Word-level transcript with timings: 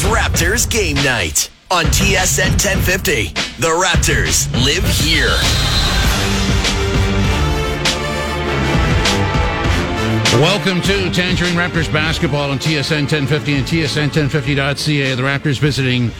is 0.00 0.06
Raptors 0.06 0.70
Game 0.70 0.96
Night 0.96 1.50
on 1.70 1.84
TSN 1.86 2.50
1050. 2.50 3.28
The 3.60 3.68
Raptors 3.68 4.50
live 4.64 4.84
here. 5.00 5.36
Welcome 10.40 10.80
to 10.82 11.10
Tangerine 11.10 11.54
Raptors 11.54 11.92
basketball 11.92 12.50
on 12.50 12.58
TSN 12.58 13.10
1050 13.10 13.54
and 13.54 13.66
TSN1050.ca. 13.66 15.14
The 15.14 15.22
Raptors 15.22 15.58
visiting 15.58 16.10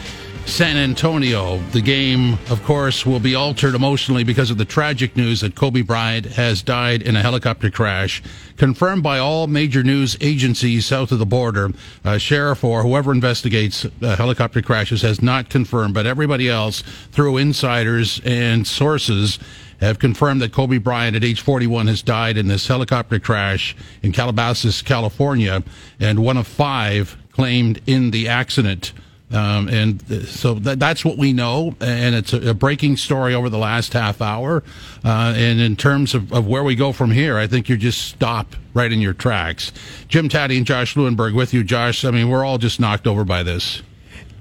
San 0.45 0.77
Antonio. 0.77 1.57
The 1.71 1.81
game, 1.81 2.33
of 2.49 2.63
course, 2.63 3.05
will 3.05 3.19
be 3.19 3.35
altered 3.35 3.75
emotionally 3.75 4.23
because 4.23 4.51
of 4.51 4.57
the 4.57 4.65
tragic 4.65 5.15
news 5.15 5.41
that 5.41 5.55
Kobe 5.55 5.81
Bryant 5.81 6.25
has 6.25 6.61
died 6.61 7.01
in 7.01 7.15
a 7.15 7.21
helicopter 7.21 7.69
crash, 7.69 8.21
confirmed 8.57 9.03
by 9.03 9.17
all 9.17 9.47
major 9.47 9.83
news 9.83 10.17
agencies 10.21 10.85
south 10.85 11.11
of 11.11 11.19
the 11.19 11.25
border. 11.25 11.71
Uh, 12.03 12.17
sheriff 12.17 12.63
or 12.63 12.83
whoever 12.83 13.11
investigates 13.11 13.85
uh, 13.85 14.15
helicopter 14.15 14.61
crashes 14.61 15.01
has 15.01 15.21
not 15.21 15.49
confirmed, 15.49 15.93
but 15.93 16.05
everybody 16.05 16.49
else, 16.49 16.83
through 17.11 17.37
insiders 17.37 18.19
and 18.25 18.67
sources, 18.67 19.39
have 19.79 19.99
confirmed 19.99 20.41
that 20.41 20.53
Kobe 20.53 20.77
Bryant 20.77 21.15
at 21.15 21.23
age 21.23 21.41
41 21.41 21.87
has 21.87 22.01
died 22.01 22.37
in 22.37 22.47
this 22.47 22.67
helicopter 22.67 23.19
crash 23.19 23.75
in 24.03 24.11
Calabasas, 24.11 24.81
California, 24.81 25.63
and 25.99 26.19
one 26.19 26.37
of 26.37 26.47
five 26.47 27.17
claimed 27.31 27.81
in 27.87 28.11
the 28.11 28.27
accident. 28.27 28.93
Um, 29.31 29.69
and 29.69 30.01
so 30.27 30.55
that, 30.55 30.79
that's 30.79 31.05
what 31.05 31.17
we 31.17 31.31
know, 31.31 31.75
and 31.79 32.15
it's 32.15 32.33
a, 32.33 32.49
a, 32.49 32.53
breaking 32.53 32.97
story 32.97 33.33
over 33.33 33.49
the 33.49 33.57
last 33.57 33.93
half 33.93 34.21
hour. 34.21 34.61
Uh, 35.05 35.33
and 35.37 35.61
in 35.61 35.77
terms 35.77 36.13
of, 36.13 36.33
of, 36.33 36.47
where 36.47 36.63
we 36.63 36.75
go 36.75 36.91
from 36.91 37.11
here, 37.11 37.37
I 37.37 37.47
think 37.47 37.69
you 37.69 37.77
just 37.77 38.09
stop 38.09 38.55
right 38.73 38.91
in 38.91 38.99
your 38.99 39.13
tracks. 39.13 39.71
Jim 40.09 40.27
Tatti 40.27 40.57
and 40.57 40.65
Josh 40.65 40.95
Lewenberg 40.95 41.33
with 41.33 41.53
you, 41.53 41.63
Josh. 41.63 42.03
I 42.03 42.11
mean, 42.11 42.27
we're 42.27 42.43
all 42.43 42.57
just 42.57 42.79
knocked 42.79 43.07
over 43.07 43.23
by 43.23 43.41
this. 43.41 43.81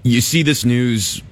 You 0.02 0.20
see 0.20 0.42
this 0.42 0.64
news 0.64 1.22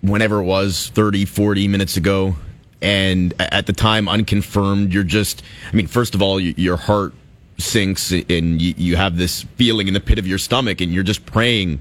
whenever 0.00 0.40
it 0.40 0.44
was 0.44 0.90
30, 0.94 1.24
40 1.24 1.66
minutes 1.66 1.96
ago 1.96 2.36
and 2.80 3.34
at 3.40 3.66
the 3.66 3.72
time 3.72 4.08
unconfirmed 4.08 4.92
you're 4.92 5.02
just 5.02 5.42
i 5.72 5.74
mean 5.74 5.88
first 5.88 6.14
of 6.14 6.22
all 6.22 6.38
your 6.38 6.76
heart 6.76 7.12
sinks 7.58 8.12
and 8.12 8.62
you 8.62 8.94
have 8.94 9.16
this 9.16 9.42
feeling 9.56 9.88
in 9.88 9.94
the 9.94 10.00
pit 10.00 10.16
of 10.16 10.28
your 10.28 10.38
stomach 10.38 10.80
and 10.80 10.92
you're 10.92 11.02
just 11.02 11.26
praying 11.26 11.80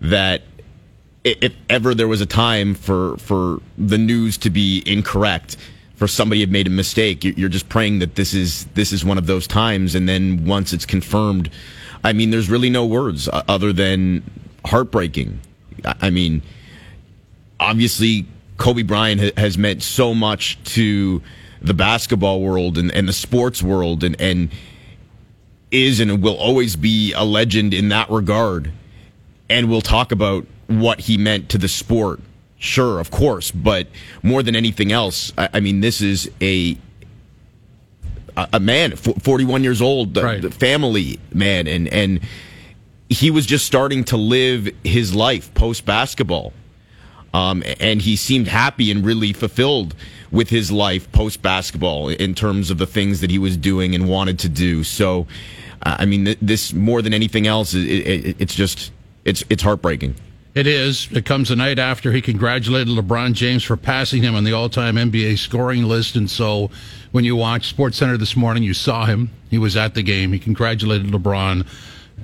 that 0.00 0.42
if 1.26 1.54
ever 1.68 1.94
there 1.94 2.08
was 2.08 2.20
a 2.20 2.26
time 2.26 2.74
for 2.74 3.16
for 3.18 3.60
the 3.76 3.98
news 3.98 4.38
to 4.38 4.50
be 4.50 4.82
incorrect 4.86 5.56
for 5.96 6.06
somebody 6.06 6.40
had 6.40 6.50
made 6.50 6.66
a 6.66 6.70
mistake 6.70 7.24
you're 7.24 7.48
just 7.48 7.68
praying 7.68 7.98
that 7.98 8.14
this 8.14 8.32
is 8.32 8.66
this 8.74 8.92
is 8.92 9.04
one 9.04 9.18
of 9.18 9.26
those 9.26 9.46
times 9.46 9.94
and 9.94 10.08
then 10.08 10.44
once 10.46 10.72
it's 10.72 10.86
confirmed 10.86 11.50
i 12.04 12.12
mean 12.12 12.30
there's 12.30 12.48
really 12.48 12.70
no 12.70 12.86
words 12.86 13.28
uh, 13.28 13.42
other 13.48 13.72
than 13.72 14.22
heartbreaking 14.64 15.38
i 15.84 16.10
mean 16.10 16.42
obviously 17.58 18.26
Kobe 18.56 18.82
Bryant 18.82 19.36
has 19.38 19.58
meant 19.58 19.82
so 19.82 20.14
much 20.14 20.62
to 20.74 21.22
the 21.60 21.74
basketball 21.74 22.40
world 22.40 22.78
and, 22.78 22.90
and 22.92 23.08
the 23.08 23.12
sports 23.12 23.62
world 23.62 24.02
and, 24.04 24.18
and 24.20 24.50
is 25.70 26.00
and 26.00 26.22
will 26.22 26.36
always 26.36 26.76
be 26.76 27.12
a 27.12 27.24
legend 27.24 27.74
in 27.74 27.88
that 27.90 28.08
regard. 28.10 28.72
And 29.48 29.68
we'll 29.68 29.82
talk 29.82 30.12
about 30.12 30.46
what 30.66 31.00
he 31.00 31.16
meant 31.16 31.48
to 31.50 31.58
the 31.58 31.68
sport. 31.68 32.20
Sure, 32.58 32.98
of 33.00 33.10
course, 33.10 33.50
but 33.50 33.86
more 34.22 34.42
than 34.42 34.56
anything 34.56 34.90
else, 34.90 35.32
I, 35.36 35.48
I 35.54 35.60
mean, 35.60 35.80
this 35.80 36.00
is 36.00 36.30
a 36.40 36.78
a 38.52 38.60
man, 38.60 38.94
41 38.96 39.64
years 39.64 39.80
old, 39.80 40.12
the, 40.12 40.22
right. 40.22 40.42
the 40.42 40.50
family 40.50 41.18
man, 41.32 41.66
and 41.66 41.88
and 41.88 42.20
he 43.08 43.30
was 43.30 43.46
just 43.46 43.66
starting 43.66 44.04
to 44.04 44.16
live 44.16 44.68
his 44.84 45.14
life 45.14 45.52
post 45.54 45.86
basketball. 45.86 46.52
Um, 47.32 47.62
and 47.80 48.00
he 48.00 48.16
seemed 48.16 48.48
happy 48.48 48.90
and 48.90 49.04
really 49.04 49.32
fulfilled 49.32 49.94
with 50.30 50.48
his 50.48 50.72
life 50.72 51.10
post 51.12 51.42
basketball 51.42 52.08
in 52.08 52.34
terms 52.34 52.70
of 52.70 52.78
the 52.78 52.86
things 52.86 53.20
that 53.20 53.30
he 53.30 53.38
was 53.38 53.56
doing 53.56 53.94
and 53.94 54.08
wanted 54.08 54.38
to 54.40 54.48
do. 54.48 54.82
So, 54.84 55.26
I 55.82 56.06
mean, 56.06 56.34
this 56.40 56.72
more 56.72 57.02
than 57.02 57.12
anything 57.12 57.46
else, 57.46 57.74
it, 57.74 57.86
it, 57.86 58.36
it's 58.38 58.54
just 58.54 58.90
it's 59.24 59.44
it's 59.50 59.62
heartbreaking. 59.62 60.14
It 60.56 60.66
is. 60.66 61.12
It 61.12 61.26
comes 61.26 61.50
the 61.50 61.56
night 61.56 61.78
after 61.78 62.12
he 62.12 62.22
congratulated 62.22 62.88
LeBron 62.88 63.34
James 63.34 63.62
for 63.62 63.76
passing 63.76 64.22
him 64.22 64.34
on 64.34 64.42
the 64.42 64.54
all-time 64.54 64.96
NBA 64.96 65.36
scoring 65.36 65.84
list, 65.84 66.16
and 66.16 66.30
so 66.30 66.70
when 67.12 67.26
you 67.26 67.36
watch 67.36 67.68
Sports 67.68 67.98
Center 67.98 68.16
this 68.16 68.34
morning, 68.34 68.62
you 68.62 68.72
saw 68.72 69.04
him. 69.04 69.28
He 69.50 69.58
was 69.58 69.76
at 69.76 69.92
the 69.92 70.02
game. 70.02 70.32
He 70.32 70.38
congratulated 70.38 71.08
LeBron. 71.08 71.66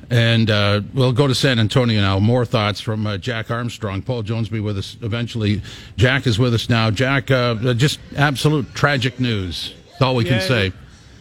And 0.09 0.50
uh, 0.50 0.81
we'll 0.94 1.12
go 1.12 1.26
to 1.26 1.34
San 1.34 1.59
Antonio 1.59 2.00
now. 2.00 2.19
More 2.20 2.47
thoughts 2.47 2.81
from 2.81 3.06
uh, 3.06 3.19
Jack 3.19 3.50
Armstrong. 3.50 4.00
Paul 4.00 4.22
Jones 4.22 4.50
will 4.50 4.56
be 4.56 4.60
with 4.60 4.78
us 4.78 4.97
eventually. 5.03 5.60
Jack 5.99 6.26
is 6.26 6.38
with 6.38 6.54
us 6.54 6.70
now. 6.70 6.91
Jack, 6.91 7.31
uh, 7.31 7.75
just 7.75 8.00
absolute 8.16 8.72
tragic 8.72 9.20
news. 9.20 9.75
That's 9.91 10.00
all 10.00 10.16
we 10.16 10.25
yeah, 10.25 10.38
can 10.38 10.49
say. 10.49 10.72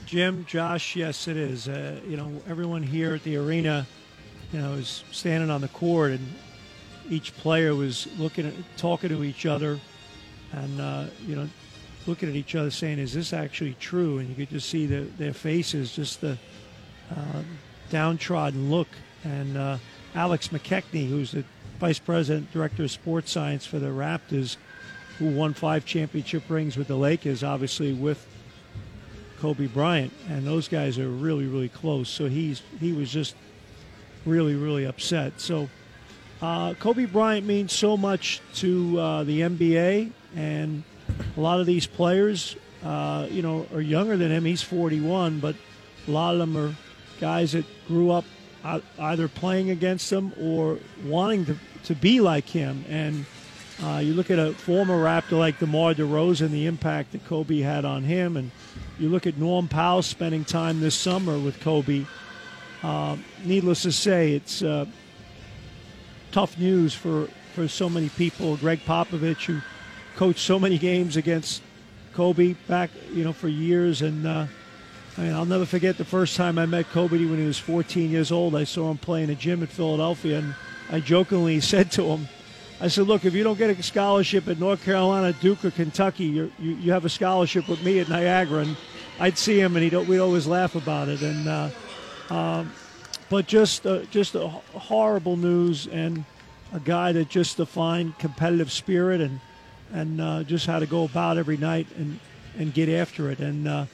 Jim, 0.05 0.45
Josh, 0.45 0.95
yes, 0.95 1.27
it 1.27 1.35
is. 1.35 1.67
Uh, 1.67 1.99
you 2.07 2.15
know, 2.15 2.31
everyone 2.47 2.83
here 2.83 3.13
at 3.13 3.23
the 3.23 3.35
arena, 3.35 3.85
you 4.53 4.59
know, 4.59 4.75
is 4.75 5.03
standing 5.11 5.49
on 5.49 5.59
the 5.59 5.67
court, 5.67 6.11
and 6.11 6.25
each 7.11 7.35
player 7.35 7.75
was 7.75 8.07
looking 8.17 8.47
at, 8.47 8.53
talking 8.77 9.09
to 9.09 9.23
each 9.23 9.45
other, 9.45 9.79
and 10.53 10.81
uh, 10.81 11.05
you 11.27 11.35
know, 11.35 11.47
looking 12.07 12.29
at 12.29 12.35
each 12.35 12.55
other, 12.55 12.71
saying, 12.71 12.99
"Is 12.99 13.13
this 13.13 13.33
actually 13.33 13.75
true?" 13.79 14.19
And 14.19 14.29
you 14.29 14.35
could 14.35 14.49
just 14.49 14.69
see 14.69 14.85
the, 14.85 15.01
their 15.17 15.33
faces, 15.33 15.93
just 15.93 16.21
the 16.21 16.37
uh, 17.11 17.41
downtrodden 17.89 18.71
look. 18.71 18.87
And 19.23 19.57
uh, 19.57 19.77
Alex 20.15 20.47
McKechnie, 20.47 21.07
who's 21.07 21.33
the 21.33 21.43
vice 21.79 21.99
president, 21.99 22.51
director 22.53 22.83
of 22.83 22.91
sports 22.91 23.29
science 23.29 23.65
for 23.65 23.77
the 23.77 23.87
Raptors, 23.87 24.55
who 25.19 25.29
won 25.29 25.53
five 25.53 25.85
championship 25.85 26.43
rings 26.49 26.77
with 26.77 26.87
the 26.87 26.95
Lakers, 26.95 27.43
obviously 27.43 27.93
with 27.93 28.25
Kobe 29.39 29.67
Bryant, 29.67 30.13
and 30.29 30.47
those 30.47 30.69
guys 30.69 30.97
are 30.97 31.09
really, 31.09 31.45
really 31.45 31.69
close. 31.69 32.07
So 32.07 32.29
he's 32.29 32.61
he 32.79 32.93
was 32.93 33.11
just 33.11 33.35
really, 34.25 34.55
really 34.55 34.85
upset. 34.85 35.41
So 35.41 35.67
uh, 36.41 36.73
Kobe 36.75 37.05
Bryant 37.05 37.45
means 37.45 37.73
so 37.73 37.95
much 37.95 38.41
to 38.55 38.99
uh, 38.99 39.23
the 39.23 39.41
NBA, 39.41 40.11
and 40.35 40.83
a 41.37 41.39
lot 41.39 41.59
of 41.59 41.65
these 41.65 41.85
players, 41.85 42.55
uh, 42.83 43.27
you 43.29 43.41
know, 43.41 43.67
are 43.73 43.81
younger 43.81 44.17
than 44.17 44.31
him. 44.31 44.45
He's 44.45 44.61
41, 44.61 45.39
but 45.39 45.55
a 46.07 46.11
lot 46.11 46.33
of 46.33 46.39
them 46.39 46.57
are 46.57 46.75
guys 47.19 47.51
that 47.51 47.65
grew 47.87 48.11
up 48.11 48.25
either 48.99 49.27
playing 49.27 49.69
against 49.69 50.11
him 50.11 50.33
or 50.39 50.79
wanting 51.05 51.45
to, 51.45 51.57
to 51.85 51.95
be 51.95 52.21
like 52.21 52.47
him. 52.47 52.85
And 52.89 53.25
uh, 53.83 53.97
you 53.97 54.13
look 54.13 54.29
at 54.29 54.39
a 54.39 54.53
former 54.53 55.03
Raptor 55.03 55.37
like 55.37 55.59
DeMar 55.59 55.95
DeRozan, 55.95 56.49
the 56.49 56.67
impact 56.67 57.11
that 57.13 57.25
Kobe 57.25 57.59
had 57.59 57.85
on 57.85 58.03
him, 58.03 58.37
and 58.37 58.51
you 58.99 59.09
look 59.09 59.25
at 59.25 59.37
Norm 59.37 59.67
Powell 59.67 60.01
spending 60.01 60.45
time 60.45 60.79
this 60.79 60.95
summer 60.95 61.39
with 61.39 61.59
Kobe. 61.61 62.05
Uh, 62.83 63.17
needless 63.43 63.83
to 63.83 63.91
say, 63.91 64.33
it's 64.33 64.63
uh, 64.63 64.85
tough 66.31 66.57
news 66.57 66.93
for, 66.93 67.27
for 67.53 67.67
so 67.67 67.89
many 67.89 68.09
people. 68.09 68.57
Gregg 68.57 68.79
Popovich, 68.85 69.45
who 69.45 69.61
coached 70.15 70.39
so 70.39 70.59
many 70.59 70.77
games 70.77 71.17
against 71.17 71.61
Kobe 72.13 72.53
back, 72.67 72.89
you 73.13 73.23
know, 73.23 73.33
for 73.33 73.47
years, 73.47 74.01
and 74.01 74.27
uh, 74.27 74.45
I 75.17 75.21
mean, 75.21 75.33
I'll 75.33 75.45
never 75.45 75.65
forget 75.65 75.97
the 75.97 76.05
first 76.05 76.35
time 76.35 76.57
I 76.57 76.65
met 76.65 76.89
Kobe 76.89 77.25
when 77.25 77.37
he 77.37 77.45
was 77.45 77.59
14 77.59 78.09
years 78.09 78.31
old. 78.31 78.55
I 78.55 78.63
saw 78.63 78.89
him 78.89 78.97
play 78.97 79.23
in 79.23 79.29
a 79.29 79.35
gym 79.35 79.61
in 79.61 79.67
Philadelphia, 79.67 80.39
and 80.39 80.55
I 80.89 80.99
jokingly 80.99 81.59
said 81.61 81.91
to 81.93 82.03
him, 82.03 82.27
I 82.79 82.87
said, 82.87 83.05
look, 83.05 83.25
if 83.25 83.35
you 83.35 83.43
don't 83.43 83.59
get 83.59 83.69
a 83.69 83.83
scholarship 83.83 84.47
at 84.47 84.59
North 84.59 84.83
Carolina, 84.83 85.33
Duke, 85.33 85.63
or 85.63 85.69
Kentucky, 85.69 86.25
you 86.25 86.51
you 86.57 86.91
have 86.91 87.05
a 87.05 87.09
scholarship 87.09 87.67
with 87.67 87.83
me 87.83 87.99
at 87.99 88.09
Niagara. 88.09 88.63
And 88.63 88.75
I'd 89.19 89.37
see 89.37 89.59
him, 89.59 89.75
and 89.75 89.83
he'd, 89.83 89.93
we'd 90.07 90.19
always 90.19 90.47
laugh 90.47 90.73
about 90.73 91.07
it. 91.07 91.21
And 91.21 91.47
uh, 91.47 91.69
um, 92.31 92.73
But 93.31 93.47
just, 93.47 93.87
uh, 93.87 93.99
just 94.11 94.33
horrible 94.33 95.37
news, 95.37 95.87
and 95.87 96.25
a 96.73 96.81
guy 96.81 97.13
that 97.13 97.29
just 97.29 97.55
defined 97.55 98.19
competitive 98.19 98.69
spirit 98.69 99.21
and, 99.21 99.39
and 99.93 100.19
uh, 100.19 100.43
just 100.43 100.65
how 100.65 100.79
to 100.79 100.85
go 100.85 101.05
about 101.05 101.37
every 101.37 101.55
night 101.55 101.87
and, 101.95 102.19
and 102.57 102.73
get 102.73 102.89
after 102.89 103.31
it. 103.31 103.39
And 103.39 103.69
uh, 103.69 103.85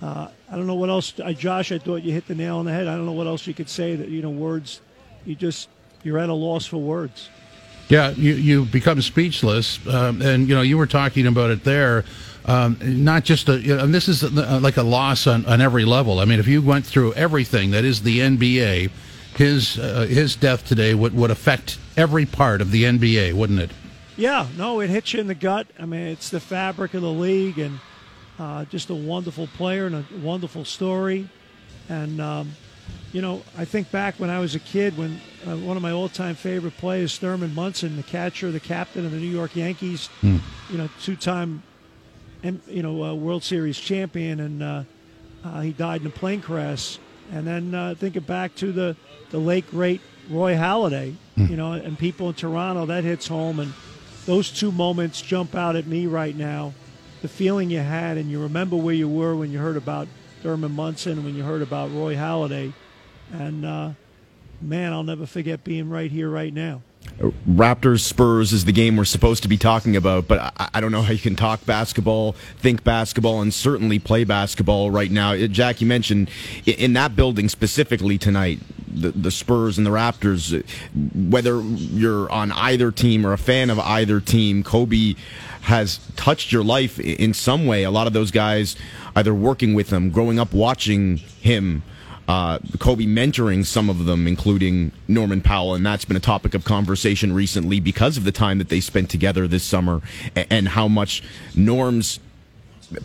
uh, 0.00 0.28
I 0.50 0.56
don't 0.56 0.66
know 0.66 0.76
what 0.76 0.88
else, 0.88 1.12
Josh. 1.12 1.72
I 1.72 1.78
thought 1.78 1.96
you 1.96 2.12
hit 2.12 2.26
the 2.26 2.34
nail 2.34 2.56
on 2.56 2.64
the 2.64 2.72
head. 2.72 2.88
I 2.88 2.96
don't 2.96 3.04
know 3.04 3.12
what 3.12 3.26
else 3.26 3.46
you 3.46 3.52
could 3.52 3.68
say. 3.68 3.96
That 3.96 4.08
you 4.08 4.22
know, 4.22 4.30
words. 4.30 4.80
You 5.26 5.34
just 5.34 5.68
you're 6.02 6.18
at 6.18 6.30
a 6.30 6.34
loss 6.34 6.64
for 6.64 6.78
words. 6.78 7.28
Yeah, 7.90 8.12
you 8.12 8.32
you 8.32 8.64
become 8.64 9.02
speechless, 9.02 9.78
um, 9.86 10.22
and 10.22 10.48
you 10.48 10.54
know 10.54 10.62
you 10.62 10.78
were 10.78 10.86
talking 10.86 11.26
about 11.26 11.50
it 11.50 11.64
there. 11.64 12.06
Um, 12.46 12.78
not 12.82 13.24
just 13.24 13.48
a, 13.48 13.58
you 13.58 13.76
know, 13.76 13.84
and 13.84 13.94
this 13.94 14.08
is 14.08 14.22
a, 14.22 14.60
like 14.60 14.76
a 14.76 14.82
loss 14.82 15.26
on, 15.26 15.44
on 15.46 15.60
every 15.60 15.84
level. 15.84 16.20
I 16.20 16.24
mean, 16.24 16.40
if 16.40 16.48
you 16.48 16.62
went 16.62 16.86
through 16.86 17.12
everything 17.14 17.70
that 17.72 17.84
is 17.84 18.02
the 18.02 18.20
NBA, 18.20 18.90
his 19.36 19.78
uh, 19.78 20.06
his 20.08 20.36
death 20.36 20.66
today 20.66 20.94
would, 20.94 21.14
would 21.14 21.30
affect 21.30 21.78
every 21.96 22.26
part 22.26 22.60
of 22.60 22.70
the 22.70 22.84
NBA, 22.84 23.34
wouldn't 23.34 23.60
it? 23.60 23.70
Yeah, 24.16 24.46
no, 24.56 24.80
it 24.80 24.90
hits 24.90 25.12
you 25.12 25.20
in 25.20 25.26
the 25.26 25.34
gut. 25.34 25.66
I 25.78 25.86
mean, 25.86 26.00
it's 26.08 26.30
the 26.30 26.40
fabric 26.40 26.94
of 26.94 27.02
the 27.02 27.10
league, 27.10 27.58
and 27.58 27.78
uh, 28.38 28.64
just 28.66 28.90
a 28.90 28.94
wonderful 28.94 29.46
player 29.46 29.86
and 29.86 29.94
a 29.94 30.04
wonderful 30.22 30.64
story. 30.64 31.28
And 31.88 32.20
um, 32.20 32.52
you 33.12 33.22
know, 33.22 33.42
I 33.56 33.64
think 33.64 33.90
back 33.90 34.16
when 34.18 34.30
I 34.30 34.38
was 34.38 34.54
a 34.54 34.60
kid, 34.60 34.96
when 34.96 35.20
uh, 35.46 35.56
one 35.56 35.76
of 35.76 35.82
my 35.82 35.90
all-time 35.90 36.34
favorite 36.34 36.76
players, 36.76 37.18
Thurman 37.18 37.54
Munson, 37.54 37.96
the 37.96 38.02
catcher, 38.02 38.50
the 38.50 38.60
captain 38.60 39.04
of 39.04 39.10
the 39.10 39.18
New 39.18 39.30
York 39.30 39.56
Yankees, 39.56 40.08
you 40.22 40.78
know, 40.78 40.88
two-time, 41.00 41.62
you 42.42 42.82
know, 42.82 43.04
uh, 43.04 43.14
World 43.14 43.42
Series 43.42 43.78
champion, 43.78 44.40
and 44.40 44.62
uh, 44.62 44.82
uh, 45.44 45.60
he 45.60 45.72
died 45.72 46.00
in 46.02 46.06
a 46.06 46.10
plane 46.10 46.40
crash. 46.40 46.98
And 47.32 47.46
then 47.46 47.74
uh, 47.74 47.94
thinking 47.96 48.22
back 48.22 48.54
to 48.56 48.72
the 48.72 48.96
the 49.30 49.38
late 49.38 49.70
great 49.70 50.00
Roy 50.28 50.54
Halladay, 50.54 51.14
you 51.36 51.56
know, 51.56 51.72
and 51.72 51.98
people 51.98 52.28
in 52.28 52.34
Toronto, 52.34 52.86
that 52.86 53.04
hits 53.04 53.28
home, 53.28 53.60
and 53.60 53.72
those 54.26 54.50
two 54.50 54.72
moments 54.72 55.20
jump 55.20 55.54
out 55.54 55.76
at 55.76 55.86
me 55.86 56.06
right 56.06 56.36
now. 56.36 56.72
The 57.22 57.28
feeling 57.28 57.70
you 57.70 57.80
had, 57.80 58.16
and 58.16 58.30
you 58.30 58.42
remember 58.42 58.76
where 58.76 58.94
you 58.94 59.08
were 59.08 59.36
when 59.36 59.50
you 59.50 59.58
heard 59.58 59.76
about 59.76 60.08
Thurman 60.42 60.72
Munson, 60.72 61.24
when 61.24 61.34
you 61.34 61.42
heard 61.42 61.62
about 61.62 61.92
Roy 61.92 62.16
Halladay, 62.16 62.72
and 63.32 63.64
uh, 63.64 63.90
man, 64.60 64.92
I'll 64.92 65.02
never 65.02 65.26
forget 65.26 65.62
being 65.62 65.88
right 65.90 66.10
here, 66.10 66.30
right 66.30 66.52
now. 66.52 66.82
Raptors 67.20 68.00
Spurs 68.00 68.52
is 68.52 68.64
the 68.64 68.72
game 68.72 68.96
we're 68.96 69.04
supposed 69.04 69.42
to 69.42 69.48
be 69.48 69.58
talking 69.58 69.94
about, 69.94 70.26
but 70.26 70.38
I, 70.58 70.70
I 70.74 70.80
don't 70.80 70.90
know 70.90 71.02
how 71.02 71.12
you 71.12 71.18
can 71.18 71.36
talk 71.36 71.64
basketball, 71.66 72.32
think 72.58 72.82
basketball, 72.82 73.42
and 73.42 73.52
certainly 73.52 73.98
play 73.98 74.24
basketball 74.24 74.90
right 74.90 75.10
now. 75.10 75.32
Uh, 75.32 75.46
Jack, 75.46 75.82
you 75.82 75.86
mentioned 75.86 76.30
i- 76.66 76.70
in 76.70 76.94
that 76.94 77.16
building 77.16 77.50
specifically 77.50 78.16
tonight, 78.16 78.60
the, 78.88 79.10
the 79.10 79.30
Spurs 79.30 79.76
and 79.76 79.86
the 79.86 79.90
Raptors, 79.90 80.58
uh, 80.58 80.62
whether 81.30 81.60
you're 81.60 82.30
on 82.32 82.52
either 82.52 82.90
team 82.90 83.26
or 83.26 83.34
a 83.34 83.38
fan 83.38 83.68
of 83.68 83.78
either 83.78 84.18
team, 84.20 84.62
Kobe 84.62 85.14
has 85.62 85.98
touched 86.16 86.52
your 86.52 86.64
life 86.64 86.98
in 86.98 87.34
some 87.34 87.66
way. 87.66 87.82
A 87.84 87.90
lot 87.90 88.06
of 88.06 88.14
those 88.14 88.30
guys 88.30 88.76
either 89.14 89.34
working 89.34 89.74
with 89.74 89.90
him, 89.92 90.08
growing 90.08 90.38
up 90.38 90.54
watching 90.54 91.18
him 91.18 91.82
uh, 92.30 92.60
Kobe 92.78 93.06
mentoring 93.06 93.66
some 93.66 93.90
of 93.90 94.04
them, 94.04 94.28
including 94.28 94.92
Norman 95.08 95.40
Powell, 95.40 95.74
and 95.74 95.84
that's 95.84 96.04
been 96.04 96.16
a 96.16 96.20
topic 96.20 96.54
of 96.54 96.64
conversation 96.64 97.32
recently 97.32 97.80
because 97.80 98.16
of 98.16 98.22
the 98.22 98.30
time 98.30 98.58
that 98.58 98.68
they 98.68 98.78
spent 98.78 99.10
together 99.10 99.48
this 99.48 99.64
summer 99.64 100.00
and 100.36 100.68
how 100.68 100.86
much 100.86 101.24
Norm's 101.56 102.20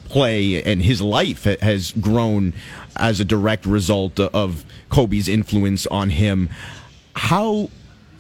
play 0.10 0.62
and 0.62 0.80
his 0.84 1.02
life 1.02 1.46
has 1.46 1.92
grown 1.94 2.54
as 2.98 3.20
a 3.20 3.26
direct 3.26 3.66
result 3.66 4.20
of 4.20 4.64
Kobe's 4.90 5.28
influence 5.28 5.88
on 5.88 6.12
him. 6.12 6.48
How 7.16 7.72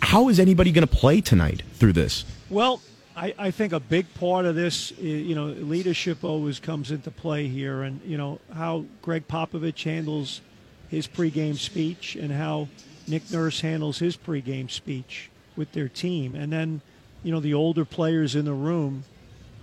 how 0.01 0.27
is 0.29 0.39
anybody 0.39 0.71
going 0.71 0.87
to 0.87 0.95
play 0.95 1.21
tonight 1.21 1.61
through 1.73 1.93
this? 1.93 2.25
Well, 2.49 2.81
I, 3.15 3.35
I 3.37 3.51
think 3.51 3.73
a 3.73 3.79
big 3.79 4.11
part 4.15 4.45
of 4.45 4.55
this, 4.55 4.91
you 4.97 5.35
know, 5.35 5.45
leadership 5.45 6.23
always 6.23 6.59
comes 6.59 6.89
into 6.89 7.11
play 7.11 7.47
here, 7.47 7.83
and 7.83 8.01
you 8.03 8.17
know 8.17 8.39
how 8.51 8.85
Gregg 9.03 9.27
Popovich 9.27 9.83
handles 9.83 10.41
his 10.89 11.07
pregame 11.07 11.57
speech 11.57 12.15
and 12.15 12.31
how 12.31 12.67
Nick 13.07 13.31
Nurse 13.31 13.61
handles 13.61 13.99
his 13.99 14.17
pregame 14.17 14.69
speech 14.69 15.29
with 15.55 15.71
their 15.71 15.87
team, 15.87 16.35
and 16.35 16.51
then 16.51 16.81
you 17.23 17.31
know 17.31 17.39
the 17.39 17.53
older 17.53 17.85
players 17.85 18.35
in 18.35 18.45
the 18.45 18.53
room. 18.53 19.03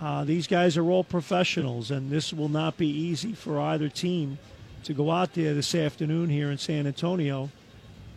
Uh, 0.01 0.23
these 0.23 0.47
guys 0.47 0.75
are 0.75 0.89
all 0.89 1.03
professionals, 1.03 1.91
and 1.91 2.09
this 2.09 2.33
will 2.33 2.49
not 2.49 2.77
be 2.77 2.87
easy 2.87 3.33
for 3.33 3.59
either 3.59 3.87
team 3.87 4.37
to 4.83 4.93
go 4.93 5.11
out 5.11 5.33
there 5.33 5.53
this 5.53 5.73
afternoon 5.73 6.29
here 6.29 6.51
in 6.51 6.57
San 6.57 6.85
Antonio 6.85 7.49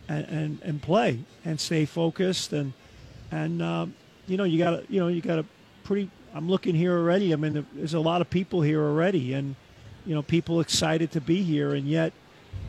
and, 0.09 0.25
and, 0.27 0.61
and 0.63 0.81
play 0.81 1.19
and 1.45 1.59
stay 1.59 1.85
focused 1.85 2.53
and 2.53 2.73
and 3.31 3.61
um, 3.61 3.93
you 4.27 4.37
know 4.37 4.43
you 4.43 4.57
got 4.57 4.89
you 4.89 4.99
know 4.99 5.07
you 5.07 5.21
got 5.21 5.39
a 5.39 5.45
pretty 5.83 6.09
I'm 6.33 6.49
looking 6.49 6.75
here 6.75 6.97
already 6.97 7.33
I 7.33 7.35
mean 7.35 7.65
there's 7.73 7.93
a 7.93 7.99
lot 7.99 8.21
of 8.21 8.29
people 8.29 8.61
here 8.61 8.81
already 8.81 9.33
and 9.33 9.55
you 10.05 10.15
know 10.15 10.21
people 10.21 10.59
excited 10.59 11.11
to 11.11 11.21
be 11.21 11.43
here 11.43 11.73
and 11.73 11.87
yet 11.87 12.13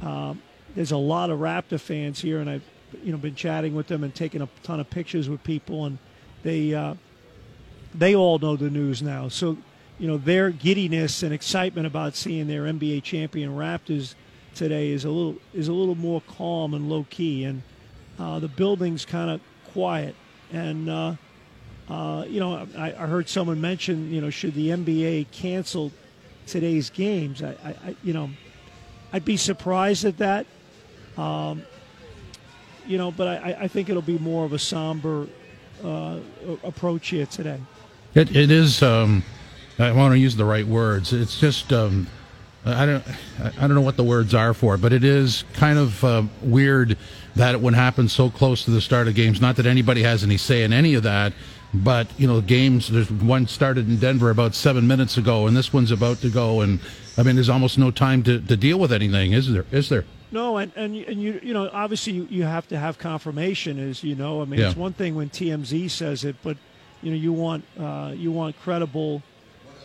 um, 0.02 0.42
there's 0.74 0.92
a 0.92 0.96
lot 0.96 1.30
of 1.30 1.40
Raptor 1.40 1.80
fans 1.80 2.20
here 2.20 2.40
and 2.40 2.48
I've 2.48 2.64
you 3.02 3.12
know 3.12 3.18
been 3.18 3.34
chatting 3.34 3.74
with 3.74 3.86
them 3.86 4.04
and 4.04 4.14
taking 4.14 4.42
a 4.42 4.48
ton 4.62 4.80
of 4.80 4.88
pictures 4.88 5.28
with 5.28 5.42
people 5.44 5.84
and 5.84 5.98
they 6.42 6.74
uh, 6.74 6.94
they 7.94 8.14
all 8.14 8.38
know 8.38 8.56
the 8.56 8.70
news 8.70 9.02
now 9.02 9.28
so 9.28 9.58
you 9.98 10.06
know 10.06 10.16
their 10.16 10.50
giddiness 10.50 11.22
and 11.22 11.32
excitement 11.34 11.86
about 11.86 12.14
seeing 12.14 12.46
their 12.46 12.62
NBA 12.62 13.02
champion 13.02 13.56
Raptors 13.56 14.14
today 14.58 14.90
is 14.90 15.04
a 15.04 15.10
little 15.10 15.36
is 15.54 15.68
a 15.68 15.72
little 15.72 15.94
more 15.94 16.20
calm 16.22 16.74
and 16.74 16.88
low 16.88 17.06
key, 17.10 17.44
and 17.44 17.62
uh, 18.18 18.38
the 18.38 18.48
building's 18.48 19.04
kind 19.04 19.30
of 19.30 19.40
quiet. 19.72 20.14
And 20.52 20.90
uh, 20.90 21.14
uh, 21.88 22.24
you 22.28 22.40
know, 22.40 22.66
I, 22.76 22.88
I 22.88 23.06
heard 23.06 23.28
someone 23.28 23.60
mention, 23.60 24.12
you 24.12 24.20
know, 24.20 24.30
should 24.30 24.54
the 24.54 24.68
NBA 24.70 25.30
cancel 25.30 25.92
today's 26.46 26.90
games? 26.90 27.42
I, 27.42 27.50
I, 27.64 27.68
I 27.68 27.96
you 28.02 28.12
know, 28.12 28.30
I'd 29.12 29.24
be 29.24 29.36
surprised 29.36 30.04
at 30.04 30.18
that. 30.18 30.46
Um, 31.16 31.62
you 32.86 32.98
know, 32.98 33.10
but 33.10 33.28
I, 33.28 33.56
I 33.60 33.68
think 33.68 33.88
it'll 33.90 34.02
be 34.02 34.18
more 34.18 34.44
of 34.44 34.52
a 34.52 34.58
somber 34.58 35.26
uh, 35.84 36.18
approach 36.64 37.08
here 37.08 37.26
today. 37.26 37.60
It, 38.14 38.34
it 38.34 38.50
is. 38.50 38.82
Um, 38.82 39.22
I 39.78 39.92
want 39.92 40.12
to 40.12 40.18
use 40.18 40.36
the 40.36 40.44
right 40.44 40.66
words. 40.66 41.12
It's 41.12 41.38
just. 41.38 41.72
Um, 41.72 42.06
I 42.64 42.86
don't. 42.86 43.04
I 43.40 43.60
don't 43.60 43.74
know 43.74 43.80
what 43.80 43.96
the 43.96 44.04
words 44.04 44.34
are 44.34 44.52
for 44.52 44.76
but 44.76 44.92
it 44.92 45.04
is 45.04 45.44
kind 45.54 45.78
of 45.78 46.04
uh, 46.04 46.22
weird 46.42 46.98
that 47.36 47.54
it 47.54 47.60
would 47.60 47.74
happen 47.74 48.08
so 48.08 48.28
close 48.28 48.64
to 48.64 48.70
the 48.70 48.80
start 48.80 49.06
of 49.06 49.14
games. 49.14 49.40
Not 49.40 49.56
that 49.56 49.66
anybody 49.66 50.02
has 50.02 50.24
any 50.24 50.36
say 50.36 50.64
in 50.64 50.72
any 50.72 50.94
of 50.94 51.04
that, 51.04 51.32
but 51.74 52.06
you 52.18 52.26
know, 52.26 52.40
games. 52.40 52.88
There's 52.88 53.10
one 53.10 53.46
started 53.46 53.88
in 53.88 53.98
Denver 53.98 54.30
about 54.30 54.54
seven 54.54 54.86
minutes 54.86 55.16
ago, 55.16 55.46
and 55.46 55.56
this 55.56 55.72
one's 55.72 55.90
about 55.90 56.18
to 56.22 56.30
go. 56.30 56.60
And 56.60 56.80
I 57.16 57.22
mean, 57.22 57.34
there's 57.36 57.48
almost 57.48 57.78
no 57.78 57.90
time 57.90 58.22
to, 58.24 58.40
to 58.40 58.56
deal 58.56 58.78
with 58.78 58.92
anything, 58.92 59.32
is 59.32 59.50
there? 59.52 59.66
Is 59.70 59.88
there? 59.88 60.04
No, 60.30 60.58
and 60.58 60.72
and 60.76 60.96
you- 60.96 61.04
and 61.08 61.22
you 61.22 61.40
you 61.42 61.54
know 61.54 61.70
obviously 61.72 62.12
you, 62.14 62.26
you 62.30 62.42
have 62.44 62.68
to 62.68 62.78
have 62.78 62.98
confirmation, 62.98 63.78
as 63.78 64.02
you 64.04 64.14
know. 64.14 64.42
I 64.42 64.44
mean, 64.44 64.60
Yeah. 64.60 64.68
it's 64.68 64.76
one 64.76 64.92
thing 64.92 65.14
when 65.14 65.30
TMZ 65.30 65.90
says 65.90 66.24
it, 66.24 66.36
but 66.42 66.56
you 67.02 67.10
know 67.10 67.16
you 67.16 67.32
want 67.32 67.64
uh, 67.78 68.12
you 68.16 68.30
want 68.32 68.58
credible, 68.60 69.22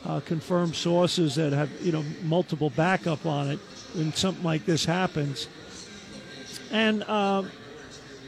uh, 0.05 0.19
confirmed 0.21 0.75
sources 0.75 1.35
that 1.35 1.53
have 1.53 1.69
you 1.81 1.91
know 1.91 2.03
multiple 2.23 2.69
backup 2.69 3.25
on 3.25 3.49
it 3.51 3.59
when 3.93 4.11
something 4.13 4.43
like 4.43 4.65
this 4.65 4.83
happens. 4.85 5.47
And 6.71 7.03
um, 7.03 7.51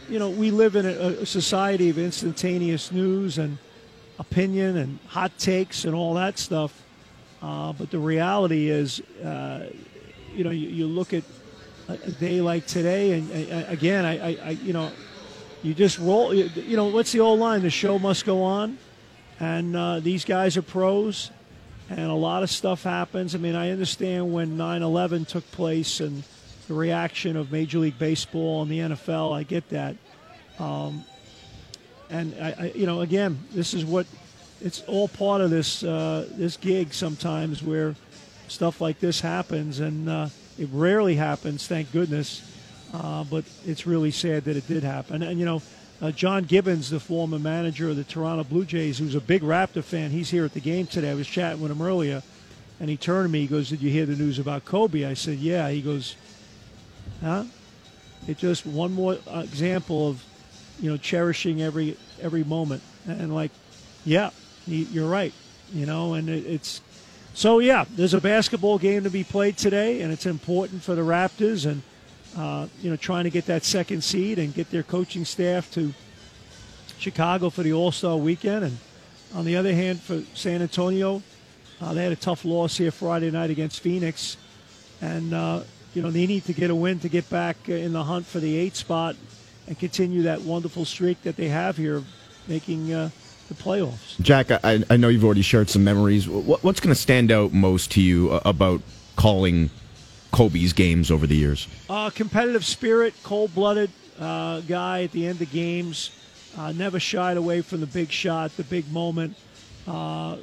you 0.10 0.20
know 0.20 0.30
we 0.30 0.52
live 0.52 0.76
in 0.76 0.86
a, 0.86 1.22
a 1.22 1.26
society 1.26 1.90
of 1.90 1.98
instantaneous 1.98 2.92
news 2.92 3.38
and 3.38 3.58
opinion 4.20 4.78
and 4.78 5.00
hot 5.08 5.38
takes 5.38 5.86
and 5.86 5.96
all 5.96 6.14
that 6.16 6.38
stuff. 6.40 6.82
Uh, 7.42 7.74
but 7.74 7.92
the 7.92 8.00
reality 8.00 8.70
is, 8.70 9.02
uh, 9.24 9.70
you 10.34 10.44
know, 10.44 10.50
you, 10.50 10.68
you 10.70 10.88
look 10.88 11.14
at 11.14 11.24
a, 11.88 11.98
day 12.12 12.42
like 12.42 12.66
today, 12.66 13.12
and 13.12 13.52
uh, 13.52 13.66
again, 13.68 14.06
I, 14.06 14.18
I, 14.18 14.38
I, 14.44 14.50
you 14.52 14.74
know, 14.74 14.92
you 15.62 15.74
just 15.74 16.00
roll. 16.00 16.34
You, 16.34 16.50
you 16.56 16.76
know, 16.76 16.86
what's 16.86 17.12
the 17.12 17.20
old 17.20 17.40
line? 17.40 17.62
The 17.62 17.70
show 17.70 18.00
must 18.00 18.26
go 18.26 18.42
on, 18.44 18.78
and 19.40 19.76
uh, 19.76 20.00
these 20.00 20.26
guys 20.26 20.58
are 20.58 20.64
pros, 20.64 21.30
and 21.90 22.10
a 22.10 22.16
lot 22.16 22.42
of 22.42 22.50
stuff 22.50 22.84
happens. 22.84 23.36
I 23.36 23.38
mean, 23.38 23.56
I 23.56 23.72
understand 23.72 24.34
when 24.34 24.58
9/11 24.58 25.28
took 25.28 25.50
place 25.52 26.00
and 26.00 26.24
the 26.68 26.74
reaction 26.74 27.36
of 27.36 27.52
Major 27.52 27.80
League 27.80 28.00
Baseball 28.00 28.62
and 28.62 28.72
the 28.72 28.80
NFL. 28.80 29.36
I 29.36 29.44
get 29.44 29.70
that, 29.70 29.96
um, 30.60 31.04
and 32.10 32.36
I, 32.42 32.56
I, 32.58 32.72
you 32.76 32.86
know, 32.86 33.02
again, 33.02 33.40
this 33.52 33.74
is 33.74 33.86
what 33.86 34.08
it's 34.62 34.82
all 34.88 35.08
part 35.08 35.42
of 35.42 35.50
this 35.50 35.84
uh, 35.84 36.28
this 36.32 36.58
gig 36.58 36.94
sometimes 36.94 37.62
where 37.62 37.96
stuff 38.48 38.82
like 38.82 39.00
this 39.00 39.22
happens, 39.22 39.80
and 39.80 40.10
uh, 40.10 40.30
it 40.58 40.70
rarely 40.72 41.16
happens, 41.16 41.68
thank 41.68 41.92
goodness. 41.92 42.52
Uh, 42.94 43.24
but 43.26 43.44
it's 43.66 43.86
really 43.86 44.12
sad 44.12 44.46
that 44.46 44.56
it 44.56 44.68
did 44.68 44.84
happen. 44.84 45.22
And 45.22 45.38
you 45.40 45.46
know, 45.46 45.62
uh, 46.02 46.12
John 46.12 46.44
Gibbons, 46.44 46.90
the 46.90 47.00
former 47.00 47.40
manager 47.40 47.90
of 47.90 47.98
the 47.98 48.04
Toronto 48.04 48.44
Blue 48.44 48.64
Jays, 48.64 48.98
who's 48.98 49.16
a 49.16 49.22
big 49.22 49.42
Raptor 49.42 49.84
fan, 49.84 50.12
he's 50.12 50.30
here 50.30 50.46
at 50.46 50.54
the 50.54 50.62
game 50.62 50.88
today. 50.88 51.12
I 51.12 51.16
was 51.16 51.28
chatting 51.28 51.62
with 51.62 51.72
him 51.72 51.82
earlier, 51.82 52.24
and 52.80 52.90
he 52.90 52.96
turned 52.98 53.28
to 53.28 53.32
me. 53.32 53.42
He 53.42 53.48
goes, 53.48 53.70
"Did 53.70 53.82
you 53.82 53.90
hear 53.90 54.06
the 54.06 54.16
news 54.16 54.40
about 54.40 54.66
Kobe?" 54.66 55.06
I 55.06 55.14
said, 55.14 55.40
"Yeah." 55.40 55.70
He 55.70 55.82
goes, 55.82 56.16
"Huh?" 57.22 57.46
It's 58.28 58.42
just 58.42 58.66
one 58.66 58.92
more 58.94 59.18
example 59.34 60.10
of, 60.10 60.24
you 60.80 60.90
know, 60.90 60.98
cherishing 60.98 61.62
every 61.62 61.98
every 62.22 62.44
moment, 62.44 62.82
and 63.08 63.34
like, 63.34 63.52
yeah, 64.04 64.32
you're 64.66 65.10
right. 65.10 65.34
You 65.74 65.86
know, 65.86 66.14
and 66.14 66.30
it, 66.30 66.46
it's 66.46 66.82
so 67.34 67.60
yeah. 67.60 67.86
There's 67.96 68.14
a 68.14 68.22
basketball 68.22 68.78
game 68.80 69.04
to 69.04 69.10
be 69.10 69.24
played 69.24 69.58
today, 69.58 70.02
and 70.02 70.12
it's 70.12 70.26
important 70.26 70.82
for 70.82 70.96
the 70.96 71.02
Raptors, 71.02 71.66
and 71.66 71.82
uh, 72.38 72.68
you 72.82 72.90
know, 72.90 72.96
trying 72.96 73.26
to 73.26 73.30
get 73.30 73.46
that 73.46 73.64
second 73.64 74.04
seed 74.04 74.40
and 74.40 74.54
get 74.54 74.72
their 74.72 74.84
coaching 74.84 75.26
staff 75.26 75.72
to 75.74 75.94
Chicago 76.98 77.50
for 77.50 77.64
the 77.64 77.74
All 77.74 77.92
Star 77.92 78.18
weekend. 78.18 78.66
And 78.66 78.78
on 79.34 79.46
the 79.46 79.56
other 79.56 79.74
hand, 79.74 80.00
for 80.02 80.22
San 80.34 80.62
Antonio, 80.62 81.22
uh, 81.82 81.94
they 81.94 82.04
had 82.04 82.12
a 82.12 82.18
tough 82.18 82.46
loss 82.46 82.78
here 82.78 82.92
Friday 82.92 83.32
night 83.32 83.50
against 83.50 83.82
Phoenix, 83.82 84.38
and 85.02 85.34
uh, 85.34 85.62
you 85.96 86.02
know 86.02 86.12
they 86.12 86.28
need 86.28 86.46
to 86.46 86.54
get 86.54 86.70
a 86.70 86.76
win 86.76 87.00
to 87.00 87.10
get 87.10 87.30
back 87.30 87.58
uh, 87.70 87.74
in 87.74 87.94
the 87.94 88.04
hunt 88.04 88.26
for 88.26 88.40
the 88.40 88.56
eight 88.58 88.76
spot 88.76 89.16
and 89.68 89.80
continue 89.80 90.24
that 90.24 90.42
wonderful 90.42 90.86
streak 90.86 91.22
that 91.24 91.36
they 91.36 91.48
have 91.48 91.78
here, 91.78 92.04
making 92.48 92.94
uh, 92.94 93.10
the 93.48 93.54
playoffs. 93.56 94.20
Jack, 94.22 94.52
I, 94.52 94.84
I 94.90 94.98
know 94.98 95.08
you've 95.08 95.26
already 95.26 95.42
shared 95.42 95.70
some 95.70 95.84
memories. 95.84 96.28
What, 96.28 96.64
what's 96.64 96.80
going 96.80 96.94
to 96.94 97.00
stand 97.00 97.32
out 97.32 97.54
most 97.54 97.92
to 97.92 98.02
you 98.02 98.32
uh, 98.32 98.42
about 98.46 98.82
calling 99.16 99.70
Kobe's 100.32 100.74
games 100.74 101.10
over 101.10 101.26
the 101.26 101.36
years? 101.36 101.68
Uh, 101.90 102.10
competitive 102.10 102.66
spirit, 102.66 103.14
cold 103.24 103.56
blooded 103.56 103.90
uh, 104.20 104.62
guy 104.62 105.04
at 105.04 105.12
the 105.12 105.26
end 105.26 105.42
of 105.42 105.52
games. 105.52 106.12
Uh, 106.58 106.72
never 106.72 107.00
shied 107.00 107.38
away 107.38 107.62
from 107.62 107.82
the 107.82 107.88
big 107.88 108.12
shot, 108.12 108.56
the 108.58 108.64
big 108.64 108.90
moment. 108.92 109.36
Uh, 109.88 110.38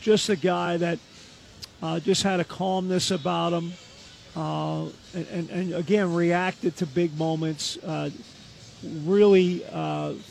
just 0.00 0.28
a 0.28 0.36
guy 0.36 0.76
that 0.76 0.98
uh, 1.82 2.00
just 2.00 2.22
had 2.22 2.40
a 2.40 2.44
calmness 2.44 3.10
about 3.10 3.52
him. 3.52 3.72
Uh, 4.36 4.86
and, 5.14 5.50
and, 5.50 5.74
again, 5.74 6.12
reacted 6.12 6.76
to 6.76 6.86
big 6.86 7.16
moments. 7.16 7.78
really 8.82 9.58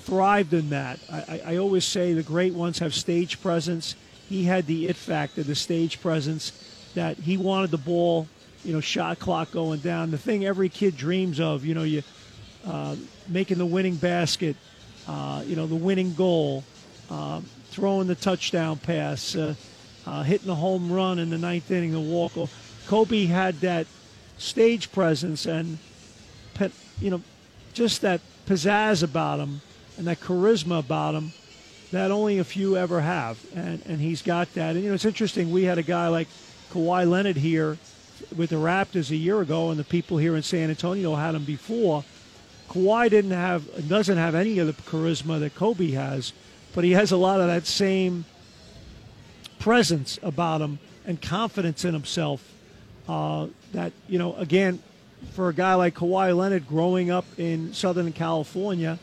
thrived 0.04 0.54
in 0.54 0.70
that. 0.70 1.00
I, 1.12 1.42
I 1.46 1.58
always 1.58 1.86
say 1.86 2.14
the 2.14 2.24
great 2.24 2.54
ones 2.54 2.80
have 2.80 2.94
stage 2.94 3.42
presence. 3.42 3.96
He 4.30 4.44
had 4.44 4.68
the 4.68 4.88
it 4.88 4.96
factor, 4.96 5.44
the 5.44 5.56
stage 5.56 6.02
presence, 6.02 6.52
that 6.96 7.18
he 7.18 7.38
wanted 7.38 7.72
the 7.72 7.78
ball 7.78 8.28
you 8.64 8.74
know, 8.74 8.80
shot 8.80 9.20
clock 9.20 9.52
going 9.52 9.80
down. 9.80 10.12
The 10.12 10.18
thing 10.18 10.46
every 10.46 10.70
kid 10.70 10.96
dreams 10.96 11.40
of, 11.40 11.66
you 11.66 11.74
know, 11.74 11.84
you 11.84 12.04
uh, 12.66 12.96
making 13.28 13.58
the 13.58 13.66
winning 13.66 13.96
basket, 13.96 14.56
uh, 15.08 15.44
you 15.46 15.56
know, 15.56 15.68
the 15.68 15.76
winning 15.76 16.14
goal, 16.14 16.64
uh, 17.10 17.42
throwing 17.72 18.08
the 18.08 18.16
touchdown 18.16 18.78
pass, 18.78 19.36
uh, 19.36 19.54
uh, 20.06 20.24
hitting 20.24 20.48
the 20.48 20.56
home 20.56 20.92
run 20.92 21.20
in 21.20 21.30
the 21.30 21.38
ninth 21.38 21.70
inning, 21.72 21.92
the 21.92 22.00
walk. 22.00 22.34
Kobe 22.88 23.26
had 23.26 23.62
that 23.62 23.88
stage 24.38 24.92
presence 24.92 25.46
and, 25.46 25.78
you 27.00 27.10
know, 27.10 27.22
just 27.74 28.02
that 28.02 28.22
pizzazz 28.46 29.04
about 29.04 29.40
him 29.40 29.62
and 29.98 30.08
that 30.08 30.20
charisma 30.20 30.80
about 30.80 31.16
him 31.16 31.34
that 31.94 32.12
only 32.12 32.40
a 32.40 32.44
few 32.44 32.76
ever 32.76 33.02
have. 33.02 33.40
And, 33.56 33.82
and 33.86 34.02
he's 34.02 34.22
got 34.22 34.54
that. 34.56 34.76
And, 34.76 34.84
you 34.84 34.90
know, 34.90 34.96
it's 34.96 35.06
interesting. 35.06 35.52
We 35.52 35.64
had 35.64 35.78
a 35.78 35.84
guy 35.84 36.08
like 36.08 36.28
Kawhi 36.72 37.08
Leonard 37.10 37.38
here 37.38 37.78
with 38.36 38.50
the 38.50 38.56
Raptors 38.58 39.12
a 39.12 39.16
year 39.16 39.42
ago, 39.42 39.70
and 39.70 39.80
the 39.80 39.84
people 39.84 40.18
here 40.18 40.36
in 40.36 40.44
San 40.44 40.70
Antonio 40.70 41.16
had 41.16 41.36
him 41.36 41.46
before. 41.46 42.04
Kawhi 42.70 43.10
didn't 43.10 43.32
have 43.32 43.88
doesn't 43.88 44.18
have 44.18 44.34
any 44.34 44.58
of 44.58 44.68
the 44.68 44.74
charisma 44.74 45.40
that 45.40 45.54
Kobe 45.54 45.92
has, 45.92 46.34
but 46.74 46.84
he 46.84 46.92
has 46.92 47.12
a 47.12 47.18
lot 47.18 47.40
of 47.40 47.48
that 47.48 47.68
same 47.68 48.26
presence 49.60 50.18
about 50.24 50.62
him 50.62 50.80
and 51.06 51.22
confidence 51.22 51.86
in 51.86 51.94
himself. 51.94 52.53
Uh, 53.08 53.48
that 53.74 53.92
you 54.08 54.18
know, 54.18 54.36
again, 54.36 54.82
for 55.32 55.50
a 55.50 55.54
guy 55.54 55.76
like 55.76 55.96
Kawhi 55.96 56.36
Leonard 56.36 56.68
growing 56.68 57.12
up 57.12 57.26
in 57.38 57.74
Southern 57.74 58.12
California, 58.14 59.00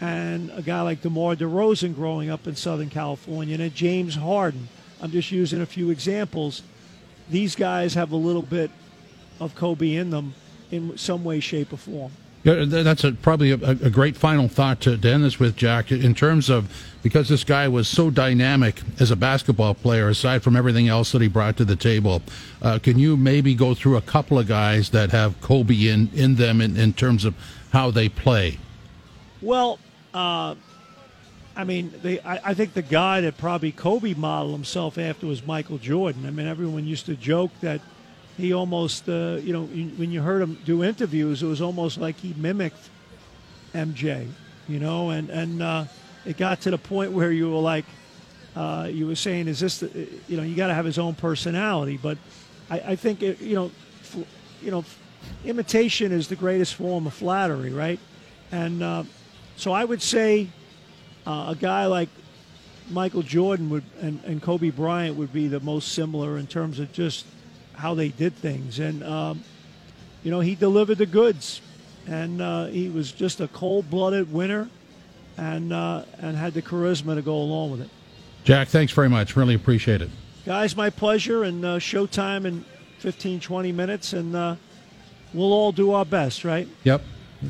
and 0.00 0.50
a 0.54 0.62
guy 0.62 0.82
like 0.82 1.02
DeMar 1.02 1.36
DeRozan 1.36 1.94
growing 1.94 2.30
up 2.30 2.46
in 2.46 2.56
Southern 2.56 2.90
California, 2.90 3.54
and 3.54 3.62
a 3.62 3.70
James 3.70 4.14
Harden. 4.14 4.68
I'm 5.00 5.10
just 5.10 5.32
using 5.32 5.60
a 5.60 5.66
few 5.66 5.90
examples 5.90 6.62
these 7.32 7.56
guys 7.56 7.94
have 7.94 8.12
a 8.12 8.16
little 8.16 8.42
bit 8.42 8.70
of 9.40 9.54
Kobe 9.54 9.94
in 9.94 10.10
them 10.10 10.34
in 10.70 10.96
some 10.98 11.24
way, 11.24 11.40
shape, 11.40 11.72
or 11.72 11.76
form. 11.76 12.12
That's 12.44 13.04
a, 13.04 13.12
probably 13.12 13.52
a, 13.52 13.54
a, 13.54 13.90
great 13.90 14.16
final 14.16 14.48
thought 14.48 14.80
to, 14.80 14.96
to, 14.96 15.08
end 15.08 15.22
this 15.22 15.38
with, 15.38 15.56
Jack. 15.56 15.92
In 15.92 16.12
terms 16.12 16.50
of 16.50 16.74
because 17.00 17.28
this 17.28 17.44
guy 17.44 17.68
was 17.68 17.86
so 17.86 18.10
dynamic 18.10 18.82
as 18.98 19.12
a 19.12 19.16
basketball 19.16 19.74
player, 19.74 20.08
aside 20.08 20.42
from 20.42 20.56
everything 20.56 20.88
else 20.88 21.12
that 21.12 21.22
he 21.22 21.28
brought 21.28 21.56
to 21.58 21.64
the 21.64 21.76
table, 21.76 22.20
uh, 22.60 22.80
can 22.82 22.98
you 22.98 23.16
maybe 23.16 23.54
go 23.54 23.74
through 23.74 23.96
a 23.96 24.00
couple 24.00 24.40
of 24.40 24.48
guys 24.48 24.90
that 24.90 25.12
have 25.12 25.40
Kobe 25.40 25.86
in 25.86 26.10
in 26.14 26.34
them 26.34 26.60
in, 26.60 26.76
in 26.76 26.92
terms 26.92 27.24
of 27.24 27.36
how 27.72 27.92
they 27.92 28.08
play? 28.08 28.58
Well, 29.40 29.78
uh, 30.12 30.56
I 31.56 31.64
mean, 31.64 31.92
they, 32.02 32.18
I, 32.20 32.50
I, 32.50 32.54
think 32.54 32.74
the 32.74 32.82
guy 32.82 33.20
that 33.20 33.36
probably 33.36 33.72
Kobe 33.72 34.14
modeled 34.14 34.54
himself 34.54 34.98
after 34.98 35.26
was 35.26 35.46
Michael 35.46 35.78
Jordan. 35.78 36.26
I 36.26 36.30
mean, 36.30 36.46
everyone 36.46 36.86
used 36.86 37.06
to 37.06 37.14
joke 37.14 37.50
that 37.60 37.80
he 38.36 38.52
almost, 38.52 39.08
uh, 39.08 39.38
you 39.42 39.52
know, 39.52 39.64
when 39.64 40.10
you 40.10 40.22
heard 40.22 40.42
him 40.42 40.58
do 40.64 40.82
interviews, 40.82 41.42
it 41.42 41.46
was 41.46 41.60
almost 41.60 41.98
like 41.98 42.16
he 42.16 42.34
mimicked 42.34 42.88
MJ, 43.74 44.28
you 44.68 44.78
know, 44.78 45.10
and 45.10 45.30
and 45.30 45.62
uh, 45.62 45.84
it 46.24 46.36
got 46.36 46.60
to 46.62 46.70
the 46.70 46.78
point 46.78 47.12
where 47.12 47.32
you 47.32 47.50
were 47.50 47.60
like, 47.60 47.84
uh, 48.56 48.88
you 48.90 49.06
were 49.06 49.14
saying, 49.14 49.48
is 49.48 49.60
this, 49.60 49.78
the, 49.78 50.08
you 50.28 50.36
know, 50.36 50.42
you 50.42 50.54
got 50.54 50.68
to 50.68 50.74
have 50.74 50.84
his 50.84 50.98
own 50.98 51.14
personality, 51.14 51.98
but 52.00 52.18
I, 52.70 52.80
I 52.80 52.96
think 52.96 53.22
it, 53.22 53.40
you 53.40 53.54
know, 53.54 53.70
you 54.62 54.70
know, 54.70 54.84
imitation 55.44 56.12
is 56.12 56.28
the 56.28 56.36
greatest 56.36 56.74
form 56.74 57.06
of 57.06 57.14
flattery, 57.14 57.70
right? 57.70 57.98
And 58.50 58.82
uh, 58.82 59.04
so 59.56 59.72
I 59.72 59.84
would 59.84 60.02
say 60.02 60.48
uh, 61.26 61.46
a 61.50 61.56
guy 61.58 61.86
like 61.86 62.08
Michael 62.90 63.22
Jordan 63.22 63.70
would 63.70 63.84
and, 64.00 64.22
and 64.24 64.42
Kobe 64.42 64.70
Bryant 64.70 65.16
would 65.16 65.32
be 65.32 65.48
the 65.48 65.60
most 65.60 65.92
similar 65.92 66.36
in 66.38 66.46
terms 66.46 66.78
of 66.78 66.92
just 66.92 67.26
how 67.82 67.94
they 67.94 68.08
did 68.10 68.32
things. 68.36 68.78
And, 68.78 69.02
um, 69.02 69.42
you 70.22 70.30
know, 70.30 70.38
he 70.38 70.54
delivered 70.54 70.98
the 70.98 71.06
goods. 71.06 71.60
And 72.06 72.40
uh, 72.40 72.66
he 72.66 72.88
was 72.88 73.10
just 73.10 73.40
a 73.40 73.48
cold 73.48 73.90
blooded 73.90 74.32
winner 74.32 74.68
and, 75.36 75.72
uh, 75.72 76.04
and 76.18 76.36
had 76.36 76.54
the 76.54 76.62
charisma 76.62 77.16
to 77.16 77.22
go 77.22 77.34
along 77.34 77.72
with 77.72 77.80
it. 77.80 77.90
Jack, 78.44 78.68
thanks 78.68 78.92
very 78.92 79.08
much. 79.08 79.34
Really 79.34 79.54
appreciate 79.54 80.00
it. 80.00 80.10
Guys, 80.46 80.76
my 80.76 80.90
pleasure. 80.90 81.42
And 81.42 81.64
uh, 81.64 81.78
showtime 81.78 82.44
in 82.44 82.64
15, 83.00 83.40
20 83.40 83.72
minutes. 83.72 84.12
And 84.12 84.36
uh, 84.36 84.54
we'll 85.34 85.52
all 85.52 85.72
do 85.72 85.90
our 85.90 86.04
best, 86.04 86.44
right? 86.44 86.68
Yep. 86.84 87.02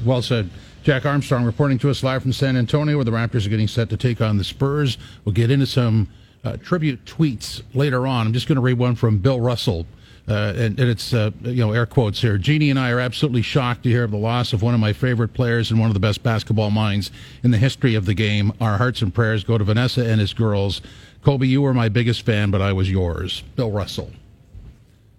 Well 0.03 0.23
said. 0.23 0.49
Jack 0.83 1.05
Armstrong 1.05 1.45
reporting 1.45 1.79
to 1.79 1.91
us 1.91 2.03
live 2.03 2.23
from 2.23 2.33
San 2.33 2.57
Antonio, 2.57 2.97
where 2.97 3.05
the 3.05 3.11
Raptors 3.11 3.47
are 3.47 3.51
getting 3.51 3.69
set 3.69 3.91
to 3.91 3.99
take 3.99 4.23
on 4.23 4.39
the 4.39 4.45
Spurs. 4.45 4.97
We'll 5.25 5.35
get 5.35 5.51
into 5.51 5.67
some 5.67 6.09
uh, 6.43 6.57
tribute 6.57 7.05
tweets 7.05 7.63
later 7.75 8.07
on. 8.07 8.27
I'm 8.27 8.33
just 8.33 8.49
going 8.49 8.57
to 8.57 8.63
read 8.63 8.79
one 8.79 8.95
from 8.95 9.19
Bill 9.19 9.41
Russell. 9.41 9.87
Uh, 10.29 10.53
and, 10.57 10.79
and, 10.79 10.89
it's 10.89 11.13
uh, 11.13 11.33
you 11.43 11.57
know 11.57 11.73
air 11.73 11.85
quotes 11.85 12.21
here. 12.21 12.39
Jeannie 12.39 12.71
and 12.71 12.79
I 12.79 12.91
are 12.91 13.01
absolutely 13.01 13.43
shocked 13.43 13.83
to 13.83 13.89
hear 13.89 14.05
of 14.05 14.13
the 14.13 14.17
loss 14.17 14.53
of 14.53 14.63
one 14.63 14.73
of 14.73 14.79
my 14.79 14.93
favorite 14.93 15.35
players 15.35 15.73
and 15.73 15.81
one 15.81 15.91
of 15.91 15.95
the 15.95 16.01
best 16.01 16.23
basketball 16.23 16.71
minds 16.71 17.11
in 17.43 17.51
the 17.51 17.59
history 17.59 17.97
of 17.97 18.07
the 18.07 18.15
game. 18.15 18.53
Our 18.61 18.79
hearts 18.79 19.03
and 19.03 19.13
prayers 19.13 19.43
go 19.43 19.59
to 19.59 19.65
Vanessa 19.65 20.07
and 20.07 20.21
his 20.21 20.33
girls. 20.33 20.81
Kobe, 21.25 21.47
you 21.47 21.63
were 21.63 21.75
my 21.75 21.89
biggest 21.89 22.23
fan, 22.23 22.53
but 22.53 22.63
I 22.63 22.73
was 22.73 22.89
yours. 22.89 23.43
Bill 23.57 23.73
Russell. 23.73 24.13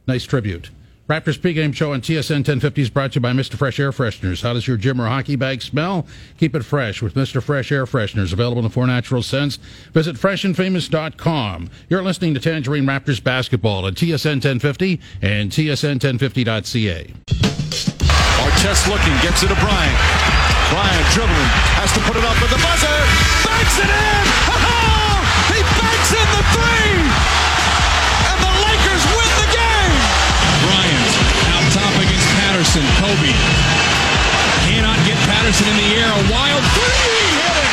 Nice 0.07 0.23
tribute. 0.23 0.69
Raptors 1.09 1.37
pregame 1.37 1.75
show 1.75 1.91
on 1.91 1.99
TSN 1.99 2.47
1050 2.47 2.81
is 2.81 2.89
brought 2.89 3.11
to 3.11 3.15
you 3.15 3.21
by 3.21 3.33
Mr. 3.33 3.55
Fresh 3.55 3.77
Air 3.77 3.91
Fresheners. 3.91 4.41
How 4.41 4.53
does 4.53 4.69
your 4.69 4.77
gym 4.77 5.01
or 5.01 5.07
hockey 5.07 5.35
bag 5.35 5.61
smell? 5.61 6.07
Keep 6.37 6.55
it 6.55 6.63
fresh 6.63 7.01
with 7.01 7.15
Mr. 7.15 7.43
Fresh 7.43 7.73
Air 7.73 7.85
Fresheners, 7.85 8.31
available 8.31 8.59
in 8.59 8.63
the 8.63 8.69
four 8.69 8.87
natural 8.87 9.21
scents. 9.21 9.57
Visit 9.91 10.15
freshandfamous.com. 10.15 11.69
You're 11.89 12.03
listening 12.03 12.33
to 12.35 12.39
Tangerine 12.39 12.85
Raptors 12.85 13.21
basketball 13.21 13.83
on 13.85 13.95
TSN 13.95 14.39
1050 14.39 15.01
and 15.21 15.51
TSN1050.ca. 15.51 17.13
Artest 18.39 18.87
looking, 18.87 19.13
gets 19.21 19.43
it 19.43 19.49
to 19.49 19.55
Bryant. 19.55 19.99
Bryant 20.71 21.07
dribbling, 21.11 21.51
has 21.83 21.91
to 21.91 21.99
put 22.07 22.15
it 22.15 22.23
up 22.23 22.39
with 22.39 22.49
the 22.49 22.63
buzzer. 22.63 22.87
Banks 23.43 23.75
it 23.75 23.91
in! 23.91 24.23
Ha-ha! 24.47 25.51
He 25.51 25.59
banks 25.83 26.11
in 26.15 26.27
the 26.31 26.43
three! 26.55 27.02
Patterson. 32.73 33.05
Kobe 33.05 33.33
cannot 34.65 34.97
get 35.05 35.17
Patterson 35.29 35.67
in 35.69 35.77
the 35.77 35.89
air. 35.93 36.09
A 36.09 36.23
wild 36.33 36.63
three. 36.73 37.21
Hit 37.37 37.53
it. 37.53 37.69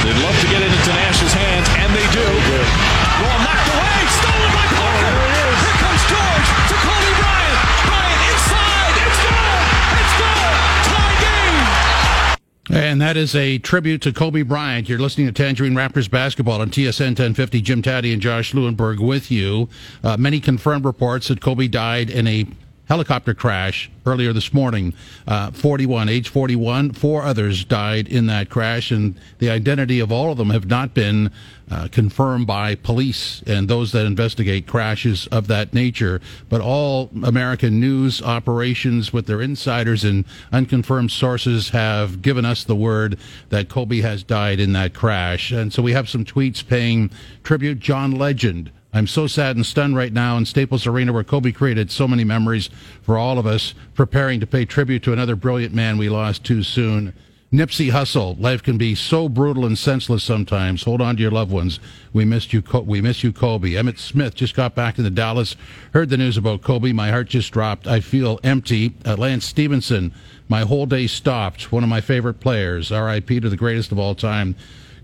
They'd 0.00 0.20
love 0.24 0.36
to 0.40 0.46
get 0.48 0.62
it 0.62 0.72
into 0.72 0.92
Nash's 0.96 1.32
hands, 1.32 1.68
and 1.76 1.92
they 1.92 2.06
do. 2.08 2.24
Ball 2.24 3.38
knocked 3.44 3.68
away. 3.68 4.00
Stolen 4.08 4.50
by 4.56 4.64
Parker. 4.72 5.12
Oh, 5.12 5.28
here, 5.28 5.52
here 5.60 5.76
comes 5.76 6.02
George 6.08 6.48
to 6.72 6.76
Kobe 6.80 7.12
Bryant. 7.20 7.58
Bryant 7.84 8.22
inside. 8.32 8.96
It's 9.04 9.20
good. 9.28 9.60
It's 10.00 10.14
good. 10.16 10.56
Tie 10.88 11.16
game. 11.20 12.80
And 12.80 13.00
that 13.02 13.16
is 13.18 13.34
a 13.34 13.58
tribute 13.58 14.00
to 14.02 14.12
Kobe 14.12 14.40
Bryant. 14.42 14.88
You're 14.88 15.00
listening 15.00 15.26
to 15.26 15.32
Tangerine 15.32 15.74
Raptors 15.74 16.10
basketball 16.10 16.62
on 16.62 16.70
TSN 16.70 17.12
1050. 17.12 17.60
Jim 17.60 17.82
Tatti 17.82 18.12
and 18.12 18.22
Josh 18.22 18.52
Lewenberg 18.52 19.00
with 19.00 19.30
you. 19.30 19.68
Uh, 20.02 20.16
many 20.16 20.40
confirmed 20.40 20.86
reports 20.86 21.28
that 21.28 21.42
Kobe 21.42 21.68
died 21.68 22.08
in 22.08 22.26
a 22.26 22.46
helicopter 22.86 23.34
crash 23.34 23.90
earlier 24.06 24.32
this 24.32 24.52
morning. 24.52 24.92
Uh, 25.26 25.50
41, 25.50 26.08
age 26.08 26.28
41. 26.28 26.92
Four 26.92 27.22
others 27.22 27.64
died 27.64 28.08
in 28.08 28.26
that 28.26 28.50
crash, 28.50 28.90
and 28.90 29.18
the 29.38 29.50
identity 29.50 30.00
of 30.00 30.12
all 30.12 30.30
of 30.30 30.38
them 30.38 30.50
have 30.50 30.66
not 30.66 30.92
been 30.92 31.30
uh, 31.70 31.88
confirmed 31.90 32.46
by 32.46 32.74
police 32.74 33.42
and 33.46 33.68
those 33.68 33.92
that 33.92 34.04
investigate 34.04 34.66
crashes 34.66 35.26
of 35.28 35.46
that 35.46 35.72
nature. 35.72 36.20
But 36.50 36.60
all 36.60 37.10
American 37.22 37.80
news 37.80 38.20
operations, 38.20 39.12
with 39.12 39.26
their 39.26 39.40
insiders 39.40 40.04
and 40.04 40.24
unconfirmed 40.52 41.10
sources, 41.10 41.70
have 41.70 42.20
given 42.20 42.44
us 42.44 42.64
the 42.64 42.76
word 42.76 43.18
that 43.48 43.70
Kobe 43.70 44.00
has 44.00 44.22
died 44.22 44.60
in 44.60 44.74
that 44.74 44.92
crash. 44.92 45.50
And 45.50 45.72
so 45.72 45.82
we 45.82 45.92
have 45.92 46.08
some 46.08 46.24
tweets 46.24 46.66
paying 46.66 47.10
tribute. 47.42 47.80
John 47.80 48.12
Legend 48.12 48.70
I'm 48.94 49.08
so 49.08 49.26
sad 49.26 49.56
and 49.56 49.66
stunned 49.66 49.96
right 49.96 50.12
now 50.12 50.36
in 50.36 50.46
Staples 50.46 50.86
Arena, 50.86 51.12
where 51.12 51.24
Kobe 51.24 51.50
created 51.50 51.90
so 51.90 52.06
many 52.06 52.22
memories 52.22 52.70
for 53.02 53.18
all 53.18 53.40
of 53.40 53.46
us, 53.46 53.74
preparing 53.94 54.38
to 54.38 54.46
pay 54.46 54.64
tribute 54.64 55.02
to 55.02 55.12
another 55.12 55.34
brilliant 55.34 55.74
man 55.74 55.98
we 55.98 56.08
lost 56.08 56.44
too 56.44 56.62
soon. 56.62 57.12
Nipsey 57.52 57.90
Hussle. 57.90 58.40
Life 58.40 58.62
can 58.62 58.78
be 58.78 58.94
so 58.94 59.28
brutal 59.28 59.64
and 59.64 59.76
senseless 59.76 60.24
sometimes. 60.24 60.84
Hold 60.84 61.00
on 61.00 61.16
to 61.16 61.22
your 61.22 61.30
loved 61.30 61.52
ones. 61.52 61.78
We 62.12 62.24
missed 62.24 62.52
you. 62.52 62.62
We 62.84 63.00
miss 63.00 63.22
you, 63.22 63.32
Kobe. 63.32 63.72
Emmitt 63.72 63.98
Smith 63.98 64.34
just 64.34 64.54
got 64.54 64.74
back 64.74 64.98
into 64.98 65.10
Dallas. 65.10 65.56
Heard 65.92 66.08
the 66.08 66.16
news 66.16 66.36
about 66.36 66.62
Kobe. 66.62 66.92
My 66.92 67.10
heart 67.10 67.28
just 67.28 67.52
dropped. 67.52 67.86
I 67.86 68.00
feel 68.00 68.40
empty. 68.42 68.94
Uh, 69.04 69.16
Lance 69.16 69.44
Stephenson. 69.44 70.12
My 70.48 70.62
whole 70.62 70.86
day 70.86 71.06
stopped. 71.06 71.70
One 71.70 71.82
of 71.82 71.88
my 71.88 72.00
favorite 72.00 72.40
players. 72.40 72.90
R.I.P. 72.90 73.40
to 73.40 73.48
the 73.48 73.56
greatest 73.56 73.92
of 73.92 73.98
all 73.98 74.14
time, 74.14 74.56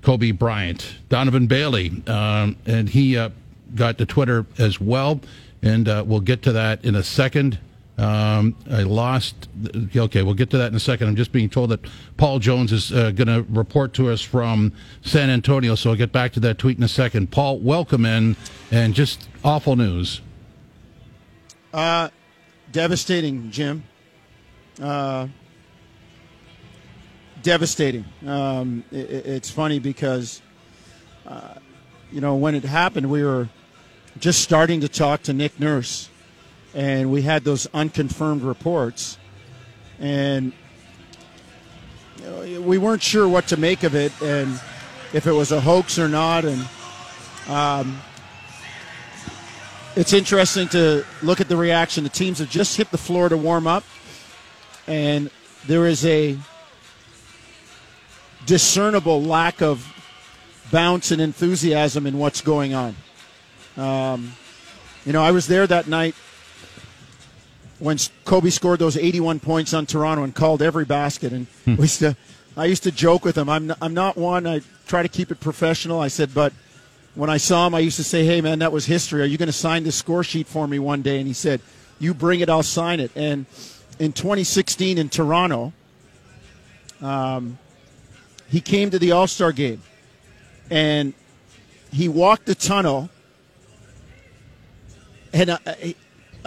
Kobe 0.02 0.32
Bryant. 0.32 0.94
Donovan 1.08 1.46
Bailey, 1.46 2.02
um, 2.08 2.56
and 2.66 2.88
he 2.88 3.16
uh, 3.16 3.30
got 3.74 3.98
to 3.98 4.06
Twitter 4.06 4.46
as 4.58 4.80
well, 4.80 5.20
and 5.62 5.88
uh, 5.88 6.04
we'll 6.06 6.20
get 6.20 6.42
to 6.42 6.52
that 6.52 6.84
in 6.84 6.94
a 6.94 7.02
second. 7.02 7.58
Um, 7.98 8.56
I 8.70 8.82
lost. 8.82 9.48
Okay, 9.94 10.22
we'll 10.22 10.34
get 10.34 10.48
to 10.50 10.58
that 10.58 10.68
in 10.68 10.74
a 10.74 10.80
second. 10.80 11.08
I'm 11.08 11.16
just 11.16 11.32
being 11.32 11.50
told 11.50 11.68
that 11.70 11.80
Paul 12.16 12.38
Jones 12.38 12.72
is 12.72 12.92
uh, 12.92 13.10
going 13.10 13.28
to 13.28 13.44
report 13.50 13.92
to 13.94 14.08
us 14.10 14.22
from 14.22 14.72
San 15.02 15.28
Antonio, 15.28 15.74
so 15.74 15.90
I'll 15.90 15.96
get 15.96 16.10
back 16.10 16.32
to 16.32 16.40
that 16.40 16.56
tweet 16.56 16.78
in 16.78 16.82
a 16.82 16.88
second. 16.88 17.30
Paul, 17.30 17.58
welcome 17.58 18.06
in, 18.06 18.36
and 18.70 18.94
just 18.94 19.28
awful 19.44 19.76
news. 19.76 20.22
Uh, 21.74 22.08
devastating, 22.72 23.50
Jim. 23.50 23.84
Uh, 24.80 25.28
devastating. 27.42 28.06
Um, 28.26 28.82
it, 28.90 29.10
it's 29.26 29.50
funny 29.50 29.78
because, 29.78 30.40
uh, 31.26 31.54
you 32.10 32.22
know, 32.22 32.34
when 32.36 32.54
it 32.54 32.64
happened, 32.64 33.10
we 33.10 33.22
were 33.22 33.50
just 34.18 34.42
starting 34.42 34.80
to 34.80 34.88
talk 34.88 35.22
to 35.24 35.32
Nick 35.32 35.58
Nurse 35.60 36.10
and 36.74 37.10
we 37.10 37.22
had 37.22 37.44
those 37.44 37.66
unconfirmed 37.74 38.42
reports, 38.42 39.18
and 39.98 40.52
we 42.60 42.78
weren't 42.78 43.02
sure 43.02 43.28
what 43.28 43.48
to 43.48 43.56
make 43.56 43.82
of 43.82 43.94
it 43.94 44.12
and 44.22 44.60
if 45.12 45.26
it 45.26 45.32
was 45.32 45.52
a 45.52 45.60
hoax 45.60 45.98
or 45.98 46.08
not. 46.08 46.44
And 46.44 46.68
um, 47.48 48.00
it's 49.96 50.12
interesting 50.12 50.68
to 50.68 51.04
look 51.22 51.40
at 51.40 51.48
the 51.48 51.56
reaction. 51.56 52.04
The 52.04 52.10
teams 52.10 52.38
have 52.38 52.50
just 52.50 52.76
hit 52.76 52.90
the 52.90 52.98
floor 52.98 53.28
to 53.28 53.36
warm 53.36 53.66
up, 53.66 53.84
and 54.86 55.30
there 55.66 55.86
is 55.86 56.04
a 56.06 56.38
discernible 58.46 59.22
lack 59.22 59.60
of 59.60 59.86
bounce 60.70 61.10
and 61.10 61.20
enthusiasm 61.20 62.06
in 62.06 62.18
what's 62.18 62.40
going 62.40 62.74
on. 62.74 62.94
Um, 63.80 64.32
you 65.06 65.12
know, 65.12 65.22
I 65.22 65.30
was 65.30 65.46
there 65.46 65.66
that 65.66 65.88
night 65.88 66.14
when 67.78 67.96
Kobe 68.24 68.50
scored 68.50 68.78
those 68.78 68.96
81 68.96 69.40
points 69.40 69.72
on 69.72 69.86
Toronto 69.86 70.22
and 70.22 70.34
called 70.34 70.60
every 70.60 70.84
basket. 70.84 71.32
And 71.32 71.46
hmm. 71.64 71.76
we 71.76 71.82
used 71.82 72.00
to, 72.00 72.16
I 72.56 72.66
used 72.66 72.82
to 72.82 72.92
joke 72.92 73.24
with 73.24 73.38
him. 73.38 73.48
I'm 73.48 73.68
not, 73.68 73.78
I'm 73.80 73.94
not 73.94 74.16
one. 74.16 74.46
I 74.46 74.60
try 74.86 75.02
to 75.02 75.08
keep 75.08 75.30
it 75.30 75.40
professional. 75.40 75.98
I 75.98 76.08
said, 76.08 76.34
but 76.34 76.52
when 77.14 77.30
I 77.30 77.38
saw 77.38 77.66
him, 77.66 77.74
I 77.74 77.80
used 77.80 77.96
to 77.96 78.04
say, 78.04 78.24
"Hey, 78.24 78.40
man, 78.40 78.60
that 78.60 78.72
was 78.72 78.86
history. 78.86 79.22
Are 79.22 79.26
you 79.26 79.36
going 79.36 79.48
to 79.48 79.52
sign 79.52 79.84
the 79.84 79.92
score 79.92 80.22
sheet 80.22 80.46
for 80.46 80.66
me 80.68 80.78
one 80.78 81.02
day?" 81.02 81.18
And 81.18 81.26
he 81.26 81.32
said, 81.32 81.60
"You 81.98 82.14
bring 82.14 82.40
it, 82.40 82.48
I'll 82.48 82.62
sign 82.62 83.00
it." 83.00 83.10
And 83.16 83.46
in 83.98 84.12
2016 84.12 84.96
in 84.96 85.08
Toronto, 85.08 85.72
um, 87.02 87.58
he 88.48 88.60
came 88.60 88.90
to 88.90 88.98
the 88.98 89.12
All 89.12 89.26
Star 89.26 89.52
game, 89.52 89.82
and 90.70 91.14
he 91.92 92.08
walked 92.08 92.46
the 92.46 92.54
tunnel, 92.54 93.10
and. 95.32 95.50
Uh, 95.50 95.58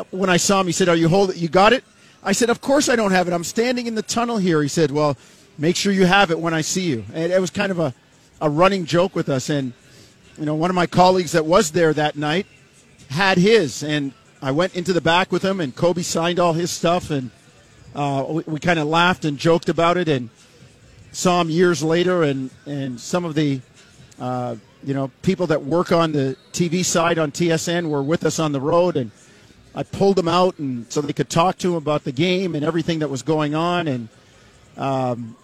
when 0.10 0.30
I 0.30 0.38
saw 0.38 0.60
him, 0.60 0.68
he 0.68 0.72
said, 0.72 0.90
"Are 0.90 0.96
you 0.96 1.08
holding? 1.08 1.38
You 1.38 1.48
got 1.48 1.74
it?" 1.74 1.84
I 2.24 2.32
said, 2.32 2.50
"Of 2.50 2.62
course 2.62 2.90
I 2.90 2.96
don't 2.96 3.12
have 3.12 3.28
it. 3.28 3.34
I'm 3.34 3.44
standing 3.44 3.88
in 3.88 3.96
the 3.96 4.02
tunnel 4.02 4.38
here." 4.38 4.62
He 4.62 4.68
said, 4.68 4.92
"Well, 4.92 5.18
make 5.58 5.76
sure 5.76 5.92
you 5.92 6.06
have 6.06 6.32
it 6.32 6.40
when 6.40 6.54
I 6.54 6.62
see 6.62 6.84
you." 6.84 7.06
And 7.14 7.32
it 7.32 7.40
was 7.40 7.50
kind 7.50 7.72
of 7.72 7.80
a, 7.80 7.94
a 8.42 8.50
running 8.50 8.86
joke 8.86 9.16
with 9.16 9.30
us. 9.30 9.50
And 9.50 9.74
you 10.38 10.46
know, 10.46 10.56
one 10.56 10.70
of 10.70 10.76
my 10.76 10.88
colleagues 10.88 11.34
that 11.34 11.46
was 11.46 11.72
there 11.72 11.94
that 11.94 12.16
night 12.16 12.48
had 13.10 13.38
his, 13.38 13.84
and 13.84 14.14
I 14.42 14.52
went 14.52 14.76
into 14.76 14.94
the 14.94 15.02
back 15.02 15.32
with 15.32 15.44
him, 15.44 15.60
and 15.60 15.76
Kobe 15.76 16.02
signed 16.02 16.40
all 16.40 16.54
his 16.54 16.72
stuff, 16.72 17.12
and 17.12 17.30
uh, 17.94 18.26
we, 18.28 18.44
we 18.48 18.60
kind 18.60 18.80
of 18.80 18.88
laughed 18.88 19.26
and 19.26 19.38
joked 19.38 19.70
about 19.70 19.98
it, 19.98 20.08
and 20.08 20.30
saw 21.12 21.42
him 21.42 21.50
years 21.50 21.84
later, 21.84 22.24
and 22.24 22.50
and 22.66 23.00
some 23.00 23.26
of 23.26 23.36
the. 23.36 23.62
Uh, 24.20 24.56
you 24.86 24.94
know, 24.94 25.12
people 25.22 25.48
that 25.48 25.64
work 25.64 25.92
on 25.92 26.12
the 26.12 26.36
TV 26.52 26.84
side 26.84 27.18
on 27.18 27.32
TSN 27.32 27.90
were 27.90 28.04
with 28.04 28.26
us 28.26 28.40
on 28.40 28.52
the 28.52 28.62
road, 28.62 28.98
and 28.98 29.12
I 29.76 29.84
pulled 29.84 30.18
them 30.18 30.28
out 30.28 30.60
and 30.60 30.92
so 30.92 31.02
they 31.02 31.14
could 31.14 31.30
talk 31.30 31.58
to 31.60 31.70
him 31.70 31.76
about 31.76 32.04
the 32.04 32.12
game 32.12 32.56
and 32.56 32.64
everything 32.64 33.00
that 33.00 33.10
was 33.10 33.24
going 33.24 33.56
on. 33.56 33.88
And 33.88 34.10
um, 34.78 35.36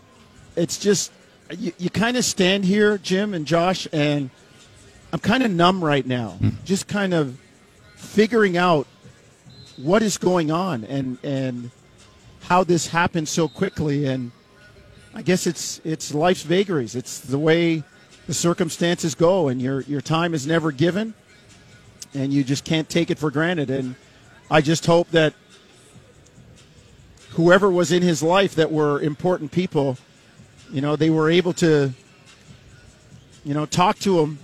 it's 0.56 0.78
just 0.78 1.12
you, 1.58 1.72
you 1.78 1.90
kind 1.90 2.18
of 2.18 2.26
stand 2.26 2.66
here, 2.66 2.98
Jim 2.98 3.34
and 3.34 3.46
Josh, 3.46 3.88
and 3.92 4.30
I'm 5.12 5.20
kind 5.20 5.44
of 5.44 5.52
numb 5.52 5.84
right 5.84 6.06
now, 6.06 6.38
mm. 6.40 6.54
just 6.66 6.88
kind 6.88 7.14
of 7.14 7.40
figuring 7.96 8.58
out 8.58 8.88
what 9.78 10.02
is 10.02 10.18
going 10.18 10.52
on 10.52 10.84
and 10.84 11.18
and 11.24 11.72
how 12.42 12.64
this 12.64 12.88
happened 12.88 13.28
so 13.28 13.48
quickly. 13.48 14.06
And 14.06 14.32
I 15.14 15.22
guess 15.22 15.48
it's 15.48 15.82
it's 15.84 16.14
life's 16.14 16.44
vagaries. 16.44 16.96
It's 16.96 17.20
the 17.20 17.40
way 17.40 17.84
the 18.30 18.36
circumstances 18.36 19.16
go, 19.16 19.48
and 19.48 19.60
your 19.60 19.82
your 19.82 20.02
time 20.02 20.36
is 20.36 20.46
never 20.46 20.72
given, 20.72 21.16
and 22.14 22.32
you 22.32 22.44
just 22.44 22.64
can't 22.64 22.88
take 22.88 23.10
it 23.10 23.18
for 23.18 23.32
granted. 23.32 23.72
And 23.72 23.96
I 24.52 24.62
just 24.62 24.86
hope 24.86 25.10
that 25.10 25.34
whoever 27.32 27.72
was 27.72 27.92
in 27.92 28.04
his 28.04 28.22
life 28.22 28.54
that 28.54 28.72
were 28.72 29.02
important 29.02 29.52
people, 29.52 29.98
you 30.72 30.80
know, 30.80 30.96
they 30.96 31.10
were 31.10 31.32
able 31.32 31.54
to, 31.54 31.92
you 33.44 33.56
know, 33.56 33.66
talk 33.66 33.98
to 34.02 34.20
him 34.20 34.38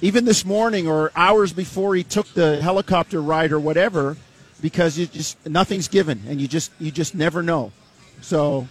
even 0.00 0.24
this 0.24 0.46
morning 0.46 0.88
or 0.88 1.12
hours 1.14 1.52
before 1.52 1.94
he 1.94 2.02
took 2.02 2.26
the 2.32 2.62
helicopter 2.62 3.20
ride 3.20 3.52
or 3.52 3.60
whatever, 3.60 4.16
because 4.62 4.96
you 4.96 5.04
just 5.04 5.36
nothing's 5.46 5.88
given 5.88 6.22
and 6.26 6.40
you 6.40 6.48
just 6.48 6.72
you 6.80 6.90
just 6.90 7.14
never 7.14 7.42
know. 7.42 7.70
So 8.22 8.66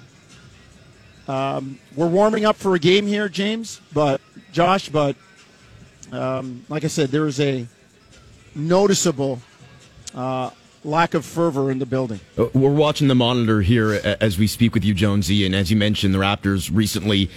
um, 1.27 1.77
we're 1.95 2.07
warming 2.07 2.45
up 2.45 2.55
for 2.55 2.73
a 2.73 2.79
game 2.79 3.05
here, 3.05 3.29
James, 3.29 3.79
but 3.93 4.19
Josh, 4.51 4.89
but 4.89 5.15
um, 6.11 6.65
like 6.69 6.83
I 6.83 6.87
said, 6.87 7.09
there 7.09 7.27
is 7.27 7.39
a 7.39 7.67
noticeable 8.55 9.39
uh, 10.15 10.49
lack 10.83 11.13
of 11.13 11.25
fervor 11.25 11.71
in 11.71 11.79
the 11.79 11.85
building. 11.85 12.19
Uh, 12.37 12.47
we're 12.53 12.73
watching 12.73 13.07
the 13.07 13.15
monitor 13.15 13.61
here 13.61 13.91
as 14.21 14.37
we 14.37 14.47
speak 14.47 14.73
with 14.73 14.83
you, 14.83 14.93
Jonesy, 14.93 15.45
and 15.45 15.53
as 15.55 15.69
you 15.69 15.77
mentioned, 15.77 16.13
the 16.13 16.19
Raptors 16.19 16.69
recently 16.73 17.29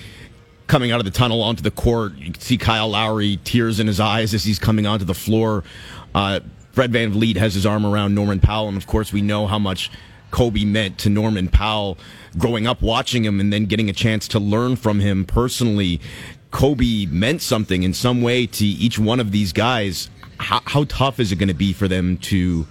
coming 0.66 0.90
out 0.90 1.00
of 1.00 1.04
the 1.04 1.10
tunnel 1.10 1.42
onto 1.42 1.62
the 1.62 1.70
court. 1.70 2.16
You 2.16 2.32
can 2.32 2.40
see 2.40 2.56
Kyle 2.56 2.88
Lowry, 2.88 3.38
tears 3.44 3.78
in 3.78 3.86
his 3.86 4.00
eyes 4.00 4.32
as 4.32 4.44
he's 4.44 4.58
coming 4.58 4.86
onto 4.86 5.04
the 5.04 5.14
floor. 5.14 5.64
Uh, 6.14 6.40
Fred 6.72 6.92
VanVleet 6.92 7.36
has 7.36 7.52
his 7.52 7.66
arm 7.66 7.84
around 7.84 8.14
Norman 8.14 8.40
Powell, 8.40 8.68
and 8.68 8.76
of 8.76 8.86
course, 8.86 9.12
we 9.12 9.20
know 9.20 9.46
how 9.46 9.58
much 9.58 9.90
Kobe 10.30 10.64
meant 10.64 10.96
to 10.98 11.10
Norman 11.10 11.48
Powell 11.48 11.98
growing 12.38 12.66
up 12.66 12.80
watching 12.80 13.24
him 13.24 13.38
and 13.38 13.52
then 13.52 13.66
getting 13.66 13.90
a 13.90 13.92
chance 13.92 14.26
to 14.28 14.38
learn 14.38 14.76
from 14.76 15.00
him 15.00 15.26
personally. 15.26 16.00
Kobe 16.52 17.06
meant 17.06 17.42
something 17.42 17.82
in 17.82 17.92
some 17.92 18.22
way 18.22 18.46
to 18.46 18.64
each 18.64 18.98
one 18.98 19.18
of 19.18 19.32
these 19.32 19.52
guys. 19.52 20.08
How, 20.38 20.60
how 20.64 20.84
tough 20.84 21.18
is 21.18 21.32
it 21.32 21.36
going 21.36 21.48
to 21.48 21.54
be 21.54 21.72
for 21.72 21.88
them 21.88 22.18
to 22.18 22.66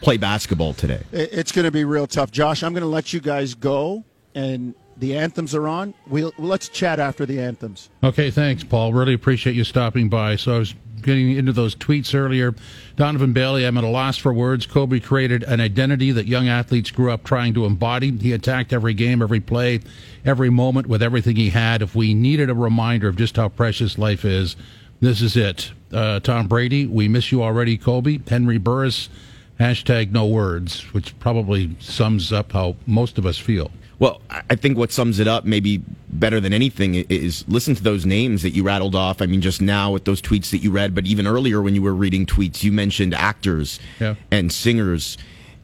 play 0.00 0.16
basketball 0.16 0.74
today? 0.74 1.02
It's 1.12 1.52
going 1.52 1.66
to 1.66 1.70
be 1.70 1.84
real 1.84 2.06
tough. 2.06 2.32
Josh, 2.32 2.62
I'm 2.62 2.72
going 2.72 2.82
to 2.82 2.88
let 2.88 3.12
you 3.12 3.20
guys 3.20 3.54
go, 3.54 4.04
and 4.34 4.74
the 4.96 5.16
anthems 5.16 5.54
are 5.54 5.68
on. 5.68 5.94
We'll, 6.06 6.32
let's 6.38 6.68
chat 6.68 6.98
after 6.98 7.24
the 7.26 7.40
anthems. 7.40 7.90
Okay, 8.02 8.30
thanks, 8.30 8.64
Paul. 8.64 8.92
Really 8.92 9.14
appreciate 9.14 9.54
you 9.54 9.64
stopping 9.64 10.08
by. 10.08 10.36
So 10.36 10.56
I 10.56 10.58
was 10.58 10.74
getting 11.00 11.32
into 11.32 11.52
those 11.52 11.74
tweets 11.74 12.14
earlier. 12.14 12.54
Donovan 12.96 13.32
Bailey, 13.32 13.64
I'm 13.64 13.78
at 13.78 13.84
a 13.84 13.88
loss 13.88 14.16
for 14.16 14.32
words. 14.32 14.66
Kobe 14.66 15.00
created 15.00 15.42
an 15.44 15.60
identity 15.60 16.12
that 16.12 16.26
young 16.26 16.48
athletes 16.48 16.90
grew 16.90 17.10
up 17.10 17.24
trying 17.24 17.54
to 17.54 17.64
embody. 17.64 18.16
He 18.16 18.32
attacked 18.32 18.72
every 18.72 18.94
game, 18.94 19.22
every 19.22 19.40
play, 19.40 19.80
every 20.24 20.50
moment 20.50 20.86
with 20.86 21.02
everything 21.02 21.36
he 21.36 21.50
had. 21.50 21.82
If 21.82 21.94
we 21.94 22.14
needed 22.14 22.50
a 22.50 22.54
reminder 22.54 23.08
of 23.08 23.16
just 23.16 23.36
how 23.36 23.48
precious 23.48 23.98
life 23.98 24.24
is, 24.24 24.56
this 25.00 25.22
is 25.22 25.36
it. 25.36 25.72
Uh, 25.92 26.20
Tom 26.20 26.46
Brady, 26.46 26.86
we 26.86 27.08
miss 27.08 27.32
you 27.32 27.42
already, 27.42 27.76
Kobe. 27.76 28.20
Henry 28.28 28.58
Burris, 28.58 29.08
Hashtag 29.60 30.10
no 30.10 30.24
words, 30.24 30.80
which 30.94 31.18
probably 31.18 31.76
sums 31.80 32.32
up 32.32 32.52
how 32.52 32.76
most 32.86 33.18
of 33.18 33.26
us 33.26 33.36
feel. 33.36 33.70
Well, 34.00 34.22
I 34.30 34.56
think 34.56 34.78
what 34.78 34.90
sums 34.90 35.20
it 35.20 35.28
up 35.28 35.44
maybe 35.44 35.82
better 36.08 36.40
than 36.40 36.54
anything 36.54 36.94
is 36.94 37.44
listen 37.48 37.74
to 37.74 37.82
those 37.82 38.06
names 38.06 38.42
that 38.42 38.50
you 38.50 38.62
rattled 38.62 38.94
off. 38.94 39.20
I 39.20 39.26
mean, 39.26 39.42
just 39.42 39.60
now 39.60 39.92
with 39.92 40.06
those 40.06 40.22
tweets 40.22 40.50
that 40.50 40.58
you 40.58 40.70
read, 40.70 40.94
but 40.94 41.06
even 41.06 41.26
earlier 41.26 41.60
when 41.60 41.74
you 41.74 41.82
were 41.82 41.94
reading 41.94 42.24
tweets, 42.24 42.64
you 42.64 42.72
mentioned 42.72 43.14
actors 43.14 43.78
yeah. 44.00 44.14
and 44.30 44.50
singers 44.50 45.18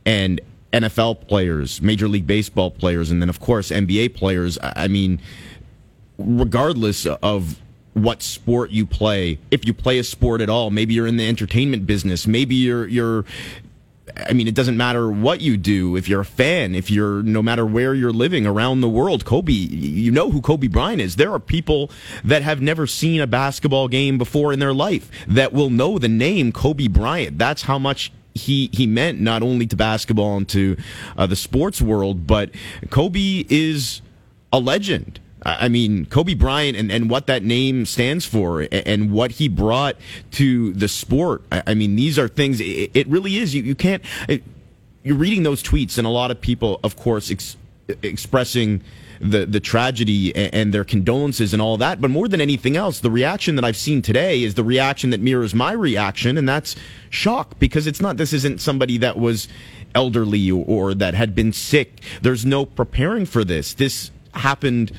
and 0.05 0.43
NFL 0.71 1.27
players, 1.29 1.81
Major 1.81 2.09
League 2.09 2.27
Baseball 2.27 2.71
players, 2.71 3.11
and 3.11 3.23
then, 3.23 3.31
of 3.31 3.41
course, 3.41 3.71
NBA 3.71 4.15
players. 4.15 4.59
I 4.63 4.87
mean, 4.87 5.19
regardless 6.19 7.07
of 7.07 7.59
what 7.95 8.23
sport 8.23 8.71
you 8.71 8.85
play, 8.85 9.39
if 9.51 9.67
you 9.67 9.73
play 9.73 9.99
a 9.99 10.05
sport 10.05 10.43
at 10.43 10.51
all, 10.51 10.71
maybe 10.71 10.93
you're 10.93 11.07
in 11.07 11.17
the 11.17 11.27
entertainment 11.27 11.87
business, 11.87 12.27
maybe 12.27 12.55
you're 12.55 12.87
you're 12.87 13.25
I 14.17 14.33
mean, 14.33 14.49
it 14.49 14.55
doesn't 14.55 14.77
matter 14.77 15.11
what 15.11 15.41
you 15.41 15.57
do. 15.57 15.97
If 15.97 16.09
you're 16.09 16.23
a 16.23 16.25
fan, 16.25 16.75
if 16.75 16.91
you're 16.91 17.23
no 17.23 17.43
matter 17.43 17.67
where 17.67 17.95
you're 17.95 18.13
living 18.13 18.47
around 18.47 18.81
the 18.81 18.89
world, 18.89 19.25
Kobe, 19.25 19.53
you 19.53 20.11
know 20.11 20.31
who 20.31 20.41
Kobe 20.41 20.69
Bryant 20.69 21.01
is. 21.01 21.17
There 21.17 21.33
are 21.33 21.39
people 21.39 21.91
that 22.25 22.43
have 22.43 22.63
never 22.63 22.87
seen 22.87 23.21
a 23.21 23.27
basketball 23.27 23.89
game 23.89 24.17
before 24.17 24.53
in 24.53 24.59
their 24.59 24.73
life 24.73 25.11
that 25.27 25.53
will 25.53 25.71
know 25.71 25.99
the 25.99 26.09
name 26.09 26.53
Kobe 26.53 26.89
Bryant. 26.89 27.39
That's 27.39 27.63
how 27.63 27.79
much 27.79 28.13
he 28.35 28.71
he 28.73 28.87
meant 28.87 29.21
not 29.21 29.43
only 29.43 29.67
to 29.67 29.77
basketball 29.77 30.37
and 30.37 30.49
to 30.51 30.77
uh, 31.17 31.27
the 31.27 31.37
sports 31.37 31.83
world, 31.83 32.27
but 32.27 32.51
Kobe 32.91 33.45
is 33.49 34.01
a 34.53 34.59
legend. 34.59 35.21
I 35.47 35.69
mean, 35.69 36.07
Kobe 36.07 36.35
Bryant 36.35 36.77
and, 36.77 36.91
and 36.91 37.09
what 37.09 37.29
that 37.29 37.45
name 37.45 37.87
stands 37.87 38.27
for 38.27 38.67
and, 38.73 39.13
what 39.13 39.33
he 39.33 39.49
brought 39.49 39.97
to 40.33 40.73
the 40.73 40.89
sport. 40.89 41.43
I, 41.53 41.75
mean, 41.75 41.95
these 41.95 42.19
are 42.19 42.27
things, 42.27 42.61
it, 42.61 42.91
it, 42.95 43.07
really 43.07 43.37
is. 43.37 43.55
You, 43.55 43.63
you 43.63 43.77
can't, 43.77 44.03
it, 44.29 44.43
you're 45.05 45.17
reading 45.17 45.45
those 45.45 45.63
tweets, 45.63 45.99
and 45.99 46.07
a 46.07 46.11
lot 46.11 46.33
of 46.33 46.41
people, 46.41 46.81
of 46.83 46.97
course, 46.97 47.31
ex, 47.31 47.57
expressing 48.03 48.83
the 49.21 49.47
the 49.47 49.61
tragedy 49.61 50.35
and, 50.35 50.55
and, 50.55 50.75
their 50.75 50.85
condolences 50.85 51.53
and 51.53 51.63
all 51.63 51.77
that. 51.79 52.01
But 52.01 52.11
more 52.11 52.29
than 52.29 52.41
anything 52.41 52.77
else, 52.77 53.01
the 53.01 53.11
reaction 53.11 53.55
that 53.57 53.65
I've 53.65 53.77
seen 53.77 54.03
today 54.03 54.43
is 54.43 54.55
the 54.55 54.65
reaction 54.65 55.11
that 55.11 55.21
mirrors 55.21 55.55
my 55.55 55.73
reaction, 55.73 56.37
and 56.37 56.49
that's 56.49 56.75
shock 57.09 57.59
because 57.59 57.87
it's 57.87 58.01
not. 58.01 58.17
This 58.17 58.33
isn't 58.33 58.61
somebody 58.61 58.99
that 58.99 59.17
was 59.17 59.49
elderly 59.95 60.51
or, 60.51 60.65
or 60.67 60.95
that 60.95 61.15
had 61.15 61.35
been 61.35 61.53
sick. 61.53 62.01
There's 62.21 62.45
no 62.45 62.67
preparing 62.67 63.27
for 63.27 63.45
this. 63.45 63.73
This 63.75 64.11
happened 64.35 64.93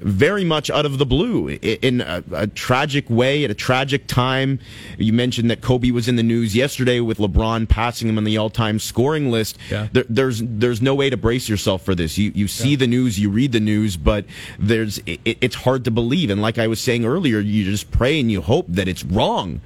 very 0.00 0.44
much 0.44 0.70
out 0.70 0.84
of 0.84 0.98
the 0.98 1.06
blue 1.06 1.48
in 1.48 2.00
a, 2.00 2.22
a, 2.32 2.46
tragic 2.48 3.08
way 3.08 3.44
at 3.44 3.50
a 3.50 3.54
tragic 3.54 4.06
time. 4.06 4.58
You 4.98 5.12
mentioned 5.12 5.50
that 5.50 5.60
Kobe 5.60 5.90
was 5.90 6.08
in 6.08 6.16
the 6.16 6.22
news 6.22 6.54
yesterday 6.54 7.00
with 7.00 7.18
LeBron 7.18 7.68
passing 7.68 8.08
him 8.08 8.18
on 8.18 8.24
the 8.24 8.36
all-time 8.36 8.78
scoring 8.78 9.30
list. 9.30 9.56
Yeah. 9.70 9.88
There, 9.92 10.04
there's 10.08 10.42
there's 10.42 10.82
no 10.82 10.94
way 10.94 11.10
to 11.10 11.16
brace 11.16 11.48
yourself 11.48 11.82
for 11.82 11.94
this. 11.94 12.18
You 12.18 12.32
you 12.34 12.48
see 12.48 12.70
yeah. 12.70 12.78
the 12.78 12.86
news, 12.86 13.18
you 13.18 13.30
read 13.30 13.52
the 13.52 13.60
news, 13.60 13.96
but 13.96 14.24
there's 14.58 14.98
it, 15.06 15.20
it's 15.24 15.56
hard 15.56 15.84
to 15.84 15.90
believe. 15.90 16.30
And 16.30 16.42
like 16.42 16.58
I 16.58 16.66
was 16.66 16.80
saying 16.80 17.04
earlier, 17.04 17.38
you 17.38 17.64
just 17.64 17.90
pray 17.90 18.18
and 18.18 18.30
you 18.30 18.40
hope 18.40 18.66
that 18.68 18.88
it's 18.88 19.04
wrong. 19.04 19.60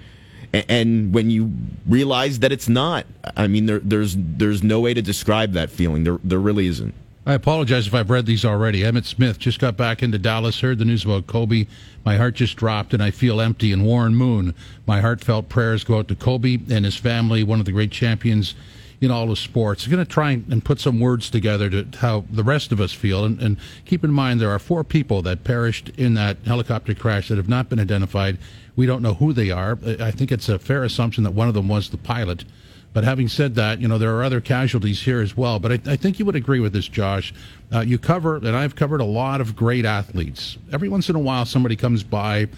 And 0.52 1.12
when 1.12 1.28
you 1.28 1.52
realize 1.86 2.38
that 2.38 2.52
it's 2.52 2.68
not, 2.68 3.06
I 3.36 3.48
mean, 3.48 3.66
there, 3.66 3.80
there's 3.80 4.16
there's 4.18 4.62
no 4.62 4.80
way 4.80 4.94
to 4.94 5.02
describe 5.02 5.52
that 5.52 5.70
feeling. 5.70 6.04
There 6.04 6.18
there 6.22 6.38
really 6.38 6.66
isn't. 6.66 6.94
I 7.28 7.34
apologize 7.34 7.86
if 7.86 7.92
I've 7.92 8.08
read 8.08 8.24
these 8.24 8.46
already. 8.46 8.80
Emmitt 8.80 9.04
Smith 9.04 9.38
just 9.38 9.58
got 9.58 9.76
back 9.76 10.02
into 10.02 10.16
Dallas, 10.16 10.60
heard 10.60 10.78
the 10.78 10.86
news 10.86 11.04
about 11.04 11.26
Kobe. 11.26 11.66
My 12.02 12.16
heart 12.16 12.36
just 12.36 12.56
dropped 12.56 12.94
and 12.94 13.02
I 13.02 13.10
feel 13.10 13.38
empty. 13.38 13.70
And 13.70 13.84
Warren 13.84 14.14
Moon, 14.14 14.54
my 14.86 15.02
heartfelt 15.02 15.50
prayers 15.50 15.84
go 15.84 15.98
out 15.98 16.08
to 16.08 16.14
Kobe 16.14 16.58
and 16.70 16.86
his 16.86 16.96
family, 16.96 17.44
one 17.44 17.60
of 17.60 17.66
the 17.66 17.72
great 17.72 17.90
champions 17.90 18.54
in 19.02 19.10
all 19.10 19.30
of 19.30 19.38
sports. 19.38 19.84
I'm 19.84 19.92
going 19.92 20.02
to 20.02 20.10
try 20.10 20.30
and 20.30 20.64
put 20.64 20.80
some 20.80 21.00
words 21.00 21.28
together 21.28 21.68
to 21.68 21.98
how 21.98 22.24
the 22.30 22.42
rest 22.42 22.72
of 22.72 22.80
us 22.80 22.94
feel. 22.94 23.26
And, 23.26 23.38
and 23.42 23.58
keep 23.84 24.04
in 24.04 24.10
mind, 24.10 24.40
there 24.40 24.50
are 24.50 24.58
four 24.58 24.82
people 24.82 25.20
that 25.20 25.44
perished 25.44 25.90
in 25.98 26.14
that 26.14 26.38
helicopter 26.46 26.94
crash 26.94 27.28
that 27.28 27.36
have 27.36 27.46
not 27.46 27.68
been 27.68 27.78
identified. 27.78 28.38
We 28.74 28.86
don't 28.86 29.02
know 29.02 29.12
who 29.12 29.34
they 29.34 29.50
are. 29.50 29.78
I 30.00 30.12
think 30.12 30.32
it's 30.32 30.48
a 30.48 30.58
fair 30.58 30.82
assumption 30.82 31.24
that 31.24 31.32
one 31.32 31.46
of 31.46 31.52
them 31.52 31.68
was 31.68 31.90
the 31.90 31.98
pilot. 31.98 32.46
But 32.92 33.05
having 33.05 33.29
said 33.29 33.55
that, 33.57 33.81
you 33.81 33.88
know, 33.88 33.98
there 33.98 34.16
are 34.16 34.24
other 34.24 34.40
casualties 34.40 35.03
here 35.03 35.20
as 35.20 35.37
well. 35.37 35.59
But 35.59 35.72
I, 35.72 35.92
I 35.92 35.96
think 35.96 36.18
you 36.18 36.24
would 36.24 36.37
agree 36.37 36.61
with 36.61 36.72
this, 36.72 36.88
Josh. 36.88 37.35
Uh, 37.72 37.81
you 37.81 37.98
cover, 37.98 38.37
and 38.37 38.57
I've 38.57 38.74
covered 38.74 39.01
a 39.01 39.05
lot 39.05 39.40
of 39.40 39.55
great 39.55 39.85
athletes. 39.85 40.57
Every 40.72 40.88
once 40.88 41.09
in 41.09 41.16
a 41.16 41.20
while, 41.20 41.44
somebody 41.44 41.77
comes 41.77 42.03
by 42.03 42.48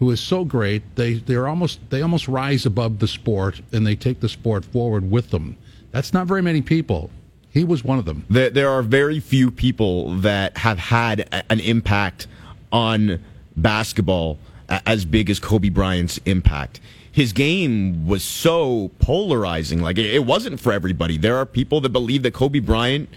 who 0.00 0.10
is 0.10 0.18
so 0.18 0.44
great, 0.46 0.96
they, 0.96 1.14
they're 1.14 1.46
almost, 1.46 1.78
they 1.90 2.00
almost 2.00 2.26
rise 2.26 2.64
above 2.64 3.00
the 3.00 3.06
sport 3.06 3.60
and 3.70 3.86
they 3.86 3.94
take 3.94 4.20
the 4.20 4.30
sport 4.30 4.64
forward 4.64 5.10
with 5.10 5.30
them. 5.30 5.58
That's 5.92 6.14
not 6.14 6.26
very 6.26 6.40
many 6.40 6.62
people. 6.62 7.10
He 7.50 7.64
was 7.64 7.84
one 7.84 7.98
of 7.98 8.06
them. 8.06 8.24
There, 8.30 8.48
there 8.48 8.70
are 8.70 8.82
very 8.82 9.20
few 9.20 9.50
people 9.50 10.14
that 10.20 10.56
have 10.56 10.78
had 10.78 11.44
an 11.50 11.60
impact 11.60 12.28
on 12.72 13.22
basketball 13.56 14.38
as 14.68 15.04
big 15.04 15.28
as 15.28 15.38
Kobe 15.38 15.68
Bryant's 15.68 16.18
impact 16.24 16.80
his 17.12 17.32
game 17.32 18.06
was 18.06 18.22
so 18.22 18.90
polarizing. 18.98 19.82
Like 19.82 19.98
it 19.98 20.24
wasn't 20.24 20.60
for 20.60 20.72
everybody. 20.72 21.16
There 21.18 21.36
are 21.36 21.46
people 21.46 21.80
that 21.82 21.90
believe 21.90 22.22
that 22.22 22.34
Kobe 22.34 22.60
Bryant 22.60 23.08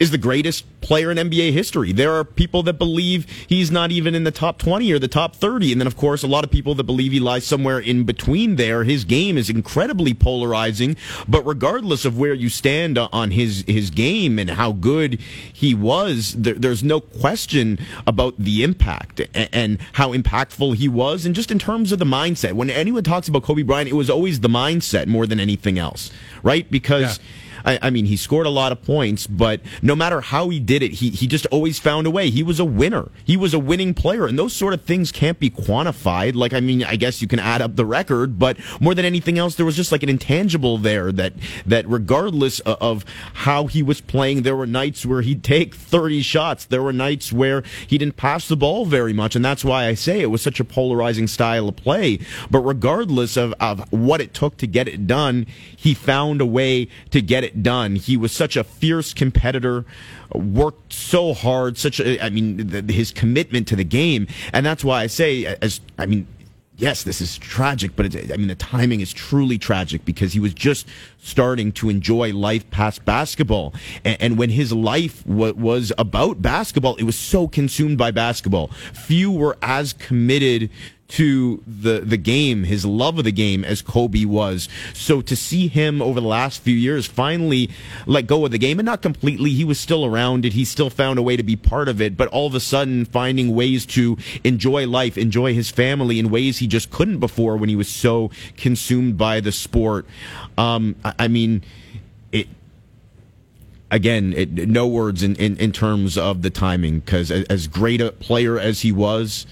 is 0.00 0.12
the 0.12 0.18
greatest 0.18 0.64
player 0.80 1.10
in 1.10 1.16
NBA 1.16 1.52
history. 1.52 1.92
There 1.92 2.12
are 2.14 2.24
people 2.24 2.62
that 2.62 2.74
believe 2.74 3.26
he's 3.48 3.70
not 3.70 3.90
even 3.90 4.14
in 4.14 4.22
the 4.22 4.30
top 4.30 4.58
20 4.58 4.92
or 4.92 4.98
the 4.98 5.08
top 5.08 5.34
30. 5.34 5.72
And 5.72 5.80
then, 5.80 5.88
of 5.88 5.96
course, 5.96 6.22
a 6.22 6.28
lot 6.28 6.44
of 6.44 6.50
people 6.50 6.74
that 6.76 6.84
believe 6.84 7.10
he 7.10 7.18
lies 7.18 7.44
somewhere 7.44 7.80
in 7.80 8.04
between 8.04 8.56
there. 8.56 8.84
His 8.84 9.04
game 9.04 9.36
is 9.36 9.50
incredibly 9.50 10.14
polarizing. 10.14 10.96
But 11.26 11.44
regardless 11.44 12.04
of 12.04 12.16
where 12.16 12.32
you 12.32 12.48
stand 12.48 12.96
on 12.96 13.32
his, 13.32 13.64
his 13.66 13.90
game 13.90 14.38
and 14.38 14.50
how 14.50 14.70
good 14.70 15.20
he 15.52 15.74
was, 15.74 16.34
there, 16.38 16.54
there's 16.54 16.84
no 16.84 17.00
question 17.00 17.78
about 18.06 18.34
the 18.38 18.62
impact 18.62 19.20
and, 19.34 19.48
and 19.52 19.78
how 19.94 20.12
impactful 20.12 20.76
he 20.76 20.88
was. 20.88 21.26
And 21.26 21.34
just 21.34 21.50
in 21.50 21.58
terms 21.58 21.90
of 21.90 21.98
the 21.98 22.04
mindset, 22.04 22.52
when 22.52 22.70
anyone 22.70 23.02
talks 23.02 23.26
about 23.26 23.42
Kobe 23.42 23.62
Bryant, 23.62 23.90
it 23.90 23.94
was 23.94 24.10
always 24.10 24.40
the 24.40 24.48
mindset 24.48 25.08
more 25.08 25.26
than 25.26 25.40
anything 25.40 25.76
else, 25.76 26.12
right? 26.44 26.70
Because. 26.70 27.18
Yeah 27.18 27.24
I, 27.68 27.78
I, 27.82 27.90
mean, 27.90 28.06
he 28.06 28.16
scored 28.16 28.46
a 28.46 28.50
lot 28.50 28.72
of 28.72 28.82
points, 28.82 29.26
but 29.26 29.60
no 29.82 29.94
matter 29.94 30.22
how 30.22 30.48
he 30.48 30.58
did 30.58 30.82
it, 30.82 30.92
he, 30.92 31.10
he 31.10 31.26
just 31.26 31.44
always 31.46 31.78
found 31.78 32.06
a 32.06 32.10
way. 32.10 32.30
He 32.30 32.42
was 32.42 32.58
a 32.58 32.64
winner. 32.64 33.10
He 33.24 33.36
was 33.36 33.52
a 33.52 33.58
winning 33.58 33.92
player, 33.92 34.26
and 34.26 34.38
those 34.38 34.54
sort 34.54 34.72
of 34.72 34.80
things 34.82 35.12
can't 35.12 35.38
be 35.38 35.50
quantified. 35.50 36.34
Like, 36.34 36.54
I 36.54 36.60
mean, 36.60 36.82
I 36.82 36.96
guess 36.96 37.20
you 37.20 37.28
can 37.28 37.38
add 37.38 37.60
up 37.60 37.76
the 37.76 37.84
record, 37.84 38.38
but 38.38 38.56
more 38.80 38.94
than 38.94 39.04
anything 39.04 39.38
else, 39.38 39.56
there 39.56 39.66
was 39.66 39.76
just 39.76 39.92
like 39.92 40.02
an 40.02 40.08
intangible 40.08 40.78
there 40.78 41.12
that, 41.12 41.34
that 41.66 41.86
regardless 41.86 42.60
of, 42.60 43.04
how 43.34 43.66
he 43.66 43.82
was 43.82 44.00
playing, 44.00 44.42
there 44.42 44.56
were 44.56 44.66
nights 44.66 45.04
where 45.04 45.20
he'd 45.20 45.44
take 45.44 45.74
30 45.74 46.22
shots. 46.22 46.64
There 46.64 46.82
were 46.82 46.92
nights 46.92 47.32
where 47.32 47.62
he 47.86 47.98
didn't 47.98 48.16
pass 48.16 48.48
the 48.48 48.56
ball 48.56 48.86
very 48.86 49.12
much, 49.12 49.36
and 49.36 49.44
that's 49.44 49.64
why 49.64 49.86
I 49.86 49.94
say 49.94 50.20
it 50.20 50.26
was 50.26 50.42
such 50.42 50.58
a 50.58 50.64
polarizing 50.64 51.26
style 51.26 51.68
of 51.68 51.76
play. 51.76 52.18
But 52.50 52.60
regardless 52.60 53.36
of, 53.36 53.54
of 53.60 53.90
what 53.92 54.20
it 54.20 54.32
took 54.34 54.56
to 54.58 54.66
get 54.66 54.88
it 54.88 55.06
done, 55.06 55.46
he 55.76 55.94
found 55.94 56.40
a 56.40 56.46
way 56.46 56.88
to 57.10 57.20
get 57.20 57.44
it 57.44 57.57
done. 57.62 57.96
He 57.96 58.16
was 58.16 58.32
such 58.32 58.56
a 58.56 58.64
fierce 58.64 59.14
competitor, 59.14 59.84
worked 60.32 60.92
so 60.92 61.34
hard, 61.34 61.78
such 61.78 62.00
a, 62.00 62.24
I 62.24 62.30
mean, 62.30 62.88
his 62.88 63.12
commitment 63.12 63.68
to 63.68 63.76
the 63.76 63.84
game. 63.84 64.26
And 64.52 64.64
that's 64.64 64.84
why 64.84 65.02
I 65.02 65.06
say, 65.06 65.44
as, 65.46 65.80
I 65.98 66.06
mean, 66.06 66.26
yes, 66.78 67.02
this 67.02 67.20
is 67.20 67.36
tragic, 67.38 67.94
but 67.96 68.14
I 68.14 68.36
mean, 68.36 68.48
the 68.48 68.54
timing 68.54 69.00
is 69.00 69.12
truly 69.12 69.58
tragic 69.58 70.04
because 70.04 70.32
he 70.32 70.40
was 70.40 70.54
just 70.54 70.86
starting 71.18 71.72
to 71.72 71.90
enjoy 71.90 72.32
life 72.32 72.70
past 72.70 73.04
basketball. 73.04 73.74
And, 74.04 74.16
and 74.20 74.38
when 74.38 74.50
his 74.50 74.72
life 74.72 75.24
w- 75.24 75.54
was 75.54 75.92
about 75.98 76.40
basketball, 76.40 76.96
it 76.96 77.02
was 77.02 77.16
so 77.18 77.48
consumed 77.48 77.98
by 77.98 78.12
basketball. 78.12 78.68
Few 78.94 79.30
were 79.30 79.58
as 79.60 79.92
committed 79.92 80.70
to 81.08 81.62
the 81.66 82.00
the 82.00 82.18
game, 82.18 82.64
his 82.64 82.84
love 82.84 83.18
of 83.18 83.24
the 83.24 83.32
game 83.32 83.64
as 83.64 83.80
Kobe 83.80 84.26
was. 84.26 84.68
So 84.92 85.22
to 85.22 85.34
see 85.34 85.68
him 85.68 86.02
over 86.02 86.20
the 86.20 86.26
last 86.26 86.60
few 86.60 86.74
years 86.74 87.06
finally 87.06 87.70
let 88.06 88.26
go 88.26 88.44
of 88.44 88.50
the 88.50 88.58
game 88.58 88.78
and 88.78 88.86
not 88.86 89.00
completely, 89.00 89.50
he 89.50 89.64
was 89.64 89.80
still 89.80 90.04
around 90.04 90.44
it. 90.44 90.52
He 90.52 90.64
still 90.64 90.90
found 90.90 91.18
a 91.18 91.22
way 91.22 91.36
to 91.36 91.42
be 91.42 91.56
part 91.56 91.88
of 91.88 92.00
it, 92.00 92.16
but 92.16 92.28
all 92.28 92.46
of 92.46 92.54
a 92.54 92.60
sudden 92.60 93.06
finding 93.06 93.54
ways 93.54 93.86
to 93.86 94.18
enjoy 94.44 94.86
life, 94.86 95.16
enjoy 95.16 95.54
his 95.54 95.70
family 95.70 96.18
in 96.18 96.30
ways 96.30 96.58
he 96.58 96.66
just 96.66 96.90
couldn't 96.90 97.18
before 97.18 97.56
when 97.56 97.70
he 97.70 97.76
was 97.76 97.88
so 97.88 98.30
consumed 98.56 99.16
by 99.16 99.40
the 99.40 99.52
sport. 99.52 100.06
Um, 100.58 100.94
I, 101.04 101.14
I 101.20 101.28
mean, 101.28 101.62
it 102.32 102.48
again, 103.90 104.34
it, 104.34 104.68
no 104.68 104.86
words 104.86 105.22
in, 105.22 105.36
in, 105.36 105.56
in, 105.56 105.72
terms 105.72 106.18
of 106.18 106.42
the 106.42 106.50
timing 106.50 107.00
because 107.00 107.30
as 107.30 107.66
great 107.66 108.02
a 108.02 108.12
player 108.12 108.58
as 108.58 108.82
he 108.82 108.92
was, 108.92 109.46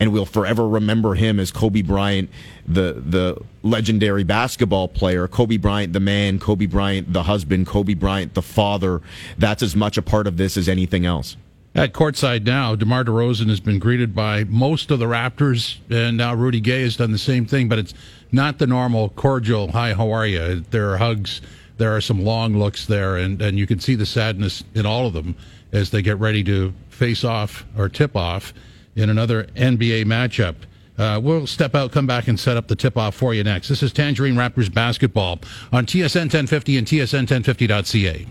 and 0.00 0.12
we'll 0.12 0.26
forever 0.26 0.66
remember 0.66 1.14
him 1.14 1.38
as 1.38 1.52
Kobe 1.52 1.82
Bryant, 1.82 2.30
the 2.66 2.94
the 3.06 3.40
legendary 3.62 4.24
basketball 4.24 4.88
player, 4.88 5.28
Kobe 5.28 5.58
Bryant 5.58 5.92
the 5.92 6.00
man, 6.00 6.38
Kobe 6.38 6.66
Bryant 6.66 7.12
the 7.12 7.24
husband, 7.24 7.66
Kobe 7.66 7.94
Bryant 7.94 8.32
the 8.32 8.42
father. 8.42 9.02
That's 9.36 9.62
as 9.62 9.76
much 9.76 9.98
a 9.98 10.02
part 10.02 10.26
of 10.26 10.38
this 10.38 10.56
as 10.56 10.68
anything 10.68 11.04
else. 11.04 11.36
At 11.72 11.92
courtside 11.92 12.44
now, 12.44 12.74
DeMar 12.74 13.04
DeRozan 13.04 13.48
has 13.48 13.60
been 13.60 13.78
greeted 13.78 14.12
by 14.12 14.42
most 14.44 14.90
of 14.90 14.98
the 14.98 15.04
Raptors, 15.04 15.76
and 15.88 16.16
now 16.16 16.34
Rudy 16.34 16.58
Gay 16.58 16.82
has 16.82 16.96
done 16.96 17.12
the 17.12 17.18
same 17.18 17.46
thing, 17.46 17.68
but 17.68 17.78
it's 17.78 17.94
not 18.32 18.58
the 18.58 18.66
normal 18.66 19.10
cordial, 19.10 19.70
hi, 19.70 19.94
how 19.94 20.10
are 20.10 20.26
you? 20.26 20.64
There 20.70 20.90
are 20.90 20.96
hugs, 20.96 21.40
there 21.78 21.94
are 21.94 22.00
some 22.00 22.24
long 22.24 22.58
looks 22.58 22.86
there, 22.86 23.16
and, 23.16 23.40
and 23.40 23.56
you 23.56 23.68
can 23.68 23.78
see 23.78 23.94
the 23.94 24.04
sadness 24.04 24.64
in 24.74 24.84
all 24.84 25.06
of 25.06 25.12
them 25.12 25.36
as 25.70 25.90
they 25.90 26.02
get 26.02 26.18
ready 26.18 26.42
to 26.42 26.74
face 26.88 27.22
off 27.22 27.64
or 27.78 27.88
tip 27.88 28.16
off 28.16 28.52
in 29.00 29.10
another 29.10 29.44
NBA 29.56 30.04
matchup. 30.04 30.54
Uh, 30.98 31.18
we'll 31.18 31.46
step 31.46 31.74
out, 31.74 31.92
come 31.92 32.06
back, 32.06 32.28
and 32.28 32.38
set 32.38 32.56
up 32.56 32.68
the 32.68 32.76
tip 32.76 32.96
off 32.98 33.14
for 33.14 33.32
you 33.32 33.42
next. 33.42 33.68
This 33.68 33.82
is 33.82 33.92
Tangerine 33.92 34.34
Raptors 34.34 34.72
basketball 34.72 35.40
on 35.72 35.86
TSN 35.86 36.28
1050 36.32 36.76
and 36.76 36.86
TSN1050.ca. 36.86 38.26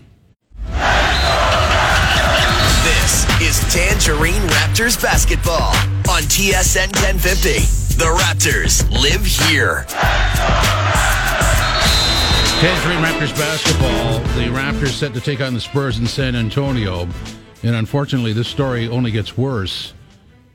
This 2.84 3.26
is 3.40 3.74
Tangerine 3.74 4.42
Raptors 4.42 5.02
basketball 5.02 5.74
on 6.08 6.22
TSN 6.30 6.94
1050. 7.02 7.96
The 7.96 8.04
Raptors 8.04 8.88
live 8.90 9.26
here. 9.26 9.84
Tangerine 12.60 13.02
Raptors 13.02 13.36
basketball. 13.36 14.20
The 14.36 14.48
Raptors 14.50 14.92
set 14.92 15.12
to 15.14 15.20
take 15.20 15.40
on 15.40 15.54
the 15.54 15.60
Spurs 15.60 15.98
in 15.98 16.06
San 16.06 16.36
Antonio. 16.36 17.08
And 17.62 17.74
unfortunately, 17.74 18.32
this 18.32 18.48
story 18.48 18.86
only 18.88 19.10
gets 19.10 19.36
worse. 19.36 19.92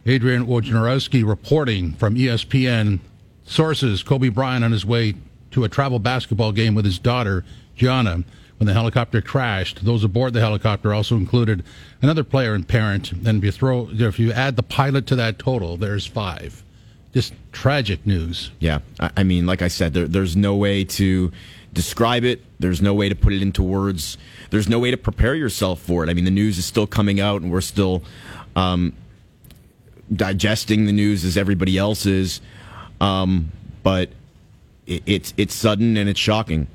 Adrian 0.05 0.45
Wojnarowski 0.45 1.27
reporting 1.27 1.93
from 1.93 2.15
ESPN 2.15 2.99
sources 3.43 4.03
Kobe 4.03 4.29
Bryant 4.29 4.63
on 4.63 4.71
his 4.71 4.85
way 4.85 5.15
to 5.51 5.63
a 5.63 5.69
travel 5.69 5.97
basketball 5.97 6.51
game 6.51 6.75
with 6.75 6.85
his 6.85 6.99
daughter, 6.99 7.43
Gianna, 7.75 8.23
when 8.57 8.67
the 8.67 8.73
helicopter 8.73 9.21
crashed. 9.21 9.83
Those 9.83 10.03
aboard 10.03 10.33
the 10.33 10.41
helicopter 10.41 10.93
also 10.93 11.15
included 11.15 11.63
another 12.03 12.23
player 12.23 12.53
and 12.53 12.67
parent. 12.67 13.11
And 13.13 13.27
if 13.39 13.43
you 13.43 13.51
throw, 13.51 13.89
if 13.91 14.19
you 14.19 14.31
add 14.31 14.57
the 14.57 14.63
pilot 14.63 15.07
to 15.07 15.15
that 15.15 15.39
total, 15.39 15.75
there's 15.75 16.05
five. 16.05 16.63
Just 17.13 17.33
tragic 17.51 18.05
news. 18.05 18.51
Yeah, 18.59 18.79
I, 18.99 19.23
mean, 19.23 19.45
like 19.45 19.61
I 19.61 19.69
said, 19.69 19.93
there, 19.93 20.07
there's 20.07 20.35
no 20.35 20.55
way 20.55 20.83
to 20.83 21.31
describe 21.73 22.25
it. 22.25 22.43
There's 22.59 22.81
no 22.81 22.93
way 22.93 23.09
to 23.09 23.15
put 23.15 23.33
it 23.33 23.41
into 23.41 23.63
words. 23.63 24.17
There's 24.49 24.69
no 24.69 24.79
way 24.79 24.91
to 24.91 24.97
prepare 24.97 25.33
yourself 25.33 25.79
for 25.79 26.03
it. 26.03 26.09
I 26.09 26.13
mean, 26.13 26.25
the 26.25 26.31
news 26.31 26.57
is 26.57 26.65
still 26.65 26.85
coming 26.85 27.19
out, 27.21 27.41
and 27.41 27.51
we're 27.51 27.61
still 27.61 28.03
um, 28.57 28.93
digesting 30.13 30.85
the 30.85 30.91
news 30.91 31.23
as 31.25 31.37
everybody 31.37 31.77
else 31.77 32.05
is. 32.05 32.41
Um, 33.01 33.51
but 33.83 34.09
it, 34.85 35.03
it's 35.05 35.33
it's 35.37 35.53
sudden 35.53 35.97
and 35.97 36.09
it's 36.09 36.19
shocking. 36.19 36.67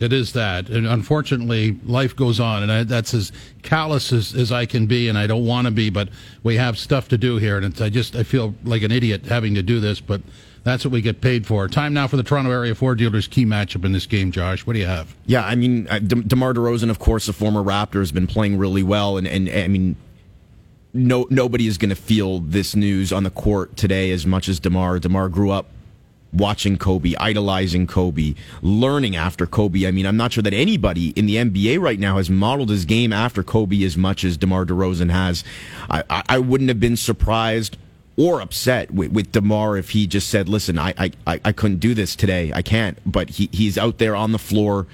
It 0.00 0.12
is 0.12 0.32
that, 0.34 0.68
and 0.68 0.86
unfortunately, 0.86 1.76
life 1.84 2.14
goes 2.14 2.38
on, 2.38 2.62
and 2.62 2.70
I, 2.70 2.84
that's 2.84 3.14
as 3.14 3.32
callous 3.62 4.12
as, 4.12 4.32
as 4.32 4.52
I 4.52 4.64
can 4.64 4.86
be, 4.86 5.08
and 5.08 5.18
I 5.18 5.26
don't 5.26 5.44
want 5.44 5.66
to 5.66 5.72
be, 5.72 5.90
but 5.90 6.08
we 6.44 6.54
have 6.54 6.78
stuff 6.78 7.08
to 7.08 7.18
do 7.18 7.38
here, 7.38 7.58
and 7.58 7.82
I 7.82 7.88
just 7.88 8.14
I 8.14 8.22
feel 8.22 8.54
like 8.62 8.82
an 8.82 8.92
idiot 8.92 9.26
having 9.26 9.56
to 9.56 9.62
do 9.62 9.80
this, 9.80 9.98
but 9.98 10.20
that's 10.62 10.84
what 10.84 10.92
we 10.92 11.00
get 11.00 11.20
paid 11.20 11.48
for. 11.48 11.66
Time 11.66 11.94
now 11.94 12.06
for 12.06 12.16
the 12.16 12.22
Toronto 12.22 12.52
Area 12.52 12.76
Ford 12.76 12.98
Dealers 12.98 13.26
key 13.26 13.44
matchup 13.44 13.84
in 13.84 13.90
this 13.90 14.06
game, 14.06 14.30
Josh. 14.30 14.64
What 14.66 14.74
do 14.74 14.78
you 14.78 14.86
have? 14.86 15.16
Yeah, 15.26 15.44
I 15.44 15.56
mean, 15.56 15.84
De- 15.84 16.00
DeMar 16.00 16.54
DeRozan, 16.54 16.90
of 16.90 17.00
course, 17.00 17.26
a 17.26 17.32
former 17.32 17.64
Raptor, 17.64 17.98
has 17.98 18.12
been 18.12 18.28
playing 18.28 18.56
really 18.56 18.84
well, 18.84 19.16
and, 19.16 19.26
and 19.26 19.48
I 19.48 19.66
mean, 19.66 19.96
no 20.94 21.26
nobody 21.30 21.66
is 21.66 21.78
going 21.78 21.90
to 21.90 21.96
feel 21.96 22.40
this 22.40 22.74
news 22.74 23.12
on 23.12 23.24
the 23.24 23.30
court 23.30 23.76
today 23.76 24.10
as 24.10 24.26
much 24.26 24.48
as 24.48 24.60
DeMar. 24.60 24.98
DeMar 24.98 25.28
grew 25.28 25.50
up 25.50 25.66
watching 26.32 26.76
Kobe, 26.76 27.14
idolizing 27.18 27.86
Kobe, 27.86 28.34
learning 28.62 29.16
after 29.16 29.46
Kobe. 29.46 29.86
I 29.86 29.90
mean, 29.90 30.06
I'm 30.06 30.16
not 30.16 30.32
sure 30.32 30.42
that 30.42 30.52
anybody 30.52 31.10
in 31.10 31.26
the 31.26 31.36
NBA 31.36 31.80
right 31.80 31.98
now 31.98 32.16
has 32.16 32.28
modeled 32.28 32.70
his 32.70 32.84
game 32.84 33.12
after 33.12 33.42
Kobe 33.42 33.82
as 33.84 33.96
much 33.96 34.24
as 34.24 34.36
DeMar 34.36 34.66
DeRozan 34.66 35.10
has. 35.10 35.44
I, 35.88 36.04
I, 36.10 36.22
I 36.28 36.38
wouldn't 36.38 36.68
have 36.68 36.80
been 36.80 36.96
surprised 36.96 37.76
or 38.16 38.40
upset 38.40 38.90
with, 38.90 39.12
with 39.12 39.32
DeMar 39.32 39.76
if 39.76 39.90
he 39.90 40.06
just 40.06 40.28
said, 40.28 40.48
listen, 40.48 40.78
I, 40.78 40.92
I, 40.98 41.40
I 41.44 41.52
couldn't 41.52 41.78
do 41.78 41.94
this 41.94 42.16
today. 42.16 42.52
I 42.54 42.62
can't. 42.62 42.98
But 43.10 43.30
he, 43.30 43.48
he's 43.52 43.78
out 43.78 43.98
there 43.98 44.16
on 44.16 44.32
the 44.32 44.38
floor, 44.38 44.86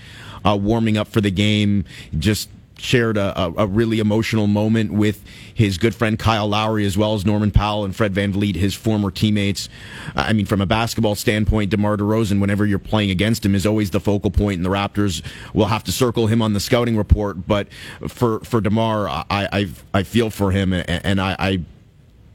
uh, 0.45 0.57
warming 0.61 0.97
up 0.97 1.09
for 1.09 1.21
the 1.21 1.31
game, 1.31 1.85
just 2.19 2.49
shared 2.85 3.17
a, 3.17 3.41
a, 3.41 3.53
a, 3.59 3.67
really 3.67 3.99
emotional 3.99 4.47
moment 4.47 4.93
with 4.93 5.25
his 5.55 5.79
good 5.79 5.95
friend 5.95 6.19
Kyle 6.19 6.47
Lowry, 6.47 6.85
as 6.85 6.99
well 6.99 7.15
as 7.15 7.25
Norman 7.25 7.51
Powell 7.51 7.85
and 7.85 7.97
Fred 7.97 8.13
VanVleet, 8.13 8.57
his 8.57 8.75
former 8.75 9.11
teammates. 9.11 9.69
I 10.15 10.33
mean, 10.33 10.45
from 10.47 10.61
a 10.61 10.67
basketball 10.67 11.15
standpoint, 11.15 11.71
DeMar 11.71 11.97
DeRozan, 11.97 12.41
whenever 12.41 12.67
you're 12.67 12.79
playing 12.79 13.11
against 13.11 13.45
him, 13.45 13.55
is 13.55 13.65
always 13.67 13.91
the 13.91 14.01
focal 14.01 14.31
point, 14.31 14.59
and 14.59 14.65
the 14.65 14.71
Raptors 14.71 15.23
will 15.55 15.67
have 15.67 15.83
to 15.85 15.93
circle 15.93 16.27
him 16.27 16.43
on 16.43 16.53
the 16.53 16.61
scouting 16.61 16.97
report. 16.97 17.47
But 17.47 17.69
for 18.07 18.41
for 18.41 18.61
DeMar, 18.61 19.09
I 19.09 19.25
I, 19.31 19.69
I 19.95 20.03
feel 20.03 20.31
for 20.31 20.51
him, 20.51 20.73
and, 20.73 20.89
and 20.89 21.21
I, 21.21 21.37
I 21.39 21.61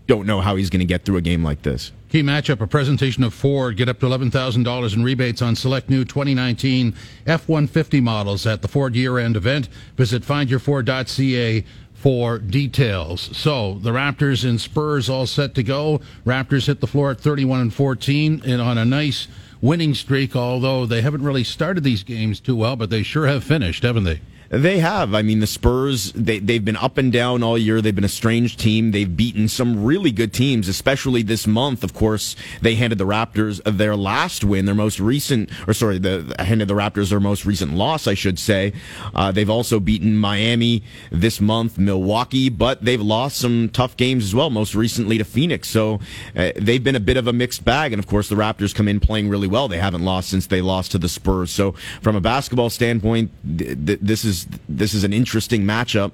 don't 0.08 0.26
know 0.26 0.42
how 0.42 0.56
he's 0.56 0.70
going 0.72 0.80
to 0.80 0.86
get 0.86 1.06
through 1.06 1.18
a 1.18 1.22
game 1.22 1.44
like 1.44 1.62
this. 1.62 1.92
Key 2.10 2.24
matchup, 2.24 2.60
a 2.60 2.66
presentation 2.66 3.24
of 3.24 3.36
Ford. 3.36 3.78
Get 3.78 3.88
up 3.88 4.00
to 4.00 4.08
$11,000 4.08 4.96
in 4.96 5.04
rebates 5.04 5.44
on 5.44 5.56
select 5.56 5.92
new 5.92 6.04
2019 6.04 6.96
F-150 7.28 8.02
models 8.02 8.48
at 8.48 8.64
the 8.64 8.68
Ford 8.68 8.96
year-end 8.96 9.38
event. 9.38 9.70
Visit 9.96 10.24
findyourford.ca 10.24 11.64
for 11.94 12.40
details. 12.40 13.38
So 13.38 13.76
the 13.76 13.92
Raptors 13.92 14.44
and 14.44 14.60
Spurs 14.60 15.08
all 15.08 15.28
set 15.28 15.54
to 15.54 15.62
go. 15.62 16.02
Raptors 16.26 16.66
hit 16.66 16.80
the 16.80 16.88
floor 16.88 17.12
at 17.12 17.22
31 17.22 17.60
and 17.60 17.74
14 17.74 18.42
and 18.44 18.60
on 18.60 18.80
a 18.80 18.86
nice 18.86 19.28
winning 19.62 19.94
streak, 19.94 20.36
although 20.36 20.88
they 20.88 21.02
haven't 21.02 21.22
really 21.22 21.44
started 21.44 21.84
these 21.84 22.02
games 22.02 22.40
too 22.40 22.56
well, 22.56 22.76
but 22.76 22.90
they 22.90 23.04
sure 23.04 23.28
have 23.28 23.44
finished, 23.44 23.84
haven't 23.84 24.06
they? 24.06 24.20
They 24.50 24.80
have. 24.80 25.14
I 25.14 25.22
mean, 25.22 25.42
the 25.42 25.48
Spurs, 25.48 26.12
they, 26.14 26.40
they've 26.40 26.64
been 26.64 26.76
up 26.76 26.98
and 26.98 27.14
down 27.14 27.44
all 27.44 27.56
year. 27.56 27.82
They've 27.82 27.94
been 27.94 28.04
a 28.04 28.10
strange 28.10 28.58
team. 28.58 28.92
They've 28.92 29.16
beaten 29.16 29.48
some 29.48 29.84
really 29.84 30.12
good 30.12 30.34
teams, 30.34 30.68
especially 30.68 31.22
this 31.22 31.46
month. 31.46 31.84
Of 31.84 31.94
course, 31.94 32.36
they 32.62 32.74
handed 32.74 32.98
the 32.98 33.06
Raptors 33.06 33.62
their 33.66 33.96
last 33.96 34.44
win, 34.44 34.66
their 34.66 34.74
most 34.74 35.00
recent, 35.00 35.52
or 35.68 35.74
sorry, 35.76 36.00
the 36.00 36.36
handed 36.40 36.68
the 36.68 36.74
Raptors 36.74 37.12
their 37.12 37.20
most 37.20 37.46
recent 37.46 37.76
loss, 37.76 38.08
I 38.08 38.16
should 38.16 38.40
say. 38.40 38.74
Uh, 39.14 39.32
they've 39.32 39.50
also 39.50 39.80
beaten 39.80 40.18
Miami 40.18 40.82
this 41.12 41.40
month, 41.40 41.78
Milwaukee, 41.78 42.50
but 42.50 42.84
they've 42.84 43.02
lost 43.02 43.38
some 43.38 43.70
tough 43.70 43.96
games 43.98 44.24
as 44.24 44.34
well, 44.34 44.50
most 44.50 44.74
recently 44.74 45.20
to 45.20 45.24
Phoenix. 45.24 45.70
So 45.70 46.00
uh, 46.36 46.54
they've 46.56 46.84
been 46.84 46.96
a 46.96 47.00
bit 47.00 47.18
of 47.18 47.28
a 47.28 47.34
mixed 47.34 47.66
bag. 47.66 47.94
And 47.94 48.00
of 48.00 48.08
course, 48.08 48.30
the 48.30 48.36
Raptors 48.36 48.74
come 48.74 48.88
in 48.88 49.00
playing 49.00 49.30
really 49.30 49.48
well. 49.48 49.68
They 49.68 49.78
haven't 49.78 50.04
lost 50.04 50.30
since 50.30 50.48
they 50.48 50.62
lost 50.62 50.92
to 50.94 50.98
the 50.98 51.10
Spurs. 51.10 51.52
So 51.52 51.74
from 52.02 52.16
a 52.16 52.22
basketball 52.22 52.72
standpoint, 52.72 53.30
th- 53.46 53.78
th- 53.86 54.00
this 54.02 54.26
is 54.26 54.39
this 54.68 54.94
is 54.94 55.04
an 55.04 55.14
interesting 55.14 55.64
matchup 55.64 56.12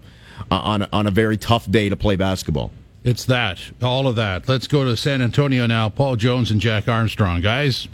uh, 0.52 0.56
on 0.56 0.88
on 0.94 1.08
a 1.08 1.12
very 1.12 1.38
tough 1.38 1.70
day 1.70 1.90
to 1.90 1.96
play 1.96 2.16
basketball. 2.16 2.72
It's 3.04 3.26
that, 3.26 3.60
all 3.84 4.08
of 4.08 4.16
that. 4.16 4.50
Let's 4.50 4.68
go 4.68 4.84
to 4.84 4.98
San 4.98 5.22
Antonio 5.22 5.68
now. 5.68 5.90
Paul 5.90 6.16
Jones 6.16 6.50
and 6.50 6.60
Jack 6.60 6.88
Armstrong, 6.88 7.40
guys. 7.40 7.88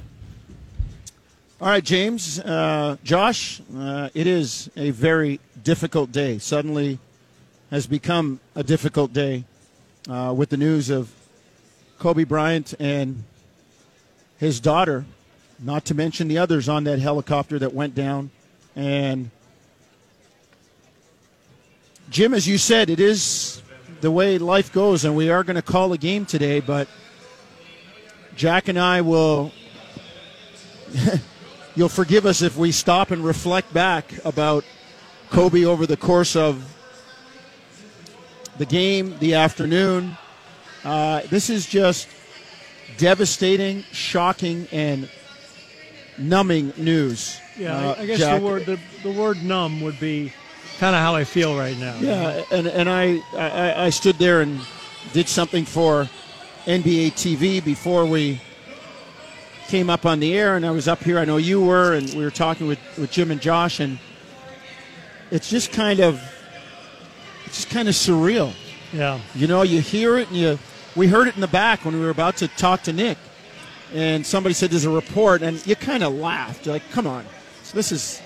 All 1.60 1.68
right, 1.68 1.84
James, 1.84 2.40
uh, 2.40 2.96
Josh. 3.04 3.62
Uh, 3.76 4.10
it 4.14 4.26
is 4.26 4.70
a 4.78 4.92
very 4.92 5.42
difficult 5.64 6.14
day. 6.14 6.38
Suddenly, 6.38 6.98
has 7.72 7.88
become 7.88 8.40
a 8.56 8.64
difficult 8.64 9.14
day 9.14 9.44
uh, 10.10 10.34
with 10.36 10.50
the 10.50 10.58
news 10.58 10.90
of 10.90 11.12
Kobe 12.00 12.24
Bryant 12.24 12.74
and 12.80 13.24
his 14.38 14.60
daughter, 14.60 15.06
not 15.60 15.86
to 15.86 15.94
mention 15.94 16.28
the 16.28 16.38
others 16.38 16.68
on 16.68 16.84
that 16.86 17.00
helicopter 17.00 17.60
that 17.60 17.74
went 17.74 17.96
down, 17.96 18.32
and 18.76 19.30
Jim, 22.12 22.34
as 22.34 22.46
you 22.46 22.58
said, 22.58 22.90
it 22.90 23.00
is 23.00 23.62
the 24.02 24.12
way 24.12 24.38
life 24.38 24.74
goes, 24.74 25.06
and 25.06 25.16
we 25.16 25.30
are 25.30 25.46
going 25.46 25.56
to 25.56 25.62
call 25.62 25.94
a 25.94 25.98
game 25.98 26.26
today, 26.26 26.60
but 26.60 26.90
Jack 28.36 28.68
and 28.68 28.78
I 28.78 29.00
will. 29.00 29.54
you'll 31.76 31.88
forgive 31.88 32.26
us 32.26 32.42
if 32.42 32.58
we 32.58 32.74
stop 32.74 33.12
and 33.12 33.24
reflect 33.24 33.74
back 33.74 34.14
about 34.26 34.66
Kobe 35.30 35.64
over 35.64 35.86
the 35.86 35.96
course 35.96 36.36
of 36.36 36.76
the 38.58 38.66
game, 38.66 39.18
the 39.20 39.36
afternoon. 39.36 40.18
Uh, 40.84 41.22
this 41.30 41.50
is 41.50 41.66
just 41.66 42.10
devastating, 42.98 43.84
shocking, 43.94 44.68
and 44.74 45.10
numbing 46.18 46.74
news. 46.76 47.40
Yeah, 47.58 47.74
uh, 47.74 47.96
I 48.00 48.06
guess 48.06 48.20
Jack. 48.20 48.42
the 48.42 48.46
word 48.46 48.66
the, 48.66 48.78
the 49.02 49.12
word 49.14 49.42
numb 49.42 49.80
would 49.80 49.98
be 49.98 50.34
kind 50.82 50.96
of 50.96 51.02
how 51.04 51.14
I 51.14 51.26
feel 51.26 51.56
right 51.56 51.78
now. 51.78 51.96
Yeah, 52.00 52.44
and 52.50 52.66
and 52.66 52.90
I, 52.90 53.22
I 53.38 53.86
I 53.86 53.90
stood 53.92 54.16
there 54.16 54.42
and 54.42 54.60
did 55.14 55.30
something 55.30 55.64
for 55.64 56.10
NBA 56.66 57.12
TV 57.12 57.64
before 57.64 58.08
we 58.08 58.42
came 59.68 59.92
up 59.92 60.08
on 60.08 60.20
the 60.20 60.34
air, 60.34 60.56
and 60.56 60.66
I 60.66 60.72
was 60.72 60.88
up 60.88 61.04
here. 61.04 61.20
I 61.20 61.26
know 61.26 61.38
you 61.38 61.62
were, 61.62 61.94
and 61.94 62.12
we 62.16 62.24
were 62.24 62.32
talking 62.32 62.66
with, 62.66 62.80
with 62.98 63.12
Jim 63.12 63.30
and 63.30 63.40
Josh, 63.40 63.80
and 63.80 64.00
it's 65.30 65.52
just 65.52 65.72
kind 65.72 66.00
of 66.00 66.20
it's 67.46 67.58
just 67.58 67.70
kind 67.70 67.88
of 67.88 67.94
surreal. 67.94 68.52
Yeah. 68.92 69.20
You 69.36 69.46
know, 69.46 69.62
you 69.62 69.82
hear 69.82 70.18
it, 70.18 70.30
and 70.30 70.38
you 70.38 70.58
we 70.96 71.06
heard 71.08 71.28
it 71.28 71.36
in 71.36 71.42
the 71.42 71.48
back 71.48 71.86
when 71.86 71.94
we 71.94 72.02
were 72.02 72.10
about 72.10 72.38
to 72.38 72.48
talk 72.48 72.82
to 72.84 72.94
Nick, 72.94 73.20
and 73.94 74.26
somebody 74.26 74.56
said 74.56 74.72
there's 74.72 74.86
a 74.86 74.90
report, 74.90 75.44
and 75.44 75.64
you 75.68 75.76
kind 75.76 76.02
of 76.02 76.16
laughed. 76.16 76.66
You're 76.66 76.74
like, 76.74 76.90
come 76.90 77.06
on, 77.06 77.24
so 77.62 77.76
this 77.76 77.92
is 77.92 78.20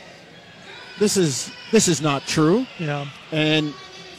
this 1.00 1.18
is 1.18 1.52
this 1.72 1.88
is 1.88 2.02
not 2.02 2.26
true. 2.26 2.66
Yeah. 2.80 3.08
And 3.32 3.74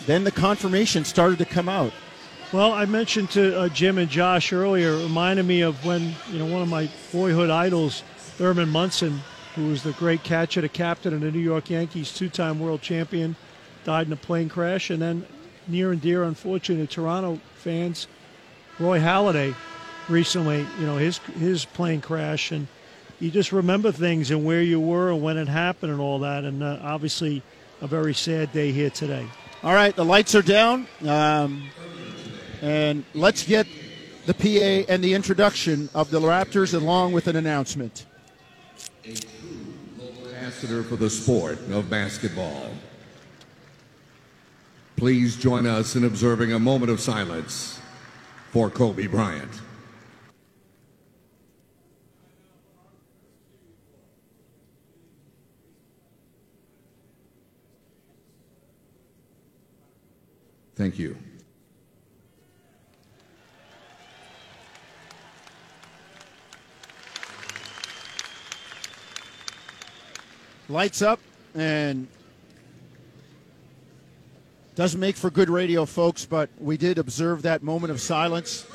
then 0.07 0.25
the 0.25 0.31
confirmation 0.31 1.05
started 1.05 1.39
to 1.39 1.45
come 1.45 1.69
out. 1.69 1.93
Well, 2.53 2.73
I 2.73 2.85
mentioned 2.85 3.31
to 3.31 3.59
uh, 3.59 3.69
Jim 3.69 3.99
and 3.99 4.09
Josh 4.09 4.53
earlier, 4.53 4.93
it 4.93 5.03
reminded 5.03 5.47
me 5.47 5.62
of 5.62 5.85
when, 5.85 6.15
you 6.31 6.39
know, 6.39 6.47
one 6.47 6.62
of 6.62 6.69
my 6.69 6.89
boyhood 7.12 7.51
idols, 7.51 8.05
Thurman 8.17 8.69
Munson, 8.69 9.21
who 9.57 9.67
was 9.67 9.83
the 9.83 9.93
great 9.93 10.23
catcher, 10.23 10.61
the 10.61 10.69
captain 10.69 11.12
of 11.12 11.21
the 11.23 11.33
New 11.33 11.41
York 11.41 11.71
Yankees, 11.71 12.12
two 12.12 12.29
time 12.29 12.61
world 12.61 12.83
champion, 12.83 13.35
died 13.85 14.07
in 14.07 14.12
a 14.12 14.17
plane 14.17 14.49
crash. 14.49 14.91
And 14.91 15.03
then, 15.03 15.27
near 15.67 15.91
and 15.91 16.01
dear, 16.01 16.23
unfortunately, 16.23 16.87
to 16.87 16.93
Toronto 16.93 17.41
fans, 17.57 18.07
Roy 18.79 19.01
Halladay 19.01 19.55
recently, 20.09 20.65
you 20.79 20.87
know, 20.87 20.99
his, 20.99 21.19
his 21.19 21.65
plane 21.65 22.01
crash. 22.01 22.53
And 22.53 22.69
you 23.20 23.31
just 23.31 23.52
remember 23.52 23.92
things 23.92 24.31
and 24.31 24.44
where 24.44 24.62
you 24.62 24.81
were 24.81 25.11
and 25.11 25.22
when 25.22 25.37
it 25.37 25.48
happened 25.48 25.92
and 25.92 26.00
all 26.00 26.18
that. 26.20 26.44
And 26.44 26.62
uh, 26.62 26.79
obviously, 26.83 27.42
a 27.81 27.87
very 27.87 28.14
sad 28.14 28.52
day 28.52 28.72
here 28.72 28.90
today. 28.90 29.26
All 29.62 29.74
right, 29.74 29.94
the 29.94 30.05
lights 30.05 30.35
are 30.35 30.42
down. 30.42 30.87
Um, 31.07 31.68
and 32.62 33.05
let's 33.14 33.42
get 33.42 33.66
the 34.26 34.35
PA 34.35 34.92
and 34.92 35.02
the 35.02 35.14
introduction 35.14 35.88
of 35.94 36.11
the 36.11 36.20
Raptors 36.20 36.74
along 36.74 37.12
with 37.12 37.26
an 37.26 37.37
announcement. 37.37 38.07
A 39.05 39.14
true 39.14 39.20
local 39.98 40.29
ambassador 40.29 40.83
for 40.83 40.96
the 40.96 41.09
sport 41.09 41.59
of 41.70 41.88
basketball. 41.88 42.70
Please 44.96 45.37
join 45.37 45.66
us 45.66 45.94
in 45.94 46.05
observing 46.05 46.52
a 46.52 46.59
moment 46.59 46.90
of 46.90 47.00
silence 47.00 47.79
for 48.50 48.70
Kobe 48.70 49.07
Bryant. 49.07 49.61
Thank 60.77 60.99
you. 60.99 61.17
Lights 70.69 71.01
up 71.01 71.19
and 71.55 72.07
doesn't 74.75 75.01
make 75.01 75.17
for 75.17 75.31
good 75.31 75.49
radio, 75.49 75.87
folks, 75.87 76.27
but 76.27 76.51
we 76.59 76.77
did 76.77 76.99
observe 76.99 77.41
that 77.43 77.62
moment 77.62 77.91
of 77.91 77.99
silence 77.99 78.67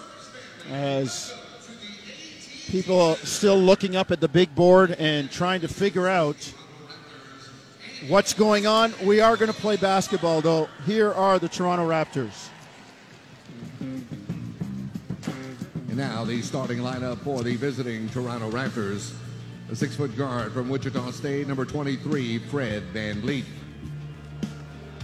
as 0.71 1.31
people 2.69 3.13
still 3.17 3.59
looking 3.59 3.95
up 3.95 4.09
at 4.09 4.19
the 4.19 4.27
big 4.27 4.55
board 4.55 4.95
and 4.97 5.29
trying 5.29 5.61
to 5.61 5.67
figure 5.67 6.07
out 6.07 6.51
what's 8.07 8.33
going 8.33 8.67
on. 8.67 8.93
We 9.03 9.21
are 9.21 9.37
going 9.37 9.51
to 9.51 9.59
play 9.59 9.77
basketball, 9.77 10.41
though. 10.41 10.67
Here 10.85 11.11
are 11.11 11.39
the 11.39 11.49
Toronto 11.49 11.87
Raptors. 11.87 12.49
And 13.79 15.97
now 15.97 16.23
the 16.23 16.41
starting 16.41 16.79
lineup 16.79 17.19
for 17.19 17.43
the 17.43 17.55
visiting 17.55 18.09
Toronto 18.09 18.49
Raptors. 18.49 19.13
A 19.69 19.75
six 19.75 19.95
foot 19.95 20.17
guard 20.17 20.51
from 20.51 20.69
Wichita 20.69 21.11
State, 21.11 21.47
number 21.47 21.65
23, 21.65 22.39
Fred 22.39 22.83
Van. 22.93 23.43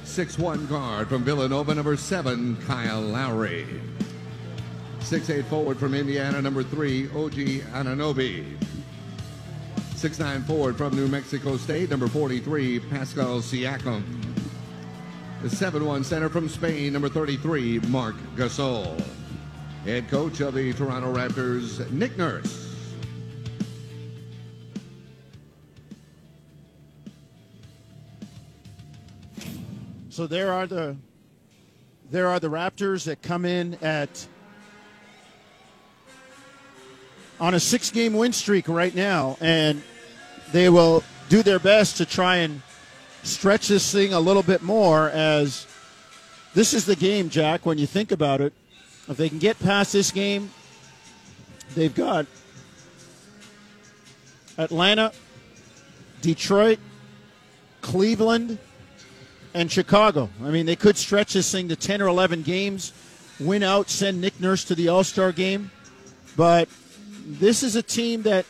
Six-one 0.04 0.66
guard 0.66 1.08
from 1.08 1.24
Villanova, 1.24 1.76
number 1.76 1.96
7, 1.96 2.58
Kyle 2.66 3.02
Lowry. 3.02 3.66
Six-eight 5.00 5.46
forward 5.46 5.78
from 5.78 5.94
Indiana, 5.94 6.42
number 6.42 6.64
3, 6.64 7.06
OG 7.06 7.34
Anunoby. 7.74 8.58
Six-nine 9.98 10.44
forward 10.44 10.78
from 10.78 10.96
New 10.96 11.08
Mexico 11.08 11.58
State, 11.58 11.90
number 11.90 12.08
43, 12.08 12.82
Pascal 12.82 13.40
Siakam. 13.40 14.04
The 15.42 15.50
seven-one 15.50 16.04
center 16.04 16.30
from 16.30 16.48
Spain, 16.48 16.94
number 16.94 17.10
33, 17.10 17.80
Marc 17.88 18.16
Gasol. 18.36 19.04
Head 19.86 20.08
coach 20.08 20.40
of 20.40 20.54
the 20.54 20.72
Toronto 20.74 21.12
Raptors, 21.12 21.90
Nick 21.90 22.16
Nurse. 22.16 22.72
So 30.10 30.28
there 30.28 30.54
are 30.54 30.68
the 30.68 30.96
there 32.12 32.28
are 32.28 32.40
the 32.40 32.50
Raptors 32.50 33.06
that 33.06 33.24
come 33.24 33.46
in 33.46 33.74
at 33.82 34.28
on 37.40 37.54
a 37.54 37.60
six 37.60 37.92
game 37.92 38.14
win 38.14 38.34
streak 38.34 38.68
right 38.68 38.94
now, 38.94 39.38
and 39.42 39.82
they 40.52 40.70
will 40.70 41.04
do 41.30 41.44
their 41.44 41.60
best 41.60 41.98
to 41.98 42.06
try 42.06 42.38
and 42.38 42.62
stretch 43.24 43.68
this 43.68 43.92
thing 43.92 44.14
a 44.14 44.20
little 44.20 44.44
bit 44.44 44.62
more 44.62 45.10
as 45.10 45.68
this 46.54 46.74
is 46.74 46.86
the 46.86 46.96
game, 46.96 47.30
Jack, 47.30 47.66
when 47.66 47.78
you 47.78 47.86
think 47.86 48.12
about 48.12 48.42
it. 48.42 48.54
If 49.08 49.18
they 49.18 49.30
can 49.30 49.40
get 49.40 49.60
past 49.60 49.94
this 49.94 50.12
game, 50.12 50.52
they've 51.76 51.94
got 51.94 52.26
Atlanta, 54.58 55.12
Detroit, 56.22 56.80
Cleveland, 57.82 58.58
and 59.54 59.72
Chicago. 59.72 60.30
I 60.44 60.50
mean, 60.50 60.66
they 60.66 60.76
could 60.76 60.98
stretch 60.98 61.34
this 61.34 61.52
thing 61.52 61.70
to 61.70 61.76
10 61.76 62.02
or 62.02 62.08
11 62.08 62.44
games, 62.44 62.94
win 63.40 63.64
out, 63.64 63.90
send 63.90 64.20
Nick 64.20 64.40
Nurse 64.40 64.64
to 64.66 64.76
the 64.76 64.88
All 64.90 65.04
Star 65.04 65.32
game. 65.32 65.72
But 66.36 66.70
this 67.28 67.62
is 67.62 67.76
a 67.76 67.84
team 67.84 68.22
that 68.24 68.46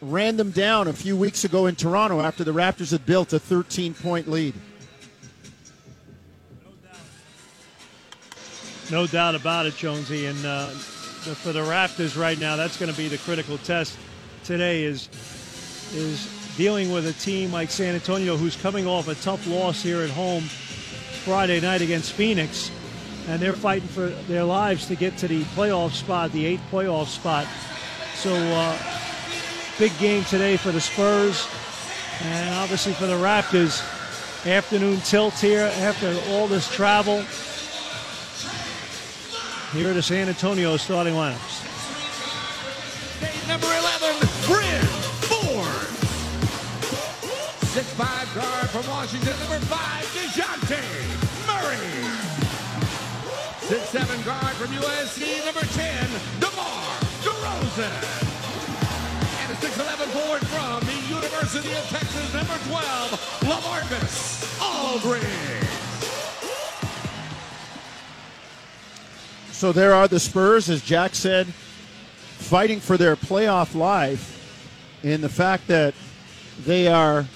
ran 0.00 0.36
them 0.36 0.50
down 0.50 0.86
a 0.86 0.92
few 0.92 1.16
weeks 1.16 1.44
ago 1.44 1.66
in 1.66 1.74
Toronto 1.74 2.20
after 2.20 2.44
the 2.44 2.52
Raptors 2.52 2.92
had 2.92 3.04
built 3.04 3.32
a 3.32 3.40
13 3.40 3.92
point 3.92 4.28
lead. 4.28 4.54
No 8.88 9.08
doubt 9.08 9.34
about 9.34 9.66
it, 9.66 9.76
Jonesy. 9.76 10.26
And 10.26 10.46
uh, 10.46 10.66
the, 10.68 11.34
for 11.34 11.52
the 11.52 11.62
Raptors 11.62 12.16
right 12.16 12.38
now, 12.38 12.54
that's 12.54 12.76
going 12.76 12.90
to 12.90 12.96
be 12.96 13.08
the 13.08 13.18
critical 13.18 13.58
test 13.58 13.98
today. 14.44 14.84
Is 14.84 15.08
is 15.92 16.30
dealing 16.56 16.92
with 16.92 17.06
a 17.06 17.12
team 17.14 17.52
like 17.52 17.70
San 17.70 17.96
Antonio, 17.96 18.36
who's 18.36 18.54
coming 18.54 18.86
off 18.86 19.08
a 19.08 19.16
tough 19.16 19.44
loss 19.48 19.82
here 19.82 20.02
at 20.02 20.10
home 20.10 20.42
Friday 21.24 21.60
night 21.60 21.82
against 21.82 22.12
Phoenix, 22.12 22.70
and 23.26 23.40
they're 23.40 23.52
fighting 23.52 23.88
for 23.88 24.08
their 24.28 24.44
lives 24.44 24.86
to 24.86 24.94
get 24.94 25.16
to 25.18 25.28
the 25.28 25.42
playoff 25.56 25.92
spot, 25.92 26.32
the 26.32 26.46
eighth 26.46 26.62
playoff 26.70 27.06
spot. 27.06 27.46
So, 28.14 28.34
uh, 28.34 28.78
big 29.78 29.96
game 29.98 30.24
today 30.24 30.56
for 30.56 30.72
the 30.72 30.80
Spurs, 30.80 31.46
and 32.22 32.54
obviously 32.54 32.92
for 32.94 33.06
the 33.06 33.14
Raptors. 33.14 33.82
Afternoon 34.46 35.00
tilt 35.00 35.34
here 35.34 35.72
after 35.78 36.14
all 36.30 36.46
this 36.46 36.72
travel. 36.72 37.22
Here 39.72 39.90
are 39.90 39.94
the 39.94 40.02
San 40.02 40.28
Antonio 40.28 40.76
starting 40.76 41.14
lineups. 41.14 41.64
Number 43.48 43.66
11, 43.66 44.28
Bryn 44.46 44.82
Ford. 45.26 45.96
Guard 48.34 48.68
from 48.68 48.86
Washington, 48.88 49.34
number 49.40 49.58
five, 49.66 50.04
DeJounte 50.14 50.78
Murray. 51.46 52.05
Six-seven 53.66 54.22
guard 54.22 54.54
from 54.54 54.68
USC, 54.68 55.44
number 55.44 55.60
10, 55.60 56.08
DeMar 56.38 57.00
DeRozan. 57.22 57.90
And 59.42 59.50
a 59.50 59.56
6'11 59.56 60.06
forward 60.14 60.46
from 60.46 60.78
the 60.86 60.94
University 61.12 61.72
of 61.72 61.84
Texas, 61.88 62.32
number 62.32 62.56
12, 62.68 63.10
LaMarcus 63.40 64.62
Aldridge. 64.62 65.24
So 69.50 69.72
there 69.72 69.94
are 69.94 70.06
the 70.06 70.20
Spurs, 70.20 70.70
as 70.70 70.80
Jack 70.80 71.16
said, 71.16 71.48
fighting 71.48 72.78
for 72.78 72.96
their 72.96 73.16
playoff 73.16 73.74
life 73.74 75.02
in 75.02 75.22
the 75.22 75.28
fact 75.28 75.66
that 75.66 75.92
they 76.64 76.86
are 76.86 77.26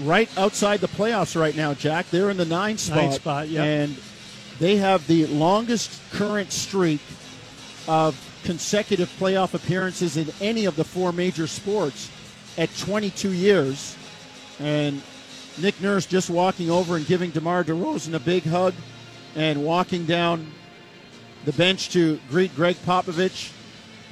right 0.00 0.28
outside 0.38 0.80
the 0.80 0.88
playoffs 0.88 1.38
right 1.38 1.56
now, 1.56 1.74
Jack. 1.74 2.10
They're 2.10 2.30
in 2.30 2.36
the 2.36 2.44
nine 2.44 2.78
spot. 2.78 2.96
Nine 2.96 3.12
spot, 3.12 3.48
yep. 3.48 3.64
And 3.64 3.96
they 4.58 4.76
have 4.76 5.06
the 5.06 5.26
longest 5.26 6.00
current 6.12 6.52
streak 6.52 7.00
of 7.86 8.16
consecutive 8.44 9.08
playoff 9.18 9.54
appearances 9.54 10.16
in 10.16 10.28
any 10.40 10.64
of 10.64 10.76
the 10.76 10.84
four 10.84 11.12
major 11.12 11.46
sports 11.46 12.10
at 12.56 12.74
22 12.78 13.32
years. 13.32 13.96
And 14.60 15.02
Nick 15.60 15.80
Nurse 15.80 16.06
just 16.06 16.30
walking 16.30 16.70
over 16.70 16.96
and 16.96 17.06
giving 17.06 17.30
DeMar 17.30 17.64
DeRozan 17.64 18.14
a 18.14 18.20
big 18.20 18.44
hug 18.44 18.74
and 19.34 19.64
walking 19.64 20.04
down 20.04 20.52
the 21.44 21.52
bench 21.52 21.90
to 21.90 22.18
greet 22.28 22.54
Gregg 22.54 22.76
Popovich. 22.84 23.52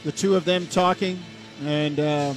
The 0.04 0.12
two 0.12 0.36
of 0.36 0.44
them 0.44 0.66
talking. 0.66 1.22
And 1.64 1.98
uh, 1.98 2.34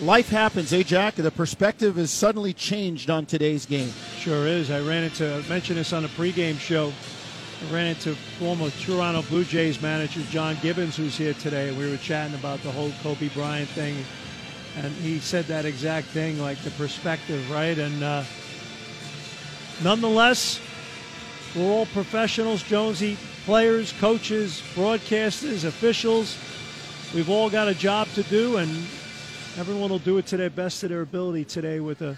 life 0.00 0.28
happens, 0.28 0.72
eh, 0.72 0.82
Jack? 0.82 1.14
The 1.14 1.30
perspective 1.30 1.98
is 1.98 2.10
suddenly 2.10 2.52
changed 2.52 3.10
on 3.10 3.26
today's 3.26 3.66
game. 3.66 3.90
Sure 4.18 4.46
is. 4.46 4.70
I 4.70 4.80
ran 4.80 5.04
into, 5.04 5.34
I 5.34 5.48
mentioned 5.48 5.78
this 5.78 5.92
on 5.92 6.02
the 6.02 6.08
pregame 6.10 6.58
show. 6.58 6.92
I 7.62 7.72
ran 7.72 7.86
into 7.86 8.14
former 8.38 8.70
Toronto 8.70 9.22
Blue 9.22 9.44
Jays 9.44 9.80
manager 9.80 10.20
John 10.30 10.58
Gibbons, 10.60 10.96
who's 10.96 11.16
here 11.16 11.34
today, 11.34 11.68
and 11.68 11.78
we 11.78 11.90
were 11.90 11.96
chatting 11.96 12.34
about 12.34 12.62
the 12.62 12.70
whole 12.70 12.92
Kobe 13.02 13.28
Bryant 13.28 13.68
thing. 13.70 13.96
And 14.76 14.92
he 14.96 15.20
said 15.20 15.46
that 15.46 15.64
exact 15.64 16.08
thing, 16.08 16.38
like 16.38 16.58
the 16.58 16.70
perspective, 16.72 17.50
right? 17.50 17.78
And 17.78 18.02
uh, 18.04 18.24
nonetheless, 19.82 20.60
we're 21.54 21.70
all 21.70 21.86
professionals, 21.86 22.62
Jonesy, 22.62 23.16
players, 23.46 23.92
coaches, 23.92 24.62
broadcasters, 24.74 25.64
officials. 25.64 26.36
We've 27.14 27.30
all 27.30 27.48
got 27.48 27.68
a 27.68 27.74
job 27.74 28.08
to 28.16 28.22
do, 28.24 28.58
and 28.58 28.86
everyone 29.58 29.90
will 29.90 29.98
do 29.98 30.18
it 30.18 30.26
to 30.26 30.36
their 30.36 30.50
best 30.50 30.82
of 30.82 30.90
their 30.90 31.02
ability 31.02 31.44
today 31.44 31.80
with 31.80 32.02
a 32.02 32.16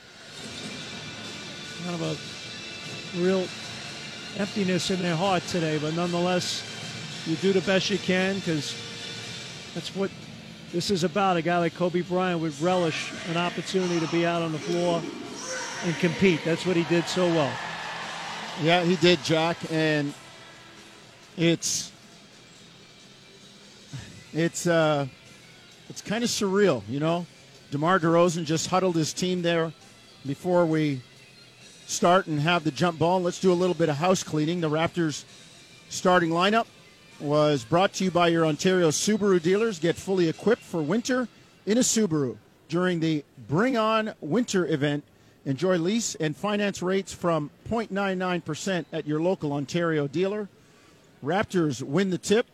kind 1.84 1.94
of 1.94 2.02
a 2.02 3.20
real 3.22 3.46
emptiness 4.38 4.90
in 4.90 5.00
their 5.00 5.16
heart 5.16 5.42
today. 5.44 5.78
But 5.78 5.94
nonetheless, 5.94 6.64
you 7.26 7.36
do 7.36 7.52
the 7.52 7.60
best 7.62 7.90
you 7.90 7.98
can 7.98 8.36
because 8.36 8.74
that's 9.74 9.94
what 9.94 10.10
this 10.72 10.90
is 10.90 11.04
about. 11.04 11.36
A 11.36 11.42
guy 11.42 11.58
like 11.58 11.74
Kobe 11.74 12.02
Bryant 12.02 12.40
would 12.40 12.58
relish 12.60 13.12
an 13.28 13.36
opportunity 13.36 14.00
to 14.00 14.08
be 14.08 14.26
out 14.26 14.42
on 14.42 14.52
the 14.52 14.58
floor 14.58 15.02
and 15.84 15.94
compete. 15.96 16.40
That's 16.44 16.66
what 16.66 16.76
he 16.76 16.84
did 16.84 17.06
so 17.06 17.26
well. 17.26 17.52
Yeah, 18.62 18.82
he 18.82 18.96
did, 18.96 19.22
Jack. 19.22 19.56
And 19.70 20.12
it's 21.36 21.92
It's 24.34 24.66
uh, 24.66 25.06
it's 25.88 26.02
kind 26.02 26.22
of 26.22 26.30
surreal, 26.30 26.82
you 26.88 27.00
know. 27.00 27.26
DeMar 27.70 28.00
DeRozan 28.00 28.44
just 28.44 28.68
huddled 28.68 28.96
his 28.96 29.12
team 29.12 29.42
there 29.42 29.72
before 30.26 30.64
we 30.66 31.02
start 31.86 32.26
and 32.26 32.40
have 32.40 32.64
the 32.64 32.70
jump 32.70 32.98
ball. 32.98 33.20
Let's 33.20 33.40
do 33.40 33.52
a 33.52 33.54
little 33.54 33.74
bit 33.74 33.88
of 33.88 33.96
house 33.96 34.22
cleaning. 34.22 34.60
The 34.60 34.70
Raptors 34.70 35.24
starting 35.88 36.30
lineup 36.30 36.66
was 37.20 37.64
brought 37.64 37.92
to 37.94 38.04
you 38.04 38.10
by 38.10 38.28
your 38.28 38.46
Ontario 38.46 38.88
Subaru 38.90 39.42
dealers. 39.42 39.78
Get 39.78 39.96
fully 39.96 40.28
equipped 40.28 40.62
for 40.62 40.82
winter 40.82 41.28
in 41.66 41.78
a 41.78 41.82
Subaru 41.82 42.36
during 42.68 43.00
the 43.00 43.24
Bring 43.48 43.76
On 43.76 44.14
Winter 44.20 44.66
event. 44.66 45.04
Enjoy 45.44 45.78
lease 45.78 46.14
and 46.16 46.36
finance 46.36 46.82
rates 46.82 47.12
from 47.12 47.50
0.99% 47.70 48.84
at 48.92 49.06
your 49.06 49.20
local 49.20 49.52
Ontario 49.52 50.06
dealer. 50.06 50.48
Raptors 51.24 51.82
win 51.82 52.10
the 52.10 52.18
tip, 52.18 52.46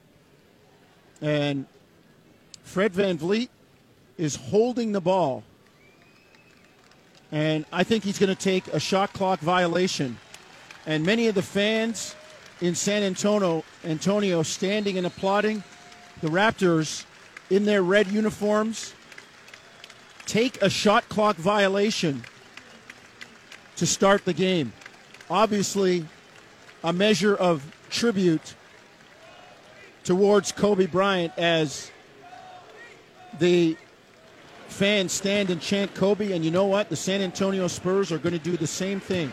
and 1.20 1.66
Fred 2.64 2.92
VanVleet 2.92 3.48
is 4.18 4.34
holding 4.34 4.92
the 4.92 5.00
ball. 5.00 5.44
And 7.30 7.64
I 7.72 7.84
think 7.84 8.04
he's 8.04 8.18
going 8.18 8.34
to 8.34 8.40
take 8.40 8.66
a 8.68 8.80
shot 8.80 9.12
clock 9.12 9.40
violation. 9.40 10.18
And 10.86 11.04
many 11.04 11.28
of 11.28 11.34
the 11.34 11.42
fans 11.42 12.16
in 12.60 12.74
San 12.74 13.02
Antonio, 13.02 13.64
Antonio 13.84 14.42
standing 14.42 14.98
and 14.98 15.06
applauding 15.06 15.62
the 16.20 16.28
Raptors 16.28 17.04
in 17.50 17.64
their 17.64 17.82
red 17.82 18.08
uniforms 18.08 18.94
take 20.26 20.60
a 20.62 20.70
shot 20.70 21.08
clock 21.08 21.36
violation 21.36 22.24
to 23.76 23.86
start 23.86 24.24
the 24.24 24.32
game. 24.32 24.72
Obviously, 25.28 26.06
a 26.82 26.92
measure 26.92 27.34
of 27.34 27.64
tribute 27.90 28.54
towards 30.04 30.52
Kobe 30.52 30.86
Bryant 30.86 31.32
as 31.36 31.90
the 33.38 33.76
fans 34.68 35.12
stand 35.12 35.50
and 35.50 35.60
chant 35.60 35.94
Kobe. 35.94 36.32
And 36.32 36.44
you 36.44 36.50
know 36.50 36.66
what? 36.66 36.88
The 36.88 36.96
San 36.96 37.20
Antonio 37.20 37.68
Spurs 37.68 38.10
are 38.10 38.18
going 38.18 38.32
to 38.32 38.38
do 38.38 38.56
the 38.56 38.66
same 38.66 39.00
thing. 39.00 39.32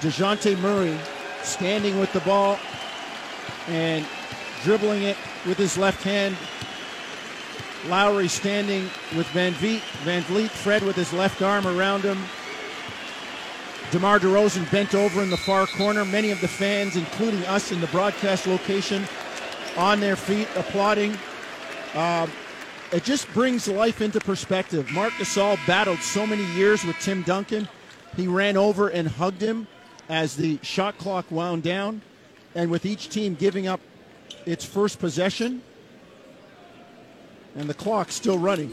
DeJounte 0.00 0.58
Murray 0.60 0.98
standing 1.42 1.98
with 1.98 2.12
the 2.12 2.20
ball 2.20 2.58
and 3.68 4.04
dribbling 4.62 5.02
it 5.02 5.16
with 5.46 5.58
his 5.58 5.76
left 5.76 6.02
hand. 6.02 6.36
Lowry 7.88 8.28
standing 8.28 8.84
with 9.14 9.26
VanVleet, 9.28 9.80
Van 10.04 10.22
Vliet, 10.22 10.50
Fred 10.50 10.82
with 10.82 10.96
his 10.96 11.12
left 11.12 11.42
arm 11.42 11.66
around 11.66 12.02
him. 12.02 12.18
DeMar 13.90 14.18
DeRozan 14.18 14.68
bent 14.70 14.94
over 14.94 15.22
in 15.22 15.28
the 15.28 15.36
far 15.36 15.66
corner. 15.66 16.04
Many 16.04 16.30
of 16.30 16.40
the 16.40 16.48
fans, 16.48 16.96
including 16.96 17.44
us 17.44 17.70
in 17.72 17.80
the 17.82 17.86
broadcast 17.88 18.46
location, 18.46 19.04
on 19.76 20.00
their 20.00 20.16
feet 20.16 20.48
applauding. 20.56 21.16
Uh, 21.92 22.26
it 22.94 23.04
just 23.04 23.26
brings 23.34 23.66
life 23.68 24.00
into 24.00 24.20
perspective. 24.20 24.90
Marc 24.92 25.12
Gasol 25.14 25.58
battled 25.66 25.98
so 25.98 26.26
many 26.26 26.44
years 26.54 26.84
with 26.84 26.96
Tim 27.00 27.22
Duncan. 27.22 27.68
He 28.16 28.26
ran 28.28 28.56
over 28.56 28.88
and 28.88 29.08
hugged 29.08 29.40
him 29.42 29.66
as 30.08 30.36
the 30.36 30.58
shot 30.62 30.96
clock 30.98 31.30
wound 31.30 31.62
down, 31.62 32.00
and 32.54 32.70
with 32.70 32.86
each 32.86 33.08
team 33.08 33.34
giving 33.34 33.66
up 33.66 33.80
its 34.46 34.64
first 34.64 34.98
possession, 34.98 35.62
and 37.56 37.68
the 37.68 37.74
clock 37.74 38.10
still 38.12 38.38
running. 38.38 38.70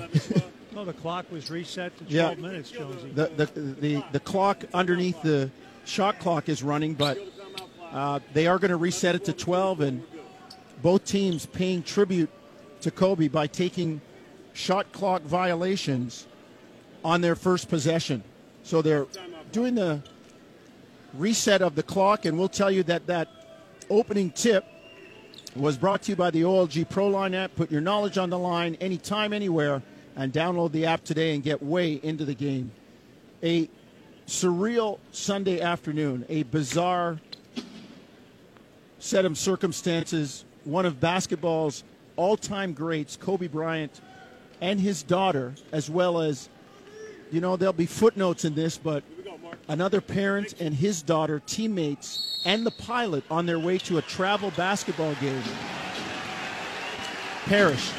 No, 0.73 0.85
the 0.85 0.93
clock 0.93 1.31
was 1.31 1.49
reset 1.49 1.97
to 1.97 2.03
12 2.05 2.11
Yeah. 2.11 2.33
minutes, 2.35 2.71
Jonesy. 2.71 3.09
the, 3.11 3.27
the, 3.37 3.45
the, 3.45 4.03
the 4.11 4.19
clock 4.19 4.65
underneath 4.73 5.21
the 5.21 5.49
shot 5.85 6.19
clock 6.19 6.49
is 6.49 6.61
running, 6.63 6.93
but 6.93 7.17
uh, 7.91 8.19
they 8.33 8.47
are 8.47 8.59
going 8.59 8.69
to 8.71 8.77
reset 8.77 9.15
it 9.15 9.25
to 9.25 9.33
12, 9.33 9.81
and 9.81 10.03
both 10.81 11.05
teams 11.05 11.45
paying 11.45 11.81
tribute 11.83 12.29
to 12.81 12.91
Kobe 12.91 13.27
by 13.27 13.47
taking 13.47 14.01
shot 14.53 14.91
clock 14.91 15.21
violations 15.23 16.27
on 17.03 17.21
their 17.21 17.35
first 17.35 17.69
possession. 17.69 18.23
So 18.63 18.81
they're 18.81 19.07
doing 19.51 19.75
the 19.75 20.01
reset 21.13 21.61
of 21.61 21.75
the 21.75 21.83
clock, 21.83 22.25
and 22.25 22.37
we'll 22.37 22.49
tell 22.49 22.71
you 22.71 22.83
that 22.83 23.07
that 23.07 23.27
opening 23.89 24.31
tip 24.31 24.65
was 25.55 25.77
brought 25.77 26.03
to 26.03 26.11
you 26.11 26.15
by 26.15 26.31
the 26.31 26.43
OLG 26.43 26.89
Pro 26.89 27.07
Line 27.07 27.33
app. 27.33 27.55
Put 27.55 27.71
your 27.71 27.81
knowledge 27.81 28.17
on 28.17 28.29
the 28.29 28.39
line 28.39 28.75
anytime, 28.79 29.33
anywhere, 29.33 29.81
and 30.15 30.31
download 30.31 30.71
the 30.71 30.85
app 30.85 31.03
today 31.03 31.33
and 31.33 31.43
get 31.43 31.61
way 31.61 31.93
into 32.03 32.23
the 32.23 32.33
game. 32.33 32.71
A 33.43 33.69
surreal 34.27 34.99
Sunday 35.11 35.59
afternoon, 35.59 36.25
a 36.29 36.43
bizarre 36.43 37.19
set 38.99 39.25
of 39.25 39.37
circumstances. 39.37 40.45
One 40.63 40.85
of 40.85 40.99
basketball's 40.99 41.83
all 42.15 42.37
time 42.37 42.73
greats, 42.73 43.17
Kobe 43.17 43.47
Bryant, 43.47 43.99
and 44.61 44.79
his 44.79 45.03
daughter, 45.03 45.53
as 45.71 45.89
well 45.89 46.21
as, 46.21 46.47
you 47.31 47.41
know, 47.41 47.57
there'll 47.57 47.73
be 47.73 47.85
footnotes 47.85 48.45
in 48.45 48.55
this, 48.55 48.77
but 48.77 49.03
another 49.67 49.99
parent 49.99 50.53
and 50.61 50.73
his 50.73 51.01
daughter, 51.01 51.41
teammates, 51.45 52.41
and 52.45 52.65
the 52.65 52.71
pilot 52.71 53.23
on 53.29 53.45
their 53.45 53.59
way 53.59 53.77
to 53.79 53.97
a 53.97 54.01
travel 54.03 54.51
basketball 54.55 55.13
game 55.15 55.43
perished. 57.45 57.93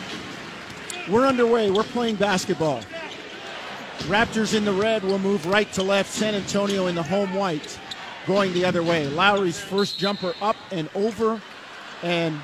We're 1.10 1.26
underway. 1.26 1.70
We're 1.70 1.82
playing 1.82 2.16
basketball. 2.16 2.80
Raptors 4.02 4.54
in 4.54 4.64
the 4.64 4.72
red 4.72 5.02
will 5.02 5.18
move 5.18 5.46
right 5.46 5.70
to 5.74 5.82
left. 5.82 6.10
San 6.10 6.34
Antonio 6.34 6.86
in 6.86 6.94
the 6.94 7.02
home 7.02 7.34
white 7.34 7.78
going 8.26 8.52
the 8.52 8.64
other 8.64 8.82
way. 8.82 9.06
Lowry's 9.08 9.60
first 9.60 9.98
jumper 9.98 10.34
up 10.40 10.56
and 10.70 10.88
over. 10.94 11.40
And 12.02 12.40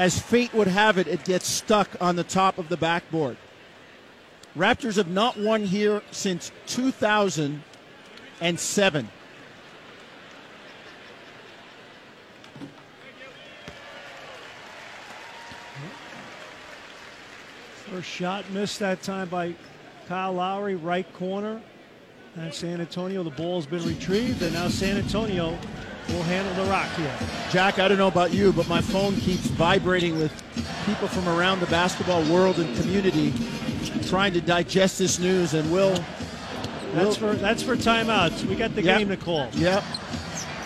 as 0.00 0.18
fate 0.18 0.52
would 0.54 0.66
have 0.66 0.96
it, 0.96 1.06
it 1.06 1.24
gets 1.24 1.46
stuck 1.46 1.90
on 2.00 2.16
the 2.16 2.24
top 2.24 2.56
of 2.56 2.70
the 2.70 2.76
backboard. 2.78 3.36
Raptors 4.56 4.96
have 4.96 5.10
not 5.10 5.38
won 5.38 5.64
here 5.64 6.00
since 6.10 6.50
2007. 6.68 9.10
First 17.90 18.08
shot 18.08 18.48
missed 18.52 18.78
that 18.78 19.02
time 19.02 19.28
by 19.28 19.54
Kyle 20.08 20.32
Lowry, 20.32 20.76
right 20.76 21.12
corner. 21.12 21.60
And 22.36 22.54
San 22.54 22.80
Antonio, 22.80 23.22
the 23.22 23.30
ball's 23.30 23.66
been 23.66 23.84
retrieved, 23.84 24.42
and 24.42 24.52
now 24.52 24.68
San 24.68 24.96
Antonio 24.96 25.58
will 26.08 26.22
handle 26.22 26.64
the 26.64 26.70
rock 26.70 26.88
here. 26.94 27.12
Jack, 27.50 27.78
I 27.78 27.88
don't 27.88 27.98
know 27.98 28.08
about 28.08 28.32
you, 28.32 28.52
but 28.52 28.68
my 28.68 28.80
phone 28.80 29.16
keeps 29.16 29.46
vibrating 29.48 30.18
with 30.18 30.32
people 30.86 31.08
from 31.08 31.28
around 31.28 31.60
the 31.60 31.66
basketball 31.66 32.22
world 32.32 32.58
and 32.58 32.74
community 32.76 33.32
trying 34.08 34.32
to 34.32 34.40
digest 34.40 34.98
this 34.98 35.18
news, 35.18 35.54
and 35.54 35.70
we'll. 35.72 36.02
That's 36.94 37.16
for 37.16 37.34
that's 37.34 37.62
for 37.62 37.76
timeouts. 37.76 38.44
We 38.46 38.56
got 38.56 38.74
the 38.74 38.82
Yep. 38.82 38.98
game 38.98 39.08
to 39.10 39.16
call. 39.16 39.48
Yep. 39.52 39.84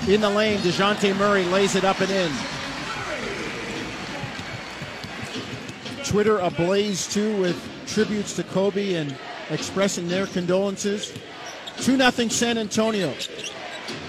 In 0.09 0.21
the 0.21 0.31
lane, 0.31 0.59
DeJounte 0.61 1.17
Murray 1.17 1.45
lays 1.45 1.75
it 1.77 1.85
up 1.85 2.01
and 2.01 2.11
in. 2.11 2.33
Twitter 6.05 6.39
ablaze 6.39 7.07
too 7.07 7.37
with 7.41 7.57
tributes 7.87 8.35
to 8.37 8.43
Kobe 8.45 8.95
and 8.95 9.15
expressing 9.51 10.09
their 10.09 10.27
condolences. 10.27 11.13
2 11.79 11.97
0 11.97 12.11
San 12.29 12.59
Antonio. 12.59 13.15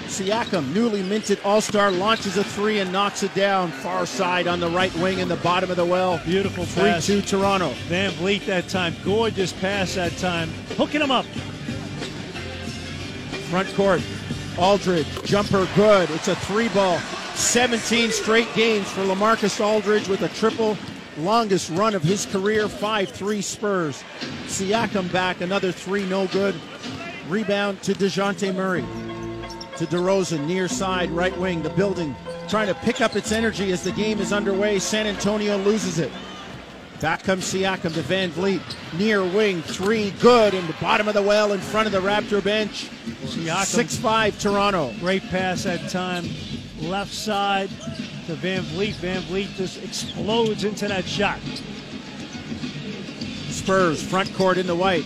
Siakam, 0.07 0.73
newly 0.73 1.03
minted 1.03 1.39
All 1.43 1.61
Star, 1.61 1.91
launches 1.91 2.37
a 2.37 2.43
three 2.43 2.79
and 2.79 2.91
knocks 2.91 3.23
it 3.23 3.33
down. 3.33 3.71
Far 3.71 4.05
side 4.05 4.47
on 4.47 4.59
the 4.59 4.69
right 4.69 4.93
wing 4.95 5.19
in 5.19 5.27
the 5.27 5.35
bottom 5.37 5.69
of 5.69 5.77
the 5.77 5.85
well. 5.85 6.21
Beautiful 6.25 6.65
3 6.65 6.83
pass. 6.83 7.05
2 7.07 7.21
Toronto. 7.21 7.71
VanVleet 7.89 8.45
that 8.45 8.69
time. 8.69 8.95
Gorgeous 9.03 9.51
pass 9.51 9.95
that 9.95 10.15
time. 10.17 10.49
Hooking 10.77 11.01
him 11.01 11.11
up. 11.11 11.25
Front 13.49 13.73
court. 13.75 14.01
Aldridge, 14.57 15.07
jumper 15.23 15.67
good. 15.75 16.09
It's 16.11 16.27
a 16.27 16.35
three 16.35 16.69
ball. 16.69 16.99
17 17.33 18.11
straight 18.11 18.53
games 18.53 18.89
for 18.89 19.01
Lamarcus 19.01 19.59
Aldridge 19.59 20.07
with 20.07 20.21
a 20.21 20.29
triple. 20.29 20.77
Longest 21.17 21.69
run 21.71 21.95
of 21.95 22.03
his 22.03 22.25
career, 22.25 22.69
5 22.69 23.09
3 23.09 23.41
Spurs. 23.41 24.03
Siakam 24.47 25.11
back, 25.11 25.41
another 25.41 25.71
three, 25.71 26.05
no 26.05 26.27
good. 26.27 26.55
Rebound 27.27 27.81
to 27.83 27.93
DeJounte 27.93 28.53
Murray. 28.53 28.85
To 29.77 29.85
DeRozan, 29.87 30.45
near 30.45 30.67
side, 30.67 31.09
right 31.11 31.37
wing, 31.37 31.61
the 31.63 31.69
building 31.71 32.15
trying 32.47 32.67
to 32.67 32.75
pick 32.75 33.01
up 33.01 33.15
its 33.15 33.31
energy 33.31 33.71
as 33.71 33.83
the 33.83 33.91
game 33.91 34.19
is 34.19 34.31
underway. 34.31 34.79
San 34.79 35.07
Antonio 35.07 35.57
loses 35.57 35.99
it. 35.99 36.11
Back 37.01 37.23
comes 37.23 37.43
Siakam 37.51 37.93
to 37.93 38.01
VanVleet. 38.01 38.61
Near 38.97 39.23
wing, 39.23 39.61
three, 39.63 40.11
good, 40.21 40.53
in 40.53 40.65
the 40.67 40.75
bottom 40.79 41.07
of 41.07 41.13
the 41.13 41.21
well 41.21 41.51
in 41.51 41.59
front 41.59 41.87
of 41.87 41.91
the 41.91 41.99
Raptor 41.99 42.43
bench. 42.43 42.89
Siakam. 43.25 43.65
6 43.65 43.97
5 43.97 44.39
Toronto. 44.39 44.93
Great 44.99 45.23
pass 45.23 45.63
that 45.63 45.89
time. 45.89 46.25
Left 46.79 47.13
side 47.13 47.69
to 48.27 48.35
VanVleet. 48.35 48.93
Van 48.93 49.21
Vliet 49.23 49.49
just 49.55 49.83
explodes 49.83 50.63
into 50.63 50.87
that 50.87 51.05
shot. 51.05 51.39
Spurs, 53.49 54.01
front 54.01 54.33
court 54.35 54.57
in 54.57 54.67
the 54.67 54.75
white. 54.75 55.05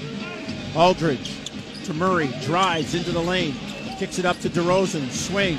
Aldridge 0.76 1.49
to 1.90 1.96
Murray, 1.96 2.30
drives 2.44 2.94
into 2.94 3.12
the 3.12 3.20
lane, 3.20 3.54
kicks 3.98 4.20
it 4.20 4.26
up 4.26 4.40
to 4.40 4.50
DeRozan, 4.50 5.10
swing. 5.12 5.58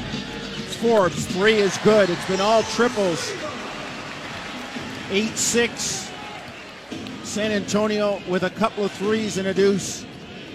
Forbes, 0.81 1.27
three 1.27 1.55
is 1.55 1.77
good. 1.79 2.09
It's 2.09 2.27
been 2.27 2.41
all 2.41 2.63
triples 2.63 3.33
8 5.11 5.37
6. 5.37 6.11
San 7.25 7.53
Antonio 7.53 8.23
with 8.29 8.45
a 8.45 8.51
couple 8.51 8.85
of 8.85 8.93
threes 8.93 9.39
and 9.39 9.49
a 9.49 9.55
deuce. 9.55 10.07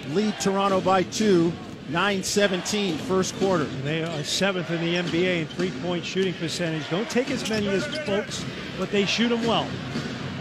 Lead 0.10 0.40
Toronto 0.40 0.82
by 0.82 1.04
two. 1.04 1.52
9 1.90 2.24
17, 2.24 2.98
first 2.98 3.36
quarter. 3.38 3.66
They 3.66 4.04
are 4.04 4.24
seventh 4.24 4.72
in 4.72 4.82
the 4.82 4.96
NBA 4.96 5.42
in 5.42 5.48
three 5.48 5.72
point 5.82 6.04
shooting 6.04 6.34
percentage. 6.34 6.90
Don't 6.90 7.10
take 7.10 7.30
as 7.30 7.48
many 7.48 7.68
as 7.68 7.86
folks, 8.08 8.44
but 8.80 8.90
they 8.90 9.06
shoot 9.06 9.30
them 9.30 9.46
well. 9.46 9.68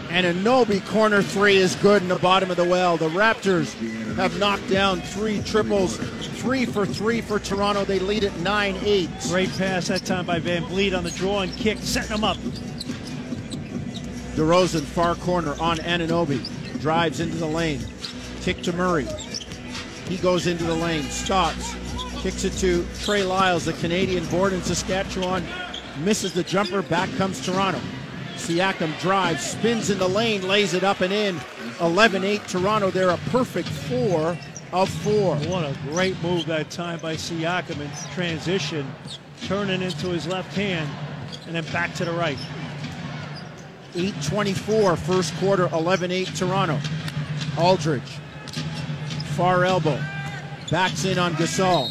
Anunoby 0.09 0.85
corner 0.87 1.21
three 1.21 1.57
is 1.57 1.75
good 1.77 2.01
in 2.01 2.07
the 2.07 2.19
bottom 2.19 2.51
of 2.51 2.57
the 2.57 2.63
well. 2.63 2.97
The 2.97 3.09
Raptors 3.09 3.73
have 4.15 4.37
knocked 4.39 4.69
down 4.69 5.01
three 5.01 5.41
triples, 5.41 5.97
three 5.97 6.65
for 6.65 6.85
three 6.85 7.21
for 7.21 7.39
Toronto. 7.39 7.83
They 7.85 7.99
lead 7.99 8.23
at 8.23 8.37
9 8.39 8.77
8. 8.83 9.09
Great 9.27 9.57
pass 9.57 9.87
that 9.87 10.05
time 10.05 10.25
by 10.25 10.39
VanVleet 10.39 10.95
on 10.95 11.03
the 11.03 11.11
draw 11.11 11.41
and 11.41 11.55
kick, 11.57 11.79
setting 11.79 12.11
them 12.11 12.23
up. 12.23 12.37
DeRozan, 14.35 14.81
far 14.81 15.15
corner 15.15 15.55
on 15.59 15.77
Anunoby. 15.77 16.41
Drives 16.81 17.19
into 17.19 17.37
the 17.37 17.47
lane. 17.47 17.81
Kick 18.41 18.61
to 18.63 18.73
Murray. 18.73 19.07
He 20.07 20.17
goes 20.17 20.45
into 20.45 20.65
the 20.65 20.75
lane, 20.75 21.03
stops, 21.03 21.73
kicks 22.21 22.43
it 22.43 22.53
to 22.59 22.85
Trey 23.01 23.23
Lyles, 23.23 23.65
the 23.65 23.73
Canadian 23.73 24.23
born 24.27 24.53
in 24.53 24.61
Saskatchewan, 24.61 25.43
misses 26.03 26.33
the 26.33 26.43
jumper. 26.43 26.83
Back 26.83 27.09
comes 27.17 27.43
Toronto. 27.43 27.79
Siakam 28.35 28.99
drives, 28.99 29.43
spins 29.43 29.89
in 29.89 29.97
the 29.97 30.07
lane, 30.07 30.47
lays 30.47 30.73
it 30.73 30.83
up 30.83 31.01
and 31.01 31.13
in. 31.13 31.39
11 31.81 32.23
8 32.23 32.47
Toronto. 32.47 32.91
They're 32.91 33.09
a 33.09 33.17
perfect 33.29 33.67
four 33.67 34.37
of 34.71 34.89
four. 34.89 35.35
What 35.37 35.63
a 35.63 35.77
great 35.89 36.21
move 36.21 36.45
that 36.45 36.69
time 36.69 36.99
by 36.99 37.15
Siakam 37.15 37.79
in 37.79 37.89
transition, 38.13 38.89
turning 39.43 39.81
into 39.81 40.07
his 40.07 40.27
left 40.27 40.53
hand 40.55 40.89
and 41.47 41.55
then 41.55 41.65
back 41.71 41.93
to 41.95 42.05
the 42.05 42.11
right. 42.11 42.37
8.24, 43.93 44.97
first 44.97 45.33
quarter, 45.35 45.69
11 45.71 46.11
8 46.11 46.27
Toronto. 46.35 46.79
Aldridge, 47.57 48.01
far 49.35 49.63
elbow, 49.63 49.97
backs 50.69 51.05
in 51.05 51.17
on 51.17 51.33
Gasol, 51.35 51.89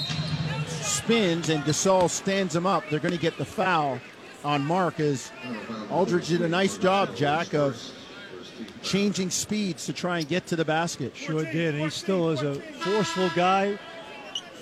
spins, 0.68 1.48
and 1.48 1.64
Gasol 1.64 2.10
stands 2.10 2.54
him 2.54 2.66
up. 2.66 2.84
They're 2.90 3.00
going 3.00 3.14
to 3.14 3.20
get 3.20 3.38
the 3.38 3.44
foul 3.44 3.98
on 4.44 4.64
Marc 4.64 5.00
as 5.00 5.32
Aldridge 5.90 6.28
did 6.28 6.42
a 6.42 6.48
nice 6.48 6.76
job, 6.76 7.16
Jack, 7.16 7.54
of 7.54 7.80
changing 8.82 9.30
speeds 9.30 9.86
to 9.86 9.92
try 9.92 10.18
and 10.18 10.28
get 10.28 10.46
to 10.46 10.56
the 10.56 10.64
basket. 10.64 11.16
Sure 11.16 11.44
did, 11.44 11.74
and 11.74 11.82
he 11.82 11.90
still 11.90 12.30
is 12.30 12.42
a 12.42 12.54
forceful 12.54 13.30
guy. 13.34 13.78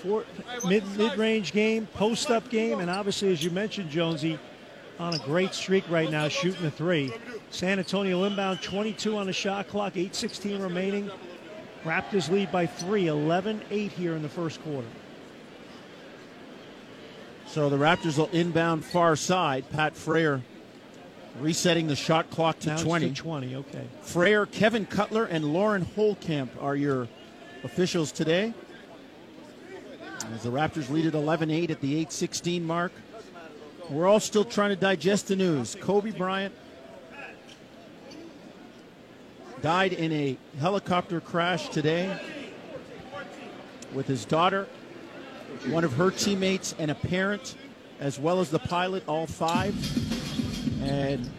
For, 0.02 0.24
mid 0.66 0.84
mid 0.96 1.16
range 1.16 1.52
game, 1.52 1.86
post 1.94 2.30
up 2.30 2.48
game, 2.48 2.80
and 2.80 2.90
obviously, 2.90 3.30
as 3.32 3.44
you 3.44 3.50
mentioned, 3.50 3.90
Jonesy, 3.90 4.38
on 4.98 5.14
a 5.14 5.18
great 5.18 5.54
streak 5.54 5.88
right 5.88 6.10
now, 6.10 6.28
shooting 6.28 6.66
a 6.66 6.70
three. 6.70 7.12
San 7.50 7.78
Antonio 7.78 8.24
inbound, 8.24 8.62
22 8.62 9.16
on 9.16 9.26
the 9.26 9.32
shot 9.32 9.68
clock, 9.68 9.94
8:16 9.94 10.60
remaining. 10.60 11.10
Raptors 11.84 12.30
lead 12.30 12.50
by 12.52 12.66
three, 12.66 13.06
11-8 13.06 13.90
here 13.90 14.14
in 14.14 14.22
the 14.22 14.28
first 14.28 14.62
quarter. 14.62 14.86
So 17.52 17.68
the 17.68 17.76
Raptors 17.76 18.16
will 18.16 18.30
inbound 18.32 18.82
far 18.82 19.14
side. 19.14 19.68
Pat 19.68 19.94
Fraher 19.94 20.40
resetting 21.38 21.86
the 21.86 21.94
shot 21.94 22.30
clock 22.30 22.58
to 22.60 22.68
Now 22.68 22.74
it's 22.76 22.82
20. 22.82 23.10
to 23.10 23.14
20, 23.14 23.56
okay. 23.56 23.86
Fraher, 24.02 24.50
Kevin 24.50 24.86
Cutler, 24.86 25.26
and 25.26 25.52
Lauren 25.52 25.84
Holtkamp 25.84 26.48
are 26.62 26.74
your 26.74 27.08
officials 27.62 28.10
today. 28.10 28.54
As 30.34 30.44
the 30.44 30.50
Raptors 30.50 30.88
lead 30.88 31.04
at 31.04 31.12
11 31.12 31.50
8 31.50 31.70
at 31.70 31.82
the 31.82 31.94
8 31.98 32.10
16 32.10 32.64
mark. 32.64 32.92
We're 33.90 34.06
all 34.06 34.20
still 34.20 34.46
trying 34.46 34.70
to 34.70 34.76
digest 34.76 35.28
the 35.28 35.36
news. 35.36 35.76
Kobe 35.78 36.10
Bryant 36.10 36.54
died 39.60 39.92
in 39.92 40.10
a 40.10 40.38
helicopter 40.58 41.20
crash 41.20 41.68
today 41.68 42.18
with 43.92 44.06
his 44.06 44.24
daughter, 44.24 44.68
one 45.68 45.84
of 45.84 45.92
her 45.94 46.10
teammates, 46.10 46.74
and 46.78 46.90
a 46.90 46.94
parent, 46.94 47.56
as 48.00 48.18
well 48.18 48.40
as 48.40 48.50
the 48.50 48.58
pilot, 48.58 49.04
all 49.06 49.26
five. 49.26 49.74
And 50.82 51.30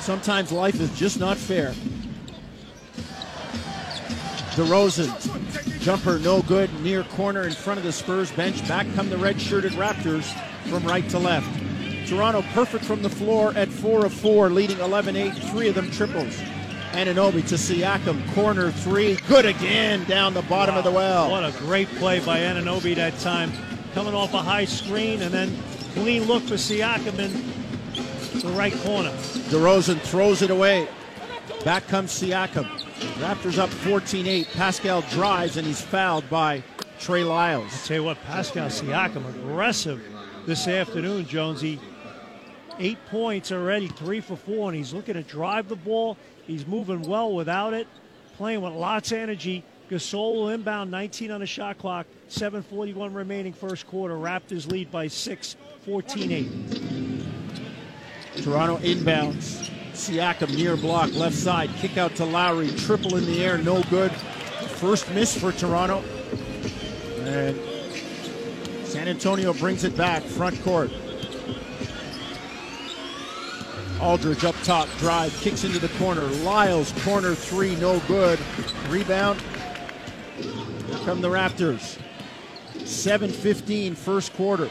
sometimes 0.00 0.52
life 0.52 0.80
is 0.80 0.96
just 0.98 1.18
not 1.20 1.36
fair. 1.36 1.74
DeRozan, 4.54 5.80
jumper 5.80 6.18
no 6.20 6.40
good, 6.42 6.72
near 6.80 7.02
corner 7.02 7.42
in 7.42 7.52
front 7.52 7.78
of 7.78 7.84
the 7.84 7.92
Spurs 7.92 8.30
bench. 8.32 8.66
Back 8.68 8.86
come 8.94 9.10
the 9.10 9.18
red 9.18 9.40
shirted 9.40 9.72
Raptors 9.72 10.24
from 10.68 10.84
right 10.84 11.08
to 11.10 11.18
left. 11.18 11.48
Toronto 12.06 12.42
perfect 12.52 12.84
from 12.84 13.02
the 13.02 13.08
floor 13.08 13.52
at 13.56 13.68
4 13.68 14.06
of 14.06 14.12
4, 14.12 14.50
leading 14.50 14.78
11 14.78 15.16
8, 15.16 15.30
three 15.50 15.68
of 15.68 15.74
them 15.74 15.90
triples. 15.90 16.40
Anunoby 16.94 17.44
to 17.48 17.56
Siakam, 17.56 18.32
corner 18.34 18.70
three, 18.70 19.16
good 19.26 19.46
again 19.46 20.04
down 20.04 20.32
the 20.32 20.42
bottom 20.42 20.76
of 20.76 20.84
the 20.84 20.92
well. 20.92 21.28
What 21.28 21.42
a 21.42 21.50
great 21.58 21.88
play 21.96 22.20
by 22.20 22.38
Anunoby 22.38 22.94
that 22.94 23.18
time. 23.18 23.50
Coming 23.94 24.14
off 24.14 24.32
a 24.32 24.38
high 24.38 24.64
screen 24.64 25.20
and 25.22 25.34
then 25.34 25.52
clean 25.94 26.22
look 26.24 26.44
for 26.44 26.54
Siakam 26.54 27.18
in 27.18 28.40
the 28.40 28.48
right 28.56 28.72
corner. 28.84 29.10
DeRozan 29.50 29.98
throws 30.02 30.40
it 30.40 30.50
away. 30.50 30.86
Back 31.64 31.88
comes 31.88 32.12
Siakam. 32.12 32.66
Raptors 33.18 33.58
up 33.58 33.70
14 33.70 34.28
8. 34.28 34.48
Pascal 34.52 35.02
drives 35.02 35.56
and 35.56 35.66
he's 35.66 35.80
fouled 35.80 36.30
by 36.30 36.62
Trey 37.00 37.24
Lyles. 37.24 37.88
Tell 37.88 37.96
you 37.96 38.04
what, 38.04 38.22
Pascal 38.22 38.68
Siakam 38.68 39.28
aggressive 39.28 40.00
this 40.46 40.68
afternoon, 40.68 41.26
Jonesy. 41.26 41.80
Eight 42.78 42.98
points 43.06 43.52
already, 43.52 43.86
three 43.88 44.20
for 44.20 44.36
four, 44.36 44.68
and 44.68 44.76
he's 44.76 44.92
looking 44.92 45.14
to 45.14 45.22
drive 45.22 45.68
the 45.68 45.76
ball. 45.76 46.16
He's 46.46 46.66
moving 46.66 47.02
well 47.02 47.32
without 47.32 47.72
it, 47.72 47.86
playing 48.36 48.62
with 48.62 48.72
lots 48.72 49.12
of 49.12 49.18
energy. 49.18 49.64
Gasol 49.90 50.52
inbound, 50.52 50.90
19 50.90 51.30
on 51.30 51.40
the 51.40 51.46
shot 51.46 51.78
clock, 51.78 52.06
7:41 52.28 53.14
remaining 53.14 53.52
first 53.52 53.86
quarter. 53.86 54.14
Raptors 54.14 54.66
lead 54.70 54.90
by 54.90 55.06
six, 55.06 55.56
14-8. 55.86 56.48
Toronto 58.42 58.78
inbounds. 58.78 59.70
Siakam 59.92 60.56
near 60.56 60.76
block, 60.76 61.14
left 61.14 61.36
side, 61.36 61.70
kick 61.76 61.96
out 61.96 62.16
to 62.16 62.24
Lowry, 62.24 62.70
triple 62.72 63.16
in 63.16 63.24
the 63.26 63.44
air, 63.44 63.58
no 63.58 63.82
good. 63.84 64.10
First 64.10 65.08
miss 65.12 65.38
for 65.38 65.52
Toronto. 65.52 66.02
And 67.20 67.56
San 68.84 69.06
Antonio 69.06 69.52
brings 69.52 69.84
it 69.84 69.96
back, 69.96 70.24
front 70.24 70.60
court. 70.62 70.90
Aldridge 74.00 74.44
up 74.44 74.56
top, 74.64 74.88
drive, 74.98 75.32
kicks 75.40 75.64
into 75.64 75.78
the 75.78 75.88
corner. 75.98 76.22
Lyles, 76.22 76.92
corner 77.02 77.34
three, 77.34 77.76
no 77.76 78.00
good. 78.00 78.38
Rebound. 78.88 79.42
Come 81.04 81.20
the 81.20 81.28
Raptors. 81.28 81.98
7-15 82.74 83.96
first 83.96 84.32
quarter. 84.34 84.70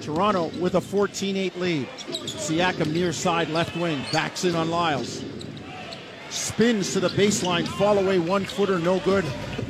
Toronto 0.00 0.48
with 0.60 0.74
a 0.74 0.80
14-8 0.80 1.56
lead. 1.56 1.88
Siakam 1.88 2.92
near 2.92 3.12
side 3.12 3.48
left 3.48 3.76
wing, 3.76 4.04
backs 4.12 4.44
in 4.44 4.54
on 4.54 4.70
Lyles. 4.70 5.24
Spins 6.28 6.92
to 6.92 7.00
the 7.00 7.08
baseline, 7.08 7.66
fall 7.66 7.98
away 7.98 8.18
one 8.18 8.44
footer, 8.44 8.78
no 8.78 9.00
good. 9.00 9.24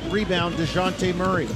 Rebound, 0.08 0.56
DeJounte 0.56 1.14
Murray. 1.14 1.48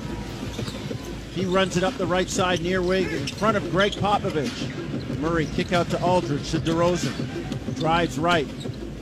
He 1.32 1.44
runs 1.44 1.76
it 1.76 1.82
up 1.82 1.94
the 1.94 2.06
right 2.06 2.30
side 2.30 2.60
near 2.60 2.80
wing 2.80 3.10
in 3.10 3.26
front 3.26 3.56
of 3.56 3.70
Gregg 3.70 3.92
Popovich. 3.92 4.93
Murray 5.18 5.46
kick 5.54 5.72
out 5.72 5.88
to 5.90 6.02
Aldridge 6.02 6.50
to 6.50 6.58
DeRozan. 6.58 7.76
Drives 7.78 8.18
right. 8.18 8.48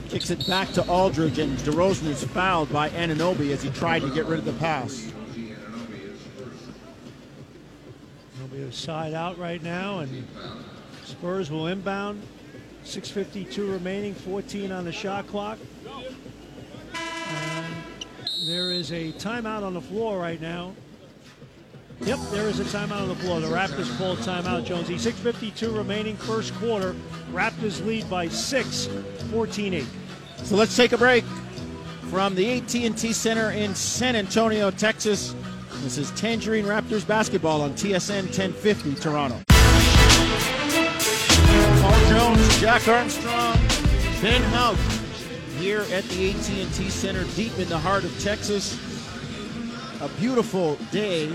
Kicks 0.09 0.29
it 0.29 0.45
back 0.47 0.69
to 0.73 0.87
Aldridge, 0.87 1.39
and 1.39 1.57
DeRozan 1.59 2.07
is 2.07 2.23
fouled 2.23 2.71
by 2.71 2.89
Anunoby 2.89 3.51
as 3.51 3.63
he 3.63 3.69
tried 3.71 4.01
to 4.01 4.13
get 4.13 4.25
rid 4.25 4.39
of 4.39 4.45
the 4.45 4.53
pass. 4.53 5.11
There'll 8.35 8.49
be 8.51 8.61
a 8.61 8.71
side 8.71 9.13
out 9.13 9.37
right 9.37 9.61
now, 9.61 9.99
and 9.99 10.27
Spurs 11.05 11.49
will 11.49 11.67
inbound. 11.67 12.21
6.52 12.85 13.71
remaining, 13.71 14.13
14 14.13 14.71
on 14.71 14.85
the 14.85 14.91
shot 14.91 15.25
clock. 15.27 15.57
And 16.93 17.75
there 18.45 18.71
is 18.71 18.91
a 18.91 19.13
timeout 19.13 19.63
on 19.63 19.73
the 19.73 19.81
floor 19.81 20.19
right 20.19 20.41
now. 20.41 20.73
Yep, 22.01 22.19
there 22.31 22.47
is 22.49 22.59
a 22.59 22.65
timeout 22.65 23.03
on 23.03 23.07
the 23.07 23.15
floor. 23.15 23.39
The 23.39 23.47
Raptors 23.47 23.97
call 23.97 24.15
timeout, 24.17 24.65
Jonesy. 24.65 24.95
6.52 24.95 25.75
remaining, 25.75 26.17
first 26.17 26.53
quarter. 26.55 26.95
Raptors 27.31 27.85
lead 27.85 28.09
by 28.09 28.27
6, 28.27 28.87
14-8. 28.87 29.85
So 30.37 30.55
let's 30.55 30.75
take 30.75 30.91
a 30.91 30.97
break 30.97 31.23
from 32.09 32.35
the 32.35 32.57
AT&T 32.57 33.13
Center 33.13 33.51
in 33.51 33.73
San 33.73 34.15
Antonio, 34.15 34.69
Texas. 34.69 35.33
This 35.81 35.97
is 35.97 36.11
Tangerine 36.11 36.65
Raptors 36.65 37.07
basketball 37.07 37.61
on 37.61 37.71
TSN 37.73 38.25
1050 38.25 38.95
Toronto. 38.95 39.41
Paul 41.81 42.09
Jones, 42.09 42.59
Jack 42.59 42.87
Armstrong, 42.87 43.57
Ben 44.21 44.41
Hout 44.51 44.77
here 45.57 45.81
at 45.91 46.03
the 46.05 46.31
AT&T 46.31 46.89
Center 46.89 47.23
deep 47.35 47.57
in 47.57 47.69
the 47.69 47.77
heart 47.77 48.03
of 48.03 48.19
Texas. 48.21 48.77
A 50.01 50.09
beautiful 50.19 50.75
day, 50.91 51.31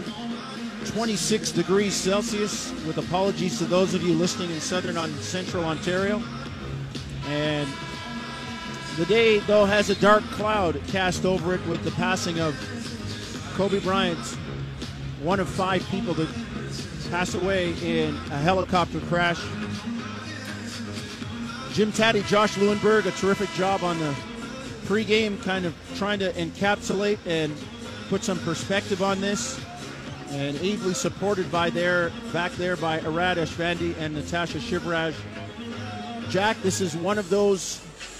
26 0.87 1.53
degrees 1.53 1.95
Celsius 1.95 2.73
with 2.87 2.99
apologies 2.99 3.59
to 3.59 3.65
those 3.65 3.95
of 3.95 4.03
you 4.03 4.15
listening 4.15 4.51
in 4.51 4.61
southern 4.61 4.97
on 4.97 5.11
central 5.21 5.65
Ontario. 5.65 6.23
And 7.29 7.69
the 8.97 9.07
day, 9.07 9.39
though, 9.41 9.65
has 9.65 9.91
a 9.91 9.95
dark 9.97 10.25
cloud 10.25 10.81
cast 10.89 11.25
over 11.25 11.55
it 11.55 11.67
with 11.67 11.85
the 11.85 11.91
passing 11.93 12.41
of 12.41 12.55
Kobe 13.55 13.81
Bryant, 13.81 14.19
one 15.23 15.41
of 15.41 15.49
five 15.49 15.87
people 15.89 16.15
to 16.15 16.27
pass 17.11 17.35
away 17.35 17.75
in 17.83 18.15
a 18.31 18.39
helicopter 18.39 19.01
crash. 19.01 19.41
Jim 21.73 21.93
Tatti, 21.93 22.23
Josh 22.23 22.57
Lewenberg, 22.57 23.07
a 23.07 23.13
terrific 23.13 23.51
job 23.53 23.83
on 23.85 23.99
the 23.99 24.15
pregame, 24.87 25.41
kind 25.43 25.65
of 25.65 25.75
trying 25.97 26.19
to 26.19 26.33
encapsulate 26.33 27.19
and 27.27 27.55
put 28.09 28.25
some 28.25 28.39
perspective 28.41 29.03
on 29.03 29.21
this. 29.21 29.61
And 30.31 30.57
ably 30.61 30.95
supported 30.95 31.51
by 31.51 31.71
there, 31.71 32.11
back 32.33 32.53
there 32.53 32.77
by 32.77 33.01
Arad 33.01 33.39
Ashvandi 33.39 33.97
and 33.99 34.15
Natasha 34.15 34.59
Shivraj. 34.59 35.15
Jack, 36.29 36.61
this 36.63 36.81
is 36.81 36.95
one 36.97 37.19
of 37.19 37.31
those 37.31 37.79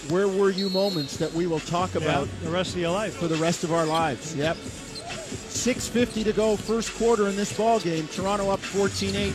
where 0.09 0.27
were 0.29 0.51
you 0.51 0.71
moments 0.71 1.19
that 1.19 1.31
we 1.33 1.47
will 1.47 1.61
talk 1.61 1.95
about 1.95 2.27
Yeah, 2.27 2.45
the 2.45 2.51
rest 2.51 2.75
of 2.75 2.81
your 2.81 2.91
life. 2.93 3.15
for 3.17 3.29
the 3.29 3.37
rest 3.37 3.63
of 3.63 3.73
our 3.73 3.85
lives. 3.85 4.35
Yep. 4.35 4.57
6.50 4.57 6.25
to 6.25 6.33
go, 6.33 6.57
first 6.57 6.95
quarter 6.97 7.29
in 7.29 7.37
this 7.37 7.55
ball 7.57 7.79
game. 7.81 8.07
Toronto 8.09 8.51
up 8.51 8.61
14 8.61 9.15
8. 9.15 9.33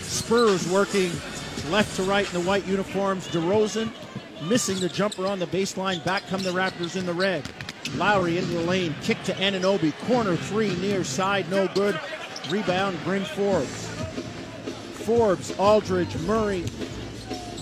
Spurs 0.00 0.66
working 0.70 1.10
left 1.70 1.96
to 1.96 2.02
right 2.04 2.26
in 2.32 2.40
the 2.40 2.46
white 2.48 2.66
uniforms. 2.66 3.28
DeRozan 3.28 3.90
missing 4.48 4.78
the 4.80 4.88
jumper 4.88 5.26
on 5.26 5.38
the 5.38 5.46
baseline. 5.46 6.02
Back 6.04 6.26
come 6.28 6.42
the 6.42 6.50
Raptors 6.52 6.96
in 6.96 7.04
the 7.04 7.12
red. 7.12 7.44
Lowry 7.94 8.38
into 8.38 8.52
the 8.52 8.60
lane. 8.60 8.94
Kick 9.02 9.22
to 9.24 9.32
Anunoby. 9.34 9.92
Corner 10.06 10.36
three 10.36 10.74
near 10.76 11.04
side. 11.04 11.50
No 11.50 11.68
good. 11.68 11.98
Rebound, 12.50 12.98
Bryn 13.04 13.24
Forbes. 13.24 13.88
Forbes, 15.04 15.56
Aldridge, 15.58 16.16
Murray, 16.22 16.62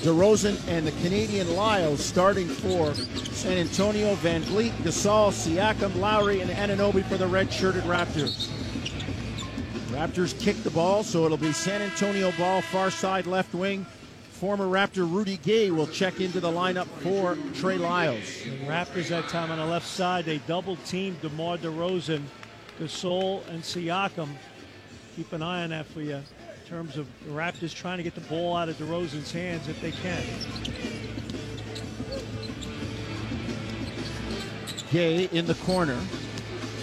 DeRozan, 0.01 0.59
and 0.67 0.87
the 0.87 0.93
Canadian 1.03 1.55
Lyles 1.55 2.03
starting 2.03 2.49
for 2.49 2.95
San 2.95 3.59
Antonio. 3.59 4.15
VanVleet, 4.17 4.73
Gasol, 4.83 5.31
Siakam, 5.31 5.95
Lowry, 5.97 6.41
and 6.41 6.51
Anunoby 6.51 7.05
for 7.05 7.17
the 7.19 7.27
red-shirted 7.27 7.83
Raptors. 7.85 8.49
Raptors 9.89 10.39
kick 10.41 10.57
the 10.63 10.71
ball, 10.71 11.03
so 11.03 11.25
it'll 11.25 11.37
be 11.37 11.53
San 11.53 11.83
Antonio 11.83 12.33
ball, 12.33 12.63
far 12.63 12.91
side 12.91 13.27
left 13.27 13.55
wing. 13.55 13.87
Former 14.35 14.67
Raptor 14.67 15.11
Rudy 15.11 15.37
Gay 15.37 15.71
will 15.71 15.87
check 15.87 16.21
into 16.21 16.41
the 16.41 16.51
lineup 16.51 16.87
for 17.03 17.39
Trey 17.55 17.79
Lyles. 17.79 18.43
The 18.43 18.67
Raptors 18.67 19.09
that 19.09 19.29
time 19.29 19.53
on 19.53 19.59
the 19.59 19.65
left 19.65 19.87
side, 19.87 20.25
they 20.25 20.39
double 20.39 20.75
teamed 20.85 21.21
DeMar 21.21 21.59
DeRozan, 21.59 22.25
Gasol, 22.81 23.47
and 23.49 23.63
Siakam. 23.63 24.29
Keep 25.15 25.33
an 25.35 25.43
eye 25.43 25.63
on 25.63 25.71
that 25.71 25.87
for 25.87 26.01
you 26.01 26.17
in 26.17 26.25
terms 26.69 26.97
of 26.97 27.07
the 27.25 27.31
Raptors 27.31 27.73
trying 27.73 27.99
to 27.99 28.03
get 28.03 28.17
the 28.17 28.23
ball 28.23 28.57
out 28.57 28.69
of 28.69 28.77
DeRozan's 28.77 29.31
hands 29.31 29.69
if 29.69 29.81
they 29.81 29.93
can. 29.93 30.25
Gay 34.91 35.29
in 35.31 35.47
the 35.47 35.55
corner. 35.55 35.97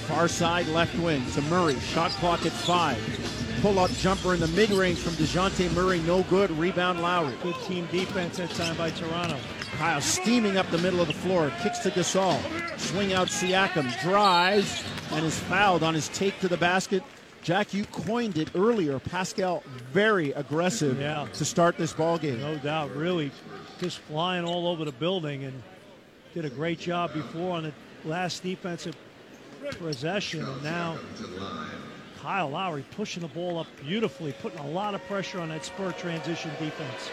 Far 0.08 0.30
side 0.30 0.68
left 0.68 0.98
wing 1.00 1.22
to 1.32 1.42
Murray. 1.44 1.78
Shot 1.82 2.12
clock 2.12 2.46
at 2.46 2.54
five. 2.54 3.41
Pull 3.62 3.78
up 3.78 3.92
jumper 3.92 4.34
in 4.34 4.40
the 4.40 4.48
mid 4.48 4.72
range 4.72 4.98
from 4.98 5.14
DeJounte 5.14 5.72
Murray. 5.76 6.00
No 6.00 6.24
good. 6.24 6.50
Rebound 6.52 7.00
Lowry. 7.02 7.34
Good 7.44 7.56
team 7.68 7.88
defense 7.92 8.38
that 8.38 8.50
time 8.52 8.76
by 8.76 8.90
Toronto. 8.90 9.38
Kyle 9.78 10.02
steaming 10.02 10.58
up 10.58 10.68
the 10.72 10.80
middle 10.80 11.00
of 11.00 11.08
the 11.08 11.14
floor. 11.14 11.52
Kicks 11.62 11.78
to 11.80 11.92
Gasol. 11.92 12.40
Swing 12.80 13.14
out 13.14 13.28
Siakam. 13.28 14.02
Drives 14.02 14.84
and 15.12 15.24
is 15.24 15.38
fouled 15.42 15.84
on 15.84 15.94
his 15.94 16.08
take 16.10 16.40
to 16.40 16.48
the 16.48 16.58
basket. 16.58 17.04
Jack, 17.44 17.72
you 17.72 17.86
coined 17.86 18.38
it 18.40 18.50
earlier. 18.56 18.98
Pascal 18.98 19.64
very 19.94 20.32
aggressive 20.32 21.00
Yeah. 21.00 21.28
to 21.34 21.46
start 21.46 21.78
this 21.78 21.94
ball 21.94 22.18
game. 22.18 22.40
No 22.42 22.58
doubt, 22.58 22.96
really 22.96 23.32
just 23.80 24.00
flying 24.00 24.44
all 24.44 24.68
over 24.68 24.86
the 24.86 24.92
building 24.92 25.44
and 25.44 25.62
did 26.34 26.46
a 26.46 26.50
great 26.50 26.80
job 26.80 27.14
before 27.14 27.58
on 27.58 27.64
the 27.64 27.74
last 28.06 28.42
defensive 28.42 28.96
possession. 29.80 30.44
And 30.46 30.64
now 30.64 30.98
Kyle 32.22 32.50
Lowry 32.50 32.86
pushing 32.92 33.24
the 33.24 33.30
ball 33.30 33.58
up 33.58 33.66
beautifully, 33.82 34.32
putting 34.44 34.60
a 34.60 34.68
lot 34.68 34.94
of 34.94 35.04
pressure 35.08 35.42
on 35.42 35.50
that 35.50 35.66
spur 35.66 35.92
transition 35.94 36.52
defense. 36.60 37.10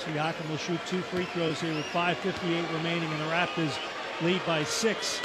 Siakam 0.00 0.50
will 0.50 0.56
shoot 0.56 0.80
two 0.88 1.00
free 1.00 1.26
throws 1.26 1.60
here 1.60 1.72
with 1.72 1.84
5.58 1.86 2.72
remaining, 2.74 3.08
and 3.08 3.20
the 3.20 3.26
Raptors 3.26 3.78
lead 4.22 4.44
by 4.46 4.64
six. 4.64 5.20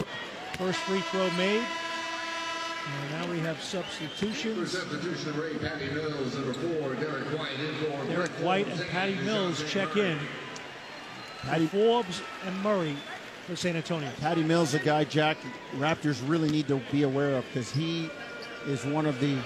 First 0.54 0.78
free 0.82 1.00
throw 1.00 1.32
made. 1.32 1.64
And 2.84 3.12
now 3.12 3.32
we 3.32 3.40
have 3.40 3.60
substitutions. 3.62 4.72
Substitution 4.72 5.40
Ray 5.40 5.56
Patty 5.56 5.90
Mills, 5.90 6.36
number 6.36 6.54
four, 6.54 6.94
Derek 6.96 7.26
White 7.38 7.60
in 7.60 8.08
Derek 8.08 8.32
White 8.32 8.68
and 8.68 8.82
Patty 8.90 9.16
Mills 9.16 9.64
check 9.72 9.98
in. 9.98 10.20
Patty 11.42 11.66
Forbes 11.66 12.22
and 12.46 12.56
Murray 12.62 12.96
for 13.46 13.56
San 13.56 13.76
Antonio. 13.76 14.10
Patty 14.20 14.44
Mills, 14.44 14.74
a 14.74 14.80
guy 14.80 15.04
Jack 15.04 15.38
Raptors 15.76 16.22
really 16.28 16.50
need 16.50 16.68
to 16.68 16.82
be 16.92 17.04
aware 17.04 17.36
of 17.36 17.46
because 17.46 17.72
he 17.72 18.10
is 18.68 18.86
one 18.86 19.06
of 19.06 19.20
the 19.20 19.38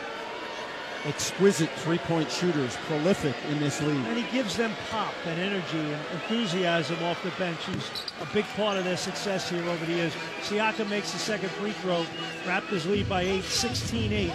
exquisite 1.06 1.70
three-point 1.78 2.30
shooters, 2.32 2.76
prolific 2.88 3.36
in 3.50 3.60
this 3.60 3.82
league. 3.82 4.06
And 4.08 4.18
he 4.18 4.32
gives 4.32 4.58
them 4.58 4.72
pop 4.90 5.14
and 5.26 5.40
energy 5.40 5.78
and 5.78 6.02
enthusiasm 6.14 7.02
off 7.04 7.22
the 7.24 7.30
bench. 7.32 7.60
He's 7.66 7.92
a 8.22 8.34
big 8.34 8.46
part 8.56 8.78
of 8.78 8.84
their 8.84 8.98
success 8.98 9.50
here 9.50 9.64
over 9.70 9.86
the 9.86 9.94
years. 9.94 10.14
Siakam 10.42 10.90
makes 10.90 11.12
the 11.12 11.20
second 11.20 11.50
free 11.52 11.72
throw. 11.74 12.06
Raptors 12.46 12.90
lead 12.90 13.08
by 13.08 13.22
8, 13.22 13.44
16-8. 13.44 14.30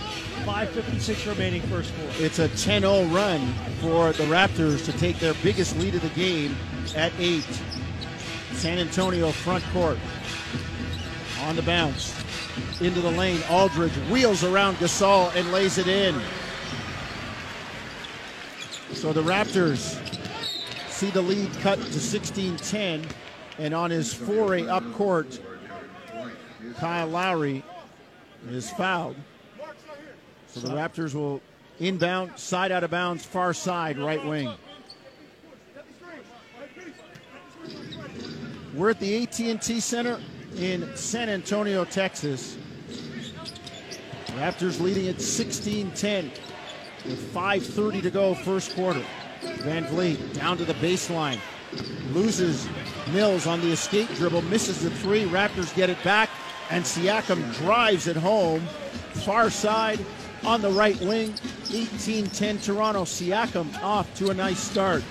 5.56 0.45 1.29
remaining 1.29 1.63
first 1.63 1.93
quarter. 1.97 2.13
It's 2.25 2.39
a 2.39 2.49
10-0 2.51 3.13
run 3.13 3.53
for 3.81 4.13
the 4.13 4.25
Raptors 4.25 4.85
to 4.85 4.93
take 4.93 5.19
their 5.19 5.35
biggest 5.43 5.77
lead 5.77 5.95
of 5.97 6.03
the 6.03 6.09
game 6.11 6.57
at 6.95 7.13
eight. 7.19 7.47
San 8.61 8.79
Antonio 8.79 9.31
front 9.31 9.65
court 9.73 9.97
on 11.45 11.57
the 11.57 11.63
bounce 11.63 12.15
into 12.83 13.01
the 13.01 13.11
lane. 13.11 13.41
Aldridge 13.49 13.97
wheels 14.11 14.45
around 14.45 14.77
Gasol 14.77 15.35
and 15.35 15.51
lays 15.51 15.79
it 15.79 15.89
in. 15.89 16.15
So 18.93 19.15
the 19.15 19.23
Raptors 19.23 19.99
see 20.91 21.09
the 21.09 21.23
lead 21.23 21.51
cut 21.61 21.79
to 21.79 21.85
16-10, 21.87 23.11
and 23.57 23.73
on 23.73 23.91
his 23.91 24.13
foray 24.13 24.67
up 24.67 24.85
court, 24.93 25.41
Kyle 26.77 27.07
Lowry 27.07 27.65
is 28.51 28.69
fouled. 28.73 29.17
So 30.49 30.61
the 30.61 30.75
Raptors 30.75 31.15
will 31.15 31.41
inbound, 31.79 32.39
side 32.39 32.73
out 32.73 32.85
of 32.85 32.91
bounds, 32.91 33.25
far 33.25 33.55
side, 33.55 33.97
right 33.97 34.23
wing. 34.23 34.53
We're 38.75 38.91
at 38.91 39.01
the 39.01 39.23
AT&T 39.23 39.81
Center 39.81 40.21
in 40.57 40.95
San 40.97 41.29
Antonio, 41.29 41.85
Texas. 41.85 42.57
Raptors 44.37 44.81
leading 44.81 45.09
at 45.09 45.16
16-10 45.16 46.31
with 47.05 47.35
5.30 47.35 48.03
to 48.03 48.11
go 48.11 48.35
first 48.35 48.77
quarter. 48.77 49.03
VanVleet 49.43 50.35
down 50.35 50.57
to 50.59 50.64
the 50.64 50.75
baseline. 50.75 51.41
Loses 52.12 52.68
Mills 53.12 53.47
on 53.47 53.61
the 53.61 53.73
escape 53.73 54.09
dribble, 54.14 54.43
misses 54.43 54.83
the 54.83 54.91
three. 54.91 55.25
Raptors 55.25 55.75
get 55.75 55.91
it 55.91 56.01
back, 56.05 56.31
and 56.71 56.85
Siakam 56.85 57.53
drives 57.57 58.07
it 58.07 58.16
home. 58.16 58.61
Far 59.25 59.51
side 59.51 59.99
on 60.45 60.61
the 60.61 60.71
right 60.71 60.99
wing. 61.01 61.33
18-10 61.64 62.62
Toronto. 62.62 63.03
Siakam 63.03 63.83
off 63.83 64.12
to 64.14 64.31
a 64.31 64.35
nice 64.35 64.61
start. 64.61 65.03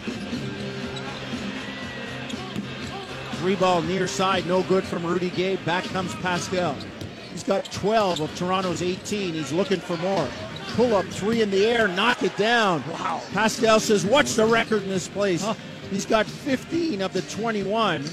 Three 3.39 3.55
ball 3.55 3.81
near 3.81 4.05
side, 4.05 4.45
no 4.47 4.63
good 4.63 4.83
from 4.83 5.05
Rudy 5.05 5.29
Gay. 5.29 5.55
Back 5.55 5.85
comes 5.85 6.13
Pascal. 6.15 6.75
He's 7.31 7.41
got 7.41 7.63
12 7.71 8.19
of 8.19 8.35
Toronto's 8.35 8.81
18. 8.81 9.33
He's 9.33 9.53
looking 9.53 9.79
for 9.79 9.95
more. 9.95 10.27
Pull 10.75 10.93
up 10.93 11.05
three 11.05 11.41
in 11.41 11.49
the 11.49 11.65
air, 11.65 11.87
knock 11.87 12.21
it 12.21 12.35
down. 12.35 12.83
Wow. 12.89 13.21
Pascal 13.31 13.79
says, 13.79 14.05
What's 14.05 14.35
the 14.35 14.45
record 14.45 14.83
in 14.83 14.89
this 14.89 15.07
place? 15.07 15.47
He's 15.89 16.05
got 16.05 16.25
15 16.25 17.01
of 17.01 17.13
the 17.13 17.21
21. 17.21 18.03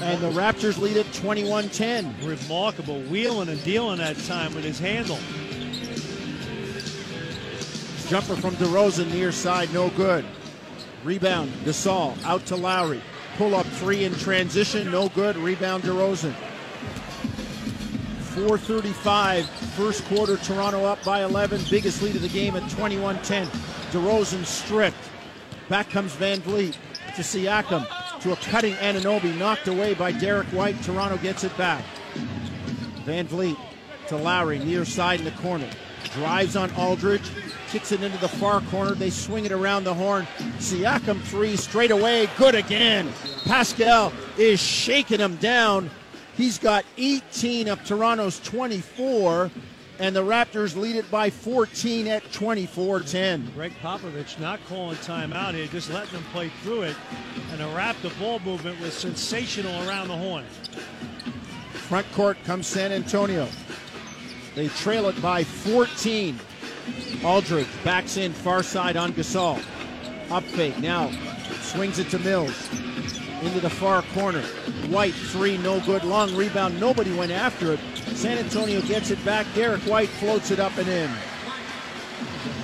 And 0.00 0.22
the 0.22 0.30
Raptors 0.30 0.78
lead 0.78 0.96
at 0.96 1.12
21 1.12 1.70
10. 1.70 2.14
Remarkable. 2.22 3.00
Wheeling 3.02 3.48
and 3.48 3.64
dealing 3.64 3.98
that 3.98 4.16
time 4.26 4.54
with 4.54 4.62
his 4.62 4.78
handle. 4.78 5.18
Jumper 8.08 8.36
from 8.36 8.54
DeRozan 8.56 9.10
near 9.10 9.32
side, 9.32 9.72
no 9.74 9.90
good. 9.90 10.24
Rebound, 11.02 11.50
Gasol 11.64 12.22
out 12.22 12.46
to 12.46 12.54
Lowry. 12.54 13.02
Pull 13.36 13.54
up 13.54 13.66
three 13.66 14.04
in 14.04 14.14
transition, 14.14 14.90
no 14.90 15.08
good. 15.08 15.36
Rebound, 15.36 15.82
DeRozan. 15.82 16.34
435, 18.34 19.48
first 19.48 20.04
quarter, 20.06 20.36
Toronto 20.36 20.84
up 20.84 21.02
by 21.04 21.22
11. 21.24 21.62
Biggest 21.70 22.02
lead 22.02 22.16
of 22.16 22.22
the 22.22 22.28
game 22.28 22.56
at 22.56 22.68
21 22.70 23.20
10. 23.22 23.46
DeRozan 23.90 24.44
stripped. 24.44 24.96
Back 25.68 25.90
comes 25.90 26.14
VanVleet 26.14 26.76
to 27.16 27.22
Siakam 27.22 27.86
to 28.20 28.32
a 28.32 28.36
cutting 28.36 28.74
Anunoby, 28.74 29.36
knocked 29.36 29.68
away 29.68 29.94
by 29.94 30.12
Derek 30.12 30.46
White. 30.48 30.80
Toronto 30.82 31.16
gets 31.18 31.44
it 31.44 31.56
back. 31.56 31.84
VanVleet 33.04 33.56
to 34.08 34.16
Lowry, 34.16 34.58
near 34.58 34.84
side 34.84 35.18
in 35.18 35.24
the 35.24 35.30
corner. 35.32 35.68
Drives 36.12 36.56
on 36.56 36.70
Aldridge, 36.74 37.28
kicks 37.68 37.92
it 37.92 38.02
into 38.02 38.18
the 38.18 38.28
far 38.28 38.60
corner. 38.62 38.92
They 38.92 39.10
swing 39.10 39.44
it 39.44 39.52
around 39.52 39.84
the 39.84 39.94
horn. 39.94 40.26
Siakam 40.58 41.20
three 41.22 41.56
straight 41.56 41.90
away, 41.90 42.28
good 42.38 42.54
again. 42.54 43.12
Pascal 43.44 44.12
is 44.38 44.60
shaking 44.60 45.18
him 45.18 45.36
down. 45.36 45.90
He's 46.36 46.58
got 46.58 46.84
18 46.98 47.68
of 47.68 47.84
Toronto's 47.84 48.40
24, 48.40 49.50
and 50.00 50.16
the 50.16 50.24
Raptors 50.24 50.76
lead 50.76 50.96
it 50.96 51.08
by 51.10 51.30
14 51.30 52.08
at 52.08 52.24
24-10. 52.32 53.54
Gregg 53.54 53.72
Popovich 53.80 54.40
not 54.40 54.58
calling 54.66 54.96
timeout 54.98 55.54
here, 55.54 55.66
just 55.66 55.92
letting 55.92 56.12
them 56.12 56.24
play 56.32 56.50
through 56.62 56.82
it. 56.82 56.96
And 57.50 57.60
the 57.60 57.64
Raptor 57.64 58.18
ball 58.18 58.40
movement 58.40 58.80
was 58.80 58.94
sensational 58.94 59.88
around 59.88 60.08
the 60.08 60.16
horn. 60.16 60.44
Front 61.72 62.10
court 62.12 62.42
comes 62.44 62.66
San 62.66 62.90
Antonio. 62.92 63.46
They 64.54 64.68
trail 64.68 65.08
it 65.08 65.20
by 65.20 65.42
14. 65.42 66.38
Aldridge 67.24 67.66
backs 67.82 68.16
in 68.16 68.32
far 68.32 68.62
side 68.62 68.96
on 68.96 69.12
Gasol. 69.12 69.62
Up 70.30 70.44
fake 70.44 70.78
now. 70.78 71.10
Swings 71.60 71.98
it 71.98 72.08
to 72.10 72.18
Mills. 72.20 72.70
Into 73.42 73.60
the 73.60 73.70
far 73.70 74.02
corner. 74.14 74.42
White 74.88 75.14
three, 75.14 75.58
no 75.58 75.80
good. 75.80 76.04
Long 76.04 76.34
rebound. 76.36 76.78
Nobody 76.78 77.12
went 77.16 77.32
after 77.32 77.72
it. 77.72 77.80
San 78.14 78.38
Antonio 78.38 78.80
gets 78.82 79.10
it 79.10 79.22
back. 79.24 79.46
Derek 79.54 79.82
White 79.82 80.08
floats 80.08 80.50
it 80.50 80.60
up 80.60 80.76
and 80.78 80.88
in. 80.88 81.10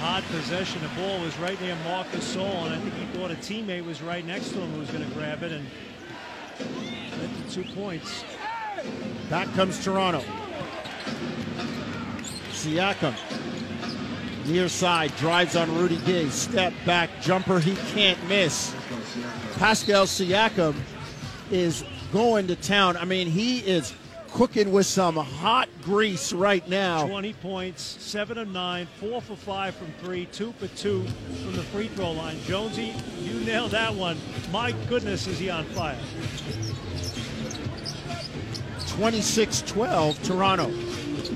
Odd 0.02 0.24
possession. 0.24 0.80
The 0.82 1.00
ball 1.00 1.20
was 1.20 1.36
right 1.38 1.60
near 1.60 1.76
Marcus 1.84 2.36
Gasol, 2.36 2.66
and 2.66 2.74
I 2.74 2.78
think 2.78 2.94
he 2.94 3.04
thought 3.18 3.30
a 3.30 3.34
teammate 3.34 3.84
was 3.84 4.00
right 4.00 4.24
next 4.24 4.50
to 4.50 4.60
him 4.60 4.72
who 4.72 4.80
was 4.80 4.90
going 4.90 5.06
to 5.06 5.14
grab 5.14 5.42
it 5.42 5.52
and 5.52 5.66
get 6.58 7.46
the 7.46 7.52
two 7.52 7.64
points. 7.74 8.24
Back 9.28 9.52
comes 9.54 9.82
Toronto. 9.84 10.22
Siakam. 12.60 13.14
Near 14.46 14.68
side, 14.68 15.16
drives 15.16 15.56
on 15.56 15.74
Rudy 15.74 15.96
Gay. 16.04 16.28
Step 16.28 16.74
back, 16.84 17.08
jumper, 17.22 17.58
he 17.58 17.74
can't 17.92 18.18
miss. 18.28 18.74
Pascal 19.56 20.04
Siakam 20.04 20.74
is 21.50 21.84
going 22.12 22.48
to 22.48 22.56
town. 22.56 22.98
I 22.98 23.06
mean, 23.06 23.28
he 23.28 23.60
is 23.60 23.94
cooking 24.32 24.72
with 24.72 24.84
some 24.84 25.16
hot 25.16 25.68
grease 25.82 26.34
right 26.34 26.66
now. 26.68 27.06
20 27.06 27.32
points, 27.34 27.82
7 27.82 28.36
of 28.36 28.48
9, 28.48 28.86
4 28.98 29.20
for 29.22 29.36
5 29.36 29.74
from 29.74 29.92
3, 30.00 30.26
2 30.26 30.52
for 30.52 30.68
2 30.68 31.02
from 31.42 31.56
the 31.56 31.62
free 31.62 31.88
throw 31.88 32.12
line. 32.12 32.38
Jonesy, 32.44 32.94
you 33.20 33.40
nailed 33.40 33.70
that 33.70 33.94
one. 33.94 34.18
My 34.52 34.72
goodness, 34.86 35.26
is 35.26 35.38
he 35.38 35.48
on 35.48 35.64
fire. 35.66 35.98
26 38.88 39.62
12, 39.62 40.22
Toronto. 40.24 40.70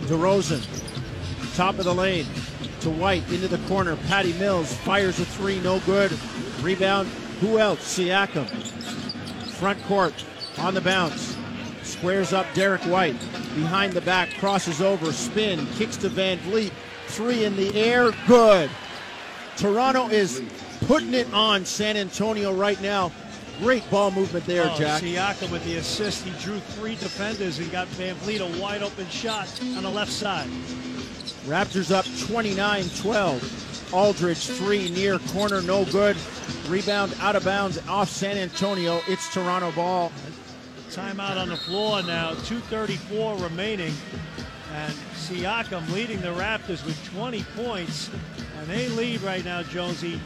DeRozan, 0.07 0.84
top 1.55 1.78
of 1.78 1.84
the 1.84 1.94
lane 1.94 2.26
to 2.80 2.90
White 2.90 3.28
into 3.30 3.48
the 3.48 3.59
corner. 3.68 3.96
Patty 4.09 4.32
Mills 4.34 4.72
fires 4.78 5.20
a 5.20 5.24
three, 5.24 5.61
no 5.61 5.80
good. 5.80 6.12
Rebound, 6.61 7.09
who 7.40 7.59
else? 7.59 7.98
Siakam. 7.98 8.48
Front 9.55 9.82
court 9.84 10.24
on 10.59 10.74
the 10.74 10.80
bounce. 10.80 11.36
Squares 11.82 12.32
up 12.32 12.46
Derek 12.55 12.82
White. 12.82 13.18
Behind 13.55 13.92
the 13.92 14.00
back, 14.00 14.30
crosses 14.38 14.80
over, 14.80 15.12
spin, 15.12 15.66
kicks 15.74 15.96
to 15.98 16.09
VanVleet. 16.09 16.72
Three 17.07 17.44
in 17.44 17.55
the 17.57 17.74
air, 17.74 18.11
good. 18.26 18.70
Toronto 19.57 20.09
is 20.09 20.42
putting 20.86 21.14
it 21.14 21.32
on 21.32 21.64
San 21.64 21.96
Antonio 21.96 22.52
right 22.52 22.80
now. 22.82 23.12
Great 23.61 23.88
ball 23.90 24.11
movement 24.11 24.44
there, 24.46 24.68
oh, 24.68 24.76
Jack. 24.76 25.02
Siakam 25.02 25.52
with 25.52 25.64
the 25.64 25.76
assist. 25.76 26.24
He 26.24 26.32
drew 26.42 26.59
three 26.59 26.96
defenders 26.96 27.61
and 27.61 27.70
got 27.70 27.86
VanVleet 27.88 28.40
a 28.40 28.61
wide 28.61 28.82
open 28.82 29.09
shot 29.09 29.48
on 29.76 29.84
the 29.84 29.90
left 29.90 30.11
side. 30.11 30.48
Raptors 31.47 31.95
up 31.95 32.07
29 32.26 32.84
12. 33.01 33.92
Aldridge, 33.92 34.47
three 34.47 34.88
near 34.90 35.18
corner, 35.18 35.61
no 35.61 35.84
good. 35.84 36.16
Rebound 36.68 37.14
out 37.20 37.36
of 37.36 37.45
bounds 37.45 37.78
off 37.86 38.09
San 38.09 38.38
Antonio. 38.38 39.01
It's 39.07 39.32
Toronto 39.32 39.70
ball. 39.72 40.11
Timeout 40.88 41.36
on 41.36 41.51
the 41.51 41.57
floor 41.57 42.03
now, 42.03 42.32
2.34 42.32 43.42
remaining. 43.42 43.92
And 44.72 44.92
Siakam 45.14 45.88
leading 45.92 46.20
the 46.22 46.28
Raptors 46.28 46.84
with 46.84 46.99
20 47.12 47.45
points. 47.57 48.11
And 48.59 48.66
they 48.66 48.88
lead 48.88 49.20
right 49.20 49.45
now, 49.45 49.62
Jonesy, 49.62 50.20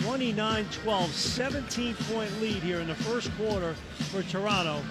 29 0.00 0.66
12, 0.82 1.10
17 1.12 1.94
point 2.10 2.40
lead 2.40 2.62
here 2.62 2.80
in 2.80 2.88
the 2.88 2.94
first 2.94 3.30
quarter 3.36 3.74
for 4.10 4.22
Toronto. 4.22 4.82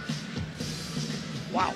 Wow. 1.51 1.74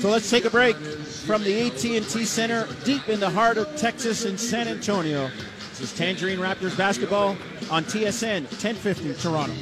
So 0.00 0.10
let's 0.10 0.30
take 0.30 0.44
a 0.44 0.50
break 0.50 0.76
from 0.76 1.42
the 1.42 1.66
AT&T 1.66 2.24
Center 2.24 2.68
deep 2.84 3.08
in 3.08 3.18
the 3.18 3.28
heart 3.28 3.58
of 3.58 3.74
Texas 3.74 4.26
in 4.26 4.38
San 4.38 4.68
Antonio. 4.68 5.28
This 5.70 5.80
is 5.80 5.92
Tangerine 5.92 6.38
Raptors 6.38 6.78
basketball 6.78 7.36
on 7.68 7.82
TSN 7.82 8.42
1050 8.42 9.14
Toronto. 9.14 9.52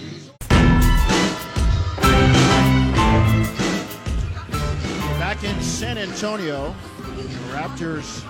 Back 5.18 5.42
in 5.42 5.58
San 5.62 5.96
Antonio, 5.96 6.74
the 6.98 7.22
Raptors 7.54 8.22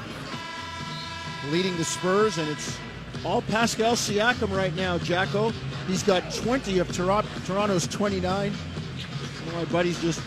leading 1.50 1.76
the 1.76 1.84
Spurs, 1.84 2.38
and 2.38 2.48
it's 2.48 2.78
all 3.24 3.42
Pascal 3.42 3.96
Siakam 3.96 4.56
right 4.56 4.76
now, 4.76 4.96
Jacko. 4.98 5.50
He's 5.88 6.04
got 6.04 6.32
20 6.32 6.78
of 6.78 6.92
Toronto's 6.92 7.88
29. 7.88 8.52
My 9.52 9.64
buddies 9.66 10.00
just 10.00 10.20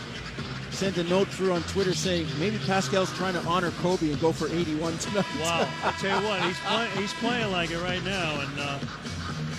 sent 0.80 0.96
a 0.96 1.04
note 1.10 1.28
through 1.28 1.52
on 1.52 1.62
Twitter 1.64 1.92
saying 1.92 2.26
maybe 2.38 2.56
Pascal's 2.64 3.14
trying 3.18 3.34
to 3.34 3.40
honor 3.40 3.70
Kobe 3.82 4.12
and 4.12 4.18
go 4.18 4.32
for 4.32 4.48
81 4.48 4.96
tonight. 4.96 5.26
Wow! 5.38 5.68
I 5.84 5.92
tell 6.00 6.18
you 6.18 6.26
what, 6.26 6.40
he's 6.40 6.58
playing. 6.60 6.90
He's 6.96 7.12
playing 7.12 7.52
like 7.52 7.70
it 7.70 7.82
right 7.82 8.02
now, 8.02 8.40
and 8.40 8.58
uh, 8.58 8.78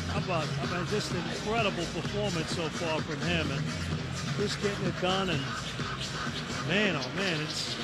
how 0.10 0.18
about 0.18 0.48
mean, 0.76 0.88
just 0.88 1.12
an 1.12 1.18
incredible 1.18 1.86
performance 1.94 2.50
so 2.50 2.68
far 2.70 3.00
from 3.02 3.22
him, 3.22 3.52
and 3.52 3.62
just 4.38 4.60
getting 4.64 4.84
it 4.84 5.00
done. 5.00 5.30
And 5.30 5.40
man, 6.68 6.96
oh 6.96 7.16
man, 7.16 7.40
it's 7.42 7.78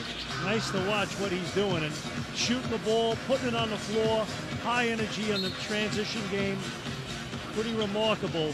nice 0.43 0.71
to 0.71 0.79
watch 0.89 1.09
what 1.19 1.31
he's 1.31 1.53
doing 1.53 1.83
and 1.83 1.93
shooting 2.33 2.71
the 2.71 2.79
ball, 2.79 3.15
putting 3.27 3.49
it 3.49 3.55
on 3.55 3.69
the 3.69 3.77
floor, 3.77 4.25
high 4.63 4.87
energy 4.87 5.31
on 5.31 5.43
the 5.43 5.51
transition 5.61 6.23
game. 6.31 6.57
Pretty 7.53 7.75
remarkable. 7.75 8.51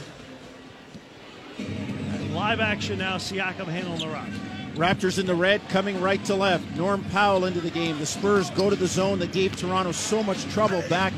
Live 2.33 2.59
action 2.59 2.99
now, 2.99 3.15
Siakam 3.15 3.67
handling 3.67 3.99
the 3.99 4.09
rock. 4.09 4.27
Raptors 4.75 5.19
in 5.19 5.25
the 5.27 5.35
red, 5.35 5.67
coming 5.69 6.01
right 6.01 6.23
to 6.25 6.35
left. 6.35 6.75
Norm 6.75 7.03
Powell 7.11 7.45
into 7.45 7.61
the 7.61 7.69
game. 7.69 7.99
The 7.99 8.05
Spurs 8.05 8.49
go 8.51 8.69
to 8.69 8.75
the 8.75 8.87
zone 8.87 9.19
that 9.19 9.31
gave 9.31 9.55
Toronto 9.55 9.91
so 9.91 10.23
much 10.23 10.43
trouble 10.45 10.83
back 10.89 11.13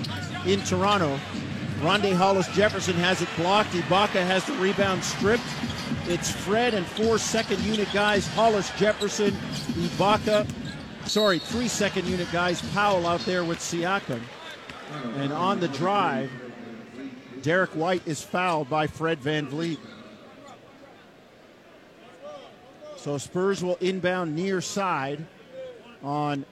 in 0.45 0.61
Toronto. 0.61 1.19
Rondae 1.79 2.13
Hollis 2.13 2.47
Jefferson 2.49 2.95
has 2.95 3.21
it 3.21 3.29
blocked. 3.37 3.71
Ibaka 3.71 4.25
has 4.25 4.45
the 4.45 4.53
rebound 4.53 5.03
stripped. 5.03 5.43
It's 6.07 6.31
Fred 6.31 6.73
and 6.73 6.85
four 6.85 7.17
second 7.17 7.61
unit 7.61 7.87
guys 7.93 8.27
Hollis 8.27 8.69
Jefferson, 8.77 9.31
Ibaka, 9.31 10.47
sorry, 11.05 11.39
three 11.39 11.67
second 11.67 12.05
unit 12.07 12.27
guys 12.31 12.61
Powell 12.73 13.07
out 13.07 13.21
there 13.21 13.43
with 13.43 13.59
Siakam. 13.59 14.21
And 15.17 15.33
on 15.33 15.59
the 15.59 15.67
drive, 15.69 16.31
Derek 17.41 17.71
White 17.71 18.03
is 18.05 18.21
fouled 18.21 18.69
by 18.69 18.87
Fred 18.87 19.19
VanVleet. 19.19 19.79
So 23.05 23.19
Spurs 23.19 23.63
will 23.63 23.75
inbound 23.81 24.35
near 24.35 24.61
side 24.61 25.23
on 26.01 26.43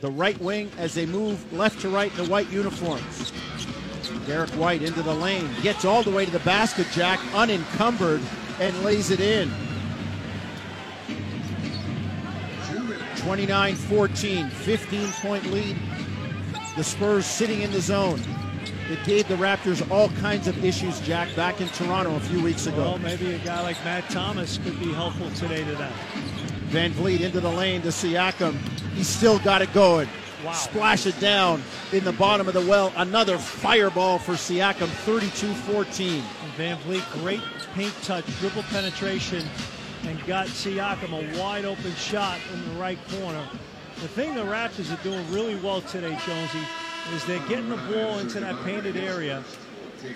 the 0.00 0.10
right 0.10 0.40
wing 0.40 0.70
as 0.78 0.94
they 0.94 1.04
move 1.04 1.52
left 1.52 1.82
to 1.82 1.90
right 1.90 2.10
in 2.10 2.16
the 2.16 2.30
white 2.30 2.48
uniforms. 2.48 3.30
Derek 4.26 4.48
White 4.52 4.80
into 4.80 5.02
the 5.02 5.12
lane, 5.12 5.46
gets 5.60 5.84
all 5.84 6.02
the 6.02 6.10
way 6.10 6.24
to 6.24 6.30
the 6.30 6.38
basket, 6.38 6.86
Jack, 6.92 7.20
unencumbered, 7.34 8.22
and 8.58 8.82
lays 8.82 9.10
it 9.10 9.20
in. 9.20 9.50
29 13.16 13.74
14, 13.74 14.48
15 14.48 15.08
point 15.20 15.44
lead. 15.52 15.76
The 16.74 16.84
Spurs 16.84 17.26
sitting 17.26 17.60
in 17.60 17.70
the 17.70 17.82
zone. 17.82 18.22
It 18.92 19.02
gave 19.04 19.26
the 19.26 19.36
Raptors 19.36 19.90
all 19.90 20.10
kinds 20.20 20.46
of 20.46 20.62
issues, 20.62 21.00
Jack, 21.00 21.34
back 21.34 21.62
in 21.62 21.68
Toronto 21.68 22.14
a 22.14 22.20
few 22.20 22.42
weeks 22.42 22.66
ago. 22.66 22.82
Well, 22.82 22.98
maybe 22.98 23.32
a 23.32 23.38
guy 23.38 23.62
like 23.62 23.82
Matt 23.86 24.10
Thomas 24.10 24.58
could 24.58 24.78
be 24.78 24.92
helpful 24.92 25.30
today 25.30 25.64
to 25.64 25.74
them. 25.76 25.92
VanVleet 26.68 27.20
into 27.20 27.40
the 27.40 27.48
lane 27.48 27.80
to 27.82 27.88
Siakam. 27.88 28.54
He's 28.94 29.08
still 29.08 29.38
got 29.38 29.62
it 29.62 29.72
going. 29.72 30.10
Wow. 30.44 30.52
Splash 30.52 31.06
it 31.06 31.18
down 31.20 31.62
in 31.92 32.04
the 32.04 32.12
bottom 32.12 32.46
of 32.48 32.52
the 32.52 32.60
well. 32.60 32.92
Another 32.96 33.38
fireball 33.38 34.18
for 34.18 34.32
Siakam, 34.32 34.88
32 34.88 35.54
14. 35.54 36.22
VanVleet, 36.58 37.22
great 37.22 37.40
paint 37.72 37.94
touch, 38.02 38.26
dribble 38.40 38.64
penetration, 38.64 39.42
and 40.04 40.22
got 40.26 40.48
Siakam 40.48 41.12
a 41.12 41.40
wide 41.40 41.64
open 41.64 41.94
shot 41.94 42.38
in 42.52 42.74
the 42.74 42.78
right 42.78 42.98
corner. 43.18 43.48
The 44.02 44.08
thing 44.08 44.34
the 44.34 44.42
Raptors 44.42 44.92
are 44.92 45.02
doing 45.02 45.32
really 45.32 45.54
well 45.56 45.80
today, 45.80 46.18
Jonesy, 46.26 46.58
is 47.10 47.24
they're 47.26 47.38
getting 47.48 47.68
the 47.68 47.76
ball 47.76 48.18
into 48.18 48.40
that 48.40 48.62
painted 48.64 48.96
area 48.96 49.42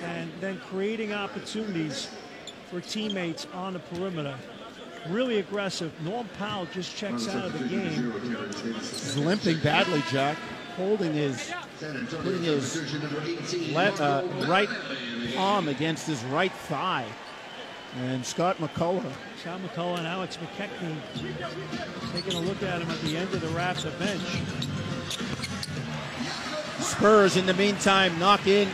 and 0.02 0.30
then 0.40 0.58
creating 0.68 1.12
opportunities 1.12 2.08
for 2.70 2.80
teammates 2.80 3.46
on 3.54 3.72
the 3.74 3.78
perimeter. 3.78 4.34
Really 5.08 5.38
aggressive. 5.38 5.92
Norm 6.02 6.28
Powell 6.36 6.66
just 6.72 6.96
checks 6.96 7.28
out 7.28 7.46
of 7.46 7.52
the 7.52 7.68
game. 7.68 8.12
He's 8.74 9.16
limping 9.16 9.60
badly, 9.60 10.02
Jack. 10.10 10.36
holding 10.76 11.12
his, 11.12 11.52
putting 11.78 12.42
his 12.42 12.76
uh, 13.76 14.26
right 14.48 14.68
palm 15.34 15.68
against 15.68 16.06
his 16.06 16.22
right 16.24 16.52
thigh. 16.52 17.06
And 17.98 18.26
Scott 18.26 18.58
McCullough 18.58 19.10
Scott 19.40 19.60
McCullough 19.60 19.98
and 19.98 20.06
Alex 20.06 20.36
McKechnie 20.38 20.96
taking 22.12 22.34
a 22.34 22.40
look 22.40 22.62
at 22.62 22.82
him 22.82 22.90
at 22.90 23.00
the 23.00 23.16
end 23.16 23.32
of 23.32 23.40
the 23.40 23.46
Raptor 23.48 23.96
bench. 23.98 24.20
Spurs, 26.86 27.36
in 27.36 27.46
the 27.46 27.54
meantime, 27.54 28.16
knock 28.18 28.46
in 28.46 28.68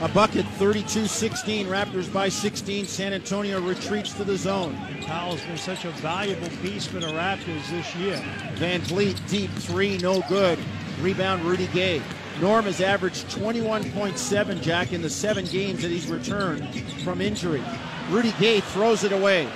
a 0.00 0.08
bucket 0.08 0.46
32 0.58 1.06
16. 1.06 1.66
Raptors 1.66 2.10
by 2.12 2.28
16. 2.28 2.86
San 2.86 3.12
Antonio 3.12 3.60
retreats 3.60 4.14
to 4.14 4.24
the 4.24 4.36
zone. 4.36 4.76
Powell's 5.02 5.42
been 5.42 5.58
such 5.58 5.84
a 5.84 5.90
valuable 5.90 6.48
piece 6.62 6.86
for 6.86 7.00
the 7.00 7.06
Raptors 7.08 7.68
this 7.68 7.94
year. 7.96 8.16
VanVleet, 8.56 9.28
deep 9.28 9.50
three, 9.50 9.98
no 9.98 10.22
good. 10.28 10.58
Rebound, 11.00 11.44
Rudy 11.44 11.66
Gay. 11.68 12.02
Norm 12.40 12.64
has 12.64 12.80
averaged 12.80 13.26
21.7, 13.28 14.62
Jack, 14.62 14.92
in 14.92 15.02
the 15.02 15.10
seven 15.10 15.44
games 15.44 15.82
that 15.82 15.90
he's 15.90 16.08
returned 16.08 16.66
from 17.02 17.20
injury. 17.20 17.62
Rudy 18.08 18.32
Gay 18.40 18.60
throws 18.60 19.04
it 19.04 19.12
away. 19.12 19.48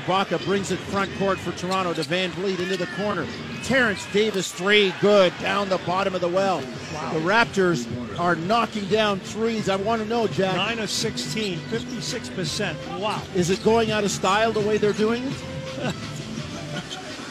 Ibaka 0.00 0.44
brings 0.44 0.70
it 0.70 0.78
front 0.78 1.10
court 1.18 1.38
for 1.38 1.52
Toronto 1.52 1.92
to 1.94 2.02
VanVleet 2.02 2.58
into 2.58 2.76
the 2.76 2.86
corner. 2.98 3.26
Terence 3.64 4.06
Davis, 4.12 4.52
three, 4.52 4.92
good, 5.00 5.32
down 5.40 5.68
the 5.68 5.78
bottom 5.78 6.14
of 6.14 6.20
the 6.20 6.28
well. 6.28 6.60
The 6.60 7.20
Raptors 7.20 7.86
are 8.18 8.36
knocking 8.36 8.84
down 8.86 9.20
threes. 9.20 9.68
I 9.68 9.76
want 9.76 10.02
to 10.02 10.08
know, 10.08 10.26
Jack, 10.26 10.56
9 10.56 10.78
of 10.80 10.90
16, 10.90 11.58
56%. 11.58 13.00
Wow. 13.00 13.22
is 13.34 13.50
it 13.50 13.62
going 13.64 13.90
out 13.90 14.04
of 14.04 14.10
style 14.10 14.52
the 14.52 14.60
way 14.60 14.76
they're 14.76 14.92
doing 14.92 15.22
it? 15.24 15.34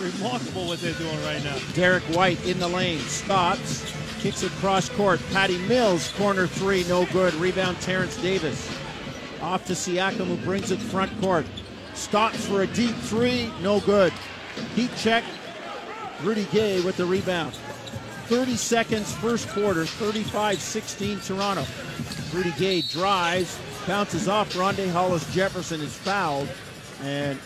Remarkable 0.01 0.67
what 0.67 0.79
they're 0.79 0.93
doing 0.93 1.23
right 1.23 1.43
now. 1.43 1.57
Derek 1.73 2.03
White 2.05 2.43
in 2.45 2.59
the 2.59 2.67
lane, 2.67 2.99
stops, 2.99 3.91
kicks 4.19 4.43
it 4.43 4.51
cross 4.53 4.89
court. 4.89 5.21
Patty 5.31 5.57
Mills, 5.67 6.11
corner 6.13 6.47
three, 6.47 6.83
no 6.85 7.05
good. 7.07 7.33
Rebound, 7.35 7.79
Terence 7.81 8.17
Davis. 8.17 8.69
Off 9.41 9.65
to 9.65 9.73
Siakam, 9.73 10.25
who 10.25 10.37
brings 10.37 10.71
it 10.71 10.79
front 10.79 11.19
court. 11.21 11.45
Stops 11.95 12.45
for 12.45 12.61
a 12.61 12.67
deep 12.67 12.93
three, 12.95 13.51
no 13.61 13.79
good. 13.79 14.11
Heat 14.75 14.91
check. 14.97 15.23
Rudy 16.23 16.45
Gay 16.51 16.81
with 16.81 16.97
the 16.97 17.05
rebound. 17.05 17.53
30 18.27 18.55
seconds, 18.57 19.13
first 19.15 19.47
quarter, 19.49 19.85
35 19.85 20.59
16 20.59 21.19
Toronto. 21.21 21.65
Rudy 22.33 22.51
Gay 22.57 22.81
drives, 22.81 23.57
bounces 23.87 24.27
off. 24.27 24.51
Rondé 24.53 24.91
Hollis 24.91 25.33
Jefferson 25.33 25.79
is 25.79 25.95
fouled. 25.95 26.49
And 27.01 27.39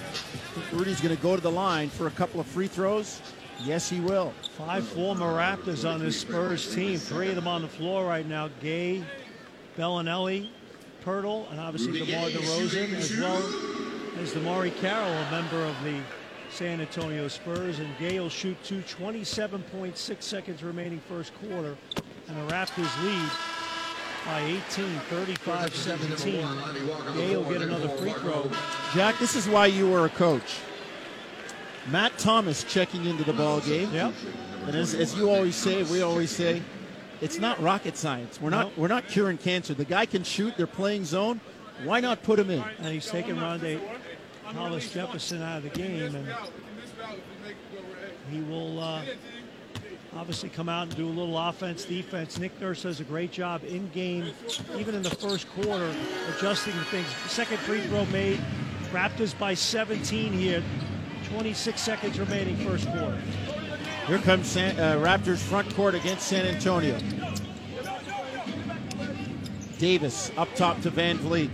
Rudy's 0.71 0.99
going 0.99 1.15
to 1.15 1.21
go 1.21 1.35
to 1.35 1.41
the 1.41 1.51
line 1.51 1.89
for 1.89 2.07
a 2.07 2.11
couple 2.11 2.39
of 2.39 2.47
free 2.47 2.67
throws. 2.67 3.21
Yes, 3.63 3.89
he 3.89 3.99
will. 3.99 4.33
Five 4.57 4.87
former 4.87 5.33
Raptors 5.33 5.87
on 5.87 5.99
this 5.99 6.19
Spurs 6.19 6.73
team. 6.73 6.97
Three 6.97 7.29
of 7.29 7.35
them 7.35 7.47
on 7.47 7.61
the 7.61 7.67
floor 7.67 8.05
right 8.05 8.25
now. 8.25 8.49
Gay, 8.61 9.03
Belinelli, 9.77 10.49
Poeltl, 11.05 11.51
and 11.51 11.59
obviously 11.59 11.99
DeMar 11.99 12.29
DeRozan, 12.29 12.93
as 12.93 13.15
well 13.17 13.98
as 14.19 14.33
DeMarre 14.33 14.75
Carroll, 14.81 15.11
a 15.11 15.31
member 15.31 15.63
of 15.63 15.81
the 15.83 15.99
San 16.51 16.81
Antonio 16.81 17.27
Spurs. 17.27 17.79
And 17.79 17.87
Gay 17.97 18.19
will 18.19 18.29
shoot 18.29 18.57
two, 18.63 18.81
27.6 18.81 20.21
seconds 20.21 20.63
remaining 20.63 20.99
first 21.07 21.33
quarter. 21.39 21.77
And 22.27 22.37
the 22.37 22.53
Raptors 22.53 23.03
lead 23.03 23.29
by 24.25 24.41
18, 24.41 24.85
35 25.09 25.73
17. 25.73 26.47
Gay 27.15 27.35
will 27.35 27.43
get 27.45 27.61
another 27.61 27.87
free 27.89 28.11
throw. 28.13 28.49
Jack, 28.93 29.17
this 29.19 29.35
is 29.35 29.47
why 29.47 29.67
you 29.67 29.89
were 29.89 30.05
a 30.05 30.09
coach. 30.09 30.57
Matt 31.89 32.17
Thomas 32.17 32.63
checking 32.65 33.05
into 33.05 33.23
the 33.23 33.33
ball 33.33 33.61
game. 33.61 33.91
Yep. 33.93 34.13
And 34.67 34.75
as, 34.75 34.93
as 34.93 35.15
you 35.15 35.29
always 35.29 35.55
say, 35.55 35.83
we 35.83 36.01
always 36.01 36.29
say, 36.29 36.61
it's 37.21 37.39
not 37.39 37.59
rocket 37.61 37.97
science. 37.97 38.39
We're 38.41 38.49
not 38.49 38.67
No. 38.67 38.81
we're 38.81 38.87
not 38.89 39.07
curing 39.07 39.37
cancer. 39.37 39.73
The 39.73 39.85
guy 39.85 40.05
can 40.05 40.23
shoot. 40.23 40.55
They're 40.57 40.67
playing 40.67 41.05
zone. 41.05 41.39
Why 41.83 42.01
not 42.01 42.23
put 42.23 42.37
him 42.37 42.49
in? 42.49 42.61
And 42.79 42.87
he's 42.87 43.09
taking 43.09 43.35
Rondé 43.37 43.79
Hollis 44.53 44.91
Jefferson 44.91 45.41
out 45.41 45.57
of 45.57 45.63
the 45.63 45.69
game, 45.69 46.15
and 46.15 46.27
he 48.31 48.41
will 48.41 48.79
uh, 48.79 49.03
obviously 50.15 50.49
come 50.49 50.69
out 50.69 50.87
and 50.87 50.95
do 50.95 51.05
a 51.05 51.09
little 51.09 51.37
offense, 51.37 51.85
defense. 51.85 52.37
Nick 52.39 52.59
Nurse 52.59 52.83
does 52.83 52.99
a 52.99 53.03
great 53.03 53.31
job 53.31 53.63
in 53.63 53.89
game, 53.89 54.31
even 54.77 54.95
in 54.95 55.03
the 55.03 55.09
first 55.09 55.47
quarter, 55.49 55.93
adjusting 56.35 56.73
things. 56.73 57.07
Second 57.27 57.57
free 57.59 57.81
throw 57.81 58.05
made. 58.05 58.39
Raptors 58.91 59.37
by 59.37 59.53
17 59.53 60.33
here. 60.33 60.63
26 61.29 61.79
seconds 61.79 62.19
remaining 62.19 62.57
first 62.57 62.87
quarter. 62.87 63.21
Here 64.07 64.17
comes 64.19 64.47
San, 64.47 64.79
uh, 64.79 64.95
Raptors 64.95 65.37
front 65.37 65.73
court 65.75 65.93
against 65.93 66.27
San 66.27 66.45
Antonio. 66.47 66.97
Davis 69.77 70.31
up 70.37 70.53
top 70.55 70.81
to 70.81 70.89
VanVleet. 70.89 71.51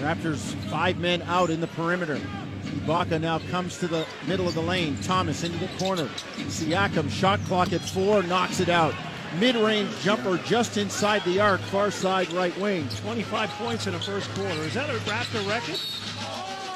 Raptors 0.00 0.54
five 0.70 0.98
men 0.98 1.22
out 1.22 1.50
in 1.50 1.60
the 1.60 1.66
perimeter. 1.68 2.20
Ibaka 2.64 3.20
now 3.20 3.38
comes 3.50 3.78
to 3.78 3.86
the 3.88 4.06
middle 4.26 4.48
of 4.48 4.54
the 4.54 4.62
lane. 4.62 4.96
Thomas 5.02 5.44
into 5.44 5.58
the 5.58 5.68
corner. 5.78 6.08
Siakam 6.48 7.10
shot 7.10 7.40
clock 7.44 7.72
at 7.72 7.80
four, 7.80 8.22
knocks 8.24 8.60
it 8.60 8.68
out. 8.68 8.94
Mid-range 9.38 9.90
jumper 10.02 10.38
just 10.38 10.76
inside 10.76 11.22
the 11.24 11.40
arc, 11.40 11.60
far 11.60 11.90
side 11.90 12.32
right 12.32 12.56
wing. 12.58 12.88
25 13.02 13.50
points 13.50 13.86
in 13.86 13.92
the 13.92 13.98
first 14.00 14.28
quarter. 14.34 14.60
Is 14.62 14.74
that 14.74 14.90
a 14.90 14.94
Raptor 15.00 15.48
record? 15.48 15.78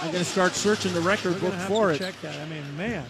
I'm 0.00 0.12
going 0.12 0.24
to 0.24 0.30
start 0.30 0.52
searching 0.52 0.92
the 0.92 1.00
record 1.00 1.34
We're 1.34 1.40
book 1.50 1.54
have 1.54 1.68
for 1.68 1.88
to 1.88 1.94
it. 1.94 1.98
check 1.98 2.14
that. 2.22 2.36
I 2.40 2.48
mean, 2.48 2.62
man. 2.76 3.04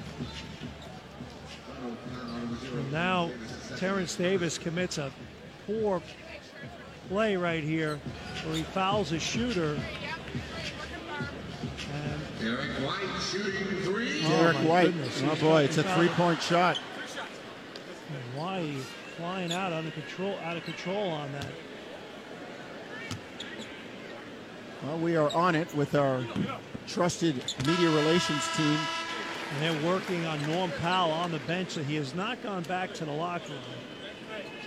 And 2.74 2.92
now 2.92 3.30
Terence 3.76 4.14
Davis 4.16 4.58
commits 4.58 4.98
a 4.98 5.10
poor 5.66 6.02
play 7.08 7.36
right 7.36 7.64
here 7.64 7.98
where 8.44 8.56
he 8.56 8.62
fouls 8.62 9.12
a 9.12 9.18
shooter. 9.18 9.78
And 11.92 12.20
Derek 12.40 12.68
White 12.86 13.20
shooting 13.22 13.64
three. 13.82 14.22
Oh, 14.24 14.52
my 14.52 14.64
White. 14.64 14.86
goodness. 14.86 15.22
Oh 15.24 15.36
boy, 15.36 15.62
it's 15.62 15.78
a 15.78 15.82
three-point 15.82 16.42
shot. 16.42 16.78
why 18.36 18.60
are 18.60 18.82
flying 19.16 19.52
out 19.52 19.72
out 19.72 19.84
of 19.84 19.92
control 19.94 20.36
out 20.44 20.56
of 20.56 20.64
control 20.64 21.10
on 21.10 21.32
that? 21.32 21.46
Well, 24.84 24.98
we 24.98 25.16
are 25.16 25.30
on 25.32 25.56
it 25.56 25.74
with 25.74 25.94
our 25.96 26.24
trusted 26.86 27.34
media 27.66 27.90
relations 27.90 28.46
team. 28.56 28.78
And 29.54 29.62
they're 29.62 29.90
working 29.90 30.24
on 30.26 30.40
Norm 30.46 30.70
Powell 30.80 31.10
on 31.10 31.32
the 31.32 31.38
bench. 31.40 31.70
So 31.70 31.82
he 31.82 31.96
has 31.96 32.14
not 32.14 32.42
gone 32.42 32.62
back 32.64 32.92
to 32.94 33.04
the 33.04 33.12
locker 33.12 33.48
room. 33.48 33.87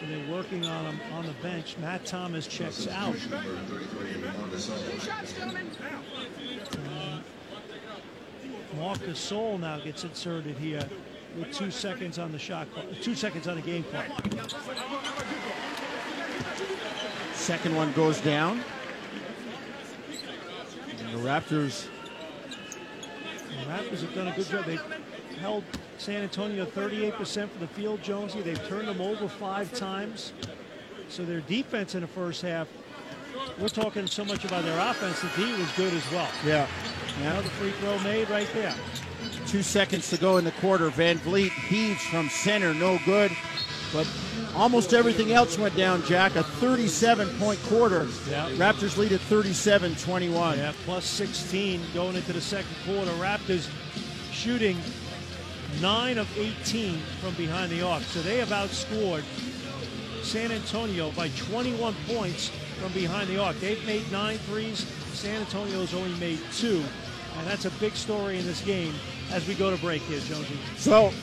So 0.02 0.08
they're 0.08 0.32
working 0.32 0.66
on 0.66 0.86
him 0.86 1.00
on 1.14 1.28
the 1.28 1.34
bench. 1.44 1.78
Matt 1.78 2.06
Thomas 2.06 2.48
checks 2.48 2.88
out. 2.88 3.16
Um, 6.74 7.24
Marcus 8.78 9.20
Sol 9.20 9.60
now 9.60 9.80
gets 9.80 10.04
inserted 10.04 10.58
here 10.58 10.84
with 11.38 11.52
two 11.52 11.70
seconds 11.70 12.18
on 12.18 12.32
the 12.32 12.40
shot 12.40 12.72
clock, 12.74 12.86
two 13.02 13.14
seconds 13.14 13.48
on 13.48 13.58
the 13.58 13.62
game 13.62 13.84
clock. 13.84 14.08
Second 17.36 17.76
one 17.76 17.92
goes 17.94 18.20
down. 18.22 18.60
And 21.00 21.14
the 21.14 21.28
Raptors 21.28 21.88
The 22.50 23.66
Raptors 23.72 24.02
have 24.02 24.16
done 24.16 24.28
a 24.30 24.36
good 24.36 24.48
job. 24.48 24.66
They've 24.66 24.84
held 25.40 25.64
San 26.02 26.24
Antonio 26.24 26.66
38% 26.66 27.48
for 27.48 27.60
the 27.60 27.68
field, 27.68 28.02
Jonesy. 28.02 28.42
They've 28.42 28.68
turned 28.68 28.88
them 28.88 29.00
over 29.00 29.28
five 29.28 29.72
times. 29.72 30.34
So 31.10 31.24
their 31.24 31.42
defense 31.42 31.94
in 31.94 32.02
the 32.02 32.08
first 32.08 32.42
half, 32.42 32.68
we're 33.60 33.68
talking 33.68 34.08
so 34.08 34.26
much 34.26 34.44
about 34.44 34.64
their 34.64 34.80
offense. 34.80 35.22
The 35.22 35.30
D 35.38 35.54
was 35.60 35.72
good 35.74 35.94
as 35.94 36.12
well. 36.12 36.28
Yeah. 36.44 36.68
Yeah. 37.20 37.34
Another 37.34 37.50
free 37.50 37.70
throw 37.74 38.00
made 38.00 38.32
right 38.32 38.50
there. 38.56 38.74
Two 39.46 39.62
seconds 39.62 40.10
to 40.10 40.18
go 40.18 40.38
in 40.38 40.44
the 40.44 40.52
quarter. 40.54 40.90
VanVleet 40.90 41.52
heaves 41.52 42.02
from 42.06 42.30
center, 42.30 42.74
no 42.74 42.98
good. 43.06 43.32
But 43.94 44.10
almost 44.56 44.96
everything 44.96 45.34
else 45.34 45.60
went 45.60 45.78
down, 45.78 46.04
Jack. 46.06 46.36
A 46.36 46.42
37 46.42 47.30
point 47.38 47.62
quarter. 47.66 48.08
Yeah. 48.28 48.50
Raptors 48.54 48.98
lead 48.98 49.12
at 49.12 49.20
37 49.22 49.94
21. 49.98 50.58
Yeah, 50.58 50.74
plus 50.84 51.06
16 51.06 51.80
going 51.94 52.16
into 52.16 52.34
the 52.34 52.42
second 52.42 52.76
quarter. 52.88 53.12
Raptors 53.12 53.70
shooting 54.32 54.78
9 55.80 56.18
of 56.18 56.38
18 56.38 56.98
from 57.22 57.34
behind 57.36 57.72
the 57.72 57.82
arc. 57.82 58.04
So 58.04 58.22
they 58.22 58.38
have 58.38 58.50
outscored 58.50 59.24
San 60.24 60.52
Antonio 60.52 61.12
by 61.12 61.30
21 61.30 61.96
points 62.08 62.50
from 62.80 62.92
behind 62.94 63.30
the 63.30 63.42
arc. 63.42 63.60
They've 63.60 63.86
made 63.86 64.10
nine 64.12 64.38
threes. 64.40 64.86
San 65.14 65.42
Antonio's 65.42 65.94
only 65.94 66.18
made 66.20 66.40
two. 66.54 66.84
And 67.38 67.48
that's 67.48 67.66
a 67.66 67.72
big 67.72 67.96
story 67.96 68.40
in 68.40 68.46
this 68.46 68.62
game 68.62 68.94
as 69.32 69.48
we 69.48 69.56
go 69.56 69.70
to 69.72 69.82
break 69.82 70.02
here, 70.04 70.20
Jonesy. 70.20 70.58
So 70.78 71.14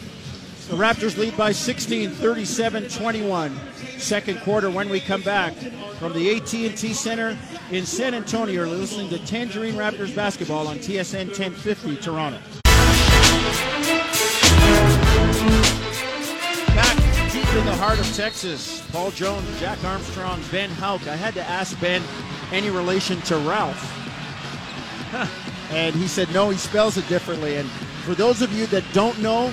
the 0.68 0.76
Raptors 0.76 1.16
lead 1.16 1.36
by 1.36 1.52
16, 1.52 2.10
37 2.10 2.88
21. 2.88 3.60
Second 3.98 4.40
quarter 4.40 4.70
when 4.70 4.88
we 4.88 5.00
come 5.00 5.22
back 5.22 5.54
from 5.98 6.12
the 6.12 6.36
AT&T 6.36 6.92
Center 6.94 7.36
in 7.70 7.86
San 7.86 8.14
Antonio. 8.14 8.66
You're 8.66 8.66
listening 8.66 9.08
to 9.10 9.18
Tangerine 9.26 9.74
Raptors 9.74 10.14
basketball 10.14 10.68
on 10.68 10.76
TSN 10.76 11.28
1050 11.28 11.96
Toronto. 11.96 12.40
Back 16.74 16.96
deep 17.32 17.54
in 17.54 17.64
the 17.66 17.76
heart 17.76 17.98
of 17.98 18.06
Texas. 18.14 18.86
Paul 18.92 19.10
Jones, 19.10 19.46
Jack 19.60 19.82
Armstrong, 19.84 20.40
Ben 20.50 20.70
Hauk. 20.70 21.06
I 21.08 21.16
had 21.16 21.34
to 21.34 21.42
ask 21.42 21.78
Ben 21.80 22.02
any 22.52 22.70
relation 22.70 23.20
to 23.22 23.36
Ralph. 23.38 23.94
and 25.72 25.94
he 25.94 26.06
said 26.06 26.32
no, 26.32 26.50
he 26.50 26.58
spells 26.58 26.96
it 26.96 27.08
differently. 27.08 27.56
And 27.56 27.68
for 28.04 28.14
those 28.14 28.42
of 28.42 28.52
you 28.52 28.66
that 28.68 28.84
don't 28.92 29.18
know, 29.20 29.52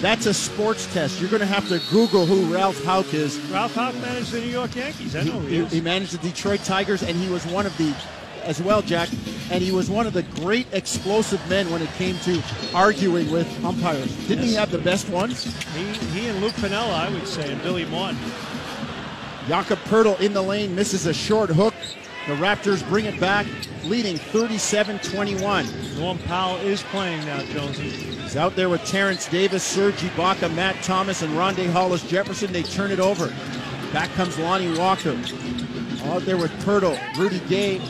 that's 0.00 0.26
a 0.26 0.34
sports 0.34 0.92
test. 0.92 1.20
You're 1.20 1.30
going 1.30 1.40
to 1.40 1.46
have 1.46 1.68
to 1.68 1.80
Google 1.90 2.26
who 2.26 2.52
Ralph 2.52 2.82
Houk 2.84 3.14
is. 3.14 3.38
Ralph 3.50 3.74
Houk 3.74 3.94
managed 4.00 4.32
the 4.32 4.40
New 4.40 4.46
York 4.48 4.74
Yankees. 4.74 5.14
I 5.14 5.22
know 5.22 5.38
he, 5.40 5.48
He, 5.48 5.56
is. 5.58 5.72
he 5.72 5.80
managed 5.80 6.12
the 6.12 6.18
Detroit 6.28 6.60
Tigers, 6.64 7.02
and 7.02 7.16
he 7.16 7.30
was 7.32 7.46
one 7.46 7.66
of 7.66 7.76
the, 7.78 7.94
as 8.42 8.60
well, 8.62 8.82
Jack, 8.82 9.08
and 9.50 9.62
he 9.62 9.72
was 9.72 9.90
one 9.90 10.06
of 10.06 10.12
the 10.12 10.22
great 10.22 10.66
explosive 10.72 11.46
men 11.48 11.70
when 11.70 11.82
it 11.82 11.90
came 11.94 12.18
to 12.20 12.42
arguing 12.74 13.30
with 13.30 13.64
umpires. 13.64 14.14
Didn't 14.28 14.44
he 14.44 14.54
have 14.54 14.70
the 14.70 14.78
best 14.78 15.08
ones? 15.08 15.44
He, 15.74 15.84
he 16.18 16.28
and 16.28 16.40
Luke 16.40 16.52
Piniella, 16.54 16.94
I 16.94 17.10
would 17.10 17.26
say, 17.26 17.52
and 17.52 17.62
Billy 17.62 17.84
Martin. 17.86 18.18
Jakob 19.48 19.78
Poeltl 19.80 20.20
in 20.20 20.32
the 20.32 20.42
lane 20.42 20.74
misses 20.74 21.06
a 21.06 21.14
short 21.14 21.50
hook. 21.50 21.74
The 22.28 22.34
Raptors 22.34 22.88
bring 22.88 23.06
it 23.06 23.18
back, 23.18 23.46
leading 23.84 24.14
37-21. 24.16 25.98
Norm 25.98 26.18
Powell 26.20 26.56
is 26.58 26.82
playing 26.84 27.24
now, 27.24 27.42
Jonesy. 27.46 27.90
He's 27.90 28.36
out 28.36 28.54
there 28.54 28.68
with 28.68 28.84
Terence 28.84 29.26
Davis, 29.28 29.64
Serge 29.64 29.96
Ibaka, 29.96 30.54
Matt 30.54 30.80
Thomas, 30.84 31.22
and 31.22 31.32
Rondé 31.32 31.68
Hollis 31.68 32.08
Jefferson. 32.08 32.52
They 32.52 32.62
turn 32.62 32.92
it 32.92 33.00
over. 33.00 33.34
Back 33.92 34.10
comes 34.10 34.38
Lonnie 34.38 34.78
Walker. 34.78 35.18
Out 36.04 36.22
there 36.22 36.36
with 36.36 36.52
Poeltl, 36.64 36.96
Rudy 37.16 37.40
Gay, 37.48 37.80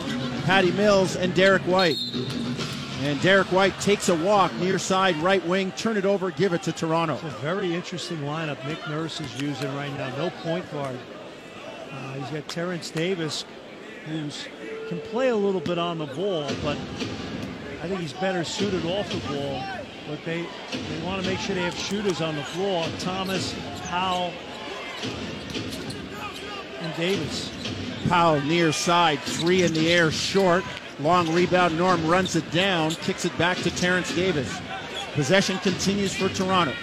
Patty 0.45 0.72
Mills, 0.72 1.16
and 1.16 1.34
Derek 1.34 1.62
White. 1.62 1.99
And 3.03 3.20
Derek 3.20 3.51
White 3.51 3.78
takes 3.80 4.09
a 4.09 4.14
walk 4.14 4.55
near 4.55 4.78
side 4.78 5.16
right 5.16 5.45
wing, 5.47 5.72
turn 5.72 5.97
it 5.97 6.05
over, 6.05 6.30
give 6.30 6.53
it 6.53 6.62
to 6.64 6.72
Toronto. 6.72 7.14
It's 7.14 7.24
a 7.24 7.38
very 7.38 7.74
interesting 7.74 8.18
lineup 8.18 8.64
Nick 8.66 8.78
Nurse 8.88 9.20
is 9.20 9.40
using 9.40 9.74
right 9.74 9.93
now. 9.97 10.14
No 10.16 10.30
point 10.43 10.70
guard. 10.72 10.97
Uh, 11.90 12.12
he's 12.14 12.30
got 12.30 12.49
Terence 12.49 12.90
Davis, 12.90 13.45
who 14.07 14.30
can 14.88 15.01
play 15.11 15.28
a 15.28 15.36
little 15.36 15.61
bit 15.61 15.78
on 15.78 15.99
the 15.99 16.07
ball, 16.07 16.49
but 16.62 16.76
I 17.82 17.88
think 17.88 18.01
he's 18.01 18.12
better 18.12 18.45
suited 18.45 18.84
off 18.86 19.11
the 19.11 19.34
ball. 19.34 19.62
But 20.09 20.24
they 20.24 20.43
they 20.43 21.05
want 21.05 21.22
to 21.22 21.28
make 21.28 21.38
sure 21.38 21.55
they 21.55 21.62
have 21.62 21.76
shooters 21.76 22.20
on 22.20 22.36
the 22.36 22.45
floor. 22.45 22.86
Thomas, 22.99 23.55
Powell, 23.86 24.32
and 26.80 26.97
Davis. 26.97 27.51
Powell 28.09 28.41
near 28.43 28.73
side, 28.73 29.21
three 29.21 29.63
in 29.63 29.73
the 29.73 29.93
air, 29.93 30.11
short. 30.11 30.65
Long 31.01 31.33
rebound. 31.33 31.77
Norm 31.79 32.07
runs 32.07 32.37
it 32.37 32.49
down, 32.51 32.93
kicks 32.93 33.25
it 33.25 33.37
back 33.39 33.57
to 33.59 33.71
Terence 33.71 34.15
Davis. 34.15 34.61
Possession 35.15 35.59
continues 35.59 36.15
for 36.15 36.29
Toronto. 36.29 36.75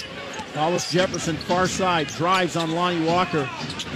Hollis 0.54 0.92
Jefferson, 0.92 1.36
far 1.36 1.68
side, 1.68 2.08
drives 2.08 2.56
on 2.56 2.72
Lonnie 2.72 3.06
Walker. 3.06 3.46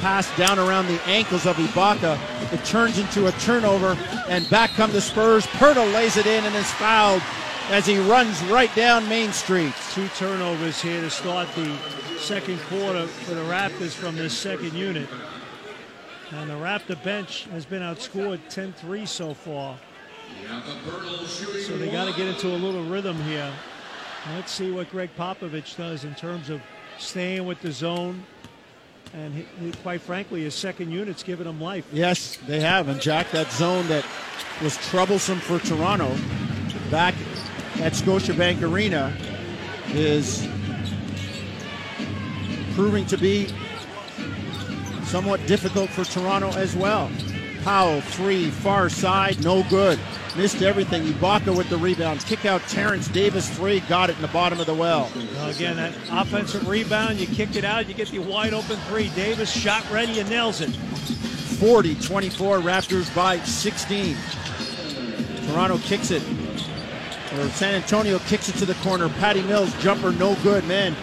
Pass 0.02 0.36
down 0.38 0.60
around 0.60 0.88
the 0.88 1.02
ankles 1.08 1.46
of 1.46 1.56
Ibaka. 1.58 2.18
It 2.54 2.64
turns 2.64 3.00
into 3.00 3.28
a 3.28 3.32
turnover, 3.34 3.98
and 4.30 4.48
back 4.50 4.70
come 4.72 4.92
the 4.92 5.02
Spurs. 5.02 5.46
Poeltl 5.48 5.92
lays 5.94 6.16
it 6.16 6.28
in 6.28 6.44
and 6.46 6.56
is 6.56 6.70
fouled 6.72 7.22
as 7.70 7.86
he 7.86 7.98
runs 7.98 8.42
right 8.44 8.74
down 8.76 9.08
Main 9.10 9.32
Street. 9.32 9.74
Two 9.92 10.08
turnovers 10.10 10.82
here 10.82 11.02
to 11.02 11.10
start 11.10 11.48
the 11.56 11.76
second 12.20 12.60
quarter 12.62 13.08
for 13.08 13.34
the 13.34 13.42
Raptors 13.42 13.94
from 13.94 14.16
this 14.16 14.38
second 14.38 14.74
unit. 14.74 15.10
And 16.36 16.50
the 16.50 16.56
Raptor 16.56 17.02
bench 17.04 17.46
has 17.52 17.66
been 17.66 17.82
outscored 17.82 18.40
10 18.50 18.74
3 18.74 19.06
so 19.06 19.34
far. 19.34 19.78
So 21.60 21.78
they 21.78 21.92
got 21.92 22.06
to 22.06 22.14
get 22.18 22.28
into 22.28 22.48
a 22.48 22.58
little 22.58 22.84
rhythm 22.86 23.22
here. 23.24 23.52
Let's 24.36 24.52
see 24.52 24.72
what 24.72 24.90
Gregg 24.90 25.10
Popovich 25.18 25.76
does 25.78 26.04
in 26.06 26.16
terms 26.16 26.50
of 26.50 26.62
staying 26.98 27.46
with 27.46 27.62
the 27.62 27.72
zone. 27.72 28.24
And 29.14 29.34
he, 29.34 29.46
he- 29.60 29.72
quite 29.84 30.02
frankly, 30.02 30.44
his 30.44 30.56
second 30.56 30.92
unit's 30.92 31.22
giving 31.24 31.46
him 31.46 31.62
life. 31.62 31.86
Yes, 31.92 32.38
they 32.48 32.60
have. 32.62 32.88
And 32.88 33.00
Jack, 33.00 33.30
that 33.32 33.52
zone 33.52 33.88
that 33.90 34.06
was 34.62 34.76
troublesome 34.88 35.40
for 35.40 35.60
Toronto 35.60 36.16
back 36.90 37.14
at 37.80 37.94
Scotiabank 37.94 38.62
Arena 38.64 39.16
is 39.90 40.48
proving 42.74 43.06
to 43.08 43.18
be 43.18 43.48
somewhat 45.14 45.46
difficult 45.46 45.92
for 45.92 46.04
Toronto 46.04 46.50
as 46.54 46.76
well. 46.76 47.08
Powell, 47.64 48.02
three, 48.02 48.50
far 48.50 48.90
side, 48.90 49.44
no 49.44 49.62
good. 49.70 50.00
Missed 50.36 50.64
everything. 50.64 51.04
Ibaka 51.04 51.56
with 51.56 51.70
the 51.70 51.78
rebound. 51.78 52.26
Kick 52.26 52.46
out 52.46 52.64
Terence 52.64 53.08
Davis, 53.10 53.48
three, 53.48 53.82
got 53.82 54.10
it 54.10 54.16
in 54.16 54.24
the 54.24 54.28
bottom 54.30 54.60
of 54.60 54.66
the 54.66 54.74
well. 54.74 55.12
Again, 55.44 55.76
that 55.76 55.94
offensive 56.10 56.68
rebound, 56.68 57.20
you 57.20 57.28
kick 57.28 57.56
it 57.56 57.64
out, 57.64 57.88
you 57.88 57.94
get 57.94 58.08
the 58.08 58.18
wide 58.18 58.56
open 58.56 58.76
three. 58.88 59.10
Davis 59.10 59.52
shot 59.52 59.88
ready 59.92 60.20
and 60.20 60.28
nails 60.32 60.62
it. 60.62 60.72
40 60.72 61.94
24, 61.94 62.58
Raptors 62.58 63.16
by 63.16 63.38
16. 63.38 64.18
Toronto 65.46 65.78
kicks 65.78 66.10
it. 66.10 66.24
Or 67.38 67.48
San 67.50 67.76
Antonio 67.76 68.18
kicks 68.18 68.50
it 68.50 68.56
to 68.56 68.66
the 68.66 68.74
corner. 68.82 69.10
Patty 69.10 69.44
Mills, 69.44 69.72
jumper, 69.80 70.12
no 70.12 70.34
good, 70.42 70.66
man. 70.66 70.96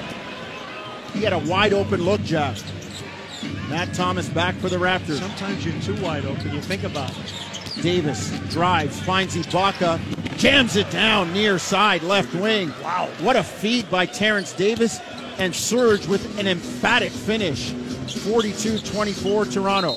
He 1.13 1.23
had 1.23 1.33
a 1.33 1.39
wide 1.39 1.73
open 1.73 2.03
look, 2.03 2.25
Jeff. 2.25 2.80
Matt 3.69 3.93
Thomas 3.95 4.29
back 4.29 4.55
for 4.57 4.69
the 4.69 4.77
Raptors. 4.77 5.19
Sometimes 5.19 5.65
you're 5.65 5.81
too 5.81 6.03
wide 6.03 6.25
open. 6.25 6.53
You 6.53 6.61
think 6.61 6.85
about 6.85 7.11
it. 7.11 7.83
Davis 7.83 8.31
drives, 8.51 9.01
finds 9.01 9.37
Ibaka, 9.37 10.01
jams 10.37 10.77
it 10.77 10.91
down 10.91 11.33
near 11.33 11.59
side 11.59 12.03
left 12.03 12.35
wing. 12.35 12.73
Wow. 12.83 13.09
What 13.21 13.37
a 13.37 13.43
feed 13.43 13.91
by 13.91 14.07
Terence 14.07 14.53
Davis 14.53 15.01
and 15.39 15.55
Serge 15.55 16.07
with 16.07 16.39
an 16.39 16.47
emphatic 16.47 17.11
finish. 17.13 17.73
42 18.25 18.79
24 18.79 19.45
Toronto. 19.47 19.97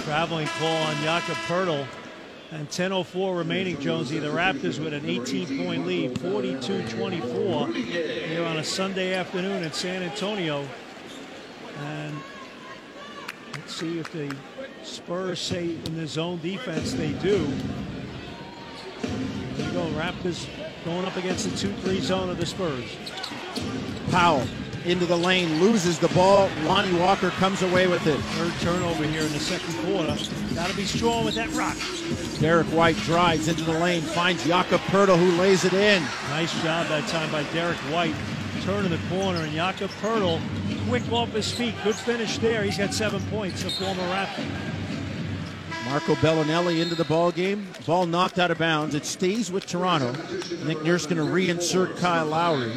Traveling 0.00 0.46
call 0.46 0.76
on 0.76 0.94
Jakob 1.02 1.36
Poeltl. 1.46 1.86
And 2.52 2.68
10.04 2.68 3.36
remaining, 3.36 3.80
Jonesy. 3.80 4.20
The 4.20 4.28
Raptors 4.28 4.78
with 4.78 4.92
an 4.92 5.04
18 5.04 5.64
point 5.64 5.86
lead, 5.86 6.18
42 6.20 6.88
24, 6.88 7.68
here 7.72 8.44
on 8.44 8.58
a 8.58 8.64
Sunday 8.64 9.14
afternoon 9.14 9.64
in 9.64 9.72
San 9.72 10.02
Antonio. 10.04 10.66
And 11.78 12.16
let's 13.54 13.74
see 13.74 13.98
if 13.98 14.10
the 14.12 14.34
Spurs 14.82 15.40
say 15.40 15.76
in 15.84 15.96
the 15.96 16.06
zone 16.06 16.38
defense 16.40 16.92
they 16.92 17.12
do. 17.12 17.46
There 19.02 19.66
you 19.66 19.72
go, 19.72 19.86
Raptors 19.90 20.46
going 20.84 21.04
up 21.04 21.16
against 21.16 21.50
the 21.50 21.56
2 21.56 21.72
3 21.72 22.00
zone 22.00 22.30
of 22.30 22.38
the 22.38 22.46
Spurs. 22.46 22.84
Powell 24.10 24.46
into 24.86 25.04
the 25.04 25.16
lane, 25.16 25.60
loses 25.60 25.98
the 25.98 26.08
ball. 26.08 26.48
Lonnie 26.62 26.96
Walker 26.98 27.30
comes 27.30 27.62
away 27.62 27.88
with 27.88 28.06
it. 28.06 28.18
Third 28.18 28.52
turnover 28.60 29.04
here 29.04 29.22
in 29.22 29.32
the 29.32 29.40
second 29.40 29.74
quarter. 29.84 30.16
Got 30.54 30.70
to 30.70 30.76
be 30.76 30.84
strong 30.84 31.24
with 31.24 31.34
that 31.34 31.50
rock. 31.50 31.76
Derek 32.40 32.68
White 32.68 32.96
drives 32.98 33.48
into 33.48 33.64
the 33.64 33.78
lane, 33.78 34.00
finds 34.00 34.46
Jakob 34.46 34.80
Poeltl, 34.82 35.18
who 35.18 35.36
lays 35.38 35.64
it 35.64 35.72
in. 35.72 36.02
Nice 36.30 36.52
job 36.62 36.86
that 36.88 37.06
time 37.08 37.30
by 37.32 37.42
Derek 37.52 37.76
White. 37.92 38.14
Turning 38.62 38.90
the 38.90 39.00
corner, 39.08 39.40
and 39.40 39.52
Jakob 39.52 39.90
Poeltl, 40.02 40.40
quick 40.88 41.10
off 41.12 41.30
his 41.32 41.50
feet. 41.52 41.74
Good 41.84 41.94
finish 41.94 42.38
there. 42.38 42.62
He's 42.64 42.78
got 42.78 42.92
seven 42.92 43.22
points, 43.30 43.62
the 43.62 43.70
former 43.70 44.02
Raptor. 44.02 44.44
Marco 45.84 46.14
Belinelli 46.16 46.82
into 46.82 46.96
the 46.96 47.04
ball 47.04 47.30
game. 47.30 47.68
Ball 47.86 48.06
knocked 48.06 48.40
out 48.40 48.50
of 48.50 48.58
bounds. 48.58 48.96
It 48.96 49.04
stays 49.06 49.52
with 49.52 49.66
Toronto. 49.66 50.12
Nick 50.64 50.82
Nurse 50.82 51.06
going 51.06 51.24
to 51.24 51.32
reinsert 51.32 51.96
Kyle 51.98 52.26
Lowry. 52.26 52.72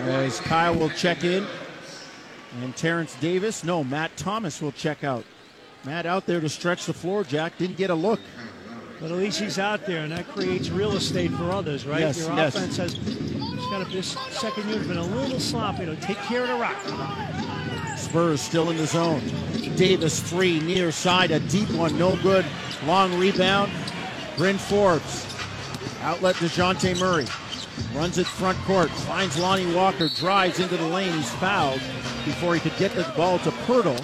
As 0.00 0.40
Kyle 0.40 0.74
will 0.74 0.90
check 0.90 1.22
in. 1.22 1.46
And 2.62 2.74
Terence 2.74 3.14
Davis, 3.20 3.62
no, 3.62 3.84
Matt 3.84 4.16
Thomas 4.16 4.60
will 4.60 4.72
check 4.72 5.04
out. 5.04 5.24
Matt 5.84 6.06
out 6.06 6.26
there 6.26 6.40
to 6.40 6.48
stretch 6.48 6.86
the 6.86 6.92
floor, 6.94 7.22
Jack. 7.22 7.56
Didn't 7.58 7.76
get 7.76 7.90
a 7.90 7.94
look. 7.94 8.18
But 9.00 9.12
at 9.12 9.16
least 9.18 9.38
he's 9.40 9.60
out 9.60 9.86
there, 9.86 10.02
and 10.02 10.10
that 10.10 10.26
creates 10.28 10.70
real 10.70 10.94
estate 10.96 11.30
for 11.32 11.52
others, 11.52 11.86
right? 11.86 12.00
Yes, 12.00 12.18
Your 12.18 12.34
yes. 12.34 12.56
offense 12.56 12.76
has 12.78 12.94
got 13.70 13.86
to, 13.86 13.92
this 13.92 14.16
second 14.30 14.64
unit 14.64 14.78
has 14.78 14.88
been 14.88 14.96
a 14.96 15.02
little 15.02 15.40
sloppy. 15.40 15.86
To 15.86 15.96
take 15.96 16.16
care 16.18 16.42
of 16.42 16.48
the 16.48 16.54
rock. 16.54 16.76
Spurs 17.98 18.40
still 18.40 18.70
in 18.70 18.76
the 18.76 18.86
zone. 18.86 19.22
Davis 19.76 20.20
three 20.20 20.60
near 20.60 20.90
side, 20.90 21.30
a 21.30 21.40
deep 21.40 21.70
one, 21.72 21.98
no 21.98 22.16
good. 22.22 22.44
Long 22.86 23.18
rebound. 23.18 23.70
Bryn 24.36 24.58
Forbes. 24.58 25.26
Outlet 26.02 26.36
to 26.36 26.44
Dejounte 26.44 26.98
Murray. 27.00 27.26
Runs 27.94 28.18
it 28.18 28.26
front 28.26 28.58
court. 28.58 28.90
Finds 28.90 29.38
Lonnie 29.38 29.72
Walker. 29.74 30.08
Drives 30.08 30.60
into 30.60 30.76
the 30.76 30.88
lane. 30.88 31.12
He's 31.12 31.30
fouled 31.34 31.80
before 32.24 32.54
he 32.54 32.60
could 32.60 32.76
get 32.78 32.94
the 32.94 33.04
ball 33.16 33.38
to 33.40 33.50
Poeltl. 33.50 33.98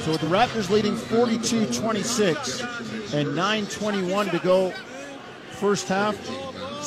So 0.00 0.12
with 0.12 0.20
the 0.20 0.26
Raptors 0.26 0.70
leading 0.70 0.94
42-26 0.94 3.14
and 3.14 3.28
9.21 3.28 4.30
to 4.30 4.38
go 4.38 4.72
first 5.50 5.88
half, 5.88 6.16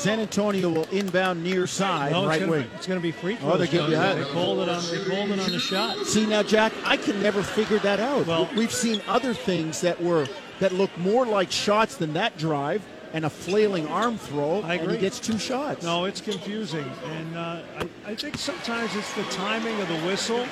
San 0.01 0.19
Antonio 0.19 0.67
will 0.69 0.85
inbound 0.85 1.43
near 1.43 1.67
side 1.67 2.11
No, 2.11 2.25
right 2.25 2.47
wing. 2.47 2.67
It's 2.75 2.87
going 2.87 2.99
to 2.99 3.03
be 3.03 3.11
free 3.11 3.35
throw. 3.35 3.49
Oh, 3.51 3.57
throws. 3.57 3.59
they 3.69 3.77
give 3.77 3.87
you 3.87 3.95
Jones. 3.95 4.15
that. 4.15 4.15
They 4.17 4.31
called 4.31 4.59
it 4.59 4.69
on. 4.69 4.81
They 4.89 5.05
called 5.15 5.29
it 5.29 5.39
on 5.39 5.51
the 5.51 5.59
shot. 5.59 5.95
See 6.07 6.25
now, 6.25 6.41
Jack, 6.41 6.73
I 6.83 6.97
can 6.97 7.21
never 7.21 7.43
figure 7.43 7.77
that 7.79 7.99
out. 7.99 8.25
Well- 8.25 8.49
we've 8.55 8.73
seen 8.73 8.99
other 9.07 9.35
things 9.35 9.81
that 9.81 10.01
were 10.01 10.27
that 10.59 10.73
look 10.73 10.95
more 10.97 11.25
like 11.27 11.51
shots 11.51 11.97
than 11.97 12.13
that 12.13 12.35
drive, 12.39 12.83
and 13.13 13.25
a 13.25 13.29
flailing 13.29 13.87
arm 13.89 14.17
throw, 14.17 14.61
I 14.61 14.73
and 14.75 14.81
agree. 14.83 14.95
he 14.95 15.01
gets 15.01 15.19
two 15.19 15.37
shots. 15.37 15.83
No, 15.83 16.05
it's 16.05 16.21
confusing, 16.21 16.85
and 17.05 17.37
uh, 17.37 17.61
I, 17.79 18.11
I 18.11 18.15
think 18.15 18.37
sometimes 18.37 18.95
it's 18.95 19.11
the 19.13 19.23
timing 19.25 19.79
of 19.81 19.87
the 19.87 19.97
whistle, 20.01 20.45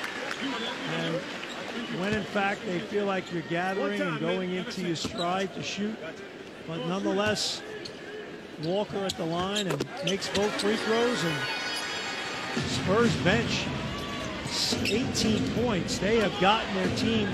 and 0.96 1.14
when 2.00 2.12
in 2.12 2.22
fact 2.24 2.60
they 2.66 2.78
feel 2.80 3.04
like 3.04 3.32
you're 3.32 3.42
gathering 3.42 4.00
and 4.00 4.18
going 4.20 4.52
into 4.54 4.82
your 4.82 4.96
stride 4.96 5.52
to 5.54 5.62
shoot, 5.62 5.96
but 6.66 6.84
nonetheless, 6.86 7.62
Walker 8.64 8.98
at 9.04 9.16
the 9.16 9.24
line 9.24 9.66
and 9.66 9.86
makes 10.04 10.28
both 10.28 10.52
free 10.60 10.76
throws, 10.76 11.24
and 11.24 11.36
Spurs 12.68 13.14
bench 13.18 13.66
18 14.84 15.50
points. 15.62 15.98
They 15.98 16.18
have 16.18 16.38
gotten 16.40 16.74
their 16.74 16.96
team 16.96 17.28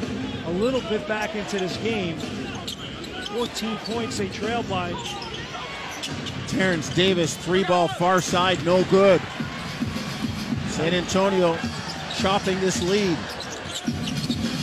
a 0.47 0.51
little 0.51 0.83
bit 0.83 1.07
back 1.09 1.35
into 1.35 1.59
this 1.59 1.77
game. 1.79 2.19
14 2.19 3.77
points 3.79 4.19
they 4.19 4.29
trail 4.29 4.63
by. 4.65 4.93
Terence 6.49 6.89
Davis, 6.91 7.37
three 7.37 7.65
ball 7.65 7.89
far 7.89 8.21
side, 8.21 8.65
no 8.65 8.85
good. 8.85 9.21
San 10.69 10.95
Antonio 10.95 11.59
chopping 12.19 12.61
this 12.61 12.83
lead. 12.83 13.17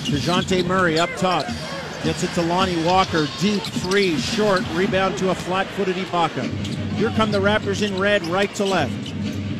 Dejounte 0.05 0.66
Murray 0.66 0.99
up 0.99 1.09
top. 1.18 1.45
Gets 2.04 2.24
it 2.24 2.32
to 2.32 2.41
Lonnie 2.41 2.84
Walker. 2.84 3.28
Deep 3.39 3.64
three, 3.64 4.18
short. 4.18 4.62
Rebound 4.74 5.18
to 5.20 5.30
a 5.30 5.36
flat 5.36 5.68
footed 5.68 5.95
Ibaka. 5.95 6.43
Here 6.97 7.10
come 7.12 7.32
the 7.32 7.39
Raptors 7.39 7.82
in 7.82 7.97
red, 7.97 8.22
right 8.28 8.54
to 8.56 8.66
left. 8.66 8.93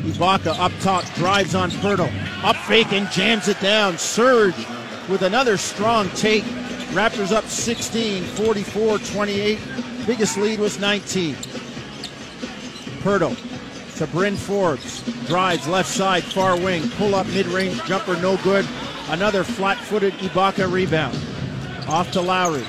Ibaka 0.04 0.58
up 0.58 0.72
top, 0.80 1.04
drives 1.14 1.54
on 1.54 1.70
Poeltl. 1.70 2.12
Up 2.44 2.56
fake 2.56 2.92
and 2.92 3.10
jams 3.10 3.48
it 3.48 3.58
down. 3.60 3.96
Serge 3.96 4.54
with 5.08 5.22
another 5.22 5.56
strong 5.56 6.10
take. 6.10 6.44
Raptors 6.92 7.32
up 7.32 7.46
16, 7.46 8.24
44 8.24 8.98
28. 8.98 9.58
Biggest 10.06 10.36
lead 10.36 10.60
was 10.60 10.78
19. 10.78 11.34
Poeltl 13.00 13.96
to 13.96 14.06
Bryn 14.08 14.36
Forbes. 14.36 15.02
Drives 15.26 15.66
left 15.66 15.88
side, 15.88 16.22
far 16.22 16.60
wing. 16.60 16.90
Pull 16.90 17.14
up 17.14 17.26
mid 17.28 17.46
range 17.46 17.82
jumper, 17.84 18.20
no 18.20 18.36
good. 18.42 18.68
Another 19.08 19.44
flat 19.44 19.78
footed 19.78 20.12
Ibaka 20.14 20.70
rebound. 20.70 21.18
Off 21.88 22.10
to 22.12 22.20
Lowry. 22.20 22.64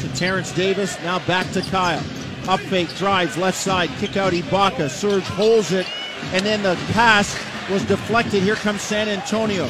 To 0.00 0.14
Terrence 0.14 0.52
Davis. 0.52 0.96
Now 1.02 1.18
back 1.26 1.50
to 1.52 1.62
Kyle. 1.62 2.02
Up 2.48 2.60
fake, 2.60 2.94
drives 2.96 3.36
left 3.38 3.56
side, 3.56 3.88
kick 3.98 4.16
out 4.16 4.32
Ibaka. 4.32 4.90
Serge 4.90 5.24
holds 5.24 5.72
it, 5.72 5.86
and 6.32 6.44
then 6.44 6.62
the 6.62 6.74
pass 6.92 7.38
was 7.70 7.82
deflected. 7.84 8.42
Here 8.42 8.56
comes 8.56 8.82
San 8.82 9.08
Antonio. 9.08 9.68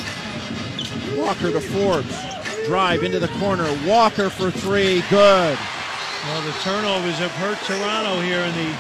Walker 1.16 1.53
to 1.53 1.61
Forbes. 1.61 2.20
Drive 2.66 3.05
into 3.05 3.20
the 3.20 3.28
corner. 3.38 3.64
Walker 3.86 4.28
for 4.28 4.51
three. 4.51 5.03
Good. 5.09 5.59
Well, 6.24 6.42
the 6.42 6.53
turnovers 6.62 7.18
have 7.18 7.30
hurt 7.32 7.59
Toronto 7.59 8.20
here 8.22 8.40
in 8.40 8.55
the 8.55 8.74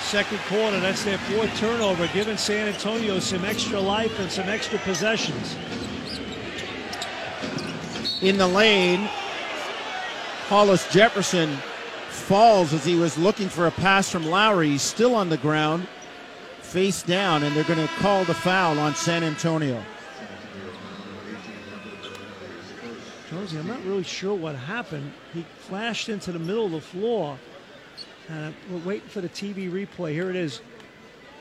second 0.00 0.38
quarter. 0.48 0.80
That's 0.80 1.04
their 1.04 1.18
fourth 1.18 1.54
turnover, 1.56 2.08
giving 2.08 2.36
San 2.36 2.68
Antonio 2.68 3.20
some 3.20 3.44
extra 3.44 3.78
life 3.78 4.18
and 4.18 4.30
some 4.30 4.48
extra 4.48 4.78
possessions. 4.80 5.56
In 8.22 8.38
the 8.38 8.46
lane. 8.46 9.08
Hollis 10.48 10.90
Jefferson 10.92 11.56
falls 12.08 12.72
as 12.72 12.84
he 12.84 12.94
was 12.94 13.16
looking 13.16 13.48
for 13.48 13.66
a 13.66 13.70
pass 13.70 14.10
from 14.10 14.26
Lowry. 14.26 14.70
He's 14.70 14.82
still 14.82 15.14
on 15.14 15.28
the 15.28 15.36
ground, 15.36 15.86
face 16.60 17.02
down, 17.02 17.42
and 17.42 17.54
they're 17.54 17.64
going 17.64 17.86
to 17.86 17.92
call 17.94 18.24
the 18.24 18.34
foul 18.34 18.78
on 18.78 18.94
San 18.94 19.22
Antonio. 19.22 19.82
Jonesy, 23.30 23.58
I'm 23.58 23.68
not 23.68 23.84
really 23.84 24.02
sure 24.02 24.34
what 24.34 24.56
happened. 24.56 25.12
He 25.32 25.46
flashed 25.58 26.08
into 26.08 26.32
the 26.32 26.38
middle 26.40 26.66
of 26.66 26.72
the 26.72 26.80
floor. 26.80 27.38
And 28.28 28.54
we're 28.70 28.78
waiting 28.78 29.08
for 29.08 29.20
the 29.20 29.28
TV 29.28 29.70
replay. 29.70 30.12
Here 30.12 30.30
it 30.30 30.36
is. 30.36 30.60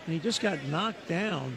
And 0.06 0.14
he 0.14 0.20
just 0.20 0.40
got 0.40 0.64
knocked 0.66 1.08
down. 1.08 1.56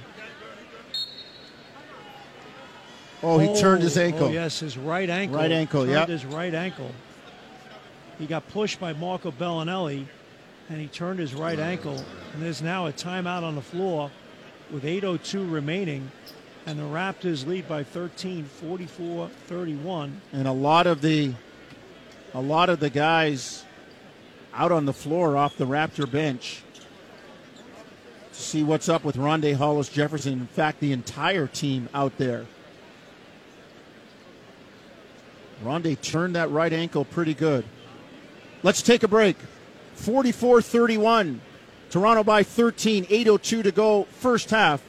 Oh, 3.23 3.39
he 3.39 3.59
turned 3.61 3.83
his 3.83 3.97
oh, 3.97 4.01
oh, 4.01 4.05
ankle. 4.05 4.27
Oh, 4.27 4.31
yes, 4.31 4.61
his 4.61 4.77
right 4.77 5.09
ankle. 5.09 5.39
Right 5.39 5.53
ankle, 5.53 5.87
yep. 5.87 6.09
his 6.09 6.25
right 6.25 6.53
ankle. 6.53 6.91
He 8.19 8.27
got 8.27 8.49
pushed 8.49 8.81
by 8.81 8.93
Marco 8.93 9.31
Belinelli, 9.31 10.07
and 10.69 10.81
he 10.81 10.89
turned 10.89 11.19
his 11.19 11.35
right 11.35 11.59
ankle. 11.59 11.97
And 12.33 12.43
there's 12.43 12.63
now 12.63 12.87
a 12.87 12.93
timeout 12.93 13.43
on 13.43 13.55
the 13.55 13.63
floor 13.63 14.11
with 14.71 14.85
8.02 14.85 15.51
remaining. 15.51 16.11
And 16.67 16.79
the 16.79 16.85
Raptors 16.85 17.47
lead 17.47 17.69
by 17.69 17.83
13, 17.83 18.45
44 18.45 19.29
31. 19.29 20.21
And 20.33 20.47
a 20.47 20.53
lot 20.53 20.87
of 20.87 21.01
the 21.01 21.35
a 22.35 22.41
lot 22.41 22.71
of 22.71 22.81
the 22.81 22.89
guys 22.89 23.65
out 24.55 24.73
on 24.73 24.87
the 24.87 24.93
floor 24.93 25.37
off 25.37 25.57
the 25.57 25.67
Raptor 25.67 26.11
bench 26.11 26.63
to 28.33 28.41
see 28.41 28.63
what's 28.63 28.89
up 28.89 29.05
with 29.05 29.17
Rondae 29.17 29.57
Hollis 29.57 29.89
Jefferson. 29.89 30.35
In 30.35 30.47
fact, 30.47 30.81
the 30.81 30.93
entire 30.93 31.47
team 31.47 31.89
out 31.93 32.17
there. 32.19 32.47
Rondae 35.63 36.01
turned 36.01 36.37
that 36.37 36.51
right 36.51 36.73
ankle 36.73 37.05
pretty 37.05 37.35
good. 37.35 37.65
Let's 38.63 38.83
take 38.83 39.03
a 39.03 39.09
break. 39.09 39.37
44 39.95 40.63
31. 40.63 41.41
Toronto 41.91 42.25
by 42.25 42.43
13, 42.43 43.05
8.02 43.05 43.63
to 43.65 43.71
go, 43.71 44.05
first 44.05 44.49
half. 44.51 44.83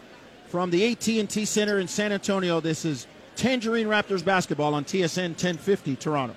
From 0.47 0.69
the 0.69 0.91
AT&T 0.91 1.45
Center 1.45 1.80
in 1.80 1.88
San 1.88 2.13
Antonio, 2.13 2.61
this 2.61 2.86
is 2.86 3.07
Tangerine 3.36 3.88
Raptors 3.88 4.24
basketball 4.24 4.74
on 4.74 4.86
TSN 4.86 5.32
1050 5.32 5.95
Toronto. 5.97 6.36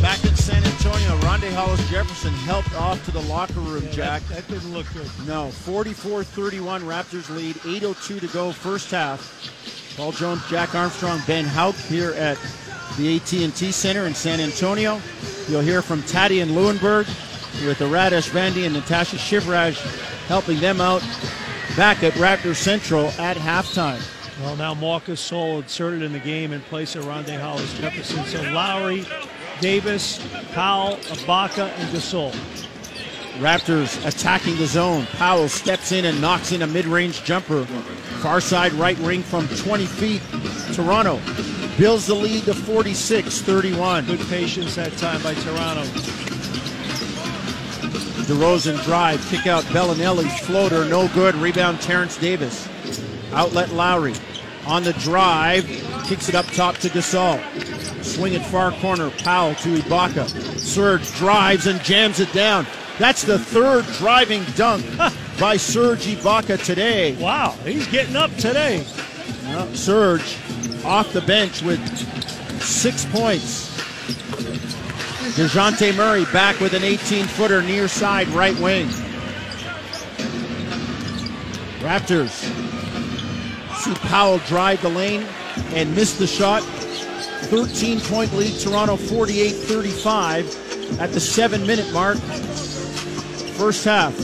Back 0.00 0.24
in 0.24 0.34
San 0.36 0.64
Antonio, 0.64 1.18
Rondae 1.18 1.52
Hollis 1.52 1.86
Jefferson 1.90 2.32
helped 2.32 2.74
off 2.76 3.04
to 3.04 3.10
the 3.10 3.20
locker 3.22 3.60
room, 3.60 3.86
Jack. 3.90 4.22
That, 4.28 4.46
that 4.46 4.48
didn't 4.48 4.72
look 4.72 4.86
good. 4.94 5.10
No, 5.26 5.50
44 5.50 6.24
31 6.24 6.82
Raptors 6.82 7.28
lead, 7.28 7.56
8.02 7.56 8.20
to 8.20 8.26
go, 8.28 8.52
first 8.52 8.90
half. 8.90 9.59
Paul 10.00 10.12
Jones, 10.12 10.48
Jack 10.48 10.74
Armstrong, 10.74 11.20
Ben 11.26 11.44
Hauk 11.44 11.74
here 11.74 12.12
at 12.12 12.38
the 12.96 13.16
AT&T 13.16 13.70
Center 13.70 14.06
in 14.06 14.14
San 14.14 14.40
Antonio. 14.40 14.98
You'll 15.46 15.60
hear 15.60 15.82
from 15.82 16.02
Tatti 16.04 16.40
and 16.40 16.52
Lewenberg 16.52 17.06
with 17.66 17.78
the 17.78 17.84
Radesh 17.84 18.30
Vandy 18.30 18.64
and 18.64 18.72
Natasha 18.72 19.16
Shivraj 19.16 19.74
helping 20.26 20.58
them 20.58 20.80
out 20.80 21.02
back 21.76 22.02
at 22.02 22.14
Raptors 22.14 22.56
Central 22.56 23.08
at 23.18 23.36
halftime. 23.36 24.00
Well, 24.40 24.56
now 24.56 24.72
Marc 24.72 25.04
Gasol 25.04 25.60
inserted 25.60 26.00
in 26.00 26.14
the 26.14 26.18
game 26.18 26.54
in 26.54 26.62
place 26.62 26.96
of 26.96 27.04
Rondae 27.04 27.38
Hollis 27.38 27.78
Jefferson. 27.78 28.24
So 28.24 28.40
Lowry, 28.52 29.04
Davis, 29.60 30.18
Powell, 30.54 30.96
Ibaka, 30.96 31.68
and 31.76 31.94
Gasol. 31.94 32.34
Raptors 33.38 34.06
attacking 34.06 34.56
the 34.56 34.66
zone. 34.66 35.06
Powell 35.12 35.48
steps 35.48 35.92
in 35.92 36.04
and 36.04 36.20
knocks 36.20 36.52
in 36.52 36.62
a 36.62 36.66
mid-range 36.66 37.24
jumper. 37.24 37.64
Far 38.20 38.40
side 38.40 38.72
right 38.74 38.98
wing 38.98 39.22
from 39.22 39.48
20 39.48 39.86
feet. 39.86 40.22
Toronto 40.74 41.20
builds 41.78 42.06
the 42.06 42.14
lead 42.14 42.44
to 42.44 42.52
46-31. 42.52 44.06
Good 44.06 44.20
patience 44.28 44.74
that 44.74 44.92
time 44.98 45.22
by 45.22 45.34
Toronto. 45.34 45.84
DeRozan 48.24 48.82
drive, 48.84 49.24
kick 49.28 49.46
out 49.46 49.64
Belinelli's 49.64 50.38
floater, 50.40 50.84
no 50.84 51.08
good. 51.08 51.34
Rebound 51.36 51.80
Terence 51.80 52.16
Davis. 52.16 52.68
Outlet 53.32 53.70
Lowry. 53.70 54.14
On 54.66 54.84
the 54.84 54.92
drive, 54.94 55.64
kicks 56.04 56.28
it 56.28 56.34
up 56.34 56.46
top 56.46 56.76
to 56.76 56.88
Gasol. 56.88 57.40
Swing 58.04 58.34
it 58.34 58.42
far 58.46 58.72
corner, 58.72 59.10
Powell 59.10 59.54
to 59.56 59.76
Ibaka. 59.76 60.28
Serge 60.58 61.10
drives 61.14 61.66
and 61.66 61.82
jams 61.82 62.20
it 62.20 62.32
down. 62.32 62.66
That's 63.00 63.22
the 63.22 63.38
third 63.38 63.86
driving 63.96 64.44
dunk 64.56 64.84
by 65.40 65.56
Serge 65.56 66.04
Ibaka 66.04 66.62
today. 66.62 67.16
Wow, 67.16 67.52
he's 67.64 67.86
getting 67.86 68.14
up 68.14 68.30
today. 68.36 68.84
Well, 69.44 69.74
Serge 69.74 70.36
off 70.84 71.10
the 71.14 71.22
bench 71.22 71.62
with 71.62 71.80
six 72.60 73.06
points. 73.06 73.70
Dejounte 75.34 75.96
Murray 75.96 76.26
back 76.26 76.60
with 76.60 76.74
an 76.74 76.84
18 76.84 77.24
footer 77.24 77.62
near 77.62 77.88
side 77.88 78.28
right 78.28 78.58
wing. 78.60 78.86
Raptors 81.78 82.28
see 83.76 83.94
Powell 84.08 84.40
drive 84.40 84.82
the 84.82 84.90
lane 84.90 85.26
and 85.72 85.96
miss 85.96 86.18
the 86.18 86.26
shot. 86.26 86.62
13 87.44 88.00
point 88.00 88.30
lead, 88.34 88.60
Toronto 88.60 88.96
48 88.96 89.52
35 89.52 91.00
at 91.00 91.12
the 91.12 91.20
seven 91.20 91.66
minute 91.66 91.90
mark. 91.94 92.18
First 93.60 93.84
half, 93.84 94.14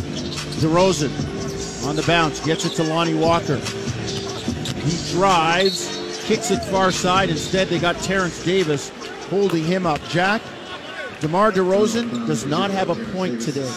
DeRozan 0.62 1.86
on 1.86 1.94
the 1.94 2.02
bounce, 2.04 2.40
gets 2.40 2.64
it 2.64 2.70
to 2.76 2.82
Lonnie 2.84 3.12
Walker. 3.12 3.56
He 3.56 5.12
drives, 5.12 6.24
kicks 6.24 6.50
it 6.50 6.64
far 6.64 6.90
side. 6.90 7.28
Instead, 7.28 7.68
they 7.68 7.78
got 7.78 7.96
Terence 7.96 8.42
Davis 8.42 8.88
holding 9.28 9.62
him 9.62 9.86
up. 9.86 10.00
Jack, 10.08 10.40
DeMar 11.20 11.52
DeRozan 11.52 12.26
does 12.26 12.46
not 12.46 12.70
have 12.70 12.88
a 12.88 12.94
point 13.12 13.42
today. 13.42 13.70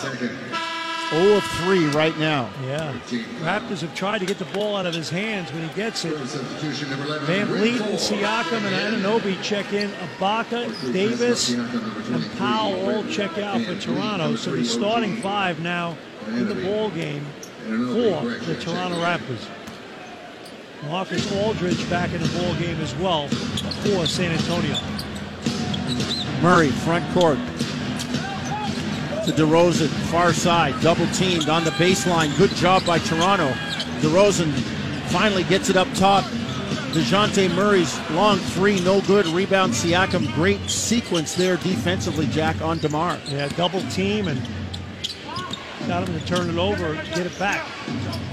0 1.09 1.37
of 1.37 1.43
3 1.43 1.87
right 1.87 2.17
now. 2.19 2.49
Yeah. 2.63 2.93
Raptors 3.41 3.81
have 3.81 3.95
tried 3.95 4.19
to 4.19 4.25
get 4.25 4.37
the 4.37 4.45
ball 4.45 4.75
out 4.75 4.85
of 4.85 4.93
his 4.93 5.09
hands 5.09 5.51
when 5.51 5.67
he 5.67 5.73
gets 5.75 6.05
it. 6.05 6.15
Substitution 6.27 6.89
number 6.89 7.05
11. 7.05 7.27
Van 7.27 7.51
Rick 7.51 7.61
Vliet 7.61 7.81
and 7.81 7.97
Siakam 7.97 8.61
and 8.61 9.03
Anunoby 9.03 9.41
check 9.41 9.73
in. 9.73 9.89
Ibaka, 9.89 10.93
Davis, 10.93 11.49
and 11.49 12.37
Powell 12.37 12.89
all 12.89 13.03
check 13.05 13.37
out 13.37 13.61
for 13.61 13.75
Toronto. 13.75 14.35
So 14.35 14.55
the 14.55 14.63
starting 14.63 15.17
five 15.17 15.59
now 15.61 15.97
in 16.27 16.47
the 16.47 16.55
ball 16.55 16.91
game 16.91 17.25
for 17.65 18.29
the 18.45 18.57
Toronto 18.59 18.97
Raptors. 18.97 19.47
Marcus 20.87 21.31
Aldridge 21.33 21.89
back 21.89 22.13
in 22.13 22.21
the 22.21 22.39
ball 22.39 22.53
game 22.55 22.79
as 22.81 22.95
well 22.95 23.27
for 23.27 24.05
San 24.05 24.31
Antonio. 24.31 24.77
Murray, 26.41 26.69
front 26.69 27.05
court. 27.13 27.37
To 29.29 29.35
DeRozan, 29.35 29.89
far 30.09 30.33
side, 30.33 30.73
double 30.81 31.05
teamed 31.09 31.49
on 31.49 31.63
the 31.63 31.69
baseline. 31.71 32.35
Good 32.35 32.49
job 32.55 32.83
by 32.83 32.97
Toronto. 32.97 33.49
DeRozan 34.01 34.51
finally 35.11 35.43
gets 35.43 35.69
it 35.69 35.77
up 35.77 35.87
top. 35.93 36.23
Dejounte 36.93 37.53
Murray's 37.53 37.95
long 38.09 38.39
three, 38.39 38.79
no 38.79 39.01
good. 39.01 39.27
Rebound 39.27 39.73
Siakam. 39.73 40.33
Great 40.33 40.67
sequence 40.67 41.35
there 41.35 41.57
defensively, 41.57 42.25
Jack, 42.25 42.59
on 42.63 42.79
DeMar. 42.79 43.19
Yeah, 43.27 43.49
double 43.49 43.81
team 43.91 44.29
and 44.29 44.41
got 45.87 46.09
him 46.09 46.19
to 46.19 46.25
turn 46.25 46.49
it 46.49 46.57
over, 46.57 46.95
get 46.95 47.27
it 47.27 47.37
back. 47.37 47.63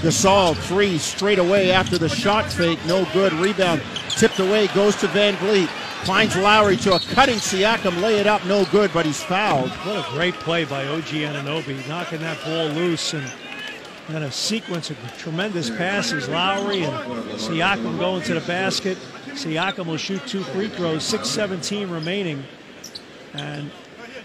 Gasol, 0.00 0.56
three 0.56 0.96
straight 0.96 1.38
away 1.38 1.72
after 1.72 1.98
the 1.98 2.08
shot 2.08 2.50
fake, 2.50 2.78
no 2.86 3.06
good. 3.12 3.34
Rebound 3.34 3.82
tipped 4.08 4.38
away, 4.38 4.68
goes 4.68 4.96
to 4.96 5.08
VanVleet. 5.08 5.68
Finds 6.06 6.36
Lowry 6.36 6.76
to 6.76 6.94
a 6.94 7.00
cutting 7.00 7.38
Siakam, 7.38 8.00
lay 8.00 8.20
it 8.20 8.28
up, 8.28 8.44
no 8.46 8.64
good, 8.66 8.92
but 8.92 9.04
he's 9.04 9.20
fouled. 9.24 9.70
What 9.70 10.06
a 10.06 10.08
great 10.12 10.34
play 10.34 10.64
by 10.64 10.86
OG 10.86 11.02
Anunoby, 11.02 11.88
knocking 11.88 12.20
that 12.20 12.38
ball 12.44 12.68
loose 12.68 13.12
and 13.12 13.28
then 14.08 14.22
a 14.22 14.30
sequence 14.30 14.88
of 14.88 14.96
tremendous 15.18 15.68
passes. 15.68 16.28
Lowry 16.28 16.84
and 16.84 16.94
Siakam 17.32 17.98
going 17.98 18.22
to 18.22 18.34
the 18.34 18.40
basket. 18.42 18.96
Siakam 19.30 19.86
will 19.86 19.96
shoot 19.96 20.24
two 20.28 20.44
free 20.44 20.68
throws, 20.68 21.02
6.17 21.12 21.90
remaining. 21.90 22.44
And 23.34 23.72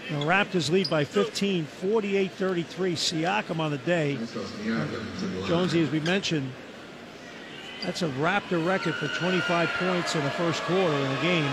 the 0.08 0.24
Raptors 0.24 0.70
lead 0.70 0.88
by 0.88 1.04
15, 1.04 1.64
48 1.64 2.30
33. 2.30 2.94
Siakam 2.94 3.58
on 3.58 3.72
the 3.72 3.78
day. 3.78 4.20
Jonesy, 5.48 5.82
as 5.82 5.90
we 5.90 5.98
mentioned, 5.98 6.52
that's 7.82 8.02
a 8.02 8.08
Raptor 8.10 8.64
record 8.64 8.94
for 8.94 9.08
25 9.08 9.68
points 9.70 10.14
in 10.14 10.22
the 10.22 10.30
first 10.30 10.62
quarter 10.62 10.94
in 10.94 11.14
the 11.16 11.20
game. 11.20 11.50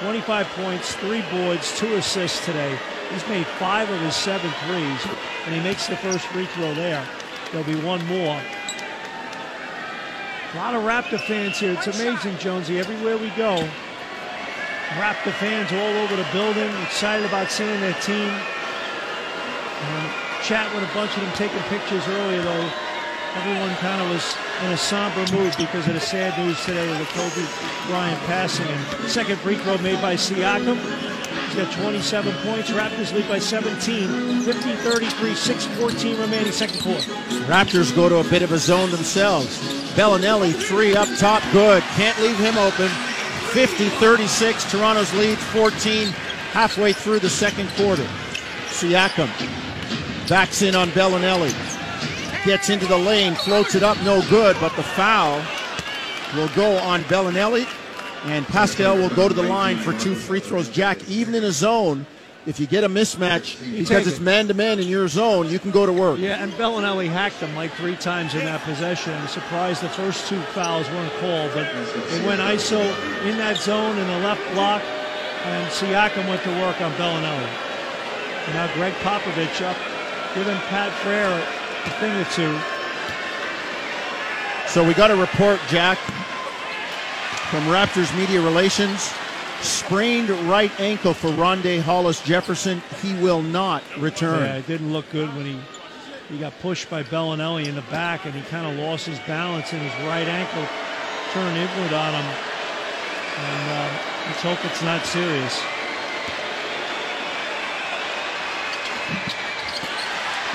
25 0.00 0.46
points, 0.48 0.94
three 0.96 1.22
boards, 1.30 1.76
two 1.78 1.94
assists 1.94 2.44
today. 2.44 2.78
He's 3.10 3.26
made 3.28 3.46
five 3.46 3.88
of 3.88 3.98
his 4.00 4.14
seven 4.14 4.50
threes, 4.66 5.06
and 5.46 5.54
he 5.54 5.60
makes 5.60 5.86
the 5.86 5.96
first 5.96 6.26
free 6.26 6.46
throw 6.46 6.74
there. 6.74 7.06
There'll 7.50 7.66
be 7.66 7.80
one 7.80 8.04
more. 8.06 8.40
A 10.52 10.56
lot 10.56 10.74
of 10.74 10.82
Raptor 10.82 11.20
fans 11.20 11.58
here. 11.58 11.72
It's 11.72 11.86
amazing, 11.86 12.36
Jonesy. 12.38 12.78
Everywhere 12.78 13.16
we 13.16 13.30
go, 13.30 13.56
Raptor 14.98 15.32
fans 15.32 15.72
all 15.72 16.04
over 16.04 16.16
the 16.16 16.28
building, 16.32 16.70
excited 16.82 17.24
about 17.26 17.50
seeing 17.50 17.80
their 17.80 17.94
team. 18.00 18.28
Um, 18.28 20.10
chat 20.42 20.72
with 20.74 20.88
a 20.88 20.94
bunch 20.94 21.16
of 21.16 21.22
them 21.22 21.32
taking 21.34 21.58
pictures 21.70 22.06
earlier, 22.08 22.42
though. 22.42 22.85
Everyone 23.36 23.76
kind 23.76 24.00
of 24.00 24.08
was 24.10 24.34
in 24.64 24.72
a 24.72 24.76
somber 24.76 25.20
mood 25.30 25.54
because 25.58 25.86
of 25.86 25.94
the 25.94 26.00
sad 26.00 26.38
news 26.38 26.58
today 26.64 26.90
of 26.90 26.98
the 26.98 27.04
Kobe 27.04 27.46
Bryant 27.86 28.20
passing. 28.22 28.66
And 28.66 29.10
second 29.10 29.38
free 29.40 29.56
throw 29.56 29.76
made 29.78 30.00
by 30.00 30.14
Siakam. 30.14 30.78
He's 31.46 31.54
got 31.54 31.70
27 31.72 32.32
points. 32.38 32.70
Raptors 32.70 33.12
lead 33.12 33.28
by 33.28 33.38
17. 33.38 34.08
50-33, 34.42 35.10
6-14 35.10 36.20
remaining 36.20 36.50
second 36.50 36.80
quarter. 36.80 37.12
Raptors 37.44 37.94
go 37.94 38.08
to 38.08 38.16
a 38.16 38.24
bit 38.24 38.42
of 38.42 38.52
a 38.52 38.58
zone 38.58 38.90
themselves. 38.90 39.58
Belinelli, 39.94 40.54
three 40.54 40.96
up 40.96 41.08
top, 41.18 41.42
good. 41.52 41.82
Can't 41.94 42.18
leave 42.20 42.38
him 42.38 42.56
open. 42.56 42.88
50 43.52 43.88
36, 43.88 44.70
Toronto's 44.70 45.12
lead 45.14 45.38
14, 45.38 46.08
halfway 46.52 46.92
through 46.92 47.18
the 47.18 47.30
second 47.30 47.68
quarter. 47.70 48.06
Siakam 48.68 49.28
backs 50.28 50.62
in 50.62 50.74
on 50.74 50.88
Belinelli. 50.90 51.65
Gets 52.46 52.70
into 52.70 52.86
the 52.86 52.96
lane, 52.96 53.34
floats 53.34 53.74
it 53.74 53.82
up, 53.82 54.00
no 54.04 54.22
good, 54.30 54.56
but 54.60 54.74
the 54.76 54.82
foul 54.84 55.42
will 56.36 56.46
go 56.54 56.76
on 56.78 57.02
Belinelli. 57.02 57.66
And 58.26 58.46
Pascal 58.46 58.96
will 58.96 59.08
go 59.08 59.26
to 59.26 59.34
the 59.34 59.42
line 59.42 59.78
for 59.78 59.92
two 59.94 60.14
free 60.14 60.38
throws. 60.38 60.68
Jack, 60.68 60.96
even 61.08 61.34
in 61.34 61.42
a 61.42 61.50
zone, 61.50 62.06
if 62.46 62.60
you 62.60 62.68
get 62.68 62.84
a 62.84 62.88
mismatch 62.88 63.58
because 63.76 64.06
it's 64.06 64.20
man 64.20 64.46
to 64.46 64.54
man 64.54 64.78
in 64.78 64.86
your 64.86 65.08
zone, 65.08 65.50
you 65.50 65.58
can 65.58 65.72
go 65.72 65.86
to 65.86 65.92
work. 65.92 66.20
Yeah, 66.20 66.40
and 66.40 66.52
Belinelli 66.52 67.08
hacked 67.08 67.40
them 67.40 67.52
like 67.56 67.72
three 67.72 67.96
times 67.96 68.32
in 68.36 68.44
that 68.44 68.60
possession. 68.60 69.12
I'm 69.14 69.26
surprised 69.26 69.82
the 69.82 69.88
first 69.88 70.28
two 70.28 70.40
fouls 70.54 70.88
weren't 70.90 71.12
called, 71.14 71.50
but 71.52 71.68
they 72.10 72.24
went 72.24 72.40
ISO 72.40 72.80
in 73.26 73.38
that 73.38 73.56
zone 73.56 73.98
in 73.98 74.06
the 74.06 74.18
left 74.20 74.54
block, 74.54 74.82
and 74.82 75.68
Siakam 75.72 76.28
went 76.28 76.44
to 76.44 76.50
work 76.60 76.80
on 76.80 76.92
Belinelli. 76.92 77.50
And 78.46 78.54
now 78.54 78.72
Gregg 78.74 78.92
Popovich 79.02 79.62
up, 79.62 79.76
giving 80.36 80.56
Pat 80.68 80.92
Fraher 81.02 81.65
a 81.86 81.90
thing 82.00 82.12
or 82.16 82.24
two. 82.34 82.58
So 84.68 84.86
we 84.86 84.94
got 84.94 85.10
a 85.10 85.16
report, 85.16 85.60
Jack, 85.68 85.98
from 87.50 87.64
Raptors 87.64 88.14
Media 88.18 88.40
Relations. 88.42 89.12
Sprained 89.62 90.28
right 90.50 90.70
ankle 90.78 91.14
for 91.14 91.28
Rondae 91.28 91.80
Hollis 91.80 92.20
Jefferson. 92.22 92.82
He 93.00 93.14
will 93.14 93.40
not 93.40 93.82
return. 93.98 94.40
Yeah, 94.40 94.56
it 94.56 94.66
didn't 94.66 94.92
look 94.92 95.08
good 95.10 95.34
when 95.34 95.46
he 95.46 95.58
he 96.28 96.38
got 96.38 96.58
pushed 96.60 96.90
by 96.90 97.04
Belinelli 97.04 97.66
in 97.66 97.74
the 97.76 97.82
back, 97.82 98.26
and 98.26 98.34
he 98.34 98.42
kind 98.50 98.66
of 98.66 98.84
lost 98.84 99.06
his 99.06 99.18
balance, 99.20 99.72
and 99.72 99.80
his 99.80 99.92
right 100.06 100.26
ankle 100.26 100.66
turned 101.32 101.56
inward 101.56 101.92
on 101.92 102.14
him. 102.14 102.34
And 103.38 103.70
um, 103.70 104.00
let's 104.26 104.42
hope 104.42 104.64
it's 104.64 104.82
not 104.82 105.06
serious. 105.06 105.60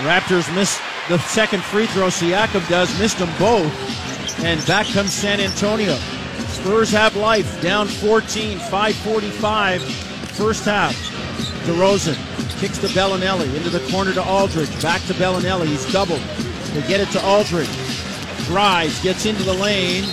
Raptors 0.02 0.54
missed 0.56 0.82
the 1.12 1.20
second 1.20 1.62
free 1.62 1.88
throw. 1.88 2.08
Siakam 2.08 2.68
does, 2.70 2.98
missed 2.98 3.20
them 3.20 3.30
both. 3.38 3.72
And 4.44 4.66
back 4.66 4.88
comes 4.88 5.12
San 5.12 5.42
Antonio. 5.42 5.96
Spurs 6.48 6.90
have 6.92 7.16
life, 7.18 7.62
down 7.62 7.88
14, 7.88 8.58
545, 8.58 9.84
first 9.84 10.66
half. 10.66 10.96
DeRozan 11.66 12.16
kicks 12.60 12.78
to 12.78 12.88
Belinelli, 12.88 13.54
into 13.56 13.70
the 13.70 13.86
corner 13.92 14.14
to 14.14 14.24
Aldridge, 14.24 14.82
back 14.82 15.02
to 15.04 15.14
Belinelli. 15.14 15.68
He's 15.68 15.92
doubled. 15.92 16.22
They 16.74 16.88
get 16.88 17.02
it 17.02 17.10
to 17.12 17.26
Aldridge. 17.26 17.70
Drives, 18.46 19.02
gets 19.04 19.26
into 19.26 19.44
the 19.44 19.54
lane, 19.54 20.06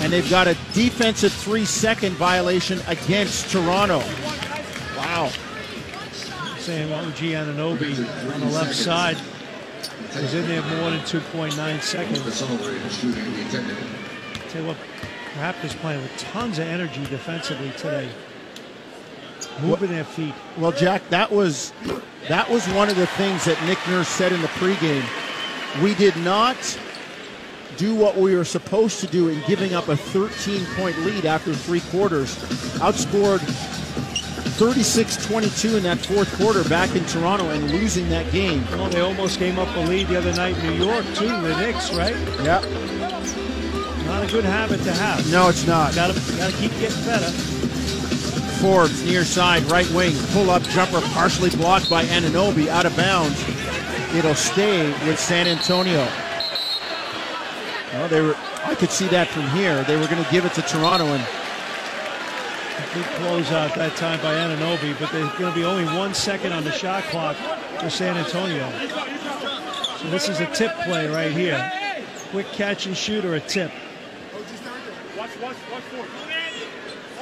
and 0.00 0.12
they've 0.12 0.28
got 0.30 0.46
a 0.46 0.56
defensive 0.74 1.32
three 1.32 1.64
second 1.64 2.12
violation 2.12 2.80
against 2.86 3.50
Toronto. 3.50 3.98
Wow. 4.96 5.30
Sam 6.58 6.92
OG 6.92 7.16
Anunoby 7.16 8.34
on 8.34 8.40
the 8.40 8.46
left 8.46 8.74
side 8.74 9.16
was 10.14 10.34
in 10.34 10.46
there 10.48 10.62
more 10.62 10.90
than 10.90 11.00
2.9 11.00 11.80
seconds. 11.82 12.26
Accelerated 12.26 12.92
shooting 12.92 13.32
detected. 13.34 13.76
Tell 14.48 14.62
you 14.62 14.68
what, 14.68 14.76
Raptors 15.36 15.76
playing 15.76 16.02
with 16.02 16.16
tons 16.18 16.58
of 16.58 16.66
energy 16.66 17.04
defensively 17.06 17.70
today. 17.72 18.08
Moving 19.62 19.90
their 19.90 20.04
feet. 20.04 20.34
Well, 20.56 20.72
Jack, 20.72 21.08
that 21.10 21.30
was 21.30 21.72
that 22.28 22.48
was 22.50 22.66
one 22.68 22.88
of 22.88 22.96
the 22.96 23.06
things 23.06 23.44
that 23.44 23.62
Nick 23.66 23.78
Nurse 23.88 24.08
said 24.08 24.32
in 24.32 24.40
the 24.40 24.48
pregame. 24.48 25.04
We 25.82 25.94
did 25.94 26.16
not 26.16 26.56
do 27.76 27.94
what 27.94 28.16
we 28.16 28.34
were 28.34 28.44
supposed 28.44 29.00
to 29.00 29.06
do 29.06 29.28
in 29.28 29.40
giving 29.46 29.74
up 29.74 29.88
a 29.88 29.94
13-point 29.94 30.98
lead 31.00 31.24
after 31.24 31.54
three 31.54 31.80
quarters. 31.80 32.34
Outscored 32.80 33.40
36-22 34.58 35.76
in 35.76 35.84
that 35.84 35.98
fourth 35.98 36.36
quarter 36.36 36.68
back 36.68 36.96
in 36.96 37.04
Toronto 37.04 37.50
and 37.50 37.70
losing 37.70 38.08
that 38.08 38.30
game. 38.32 38.64
Well, 38.72 38.90
they 38.90 39.00
almost 39.00 39.38
came 39.38 39.56
up 39.56 39.74
a 39.76 39.80
lead 39.80 40.08
the 40.08 40.16
other 40.16 40.32
night 40.32 40.58
in 40.58 40.66
New 40.66 40.84
York, 40.84 41.04
too, 41.14 41.28
the 41.28 41.56
Knicks, 41.60 41.94
right? 41.94 42.16
Yeah. 42.42 42.60
Not 44.06 44.28
a 44.28 44.32
good 44.32 44.44
habit 44.44 44.82
to 44.82 44.92
have. 44.92 45.30
No, 45.30 45.48
it's 45.48 45.64
not. 45.64 45.94
Got 45.94 46.12
to 46.12 46.36
got 46.36 46.50
to 46.50 46.56
keep 46.56 46.72
getting 46.72 47.04
better. 47.04 47.30
Forbes 48.60 49.04
near 49.04 49.24
side, 49.24 49.62
right 49.70 49.88
wing, 49.90 50.12
pull 50.32 50.50
up 50.50 50.64
jumper, 50.64 51.00
partially 51.12 51.50
blocked 51.50 51.88
by 51.88 52.04
Anunoby, 52.06 52.66
out 52.66 52.84
of 52.84 52.96
bounds. 52.96 53.40
It'll 54.12 54.34
stay 54.34 54.90
with 55.06 55.20
San 55.20 55.46
Antonio. 55.46 56.04
Well, 57.92 58.08
they 58.08 58.22
were. 58.22 58.34
I 58.64 58.74
could 58.74 58.90
see 58.90 59.06
that 59.08 59.28
from 59.28 59.46
here. 59.50 59.84
They 59.84 59.96
were 59.96 60.08
going 60.08 60.24
to 60.24 60.30
give 60.32 60.44
it 60.44 60.52
to 60.54 60.62
Toronto, 60.62 61.06
and 61.06 61.24
Big 62.94 63.04
closeout 63.04 63.74
that 63.74 63.94
time 63.96 64.18
by 64.22 64.34
Anunoby, 64.34 64.98
but 64.98 65.12
there's 65.12 65.30
going 65.32 65.52
to 65.52 65.54
be 65.54 65.64
only 65.64 65.84
one 65.96 66.14
second 66.14 66.52
on 66.52 66.64
the 66.64 66.72
shot 66.72 67.02
clock 67.04 67.36
for 67.78 67.90
San 67.90 68.16
Antonio. 68.16 68.66
So 69.98 70.08
this 70.10 70.28
is 70.30 70.40
a 70.40 70.46
tip 70.46 70.74
play 70.84 71.06
right 71.06 71.30
here. 71.30 71.70
Quick 72.30 72.46
catch 72.46 72.86
and 72.86 72.96
shoot 72.96 73.26
or 73.26 73.34
a 73.34 73.40
tip. 73.40 73.70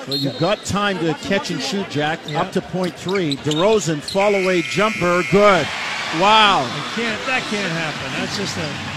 So 0.04 0.14
you've 0.14 0.38
got 0.38 0.64
time 0.64 0.98
to 0.98 1.14
catch 1.14 1.50
and 1.50 1.60
shoot, 1.60 1.90
Jack. 1.90 2.20
Yeah. 2.26 2.42
Up 2.42 2.52
to 2.52 2.60
point 2.60 2.94
three. 2.94 3.36
DeRozan 3.38 4.00
fall 4.00 4.36
away 4.36 4.62
jumper, 4.62 5.24
good. 5.32 5.66
Wow. 6.20 6.64
Can't 6.94 7.20
that 7.26 7.42
can't 7.50 7.72
happen? 7.72 8.12
That's 8.20 8.36
just 8.36 8.56
a 8.56 8.96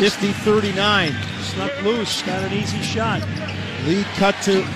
50 0.00 0.32
39. 0.32 1.12
snuck 1.42 1.82
loose. 1.82 2.22
Got 2.22 2.44
an 2.44 2.54
easy 2.54 2.80
shot. 2.80 3.20
Lead 3.84 4.06
cut 4.16 4.34
to 4.42 4.66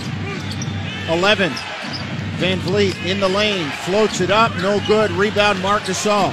11. 1.08 1.50
VanVleet 2.38 3.04
in 3.04 3.18
the 3.18 3.28
lane, 3.28 3.68
floats 3.84 4.20
it 4.20 4.30
up, 4.30 4.54
no 4.58 4.80
good. 4.86 5.10
Rebound, 5.12 5.60
Marc 5.60 5.82
Gasol. 5.82 6.32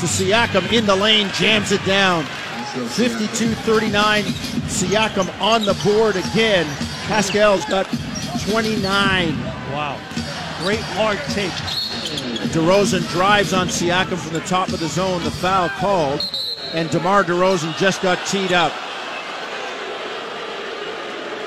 To 0.00 0.06
Siakam 0.06 0.72
in 0.72 0.86
the 0.86 0.96
lane, 0.96 1.28
jams 1.34 1.72
it 1.72 1.84
down. 1.84 2.24
52 2.74 3.54
39. 3.54 4.24
Siakam 4.24 5.40
on 5.40 5.64
the 5.64 5.74
board 5.84 6.16
again. 6.16 6.66
Pascal's 7.06 7.64
got 7.64 7.86
29. 8.50 9.38
Wow. 9.72 9.98
Great 10.62 10.80
hard 10.80 11.18
take. 11.30 11.50
DeRozan 12.52 13.08
drives 13.10 13.52
on 13.52 13.68
Siakam 13.68 14.18
from 14.18 14.32
the 14.32 14.40
top 14.40 14.68
of 14.68 14.80
the 14.80 14.88
zone. 14.88 15.22
The 15.24 15.30
foul 15.30 15.68
called. 15.70 16.28
And 16.72 16.90
DeMar 16.90 17.24
DeRozan 17.24 17.76
just 17.78 18.02
got 18.02 18.24
teed 18.26 18.52
up. 18.52 18.72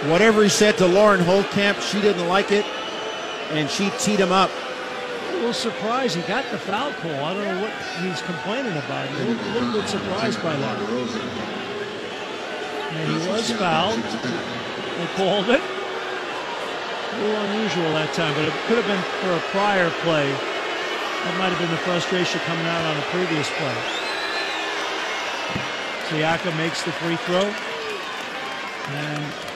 Whatever 0.10 0.42
he 0.42 0.50
said 0.50 0.78
to 0.80 0.88
Lauren 0.88 1.22
Holtkamp, 1.22 1.80
she 1.82 2.02
didn't 2.02 2.28
like 2.28 2.52
it. 2.52 2.66
And 3.52 3.70
she 3.70 3.92
teed 4.00 4.20
him 4.20 4.32
up. 4.32 4.50
A 5.30 5.34
little 5.36 5.54
surprised 5.54 6.16
he 6.16 6.22
got 6.24 6.50
the 6.52 6.58
foul 6.58 6.92
call. 6.94 7.12
I 7.12 7.34
don't 7.34 7.44
know 7.44 7.62
what 7.62 7.74
he's 8.02 8.22
complaining 8.24 8.72
about. 8.72 9.08
A 9.10 9.14
little, 9.14 9.34
a 9.34 9.52
little 9.54 9.74
bit 9.74 9.90
surprised 9.90 10.42
by 10.42 10.56
that. 10.56 10.80
And 12.92 13.12
he 13.12 13.28
was 13.30 13.52
fouled. 13.52 14.02
They 14.02 15.08
called 15.16 15.50
it. 15.50 15.62
A 15.62 17.18
little 17.22 17.42
unusual 17.52 17.92
that 17.94 18.14
time, 18.14 18.34
but 18.34 18.46
it 18.46 18.54
could 18.66 18.78
have 18.78 18.88
been 18.88 19.04
for 19.20 19.36
a 19.36 19.44
prior 19.52 19.92
play. 20.02 20.32
That 20.32 21.36
might 21.38 21.54
have 21.54 21.60
been 21.60 21.70
the 21.70 21.84
frustration 21.86 22.40
coming 22.48 22.66
out 22.66 22.82
on 22.88 22.98
a 22.98 23.06
previous 23.14 23.50
play. 23.60 23.78
Siaka 26.10 26.56
makes 26.58 26.82
the 26.84 26.92
free 26.94 27.18
throw. 27.28 27.46
And 28.96 29.51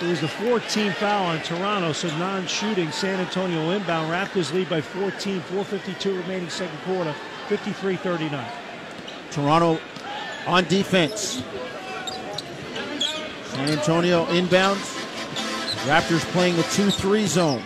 it 0.00 0.06
was 0.06 0.20
the 0.20 0.28
14th 0.28 0.94
foul 0.94 1.26
on 1.26 1.42
Toronto, 1.42 1.92
so 1.92 2.08
non-shooting 2.18 2.92
San 2.92 3.18
Antonio 3.18 3.70
inbound. 3.70 4.10
Raptors 4.10 4.52
lead 4.52 4.68
by 4.68 4.80
14, 4.80 5.40
4.52 5.40 6.22
remaining 6.22 6.48
second 6.48 6.78
quarter, 6.80 7.14
53-39. 7.48 8.48
Toronto 9.30 9.80
on 10.46 10.64
defense. 10.64 11.42
San 13.46 13.70
Antonio 13.70 14.24
inbounds. 14.26 14.94
Raptors 15.86 16.24
playing 16.32 16.56
the 16.56 16.62
2 16.62 16.90
3 16.90 17.26
zone. 17.26 17.62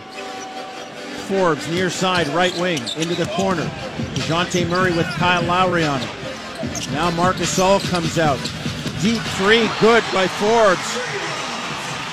Forbes 1.27 1.69
near 1.69 1.89
side, 1.89 2.27
right 2.29 2.55
wing, 2.57 2.81
into 2.97 3.15
the 3.15 3.29
corner. 3.35 3.63
Dejounte 4.15 4.67
Murray 4.67 4.91
with 4.91 5.05
Kyle 5.07 5.43
Lowry 5.43 5.83
on 5.83 6.01
it. 6.01 6.89
Now 6.91 7.11
Marcus 7.11 7.59
All 7.59 7.79
comes 7.79 8.17
out. 8.17 8.39
Deep 9.01 9.21
three, 9.37 9.69
good 9.79 10.03
by 10.13 10.27
Forbes. 10.27 11.22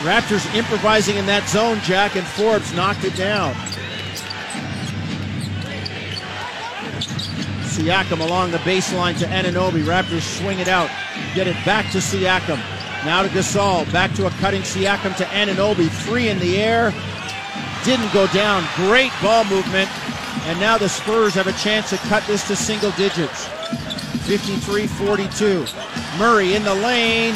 Raptors 0.01 0.55
improvising 0.55 1.17
in 1.17 1.27
that 1.27 1.47
zone, 1.47 1.79
Jack, 1.81 2.17
and 2.17 2.27
Forbes 2.27 2.73
knocked 2.73 3.05
it 3.05 3.15
down. 3.17 3.55
Siakam 7.69 8.21
along 8.21 8.51
the 8.51 8.59
baseline 8.59 9.19
to 9.19 9.27
Anunoby. 9.27 9.83
Raptors 9.85 10.23
swing 10.23 10.59
it 10.59 10.69
out. 10.69 10.91
Get 11.35 11.47
it 11.47 11.57
back 11.67 11.91
to 11.93 11.99
Siakam. 11.99 12.59
Now 13.05 13.23
to 13.23 13.29
Gasol. 13.29 13.91
Back 13.93 14.15
to 14.15 14.27
a 14.27 14.31
cutting 14.31 14.63
Siakam 14.63 15.15
to 15.19 15.25
Anunoby. 15.25 15.91
Three 15.91 16.31
in 16.31 16.39
the 16.39 16.59
air. 16.59 16.95
Didn't 17.85 18.13
go 18.15 18.27
down. 18.29 18.65
Great 18.77 19.13
ball 19.23 19.45
movement. 19.45 19.91
And 20.47 20.59
now 20.59 20.79
the 20.79 20.89
Spurs 20.89 21.35
have 21.35 21.47
a 21.47 21.53
chance 21.53 21.91
to 21.91 21.99
cut 22.09 22.27
this 22.27 22.47
to 22.49 22.57
single 22.57 22.91
digits. 22.93 23.49
53 24.27 24.87
42. 24.87 25.67
Murray 26.19 26.55
in 26.55 26.65
the 26.65 26.75
lane. 26.75 27.35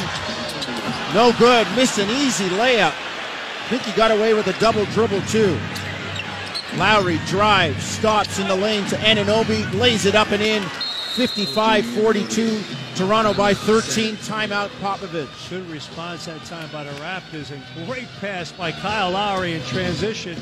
No 1.14 1.32
good. 1.38 1.64
Missed 1.76 1.98
an 1.98 2.10
easy 2.10 2.48
layup. 2.48 2.92
I 2.92 3.66
think 3.68 3.82
he 3.82 3.92
got 3.92 4.10
away 4.10 4.34
with 4.34 4.48
a 4.48 4.52
double 4.58 4.84
dribble, 4.86 5.22
too. 5.22 5.56
Lowry 6.76 7.18
drives, 7.26 7.84
stops 7.84 8.40
in 8.40 8.48
the 8.48 8.56
lane 8.56 8.84
to 8.86 8.96
Anunoby, 8.96 9.72
lays 9.74 10.06
it 10.06 10.16
up 10.16 10.32
and 10.32 10.42
in. 10.42 10.62
55 11.14 11.86
42. 11.86 12.60
Toronto 12.94 13.34
by 13.34 13.52
13. 13.52 14.14
Timeout, 14.18 14.68
Popovich. 14.80 15.50
Good 15.50 15.68
response 15.68 16.26
that 16.26 16.44
time 16.44 16.70
by 16.70 16.84
the 16.84 16.92
Raptors, 17.00 17.50
and 17.50 17.60
great 17.86 18.06
pass 18.20 18.52
by 18.52 18.70
Kyle 18.70 19.10
Lowry 19.10 19.54
in 19.54 19.62
transition. 19.62 20.40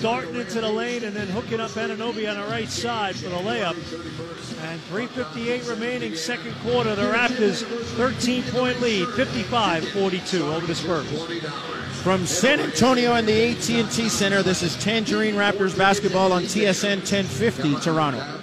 Darting 0.00 0.36
into 0.36 0.62
the 0.62 0.70
lane 0.70 1.04
and 1.04 1.14
then 1.14 1.28
hooking 1.28 1.60
up 1.60 1.70
Anunoby 1.72 2.30
on 2.30 2.40
the 2.40 2.46
right 2.50 2.68
side 2.68 3.14
for 3.14 3.28
the 3.28 3.36
layup. 3.36 3.74
And 4.62 4.80
3.58 4.84 5.68
remaining, 5.68 6.14
second 6.14 6.54
quarter. 6.62 6.94
The 6.94 7.02
Raptors 7.02 7.62
13 7.96 8.42
point 8.44 8.80
lead, 8.80 9.06
55 9.08 9.86
42 9.88 10.46
over 10.46 10.66
the 10.66 10.74
Spurs. 10.74 11.06
From 12.02 12.24
San 12.24 12.60
Antonio 12.60 13.14
and 13.14 13.28
the 13.28 13.50
AT&T 13.50 14.08
Center, 14.08 14.42
this 14.42 14.62
is 14.62 14.76
Tangerine 14.82 15.34
Raptors 15.34 15.76
basketball 15.76 16.32
on 16.32 16.44
TSN 16.44 16.98
1050 16.98 17.74
Toronto. 17.80 18.35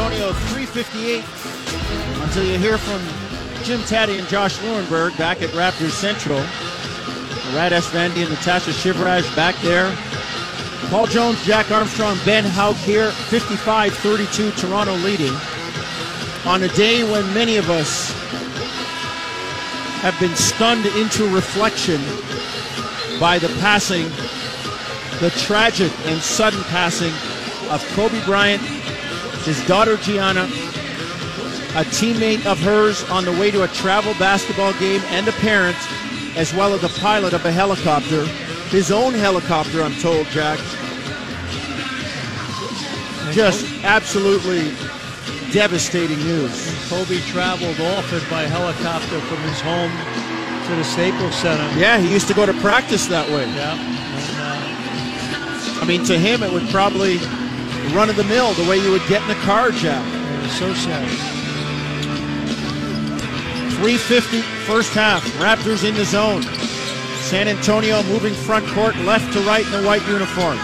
Antonio, 0.00 0.32
358 0.32 1.22
until 2.24 2.44
you 2.46 2.58
hear 2.58 2.78
from 2.78 3.02
Jim 3.64 3.82
Tatti 3.82 4.18
and 4.18 4.26
Josh 4.28 4.56
Lewenberg 4.60 5.16
back 5.18 5.42
at 5.42 5.50
Raptors 5.50 5.90
Central. 5.90 6.40
Radesh 7.52 7.90
Vandy 7.90 8.22
and 8.22 8.30
Natasha 8.30 8.70
Shivraj 8.70 9.36
back 9.36 9.54
there. 9.56 9.94
Paul 10.88 11.06
Jones, 11.06 11.44
Jack 11.44 11.70
Armstrong, 11.70 12.16
Ben 12.24 12.44
Hauk 12.44 12.76
here, 12.76 13.10
55-32, 13.10 14.58
Toronto 14.58 14.94
leading. 14.94 15.34
On 16.46 16.62
a 16.62 16.68
day 16.68 17.04
when 17.04 17.34
many 17.34 17.58
of 17.58 17.68
us 17.68 18.10
have 20.00 20.18
been 20.18 20.34
stunned 20.34 20.86
into 20.96 21.28
reflection 21.28 22.00
by 23.20 23.38
the 23.38 23.48
passing, 23.60 24.08
the 25.20 25.30
tragic 25.36 25.92
and 26.06 26.22
sudden 26.22 26.62
passing 26.64 27.12
of 27.70 27.86
Kobe 27.92 28.24
Bryant, 28.24 28.62
his 29.44 29.64
daughter 29.66 29.96
Gianna, 29.96 30.44
a 30.44 31.84
teammate 31.84 32.44
of 32.46 32.58
hers 32.58 33.08
on 33.10 33.24
the 33.24 33.32
way 33.32 33.50
to 33.50 33.62
a 33.62 33.68
travel 33.68 34.14
basketball 34.18 34.72
game, 34.74 35.00
and 35.06 35.28
a 35.28 35.32
parent, 35.32 35.76
as 36.36 36.54
well 36.54 36.74
as 36.74 36.80
the 36.80 37.00
pilot 37.00 37.32
of 37.32 37.44
a 37.44 37.52
helicopter. 37.52 38.24
His 38.70 38.90
own 38.90 39.14
helicopter, 39.14 39.82
I'm 39.82 39.94
told, 39.94 40.26
Jack. 40.28 40.58
Just 43.32 43.66
absolutely 43.84 44.74
devastating 45.52 46.18
news. 46.18 46.88
Kobe 46.88 47.20
traveled 47.20 47.80
often 47.80 48.20
by 48.30 48.42
helicopter 48.42 49.20
from 49.20 49.38
his 49.38 49.60
home 49.60 49.90
to 50.66 50.76
the 50.76 50.84
Staples 50.84 51.34
Center. 51.36 51.78
Yeah, 51.78 51.98
he 51.98 52.12
used 52.12 52.28
to 52.28 52.34
go 52.34 52.46
to 52.46 52.54
practice 52.54 53.06
that 53.06 53.28
way. 53.28 53.46
Yeah. 53.54 53.76
And, 53.76 55.78
uh, 55.78 55.82
I 55.82 55.84
mean, 55.86 56.04
to 56.04 56.18
him, 56.18 56.42
it 56.42 56.52
would 56.52 56.68
probably 56.68 57.18
run 57.94 58.10
of 58.10 58.16
the 58.16 58.24
mill 58.24 58.52
the 58.54 58.68
way 58.68 58.78
you 58.78 58.90
would 58.90 59.06
get 59.08 59.22
in 59.22 59.30
a 59.30 59.40
car, 59.42 59.70
Jack. 59.70 60.04
was 60.42 60.52
so 60.52 60.72
sad. 60.74 61.08
350 63.80 64.42
first 64.66 64.92
half. 64.92 65.24
Raptors 65.38 65.88
in 65.88 65.94
the 65.94 66.04
zone. 66.04 66.42
San 67.22 67.48
Antonio 67.48 68.02
moving 68.04 68.34
front 68.34 68.66
court 68.68 68.96
left 68.98 69.32
to 69.32 69.40
right 69.40 69.64
in 69.64 69.72
the 69.72 69.82
white 69.82 70.06
uniforms. 70.06 70.60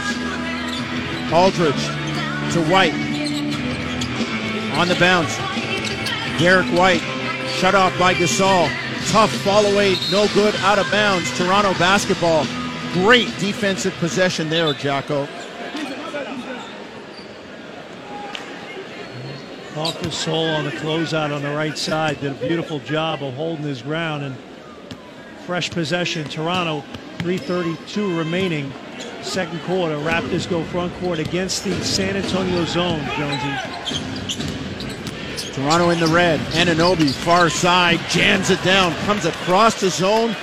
Aldridge 1.32 1.86
to 2.52 2.62
White. 2.70 2.94
On 4.78 4.86
the 4.88 4.96
bounce. 4.96 5.36
Derek 6.38 6.66
White 6.76 7.00
shut 7.58 7.74
off 7.74 7.98
by 7.98 8.14
Gasol. 8.14 8.68
Tough 9.10 9.32
fall 9.42 9.64
away, 9.66 9.96
no 10.12 10.28
good, 10.34 10.54
out 10.56 10.78
of 10.78 10.90
bounds. 10.90 11.30
Toronto 11.38 11.72
basketball. 11.78 12.46
Great 12.92 13.28
defensive 13.38 13.94
possession 13.94 14.50
there, 14.50 14.72
Jacko. 14.74 15.26
Marc 19.76 19.94
Gasol 19.96 20.56
on 20.56 20.64
the 20.64 20.70
closeout 20.70 21.36
on 21.36 21.42
the 21.42 21.50
right 21.50 21.76
side 21.76 22.18
did 22.22 22.32
a 22.32 22.48
beautiful 22.48 22.78
job 22.78 23.22
of 23.22 23.34
holding 23.34 23.66
his 23.66 23.82
ground 23.82 24.24
and 24.24 24.34
fresh 25.44 25.70
possession. 25.70 26.26
Toronto, 26.26 26.82
3:32 27.18 28.16
remaining, 28.16 28.72
second 29.20 29.60
quarter. 29.64 29.96
Raptors 29.96 30.48
go 30.48 30.64
front 30.64 30.98
court 31.00 31.18
against 31.18 31.62
the 31.64 31.74
San 31.84 32.16
Antonio 32.16 32.64
zone. 32.64 33.04
Jonesy. 33.18 33.52
Toronto 35.52 35.90
in 35.90 36.00
the 36.00 36.06
red. 36.06 36.40
Anunoby, 36.52 37.12
far 37.12 37.50
side, 37.50 38.00
jams 38.08 38.48
it 38.48 38.62
down, 38.62 38.94
comes 39.04 39.26
across 39.26 39.78
the 39.78 39.90
zone 39.90 40.34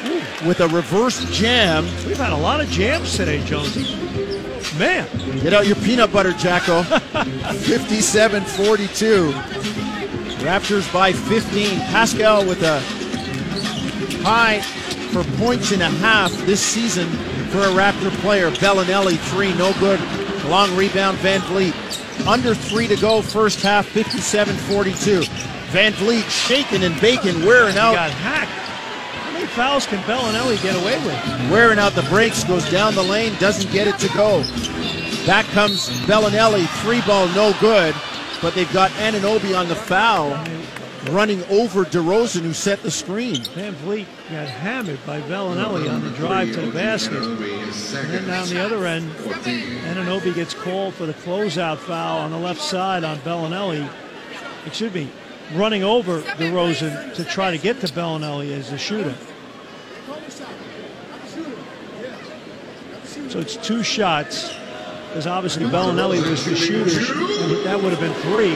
with 0.45 0.60
a 0.60 0.68
reverse 0.68 1.26
jam. 1.31 1.85
We've 2.05 2.18
had 2.18 2.34
a 2.34 2.38
lot 2.38 2.61
of 2.61 2.69
jams 2.69 3.18
today, 3.18 3.43
Jonesy. 3.45 4.32
Man, 4.77 5.07
Get 5.41 5.53
out 5.53 5.68
your 5.68 5.76
peanut 5.77 6.11
butter, 6.11 6.34
Jacko. 6.34 6.84
57 7.64 8.44
42. 8.44 9.31
Raptors 10.44 10.91
by 10.91 11.14
15. 11.14 11.80
Pascal 11.81 12.45
with 12.45 12.64
a 12.64 12.80
high 14.23 14.61
for 15.11 15.23
points 15.38 15.72
and 15.72 15.81
a 15.81 15.90
half 15.90 16.31
this 16.45 16.61
season 16.61 17.07
for 17.49 17.60
a 17.60 17.72
Raptor 17.72 18.10
player. 18.22 18.49
Belinelli, 18.52 19.18
three, 19.31 19.53
no 19.56 19.73
good. 19.80 19.99
Long 20.49 20.76
rebound, 20.76 21.18
VanVleet. 21.19 22.27
Under 22.27 22.56
three 22.56 22.88
to 22.88 22.95
go, 22.95 23.22
first 23.22 23.61
half, 23.61 23.85
57 23.88 24.56
42. 24.56 25.22
VanVleet 25.72 26.30
shaking 26.30 26.84
and 26.84 26.99
baking, 26.99 27.45
wearing 27.45 27.73
He 27.73 27.80
out, 27.80 27.95
got 27.95 28.11
hacked. 28.11 28.62
Fouls 29.55 29.85
can 29.85 29.99
Belinelli 30.03 30.59
get 30.63 30.75
away 30.75 30.97
with? 31.05 31.51
wearing 31.51 31.77
out 31.77 31.93
the 31.93 32.01
brakes, 32.03 32.43
goes 32.43 32.67
down 32.71 32.95
the 32.95 33.03
lane, 33.03 33.35
doesn't 33.39 33.71
get 33.71 33.88
it 33.88 33.99
to 33.99 34.07
go. 34.15 34.41
Back 35.27 35.45
comes 35.47 35.89
Belinelli, 36.07 36.65
three 36.81 37.01
ball, 37.01 37.27
no 37.30 37.53
good. 37.59 37.93
But 38.41 38.55
they've 38.55 38.71
got 38.73 38.89
Anunoby 38.91 39.57
on 39.57 39.69
the 39.69 39.75
foul, 39.75 40.31
running 41.11 41.43
over 41.45 41.85
DeRozan, 41.85 42.41
who 42.41 42.51
set 42.51 42.81
the 42.81 42.89
screen. 42.89 43.43
Van 43.53 43.73
Vliet 43.75 44.07
got 44.31 44.47
hammered 44.47 44.99
by 45.05 45.21
Belinelli 45.21 45.88
on 45.88 46.03
the 46.03 46.09
drive 46.17 46.51
to 46.53 46.61
the 46.61 46.71
basket. 46.71 47.21
And 47.21 47.38
then 48.09 48.25
down 48.27 48.49
the 48.49 48.59
other 48.59 48.88
end, 48.88 49.11
Anunoby 49.11 50.34
gets 50.34 50.55
called 50.55 50.95
for 50.95 51.05
the 51.05 51.13
closeout 51.13 51.77
foul 51.77 52.17
on 52.17 52.31
the 52.31 52.39
left 52.39 52.59
side 52.59 53.03
on 53.03 53.19
Belinelli. 53.19 53.88
Excuse 54.65 54.93
me, 54.95 55.09
running 55.53 55.84
over 55.84 56.21
DeRozan 56.21 57.13
to 57.13 57.23
try 57.23 57.51
to 57.51 57.59
get 57.59 57.80
to 57.81 57.88
Belinelli 57.88 58.51
as 58.51 58.71
the 58.71 58.80
shooter. 58.80 59.13
So 63.34 63.39
it's 63.39 63.57
two 63.57 63.81
shots, 63.81 64.53
because 65.07 65.26
obviously 65.26 65.65
Belinelli 65.65 66.22
was 66.30 66.45
the 66.45 66.55
shooter. 66.55 66.99
and 66.99 67.65
That 67.65 67.81
would 67.81 67.91
have 67.91 67.99
been 67.99 68.14
three 68.22 68.53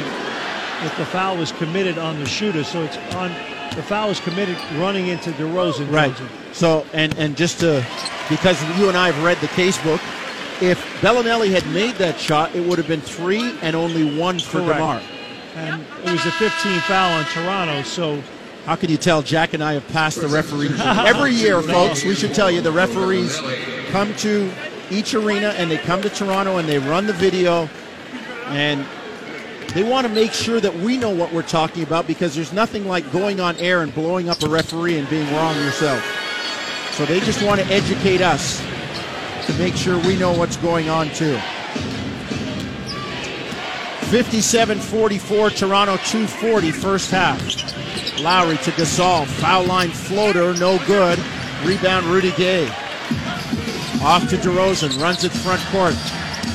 if 0.86 0.96
the 1.00 1.06
foul 1.06 1.36
was 1.36 1.52
committed 1.52 1.98
on 1.98 2.20
the 2.20 2.28
shooter. 2.28 2.64
So 2.64 2.84
it's 2.84 2.96
on 3.16 3.30
the 3.76 3.82
foul 3.82 4.10
was 4.10 4.20
committed 4.20 4.56
running 4.76 5.08
into 5.08 5.32
DeRozan. 5.32 5.92
Right. 5.92 6.16
So, 6.54 6.86
and 6.94 7.18
and 7.18 7.36
just 7.36 7.60
to, 7.62 7.84
because 8.30 8.62
you 8.78 8.88
and 8.88 8.96
I 8.96 9.10
have 9.10 9.24
read 9.24 9.40
the 9.40 9.48
case 9.48 9.82
book, 9.82 10.00
if 10.62 10.80
Belinelli 11.02 11.50
had 11.50 11.66
made 11.74 11.96
that 11.96 12.20
shot, 12.20 12.54
it 12.54 12.64
would 12.64 12.78
have 12.78 12.88
been 12.88 13.02
three 13.02 13.58
and 13.64 13.76
only 13.76 14.16
one 14.16 14.38
for 14.38 14.60
Correct. 14.60 14.78
DeMar. 14.78 15.02
And 15.56 15.82
it 16.06 16.12
was 16.12 16.24
a 16.24 16.32
15 16.34 16.80
foul 16.82 17.14
on 17.14 17.26
Toronto. 17.26 17.82
So 17.82 18.22
How 18.68 18.76
can 18.76 18.92
you 18.92 18.98
tell 18.98 19.22
Jack 19.22 19.54
and 19.54 19.64
I 19.64 19.76
have 19.76 19.88
passed 19.88 20.20
the 20.20 20.28
referees? 20.28 20.78
Every 20.82 21.32
year, 21.32 21.62
folks, 21.62 22.04
we 22.04 22.14
should 22.14 22.34
tell 22.34 22.52
you 22.52 22.60
the 22.60 22.70
referees 22.70 23.40
come 23.92 24.14
to 24.16 24.52
each 24.92 25.14
arena 25.14 25.54
and 25.56 25.72
they 25.72 25.78
come 25.78 26.02
to 26.02 26.10
Toronto 26.10 26.58
and 26.58 26.68
they 26.68 26.78
run 26.78 27.08
the 27.08 27.14
video 27.14 27.70
and 28.48 28.86
they 29.74 29.84
want 29.84 30.06
to 30.06 30.12
make 30.14 30.34
sure 30.34 30.60
that 30.60 30.76
we 30.80 30.98
know 30.98 31.12
what 31.12 31.32
we're 31.32 31.44
talking 31.44 31.82
about 31.82 32.08
because 32.08 32.36
there's 32.36 32.52
nothing 32.52 32.86
like 32.86 33.10
going 33.14 33.40
on 33.40 33.56
air 33.56 33.84
and 33.84 33.96
blowing 33.96 34.28
up 34.28 34.44
a 34.44 34.50
referee 34.50 34.98
and 34.98 35.10
being 35.10 35.34
wrong 35.34 35.56
yourself. 35.56 36.04
So 36.92 37.06
they 37.06 37.22
just 37.22 37.42
want 37.44 37.62
to 37.62 37.68
educate 37.68 38.20
us 38.20 38.62
to 39.46 39.54
make 39.54 39.76
sure 39.78 39.98
we 40.00 40.18
know 40.18 40.38
what's 40.38 40.58
going 40.58 40.90
on 40.90 41.10
too. 41.12 41.38
57-44, 44.12 45.56
Toronto 45.56 45.96
240 45.96 46.72
first 46.72 47.12
half. 47.12 47.77
Lowry 48.20 48.58
to 48.58 48.72
Gasol, 48.72 49.28
foul 49.28 49.66
line 49.66 49.92
floater, 49.92 50.54
no 50.56 50.80
good. 50.86 51.20
Rebound 51.64 52.06
Rudy 52.08 52.32
Gay. 52.32 52.68
Off 54.02 54.28
to 54.30 54.38
DeRozan, 54.38 55.00
runs 55.00 55.24
it 55.24 55.32
front 55.32 55.62
court. 55.66 55.96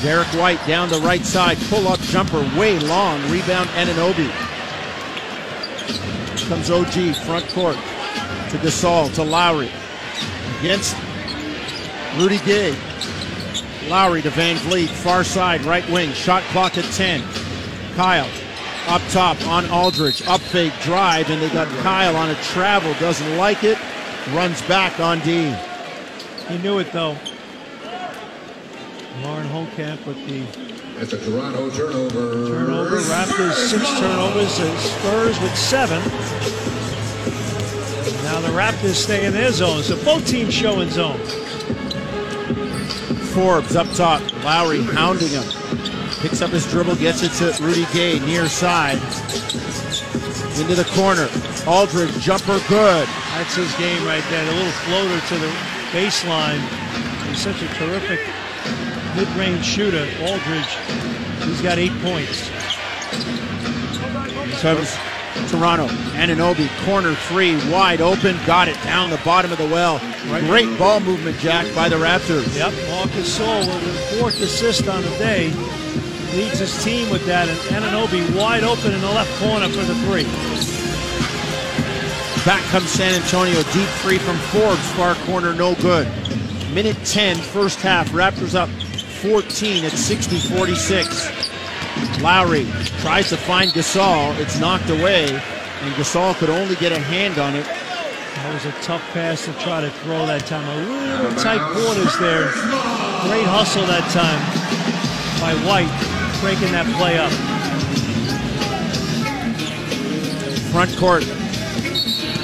Derek 0.01 0.27
White 0.29 0.65
down 0.67 0.89
the 0.89 0.99
right 0.99 1.25
side, 1.25 1.57
pull 1.69 1.87
up 1.87 1.99
jumper, 2.01 2.41
way 2.57 2.79
long. 2.79 3.21
Rebound 3.31 3.69
Anunoby. 3.69 4.29
Comes 6.47 6.69
OG, 6.69 7.15
front 7.25 7.47
court. 7.49 7.75
To 7.75 8.57
Gasol, 8.57 9.13
to 9.15 9.23
Lowry. 9.23 9.71
Against 10.59 10.97
Rudy 12.17 12.39
Gay. 12.39 12.75
Lowry 13.87 14.21
to 14.21 14.29
VanVleet, 14.29 14.89
far 14.89 15.23
side, 15.23 15.61
right 15.61 15.87
wing, 15.89 16.11
shot 16.11 16.43
clock 16.51 16.77
at 16.77 16.85
10. 16.93 17.23
Kyle 17.95 18.27
up 18.87 19.01
top 19.09 19.39
on 19.47 19.69
Aldridge, 19.69 20.21
up 20.27 20.41
fake 20.41 20.73
drive, 20.81 21.29
and 21.29 21.41
they 21.41 21.49
got 21.49 21.67
Kyle 21.81 22.15
on 22.15 22.29
a 22.29 22.35
travel, 22.35 22.93
doesn't 22.95 23.37
like 23.37 23.63
it, 23.63 23.77
runs 24.33 24.61
back 24.63 24.99
on 24.99 25.19
D. 25.21 25.53
he 26.47 26.57
knew 26.59 26.79
it 26.79 26.91
though. 26.91 27.17
Lauren 29.21 29.47
Holtkamp 29.49 30.05
with 30.05 30.17
the 30.27 30.41
That's 30.99 31.13
a 31.13 31.17
Toronto 31.19 31.69
turnover. 31.69 32.47
turnover. 32.47 32.97
Raptors 32.97 33.53
six 33.53 33.99
turnovers. 33.99 34.57
The 34.57 34.77
Spurs 34.77 35.39
with 35.39 35.55
seven. 35.55 36.01
Now 38.23 38.41
the 38.41 38.49
Raptors 38.49 38.95
stay 38.95 39.25
in 39.25 39.33
their 39.33 39.51
zone. 39.51 39.83
So 39.83 40.03
both 40.03 40.27
teams 40.27 40.53
show 40.53 40.81
in 40.81 40.89
zone. 40.89 41.19
Forbes 43.33 43.75
up 43.75 43.87
top, 43.93 44.21
Lowry 44.43 44.81
hounding 44.83 45.29
him. 45.29 45.43
Picks 46.23 46.41
up 46.41 46.51
his 46.51 46.65
dribble, 46.71 46.95
gets 46.95 47.21
it 47.21 47.33
to 47.33 47.61
Rudy 47.61 47.85
Gay, 47.91 48.17
near 48.19 48.47
side. 48.47 48.95
Into 50.57 50.73
the 50.73 50.87
corner. 50.95 51.27
Aldridge, 51.67 52.17
jumper 52.21 52.61
good. 52.69 53.09
That's 53.35 53.55
his 53.55 53.75
game 53.75 54.05
right 54.05 54.23
there. 54.29 54.45
The 54.45 54.53
little 54.53 54.71
floater 54.71 55.19
to 55.19 55.37
the 55.37 55.51
baseline. 55.91 56.61
He's 57.27 57.41
such 57.41 57.61
a 57.61 57.67
terrific 57.75 58.21
mid-range 59.17 59.65
shooter. 59.65 60.07
Aldridge, 60.21 60.77
he's 61.43 61.61
got 61.61 61.77
eight 61.77 61.91
points. 62.01 62.49
Comes 64.61 64.95
Toronto. 65.51 65.87
Anunoby, 66.15 66.69
corner 66.85 67.15
three, 67.27 67.57
wide 67.69 67.99
open, 67.99 68.37
got 68.45 68.69
it 68.69 68.81
down 68.83 69.09
the 69.09 69.19
bottom 69.25 69.51
of 69.51 69.57
the 69.57 69.67
well. 69.67 69.99
Great 70.45 70.79
ball 70.79 71.01
movement, 71.01 71.37
Jack, 71.39 71.65
by 71.75 71.89
the 71.89 71.97
Raptors. 71.97 72.55
Yep, 72.55 72.71
Marc 72.89 73.09
Gasol 73.09 73.67
with 73.67 73.83
the 73.83 74.17
fourth 74.17 74.41
assist 74.41 74.87
on 74.87 75.01
the 75.01 75.09
day. 75.17 75.51
Leads 76.35 76.59
his 76.59 76.83
team 76.83 77.09
with 77.11 77.25
that, 77.27 77.47
and 77.47 77.59
Anunoby 77.69 78.35
wide 78.35 78.63
open 78.63 78.91
in 78.91 79.01
the 79.01 79.11
left 79.11 79.31
corner 79.39 79.69
for 79.69 79.83
the 79.85 79.93
three. 80.05 80.23
Back 82.43 82.63
comes 82.71 82.89
San 82.89 83.13
Antonio, 83.13 83.61
deep 83.71 83.87
three 84.01 84.17
from 84.17 84.35
Forbes, 84.49 84.91
far 84.93 85.13
corner, 85.25 85.53
no 85.53 85.75
good. 85.75 86.07
Minute 86.73 86.97
10, 87.05 87.37
first 87.37 87.79
half. 87.81 88.09
Raptors 88.09 88.55
up 88.55 88.67
14 89.21 89.85
at 89.85 89.91
60 89.91 90.39
46. 90.39 92.21
Lowry 92.21 92.65
tries 93.01 93.29
to 93.29 93.37
find 93.37 93.69
Gasol. 93.69 94.35
It's 94.39 94.59
knocked 94.59 94.89
away, 94.89 95.29
and 95.29 95.93
Gasol 95.93 96.33
could 96.35 96.49
only 96.49 96.75
get 96.77 96.91
a 96.91 96.99
hand 96.99 97.37
on 97.37 97.55
it. 97.55 97.65
That 97.65 98.53
was 98.55 98.65
a 98.65 98.71
tough 98.81 99.03
pass 99.13 99.45
to 99.45 99.53
try 99.59 99.81
to 99.81 99.91
throw 100.01 100.25
that 100.25 100.47
time. 100.47 100.67
A 100.67 101.21
little 101.21 101.43
tight 101.43 101.61
quarters 101.73 102.17
there. 102.17 102.49
Great 103.29 103.45
hustle 103.45 103.85
that 103.85 104.09
time 104.09 104.73
by 105.39 105.53
White, 105.67 106.22
breaking 106.43 106.73
that 106.73 106.85
play 106.97 107.17
up. 107.17 107.31
Front 110.73 110.97
court. 110.97 111.23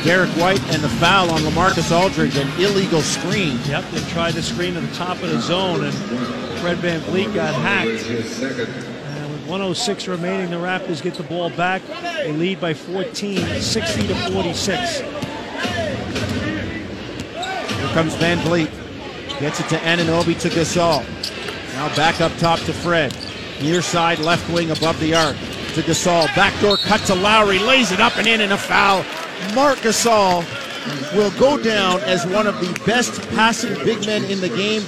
Derek 0.06 0.30
White 0.38 0.62
and 0.74 0.82
the 0.82 0.88
foul 0.88 1.30
on 1.30 1.42
LaMarcus 1.42 1.92
Aldridge, 1.92 2.38
an 2.38 2.48
illegal 2.62 3.02
screen. 3.02 3.60
Yep, 3.66 3.84
they 3.92 4.00
tried 4.12 4.36
to 4.36 4.42
screen 4.42 4.76
to 4.76 4.80
the 4.80 4.96
top 4.96 5.22
of 5.22 5.30
the 5.30 5.42
zone, 5.42 5.84
and 5.84 5.94
Fred 6.62 6.78
VanVleet 6.78 7.34
got 7.36 7.54
hacked. 7.56 8.06
And 8.06 9.32
with 9.34 9.42
106 9.42 10.08
remaining, 10.08 10.52
the 10.52 10.56
Raptors 10.56 11.02
get 11.04 11.16
the 11.16 11.24
ball 11.24 11.50
back. 11.50 11.82
They 12.24 12.32
lead 12.32 12.62
by 12.62 12.74
14, 12.74 13.60
60 13.60 14.08
to 14.08 14.16
46. 14.32 15.00
Here 15.00 15.10
comes 17.90 18.16
VanVleet. 18.16 18.72
Gets 19.42 19.60
it 19.60 19.68
to 19.68 19.78
Anunoby 19.80 20.40
to 20.40 20.50
Gasol. 20.50 21.04
Now 21.74 21.94
back 21.98 22.22
up 22.22 22.32
top 22.38 22.60
to 22.62 22.72
Fred. 22.72 23.14
Near 23.62 23.82
side 23.82 24.20
left 24.20 24.50
wing 24.52 24.72
above 24.72 25.00
the 25.00 25.16
arc. 25.16 25.36
To 25.76 25.82
Gasol. 25.82 26.26
Backdoor 26.36 26.78
cut 26.78 27.02
to 27.02 27.16
Lowry. 27.16 27.60
Lays 27.60 27.92
it 27.92 28.00
up 28.00 28.18
and 28.18 28.26
in 28.28 28.42
and 28.42 28.54
a 28.54 28.58
foul. 28.58 29.04
Marc 29.54 29.80
Gasol 29.80 30.44
will 31.16 31.32
go 31.40 31.62
down 31.62 32.00
as 32.02 32.26
one 32.26 32.48
of 32.48 32.60
the 32.60 32.82
best 32.86 33.22
passing 33.30 33.74
big 33.86 34.06
men 34.06 34.24
in 34.26 34.40
the 34.42 34.50
game. 34.50 34.82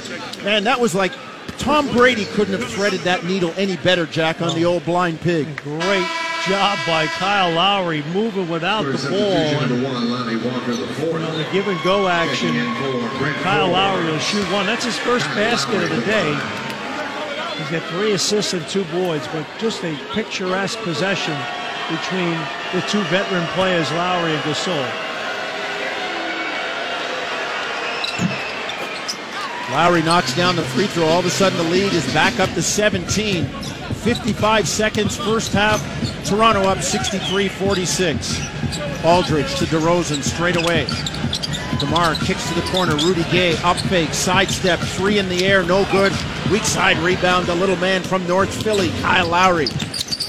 Man, 0.44 0.64
that 0.64 0.80
was 0.80 0.96
like 0.96 1.12
Tom 1.58 1.88
Brady 1.92 2.26
couldn't 2.26 2.60
have 2.60 2.70
threaded 2.72 3.02
that 3.02 3.24
needle 3.26 3.54
any 3.58 3.78
better, 3.78 4.06
Jack, 4.06 4.42
on 4.42 4.56
the 4.56 4.66
old 4.66 4.84
blind 4.86 5.22
pig. 5.22 5.46
Great 5.58 6.08
job 6.48 6.80
by 6.88 7.06
Kyle 7.06 7.52
Lowry 7.54 8.04
moving 8.14 8.50
without 8.50 8.84
the 8.84 8.98
ball. 9.10 9.14
And 9.14 9.70
Number 9.70 9.88
one, 9.88 10.10
Lonnie 10.10 10.38
Walker, 10.38 10.74
the 10.74 10.88
fourth. 10.88 11.22
on 11.22 11.38
the 11.38 11.48
give 11.52 11.68
and 11.68 11.80
go 11.84 12.08
action, 12.08 12.56
Kyle 13.44 13.70
Lowry 13.70 14.06
will 14.06 14.18
shoot 14.20 14.52
one. 14.52 14.66
That's 14.66 14.86
his 14.86 14.98
first 14.98 15.26
basket 15.28 15.84
of 15.84 15.90
the 15.90 16.02
day. 16.02 16.34
He's 17.62 17.80
got 17.80 17.90
three 17.90 18.14
assists 18.14 18.54
and 18.54 18.68
two 18.68 18.84
boards, 18.86 19.28
but 19.28 19.46
just 19.60 19.84
a 19.84 19.96
picturesque 20.14 20.80
possession 20.80 21.38
between 21.92 22.34
the 22.74 22.82
two 22.90 23.02
veteran 23.04 23.46
players, 23.50 23.90
Lowry 23.92 24.34
and 24.34 24.42
Gasol. 24.42 25.12
Lowry 29.72 30.02
knocks 30.02 30.36
down 30.36 30.56
the 30.56 30.64
free 30.64 30.88
throw. 30.88 31.06
All 31.06 31.20
of 31.20 31.26
a 31.26 31.30
sudden, 31.30 31.58
the 31.60 31.72
lead 31.72 31.94
is 31.94 32.06
back 32.14 32.40
up 32.40 32.50
to 32.56 32.64
17. 32.64 33.46
55 33.46 34.68
seconds, 34.68 35.16
first 35.16 35.54
half. 35.54 35.80
Toronto 36.26 36.64
up 36.64 36.82
63 36.82 37.48
46. 37.48 38.42
Aldridge 39.06 39.56
to 39.60 39.66
DeRozan 39.66 40.24
straight 40.24 40.56
away. 40.56 40.88
DeMar 41.80 42.16
kicks 42.16 42.41
to 42.54 42.62
the 42.62 42.68
corner. 42.68 42.96
Rudy 42.98 43.24
Gay, 43.32 43.56
up 43.58 43.78
fake, 43.78 44.14
sidestep, 44.14 44.80
three 44.80 45.20
in 45.20 45.30
the 45.30 45.46
air, 45.46 45.64
no 45.64 45.90
good. 45.92 46.12
Weak 46.52 46.64
side 46.64 46.98
rebound, 46.98 47.48
the 47.48 47.56
little 47.56 47.76
man 47.78 48.04
from 48.04 48.26
North 48.28 48.64
Philly, 48.64 48.90
Kyle 49.02 49.28
Lowry. 49.28 49.68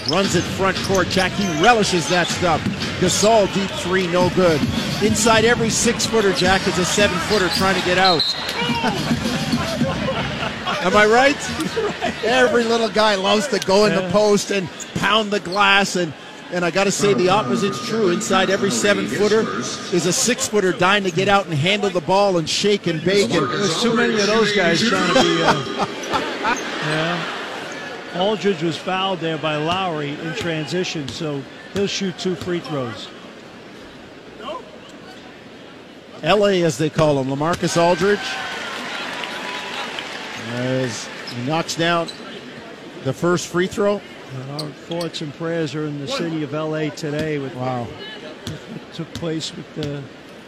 Runs 0.09 0.35
it 0.35 0.43
front 0.43 0.77
court. 0.79 1.09
Jackie 1.09 1.47
relishes 1.63 2.09
that 2.09 2.27
stuff. 2.27 2.61
Gasol, 3.01 3.53
deep 3.55 3.71
three, 3.81 4.07
no 4.09 4.31
good. 4.31 4.61
Inside 5.03 5.45
every 5.45 5.71
six 5.71 6.07
footer, 6.07 6.33
Jack, 6.33 6.67
is 6.67 6.79
a 6.79 6.85
seven 6.85 7.19
footer 7.21 7.49
trying 7.51 7.79
to 7.81 7.87
get 7.87 7.99
out. 7.99 8.23
Am 10.83 10.97
I 10.97 11.07
right? 11.07 11.37
Every 12.25 12.65
little 12.65 12.89
guy 12.89 13.15
loves 13.15 13.47
to 13.49 13.61
go 13.61 13.85
in 13.87 13.95
the 13.95 14.11
post 14.11 14.51
and 14.51 14.69
pound 14.95 15.31
the 15.31 15.39
glass 15.39 15.95
and 15.95 16.13
and 16.53 16.65
I 16.67 16.71
got 16.71 16.85
to 16.85 16.93
say, 16.93 17.15
the 17.15 17.31
opposite's 17.31 17.85
true. 17.87 18.11
Inside 18.11 18.51
every 18.51 18.71
seven 18.71 19.07
footer 19.07 19.41
is 19.95 20.05
a 20.05 20.13
six 20.13 20.47
footer 20.47 20.73
dying 20.73 21.05
to 21.05 21.11
get 21.11 21.27
out 21.27 21.47
and 21.47 21.55
handle 21.55 21.89
the 21.89 22.03
ball 22.03 22.37
and 22.37 22.49
shake 22.49 22.87
and 22.87 23.03
bake. 23.03 23.31
And 23.33 23.49
There's 23.49 23.83
too 23.83 23.97
many 23.97 24.21
of 24.21 24.27
those 24.27 24.55
guys 24.55 24.87
trying 24.87 25.15
to 25.15 25.23
be. 25.23 25.43
Uh, 25.43 25.87
yeah. 26.87 27.39
Aldridge 28.17 28.63
was 28.63 28.77
fouled 28.77 29.21
there 29.21 29.39
by 29.39 29.57
Lowry 29.57 30.11
in 30.11 30.35
transition, 30.35 31.09
so 31.09 31.43
he'll 31.73 31.87
shoot 31.87 32.19
two 32.19 32.35
free 32.35 32.61
throws. 32.61 33.09
LA, 36.23 36.63
as 36.65 36.77
they 36.77 36.91
call 36.91 37.19
him, 37.19 37.29
LaMarcus 37.29 37.81
Aldridge, 37.81 38.21
as 40.53 41.09
he 41.35 41.43
knocks 41.47 41.75
down 41.75 42.09
the 43.05 43.13
first 43.13 43.49
free 43.49 43.67
throw. 43.67 44.01
And 44.35 44.63
our 44.63 44.69
thoughts 44.71 45.21
and 45.21 45.33
prayers 45.35 45.75
are 45.75 45.85
in 45.87 45.99
the 46.01 46.09
city 46.09 46.43
of 46.43 46.53
LA 46.53 46.89
today 46.91 47.39
with 47.39 47.55
Wow. 47.55 47.85
what 47.85 48.95
took 48.95 49.13
place 49.15 49.55
with 49.55 49.75
the 49.75 50.03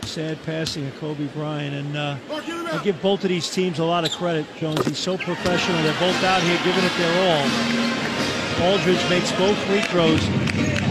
sad 0.07 0.43
passing 0.45 0.87
of 0.87 0.95
Kobe 0.99 1.27
Bryant. 1.29 1.75
And 1.75 1.97
uh, 1.97 2.17
I 2.31 2.81
give 2.83 3.01
both 3.03 3.23
of 3.25 3.29
these 3.31 3.51
teams 3.51 3.79
a 3.79 3.85
lot 3.85 4.05
of 4.05 4.13
credit, 4.13 4.47
Jones. 4.59 4.85
He's 4.87 4.99
so 4.99 5.17
professional. 5.19 5.83
They're 5.83 5.99
both 6.01 6.23
out 6.25 6.43
here 6.43 6.59
giving 6.65 6.85
it 6.85 6.93
their 6.97 7.15
all. 7.29 8.71
Aldridge 8.73 9.09
makes 9.11 9.33
both 9.33 9.57
free 9.65 9.81
throws. 9.83 10.25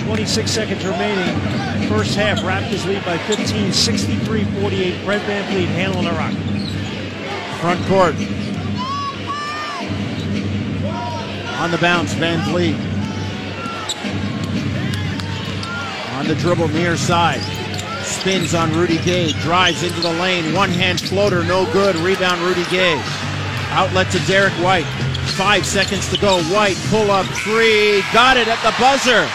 26 0.06 0.52
seconds 0.52 0.84
remaining. 0.86 1.34
First 1.90 2.16
half, 2.16 2.40
Raptors 2.40 2.86
lead 2.86 3.04
by 3.06 3.18
15, 3.20 3.72
63-48. 3.72 5.04
Fred 5.06 5.22
VanVleet 5.22 5.66
handling 5.68 6.06
the 6.06 6.12
rock. 6.12 6.34
Front 7.62 7.86
court. 7.88 8.16
On 11.64 11.72
the 11.72 11.78
bounce, 11.78 12.14
VanVleet. 12.16 12.76
On 16.18 16.28
the 16.28 16.36
dribble, 16.36 16.68
near 16.68 16.98
side. 16.98 17.40
Spins 18.04 18.54
on 18.54 18.74
Rudy 18.74 18.98
Gay. 18.98 19.32
Drives 19.32 19.82
into 19.82 20.02
the 20.02 20.12
lane. 20.12 20.54
One 20.54 20.70
hand 20.70 21.00
floater, 21.00 21.42
no 21.46 21.72
good. 21.72 21.96
Rebound, 21.96 22.42
Rudy 22.42 22.66
Gay. 22.66 23.02
Outlet 23.70 24.12
to 24.12 24.20
Derek 24.28 24.52
White. 24.56 24.84
Five 25.38 25.66
seconds 25.66 26.10
to 26.10 26.20
go. 26.20 26.44
White, 26.54 26.76
pull 26.90 27.10
up 27.10 27.28
three. 27.28 28.02
Got 28.12 28.36
it 28.36 28.50
at 28.50 28.62
the 28.62 28.76
buzzer. 28.78 29.26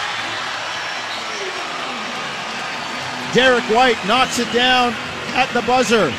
Derek 3.33 3.65
White 3.75 4.07
knocks 4.07 4.39
it 4.39 4.53
down 4.53 4.93
at 5.33 5.51
the 5.55 5.63
buzzer. 5.63 6.13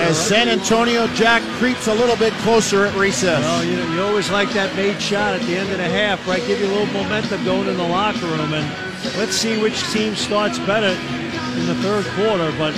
As 0.00 0.18
San 0.18 0.48
Antonio 0.48 1.06
Jack 1.08 1.42
creeps 1.58 1.86
a 1.86 1.94
little 1.94 2.16
bit 2.16 2.32
closer 2.42 2.86
at 2.86 2.96
recess. 2.96 3.40
Well, 3.44 3.64
you, 3.64 3.94
you 3.94 4.02
always 4.02 4.30
like 4.30 4.50
that 4.54 4.74
made 4.74 5.00
shot 5.00 5.34
at 5.34 5.42
the 5.42 5.56
end 5.56 5.70
of 5.70 5.78
the 5.78 5.84
half, 5.84 6.26
right? 6.26 6.44
Give 6.46 6.58
you 6.58 6.66
a 6.66 6.72
little 6.72 6.86
momentum 6.86 7.44
going 7.44 7.68
in 7.68 7.76
the 7.76 7.86
locker 7.86 8.26
room. 8.26 8.52
And 8.52 9.18
let's 9.18 9.36
see 9.36 9.60
which 9.60 9.80
team 9.92 10.16
starts 10.16 10.58
better 10.60 10.98
in 11.58 11.66
the 11.66 11.76
third 11.76 12.06
quarter. 12.16 12.52
But 12.58 12.74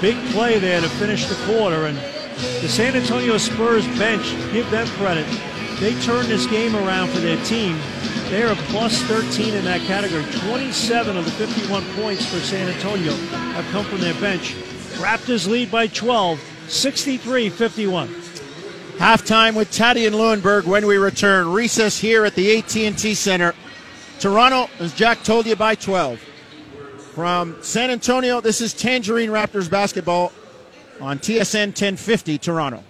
big 0.00 0.16
play 0.32 0.58
there 0.58 0.80
to 0.80 0.88
finish 0.88 1.26
the 1.26 1.36
quarter. 1.46 1.86
And 1.86 1.96
the 2.60 2.68
San 2.68 2.96
Antonio 2.96 3.36
Spurs 3.36 3.86
bench, 3.98 4.24
give 4.52 4.68
them 4.70 4.86
credit. 4.98 5.26
They 5.78 5.94
turned 6.00 6.28
this 6.28 6.46
game 6.46 6.74
around 6.74 7.08
for 7.10 7.20
their 7.20 7.42
team. 7.44 7.78
They 8.30 8.42
are 8.42 8.52
a 8.52 8.56
plus 8.72 9.00
13 9.02 9.54
in 9.54 9.64
that 9.64 9.82
category. 9.82 10.24
27 10.48 11.16
of 11.16 11.24
the 11.24 11.30
51 11.32 11.84
points 11.94 12.24
for 12.26 12.40
San 12.40 12.68
Antonio 12.68 13.12
have 13.52 13.64
come 13.70 13.84
from 13.84 14.00
their 14.00 14.14
bench. 14.14 14.54
Raptors 14.94 15.48
lead 15.48 15.70
by 15.70 15.88
12, 15.88 16.40
63 16.68 17.50
51. 17.50 18.08
Halftime 18.96 19.56
with 19.56 19.70
Tatti 19.72 20.06
and 20.06 20.14
Lewenberg 20.14 20.64
when 20.64 20.86
we 20.86 20.96
return. 20.96 21.52
Recess 21.52 21.98
here 21.98 22.24
at 22.24 22.34
the 22.34 22.56
AT&T 22.58 23.14
Center. 23.14 23.54
Toronto, 24.20 24.70
as 24.78 24.94
Jack 24.94 25.24
told 25.24 25.46
you, 25.46 25.56
by 25.56 25.74
12. 25.74 26.20
From 27.14 27.56
San 27.60 27.90
Antonio, 27.90 28.40
this 28.40 28.60
is 28.60 28.72
Tangerine 28.72 29.30
Raptors 29.30 29.68
basketball 29.68 30.32
on 31.00 31.18
TSN 31.18 31.68
1050 31.68 32.38
Toronto. 32.38 32.84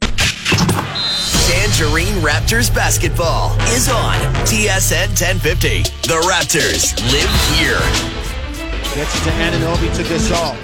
Tangerine 0.00 2.20
Raptors 2.22 2.72
basketball 2.74 3.58
is 3.70 3.88
on 3.88 4.16
TSN 4.46 5.08
1050. 5.08 5.82
The 6.06 6.20
Raptors 6.28 6.94
live 7.10 7.32
here. 7.56 7.80
Gets 8.94 9.16
it 9.16 9.24
to 9.24 9.30
Anunoby 9.30 9.88
to 9.96 10.02
Gasol. 10.02 10.54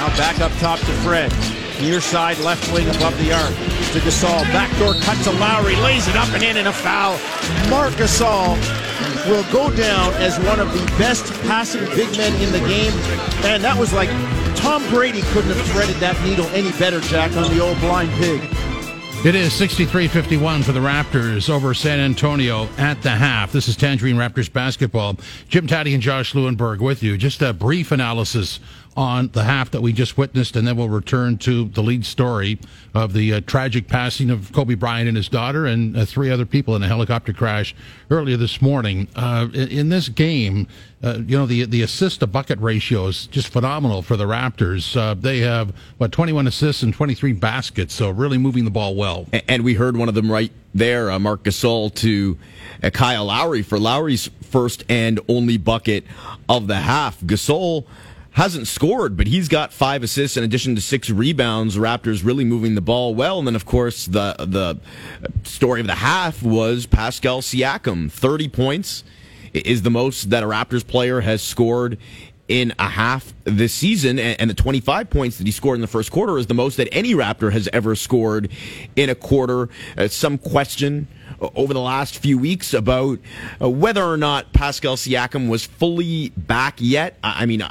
Now 0.00 0.08
back 0.16 0.40
up 0.40 0.50
top 0.52 0.78
to 0.78 0.92
Fred. 1.04 1.30
Near 1.82 2.00
side 2.00 2.38
left 2.38 2.72
wing 2.72 2.88
above 2.88 3.18
the 3.18 3.34
arc. 3.34 3.54
To 3.92 4.00
Gasol. 4.00 4.44
Backdoor 4.44 4.94
cut 4.94 5.22
to 5.24 5.30
Lowry. 5.32 5.76
Lays 5.76 6.08
it 6.08 6.16
up 6.16 6.30
and 6.30 6.42
in 6.42 6.56
and 6.56 6.68
a 6.68 6.72
foul. 6.72 7.18
Marc 7.68 7.92
Gasol 7.92 8.56
will 9.28 9.44
go 9.52 9.70
down 9.76 10.14
as 10.14 10.38
one 10.40 10.58
of 10.58 10.72
the 10.72 10.82
best 10.96 11.30
passing 11.42 11.84
big 11.94 12.10
men 12.16 12.32
in 12.40 12.50
the 12.50 12.60
game. 12.60 12.92
And 13.44 13.62
that 13.62 13.78
was 13.78 13.92
like 13.92 14.08
Tom 14.56 14.82
Brady 14.88 15.20
couldn't 15.20 15.54
have 15.54 15.66
threaded 15.66 15.96
that 15.96 16.18
needle 16.24 16.46
any 16.46 16.72
better, 16.78 17.00
Jack, 17.00 17.36
on 17.36 17.54
the 17.54 17.62
old 17.62 17.78
blind 17.80 18.10
pig. 18.12 18.40
It 19.22 19.34
is 19.34 19.52
63-51 19.52 20.64
for 20.64 20.72
the 20.72 20.80
Raptors 20.80 21.50
over 21.50 21.74
San 21.74 22.00
Antonio 22.00 22.70
at 22.78 23.02
the 23.02 23.10
half. 23.10 23.52
This 23.52 23.68
is 23.68 23.76
Tangerine 23.76 24.16
Raptors 24.16 24.50
basketball. 24.50 25.18
Jim 25.50 25.66
Tatti 25.66 25.92
and 25.92 26.02
Josh 26.02 26.32
Lewenberg 26.32 26.78
with 26.78 27.02
you. 27.02 27.18
Just 27.18 27.42
a 27.42 27.52
brief 27.52 27.92
analysis 27.92 28.60
on 29.00 29.28
the 29.28 29.44
half 29.44 29.70
that 29.70 29.80
we 29.80 29.94
just 29.94 30.18
witnessed, 30.18 30.56
and 30.56 30.68
then 30.68 30.76
we'll 30.76 30.86
return 30.86 31.38
to 31.38 31.64
the 31.64 31.82
lead 31.82 32.04
story 32.04 32.58
of 32.92 33.14
the 33.14 33.32
uh, 33.32 33.40
tragic 33.46 33.88
passing 33.88 34.28
of 34.28 34.52
Kobe 34.52 34.74
Bryant 34.74 35.08
and 35.08 35.16
his 35.16 35.26
daughter 35.26 35.64
and 35.64 35.96
uh, 35.96 36.04
three 36.04 36.30
other 36.30 36.44
people 36.44 36.76
in 36.76 36.82
a 36.82 36.86
helicopter 36.86 37.32
crash 37.32 37.74
earlier 38.10 38.36
this 38.36 38.60
morning. 38.60 39.08
Uh, 39.16 39.48
in, 39.54 39.68
in, 39.68 39.88
this 39.88 40.10
game, 40.10 40.68
uh, 41.02 41.16
you 41.26 41.34
know, 41.34 41.46
the 41.46 41.64
the 41.64 41.80
assist 41.80 42.20
to 42.20 42.26
bucket 42.26 42.58
ratio 42.58 43.06
is 43.06 43.26
just 43.28 43.48
phenomenal 43.48 44.02
for 44.02 44.18
the 44.18 44.26
Raptors. 44.26 44.94
Uh, 44.94 45.14
they 45.14 45.38
have, 45.38 45.74
what, 45.96 46.12
21 46.12 46.46
assists 46.46 46.82
and 46.82 46.92
23 46.92 47.32
baskets, 47.32 47.94
so 47.94 48.10
really 48.10 48.36
moving 48.36 48.66
the 48.66 48.70
ball 48.70 48.94
well. 48.94 49.24
And 49.48 49.64
we 49.64 49.72
heard 49.72 49.96
one 49.96 50.10
of 50.10 50.14
them 50.14 50.30
right 50.30 50.52
there, 50.74 51.10
uh, 51.10 51.18
Marc 51.18 51.44
Gasol 51.44 51.94
to 51.94 52.36
Kyle 52.92 53.24
Lowry 53.24 53.62
for 53.62 53.78
Lowry's 53.78 54.28
first 54.42 54.84
and 54.90 55.18
only 55.26 55.56
bucket 55.56 56.04
of 56.50 56.66
the 56.66 56.76
half. 56.76 57.18
Gasol 57.22 57.86
hasn't 58.32 58.68
scored, 58.68 59.16
but 59.16 59.26
he's 59.26 59.48
got 59.48 59.72
five 59.72 60.02
assists 60.02 60.36
in 60.36 60.44
addition 60.44 60.74
to 60.76 60.80
six 60.80 61.10
rebounds. 61.10 61.76
Raptors 61.76 62.24
really 62.24 62.44
moving 62.44 62.74
the 62.74 62.80
ball 62.80 63.14
well. 63.14 63.38
And 63.38 63.46
then, 63.46 63.56
of 63.56 63.66
course, 63.66 64.06
the 64.06 64.34
the 64.38 64.78
story 65.44 65.80
of 65.80 65.86
the 65.86 65.96
half 65.96 66.42
was 66.42 66.86
Pascal 66.86 67.42
Siakam. 67.42 68.10
Thirty 68.10 68.48
points 68.48 69.04
is 69.52 69.82
the 69.82 69.90
most 69.90 70.30
that 70.30 70.42
a 70.42 70.46
Raptors 70.46 70.86
player 70.86 71.20
has 71.20 71.42
scored 71.42 71.98
in 72.46 72.74
a 72.80 72.88
half 72.88 73.32
this 73.44 73.72
season, 73.72 74.18
and 74.18 74.50
the 74.50 74.54
25 74.54 75.08
points 75.08 75.38
that 75.38 75.46
he 75.46 75.52
scored 75.52 75.76
in 75.76 75.80
the 75.80 75.86
first 75.86 76.10
quarter 76.10 76.36
is 76.36 76.48
the 76.48 76.54
most 76.54 76.76
that 76.78 76.88
any 76.90 77.14
Raptor 77.14 77.52
has 77.52 77.68
ever 77.72 77.94
scored 77.94 78.50
in 78.96 79.08
a 79.08 79.14
quarter. 79.14 79.68
Uh, 79.96 80.08
some 80.08 80.36
question 80.36 81.06
over 81.54 81.72
the 81.72 81.80
last 81.80 82.18
few 82.18 82.38
weeks 82.38 82.74
about 82.74 83.20
uh, 83.62 83.70
whether 83.70 84.02
or 84.02 84.16
not 84.16 84.52
Pascal 84.52 84.96
Siakam 84.96 85.48
was 85.48 85.64
fully 85.64 86.30
back 86.36 86.74
yet. 86.78 87.16
I 87.22 87.46
mean, 87.46 87.62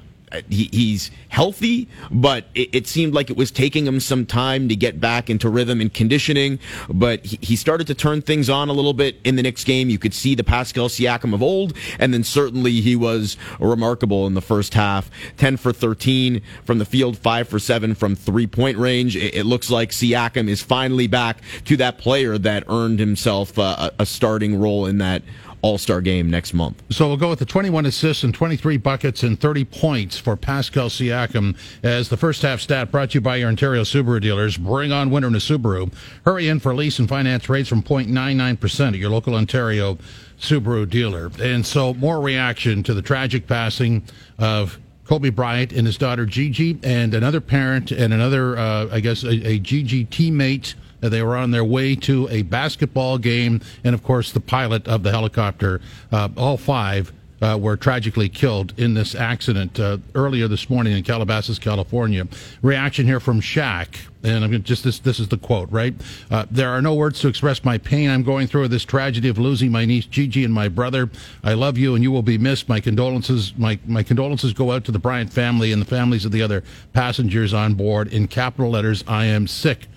he, 0.50 0.70
he's 0.72 1.12
healthy, 1.30 1.88
but 2.12 2.46
it, 2.56 2.70
it, 2.74 2.88
seemed 2.88 3.14
like 3.14 3.30
it 3.30 3.38
was 3.38 3.52
taking 3.52 3.86
him 3.86 4.00
some 4.00 4.26
time 4.26 4.70
to 4.70 4.76
get 4.76 5.00
back 5.00 5.30
into 5.30 5.50
rhythm 5.50 5.82
and 5.82 5.94
conditioning. 5.94 6.60
But 6.90 7.26
he, 7.26 7.38
he, 7.42 7.56
started 7.56 7.88
to 7.88 7.96
turn 7.96 8.22
things 8.22 8.50
on 8.50 8.70
a 8.70 8.74
little 8.74 8.94
bit 8.94 9.18
in 9.24 9.36
the 9.36 9.44
next 9.44 9.64
game. 9.66 9.90
You 9.90 10.00
could 10.00 10.14
see 10.14 10.36
the 10.36 10.44
Pascal 10.44 10.88
Siakam 10.88 11.34
of 11.34 11.44
old, 11.44 11.76
and 12.00 12.14
then 12.14 12.24
certainly 12.24 12.82
he 12.82 12.96
was 12.96 13.38
remarkable 13.60 14.28
in 14.28 14.34
the 14.34 14.42
first 14.42 14.74
half. 14.74 15.10
10 15.38 15.58
for 15.58 15.74
13 15.74 16.42
from 16.64 16.80
the 16.80 16.86
field, 16.86 17.18
5 17.18 17.48
for 17.48 17.60
7 17.60 17.96
from 17.96 18.16
three 18.16 18.48
point 18.48 18.78
range. 18.78 19.16
It, 19.16 19.36
it 19.36 19.46
looks 19.46 19.70
like 19.70 19.90
Siakam 19.92 20.48
is 20.48 20.62
finally 20.62 21.08
back 21.08 21.42
to 21.66 21.78
that 21.78 21.98
player 21.98 22.38
that 22.38 22.64
earned 22.68 23.00
himself 23.00 23.58
uh, 23.58 23.92
a 24.00 24.06
starting 24.06 24.60
role 24.60 24.86
in 24.86 25.00
that 25.00 25.24
all 25.61 25.77
Star 25.77 26.02
game 26.02 26.30
next 26.30 26.53
month. 26.53 26.81
So 26.90 27.07
we'll 27.07 27.18
go 27.18 27.30
with 27.30 27.40
the 27.40 27.45
21 27.45 27.86
assists 27.86 28.23
and 28.23 28.34
23 28.34 28.77
buckets 28.77 29.23
and 29.23 29.40
30 29.40 29.65
points 29.65 30.18
for 30.18 30.36
Pascal 30.36 30.90
Siakam 30.90 31.56
as 31.84 32.10
the 32.10 32.18
first 32.18 32.41
half 32.41 32.60
stat 32.60 32.91
brought 32.91 33.11
to 33.11 33.15
you 33.15 33.22
by 33.22 33.38
your 33.38 33.49
Ontario 33.49 33.84
Subaru 33.84 34.22
dealers. 34.22 34.57
Bring 34.57 34.91
on 34.91 35.10
winter 35.10 35.27
in 35.27 35.36
a 35.36 35.40
Subaru. 35.40 35.91
Hurry 36.26 36.48
in 36.48 36.60
for 36.60 36.73
lease 36.73 36.99
and 36.99 37.10
finance 37.10 37.49
rates 37.49 37.69
from 37.69 37.84
0.99% 37.84 38.88
at 38.88 38.95
your 38.95 39.10
local 39.10 39.36
Ontario 39.36 39.98
Subaru 40.40 40.90
dealer. 40.90 41.31
And 41.41 41.65
so 41.65 41.94
more 41.94 42.22
reaction 42.22 42.84
to 42.84 42.94
the 42.94 43.02
tragic 43.02 43.48
passing 43.48 44.03
of 44.38 44.80
Kobe 45.10 45.30
Bryant 45.31 45.72
and 45.72 45.88
his 45.88 45.98
daughter 45.98 46.27
Gigi, 46.27 46.77
and 46.84 47.15
another 47.15 47.41
parent 47.41 47.91
and 47.91 48.14
another, 48.14 48.56
uh, 48.57 48.90
I 48.91 48.99
guess, 48.99 49.23
a, 49.23 49.48
a 49.48 49.57
Gigi 49.57 50.06
teammate. 50.06 50.76
They 51.02 51.22
were 51.22 51.38
on 51.38 51.52
their 51.52 51.64
way 51.64 51.96
to 51.96 52.28
a 52.30 52.42
basketball 52.44 53.18
game, 53.18 53.62
and 53.84 53.94
of 53.94 54.04
course, 54.04 54.32
the 54.32 54.40
pilot 54.40 54.88
of 54.88 55.04
the 55.04 55.12
helicopter. 55.12 55.82
Uh, 56.12 56.30
all 56.38 56.58
five 56.58 57.14
uh, 57.42 57.58
were 57.60 57.78
tragically 57.78 58.30
killed 58.30 58.74
in 58.78 58.94
this 58.94 59.16
accident 59.16 59.80
uh, 59.80 59.98
earlier 60.16 60.48
this 60.48 60.70
morning 60.70 60.96
in 60.96 61.04
Calabasas, 61.04 61.60
California. 61.60 62.28
Reaction 62.62 63.06
here 63.06 63.20
from 63.20 63.40
Shaq, 63.40 63.88
and 64.24 64.44
I'm 64.44 64.64
just 64.64 64.84
this. 64.84 65.00
This 65.00 65.20
is 65.20 65.30
the 65.30 65.38
quote, 65.38 65.72
right? 65.72 65.94
Uh, 66.30 66.46
there 66.52 66.70
are 66.70 66.82
no 66.82 66.94
words 66.94 67.20
to 67.22 67.28
express 67.28 67.64
my 67.64 67.78
pain 67.78 68.10
I'm 68.10 68.24
going 68.24 68.48
through 68.48 68.68
this 68.68 68.84
tragedy 68.84 69.30
of 69.30 69.38
losing 69.38 69.72
my 69.72 69.86
niece 69.86 70.06
Gigi 70.06 70.44
and 70.44 70.54
my 70.54 70.68
brother. 70.68 71.10
I 71.44 71.54
love 71.54 71.78
you, 71.78 71.96
and 71.96 72.04
you 72.04 72.12
will 72.12 72.24
be 72.24 72.38
missed. 72.38 72.68
My 72.68 72.80
condolences. 72.80 73.54
My 73.58 73.80
my 73.86 74.04
condolences 74.04 74.54
go 74.54 74.72
out 74.72 74.84
to 74.86 74.92
the 74.92 75.00
Bryant 75.00 75.32
family 75.32 75.72
and 75.72 75.82
the 75.82 75.86
families 75.86 76.26
of 76.26 76.32
the 76.32 76.42
other 76.42 76.64
passengers 76.94 77.54
on 77.54 77.76
board. 77.76 78.12
In 78.12 78.28
capital 78.28 78.72
letters, 78.72 79.04
I 79.08 79.26
am 79.26 79.48
sick 79.48 79.88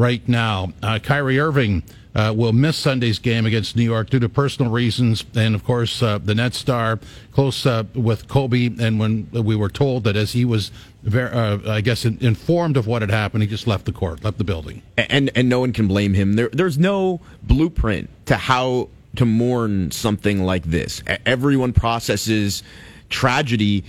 right 0.00 0.26
now. 0.26 0.72
Uh, 0.82 0.98
Kyrie 0.98 1.38
Irving 1.38 1.82
uh, 2.14 2.32
will 2.34 2.54
miss 2.54 2.78
Sunday's 2.78 3.18
game 3.18 3.44
against 3.44 3.76
New 3.76 3.84
York 3.84 4.08
due 4.08 4.18
to 4.18 4.28
personal 4.30 4.72
reasons, 4.72 5.24
and 5.34 5.54
of 5.54 5.62
course, 5.62 6.02
uh, 6.02 6.16
the 6.18 6.34
net 6.34 6.54
star 6.54 6.98
close 7.32 7.66
with 7.94 8.26
Kobe. 8.26 8.70
And 8.80 8.98
when 8.98 9.28
we 9.30 9.54
were 9.54 9.68
told 9.68 10.04
that 10.04 10.16
as 10.16 10.32
he 10.32 10.46
was, 10.46 10.72
ver- 11.02 11.30
uh, 11.32 11.70
I 11.70 11.82
guess, 11.82 12.06
in- 12.06 12.16
informed 12.22 12.78
of 12.78 12.86
what 12.86 13.02
had 13.02 13.10
happened, 13.10 13.42
he 13.42 13.48
just 13.48 13.66
left 13.66 13.84
the 13.84 13.92
court, 13.92 14.24
left 14.24 14.38
the 14.38 14.44
building. 14.44 14.82
and 14.96 15.30
and 15.34 15.48
no 15.48 15.60
one 15.60 15.72
can 15.72 15.86
blame 15.86 16.14
him. 16.14 16.32
There, 16.32 16.48
there's 16.48 16.78
no 16.78 17.20
blueprint 17.42 18.08
to 18.26 18.36
how 18.36 18.88
to 19.16 19.26
mourn 19.26 19.90
something 19.90 20.42
like 20.44 20.64
this. 20.64 21.02
Everyone 21.26 21.72
processes 21.74 22.62
tragedy 23.10 23.84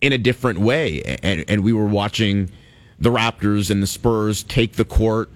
in 0.00 0.14
a 0.14 0.18
different 0.18 0.58
way, 0.58 1.02
and 1.22 1.44
and 1.46 1.62
we 1.62 1.74
were 1.74 1.86
watching 1.86 2.50
the 2.98 3.10
Raptors 3.10 3.70
and 3.70 3.82
the 3.82 3.86
Spurs 3.86 4.42
take 4.42 4.72
the 4.72 4.84
court 4.84 5.30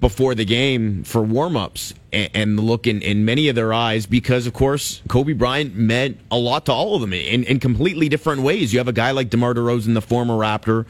before 0.00 0.34
the 0.34 0.44
game 0.44 1.04
for 1.04 1.22
warm-ups 1.22 1.94
and, 2.12 2.30
and 2.34 2.58
the 2.58 2.62
look 2.62 2.86
in, 2.86 3.00
in 3.02 3.24
many 3.24 3.48
of 3.48 3.54
their 3.54 3.72
eyes 3.72 4.06
because 4.06 4.46
of 4.46 4.52
course 4.52 5.02
Kobe 5.08 5.32
Bryant 5.32 5.74
meant 5.74 6.18
a 6.30 6.38
lot 6.38 6.66
to 6.66 6.72
all 6.72 6.94
of 6.94 7.00
them 7.00 7.12
in, 7.12 7.44
in 7.44 7.60
completely 7.60 8.08
different 8.08 8.42
ways. 8.42 8.72
You 8.72 8.78
have 8.80 8.88
a 8.88 8.92
guy 8.92 9.10
like 9.12 9.30
DeMar 9.30 9.54
DeRozan, 9.54 9.94
the 9.94 10.02
former 10.02 10.34
Raptor, 10.34 10.86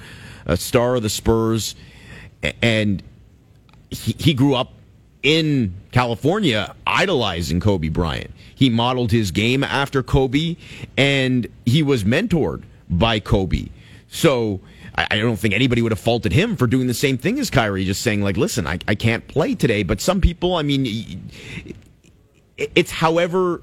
a 0.47 0.56
star 0.56 0.97
of 0.97 1.02
the 1.02 1.10
Spurs, 1.10 1.74
and 2.62 3.02
he, 3.90 4.15
he 4.19 4.35
grew 4.35 4.55
up 4.55 4.73
in 5.23 5.74
California 5.90 6.74
idolizing 6.86 7.60
Kobe 7.60 7.89
Bryant. 7.89 8.31
He 8.55 8.70
modeled 8.70 9.10
his 9.10 9.31
game 9.31 9.65
after 9.65 10.02
Kobe 10.02 10.56
and 10.97 11.47
he 11.66 11.82
was 11.82 12.05
mentored 12.05 12.62
by 12.89 13.20
Kobe. 13.20 13.69
So 14.09 14.60
I, 14.98 15.06
I 15.12 15.18
don't 15.18 15.36
think 15.36 15.54
anybody 15.54 15.80
would 15.80 15.92
have 15.92 16.00
faulted 16.00 16.32
him 16.32 16.56
for 16.56 16.66
doing 16.66 16.88
the 16.88 16.94
same 16.94 17.16
thing 17.18 17.38
as 17.38 17.50
Kyrie, 17.50 17.84
just 17.84 18.02
saying 18.02 18.22
like, 18.22 18.36
listen, 18.36 18.66
I, 18.66 18.80
I 18.88 18.96
can't 18.96 19.26
play 19.28 19.54
today. 19.54 19.84
But 19.84 20.00
some 20.00 20.20
people, 20.20 20.56
I 20.56 20.62
mean, 20.62 21.30
it's 22.56 22.90
however 22.90 23.62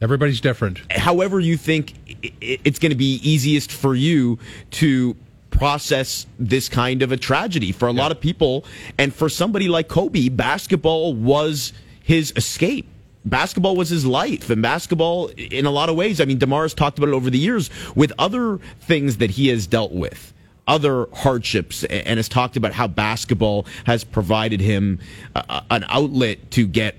Everybody's 0.00 0.40
different. 0.40 0.80
however 0.92 1.40
you 1.40 1.56
think 1.56 1.94
it's 2.40 2.78
going 2.78 2.90
to 2.90 2.96
be 2.96 3.14
easiest 3.22 3.72
for 3.72 3.94
you 3.94 4.38
to 4.72 5.16
process 5.50 6.26
this 6.38 6.68
kind 6.68 7.02
of 7.02 7.12
a 7.12 7.16
tragedy 7.16 7.72
for 7.72 7.88
a 7.88 7.92
lot 7.92 8.12
of 8.12 8.20
people. 8.20 8.66
And 8.98 9.12
for 9.12 9.30
somebody 9.30 9.68
like 9.68 9.88
Kobe 9.88 10.28
basketball 10.28 11.14
was 11.14 11.72
his 12.02 12.32
escape. 12.36 12.86
Basketball 13.24 13.74
was 13.74 13.88
his 13.88 14.04
life. 14.04 14.50
And 14.50 14.60
basketball 14.60 15.28
in 15.28 15.64
a 15.64 15.70
lot 15.70 15.88
of 15.88 15.96
ways 15.96 16.20
I 16.20 16.26
mean 16.26 16.38
DeMar's 16.38 16.74
talked 16.74 16.98
about 16.98 17.08
it 17.08 17.14
over 17.14 17.30
the 17.30 17.38
years 17.38 17.70
with 17.96 18.12
other 18.18 18.58
things 18.80 19.16
that 19.16 19.30
he 19.30 19.48
has 19.48 19.66
dealt 19.66 19.92
with 19.92 20.34
other 20.66 21.06
hardships 21.12 21.84
and 21.84 22.18
has 22.18 22.28
talked 22.28 22.56
about 22.56 22.72
how 22.72 22.86
basketball 22.88 23.66
has 23.84 24.04
provided 24.04 24.60
him 24.60 24.98
a- 25.34 25.44
a- 25.48 25.64
an 25.70 25.84
outlet 25.88 26.50
to 26.50 26.66
get 26.66 26.96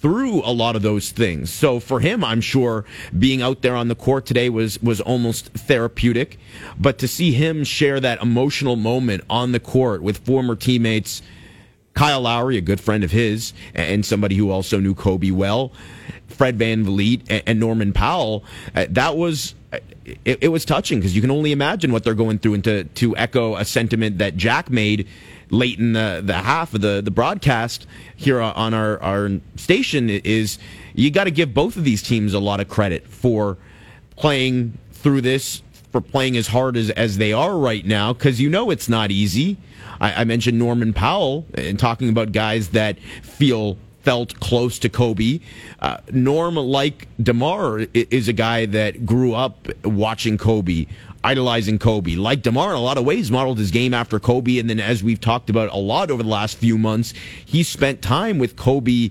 through 0.00 0.40
a 0.44 0.52
lot 0.52 0.76
of 0.76 0.80
those 0.82 1.10
things. 1.10 1.50
So 1.50 1.78
for 1.78 2.00
him, 2.00 2.24
I'm 2.24 2.40
sure 2.40 2.86
being 3.18 3.42
out 3.42 3.60
there 3.60 3.76
on 3.76 3.88
the 3.88 3.94
court 3.94 4.24
today 4.24 4.48
was 4.48 4.80
was 4.82 5.00
almost 5.02 5.48
therapeutic. 5.52 6.38
But 6.78 6.96
to 6.98 7.08
see 7.08 7.32
him 7.32 7.64
share 7.64 8.00
that 8.00 8.22
emotional 8.22 8.76
moment 8.76 9.24
on 9.28 9.52
the 9.52 9.60
court 9.60 10.02
with 10.02 10.18
former 10.18 10.56
teammates, 10.56 11.20
Kyle 11.92 12.22
Lowry, 12.22 12.56
a 12.56 12.62
good 12.62 12.80
friend 12.80 13.04
of 13.04 13.10
his, 13.10 13.52
and 13.74 14.06
somebody 14.06 14.36
who 14.36 14.50
also 14.50 14.80
knew 14.80 14.94
Kobe 14.94 15.32
well, 15.32 15.70
Fred 16.28 16.56
VanVleet 16.56 17.20
and- 17.28 17.42
and 17.46 17.60
Norman 17.60 17.92
Powell, 17.92 18.42
uh, 18.74 18.86
that 18.88 19.18
was. 19.18 19.54
Uh, 19.72 19.78
It, 20.24 20.38
it 20.42 20.48
was 20.48 20.64
touching 20.64 20.98
because 20.98 21.14
you 21.14 21.20
can 21.20 21.30
only 21.30 21.52
imagine 21.52 21.92
what 21.92 22.04
they're 22.04 22.14
going 22.14 22.38
through, 22.38 22.54
and 22.54 22.64
to, 22.64 22.84
to 22.84 23.16
echo 23.16 23.56
a 23.56 23.64
sentiment 23.64 24.18
that 24.18 24.36
Jack 24.36 24.70
made 24.70 25.06
late 25.50 25.78
in 25.78 25.92
the, 25.94 26.22
the 26.24 26.34
half 26.34 26.74
of 26.74 26.80
the, 26.80 27.02
the 27.02 27.10
broadcast 27.10 27.86
here 28.16 28.40
on 28.40 28.72
our, 28.72 29.02
our 29.02 29.30
station 29.56 30.08
is 30.08 30.58
you 30.94 31.10
got 31.10 31.24
to 31.24 31.30
give 31.30 31.52
both 31.52 31.76
of 31.76 31.84
these 31.84 32.02
teams 32.02 32.34
a 32.34 32.38
lot 32.38 32.60
of 32.60 32.68
credit 32.68 33.06
for 33.06 33.56
playing 34.16 34.78
through 34.92 35.20
this, 35.20 35.62
for 35.90 36.00
playing 36.00 36.36
as 36.36 36.46
hard 36.46 36.76
as, 36.76 36.90
as 36.90 37.18
they 37.18 37.32
are 37.32 37.58
right 37.58 37.84
now, 37.84 38.12
because 38.12 38.40
you 38.40 38.48
know 38.48 38.70
it's 38.70 38.88
not 38.88 39.10
easy. 39.10 39.56
I, 40.00 40.20
I 40.20 40.24
mentioned 40.24 40.58
Norman 40.58 40.92
Powell 40.92 41.46
and 41.54 41.78
talking 41.78 42.08
about 42.08 42.30
guys 42.32 42.68
that 42.68 42.98
feel 43.22 43.76
felt 44.02 44.38
close 44.40 44.78
to 44.80 44.88
Kobe. 44.88 45.40
Uh, 45.80 45.98
Norm, 46.12 46.56
like 46.56 47.08
DeMar, 47.22 47.86
is 47.94 48.28
a 48.28 48.32
guy 48.32 48.66
that 48.66 49.04
grew 49.04 49.34
up 49.34 49.68
watching 49.84 50.38
Kobe, 50.38 50.86
idolizing 51.22 51.78
Kobe. 51.78 52.14
Like 52.16 52.42
DeMar, 52.42 52.70
in 52.70 52.76
a 52.76 52.80
lot 52.80 52.98
of 52.98 53.04
ways, 53.04 53.30
modeled 53.30 53.58
his 53.58 53.70
game 53.70 53.94
after 53.94 54.18
Kobe. 54.18 54.58
And 54.58 54.68
then, 54.68 54.80
as 54.80 55.02
we've 55.02 55.20
talked 55.20 55.50
about 55.50 55.70
a 55.72 55.78
lot 55.78 56.10
over 56.10 56.22
the 56.22 56.28
last 56.28 56.56
few 56.56 56.78
months, 56.78 57.14
he 57.44 57.62
spent 57.62 58.02
time 58.02 58.38
with 58.38 58.56
Kobe 58.56 59.10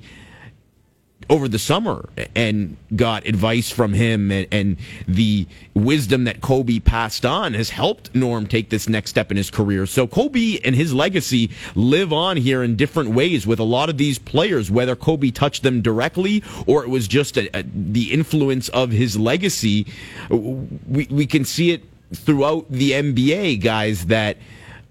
over 1.30 1.48
the 1.48 1.60
summer 1.60 2.10
and 2.36 2.76
got 2.96 3.26
advice 3.26 3.70
from 3.70 3.94
him 3.94 4.32
and, 4.32 4.48
and 4.52 4.78
the 5.08 5.48
wisdom 5.74 6.24
that 6.24 6.42
Kobe 6.42 6.80
passed 6.80 7.26
on 7.26 7.54
has 7.54 7.70
helped 7.70 8.14
Norm 8.16 8.48
take 8.48 8.70
this 8.70 8.90
next 8.90 9.12
step 9.12 9.30
in 9.30 9.38
his 9.38 9.52
career. 9.52 9.86
So 9.86 10.08
Kobe 10.08 10.60
and 10.64 10.76
his 10.76 10.94
legacy 10.94 11.52
live 11.76 12.12
on 12.12 12.38
here 12.38 12.64
in 12.64 12.76
different 12.76 13.12
ways 13.12 13.46
with 13.46 13.60
a 13.60 13.64
lot 13.64 13.90
of 13.90 13.98
these 13.98 14.18
players, 14.18 14.72
whether 14.72 14.96
Kobe 14.96 15.30
touched 15.30 15.64
them 15.64 15.82
directly 15.82 16.44
or 16.66 16.84
it 16.84 16.90
was 16.90 17.08
just 17.08 17.38
a, 17.38 17.56
a, 17.58 17.64
the 17.64 18.12
influence 18.12 18.70
of 18.70 18.92
his 18.92 19.18
legacy. 19.18 19.86
We, 20.30 21.08
we 21.10 21.28
can 21.28 21.46
see 21.46 21.72
it 21.72 21.84
throughout 22.14 22.66
the 22.70 22.92
NBA, 22.92 23.62
guys 23.62 24.08
that 24.08 24.38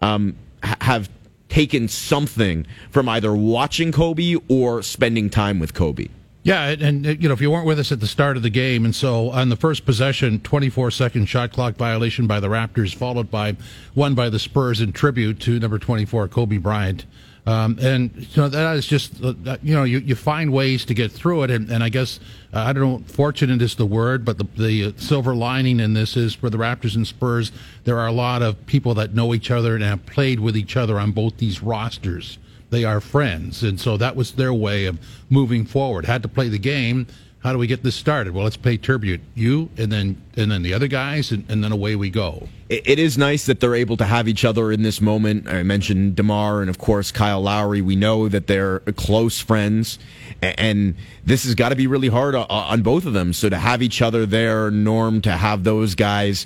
um, 0.01 0.37
have 0.63 1.11
taken 1.49 1.89
something 1.89 2.67
from 2.91 3.09
either 3.09 3.35
watching 3.35 3.91
Kobe 3.91 4.37
or 4.49 4.83
spending 4.83 5.31
time 5.31 5.59
with 5.59 5.75
Kobe. 5.75 6.09
Yeah, 6.45 6.69
and, 6.69 7.05
you 7.05 7.29
know, 7.29 7.35
if 7.35 7.41
you 7.41 7.51
weren't 7.51 7.67
with 7.67 7.79
us 7.79 7.93
at 7.93 8.01
the 8.01 8.07
start 8.07 8.37
of 8.37 8.43
the 8.43 8.51
game, 8.51 8.85
and 8.85 8.95
so 8.95 9.31
on 9.31 9.49
the 9.49 9.57
first 9.57 9.85
possession, 9.85 10.41
24 10.41 10.91
second 10.93 11.27
shot 11.27 11.53
clock 11.53 11.75
violation 11.75 12.27
by 12.27 12.41
the 12.41 12.49
Raptors, 12.49 12.95
followed 12.95 13.31
by 13.31 13.57
one 13.95 14.15
by 14.15 14.31
the 14.31 14.39
Spurs 14.39 14.81
in 14.81 14.93
tribute 14.93 15.41
to 15.41 15.59
number 15.59 15.79
24, 15.79 16.29
Kobe 16.29 16.59
Bryant. 16.59 17.05
Um, 17.49 17.79
and 17.81 18.15
you 18.15 18.43
know 18.43 18.49
that 18.51 18.77
is 18.77 18.87
just 18.87 19.25
uh, 19.25 19.33
you 19.63 19.75
know 19.75 19.85
you, 19.85 20.01
you 20.01 20.15
find 20.15 20.53
ways 20.53 20.85
to 20.85 20.93
get 20.93 21.11
through 21.11 21.45
it, 21.45 21.51
and, 21.51 21.71
and 21.71 21.83
I 21.83 21.89
guess 21.89 22.21
uh, 22.53 22.59
I 22.61 22.75
don't 22.75 23.01
know 23.01 23.03
fortunate 23.07 23.63
is 23.63 23.75
the 23.77 23.87
word, 23.87 24.23
but 24.23 24.37
the 24.37 24.45
the 24.59 24.95
silver 24.99 25.35
lining 25.35 25.81
in 25.81 25.95
this 25.95 26.15
is 26.15 26.35
for 26.35 26.51
the 26.51 26.59
Raptors 26.59 26.95
and 26.95 27.07
Spurs. 27.07 27.51
There 27.85 27.99
are 27.99 28.07
a 28.07 28.13
lot 28.13 28.43
of 28.43 28.67
people 28.67 28.93
that 28.95 29.15
know 29.15 29.33
each 29.33 29.51
other 29.51 29.75
and 29.75 29.83
have 29.83 30.05
played 30.05 30.41
with 30.41 30.59
each 30.59 30.77
other 30.77 31.01
on 31.01 31.13
both 31.13 31.39
these 31.39 31.63
rosters 31.63 32.39
they 32.71 32.85
are 32.85 33.01
friends. 33.01 33.63
And 33.63 33.81
so 33.81 33.97
that 33.97 34.17
was 34.17 34.33
their 34.33 34.53
way 34.53 34.87
of 34.87 34.99
moving 35.31 35.65
forward. 35.65 36.05
Had 36.05 36.23
to 36.23 36.29
play 36.29 36.49
the 36.49 36.59
game. 36.59 37.07
How 37.41 37.53
do 37.53 37.59
we 37.59 37.67
get 37.67 37.83
this 37.83 37.95
started? 37.95 38.35
Well 38.35 38.45
let's 38.45 38.57
pay 38.57 38.77
tribute 38.77 39.21
you 39.35 39.71
and 39.77 39.93
then 39.93 40.21
and 40.39 40.51
then 40.51 40.63
the 40.63 40.73
other 40.73 40.87
guys 40.89 41.31
and, 41.33 41.45
and 41.51 41.63
then 41.63 41.73
away 41.73 41.95
we 41.97 42.09
go 42.11 42.49
it 42.69 42.83
it 42.87 42.99
is 42.99 43.17
nice 43.17 43.47
that 43.47 43.61
they're 43.61 43.75
able 43.75 43.97
to 43.97 44.05
have 44.05 44.29
each 44.29 44.45
other 44.45 44.71
in 44.71 44.83
this 44.83 45.01
moment. 45.01 45.49
I 45.49 45.63
mentioned 45.63 46.17
Demar 46.17 46.61
and 46.61 46.69
of 46.69 46.77
course 46.79 47.11
Kyle 47.11 47.41
Lowry. 47.41 47.81
We 47.81 47.97
know 47.97 48.29
that 48.29 48.47
they're 48.47 48.81
close 48.81 49.41
friends, 49.41 49.99
a- 50.43 50.59
and 50.61 50.95
this 51.25 51.45
has 51.45 51.55
got 51.55 51.71
to 51.71 51.77
be 51.77 51.87
really 51.87 52.09
hard 52.09 52.35
o- 52.35 52.47
on 52.49 52.83
both 52.83 53.07
of 53.07 53.15
them. 53.15 53.33
So 53.33 53.49
to 53.49 53.57
have 53.57 53.81
each 53.83 54.03
other 54.03 54.27
there, 54.27 54.71
Norm, 54.71 55.23
to 55.23 55.33
have 55.33 55.65
those 55.65 55.95
guys, 55.95 56.45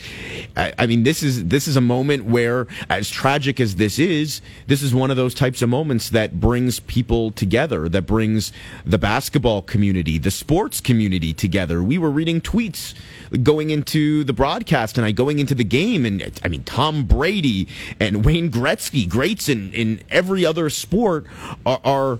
I 0.56 0.72
I 0.78 0.86
mean, 0.86 1.02
this 1.02 1.24
is 1.24 1.46
this 1.46 1.66
is 1.66 1.76
a 1.76 1.80
moment 1.80 2.24
where, 2.24 2.68
as 2.88 3.10
tragic 3.10 3.58
as 3.58 3.74
this 3.76 3.98
is, 3.98 4.40
this 4.68 4.80
is 4.82 4.94
one 4.94 5.10
of 5.10 5.16
those 5.16 5.34
types 5.34 5.60
of 5.60 5.68
moments 5.70 6.10
that 6.10 6.38
brings 6.38 6.78
people 6.78 7.32
together, 7.32 7.88
that 7.88 8.02
brings 8.02 8.52
the 8.86 8.98
basketball 8.98 9.60
community, 9.62 10.18
the 10.18 10.30
sports 10.30 10.80
community 10.80 11.32
together. 11.34 11.82
We 11.82 11.98
were 11.98 12.10
reading 12.12 12.40
tweets 12.40 12.94
going 13.42 13.70
into 13.70 13.81
the 13.84 14.32
broadcast 14.32 14.94
tonight, 14.94 15.16
going 15.16 15.38
into 15.38 15.54
the 15.54 15.64
game, 15.64 16.04
and 16.04 16.40
I 16.44 16.48
mean 16.48 16.64
Tom 16.64 17.04
Brady 17.04 17.68
and 18.00 18.24
Wayne 18.24 18.50
Gretzky, 18.50 19.08
greats 19.08 19.48
in 19.48 19.72
in 19.72 20.02
every 20.10 20.44
other 20.44 20.70
sport, 20.70 21.26
are. 21.66 21.80
are 21.84 22.18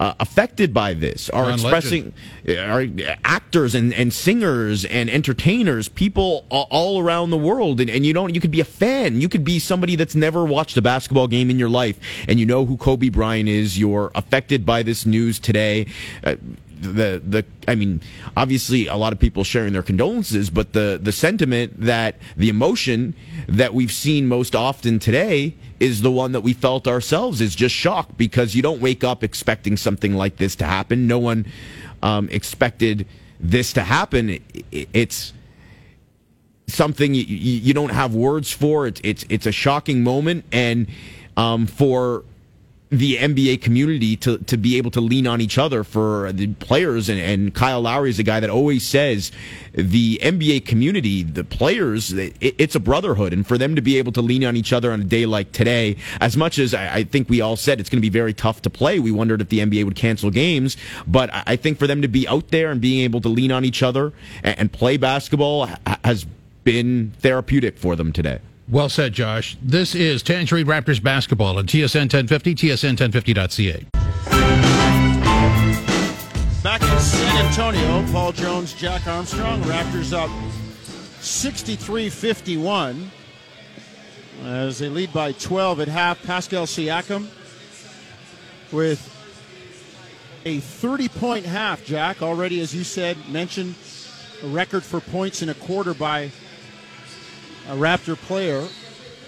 uh, 0.00 0.14
affected 0.20 0.72
by 0.72 0.94
this, 0.94 1.28
are 1.30 1.46
John 1.46 1.54
expressing, 1.54 2.12
are 2.48 2.86
actors 3.24 3.74
and, 3.74 3.92
and 3.94 4.12
singers 4.12 4.84
and 4.84 5.10
entertainers, 5.10 5.88
people 5.88 6.44
all 6.50 7.00
around 7.00 7.30
the 7.30 7.36
world. 7.36 7.80
And, 7.80 7.90
and 7.90 8.06
you 8.06 8.12
don't, 8.12 8.34
you 8.34 8.40
could 8.40 8.50
be 8.50 8.60
a 8.60 8.64
fan. 8.64 9.20
You 9.20 9.28
could 9.28 9.44
be 9.44 9.58
somebody 9.58 9.96
that's 9.96 10.14
never 10.14 10.44
watched 10.44 10.76
a 10.76 10.82
basketball 10.82 11.26
game 11.26 11.50
in 11.50 11.58
your 11.58 11.68
life 11.68 11.98
and 12.28 12.38
you 12.38 12.46
know 12.46 12.64
who 12.64 12.76
Kobe 12.76 13.08
Bryant 13.08 13.48
is. 13.48 13.78
You're 13.78 14.10
affected 14.14 14.64
by 14.64 14.82
this 14.82 15.04
news 15.06 15.38
today. 15.38 15.86
Uh, 16.24 16.36
the 16.80 17.22
the 17.24 17.44
I 17.66 17.74
mean, 17.74 18.00
obviously 18.36 18.86
a 18.86 18.96
lot 18.96 19.12
of 19.12 19.18
people 19.18 19.44
sharing 19.44 19.72
their 19.72 19.82
condolences, 19.82 20.50
but 20.50 20.72
the 20.72 20.98
the 21.02 21.12
sentiment 21.12 21.80
that 21.80 22.16
the 22.36 22.48
emotion 22.48 23.14
that 23.48 23.74
we've 23.74 23.92
seen 23.92 24.26
most 24.26 24.54
often 24.54 24.98
today 24.98 25.54
is 25.80 26.02
the 26.02 26.10
one 26.10 26.32
that 26.32 26.40
we 26.40 26.52
felt 26.52 26.88
ourselves 26.88 27.40
is 27.40 27.54
just 27.54 27.74
shock 27.74 28.16
because 28.16 28.54
you 28.54 28.62
don't 28.62 28.80
wake 28.80 29.04
up 29.04 29.22
expecting 29.22 29.76
something 29.76 30.14
like 30.14 30.36
this 30.36 30.56
to 30.56 30.64
happen. 30.64 31.06
No 31.06 31.18
one 31.18 31.46
um, 32.02 32.28
expected 32.30 33.06
this 33.38 33.72
to 33.74 33.82
happen. 33.82 34.30
It, 34.30 34.88
it's 34.92 35.32
something 36.66 37.14
you, 37.14 37.22
you, 37.22 37.58
you 37.60 37.74
don't 37.74 37.92
have 37.92 38.14
words 38.14 38.52
for. 38.52 38.86
It's 38.86 39.00
it's 39.04 39.24
it's 39.28 39.46
a 39.46 39.52
shocking 39.52 40.02
moment, 40.02 40.44
and 40.52 40.86
um, 41.36 41.66
for 41.66 42.24
the 42.90 43.16
NBA 43.18 43.60
community 43.60 44.16
to, 44.16 44.38
to 44.38 44.56
be 44.56 44.78
able 44.78 44.90
to 44.92 45.00
lean 45.00 45.26
on 45.26 45.40
each 45.40 45.58
other 45.58 45.84
for 45.84 46.32
the 46.32 46.46
players. 46.54 47.08
And, 47.08 47.20
and 47.20 47.54
Kyle 47.54 47.82
Lowry 47.82 48.08
is 48.08 48.18
a 48.18 48.22
guy 48.22 48.40
that 48.40 48.48
always 48.48 48.86
says 48.86 49.30
the 49.74 50.18
NBA 50.22 50.64
community, 50.64 51.22
the 51.22 51.44
players, 51.44 52.12
it, 52.12 52.34
it's 52.40 52.74
a 52.74 52.80
brotherhood. 52.80 53.34
And 53.34 53.46
for 53.46 53.58
them 53.58 53.74
to 53.76 53.82
be 53.82 53.98
able 53.98 54.12
to 54.12 54.22
lean 54.22 54.42
on 54.44 54.56
each 54.56 54.72
other 54.72 54.90
on 54.90 55.02
a 55.02 55.04
day 55.04 55.26
like 55.26 55.52
today, 55.52 55.96
as 56.20 56.36
much 56.36 56.58
as 56.58 56.72
I, 56.72 56.94
I 56.96 57.04
think 57.04 57.28
we 57.28 57.42
all 57.42 57.56
said 57.56 57.78
it's 57.78 57.90
going 57.90 57.98
to 57.98 58.02
be 58.02 58.08
very 58.08 58.32
tough 58.32 58.62
to 58.62 58.70
play, 58.70 58.98
we 58.98 59.12
wondered 59.12 59.42
if 59.42 59.50
the 59.50 59.58
NBA 59.58 59.84
would 59.84 59.96
cancel 59.96 60.30
games. 60.30 60.78
But 61.06 61.28
I 61.32 61.56
think 61.56 61.78
for 61.78 61.86
them 61.86 62.00
to 62.00 62.08
be 62.08 62.26
out 62.26 62.48
there 62.48 62.70
and 62.70 62.80
being 62.80 63.02
able 63.02 63.20
to 63.20 63.28
lean 63.28 63.52
on 63.52 63.66
each 63.66 63.82
other 63.82 64.14
and, 64.42 64.58
and 64.58 64.72
play 64.72 64.96
basketball 64.96 65.68
has 66.04 66.24
been 66.64 67.12
therapeutic 67.20 67.76
for 67.78 67.96
them 67.96 68.12
today. 68.12 68.40
Well 68.70 68.90
said, 68.90 69.14
Josh. 69.14 69.56
This 69.62 69.94
is 69.94 70.22
Tangerine 70.22 70.66
Raptors 70.66 71.02
basketball 71.02 71.56
on 71.56 71.66
TSN 71.66 72.12
1050, 72.12 72.54
TSN1050.ca. 72.54 73.86
Back 76.62 76.82
in 76.82 76.98
San 76.98 77.46
Antonio, 77.46 78.04
Paul 78.12 78.32
Jones, 78.32 78.74
Jack 78.74 79.06
Armstrong. 79.06 79.62
Raptors 79.62 80.12
up 80.12 80.28
63 81.22 82.10
51 82.10 83.10
as 84.44 84.78
they 84.78 84.90
lead 84.90 85.14
by 85.14 85.32
12 85.32 85.80
at 85.80 85.88
half. 85.88 86.22
Pascal 86.22 86.66
Siakam 86.66 87.26
with 88.70 89.14
a 90.44 90.60
30 90.60 91.08
point 91.08 91.46
half, 91.46 91.86
Jack. 91.86 92.20
Already, 92.20 92.60
as 92.60 92.74
you 92.74 92.84
said, 92.84 93.16
mentioned 93.30 93.76
a 94.42 94.46
record 94.48 94.84
for 94.84 95.00
points 95.00 95.40
in 95.40 95.48
a 95.48 95.54
quarter 95.54 95.94
by 95.94 96.30
a 97.68 97.72
Raptor 97.72 98.16
player. 98.16 98.66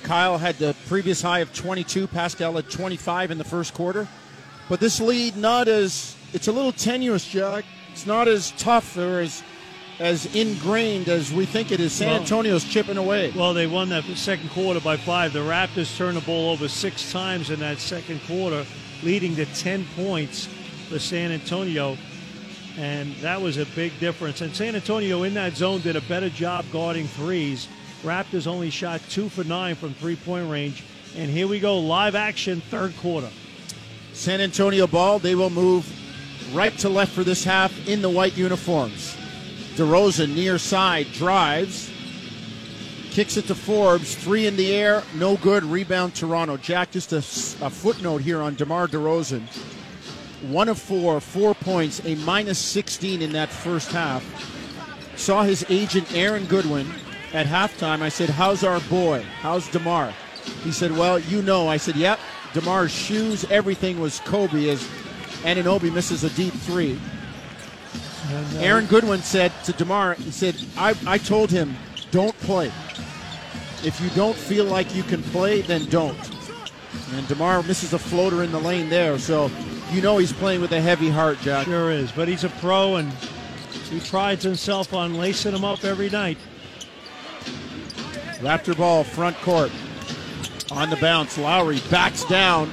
Kyle 0.02 0.38
had 0.38 0.56
the 0.56 0.74
previous 0.88 1.20
high 1.20 1.40
of 1.40 1.52
22. 1.54 2.06
Pascal 2.06 2.54
had 2.54 2.70
25 2.70 3.30
in 3.30 3.38
the 3.38 3.44
first 3.44 3.74
quarter. 3.74 4.08
But 4.68 4.80
this 4.80 5.00
lead, 5.00 5.36
not 5.36 5.68
as 5.68 6.16
it's 6.32 6.48
a 6.48 6.52
little 6.52 6.72
tenuous, 6.72 7.26
Jack. 7.26 7.64
It's 7.92 8.06
not 8.06 8.28
as 8.28 8.52
tough 8.52 8.96
or 8.96 9.20
as 9.20 9.42
as 9.98 10.34
ingrained 10.34 11.08
as 11.10 11.30
we 11.30 11.44
think 11.44 11.70
it 11.70 11.78
is. 11.78 11.92
San 11.92 12.22
Antonio's 12.22 12.64
chipping 12.64 12.96
away. 12.96 13.32
Well, 13.36 13.52
they 13.52 13.66
won 13.66 13.90
that 13.90 14.04
second 14.16 14.48
quarter 14.50 14.80
by 14.80 14.96
five. 14.96 15.34
The 15.34 15.40
Raptors 15.40 15.94
turned 15.94 16.16
the 16.16 16.22
ball 16.22 16.50
over 16.50 16.68
six 16.68 17.12
times 17.12 17.50
in 17.50 17.60
that 17.60 17.78
second 17.78 18.22
quarter, 18.26 18.64
leading 19.02 19.36
to 19.36 19.44
10 19.44 19.84
points 19.96 20.46
for 20.88 20.98
San 20.98 21.30
Antonio. 21.32 21.98
And 22.78 23.14
that 23.16 23.42
was 23.42 23.58
a 23.58 23.66
big 23.66 23.98
difference. 24.00 24.40
And 24.40 24.56
San 24.56 24.74
Antonio 24.74 25.24
in 25.24 25.34
that 25.34 25.54
zone 25.54 25.82
did 25.82 25.96
a 25.96 26.00
better 26.02 26.30
job 26.30 26.64
guarding 26.72 27.06
threes. 27.06 27.68
Raptors 28.02 28.46
only 28.46 28.70
shot 28.70 29.02
two 29.10 29.28
for 29.28 29.44
nine 29.44 29.74
from 29.74 29.92
three 29.94 30.16
point 30.16 30.50
range. 30.50 30.82
And 31.16 31.30
here 31.30 31.46
we 31.46 31.60
go, 31.60 31.78
live 31.78 32.14
action, 32.14 32.60
third 32.60 32.96
quarter. 32.98 33.30
San 34.12 34.40
Antonio 34.40 34.86
ball. 34.86 35.18
They 35.18 35.34
will 35.34 35.50
move 35.50 35.90
right 36.54 36.76
to 36.78 36.88
left 36.88 37.12
for 37.12 37.24
this 37.24 37.44
half 37.44 37.88
in 37.88 38.02
the 38.02 38.08
white 38.08 38.36
uniforms. 38.36 39.16
DeRozan 39.74 40.34
near 40.34 40.58
side 40.58 41.06
drives, 41.12 41.90
kicks 43.10 43.36
it 43.36 43.46
to 43.46 43.54
Forbes. 43.54 44.14
Three 44.14 44.46
in 44.46 44.56
the 44.56 44.74
air, 44.74 45.02
no 45.14 45.36
good. 45.36 45.62
Rebound 45.62 46.14
Toronto. 46.14 46.56
Jack, 46.56 46.92
just 46.92 47.12
a, 47.12 47.18
a 47.64 47.70
footnote 47.70 48.22
here 48.22 48.40
on 48.40 48.54
DeMar 48.54 48.88
DeRozan. 48.88 49.42
One 50.48 50.68
of 50.68 50.78
four, 50.78 51.20
four 51.20 51.54
points, 51.54 52.00
a 52.06 52.14
minus 52.16 52.58
16 52.58 53.20
in 53.20 53.32
that 53.32 53.50
first 53.50 53.92
half. 53.92 54.24
Saw 55.16 55.42
his 55.42 55.66
agent 55.68 56.14
Aaron 56.14 56.46
Goodwin 56.46 56.90
at 57.32 57.46
halftime. 57.46 58.02
I 58.02 58.08
said, 58.08 58.30
"How's 58.30 58.64
our 58.64 58.80
boy? 58.80 59.22
How's 59.40 59.68
DeMar?" 59.68 60.12
He 60.64 60.72
said, 60.72 60.96
"Well, 60.96 61.18
you 61.18 61.42
know." 61.42 61.68
I 61.68 61.76
said, 61.76 61.96
"Yep." 61.96 62.18
DeMar's 62.52 62.90
shoes, 62.90 63.44
everything 63.50 64.00
was 64.00 64.18
Kobe 64.20 64.68
as 64.68 64.82
Anunoby 65.42 65.92
misses 65.92 66.24
a 66.24 66.30
deep 66.30 66.52
three. 66.52 66.98
And, 68.28 68.56
uh, 68.56 68.60
Aaron 68.60 68.86
Goodwin 68.86 69.22
said 69.22 69.52
to 69.64 69.72
DeMar, 69.72 70.14
he 70.14 70.30
said, 70.30 70.56
I, 70.76 70.94
I 71.06 71.18
told 71.18 71.50
him, 71.50 71.76
don't 72.10 72.36
play. 72.40 72.72
If 73.84 74.00
you 74.02 74.10
don't 74.10 74.36
feel 74.36 74.64
like 74.64 74.94
you 74.94 75.02
can 75.04 75.22
play, 75.22 75.62
then 75.62 75.86
don't. 75.86 76.18
And 77.14 77.26
DeMar 77.28 77.62
misses 77.62 77.92
a 77.92 77.98
floater 77.98 78.42
in 78.42 78.50
the 78.50 78.58
lane 78.58 78.88
there, 78.88 79.18
so 79.18 79.50
you 79.92 80.02
know 80.02 80.18
he's 80.18 80.32
playing 80.32 80.60
with 80.60 80.72
a 80.72 80.80
heavy 80.80 81.08
heart, 81.08 81.38
Jack. 81.42 81.66
Sure 81.66 81.90
is. 81.90 82.10
But 82.12 82.28
he's 82.28 82.44
a 82.44 82.48
pro 82.48 82.96
and 82.96 83.12
he 83.90 84.00
prides 84.00 84.42
himself 84.42 84.92
on 84.92 85.14
lacing 85.14 85.52
them 85.52 85.64
up 85.64 85.84
every 85.84 86.10
night. 86.10 86.36
Raptor 88.40 88.76
ball, 88.76 89.04
front 89.04 89.36
court. 89.38 89.70
On 90.70 90.88
the 90.88 90.96
bounce, 90.96 91.36
Lowry 91.36 91.80
backs 91.90 92.24
down 92.24 92.72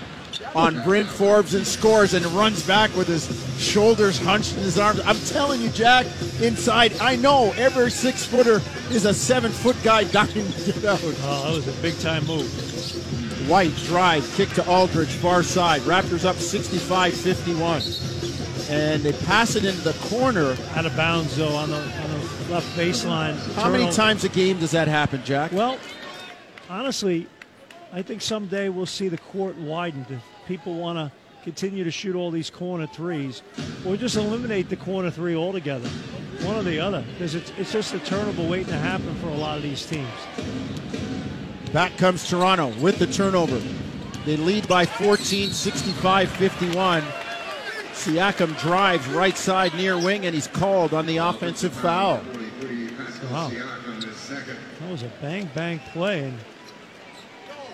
on 0.56 0.82
Bryn 0.84 1.06
Forbes 1.06 1.56
and 1.56 1.66
scores 1.66 2.14
and 2.14 2.26
runs 2.28 2.66
back 2.66 2.96
with 2.96 3.08
his 3.08 3.28
shoulders 3.62 4.18
hunched 4.18 4.56
in 4.56 4.64
his 4.64 4.80
arms. 4.80 5.02
I'm 5.02 5.20
telling 5.20 5.62
you, 5.62 5.70
Jack, 5.70 6.06
inside, 6.42 6.98
I 7.00 7.16
know 7.16 7.54
every 7.58 7.92
six 7.92 8.26
footer 8.26 8.62
is 8.92 9.06
a 9.06 9.14
seven 9.14 9.52
foot 9.52 9.76
guy 9.84 10.04
dying 10.12 10.52
to 10.52 10.72
get 10.72 10.86
out. 10.86 11.00
Oh, 11.04 11.44
that 11.46 11.56
was 11.56 11.68
a 11.68 11.82
big 11.82 12.00
time 12.00 12.26
move. 12.26 12.48
White 13.50 13.76
drive, 13.86 14.30
kick 14.36 14.50
to 14.52 14.68
Aldridge, 14.68 15.10
far 15.10 15.44
side. 15.44 15.82
Raptors 15.82 16.26
up 16.26 16.38
65 16.38 17.14
51. 17.14 17.82
And 18.70 19.02
they 19.02 19.14
pass 19.26 19.56
it 19.56 19.64
into 19.64 19.82
the 19.82 19.94
corner. 20.10 20.58
Out 20.76 20.86
of 20.86 20.96
bounds, 20.96 21.38
though, 21.38 21.56
on 21.56 21.70
the, 21.70 21.78
on 21.78 22.10
the 22.12 22.17
left 22.50 22.68
baseline. 22.78 23.36
How 23.56 23.70
many 23.70 23.92
times 23.92 24.24
a 24.24 24.30
game 24.30 24.60
does 24.60 24.72
that 24.72 24.88
happen, 24.88 25.24
Jack? 25.24 25.52
Well, 25.52 25.78
honestly, 26.70 27.28
I 27.92 28.02
think 28.02 28.22
someday 28.22 28.70
we'll 28.70 28.86
see 28.86 29.10
the 29.10 29.18
court 29.18 29.58
widened 29.58 30.08
if 30.10 30.22
people 30.48 30.76
want 30.76 30.98
to 30.98 31.12
continue 31.44 31.84
to 31.84 31.92
shoot 31.92 32.16
all 32.16 32.30
these 32.30 32.50
corner 32.50 32.88
threes, 32.88 33.42
or 33.86 33.96
just 33.96 34.18
eliminate 34.18 34.68
the 34.68 34.76
corner 34.76 35.10
three 35.10 35.36
altogether, 35.36 35.88
one 36.42 36.58
or 36.58 36.64
the 36.64 36.78
other, 36.78 37.06
because 37.14 37.36
it's, 37.36 37.54
it's 37.58 37.72
just 37.72 37.94
a 37.94 38.00
turnover 38.00 38.46
waiting 38.50 38.68
to 38.68 38.78
happen 38.78 39.16
for 39.16 39.28
a 39.28 39.34
lot 39.34 39.56
of 39.56 39.64
these 39.64 39.86
teams. 39.86 40.10
Back 41.72 41.98
comes 41.98 42.28
Toronto 42.30 42.68
with 42.82 43.00
the 43.00 43.08
turnover. 43.08 43.62
They 44.26 44.36
lead 44.36 44.68
by 44.68 44.86
14, 44.86 45.52
65 45.52 46.30
51. 46.30 47.02
Siakam 47.94 48.60
drives 48.60 49.08
right 49.08 49.38
side 49.38 49.74
near 49.76 49.98
wing, 49.98 50.26
and 50.26 50.36
he's 50.36 50.48
called 50.48 50.94
on 50.94 51.06
the 51.06 51.18
offensive 51.18 51.74
foul. 51.74 52.22
Wow. 53.32 53.50
That 53.50 54.92
was 54.92 55.04
a 55.04 55.12
bang 55.22 55.50
bang 55.54 55.80
play, 55.94 56.24
and 56.26 56.38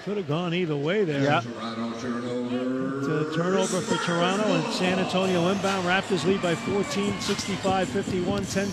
could 0.04 0.18
have 0.18 0.28
gone 0.28 0.54
either 0.54 0.76
way 0.76 1.06
there. 1.06 1.24
Yeah. 1.24 1.42
To 1.42 3.32
turnover 3.36 3.80
for 3.82 3.96
Toronto 4.04 4.44
and 4.54 4.74
San 4.74 5.00
Antonio 5.00 5.48
inbound. 5.48 5.88
Raptors 5.88 6.26
lead 6.26 6.42
by 6.42 6.56
14, 6.56 7.20
65 7.22 7.90
51, 7.90 8.46
10 8.46 8.72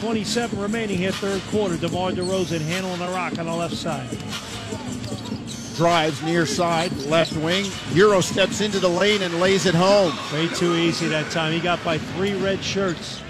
27 0.00 0.58
remaining 0.60 0.96
here, 0.98 1.10
third 1.10 1.42
quarter. 1.50 1.76
DeMar 1.76 2.12
DeRozan 2.12 2.60
handling 2.60 2.98
the 3.00 3.08
rock 3.08 3.38
on 3.38 3.46
the 3.46 3.54
left 3.54 3.74
side. 3.74 4.08
Drives 5.76 6.22
near 6.22 6.44
side, 6.44 6.92
left 7.06 7.36
wing. 7.36 7.64
Euro 7.92 8.20
steps 8.20 8.60
into 8.60 8.78
the 8.78 8.88
lane 8.88 9.22
and 9.22 9.40
lays 9.40 9.64
it 9.66 9.74
home. 9.74 10.12
Way 10.32 10.48
too 10.48 10.74
easy 10.74 11.08
that 11.08 11.30
time. 11.30 11.52
He 11.52 11.60
got 11.60 11.82
by 11.84 11.98
three 11.98 12.34
red 12.34 12.62
shirts. 12.62 13.22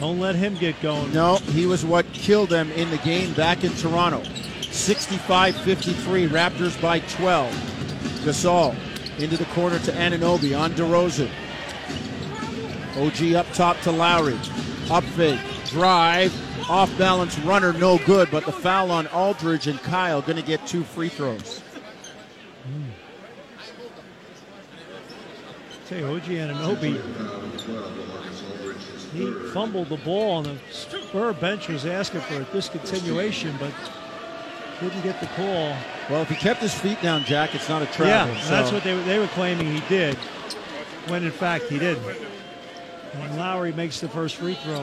Don't 0.00 0.18
let 0.18 0.34
him 0.34 0.54
get 0.56 0.80
going. 0.82 1.12
No, 1.12 1.36
he 1.36 1.66
was 1.66 1.84
what 1.84 2.10
killed 2.12 2.50
them 2.50 2.70
in 2.72 2.90
the 2.90 2.98
game 2.98 3.32
back 3.34 3.64
in 3.64 3.72
Toronto. 3.74 4.22
65 4.70 5.56
53, 5.56 6.28
Raptors 6.28 6.80
by 6.82 6.98
12. 6.98 7.52
Gasol 8.24 8.76
into 9.18 9.36
the 9.36 9.44
corner 9.46 9.78
to 9.78 9.92
Anunoby 9.92 10.58
on 10.58 10.72
DeRozan. 10.72 11.30
OG 12.96 13.34
up 13.34 13.46
top 13.52 13.80
to 13.82 13.92
Lowry. 13.92 14.38
Up 14.90 15.04
fake, 15.04 15.40
drive, 15.66 16.32
off 16.68 16.96
balance 16.98 17.38
runner, 17.40 17.72
no 17.72 17.98
good, 17.98 18.30
but 18.30 18.44
the 18.44 18.52
foul 18.52 18.90
on 18.90 19.06
Aldridge 19.08 19.66
and 19.66 19.80
Kyle 19.82 20.20
going 20.20 20.36
to 20.36 20.42
get 20.42 20.66
two 20.66 20.84
free 20.84 21.08
throws. 21.08 21.62
you, 25.90 26.06
OG 26.06 26.22
Anunoby, 26.22 27.00
he 29.14 29.32
fumbled 29.50 29.88
the 29.88 29.96
ball, 29.98 30.38
and 30.38 30.46
the 30.46 30.72
Spur 30.72 31.32
bench 31.32 31.68
was 31.68 31.86
asking 31.86 32.20
for 32.22 32.34
a 32.40 32.44
discontinuation, 32.46 33.58
but 33.58 33.72
didn't 34.80 35.02
get 35.02 35.20
the 35.20 35.26
call. 35.28 35.76
Well, 36.10 36.22
if 36.22 36.28
he 36.28 36.34
kept 36.34 36.60
his 36.60 36.74
feet 36.74 37.00
down, 37.00 37.24
Jack, 37.24 37.54
it's 37.54 37.68
not 37.68 37.82
a 37.82 37.86
travel. 37.86 38.34
Yeah, 38.34 38.40
so- 38.42 38.50
that's 38.50 38.72
what 38.72 38.82
they, 38.84 38.94
they 39.04 39.18
were 39.18 39.28
claiming 39.28 39.72
he 39.72 39.80
did, 39.88 40.16
when 41.08 41.24
in 41.24 41.30
fact 41.30 41.64
he 41.66 41.78
didn't. 41.78 42.04
And 43.14 43.36
Lowry 43.38 43.72
makes 43.72 44.00
the 44.00 44.08
first 44.08 44.34
free 44.36 44.54
throw. 44.54 44.80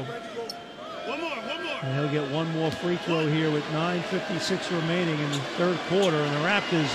One 1.06 1.20
more, 1.20 1.30
one 1.30 1.64
more. 1.66 1.74
And 1.84 2.00
he'll 2.00 2.24
get 2.24 2.32
one 2.32 2.50
more 2.54 2.72
free 2.72 2.96
throw 2.98 3.28
here 3.28 3.52
with 3.52 3.64
9.56 3.66 4.72
remaining 4.82 5.20
in 5.20 5.32
the 5.32 5.38
third 5.58 5.78
quarter. 5.90 6.16
And 6.16 6.34
the 6.36 6.48
Raptors 6.48 6.90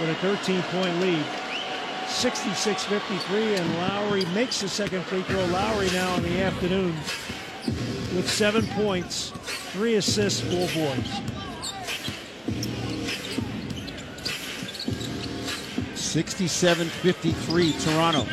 with 0.00 0.08
a 0.08 0.14
13 0.16 0.62
point 0.62 0.98
lead. 1.00 1.24
66 2.08 2.84
53. 2.84 3.54
And 3.54 3.74
Lowry 3.74 4.24
makes 4.26 4.60
the 4.60 4.68
second 4.68 5.04
free 5.04 5.22
throw. 5.22 5.44
Lowry 5.46 5.90
now 5.90 6.16
in 6.16 6.22
the 6.22 6.42
afternoon 6.42 6.94
with 8.16 8.28
seven 8.28 8.66
points, 8.68 9.30
three 9.72 9.94
assists, 9.96 10.40
four 10.40 10.68
boards. 10.74 11.20
67-53 15.94 17.84
Toronto. 17.84 18.26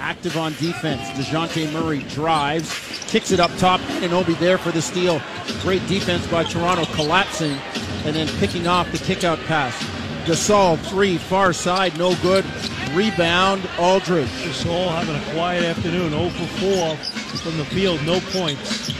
Active 0.00 0.36
on 0.36 0.52
defense. 0.54 1.00
Dejounte 1.10 1.72
Murray 1.72 2.00
drives, 2.04 2.74
kicks 3.06 3.30
it 3.30 3.38
up 3.38 3.50
top, 3.58 3.80
Anunoby 3.80 4.36
there 4.40 4.58
for 4.58 4.72
the 4.72 4.82
steal. 4.82 5.22
Great 5.62 5.86
defense 5.86 6.26
by 6.26 6.42
Toronto, 6.42 6.84
collapsing 6.94 7.56
and 8.04 8.16
then 8.16 8.26
picking 8.38 8.66
off 8.66 8.90
the 8.92 8.98
kickout 8.98 9.38
pass. 9.40 9.74
Gasol, 10.24 10.78
three, 10.88 11.18
far 11.18 11.52
side, 11.52 11.96
no 11.98 12.14
good. 12.16 12.44
Rebound, 12.94 13.68
Aldridge. 13.78 14.28
Gasol 14.28 14.88
having 14.90 15.16
a 15.16 15.34
quiet 15.34 15.64
afternoon, 15.64 16.10
0 16.10 16.30
for 16.30 16.46
4 16.58 16.96
from 17.38 17.56
the 17.56 17.64
field, 17.66 18.02
no 18.04 18.20
points. 18.20 18.90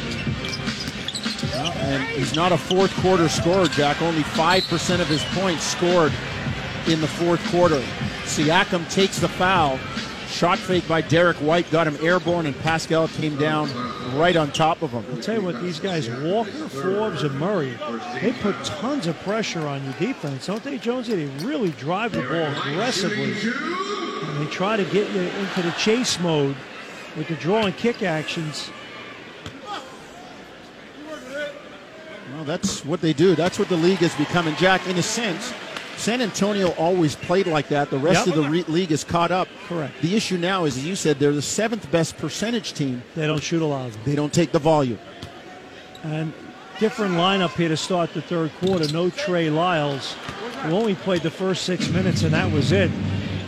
And 1.55 2.03
he's 2.05 2.35
not 2.35 2.53
a 2.53 2.59
fourth 2.59 2.95
quarter 2.97 3.29
scorer, 3.29 3.67
Jack. 3.67 4.01
Only 4.01 4.23
5% 4.23 5.01
of 5.01 5.09
his 5.09 5.25
points 5.35 5.65
scored 5.65 6.13
in 6.87 7.01
the 7.01 7.09
fourth 7.09 7.45
quarter. 7.51 7.81
Siakam 8.25 8.89
takes 8.91 9.19
the 9.19 9.29
foul. 9.29 9.79
Shot 10.31 10.59
fake 10.59 10.89
by 10.89 11.03
Derek 11.03 11.37
White 11.39 11.71
got 11.71 11.87
him 11.87 11.99
airborne, 12.01 12.47
and 12.47 12.59
Pascal 12.61 13.09
came 13.09 13.37
down 13.37 13.69
right 14.17 14.37
on 14.37 14.53
top 14.53 14.81
of 14.81 14.91
him. 14.91 15.05
I'll 15.11 15.21
tell 15.21 15.35
you 15.35 15.43
what, 15.43 15.61
these 15.61 15.79
guys, 15.79 16.09
Walker, 16.09 16.51
Forbes, 16.51 17.25
and 17.25 17.39
Murray, 17.39 17.77
they 18.23 18.33
put 18.33 18.55
tons 18.65 19.07
of 19.07 19.19
pressure 19.21 19.67
on 19.67 19.85
your 19.85 19.93
defense, 19.95 20.47
don't 20.47 20.63
they, 20.63 20.79
Jonesy? 20.79 21.27
They 21.27 21.45
really 21.45 21.71
drive 21.73 22.13
the 22.13 22.23
ball 22.23 22.71
aggressively. 22.71 23.33
And 23.33 24.47
they 24.47 24.51
try 24.51 24.77
to 24.77 24.85
get 24.85 25.11
you 25.11 25.21
into 25.21 25.63
the 25.63 25.73
chase 25.73 26.19
mode 26.21 26.57
with 27.17 27.29
the 27.29 27.35
draw 27.35 27.67
and 27.67 27.77
kick 27.77 28.03
actions. 28.03 28.71
Well, 32.35 32.45
that's 32.45 32.85
what 32.85 33.03
they 33.03 33.13
do. 33.13 33.35
That's 33.35 33.59
what 33.59 33.69
the 33.69 33.77
league 33.77 33.99
has 33.99 34.15
become. 34.15 34.47
And 34.47 34.57
Jack, 34.57 34.87
in 34.87 34.97
a 34.97 35.03
sense, 35.03 35.53
San 36.01 36.23
Antonio 36.23 36.69
always 36.79 37.15
played 37.15 37.47
like 37.47 37.69
that. 37.69 37.91
The 37.91 37.99
rest 37.99 38.27
Yep. 38.27 38.37
of 38.37 38.43
the 38.45 38.49
re- 38.51 38.65
league 38.69 38.91
is 38.91 39.05
caught 39.05 39.31
up. 39.31 39.49
Correct. 39.69 39.93
The 40.01 40.17
issue 40.17 40.39
now 40.39 40.65
is, 40.65 40.77
as 40.79 40.87
you 40.87 40.97
said, 40.97 41.19
they're 41.19 41.33
the 41.33 41.43
seventh 41.43 41.91
best 41.91 42.17
percentage 42.17 42.73
team. 42.73 43.03
They 43.15 43.27
don't 43.27 43.43
shoot 43.43 43.61
a 43.61 43.67
lot 43.67 43.87
of 43.89 43.93
them. 43.93 44.03
They 44.07 44.15
don't 44.17 44.33
take 44.33 44.51
the 44.53 44.59
volume. 44.59 44.99
And 46.03 46.33
different 46.79 47.15
lineup 47.17 47.51
here 47.51 47.69
to 47.69 47.77
start 47.77 48.15
the 48.15 48.23
third 48.23 48.51
quarter. 48.63 48.91
No 48.93 49.11
Trey 49.11 49.51
Lyles, 49.51 50.15
who 50.63 50.71
only 50.73 50.95
played 50.95 51.23
the 51.23 51.31
first 51.31 51.65
six 51.65 51.89
minutes, 51.91 52.23
and 52.23 52.33
that 52.33 52.51
was 52.51 52.73
it. 52.73 52.91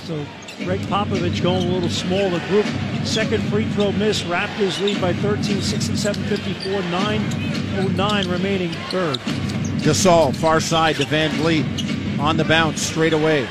So 0.06 0.22
Gregg 0.64 0.80
Popovich 0.82 1.42
going 1.42 1.66
a 1.68 1.72
little 1.72 1.88
smaller 1.88 2.38
group. 2.48 2.66
Second 3.04 3.42
free 3.44 3.64
throw 3.70 3.92
miss. 3.92 4.22
Raptors 4.24 4.78
lead 4.84 5.00
by 5.00 5.14
13, 5.14 5.62
67 5.62 6.22
54, 6.24 6.82
9.09 6.82 8.30
remaining 8.30 8.72
third. 8.90 9.16
Gasol, 9.80 10.36
far 10.36 10.60
side 10.60 10.96
to 10.96 11.04
VanVleet. 11.04 12.00
On 12.22 12.36
the 12.36 12.44
bounce, 12.44 12.80
straight 12.80 13.12
away. 13.12 13.46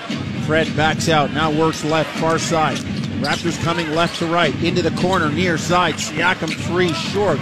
Fred 0.46 0.74
backs 0.78 1.10
out, 1.10 1.34
now 1.34 1.52
works 1.52 1.84
left, 1.84 2.18
far 2.20 2.40
side. 2.40 2.78
Raptors 3.20 3.62
coming 3.64 3.92
left 3.92 4.18
to 4.20 4.26
right, 4.28 4.56
into 4.64 4.82
the 4.82 4.92
corner, 5.02 5.30
near 5.30 5.58
side. 5.58 5.96
Siakam 5.96 6.50
three, 6.68 6.94
short. 6.94 7.38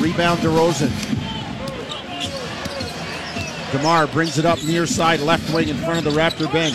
Rebound 0.00 0.40
DeRozan. 0.40 0.90
DeMar 3.70 4.08
brings 4.08 4.38
it 4.38 4.44
up 4.44 4.60
near 4.64 4.84
side, 4.84 5.20
left 5.20 5.54
wing 5.54 5.68
in 5.68 5.76
front 5.76 6.04
of 6.04 6.12
the 6.12 6.18
Raptor 6.18 6.52
bench. 6.52 6.74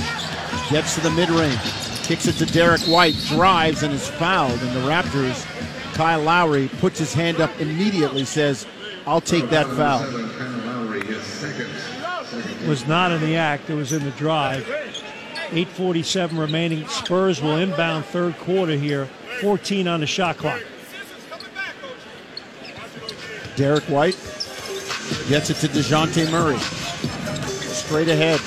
Gets 0.71 0.95
to 0.95 1.01
the 1.01 1.11
mid 1.11 1.29
range, 1.29 1.59
kicks 2.05 2.27
it 2.27 2.35
to 2.35 2.45
Derek 2.45 2.81
White, 2.83 3.15
drives 3.27 3.83
and 3.83 3.93
is 3.93 4.07
fouled. 4.07 4.57
And 4.61 4.73
the 4.73 4.89
Raptors, 4.89 5.45
Kyle 5.95 6.21
Lowry, 6.21 6.69
puts 6.79 6.97
his 6.97 7.13
hand 7.13 7.41
up 7.41 7.51
immediately, 7.59 8.23
says, 8.23 8.65
I'll 9.05 9.19
take 9.19 9.49
that 9.49 9.67
foul. 9.67 9.99
Kyle 9.99 10.57
Lowry, 10.65 11.05
his 11.05 11.21
second. 11.23 11.69
Was 12.67 12.85
not 12.85 13.13
in 13.13 13.21
the 13.21 13.37
act, 13.37 13.69
it 13.69 13.75
was 13.75 13.93
in 13.93 14.03
the 14.03 14.11
drive. 14.11 14.63
8.47 15.51 16.37
remaining. 16.37 16.85
Spurs 16.89 17.41
will 17.41 17.55
inbound 17.55 18.03
third 18.05 18.37
quarter 18.39 18.73
here. 18.73 19.05
14 19.39 19.87
on 19.87 20.01
the 20.01 20.05
shot 20.05 20.37
clock. 20.37 20.61
Derek 23.55 23.85
White 23.85 24.15
gets 25.29 25.49
it 25.49 25.55
to 25.57 25.67
Dejounte 25.69 26.29
Murray. 26.29 26.59
Straight 26.59 28.09
ahead. 28.09 28.41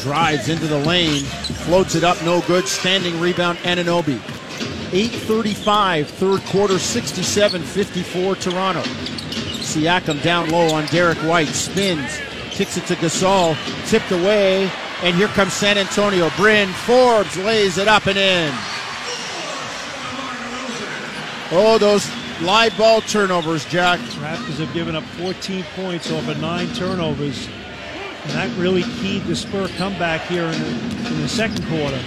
Drives 0.00 0.48
into 0.48 0.66
the 0.66 0.78
lane. 0.78 1.22
Floats 1.22 1.94
it 1.94 2.02
up, 2.02 2.20
no 2.24 2.40
good. 2.42 2.66
Standing 2.66 3.20
rebound, 3.20 3.58
Anunoby. 3.58 4.18
8.35, 4.90 6.06
third 6.06 6.40
quarter, 6.46 6.78
67 6.80 7.62
54 7.62 8.34
Toronto. 8.34 8.80
Siakam 8.80 10.20
down 10.22 10.50
low 10.50 10.74
on 10.74 10.84
Derek 10.86 11.18
White. 11.18 11.46
Spins. 11.48 12.18
Kicks 12.60 12.76
it 12.76 12.84
to 12.88 12.96
Gasol. 12.96 13.56
Tipped 13.86 14.10
away. 14.12 14.70
And 15.02 15.16
here 15.16 15.28
comes 15.28 15.54
San 15.54 15.78
Antonio. 15.78 16.28
Bryn 16.36 16.68
Forbes 16.68 17.34
lays 17.38 17.78
it 17.78 17.88
up 17.88 18.06
and 18.06 18.18
in. 18.18 18.52
Oh, 21.52 21.78
those 21.80 22.06
live 22.42 22.76
ball 22.76 23.00
turnovers, 23.00 23.64
Jack. 23.64 23.98
Raptors 23.98 24.58
have 24.58 24.74
given 24.74 24.94
up 24.94 25.04
14 25.04 25.64
points 25.74 26.12
off 26.12 26.28
of 26.28 26.38
nine 26.38 26.70
turnovers. 26.74 27.48
And 28.24 28.32
that 28.32 28.54
really 28.58 28.82
keyed 28.82 29.24
the 29.24 29.36
Spur 29.36 29.68
comeback 29.78 30.20
here 30.26 30.44
in 30.44 30.60
the, 30.60 31.08
in 31.08 31.20
the 31.22 31.30
second 31.30 31.66
quarter. 31.66 31.98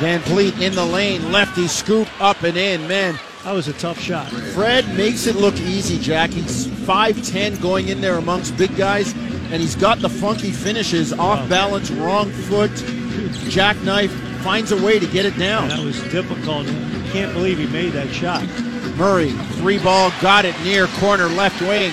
VanVleet 0.00 0.60
in 0.60 0.74
the 0.74 0.84
lane, 0.84 1.30
lefty 1.30 1.68
scoop 1.68 2.08
up 2.20 2.42
and 2.42 2.56
in. 2.56 2.88
Man, 2.88 3.16
That 3.44 3.52
was 3.52 3.68
a 3.68 3.74
tough 3.74 4.00
shot. 4.00 4.26
Fred 4.28 4.92
makes 4.96 5.28
it 5.28 5.36
look 5.36 5.54
easy, 5.60 6.00
Jack. 6.00 6.30
He's 6.30 6.66
5'10 6.66 7.62
going 7.62 7.86
in 7.86 8.00
there 8.00 8.16
amongst 8.16 8.56
big 8.56 8.76
guys, 8.76 9.14
and 9.52 9.60
he's 9.60 9.74
got 9.74 9.98
the 9.98 10.08
funky 10.08 10.52
finishes 10.52 11.12
off 11.12 11.48
balance, 11.48 11.90
wrong 11.90 12.30
foot, 12.30 12.70
jackknife, 13.48 14.12
finds 14.42 14.72
a 14.72 14.82
way 14.82 14.98
to 14.98 15.06
get 15.06 15.26
it 15.26 15.36
down. 15.38 15.68
That 15.68 15.84
was 15.84 16.00
difficult. 16.04 16.66
You 16.66 17.02
can't 17.10 17.32
believe 17.32 17.58
he 17.58 17.66
made 17.66 17.92
that 17.92 18.08
shot. 18.10 18.44
Murray, 18.96 19.30
three 19.58 19.78
ball, 19.78 20.12
got 20.20 20.44
it 20.44 20.54
near 20.62 20.86
corner 20.98 21.26
left 21.26 21.60
wing. 21.62 21.92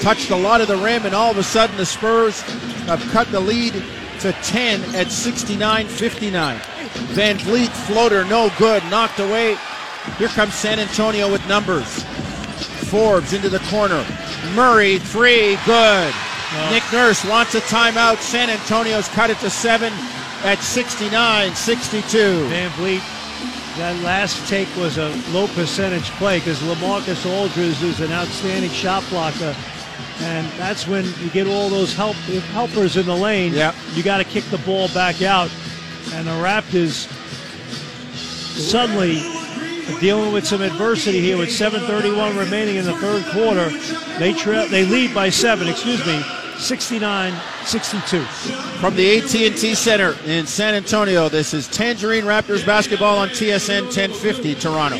Touched 0.00 0.30
a 0.30 0.36
lot 0.36 0.60
of 0.60 0.68
the 0.68 0.76
rim, 0.76 1.06
and 1.06 1.14
all 1.14 1.30
of 1.30 1.38
a 1.38 1.42
sudden 1.42 1.76
the 1.76 1.86
Spurs 1.86 2.40
have 2.86 3.00
cut 3.10 3.30
the 3.32 3.40
lead 3.40 3.72
to 4.20 4.32
10 4.32 4.94
at 4.94 5.10
69 5.10 5.86
59. 5.86 6.58
VanVleet 6.58 7.68
floater, 7.86 8.24
no 8.24 8.50
good, 8.58 8.82
knocked 8.84 9.18
away. 9.18 9.56
Here 10.18 10.28
comes 10.28 10.54
San 10.54 10.78
Antonio 10.78 11.30
with 11.30 11.46
numbers. 11.48 12.04
Forbes 12.90 13.32
into 13.32 13.48
the 13.48 13.58
corner. 13.70 14.06
Murray, 14.54 14.98
three, 14.98 15.58
good. 15.66 16.14
Uh, 16.52 16.70
Nick 16.70 16.84
Nurse 16.92 17.24
wants 17.24 17.54
a 17.54 17.60
timeout. 17.60 18.18
San 18.18 18.50
Antonio's 18.50 19.08
cut 19.08 19.30
it 19.30 19.38
to 19.38 19.50
seven 19.50 19.92
at 20.44 20.58
69 20.60 21.54
62. 21.54 22.16
VanVleet, 22.48 23.76
that 23.78 24.00
last 24.02 24.48
take 24.48 24.68
was 24.76 24.96
a 24.98 25.08
low 25.32 25.48
percentage 25.48 26.08
play 26.12 26.38
because 26.38 26.60
LaMarcus 26.60 27.26
Aldridge 27.30 27.82
is 27.82 28.00
an 28.00 28.12
outstanding 28.12 28.70
shot 28.70 29.04
blocker. 29.10 29.54
And 30.20 30.46
that's 30.52 30.86
when 30.86 31.04
you 31.20 31.30
get 31.30 31.46
all 31.46 31.68
those 31.68 31.94
help 31.94 32.16
helpers 32.52 32.96
in 32.96 33.06
the 33.06 33.16
lane. 33.16 33.52
Yep. 33.52 33.74
You 33.94 34.02
got 34.02 34.18
to 34.18 34.24
kick 34.24 34.44
the 34.44 34.58
ball 34.58 34.88
back 34.88 35.22
out. 35.22 35.50
And 36.12 36.26
the 36.26 36.32
Raptors 36.32 37.10
suddenly 38.56 39.20
dealing 40.00 40.32
with 40.32 40.46
some 40.46 40.62
adversity 40.62 41.20
here 41.20 41.36
with 41.36 41.50
7:31 41.50 42.36
remaining 42.38 42.76
in 42.76 42.84
the 42.84 42.94
third 42.94 43.24
quarter. 43.32 43.70
They 44.18 44.32
they 44.68 44.84
lead 44.84 45.14
by 45.14 45.30
seven. 45.30 45.68
Excuse 45.68 46.04
me, 46.06 46.22
69-62. 46.56 48.24
From 48.80 48.96
the 48.96 49.18
AT&T 49.18 49.74
Center 49.74 50.16
in 50.24 50.46
San 50.46 50.74
Antonio, 50.74 51.28
this 51.28 51.52
is 51.52 51.68
Tangerine 51.68 52.24
Raptors 52.24 52.64
basketball 52.64 53.18
on 53.18 53.28
TSN 53.28 53.82
1050 53.84 54.54
Toronto. 54.54 54.96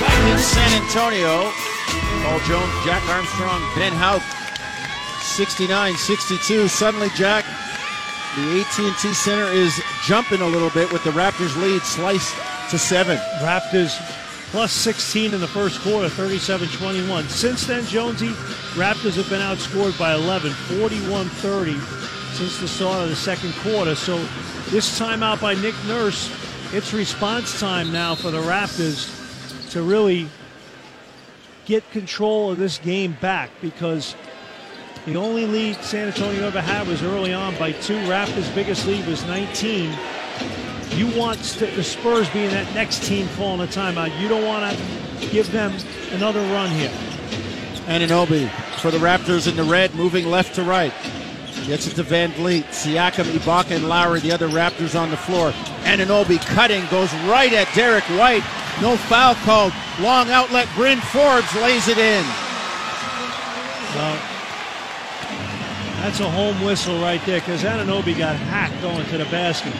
Back 0.00 0.18
in 0.28 0.38
San 0.38 0.82
Antonio, 0.82 1.52
Paul 2.24 2.40
Jones, 2.40 2.72
Jack 2.84 3.08
Armstrong, 3.08 3.62
Ben 3.76 3.92
Houck, 3.92 4.22
69-62. 5.36 6.68
Suddenly, 6.68 7.10
Jack, 7.10 7.44
The 8.36 8.60
AT&T 8.60 9.14
Center 9.14 9.44
is 9.44 9.80
jumping 10.02 10.40
a 10.40 10.46
little 10.46 10.70
bit 10.70 10.92
with 10.92 11.04
the 11.04 11.10
Raptors 11.10 11.56
lead 11.56 11.82
sliced 11.82 12.34
to 12.70 12.78
seven. 12.78 13.16
Raptors 13.38 13.96
plus 14.50 14.72
16 14.72 15.34
in 15.34 15.40
the 15.40 15.46
first 15.46 15.80
quarter, 15.82 16.08
37-21. 16.08 17.28
Since 17.28 17.68
then, 17.68 17.84
Jonesy, 17.86 18.30
Raptors 18.74 19.14
have 19.14 19.30
been 19.30 19.40
outscored 19.40 19.96
by 19.96 20.14
11, 20.14 20.50
41-30 20.50 22.34
since 22.34 22.58
the 22.58 22.66
start 22.66 23.04
of 23.04 23.08
the 23.08 23.14
second 23.14 23.52
quarter. 23.54 23.94
So 23.94 24.18
this 24.70 24.98
timeout 24.98 25.40
by 25.40 25.54
Nick 25.54 25.76
Nurse, 25.86 26.28
it's 26.72 26.92
response 26.92 27.60
time 27.60 27.92
now 27.92 28.16
for 28.16 28.32
the 28.32 28.42
Raptors 28.42 29.70
to 29.70 29.82
really 29.82 30.28
get 31.66 31.88
control 31.92 32.50
of 32.50 32.58
this 32.58 32.78
game 32.78 33.16
back 33.20 33.50
because 33.60 34.16
the 35.06 35.16
only 35.16 35.46
lead 35.46 35.76
San 35.76 36.08
Antonio 36.08 36.46
ever 36.46 36.60
had 36.60 36.86
was 36.86 37.02
early 37.02 37.32
on 37.32 37.56
by 37.58 37.72
two. 37.72 37.96
Raptors' 38.06 38.52
biggest 38.54 38.86
lead 38.86 39.06
was 39.06 39.24
19. 39.26 39.90
You 40.90 41.08
want 41.18 41.38
the 41.40 41.82
Spurs 41.82 42.28
being 42.30 42.50
that 42.50 42.72
next 42.74 43.02
team 43.02 43.28
calling 43.36 43.60
a 43.60 43.70
timeout. 43.70 44.18
You 44.20 44.28
don't 44.28 44.44
want 44.44 44.76
to 44.76 45.26
give 45.30 45.50
them 45.50 45.74
another 46.12 46.40
run 46.52 46.70
here. 46.70 46.92
Anunoby 47.86 48.48
for 48.80 48.90
the 48.90 48.98
Raptors 48.98 49.48
in 49.48 49.56
the 49.56 49.64
red, 49.64 49.94
moving 49.94 50.26
left 50.26 50.54
to 50.54 50.62
right. 50.62 50.92
Gets 51.66 51.86
it 51.86 51.94
to 51.96 52.04
VanVleet. 52.04 52.64
Siakam, 52.64 53.24
Ibaka, 53.24 53.76
and 53.76 53.88
Lowry, 53.88 54.20
the 54.20 54.32
other 54.32 54.48
Raptors 54.48 54.98
on 54.98 55.10
the 55.10 55.16
floor. 55.16 55.50
Anunoby 55.84 56.38
cutting, 56.54 56.84
goes 56.90 57.12
right 57.24 57.52
at 57.52 57.68
Derek 57.74 58.04
White. 58.04 58.44
No 58.80 58.96
foul 58.96 59.34
called. 59.36 59.72
Long 60.00 60.30
outlet. 60.30 60.68
Bryn 60.74 61.00
Forbes 61.00 61.54
lays 61.56 61.88
it 61.88 61.98
in. 61.98 62.24
Well, 63.94 64.33
that's 66.04 66.20
a 66.20 66.30
home 66.30 66.60
whistle 66.60 67.00
right 67.00 67.24
there 67.24 67.40
because 67.40 67.62
Anunoby 67.62 68.16
got 68.16 68.36
hacked 68.36 68.78
going 68.82 69.06
to 69.06 69.16
the 69.16 69.24
basket. 69.26 69.72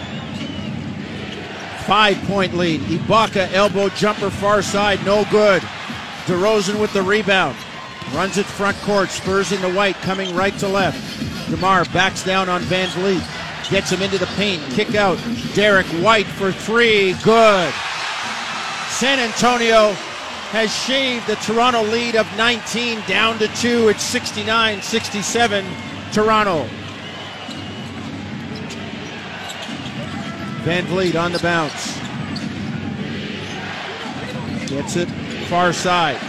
Five 1.86 2.16
point 2.22 2.54
lead. 2.54 2.80
Ibaka 2.80 3.52
elbow 3.52 3.90
jumper 3.90 4.30
far 4.30 4.62
side, 4.62 5.04
no 5.04 5.26
good. 5.30 5.60
DeRozan 6.24 6.80
with 6.80 6.94
the 6.94 7.02
rebound. 7.02 7.58
Runs 8.14 8.38
it 8.38 8.46
front 8.46 8.74
court. 8.78 9.10
Spurs 9.10 9.52
into 9.52 9.70
White 9.74 9.96
coming 9.96 10.34
right 10.34 10.56
to 10.60 10.66
left. 10.66 11.50
DeMar 11.50 11.84
backs 11.92 12.24
down 12.24 12.48
on 12.48 12.62
VanVleet. 12.62 13.70
Gets 13.70 13.90
him 13.90 14.00
into 14.00 14.16
the 14.16 14.32
paint. 14.38 14.62
Kick 14.72 14.94
out. 14.94 15.18
Derek 15.52 15.86
White 16.02 16.26
for 16.26 16.52
three. 16.52 17.12
Good. 17.22 17.74
San 18.88 19.18
Antonio 19.18 19.92
has 20.52 20.74
shaved 20.74 21.26
the 21.26 21.36
Toronto 21.36 21.82
lead 21.82 22.16
of 22.16 22.26
19 22.38 23.02
down 23.06 23.38
to 23.40 23.48
two. 23.56 23.88
It's 23.88 24.02
69 24.02 24.80
67 24.80 25.66
Toronto. 26.14 26.64
VanVleet 30.62 31.20
on 31.20 31.32
the 31.32 31.40
bounce. 31.40 31.98
Gets 34.70 34.94
it 34.94 35.08
far 35.48 35.72
side. 35.72 36.20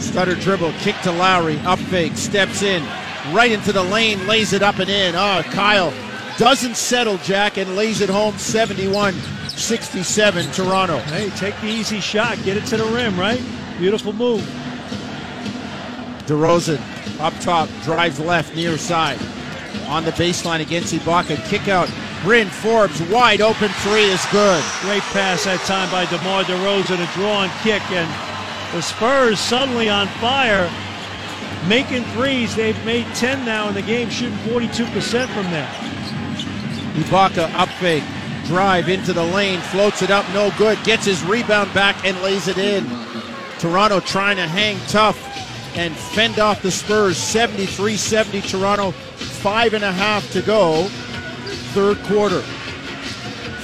Stutter 0.00 0.34
dribble, 0.34 0.72
kick 0.78 0.98
to 1.02 1.12
Lowry, 1.12 1.58
up 1.66 1.78
fake, 1.78 2.16
steps 2.16 2.62
in, 2.62 2.82
right 3.34 3.52
into 3.52 3.70
the 3.70 3.82
lane, 3.82 4.26
lays 4.26 4.54
it 4.54 4.62
up 4.62 4.78
and 4.78 4.88
in. 4.88 5.14
Oh, 5.14 5.42
Kyle 5.50 5.92
doesn't 6.38 6.76
settle, 6.76 7.18
Jack, 7.18 7.58
and 7.58 7.76
lays 7.76 8.00
it 8.00 8.08
home 8.08 8.38
71 8.38 9.12
67 9.48 10.50
Toronto. 10.52 10.98
Hey, 11.00 11.28
take 11.36 11.60
the 11.60 11.68
easy 11.68 12.00
shot, 12.00 12.42
get 12.44 12.56
it 12.56 12.64
to 12.68 12.78
the 12.78 12.86
rim, 12.86 13.20
right? 13.20 13.42
Beautiful 13.78 14.14
move. 14.14 14.40
DeRozan 16.26 16.95
up 17.20 17.34
top, 17.40 17.68
drives 17.82 18.20
left, 18.20 18.54
near 18.54 18.76
side. 18.76 19.18
On 19.88 20.04
the 20.04 20.10
baseline 20.12 20.60
against 20.60 20.94
Ibaka, 20.94 21.44
kick 21.48 21.68
out. 21.68 21.90
Bryn 22.22 22.48
Forbes, 22.48 23.00
wide 23.02 23.40
open 23.40 23.68
three 23.68 24.04
is 24.04 24.24
good. 24.32 24.62
Great 24.80 25.02
pass 25.14 25.44
that 25.44 25.60
time 25.60 25.90
by 25.90 26.06
DeMar 26.06 26.44
DeRozan, 26.44 26.98
a 26.98 27.14
draw 27.14 27.44
and 27.44 27.52
kick, 27.62 27.82
and 27.92 28.08
the 28.74 28.82
Spurs 28.82 29.38
suddenly 29.38 29.88
on 29.88 30.08
fire, 30.18 30.70
making 31.68 32.04
threes. 32.14 32.56
They've 32.56 32.84
made 32.84 33.06
10 33.14 33.44
now 33.44 33.68
in 33.68 33.74
the 33.74 33.82
game, 33.82 34.10
shooting 34.10 34.36
42% 34.38 35.28
from 35.28 35.50
there. 35.50 35.68
Ibaka 36.96 37.52
up 37.54 37.68
fake, 37.80 38.04
drive 38.46 38.88
into 38.88 39.12
the 39.12 39.22
lane, 39.22 39.60
floats 39.60 40.02
it 40.02 40.10
up, 40.10 40.26
no 40.32 40.50
good, 40.58 40.82
gets 40.84 41.04
his 41.04 41.22
rebound 41.24 41.72
back 41.74 42.04
and 42.04 42.20
lays 42.22 42.48
it 42.48 42.58
in. 42.58 42.84
Toronto 43.58 44.00
trying 44.00 44.36
to 44.36 44.46
hang 44.48 44.78
tough 44.88 45.45
and 45.76 45.94
fend 45.94 46.38
off 46.38 46.62
the 46.62 46.70
Spurs 46.70 47.18
73 47.18 47.96
70 47.96 48.40
Toronto, 48.40 48.90
five 48.90 49.74
and 49.74 49.84
a 49.84 49.92
half 49.92 50.28
to 50.32 50.42
go, 50.42 50.84
third 51.74 51.98
quarter. 52.04 52.40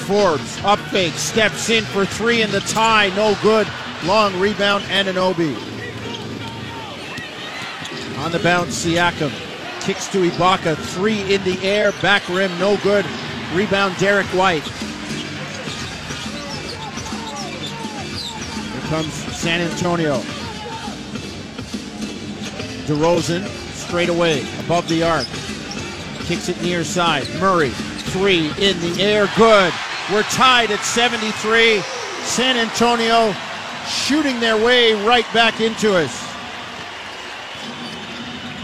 Forbes 0.06 0.62
up 0.64 0.78
fake, 0.90 1.14
steps 1.14 1.70
in 1.70 1.84
for 1.84 2.04
three 2.04 2.42
in 2.42 2.50
the 2.50 2.60
tie, 2.60 3.08
no 3.16 3.34
good. 3.42 3.66
Long 4.04 4.38
rebound, 4.38 4.84
Anunoby. 4.84 5.56
On 8.18 8.30
the 8.30 8.40
bounce, 8.40 8.84
Siakam 8.84 9.32
kicks 9.80 10.06
to 10.08 10.28
Ibaka, 10.28 10.76
three 10.76 11.34
in 11.34 11.42
the 11.44 11.58
air, 11.62 11.92
back 12.02 12.28
rim, 12.28 12.56
no 12.58 12.76
good. 12.78 13.06
Rebound, 13.54 13.96
Derek 13.98 14.26
White. 14.28 14.64
Here 18.68 18.90
comes 18.90 19.12
San 19.12 19.60
Antonio. 19.60 20.22
DeRozan 22.86 23.46
straight 23.74 24.08
away 24.08 24.44
above 24.60 24.88
the 24.88 25.02
arc. 25.02 25.26
Kicks 26.26 26.48
it 26.48 26.60
near 26.62 26.84
side. 26.84 27.28
Murray, 27.38 27.70
three 27.70 28.46
in 28.58 28.78
the 28.80 29.02
air, 29.02 29.28
good. 29.36 29.72
We're 30.12 30.22
tied 30.24 30.70
at 30.70 30.80
73. 30.80 31.80
San 32.24 32.56
Antonio 32.56 33.34
shooting 33.86 34.40
their 34.40 34.56
way 34.56 34.92
right 35.04 35.26
back 35.32 35.60
into 35.60 35.96
us. 35.96 36.28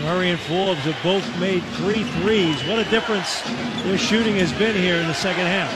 Murray 0.02 0.30
and 0.30 0.40
Forbes 0.40 0.80
have 0.80 0.96
both 1.02 1.40
made 1.40 1.62
three 1.74 2.04
threes. 2.20 2.62
What 2.64 2.78
a 2.78 2.88
difference 2.90 3.42
their 3.82 3.98
shooting 3.98 4.36
has 4.36 4.52
been 4.52 4.76
here 4.76 4.96
in 4.96 5.08
the 5.08 5.14
second 5.14 5.46
half. 5.46 5.70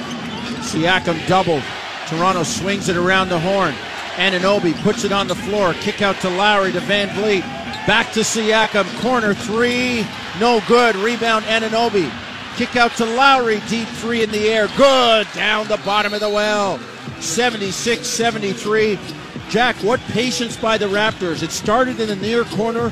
Siakam 0.64 1.26
doubled. 1.26 1.62
Toronto 2.06 2.42
swings 2.42 2.88
it 2.88 2.96
around 2.96 3.28
the 3.28 3.38
horn. 3.38 3.74
Anunoby 4.14 4.80
puts 4.82 5.04
it 5.04 5.12
on 5.12 5.26
the 5.26 5.34
floor. 5.34 5.74
Kick 5.74 6.02
out 6.02 6.16
to 6.20 6.28
Lowry 6.28 6.70
to 6.72 6.80
VanVleet. 6.80 7.61
Back 7.86 8.12
to 8.12 8.20
Siakam. 8.20 8.86
Corner 9.00 9.34
three. 9.34 10.06
No 10.38 10.62
good. 10.68 10.94
Rebound 10.96 11.44
Anunoby. 11.46 12.10
Kick 12.56 12.76
out 12.76 12.92
to 12.96 13.04
Lowry. 13.04 13.60
Deep 13.68 13.88
three 13.88 14.22
in 14.22 14.30
the 14.30 14.48
air. 14.48 14.68
Good. 14.76 15.26
Down 15.34 15.66
the 15.68 15.78
bottom 15.78 16.14
of 16.14 16.20
the 16.20 16.28
well. 16.28 16.78
76 17.20 18.06
73. 18.06 18.98
Jack, 19.48 19.76
what 19.76 20.00
patience 20.12 20.56
by 20.56 20.78
the 20.78 20.86
Raptors. 20.86 21.42
It 21.42 21.50
started 21.50 22.00
in 22.00 22.08
the 22.08 22.16
near 22.16 22.44
corner, 22.44 22.90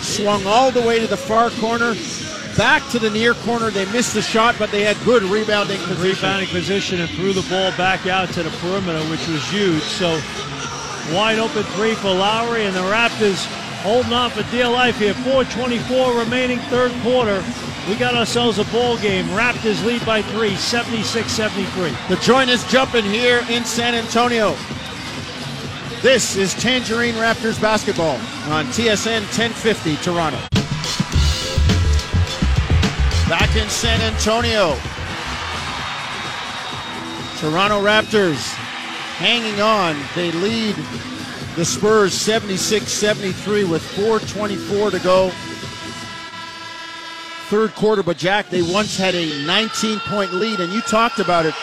swung 0.00 0.44
all 0.46 0.70
the 0.70 0.80
way 0.80 0.98
to 0.98 1.06
the 1.06 1.16
far 1.16 1.50
corner, 1.50 1.94
back 2.56 2.82
to 2.90 2.98
the 2.98 3.10
near 3.10 3.34
corner. 3.34 3.70
They 3.70 3.84
missed 3.92 4.14
the 4.14 4.22
shot, 4.22 4.56
but 4.58 4.70
they 4.70 4.82
had 4.82 4.96
good 5.04 5.22
rebounding 5.22 5.78
position. 5.78 6.02
Rebounding 6.02 6.48
position 6.48 7.00
and 7.00 7.10
threw 7.10 7.32
the 7.32 7.48
ball 7.48 7.70
back 7.76 8.06
out 8.06 8.28
to 8.30 8.42
the 8.42 8.50
perimeter, 8.58 8.98
which 9.10 9.26
was 9.28 9.44
huge. 9.50 9.82
So 9.82 10.20
wide 11.14 11.38
open 11.38 11.62
three 11.74 11.94
for 11.94 12.08
Lowry, 12.08 12.64
and 12.64 12.74
the 12.74 12.80
Raptors 12.80 13.46
holding 13.80 14.12
on 14.12 14.30
for 14.30 14.42
dear 14.50 14.68
life 14.68 14.98
here. 14.98 15.14
4:24 15.14 16.18
remaining, 16.18 16.58
third 16.70 16.92
quarter. 17.02 17.42
We 17.88 17.96
got 17.96 18.14
ourselves 18.14 18.58
a 18.58 18.64
ball 18.64 18.98
game. 18.98 19.26
Raptors 19.28 19.84
lead 19.84 20.04
by 20.04 20.22
three, 20.22 20.54
76-73. 20.54 21.92
The 22.08 22.16
joint 22.16 22.50
is 22.50 22.62
jumping 22.64 23.04
here 23.04 23.44
in 23.48 23.64
San 23.64 23.94
Antonio. 23.94 24.54
This 26.02 26.36
is 26.36 26.54
Tangerine 26.54 27.14
Raptors 27.14 27.60
basketball 27.60 28.16
on 28.48 28.66
TSN 28.66 29.22
1050 29.36 29.96
Toronto. 29.96 30.38
Back 33.28 33.54
in 33.56 33.68
San 33.68 34.00
Antonio. 34.00 34.76
Toronto 37.38 37.82
Raptors 37.82 38.52
hanging 39.16 39.60
on. 39.60 39.96
They 40.14 40.30
lead 40.32 40.76
the 41.56 41.64
Spurs 41.64 42.14
76 42.14 42.90
73 42.90 43.64
with 43.64 43.82
4.24 43.96 44.92
to 44.92 44.98
go. 45.00 45.30
Third 47.48 47.74
quarter, 47.74 48.02
but 48.04 48.16
Jack, 48.16 48.48
they 48.48 48.62
once 48.62 48.96
had 48.96 49.14
a 49.14 49.44
19 49.44 49.98
point 50.00 50.32
lead, 50.32 50.60
and 50.60 50.72
you 50.72 50.80
talked 50.82 51.18
about 51.18 51.46
it. 51.46 51.54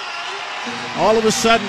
All 0.97 1.15
of 1.18 1.23
a 1.23 1.31
sudden, 1.31 1.68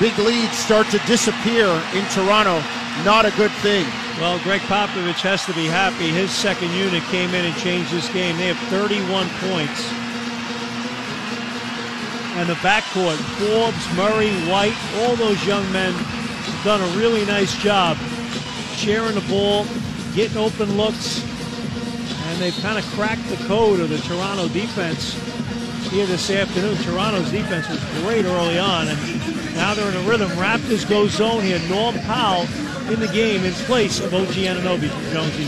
big 0.00 0.18
leads 0.18 0.58
start 0.58 0.88
to 0.88 0.98
disappear 1.06 1.66
in 1.94 2.04
Toronto. 2.06 2.60
Not 3.04 3.26
a 3.26 3.30
good 3.36 3.52
thing. 3.62 3.86
Well, 4.18 4.40
Gregg 4.40 4.62
Popovich 4.62 5.20
has 5.20 5.46
to 5.46 5.54
be 5.54 5.66
happy. 5.66 6.08
His 6.08 6.32
second 6.32 6.72
unit 6.72 7.04
came 7.04 7.32
in 7.32 7.44
and 7.44 7.56
changed 7.58 7.92
this 7.92 8.12
game. 8.12 8.36
They 8.36 8.48
have 8.48 8.58
31 8.68 9.28
points. 9.38 9.86
And 12.34 12.48
the 12.48 12.58
backcourt, 12.58 13.18
Forbes, 13.38 13.86
Murray, 13.94 14.34
White, 14.50 14.74
all 14.98 15.14
those 15.14 15.44
young 15.46 15.70
men 15.70 15.94
done 16.64 16.80
a 16.80 16.98
really 16.98 17.24
nice 17.26 17.56
job 17.62 17.96
sharing 18.78 19.14
the 19.14 19.26
ball, 19.28 19.66
getting 20.14 20.36
open 20.36 20.76
looks, 20.76 21.22
and 22.26 22.38
they've 22.40 22.56
kind 22.62 22.78
of 22.78 22.84
cracked 22.92 23.26
the 23.28 23.36
code 23.48 23.80
of 23.80 23.88
the 23.88 23.98
Toronto 23.98 24.48
defense. 24.48 25.14
here 25.90 26.06
this 26.06 26.30
afternoon. 26.30 26.76
Toronto's 26.78 27.30
defense 27.30 27.68
was 27.68 27.82
great 28.02 28.24
early 28.24 28.58
on, 28.58 28.88
and 28.88 29.54
now 29.54 29.74
they're 29.74 29.88
in 29.88 29.96
a 29.96 30.08
rhythm. 30.08 30.28
Raptors 30.32 30.88
go 30.88 31.08
zone 31.08 31.42
here. 31.42 31.58
Norm 31.68 31.96
Powell 32.00 32.42
in 32.92 33.00
the 33.00 33.08
game 33.08 33.44
in 33.44 33.52
place 33.52 34.00
of 34.00 34.14
OG 34.14 34.28
Anunoby 34.28 34.88
from 34.88 35.12
Jonesy. 35.12 35.44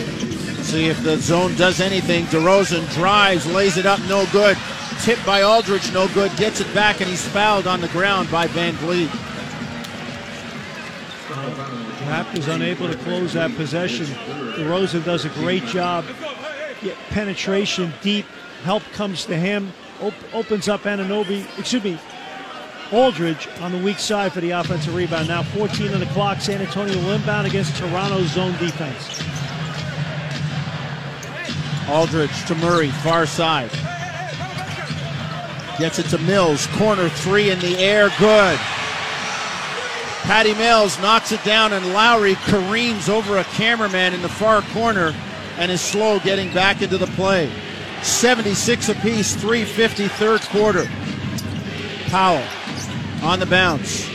See 0.63 0.87
if 0.87 1.03
the 1.03 1.17
zone 1.19 1.55
does 1.57 1.81
anything. 1.81 2.25
DeRozan 2.27 2.93
drives, 2.95 3.47
lays 3.47 3.77
it 3.77 3.87
up, 3.87 4.01
no 4.09 4.27
good. 4.33 4.57
Tipped 5.03 5.25
by 5.25 5.43
Aldridge, 5.43 5.93
no 5.93 6.09
good. 6.09 6.35
Gets 6.37 6.61
it 6.61 6.75
back, 6.75 7.01
and 7.01 7.09
he's 7.09 7.27
fouled 7.27 7.67
on 7.67 7.81
the 7.81 7.89
ground 7.89 8.31
by 8.31 8.47
VanVleet. 8.49 9.30
Raptors 12.11 12.53
unable 12.53 12.89
to 12.89 12.97
close 12.99 13.35
that 13.35 13.55
possession. 13.55 14.05
DeRozan 14.57 15.05
does 15.05 15.25
a 15.25 15.29
great 15.29 15.65
job. 15.67 16.05
Get 16.83 16.97
penetration 17.11 17.93
deep. 18.03 18.27
Help 18.65 18.83
comes 18.93 19.25
to 19.27 19.37
him. 19.37 19.73
Op- 20.03 20.35
opens 20.35 20.69
up 20.69 20.83
Anunoby. 20.83 21.47
Excuse 21.57 21.85
me. 21.85 22.01
Aldridge 22.91 23.47
on 23.61 23.71
the 23.71 23.79
weak 23.79 24.01
side 24.01 24.33
for 24.33 24.41
the 24.41 24.51
offensive 24.51 24.93
rebound. 24.93 25.29
Now 25.29 25.45
14 25.45 25.95
on 25.95 26.01
the 26.01 26.07
clock. 26.07 26.41
San 26.41 26.61
Antonio 26.61 26.97
will 26.97 27.13
inbound 27.13 27.47
against 27.47 27.77
Toronto's 27.77 28.33
zone 28.33 28.59
defense. 28.59 29.23
Aldridge 31.89 32.45
to 32.47 32.57
Murray, 32.57 32.91
far 32.91 33.25
side. 33.25 33.71
Gets 35.79 36.01
it 36.01 36.07
to 36.07 36.19
Mills. 36.19 36.67
Corner 36.73 37.09
three 37.09 37.51
in 37.51 37.61
the 37.61 37.79
air. 37.79 38.11
Good. 38.19 38.59
Patty 40.23 40.55
Mills 40.55 41.01
knocks 41.01 41.33
it 41.33 41.43
down, 41.45 41.73
and 41.73 41.93
Lowry 41.93 42.35
careens 42.37 43.09
over 43.09 43.39
a 43.39 43.45
cameraman 43.45 44.15
in 44.15 44.23
the 44.23 44.29
far 44.29 44.63
corner 44.63 45.15
and 45.59 45.71
is 45.71 45.81
slow 45.81 46.21
getting 46.21 46.53
back 46.55 46.83
into 46.83 46.99
the 46.99 47.07
play. 47.09 47.51
76 48.03 48.89
apiece, 48.89 49.35
350 49.35 50.09
third 50.09 50.41
quarter. 50.43 50.89
Powell 52.07 52.45
on 53.23 53.39
the 53.41 53.47
bounce. 53.47 54.09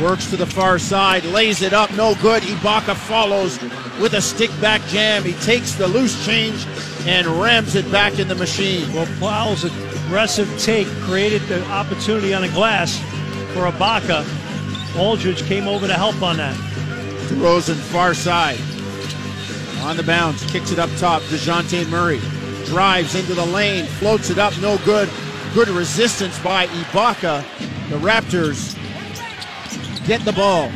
Works 0.00 0.30
to 0.30 0.36
the 0.36 0.46
far 0.46 0.78
side, 0.78 1.24
lays 1.24 1.62
it 1.62 1.72
up, 1.72 1.92
no 1.94 2.14
good. 2.22 2.42
Ibaka 2.42 2.94
follows 2.94 3.60
with 4.00 4.14
a 4.14 4.22
stick 4.22 4.50
back 4.60 4.80
jam. 4.86 5.22
He 5.22 5.34
takes 5.34 5.74
the 5.74 5.86
loose 5.86 6.24
change 6.24 6.66
and 7.06 7.26
rams 7.26 7.74
it 7.74 7.90
back 7.92 8.18
in 8.18 8.28
the 8.28 8.34
machine. 8.34 8.90
Well, 8.92 9.06
Powell's 9.18 9.64
aggressive 9.64 10.48
take 10.58 10.86
created 11.02 11.42
the 11.42 11.64
opportunity 11.66 12.32
on 12.32 12.42
the 12.42 12.48
glass 12.48 12.98
for 13.52 13.70
Ibaka. 13.70 14.24
Aldridge 14.96 15.44
came 15.44 15.66
over 15.66 15.86
to 15.86 15.94
help 15.94 16.20
on 16.22 16.36
that. 16.36 16.56
DeRozan 17.28 17.76
far 17.76 18.14
side. 18.14 18.58
On 19.82 19.96
the 19.96 20.02
bounce, 20.02 20.48
kicks 20.50 20.70
it 20.70 20.78
up 20.78 20.90
top. 20.96 21.22
Dejounte 21.22 21.88
Murray 21.88 22.20
drives 22.66 23.14
into 23.14 23.34
the 23.34 23.46
lane, 23.46 23.84
floats 23.84 24.30
it 24.30 24.38
up, 24.38 24.56
no 24.60 24.78
good. 24.84 25.08
Good 25.54 25.68
resistance 25.68 26.38
by 26.38 26.66
Ibaka. 26.66 27.44
The 27.90 27.98
Raptors 27.98 28.76
get 30.06 30.24
the 30.24 30.32
ball. 30.32 30.70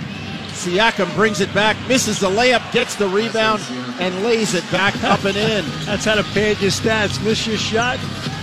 Siakam 0.48 1.14
brings 1.14 1.40
it 1.40 1.52
back, 1.54 1.76
misses 1.88 2.18
the 2.20 2.28
layup, 2.28 2.72
gets 2.72 2.94
the 2.94 3.08
rebound, 3.08 3.62
and 4.00 4.24
lays 4.24 4.54
it 4.54 4.64
back 4.72 4.94
up 5.04 5.24
and 5.24 5.36
in. 5.36 5.64
That's 5.84 6.04
how 6.04 6.14
to 6.14 6.22
pad 6.24 6.60
your 6.60 6.70
stats. 6.70 7.22
Miss 7.24 7.46
your 7.46 7.56
shot, 7.56 7.98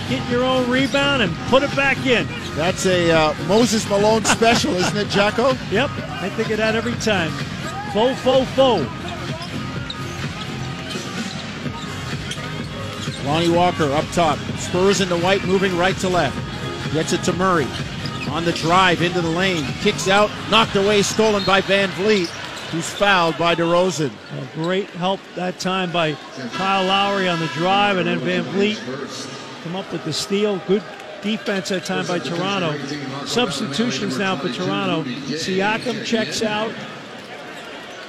get 0.08 0.28
your 0.30 0.44
own 0.44 0.68
rebound, 0.70 1.22
and 1.22 1.34
put 1.48 1.62
it 1.62 1.74
back 1.76 2.06
in. 2.06 2.26
That's 2.54 2.86
a 2.86 3.10
uh, 3.10 3.34
Moses 3.46 3.88
Malone 3.88 4.24
special, 4.24 4.74
isn't 4.74 4.96
it, 4.96 5.08
Jacko? 5.08 5.52
Yep, 5.70 5.90
I 5.90 6.28
think 6.30 6.50
of 6.50 6.58
that 6.58 6.74
every 6.74 6.94
time. 6.94 7.30
Faux, 7.92 8.18
faux, 8.20 8.48
faux. 8.52 8.84
Lonnie 13.24 13.48
Walker 13.48 13.90
up 13.92 14.04
top. 14.12 14.38
Spurs 14.58 15.00
into 15.00 15.16
white, 15.16 15.44
moving 15.46 15.76
right 15.78 15.96
to 15.98 16.08
left. 16.08 16.36
Gets 16.92 17.12
it 17.12 17.22
to 17.24 17.32
Murray. 17.32 17.66
On 18.28 18.44
the 18.44 18.52
drive 18.52 19.02
into 19.02 19.20
the 19.20 19.30
lane. 19.30 19.64
Kicks 19.80 20.08
out. 20.08 20.30
Knocked 20.50 20.76
away. 20.76 21.02
Stolen 21.02 21.42
by 21.44 21.60
VanVleet, 21.62 22.26
who's 22.70 22.88
fouled 22.90 23.38
by 23.38 23.54
DeRozan. 23.54 24.10
A 24.10 24.54
great 24.54 24.90
help 24.90 25.20
that 25.36 25.58
time 25.58 25.90
by 25.90 26.12
Kyle 26.52 26.84
Lowry 26.84 27.28
on 27.28 27.38
the 27.38 27.46
drive, 27.48 27.96
and 27.96 28.06
then 28.06 28.18
Van 28.18 28.44
Vliet 28.44 28.78
come 29.64 29.74
up 29.74 29.90
with 29.90 30.04
the 30.04 30.12
steal. 30.12 30.58
Good 30.68 30.82
defense 31.22 31.70
that 31.70 31.86
time 31.86 32.06
by 32.06 32.18
Toronto. 32.18 32.76
Substitutions 33.24 34.18
now 34.18 34.36
for 34.36 34.50
Toronto. 34.50 35.04
Siakam 35.04 36.04
checks 36.04 36.42
out, 36.42 36.70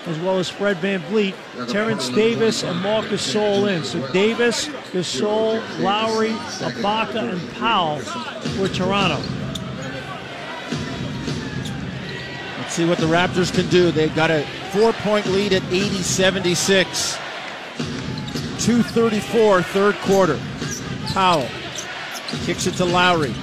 as 0.06 0.19
well 0.19 0.38
as 0.38 0.49
Fred 0.49 0.77
Van 0.77 0.99
Vliet. 1.03 1.34
Terence 1.69 2.10
Davis 2.10 2.64
and 2.64 2.77
Marcus 2.82 3.34
Gasol 3.34 3.73
in. 3.73 3.86
So 3.86 4.06
Davis, 4.11 4.68
Gasol, 4.91 5.64
Lowry, 5.80 6.32
Ibaka, 6.60 7.32
and 7.32 7.53
Powell 7.53 7.99
for 7.99 8.68
Toronto. 8.68 9.22
Let's 12.60 12.73
see 12.73 12.86
what 12.86 12.98
the 12.98 13.06
Raptors 13.06 13.56
can 13.56 13.69
do. 13.69 13.91
They've 13.91 14.14
got 14.14 14.30
a 14.30 14.45
four 14.73 14.91
point 14.91 15.26
lead 15.27 15.53
at 15.53 15.64
80 15.72 16.02
76. 16.02 17.18
234, 18.60 19.61
third 19.61 19.95
quarter. 19.95 20.38
Powell 21.07 21.48
kicks 22.45 22.68
it 22.68 22.76
to 22.76 22.86
Lowry. 22.86 23.34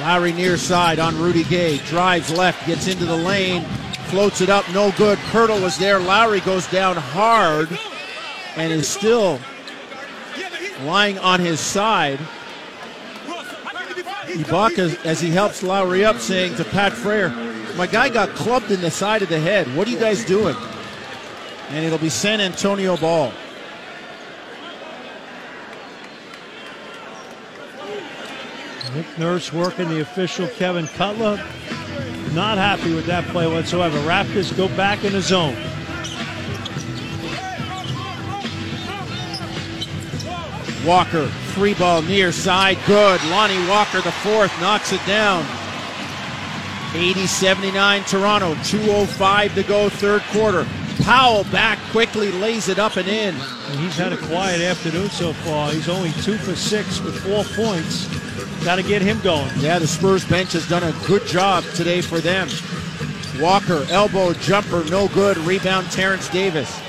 Lowry 0.00 0.32
near 0.32 0.56
side 0.56 0.98
on 0.98 1.18
Rudy 1.18 1.44
Gay. 1.44 1.78
Drives 1.78 2.30
left, 2.30 2.66
gets 2.66 2.86
into 2.86 3.04
the 3.04 3.16
lane, 3.16 3.64
floats 4.06 4.40
it 4.40 4.48
up, 4.48 4.68
no 4.72 4.92
good. 4.96 5.18
Poeltl 5.30 5.62
was 5.62 5.76
there. 5.78 5.98
Lowry 5.98 6.40
goes 6.40 6.66
down 6.68 6.96
hard 6.96 7.68
and 8.56 8.72
is 8.72 8.88
still 8.88 9.40
lying 10.82 11.18
on 11.18 11.40
his 11.40 11.60
side. 11.60 12.18
Ibaka, 14.28 15.04
as 15.04 15.20
he 15.20 15.30
helps 15.30 15.62
Lowry 15.62 16.04
up, 16.04 16.18
saying 16.18 16.54
to 16.56 16.64
Pat 16.64 16.92
Fraher, 16.92 17.34
My 17.76 17.86
guy 17.86 18.08
got 18.08 18.28
clubbed 18.30 18.70
in 18.70 18.80
the 18.80 18.90
side 18.90 19.22
of 19.22 19.28
the 19.28 19.40
head. 19.40 19.74
What 19.74 19.88
are 19.88 19.90
you 19.90 19.98
guys 19.98 20.24
doing? 20.24 20.56
And 21.70 21.84
it'll 21.84 21.98
be 21.98 22.08
San 22.08 22.40
Antonio 22.40 22.96
ball. 22.96 23.32
Nick 28.94 29.18
Nurse 29.18 29.52
working 29.52 29.88
the 29.88 30.00
official 30.00 30.46
Kevin 30.48 30.86
Cutler. 30.86 31.36
Not 32.32 32.58
happy 32.58 32.94
with 32.94 33.06
that 33.06 33.24
play 33.28 33.46
whatsoever. 33.46 33.98
Raptors 34.00 34.56
go 34.56 34.68
back 34.68 35.04
in 35.04 35.12
the 35.12 35.20
zone. 35.20 35.56
Walker, 40.86 41.26
free 41.26 41.74
ball 41.74 42.02
near 42.02 42.32
side, 42.32 42.78
good. 42.86 43.22
Lonnie 43.24 43.68
Walker, 43.68 44.00
the 44.00 44.12
fourth, 44.12 44.52
knocks 44.60 44.92
it 44.92 45.04
down. 45.06 45.44
80 46.94 47.26
79 47.26 48.04
Toronto, 48.04 48.54
2.05 48.54 49.54
to 49.54 49.62
go, 49.64 49.88
third 49.88 50.22
quarter. 50.32 50.66
Powell 51.02 51.44
back 51.44 51.78
quickly, 51.90 52.30
lays 52.32 52.68
it 52.68 52.78
up 52.78 52.96
and 52.96 53.08
in. 53.08 53.34
And 53.34 53.80
he's 53.80 53.96
had 53.96 54.12
a 54.12 54.16
quiet 54.16 54.60
afternoon 54.60 55.08
so 55.10 55.32
far. 55.32 55.70
He's 55.70 55.88
only 55.88 56.12
two 56.22 56.36
for 56.38 56.54
six 56.54 57.00
with 57.00 57.18
four 57.20 57.44
points. 57.54 58.06
Got 58.64 58.76
to 58.76 58.82
get 58.82 59.02
him 59.02 59.20
going. 59.20 59.50
Yeah, 59.58 59.78
the 59.78 59.86
Spurs 59.86 60.24
bench 60.24 60.52
has 60.52 60.68
done 60.68 60.82
a 60.82 60.92
good 61.06 61.26
job 61.26 61.64
today 61.74 62.00
for 62.00 62.20
them. 62.20 62.48
Walker, 63.40 63.86
elbow 63.90 64.32
jumper, 64.34 64.84
no 64.84 65.08
good. 65.08 65.36
Rebound, 65.38 65.90
Terence 65.90 66.28
Davis. 66.28 66.80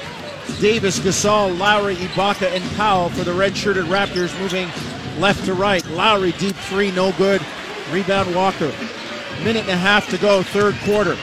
Davis, 0.59 0.99
Gasol, 0.99 1.57
Lowry, 1.57 1.95
Ibaka, 1.95 2.51
and 2.51 2.63
Powell 2.75 3.09
for 3.09 3.23
the 3.23 3.33
red-shirted 3.33 3.85
Raptors 3.85 4.37
moving 4.41 4.67
left 5.19 5.45
to 5.45 5.53
right. 5.53 5.85
Lowry 5.89 6.31
deep 6.33 6.55
three, 6.55 6.91
no 6.91 7.11
good. 7.13 7.41
Rebound, 7.91 8.33
Walker. 8.35 8.71
Minute 9.43 9.63
and 9.63 9.71
a 9.71 9.77
half 9.77 10.09
to 10.09 10.17
go, 10.17 10.41
third 10.41 10.75
quarter. 10.83 11.15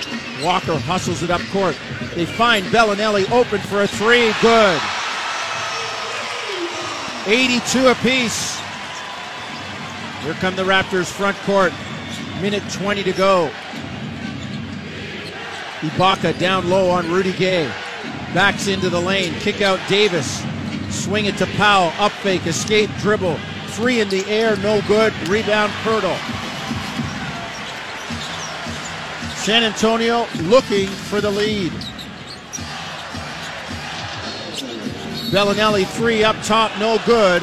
Walker 0.43 0.79
hustles 0.79 1.23
it 1.23 1.31
up 1.31 1.41
court. 1.51 1.77
They 2.17 2.25
find 2.25 2.65
Belinelli 2.69 3.31
open 3.31 3.61
for 3.61 3.83
a 3.83 3.87
three, 3.87 4.33
good. 4.41 4.81
82 7.27 7.89
apiece. 7.89 8.59
Here 10.23 10.33
come 10.41 10.57
the 10.57 10.63
Raptors 10.63 11.13
front 11.13 11.37
court. 11.41 11.75
Minute 12.41 12.63
20 12.71 13.03
to 13.03 13.13
go. 13.13 13.51
Ibaka 15.81 16.39
down 16.39 16.71
low 16.71 16.89
on 16.89 17.13
Rudy 17.13 17.35
Gay. 17.35 17.71
Backs 18.33 18.67
into 18.67 18.89
the 18.89 19.01
lane. 19.01 19.35
Kick 19.41 19.61
out 19.61 19.79
Davis. 19.87 20.43
Swing 20.89 21.27
it 21.27 21.37
to 21.37 21.47
Powell. 21.49 21.93
Up 21.99 22.13
fake. 22.13 22.47
Escape 22.47 22.89
dribble. 23.01 23.39
Three 23.67 24.01
in 24.01 24.09
the 24.09 24.25
air. 24.25 24.57
No 24.57 24.81
good. 24.89 25.13
Rebound 25.29 25.71
Poeltl. 25.85 26.17
San 29.37 29.65
Antonio 29.65 30.27
looking 30.45 30.89
for 30.89 31.21
the 31.21 31.31
lead. 31.31 31.73
Belinelli 35.31 35.87
three 35.87 36.23
up 36.23 36.37
top. 36.43 36.79
No 36.79 36.99
good. 37.05 37.43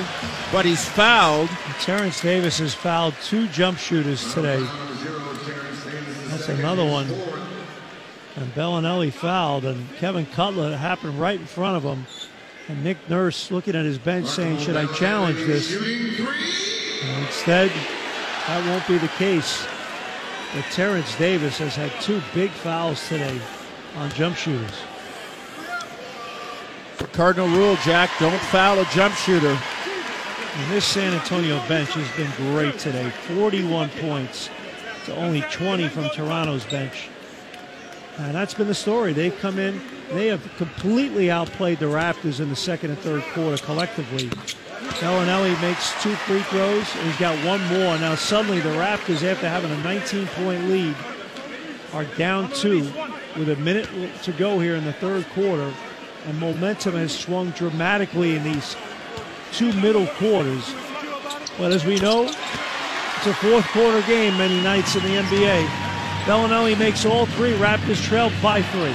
But 0.51 0.65
he's 0.65 0.85
fouled. 0.85 1.49
Terence 1.81 2.21
Davis 2.21 2.59
has 2.59 2.73
fouled 2.73 3.15
two 3.23 3.47
jump 3.47 3.77
shooters 3.77 4.33
today. 4.33 4.63
That's 6.27 6.47
another 6.47 6.85
one. 6.85 7.07
And 8.35 8.53
Belinelli 8.53 9.11
fouled, 9.11 9.65
and 9.65 9.91
Kevin 9.97 10.25
Cutler 10.27 10.77
happened 10.77 11.19
right 11.19 11.39
in 11.39 11.45
front 11.45 11.77
of 11.77 11.83
him. 11.83 12.05
And 12.67 12.83
Nick 12.83 12.97
Nurse 13.09 13.51
looking 13.51 13.75
at 13.75 13.83
his 13.83 13.97
bench 13.97 14.27
saying, 14.27 14.59
Should 14.59 14.77
I 14.77 14.85
challenge 14.93 15.39
this? 15.39 15.75
And 15.75 17.25
instead, 17.25 17.69
that 18.47 18.65
won't 18.67 18.87
be 18.87 18.97
the 18.97 19.11
case. 19.17 19.65
But 20.55 20.65
Terence 20.71 21.15
Davis 21.17 21.57
has 21.57 21.75
had 21.75 21.91
two 21.99 22.21
big 22.33 22.51
fouls 22.51 23.07
today 23.09 23.39
on 23.97 24.09
jump 24.11 24.37
shooters. 24.37 24.83
Cardinal 27.13 27.47
rule, 27.49 27.75
Jack, 27.83 28.09
don't 28.19 28.39
foul 28.43 28.79
a 28.79 28.85
jump 28.85 29.13
shooter. 29.15 29.57
And 30.55 30.71
this 30.71 30.85
San 30.85 31.13
Antonio 31.13 31.57
bench 31.67 31.89
has 31.89 32.17
been 32.17 32.31
great 32.53 32.77
today. 32.79 33.09
41 33.35 33.89
points 34.01 34.49
to 35.05 35.15
only 35.15 35.41
20 35.51 35.87
from 35.89 36.09
Toronto's 36.09 36.65
bench. 36.65 37.09
And 38.17 38.35
that's 38.35 38.53
been 38.53 38.67
the 38.67 38.75
story. 38.75 39.13
They've 39.13 39.37
come 39.39 39.57
in, 39.57 39.81
they 40.11 40.27
have 40.27 40.47
completely 40.57 41.31
outplayed 41.31 41.79
the 41.79 41.87
Raptors 41.87 42.39
in 42.39 42.49
the 42.49 42.55
second 42.55 42.91
and 42.91 42.99
third 42.99 43.23
quarter 43.33 43.63
collectively. 43.63 44.29
Belinelli 44.99 45.59
makes 45.61 46.01
two 46.03 46.13
free 46.15 46.41
throws. 46.43 46.89
He's 46.93 47.17
got 47.17 47.35
one 47.45 47.61
more. 47.67 47.97
Now, 47.97 48.15
suddenly, 48.15 48.59
the 48.59 48.69
Raptors, 48.69 49.23
after 49.23 49.49
having 49.49 49.71
a 49.71 49.77
19 49.83 50.27
point 50.27 50.65
lead, 50.69 50.95
are 51.93 52.05
down 52.15 52.51
two 52.51 52.81
with 53.37 53.49
a 53.49 53.55
minute 53.57 53.89
to 54.23 54.31
go 54.33 54.59
here 54.59 54.75
in 54.75 54.85
the 54.85 54.93
third 54.93 55.27
quarter. 55.29 55.73
And 56.25 56.39
momentum 56.39 56.95
has 56.95 57.17
swung 57.17 57.51
dramatically 57.51 58.35
in 58.35 58.43
these 58.43 58.75
two 59.51 59.73
middle 59.73 60.07
quarters. 60.07 60.73
But 61.57 61.71
as 61.71 61.85
we 61.85 61.97
know, 61.97 62.23
it's 62.23 63.27
a 63.27 63.33
fourth 63.33 63.65
quarter 63.67 64.01
game 64.07 64.37
many 64.37 64.61
nights 64.61 64.95
in 64.95 65.03
the 65.03 65.15
NBA. 65.15 65.65
Belinelli 66.25 66.77
makes 66.79 67.05
all 67.05 67.25
three. 67.25 67.53
Raptors 67.53 68.01
trail 68.01 68.31
by 68.41 68.61
three. 68.61 68.93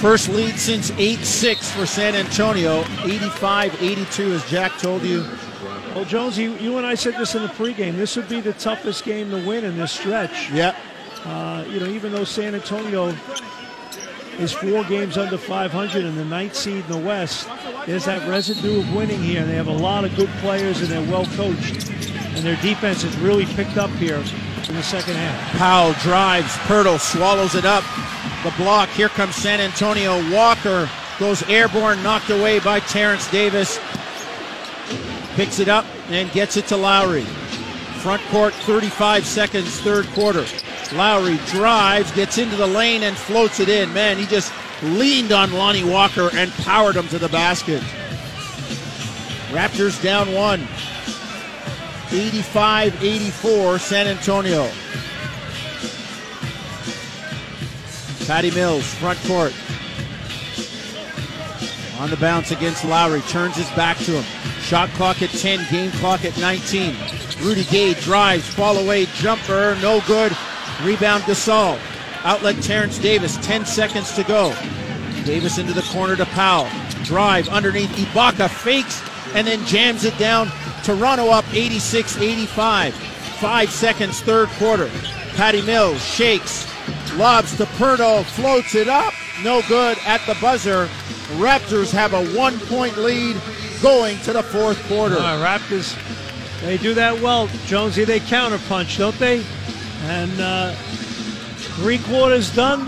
First 0.00 0.28
lead 0.28 0.56
since 0.56 0.90
8 0.92 1.18
6 1.18 1.70
for 1.70 1.86
San 1.86 2.14
Antonio. 2.14 2.84
85 3.04 3.82
82, 3.82 4.32
as 4.32 4.50
Jack 4.50 4.78
told 4.78 5.02
you. 5.02 5.26
Well, 5.94 6.04
Jones, 6.04 6.36
you, 6.36 6.54
you 6.56 6.76
and 6.76 6.86
I 6.86 6.94
said 6.94 7.14
this 7.14 7.34
in 7.34 7.42
the 7.42 7.48
pregame. 7.48 7.96
This 7.96 8.16
would 8.16 8.28
be 8.28 8.40
the 8.40 8.52
toughest 8.54 9.04
game 9.04 9.30
to 9.30 9.36
win 9.46 9.64
in 9.64 9.78
this 9.78 9.92
stretch. 9.92 10.50
Yep. 10.50 10.76
Uh, 11.24 11.64
you 11.70 11.80
know, 11.80 11.86
even 11.86 12.12
though 12.12 12.24
San 12.24 12.54
Antonio 12.54 13.14
is 14.40 14.52
four 14.52 14.84
games 14.84 15.16
under 15.16 15.38
500 15.38 16.04
and 16.04 16.16
the 16.16 16.24
ninth 16.24 16.54
seed 16.54 16.84
in 16.84 16.90
the 16.90 16.98
West, 16.98 17.48
there's 17.86 18.04
that 18.06 18.28
residue 18.28 18.80
of 18.80 18.94
winning 18.94 19.22
here. 19.22 19.44
They 19.44 19.54
have 19.54 19.68
a 19.68 19.72
lot 19.72 20.04
of 20.04 20.14
good 20.16 20.28
players 20.40 20.80
and 20.80 20.90
they're 20.90 21.10
well 21.10 21.26
coached. 21.36 21.90
And 22.34 22.44
their 22.44 22.60
defense 22.62 23.02
has 23.02 23.16
really 23.18 23.46
picked 23.46 23.76
up 23.76 23.90
here 23.90 24.16
in 24.16 24.74
the 24.74 24.82
second 24.82 25.14
half. 25.14 25.56
Powell 25.56 25.92
drives. 26.02 26.52
Poeltl 26.66 26.98
swallows 26.98 27.54
it 27.54 27.64
up. 27.64 27.84
The 28.42 28.50
block. 28.62 28.88
Here 28.90 29.08
comes 29.08 29.36
San 29.36 29.60
Antonio. 29.60 30.18
Walker 30.32 30.88
goes 31.18 31.42
airborne, 31.44 32.02
knocked 32.02 32.30
away 32.30 32.58
by 32.58 32.80
Terence 32.80 33.30
Davis. 33.30 33.78
Picks 35.34 35.58
it 35.58 35.68
up 35.68 35.86
and 36.08 36.30
gets 36.32 36.56
it 36.56 36.66
to 36.68 36.76
Lowry. 36.76 37.24
Front 38.02 38.22
court, 38.24 38.52
35 38.52 39.24
seconds, 39.24 39.80
third 39.80 40.06
quarter. 40.08 40.44
Lowry 40.94 41.38
drives, 41.46 42.12
gets 42.12 42.38
into 42.38 42.56
the 42.56 42.66
lane, 42.66 43.02
and 43.02 43.16
floats 43.16 43.58
it 43.60 43.68
in. 43.68 43.92
Man, 43.92 44.16
he 44.16 44.26
just 44.26 44.52
leaned 44.82 45.32
on 45.32 45.52
Lonnie 45.52 45.84
Walker 45.84 46.30
and 46.34 46.52
powered 46.52 46.96
him 46.96 47.08
to 47.08 47.18
the 47.18 47.28
basket. 47.28 47.82
Raptors 49.50 50.00
down 50.02 50.32
one. 50.32 50.60
85 52.10 53.02
84, 53.02 53.78
San 53.78 54.06
Antonio. 54.06 54.70
Patty 58.26 58.50
Mills, 58.52 58.86
front 58.94 59.18
court. 59.24 59.52
On 61.98 62.10
the 62.10 62.16
bounce 62.16 62.50
against 62.50 62.84
Lowry, 62.84 63.20
turns 63.22 63.56
his 63.56 63.70
back 63.70 63.96
to 63.98 64.12
him. 64.12 64.24
Shot 64.60 64.88
clock 64.90 65.22
at 65.22 65.30
10, 65.30 65.66
game 65.70 65.90
clock 65.92 66.24
at 66.24 66.38
19. 66.38 66.96
Rudy 67.40 67.64
Gay 67.64 67.94
drives, 67.94 68.46
fall 68.46 68.78
away, 68.78 69.06
jumper, 69.16 69.76
no 69.82 70.00
good. 70.06 70.36
Rebound 70.82 71.24
Gasol. 71.24 71.78
Outlet 72.24 72.62
Terence 72.62 72.98
Davis, 72.98 73.36
10 73.46 73.66
seconds 73.66 74.12
to 74.14 74.24
go. 74.24 74.54
Davis 75.24 75.58
into 75.58 75.72
the 75.72 75.82
corner 75.82 76.16
to 76.16 76.26
Powell. 76.26 76.68
Drive 77.04 77.48
underneath 77.48 77.90
Ibaka, 77.90 78.48
fakes, 78.48 79.02
and 79.34 79.46
then 79.46 79.64
jams 79.66 80.04
it 80.04 80.16
down. 80.18 80.50
Toronto 80.82 81.28
up 81.28 81.44
86 81.52 82.18
85. 82.18 82.94
Five 82.94 83.70
seconds, 83.70 84.20
third 84.20 84.48
quarter. 84.50 84.90
Patty 85.34 85.60
Mills 85.62 86.02
shakes, 86.04 86.66
lobs 87.16 87.56
to 87.56 87.64
Poeltl, 87.64 88.24
floats 88.24 88.74
it 88.74 88.88
up. 88.88 89.12
No 89.42 89.62
good 89.68 89.98
at 90.06 90.24
the 90.26 90.36
buzzer. 90.40 90.86
Raptors 91.36 91.90
have 91.90 92.14
a 92.14 92.24
one 92.36 92.58
point 92.60 92.96
lead 92.96 93.36
going 93.82 94.18
to 94.20 94.32
the 94.32 94.42
fourth 94.42 94.82
quarter. 94.86 95.16
Uh, 95.16 95.44
Raptors, 95.44 95.98
they 96.60 96.78
do 96.78 96.94
that 96.94 97.20
well. 97.20 97.48
Jonesy, 97.66 98.04
they 98.04 98.20
counterpunch, 98.20 98.98
don't 98.98 99.18
they? 99.18 99.44
And 100.04 100.40
uh, 100.40 100.74
three 101.76 101.98
quarters 101.98 102.54
done. 102.54 102.80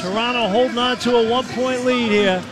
Toronto 0.00 0.48
holding 0.48 0.78
on 0.78 0.96
to 0.98 1.16
a 1.16 1.30
one 1.30 1.44
point 1.48 1.84
lead 1.84 2.10
here. 2.10 2.42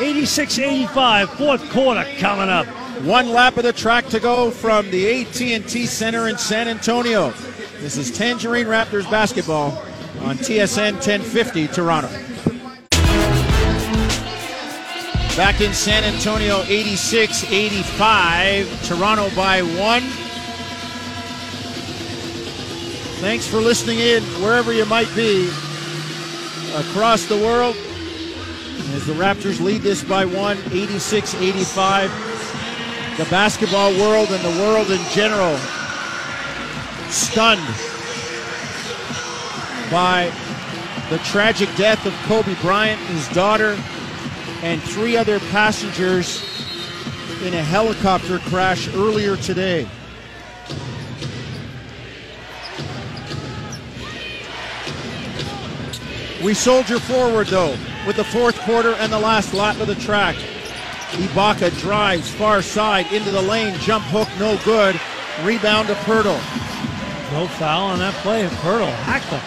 86 0.00 0.58
85, 0.58 1.30
fourth 1.30 1.70
quarter 1.70 2.04
coming 2.18 2.48
up. 2.48 2.66
One 3.04 3.30
lap 3.30 3.56
of 3.56 3.62
the 3.62 3.72
track 3.72 4.06
to 4.08 4.20
go 4.20 4.50
from 4.50 4.90
the 4.90 5.22
AT&T 5.22 5.86
Center 5.86 6.28
in 6.28 6.38
San 6.38 6.68
Antonio. 6.68 7.30
This 7.80 7.96
is 7.96 8.10
Tangerine 8.10 8.66
Raptors 8.66 9.10
basketball 9.10 9.70
on 10.22 10.36
TSN 10.36 10.94
1050 10.94 11.68
Toronto. 11.68 12.08
Back 15.36 15.60
in 15.60 15.72
San 15.72 16.04
Antonio, 16.04 16.62
86 16.66 17.44
85. 17.50 18.86
Toronto 18.86 19.34
by 19.34 19.62
one. 19.62 20.02
Thanks 23.20 23.46
for 23.46 23.58
listening 23.58 23.98
in 23.98 24.22
wherever 24.42 24.72
you 24.72 24.86
might 24.86 25.14
be 25.14 25.48
across 26.74 27.26
the 27.26 27.36
world. 27.36 27.76
As 28.94 29.06
the 29.06 29.12
Raptors 29.12 29.60
lead 29.60 29.82
this 29.82 30.02
by 30.02 30.24
one, 30.24 30.56
86 30.72 31.34
85 31.34 32.10
the 33.18 33.26
basketball 33.26 33.92
world 33.98 34.30
and 34.30 34.42
the 34.42 34.62
world 34.62 34.90
in 34.90 35.00
general 35.10 35.54
stunned 37.10 37.60
by 39.90 40.32
the 41.10 41.18
tragic 41.18 41.68
death 41.76 42.06
of 42.06 42.14
Kobe 42.22 42.54
Bryant, 42.62 42.98
his 43.08 43.28
daughter, 43.28 43.78
and 44.62 44.80
three 44.80 45.18
other 45.18 45.40
passengers 45.50 46.42
in 47.42 47.52
a 47.52 47.62
helicopter 47.62 48.38
crash 48.38 48.88
earlier 48.94 49.36
today. 49.36 49.86
We 56.42 56.54
soldier 56.54 56.98
forward 56.98 57.48
though 57.48 57.76
with 58.06 58.16
the 58.16 58.24
fourth 58.24 58.58
quarter 58.60 58.94
and 58.94 59.12
the 59.12 59.18
last 59.18 59.52
lap 59.52 59.78
of 59.78 59.88
the 59.88 59.94
track. 59.94 60.36
Ibaka 61.10 61.78
drives 61.80 62.30
far 62.30 62.62
side 62.62 63.12
into 63.12 63.30
the 63.30 63.42
lane. 63.42 63.74
Jump 63.80 64.04
hook, 64.06 64.28
no 64.38 64.58
good. 64.64 64.98
Rebound 65.42 65.88
to 65.88 65.94
Poeltl. 65.94 66.38
No 67.32 67.46
foul 67.46 67.86
on 67.86 67.98
that 67.98 68.14
play. 68.22 68.46
Poeltl 68.46 68.90
hacked 69.02 69.26
him. 69.26 69.40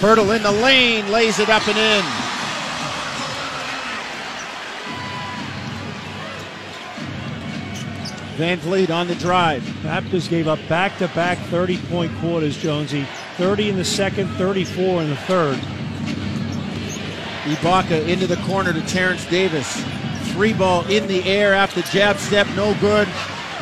Poeltl 0.00 0.36
in 0.36 0.42
the 0.42 0.52
lane, 0.52 1.10
lays 1.10 1.40
it 1.40 1.48
up 1.48 1.66
and 1.66 1.76
in. 1.78 2.04
VanVleet 8.38 8.90
on 8.90 9.08
the 9.08 9.16
drive. 9.16 9.62
Raptors 9.82 10.28
gave 10.28 10.46
up 10.46 10.60
back-to-back 10.68 11.38
30-point 11.50 12.16
quarters, 12.18 12.56
Jonesy. 12.56 13.04
30 13.38 13.70
in 13.70 13.76
the 13.76 13.84
second, 13.84 14.26
34 14.30 15.02
in 15.02 15.10
the 15.10 15.16
third. 15.16 15.56
Ibaka 17.44 18.08
into 18.08 18.26
the 18.26 18.36
corner 18.38 18.72
to 18.72 18.82
Terence 18.82 19.24
Davis. 19.26 19.80
Three 20.32 20.52
ball 20.52 20.84
in 20.88 21.06
the 21.06 21.22
air 21.22 21.54
after 21.54 21.80
jab 21.82 22.18
step, 22.18 22.48
no 22.56 22.76
good. 22.80 23.06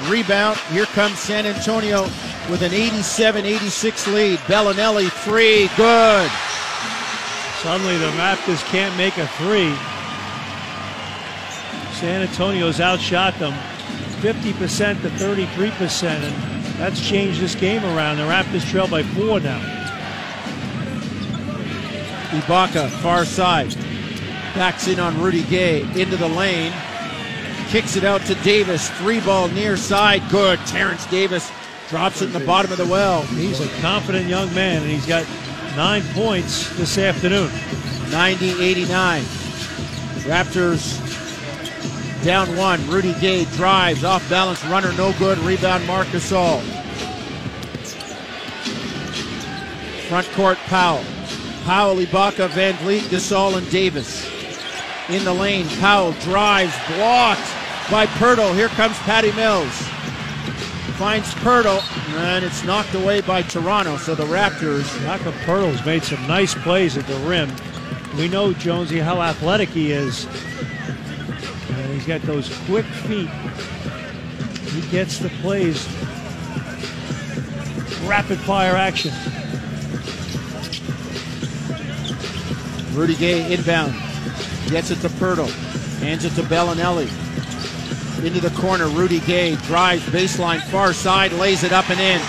Rebound. 0.09 0.57
Here 0.71 0.87
comes 0.87 1.19
San 1.19 1.45
Antonio 1.45 2.05
with 2.51 2.63
an 2.63 2.73
87 2.73 3.45
86 3.45 4.07
lead. 4.09 4.39
Belinelli, 4.41 5.11
three, 5.11 5.69
good. 5.77 6.31
Suddenly 7.63 7.99
the 7.99 8.11
Raptors 8.13 8.65
can't 8.71 8.97
make 8.97 9.19
a 9.19 9.27
three. 9.37 9.75
San 12.01 12.23
Antonio's 12.23 12.81
outshot 12.81 13.39
them 13.39 13.53
50% 14.23 15.03
to 15.03 15.09
33%, 15.11 16.05
and 16.05 16.56
that's 16.79 17.01
changed 17.01 17.41
this 17.41 17.55
game 17.55 17.85
around. 17.85 18.19
The 18.19 18.25
Raptors 18.25 18.69
trail 18.71 18.89
by 18.89 19.03
four 19.03 19.41
now. 19.41 19.61
Ibaka, 22.31 22.91
far 23.01 23.25
side. 23.25 23.75
Backs 24.55 24.89
in 24.89 25.01
on 25.01 25.21
Rudy 25.21 25.43
Gay 25.45 25.83
into 26.01 26.17
the 26.17 26.29
lane. 26.29 26.73
Kicks 27.69 27.97
it 27.97 28.05
out 28.05 28.21
to 28.23 28.35
Davis. 28.37 28.91
Three 28.99 29.21
ball 29.21 29.49
near 29.49 29.77
side. 29.77 30.23
Good. 30.31 30.59
Terence 30.67 31.07
Davis 31.07 31.51
drops 31.89 32.23
it 32.23 32.27
in 32.27 32.33
the 32.33 32.47
bottom 32.47 32.73
of 32.73 32.79
the 32.79 32.87
well. 32.87 33.23
He's 33.23 33.61
a 33.61 33.69
confident 33.81 34.29
young 34.29 34.53
man, 34.55 34.83
and 34.83 34.91
he's 34.91 35.07
got 35.07 35.27
nine 35.77 36.03
points 36.15 36.69
this 36.77 36.99
afternoon. 36.99 37.51
90 38.11 38.63
89. 38.63 39.23
Raptors 40.23 41.06
down 42.23 42.57
one. 42.57 42.85
Rudy 42.89 43.15
Gay 43.21 43.45
drives 43.57 44.05
off 44.05 44.29
balance, 44.29 44.65
runner 44.67 44.93
no 44.93 45.13
good. 45.19 45.39
Rebound, 45.39 45.87
Marc 45.87 46.07
Gasol. 46.09 46.61
Front 50.09 50.27
court, 50.33 50.59
Powell. 50.67 51.05
Powell, 51.65 51.97
Ibaka, 51.97 52.49
VanVleet, 52.49 53.01
Gasol, 53.09 53.59
and 53.59 53.69
Davis. 53.71 54.31
In 55.09 55.25
the 55.25 55.35
lane, 55.35 55.69
Powell 55.81 56.13
drives, 56.23 56.75
blocked 56.95 57.49
by 57.91 58.07
Poeltl. 58.07 58.55
Here 58.55 58.69
comes 58.69 58.97
Patty 58.99 59.33
Mills. 59.33 59.73
Finds 60.97 61.33
Poeltl, 61.35 61.83
and 62.15 62.45
it's 62.45 62.65
knocked 62.65 62.95
away 62.95 63.21
by 63.21 63.43
Toronto. 63.43 63.97
So 63.97 64.15
the 64.15 64.25
Raptors. 64.25 64.87
Jakob 65.03 65.35
Poeltl's 65.45 65.85
made 65.85 66.03
some 66.03 66.27
nice 66.27 66.55
plays 66.55 66.97
at 66.97 67.07
the 67.07 67.17
rim. 67.19 67.51
We 68.17 68.29
know 68.29 68.53
Jonesy 68.53 68.99
how 68.99 69.21
athletic 69.21 69.69
he 69.69 69.93
is. 69.93 70.27
He's 72.07 72.21
got 72.21 72.27
those 72.29 72.57
quick 72.67 72.85
feet. 72.85 73.29
He 74.71 74.91
gets 74.93 75.19
the 75.19 75.29
plays. 75.41 75.85
Rapid 78.09 78.39
fire 78.39 78.77
action. 78.77 79.11
Rudy 82.97 83.17
Gay 83.17 83.53
inbound. 83.53 83.93
Gets 84.71 84.93
it 84.93 85.01
to 85.01 85.09
Poeltl. 85.09 85.51
Hands 85.99 86.25
it 86.25 86.31
to 86.35 86.43
Belinelli. 86.43 87.09
Into 88.25 88.41
the 88.41 88.51
corner. 88.51 88.87
Rudy 88.87 89.19
Gay 89.19 89.57
drives 89.63 90.05
baseline 90.05 90.61
far 90.71 90.93
side, 90.93 91.33
lays 91.33 91.65
it 91.65 91.73
up 91.73 91.91
and 91.91 91.99
in. 91.99 92.21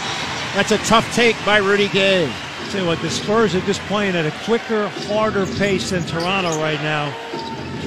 That's 0.55 0.71
a 0.71 0.79
tough 0.89 1.07
take 1.13 1.35
by 1.45 1.57
Rudy 1.57 1.89
Gay. 1.89 2.33
Tell 2.71 2.81
you 2.81 2.87
what, 2.87 2.99
the 3.03 3.11
Spurs 3.11 3.53
are 3.53 3.61
just 3.61 3.81
playing 3.81 4.15
at 4.15 4.25
a 4.25 4.31
quicker, 4.43 4.87
harder 5.07 5.45
pace 5.45 5.91
than 5.91 6.03
Toronto 6.03 6.59
right 6.59 6.81
now. 6.81 7.15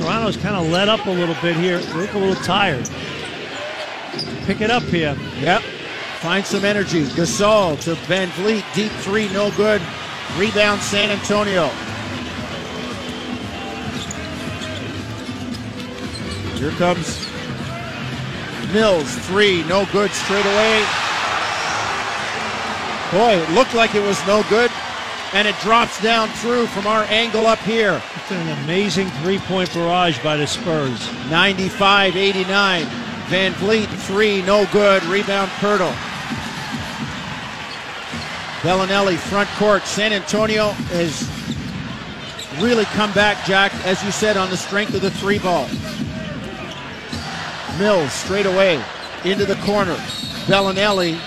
Toronto's 0.00 0.38
kind 0.38 0.56
of 0.56 0.66
let 0.72 0.88
up 0.88 1.04
a 1.04 1.10
little 1.10 1.36
bit 1.42 1.56
here. 1.56 1.78
Look 1.94 2.14
a 2.14 2.18
little 2.18 2.42
tired. 2.42 2.88
Pick 4.46 4.62
it 4.62 4.70
up 4.70 4.82
here. 4.84 5.14
Yep. 5.40 5.60
Find 6.20 6.44
some 6.44 6.64
energy. 6.64 7.04
Gasol 7.04 7.78
to 7.82 7.94
VanVleet. 8.06 8.64
Deep 8.74 8.92
three, 8.92 9.30
no 9.34 9.50
good. 9.58 9.82
Rebound, 10.38 10.80
San 10.80 11.10
Antonio. 11.10 11.68
Here 16.56 16.70
comes 16.72 17.26
Mills. 18.72 19.14
Three, 19.26 19.64
no 19.64 19.84
good 19.92 20.10
straight 20.12 20.46
away. 20.46 20.82
Boy, 23.12 23.34
it 23.34 23.50
looked 23.50 23.74
like 23.74 23.94
it 23.94 24.02
was 24.02 24.18
no 24.26 24.42
good. 24.48 24.70
And 25.32 25.46
it 25.46 25.54
drops 25.60 26.02
down 26.02 26.28
through 26.28 26.66
from 26.66 26.86
our 26.86 27.04
angle 27.04 27.46
up 27.46 27.60
here. 27.60 28.02
It's 28.16 28.32
an 28.32 28.64
amazing 28.64 29.08
three-point 29.22 29.72
barrage 29.72 30.20
by 30.24 30.36
the 30.36 30.46
Spurs. 30.46 31.08
95 31.30 32.16
89. 32.16 32.86
VanVleet, 33.30 33.86
three, 33.86 34.42
no 34.42 34.66
good. 34.72 35.04
Rebound, 35.04 35.48
Poeltl. 35.52 35.94
Belinelli, 38.62 39.16
front 39.16 39.48
court. 39.50 39.84
San 39.84 40.12
Antonio 40.12 40.70
has 40.90 41.30
really 42.60 42.84
come 42.86 43.12
back, 43.12 43.46
Jack, 43.46 43.72
as 43.86 44.02
you 44.04 44.10
said, 44.10 44.36
on 44.36 44.50
the 44.50 44.56
strength 44.56 44.94
of 44.94 45.00
the 45.00 45.12
three 45.12 45.38
ball. 45.38 45.68
Mills 47.78 48.12
straight 48.12 48.46
away 48.46 48.82
into 49.24 49.46
the 49.46 49.54
corner. 49.62 49.94
Belinelli. 50.46 51.18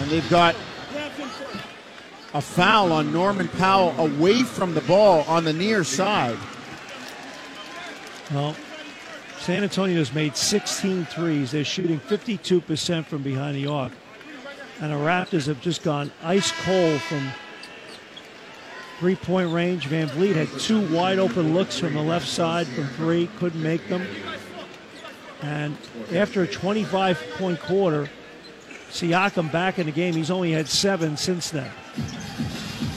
And 0.00 0.10
they've 0.10 0.28
got 0.30 0.56
a 2.34 2.42
foul 2.42 2.92
on 2.92 3.12
Norman 3.12 3.46
Powell 3.46 3.94
away 3.96 4.42
from 4.42 4.74
the 4.74 4.80
ball 4.82 5.22
on 5.22 5.44
the 5.44 5.52
near 5.52 5.84
side. 5.84 6.36
Well, 8.32 8.56
San 9.38 9.62
Antonio's 9.62 10.12
made 10.12 10.36
16 10.36 11.04
threes. 11.06 11.52
They're 11.52 11.64
shooting 11.64 12.00
52% 12.00 13.06
from 13.06 13.22
behind 13.22 13.56
the 13.56 13.68
arc. 13.68 13.92
And 14.80 14.90
the 14.90 14.96
Raptors 14.96 15.46
have 15.46 15.60
just 15.60 15.84
gone 15.84 16.10
ice 16.22 16.50
cold 16.64 17.00
from 17.02 17.30
three 18.98 19.14
point 19.14 19.52
range. 19.52 19.86
VanVleet 19.88 20.34
had 20.34 20.48
two 20.58 20.92
wide 20.92 21.20
open 21.20 21.54
looks 21.54 21.78
from 21.78 21.94
the 21.94 22.02
left 22.02 22.26
side 22.26 22.66
from 22.66 22.88
three, 22.88 23.28
couldn't 23.38 23.62
make 23.62 23.86
them. 23.88 24.04
And 25.42 25.76
after 26.12 26.42
a 26.42 26.48
25 26.48 27.22
point 27.36 27.60
quarter, 27.60 28.08
Siakam 28.94 29.50
back 29.50 29.80
in 29.80 29.86
the 29.86 29.92
game. 29.92 30.14
He's 30.14 30.30
only 30.30 30.52
had 30.52 30.68
seven 30.68 31.16
since 31.16 31.50
then. 31.50 31.68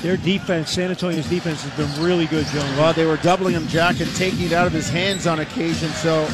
Their 0.04 0.16
defense, 0.16 0.70
San 0.70 0.92
Antonio's 0.92 1.28
defense, 1.28 1.64
has 1.64 1.74
been 1.76 2.06
really 2.06 2.28
good, 2.28 2.46
Jones. 2.46 2.78
Well, 2.78 2.94
they 2.94 3.08
were 3.08 3.18
doubling 3.18 3.56
him, 3.56 3.68
Jack, 3.68 4.00
and 4.00 4.16
taking 4.16 4.46
it 4.46 4.54
out 4.54 4.68
of 4.68 4.74
his 4.74 4.88
hands 4.88 5.26
on 5.26 5.40
occasion. 5.40 5.90
So 5.90 6.30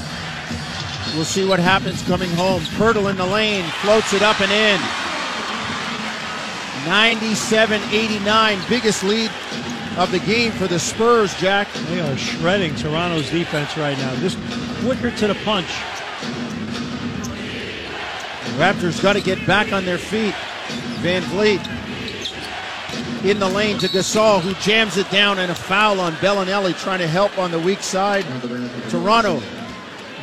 we'll 1.15 1.23
see 1.23 1.47
what 1.47 1.59
happens 1.59 2.01
coming 2.03 2.29
home. 2.31 2.61
Poeltl 2.75 3.09
in 3.09 3.15
the 3.15 3.25
lane, 3.25 3.63
floats 3.81 4.11
it 4.11 4.21
up 4.21 4.41
and 4.41 4.51
in. 4.51 4.81
97 6.85 7.81
89, 7.89 8.59
biggest 8.67 9.01
lead 9.05 9.31
of 9.97 10.11
the 10.11 10.19
game 10.19 10.51
for 10.51 10.67
the 10.67 10.77
Spurs, 10.77 11.33
Jack. 11.39 11.71
They 11.87 12.01
are 12.01 12.17
shredding 12.17 12.75
Toronto's 12.75 13.29
defense 13.29 13.77
right 13.77 13.97
now. 13.97 14.13
Just 14.17 14.37
quicker 14.83 15.09
to 15.09 15.27
the 15.27 15.35
punch. 15.45 15.69
Raptors 18.57 19.01
got 19.01 19.13
to 19.13 19.21
get 19.21 19.45
back 19.47 19.73
on 19.73 19.85
their 19.85 19.97
feet. 19.97 20.33
VanVleet 21.01 21.61
in 23.25 23.39
the 23.39 23.47
lane 23.47 23.77
to 23.79 23.87
Gasol, 23.87 24.41
who 24.41 24.53
jams 24.55 24.97
it 24.97 25.09
down, 25.09 25.39
and 25.39 25.51
a 25.51 25.55
foul 25.55 25.99
on 25.99 26.13
Belinelli 26.13 26.77
trying 26.81 26.99
to 26.99 27.07
help 27.07 27.37
on 27.37 27.51
the 27.51 27.59
weak 27.59 27.81
side. 27.81 28.25
Toronto 28.89 29.41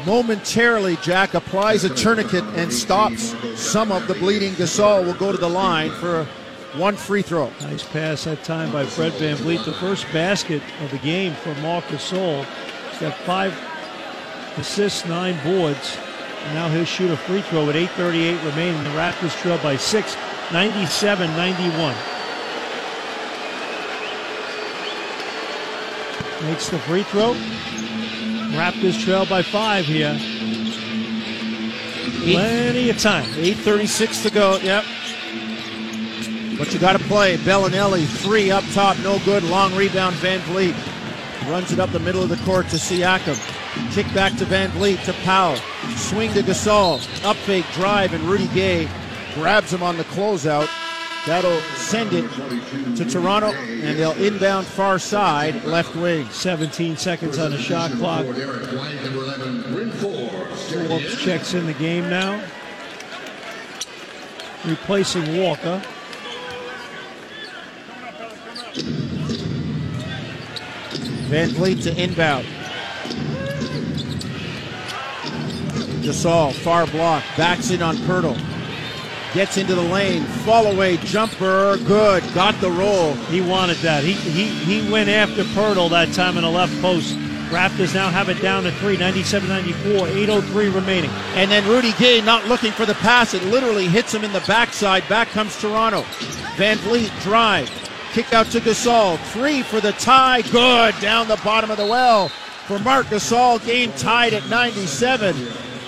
momentarily, 0.07 0.97
Jack 0.97 1.35
applies 1.35 1.85
a 1.85 1.95
tourniquet 1.95 2.45
and 2.55 2.73
stops 2.73 3.35
some 3.61 3.93
of 3.93 4.07
the 4.07 4.15
bleeding. 4.15 4.53
Gasol 4.53 5.05
will 5.05 5.15
go 5.15 5.33
to 5.33 5.39
the 5.39 5.49
line 5.49 5.91
for 5.93 6.25
one 6.77 6.95
free 6.95 7.23
throw. 7.23 7.51
Nice 7.63 7.83
pass 7.83 8.25
that 8.25 8.45
time 8.45 8.71
by 8.71 8.85
Fred 8.85 9.13
VanVleet. 9.13 9.65
The 9.65 9.73
first 9.75 10.07
basket 10.13 10.63
of 10.83 10.91
the 10.91 10.99
game 10.99 11.35
for 11.35 11.55
Marc 11.57 11.85
Gasol. 11.87 12.45
He's 12.91 13.01
got 13.01 13.15
five 13.19 13.59
assists, 14.57 15.05
nine 15.07 15.39
boards. 15.43 15.99
And 16.45 16.55
now 16.55 16.69
he'll 16.69 16.85
shoot 16.85 17.11
a 17.11 17.17
free 17.17 17.43
throw 17.43 17.67
with 17.67 17.77
8.38 17.77 18.45
remaining. 18.45 18.83
The 18.85 18.91
Raptors 18.91 19.37
trail 19.41 19.59
by 19.59 19.77
six, 19.77 20.17
97-91. 20.49 21.95
Makes 26.49 26.71
the 26.71 26.79
free 26.81 27.03
throw. 27.03 27.35
Raptors 28.55 28.99
trail 29.03 29.27
by 29.27 29.43
five 29.43 29.85
here. 29.85 30.19
Plenty 32.23 32.91
of 32.91 32.99
time. 32.99 33.25
8.36 33.33 34.23
to 34.23 34.31
go. 34.31 34.59
Yep. 34.59 34.85
But 36.59 36.73
you 36.75 36.79
got 36.79 36.99
to 36.99 37.05
play. 37.05 37.37
Belinelli, 37.39 38.07
three 38.07 38.51
up 38.51 38.65
top, 38.73 38.99
no 38.99 39.19
good. 39.25 39.43
Long 39.45 39.75
rebound, 39.75 40.17
VanVleet. 40.17 40.75
Runs 41.51 41.73
it 41.73 41.79
up 41.79 41.91
the 41.91 41.99
middle 41.99 42.23
of 42.23 42.29
the 42.29 42.37
court 42.45 42.69
to 42.69 42.77
Siakam. 42.77 43.60
Kick 43.93 44.07
back 44.15 44.37
to 44.39 44.45
VanVleet 44.45 45.05
to 45.05 45.13
Powell. 45.25 45.57
Swing 45.97 46.33
to 46.35 46.43
Gasol. 46.43 47.01
Up 47.25 47.37
fake 47.37 47.67
drive, 47.73 48.15
and 48.15 48.23
Rudy 48.25 48.49
Gay 48.49 48.89
grabs 49.35 49.73
him 49.73 49.83
on 49.83 49.97
the 49.97 50.05
closeout. 50.05 50.69
That'll 51.27 51.61
send 51.77 52.13
it 52.15 52.31
to 52.97 53.05
Toronto, 53.05 53.49
and 53.49 53.99
they'll 53.99 54.13
inbound 54.13 54.67
far 54.67 54.99
side, 54.99 55.65
left 55.65 55.95
wing. 55.95 56.27
17 56.31 56.97
seconds 56.97 57.39
on 57.39 57.51
the 57.51 57.59
shot 57.59 57.91
clock. 57.93 58.25
Phillips 60.67 61.23
checks 61.23 61.53
in 61.55 61.67
the 61.67 61.75
game 61.75 62.09
now. 62.09 62.43
Replacing 64.65 65.37
Walker. 65.37 65.83
VanVleet 71.29 71.83
to 71.83 72.03
inbound. 72.03 72.47
Gasol, 76.01 76.53
far 76.53 76.87
block, 76.87 77.23
backs 77.37 77.71
in 77.71 77.83
on 77.83 77.97
Poeltl. 77.99 78.39
Gets 79.33 79.59
into 79.59 79.75
the 79.75 79.83
lane, 79.83 80.25
fall 80.45 80.67
away 80.67 80.97
jumper, 80.99 81.77
good, 81.87 82.23
got 82.35 82.61
the 82.61 82.71
roll. 82.71 83.15
He 83.15 83.41
wanted 83.41 83.77
that. 83.79 84.03
He 84.03 84.13
he 84.13 84.49
he 84.49 84.91
went 84.91 85.09
after 85.09 85.45
Poeltl 85.45 85.91
that 85.91 86.13
time 86.13 86.37
in 86.37 86.43
the 86.43 86.51
left 86.51 86.79
post. 86.81 87.15
Raptors 87.51 87.95
now 87.95 88.11
have 88.11 88.29
it 88.29 88.41
down 88.41 88.63
to 88.63 88.71
three, 88.71 88.97
97-94, 88.97 89.73
8.03 89.73 90.73
remaining. 90.73 91.11
And 91.35 91.51
then 91.51 91.69
Rudy 91.69 91.93
Gay 91.95 92.21
not 92.21 92.47
looking 92.47 92.71
for 92.71 92.87
the 92.87 92.95
pass. 92.95 93.35
It 93.35 93.43
literally 93.43 93.89
hits 93.89 94.15
him 94.15 94.23
in 94.23 94.33
the 94.33 94.43
backside. 94.47 95.09
Back 95.09 95.29
comes 95.31 95.61
Toronto. 95.61 96.03
VanVleet 96.55 97.11
drive. 97.23 97.69
Kick 98.13 98.33
out 98.33 98.47
to 98.47 98.61
Gasol. 98.61 99.19
Three 99.33 99.63
for 99.63 99.81
the 99.81 99.93
tie. 99.93 100.43
Good. 100.43 100.95
Down 101.01 101.27
the 101.27 101.41
bottom 101.45 101.73
of 101.73 101.77
the 101.77 101.87
well 101.87 102.29
for 102.29 102.79
Marc 102.79 103.07
Gasol. 103.07 103.65
Game 103.67 103.93
tied 103.95 104.33
at 104.33 104.49
97. 104.49 105.35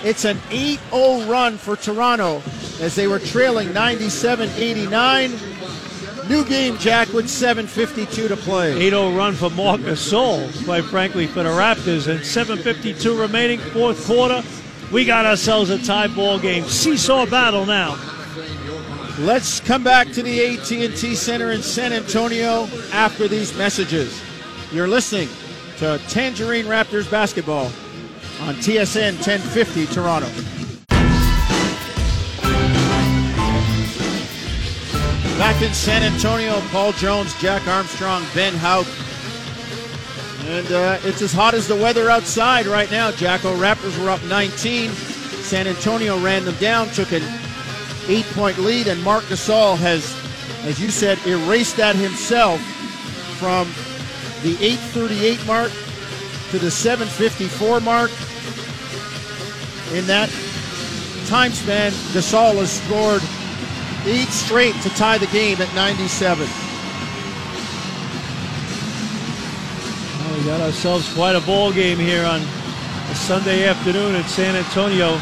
It's 0.03 0.25
an 0.25 0.37
8 0.49 0.79
0 0.91 1.25
run 1.31 1.57
for 1.57 1.77
Toronto 1.77 2.41
as 2.81 2.93
they 2.93 3.07
were 3.07 3.19
trailing 3.19 3.71
97 3.71 4.49
89. 4.49 5.31
New 6.27 6.45
game, 6.45 6.77
Jack, 6.77 7.11
with 7.11 7.25
7.52 7.25 8.29
to 8.29 8.37
play. 8.37 8.89
8-0 8.89 9.17
run 9.17 9.33
for 9.33 9.49
Marc 9.49 9.81
Gasol, 9.81 10.63
quite 10.63 10.85
frankly, 10.85 11.27
for 11.27 11.43
the 11.43 11.49
Raptors. 11.49 12.07
And 12.07 12.21
7.52 12.21 13.19
remaining, 13.19 13.59
fourth 13.59 14.05
quarter. 14.05 14.41
We 14.91 15.03
got 15.03 15.25
ourselves 15.25 15.69
a 15.69 15.77
tie 15.83 16.07
ball 16.07 16.39
game. 16.39 16.63
Seesaw 16.63 17.25
battle 17.25 17.65
now. 17.65 17.97
Let's 19.19 19.59
come 19.59 19.83
back 19.83 20.11
to 20.13 20.23
the 20.23 20.57
AT&T 20.57 21.15
Center 21.15 21.51
in 21.51 21.61
San 21.61 21.91
Antonio 21.91 22.67
after 22.93 23.27
these 23.27 23.55
messages. 23.57 24.21
You're 24.71 24.87
listening 24.87 25.27
to 25.77 25.99
Tangerine 26.07 26.65
Raptors 26.65 27.09
basketball 27.11 27.69
on 28.47 28.55
TSN 28.55 29.13
1050 29.25 29.85
Toronto. 29.87 30.27
Back 35.37 35.61
in 35.61 35.73
San 35.73 36.03
Antonio, 36.03 36.59
Paul 36.67 36.91
Jones, 36.93 37.33
Jack 37.39 37.65
Armstrong, 37.69 38.21
Ben 38.35 38.53
Houck. 38.53 38.85
And 40.47 40.69
uh, 40.73 40.99
it's 41.03 41.21
as 41.21 41.31
hot 41.31 41.53
as 41.53 41.69
the 41.69 41.75
weather 41.75 42.09
outside 42.09 42.65
right 42.65 42.91
now, 42.91 43.11
Jacko. 43.11 43.55
Raptors 43.55 43.97
were 44.03 44.09
up 44.09 44.21
19. 44.25 44.91
San 44.91 45.65
Antonio 45.65 46.19
ran 46.19 46.43
them 46.43 46.55
down, 46.55 46.89
took 46.89 47.13
an 47.13 47.23
eight 48.09 48.25
point 48.33 48.57
lead, 48.57 48.87
and 48.87 49.01
Marc 49.03 49.23
Gasol 49.25 49.77
has, 49.77 50.13
as 50.65 50.81
you 50.81 50.89
said, 50.89 51.17
erased 51.25 51.77
that 51.77 51.95
himself 51.95 52.59
from 53.39 53.67
the 54.43 54.57
838 54.61 55.45
mark 55.47 55.71
to 56.51 56.59
the 56.59 56.69
754 56.69 57.79
mark. 57.79 58.11
In 59.93 60.07
that 60.07 60.29
time 61.27 61.51
span, 61.51 61.91
Gasol 62.13 62.55
has 62.55 62.71
scored 62.81 63.21
eight 64.05 64.29
straight 64.29 64.73
to 64.81 64.89
tie 64.95 65.19
the 65.19 65.27
game 65.27 65.61
at 65.61 65.71
97. 65.75 66.47
Well, 70.17 70.37
we 70.39 70.45
got 70.45 70.61
ourselves 70.61 71.13
quite 71.13 71.35
a 71.35 71.41
ball 71.41 71.71
game 71.71 71.99
here 71.99 72.25
on 72.25 72.41
a 72.41 73.15
Sunday 73.15 73.67
afternoon 73.67 74.15
in 74.15 74.23
San 74.23 74.55
Antonio. 74.55 75.15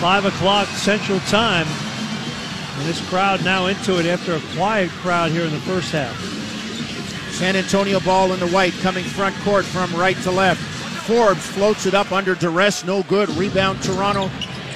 5 0.00 0.24
o'clock 0.26 0.66
Central 0.68 1.20
Time. 1.20 1.68
And 1.68 2.88
this 2.88 3.08
crowd 3.08 3.44
now 3.44 3.66
into 3.66 4.00
it 4.00 4.06
after 4.06 4.34
a 4.34 4.40
quiet 4.56 4.90
crowd 4.90 5.30
here 5.30 5.44
in 5.44 5.52
the 5.52 5.60
first 5.60 5.92
half. 5.92 6.18
San 7.30 7.54
Antonio 7.54 8.00
ball 8.00 8.32
in 8.32 8.40
the 8.40 8.48
white 8.48 8.74
coming 8.80 9.04
front 9.04 9.36
court 9.44 9.64
from 9.64 9.94
right 9.94 10.16
to 10.22 10.32
left. 10.32 10.75
Forbes 11.06 11.46
floats 11.46 11.86
it 11.86 11.94
up 11.94 12.10
under 12.10 12.34
duress, 12.34 12.84
no 12.84 13.04
good. 13.04 13.28
Rebound 13.30 13.80
Toronto. 13.80 14.28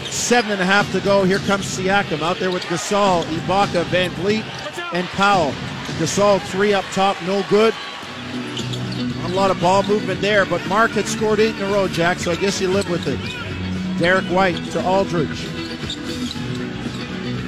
Seven 0.04 0.52
and 0.52 0.60
a 0.60 0.64
half 0.64 0.90
to 0.92 1.00
go. 1.00 1.24
Here 1.24 1.40
comes 1.40 1.64
Siakam 1.64 2.22
out 2.22 2.38
there 2.38 2.52
with 2.52 2.62
Gasol, 2.64 3.24
Ibaka, 3.24 3.82
VanVleet, 3.84 4.44
and 4.92 5.06
Powell. 5.08 5.50
Gasol 5.98 6.40
three 6.40 6.72
up 6.72 6.84
top, 6.92 7.20
no 7.22 7.44
good. 7.50 7.74
Not 9.22 9.30
a 9.30 9.34
lot 9.34 9.50
of 9.50 9.60
ball 9.60 9.82
movement 9.82 10.20
there, 10.20 10.46
but 10.46 10.64
Marc 10.68 10.92
had 10.92 11.06
scored 11.06 11.40
eight 11.40 11.56
in 11.56 11.62
a 11.62 11.72
row, 11.72 11.88
Jack, 11.88 12.20
so 12.20 12.30
I 12.30 12.36
guess 12.36 12.60
you 12.60 12.68
live 12.68 12.88
with 12.88 13.08
it. 13.08 13.18
Derek 13.98 14.24
White 14.26 14.64
to 14.70 14.84
Aldridge. 14.84 15.46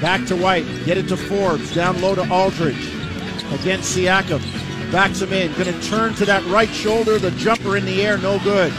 Back 0.01 0.27
to 0.27 0.35
White. 0.35 0.67
Get 0.85 0.99
it 0.99 1.07
to 1.09 1.17
Forbes. 1.17 1.73
Down 1.73 2.01
low 2.01 2.17
to 2.17 2.29
Aldridge. 2.29 2.93
Against 3.53 3.97
Siakam. 3.97 4.62
Backs 4.93 5.23
him 5.23 5.33
in. 5.33 5.51
Going 5.55 5.65
to 5.65 5.81
turn 5.89 6.13
to 6.17 6.27
that 6.27 6.45
right 6.45 6.69
shoulder. 6.69 7.19
The 7.19 7.31
jumper 7.31 7.79
in 7.79 7.87
the 7.87 8.03
air. 8.03 8.19
No 8.19 8.39
good. 8.41 8.71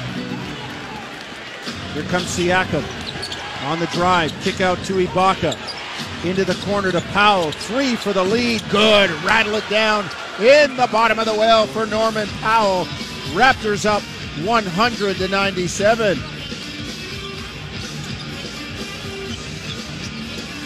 Here 1.93 2.03
comes 2.03 2.25
Siakam. 2.37 2.83
On 3.65 3.79
the 3.79 3.87
drive. 3.87 4.31
Kick 4.41 4.61
out 4.61 4.77
to 4.85 4.93
Ibaka. 4.93 5.57
Into 6.23 6.45
the 6.45 6.53
corner 6.65 6.91
to 6.91 7.01
Powell. 7.01 7.51
Three 7.51 7.95
for 7.95 8.13
the 8.13 8.23
lead. 8.23 8.61
Good. 8.69 9.09
Rattle 9.23 9.55
it 9.55 9.67
down 9.71 10.05
in 10.39 10.77
the 10.77 10.87
bottom 10.91 11.17
of 11.17 11.25
the 11.25 11.33
well 11.33 11.65
for 11.65 11.87
Norman 11.87 12.27
Powell. 12.41 12.85
Raptors 13.33 13.87
up 13.87 14.03
100 14.45 15.17
to 15.17 15.27
97. 15.27 16.17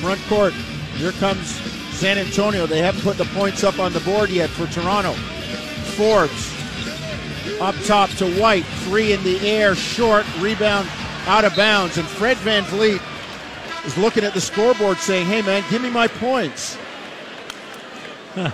Front 0.02 0.22
court. 0.28 0.54
Here 0.98 1.14
comes 1.14 1.48
San 1.96 2.18
Antonio. 2.18 2.66
They 2.66 2.82
haven't 2.82 3.02
put 3.02 3.18
the 3.18 3.26
points 3.26 3.64
up 3.64 3.80
on 3.80 3.94
the 3.94 4.02
board 4.02 4.30
yet 4.30 4.50
for 4.50 4.68
Toronto. 4.68 5.16
Forbes 5.98 6.54
up 7.60 7.76
top 7.86 8.10
to 8.12 8.32
White. 8.40 8.66
Three 8.86 9.14
in 9.14 9.24
the 9.24 9.40
air, 9.48 9.76
short. 9.76 10.26
Rebound 10.40 10.88
out 11.26 11.44
of 11.44 11.56
bounds. 11.56 11.98
And 11.98 12.08
Fred 12.08 12.38
VanVleet 12.38 13.02
is 13.86 13.98
looking 13.98 14.24
at 14.24 14.34
the 14.34 14.42
scoreboard 14.42 14.98
saying, 14.98 15.26
hey, 15.28 15.42
man, 15.42 15.64
give 15.70 15.82
me 15.82 15.90
my 15.90 16.08
points. 16.08 16.78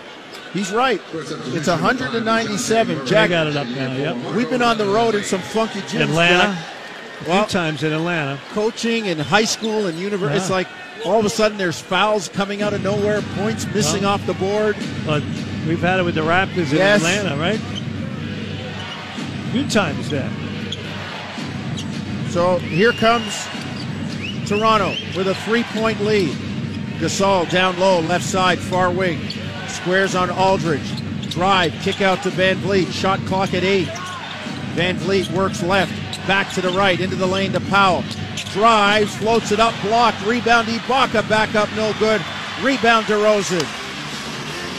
He's 0.54 0.72
right. 0.72 1.02
It's 1.14 1.68
197. 1.68 3.06
Jack 3.06 3.30
got 3.32 3.48
it 3.48 3.58
up 3.58 3.68
now, 3.68 3.92
yep. 3.96 4.36
we've 4.36 4.50
been 4.50 4.62
on 4.62 4.78
the 4.78 4.86
road 4.86 5.16
in 5.16 5.24
some 5.24 5.42
funky 5.42 5.80
gyms. 5.82 6.02
Atlanta. 6.04 6.54
Jack. 6.54 7.26
A 7.26 7.30
Well- 7.30 7.44
few 7.46 7.52
times 7.52 7.84
in 7.84 7.92
Atlanta. 7.92 8.40
coaching 8.52 9.08
in 9.08 9.18
high 9.18 9.46
school 9.46 9.88
and 9.88 9.98
university. 9.98 10.38
It's 10.38 10.50
like 10.52 10.68
all 11.06 11.20
of 11.20 11.26
a 11.26 11.30
sudden 11.30 11.58
there's 11.58 11.80
fouls 11.82 12.30
coming 12.30 12.62
out 12.62 12.74
of 12.74 12.84
nowhere, 12.84 13.22
points 13.36 13.66
missing 13.74 14.04
Well. 14.04 14.12
off 14.12 14.26
the 14.28 14.34
board. 14.36 14.78
But 15.06 15.24
we've 15.68 15.82
had 15.82 16.00
it 16.00 16.04
with 16.04 16.16
the 16.16 16.22
Raptors 16.22 16.72
in 16.72 16.78
Yes. 16.78 17.04
Atlanta, 17.04 17.36
right? 17.40 17.60
Few 19.52 19.68
times 19.70 20.10
there. 20.10 20.30
So 22.30 22.58
here 22.58 22.94
comes 22.94 23.48
Toronto 24.48 24.96
with 25.16 25.28
a 25.28 25.36
three 25.46 25.64
point 25.64 26.02
lead. 26.02 26.32
Gasol 27.00 27.50
down 27.50 27.78
low, 27.80 28.00
left 28.02 28.26
side, 28.26 28.60
far 28.60 28.92
wing. 28.92 29.20
Squares 29.68 30.16
on 30.16 30.30
Aldridge. 30.30 31.00
Drive, 31.30 31.74
kick 31.82 32.02
out 32.02 32.22
to 32.24 32.30
VanVleet. 32.30 32.92
Shot 32.92 33.20
clock 33.26 33.54
at 33.54 33.64
eight. 33.64 33.88
VanVleet 34.76 35.32
works 35.32 35.62
left, 35.62 35.92
back 36.28 36.52
to 36.54 36.62
the 36.62 36.70
right, 36.70 37.00
into 37.00 37.16
the 37.16 37.28
lane 37.28 37.52
to 37.54 37.60
Powell. 37.60 38.04
Drives, 38.54 39.16
floats 39.18 39.52
it 39.52 39.60
up, 39.60 39.74
blocked. 39.84 40.24
Rebound 40.26 40.68
Ibaka, 40.68 41.28
back 41.30 41.54
up, 41.56 41.70
no 41.76 41.94
good. 42.00 42.22
Rebound 42.64 43.06
DeRozan. 43.06 43.83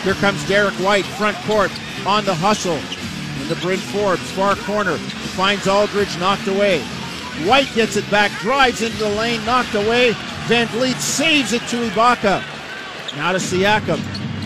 Here 0.05 0.14
comes 0.14 0.47
Derek 0.47 0.74
White, 0.74 1.06
front 1.06 1.36
court, 1.47 1.70
on 2.06 2.26
the 2.26 2.35
hustle. 2.35 2.78
Into 3.43 3.60
Bryn 3.62 3.78
Forbes, 3.78 4.31
far 4.32 4.55
corner. 4.55 4.98
Finds 4.98 5.66
Aldridge, 5.66 6.18
knocked 6.18 6.47
away. 6.47 6.82
White 7.47 7.72
gets 7.74 7.97
it 7.97 8.09
back, 8.10 8.31
drives 8.40 8.82
into 8.82 8.98
the 8.98 9.09
lane, 9.09 9.43
knocked 9.47 9.74
away. 9.74 10.12
VanVleet 10.47 10.97
saves 10.97 11.55
it 11.55 11.62
to 11.68 11.89
Ibaka. 11.89 12.44
Now 13.16 13.32
to 13.32 13.39
Siakam. 13.39 13.98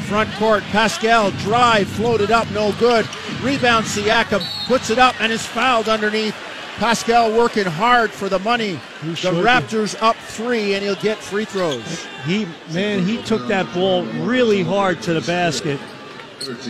Front 0.06 0.32
court, 0.35 0.62
Pascal, 0.70 1.32
drive, 1.32 1.89
floated 1.89 2.30
up, 2.30 2.48
no 2.52 2.72
good. 2.78 3.06
Rebound, 3.43 3.85
Siakam, 3.85 4.43
puts 4.66 4.90
it 4.90 4.98
up 5.01 5.20
and 5.20 5.32
is 5.32 5.44
fouled 5.44 5.89
underneath. 5.89 6.36
Pascal 6.76 7.36
working 7.36 7.66
hard 7.66 8.12
for 8.12 8.28
the 8.28 8.39
money. 8.39 8.78
The 9.02 9.14
should 9.14 9.32
be. 9.32 9.36
Raptors 9.38 10.00
up 10.02 10.16
three, 10.16 10.74
and 10.74 10.82
he'll 10.82 10.96
get 10.96 11.18
free 11.18 11.44
throws. 11.44 12.06
He 12.24 12.46
man, 12.72 13.04
he 13.04 13.22
took 13.22 13.46
that 13.48 13.72
ball 13.72 14.04
really 14.24 14.62
hard 14.62 15.02
to 15.02 15.14
the 15.14 15.20
basket 15.20 15.80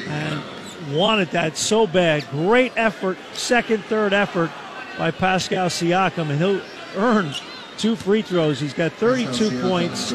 and 0.07 0.43
wanted 0.93 1.31
that 1.31 1.57
so 1.57 1.87
bad. 1.87 2.29
Great 2.31 2.73
effort, 2.77 3.19
second, 3.33 3.85
third 3.85 4.13
effort 4.13 4.51
by 4.99 5.11
Pascal 5.11 5.69
Siakam, 5.69 6.31
and 6.31 6.39
he'll 6.39 6.61
earn 6.97 7.33
two 7.77 7.97
free 7.97 8.23
throws. 8.23 8.61
He's 8.61 8.75
got 8.75 8.93
32 8.93 9.63
points, 9.63 10.13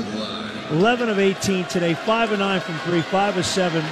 11 0.69 1.10
of 1.10 1.19
18 1.19 1.65
today, 1.65 1.94
5 1.94 2.31
of 2.34 2.40
9 2.40 2.60
from 2.60 2.77
3, 2.80 3.02
5 3.02 3.38
of 3.38 3.45
7 3.45 3.84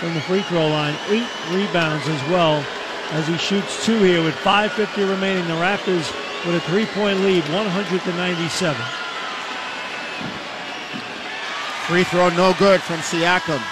from 0.00 0.14
the 0.14 0.20
free 0.22 0.42
throw 0.42 0.66
line, 0.68 0.96
8 1.08 1.26
rebounds 1.52 2.06
as 2.08 2.20
well 2.30 2.64
as 3.12 3.28
he 3.28 3.36
shoots 3.36 3.84
two 3.84 3.98
here 4.02 4.22
with 4.22 4.34
5.50 4.36 5.08
remaining. 5.08 5.46
The 5.46 5.54
Raptors 5.54 6.10
with 6.46 6.56
a 6.56 6.60
three 6.60 6.86
point 6.86 7.20
lead, 7.20 7.42
100 7.44 8.02
to 8.02 8.12
97. 8.12 8.76
Free 11.86 12.04
throw 12.04 12.28
no 12.30 12.54
good 12.58 12.80
from 12.82 13.00
Siakam. 13.00 13.62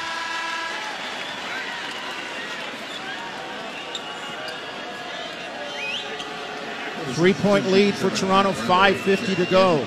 Three 7.15 7.35
point 7.35 7.67
lead 7.67 7.95
for 7.95 8.11
Toronto, 8.11 8.53
5.50 8.53 9.37
to 9.37 9.47
go. 9.47 9.87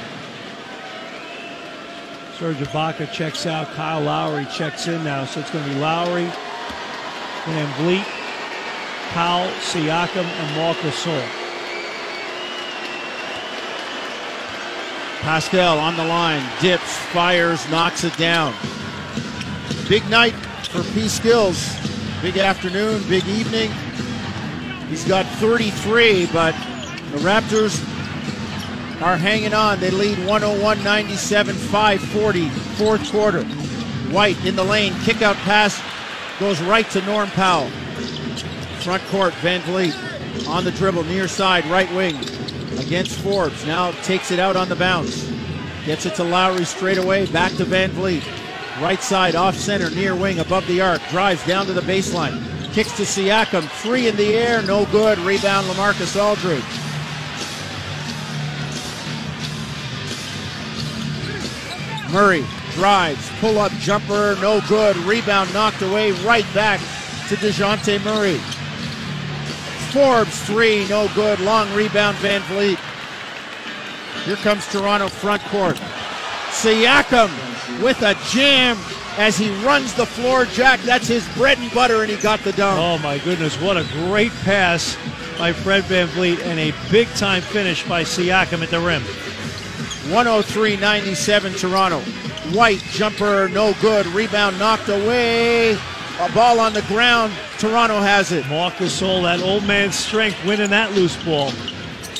Serge 2.38 2.58
Ibaka 2.58 3.12
checks 3.12 3.46
out. 3.46 3.68
Kyle 3.70 4.02
Lowry 4.02 4.46
checks 4.46 4.88
in 4.88 5.04
now. 5.04 5.26
So 5.26 5.40
it's 5.40 5.50
going 5.50 5.64
to 5.66 5.74
be 5.74 5.80
Lowry, 5.80 6.30
VanVleet, 7.46 8.06
Powell, 9.14 9.50
Siakam, 9.62 10.26
and 10.26 10.58
Marc 10.58 10.78
Gasol. 10.78 11.45
Pascal 15.22 15.80
on 15.80 15.98
the 15.98 16.06
line, 16.06 16.44
dips, 16.62 16.98
fires, 17.08 17.68
knocks 17.70 18.04
it 18.04 18.16
down. 18.18 18.54
Big 19.90 20.08
night 20.10 20.34
for 20.70 20.84
P. 20.94 21.08
Skills. 21.08 21.76
Big 22.22 22.38
afternoon, 22.38 23.02
big 23.08 23.26
evening. 23.28 23.72
He's 24.90 25.06
got 25.06 25.26
33, 25.38 26.28
but 26.28 26.54
the 27.12 27.20
Raptors 27.20 27.82
are 29.02 29.18
hanging 29.18 29.54
on. 29.54 29.80
They 29.80 29.92
lead 29.92 30.18
101 30.26 30.84
97, 30.84 31.56
540, 31.56 32.50
fourth 32.50 33.12
quarter. 33.12 33.44
White 34.12 34.44
in 34.46 34.56
the 34.56 34.64
lane, 34.64 34.94
kick 35.02 35.22
out 35.22 35.36
pass 35.38 35.82
goes 36.40 36.62
right 36.62 36.90
to 36.92 37.02
Norm 37.06 37.30
Powell. 37.30 37.70
Front 38.82 39.04
court, 39.06 39.34
VanVleet 39.36 40.48
on 40.48 40.64
the 40.64 40.72
dribble, 40.72 41.04
near 41.06 41.28
side, 41.28 41.66
right 41.66 41.92
wing 41.94 42.16
against 42.80 43.20
Forbes. 43.20 43.66
Now 43.66 43.92
takes 44.04 44.32
it 44.32 44.40
out 44.40 44.56
on 44.56 44.70
the 44.70 44.76
bounce. 44.76 45.30
Gets 45.86 46.06
it 46.06 46.16
to 46.16 46.24
Lowry 46.24 46.66
straight 46.66 46.98
away, 46.98 47.26
back 47.28 47.52
to 47.54 47.66
VanVleet. 47.66 48.24
Right 48.82 49.02
side, 49.02 49.36
off 49.36 49.56
center, 49.56 49.90
near 49.92 50.16
wing, 50.16 50.40
above 50.40 50.66
the 50.68 50.82
arc. 50.82 51.02
Drives 51.10 51.46
down 51.46 51.66
to 51.68 51.74
the 51.74 51.82
baseline. 51.82 52.42
Kicks 52.74 52.96
to 52.98 53.04
Siakam. 53.04 53.70
Three 53.82 54.08
in 54.08 54.16
the 54.18 54.34
air, 54.36 54.62
no 54.64 54.86
good. 54.88 55.18
Rebound, 55.20 55.68
LaMarcus 55.68 56.22
Aldridge. 56.22 56.64
Murray 62.12 62.46
drives, 62.74 63.30
pull 63.40 63.60
up 63.60 63.72
jumper, 63.74 64.38
no 64.42 64.62
good. 64.68 64.96
Rebound 64.98 65.54
knocked 65.54 65.82
away, 65.82 66.12
right 66.24 66.46
back 66.54 66.80
to 67.30 67.36
Dejounte 67.36 68.04
Murray. 68.04 68.40
Forbes 69.96 70.42
three, 70.42 70.86
no 70.90 71.08
good. 71.16 71.40
Long 71.40 71.74
rebound, 71.74 72.18
VanVleet. 72.18 72.78
Here 74.26 74.36
comes 74.36 74.68
Toronto 74.68 75.08
front 75.08 75.42
court. 75.44 75.78
Siakam 76.50 77.32
with 77.82 78.02
a 78.02 78.14
jam 78.30 78.78
as 79.18 79.38
he 79.38 79.50
runs 79.64 79.94
the 79.94 80.06
floor. 80.06 80.44
Jack, 80.48 80.82
that's 80.82 81.08
his 81.08 81.26
bread 81.36 81.60
and 81.60 81.72
butter, 81.74 82.02
and 82.02 82.12
he 82.12 82.18
got 82.18 82.42
the 82.42 82.52
dunk. 82.52 82.78
Oh 82.78 82.98
my 82.98 83.20
goodness, 83.20 83.56
what 83.62 83.78
a 83.78 83.86
great 84.06 84.34
pass 84.44 84.98
by 85.38 85.54
Fred 85.54 85.86
VanVleet 85.86 86.44
and 86.44 86.60
a 86.60 86.74
big 86.92 87.08
time 87.12 87.42
finish 87.42 87.88
by 87.88 88.04
Siakam 88.04 88.64
at 88.64 88.72
the 88.72 88.82
rim. 88.82 89.02
103 90.12 90.76
97 90.76 91.54
Toronto. 91.54 92.02
White 92.52 92.82
jumper, 92.92 93.48
no 93.48 93.74
good. 93.80 94.06
Rebound 94.08 94.60
knocked 94.60 94.90
away. 94.90 95.72
A 96.20 96.32
ball 96.34 96.60
on 96.60 96.74
the 96.74 96.82
ground. 96.82 97.32
Toronto 97.58 98.00
has 98.00 98.32
it. 98.32 98.48
Marc 98.48 98.74
Gasol 98.76 99.24
that 99.24 99.42
old 99.42 99.66
man's 99.66 99.96
strength, 99.96 100.38
winning 100.46 100.70
that 100.72 100.92
loose 100.94 101.22
ball. 101.24 101.52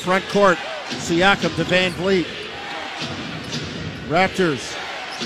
Front 0.02 0.26
court. 0.28 0.58
Siakam 0.88 1.54
to 1.56 1.64
VanVleet. 1.64 2.26
Raptors 4.08 4.74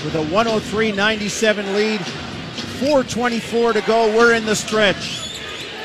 with 0.03 0.15
a 0.15 0.23
103 0.23 0.91
97 0.91 1.73
lead. 1.73 1.99
4.24 1.99 3.73
to 3.73 3.81
go. 3.81 4.15
We're 4.15 4.33
in 4.33 4.45
the 4.45 4.55
stretch. 4.55 5.29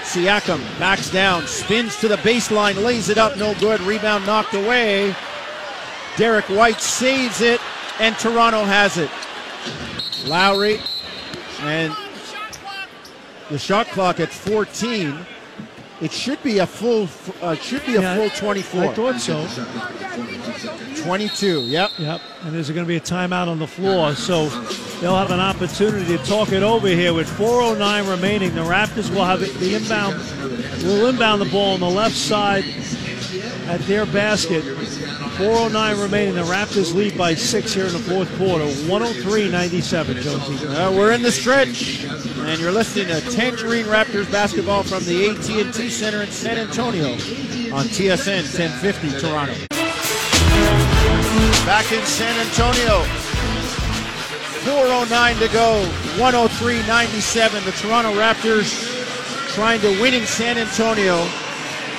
Siakam 0.03 0.61
backs 0.79 1.11
down, 1.11 1.47
spins 1.47 1.97
to 2.01 2.09
the 2.09 2.17
baseline, 2.19 2.83
lays 2.83 3.09
it 3.09 3.19
up, 3.19 3.37
no 3.37 3.55
good. 3.57 3.81
Rebound 3.81 4.25
knocked 4.25 4.55
away. 4.55 5.15
Derek 6.17 6.47
White 6.47 6.81
saves 6.81 7.41
it, 7.41 7.61
and 8.01 8.17
Toronto 8.17 8.65
has 8.65 8.97
it. 8.97 9.11
Lowry, 10.27 10.81
and 11.61 11.93
the 13.51 13.59
shot 13.59 13.87
clock 13.89 14.21
at 14.21 14.31
14. 14.31 15.19
It 16.01 16.13
should 16.13 16.43
be 16.43 16.59
a 16.59 16.67
full. 16.67 17.09
Uh, 17.41 17.55
should 17.55 17.85
be 17.87 17.97
a 17.97 18.03
Yeah, 18.03 18.17
full 18.17 18.29
24. 18.31 18.85
I 18.85 18.93
thought 18.93 19.19
so. 19.21 21.03
22. 21.03 21.61
Yep. 21.63 21.91
Yep. 21.99 22.21
And 22.43 22.55
there's 22.55 22.69
going 22.71 22.85
to 22.85 22.89
be 22.89 22.97
a 22.97 23.01
timeout 23.01 23.49
on 23.49 23.59
the 23.59 23.67
floor, 23.67 24.15
so 24.15 24.49
they'll 25.01 25.17
have 25.17 25.31
an 25.31 25.41
opportunity 25.41 26.17
to 26.17 26.23
talk 26.25 26.53
it 26.53 26.63
over 26.63 26.89
here 26.89 27.15
with 27.15 27.29
4:09 27.39 28.11
remaining. 28.11 28.55
The 28.55 28.61
Raptors 28.61 29.09
will 29.15 29.25
have 29.25 29.41
the 29.41 29.75
inbound. 29.75 30.17
Will 30.85 31.07
inbound 31.07 31.41
the 31.41 31.47
ball 31.47 31.75
on 31.75 31.81
the 31.81 31.89
left 31.89 32.15
side 32.15 32.65
at 33.43 33.81
their 33.83 34.07
basket. 34.07 34.63
4:09 35.37 36.01
remaining. 36.01 36.35
The 36.35 36.43
Raptors 36.43 36.95
lead 36.95 37.17
by 37.17 37.35
six 37.35 37.75
here 37.75 37.87
in 37.87 37.93
the 37.93 37.99
fourth 37.99 38.35
quarter. 38.39 38.65
103-97. 38.65 40.23
Jonesy. 40.23 40.67
Uh, 40.67 40.93
we're 40.93 41.13
in 41.13 41.23
the 41.23 41.33
stretch, 41.33 42.05
and 42.05 42.61
you're 42.61 42.73
listening 42.73 43.09
to 43.09 43.21
Tangerine 43.31 43.87
Raptors 43.87 44.31
basketball 44.31 44.83
from 44.83 45.05
the 45.05 45.29
AT&T 45.29 45.91
Center 45.91 46.23
in 46.23 46.31
San 46.31 46.59
Antonio 46.59 47.13
on 47.75 47.87
TSN 47.87 48.45
1050 48.45 49.11
Toronto. 49.21 49.55
Back 51.67 51.91
in 51.93 52.05
San 52.07 52.35
Antonio, 52.47 53.03
4:09 54.65 55.39
to 55.41 55.49
go, 55.49 55.85
103-97. 56.17 57.65
The 57.65 57.73
Toronto 57.73 58.13
Raptors 58.15 58.95
trying 59.55 59.81
to 59.81 59.91
win 60.01 60.15
in 60.15 60.27
San 60.27 60.59
Antonio 60.59 61.27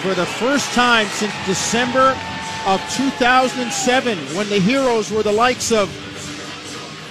for 0.01 0.13
the 0.13 0.25
first 0.25 0.71
time 0.73 1.07
since 1.07 1.33
December 1.45 2.15
of 2.65 2.81
2007, 2.95 4.17
when 4.35 4.47
the 4.49 4.59
heroes 4.59 5.11
were 5.11 5.23
the 5.23 5.31
likes 5.31 5.71
of 5.71 5.89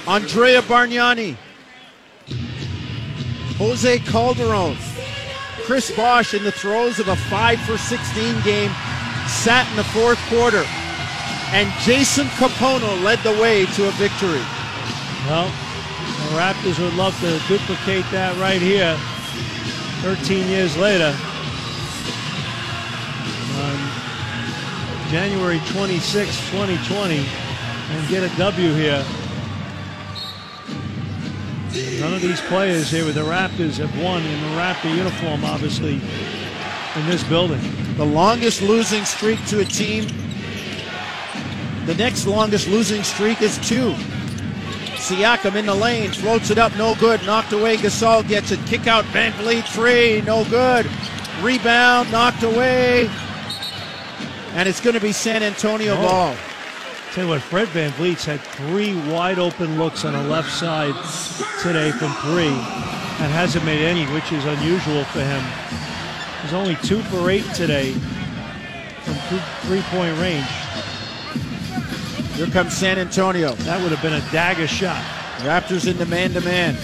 Andrea 0.07 0.63
Bargnani, 0.63 1.37
Jose 3.59 3.99
Calderon, 4.01 4.77
Chris 5.65 5.91
Bosh 5.97 6.35
in 6.35 6.45
the 6.45 6.53
throes 6.53 7.01
of 7.01 7.09
a 7.09 7.17
5 7.17 7.61
for 7.63 7.77
16 7.77 8.43
game 8.43 8.71
sat 9.27 9.67
in 9.71 9.77
the 9.77 9.85
fourth 9.85 10.19
quarter. 10.29 10.65
And 11.51 11.73
Jason 11.81 12.27
Kapono 12.39 13.03
led 13.03 13.19
the 13.21 13.33
way 13.41 13.67
to 13.67 13.89
a 13.89 13.91
victory. 13.93 14.43
Well, 15.27 15.49
the 15.49 16.37
Raptors 16.39 16.79
would 16.79 16.95
love 16.95 17.19
to 17.21 17.39
duplicate 17.49 18.05
that 18.13 18.37
right 18.37 18.61
here 18.61 18.97
13 20.03 20.49
years 20.49 20.77
later. 20.77 21.17
On 23.67 25.11
January 25.11 25.61
26, 25.71 26.51
2020, 26.51 27.27
and 27.91 28.09
get 28.09 28.23
a 28.23 28.37
W 28.37 28.75
here. 28.75 29.05
None 32.01 32.15
of 32.15 32.23
these 32.23 32.41
players 32.43 32.91
here 32.91 33.05
with 33.05 33.17
the 33.17 33.23
Raptors 33.23 33.79
have 33.79 33.93
won 34.01 34.25
in 34.25 34.41
the 34.43 34.49
Raptor 34.57 34.95
uniform, 34.95 35.45
obviously, 35.45 35.95
in 35.95 37.07
this 37.07 37.25
building. 37.25 37.61
The 37.97 38.07
longest 38.07 38.63
losing 38.63 39.05
streak 39.05 39.45
to 39.47 39.61
a 39.61 39.65
team. 39.65 40.07
The 41.87 41.95
next 41.95 42.27
longest 42.27 42.69
losing 42.69 43.03
streak 43.03 43.43
is 43.43 43.59
two. 43.69 43.95
Siakam 44.95 45.57
in 45.57 45.67
the 45.67 45.75
lane, 45.75 46.13
floats 46.13 46.51
it 46.51 46.59
up, 46.59 46.75
no 46.77 46.95
good. 46.97 47.25
Knocked 47.25 47.53
away. 47.53 47.77
Gasol 47.77 48.27
gets 48.27 48.51
it. 48.51 48.61
Kick 48.67 48.87
out. 48.87 49.05
VanVleet 49.07 49.65
three, 49.69 50.21
no 50.23 50.45
good. 50.45 50.89
Rebound, 51.43 52.11
knocked 52.11 52.43
away. 52.43 53.11
And 54.57 54.67
it's 54.67 54.81
going 54.81 54.95
to 54.95 55.01
be 55.01 55.13
San 55.13 55.43
Antonio 55.43 55.95
Oh. 55.99 56.01
ball. 56.03 56.35
Tell 57.13 57.25
you 57.25 57.31
what, 57.31 57.43
Fred 57.43 57.69
VanVleet's 57.69 58.25
had 58.25 58.41
three 58.41 58.95
wide 59.11 59.39
open 59.39 59.79
looks 59.79 60.05
on 60.07 60.15
the 60.15 60.23
left 60.23 60.51
side 60.51 60.95
today 61.63 61.91
from 61.93 62.13
three 62.25 62.49
and 62.49 63.33
hasn't 63.33 63.65
made 63.67 63.83
any, 63.83 64.05
which 64.13 64.33
is 64.33 64.45
unusual 64.47 65.05
for 65.05 65.21
him. 65.21 65.43
He's 66.43 66.55
only 66.55 66.77
two 66.77 67.03
for 67.05 67.31
eight 67.31 67.45
today 67.55 67.93
from 69.05 69.15
two, 69.29 69.39
three 69.69 69.83
point 69.91 70.19
range. 70.19 70.47
Here 72.37 72.47
comes 72.47 72.75
San 72.75 72.99
Antonio. 72.99 73.53
That 73.65 73.81
would 73.83 73.93
have 73.93 74.03
been 74.03 74.15
a 74.15 74.33
dagger 74.33 74.67
shot. 74.67 75.03
Raptors 75.41 75.87
into 75.87 76.07
man 76.07 76.33
to 76.33 76.41
man. 76.41 76.77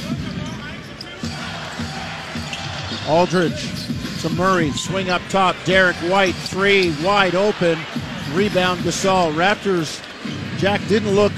Aldridge 3.09 3.69
to 4.23 4.31
Murray. 4.31 4.71
Swing 4.73 5.11
up 5.11 5.23
top. 5.29 5.57
Derek 5.65 5.97
White. 5.97 6.35
Three 6.35 6.95
wide 7.03 7.35
open. 7.35 7.79
Rebound 8.33 8.81
Gasol. 8.81 9.35
Raptors, 9.35 10.01
Jack 10.59 10.81
didn't 10.89 11.15
look 11.15 11.33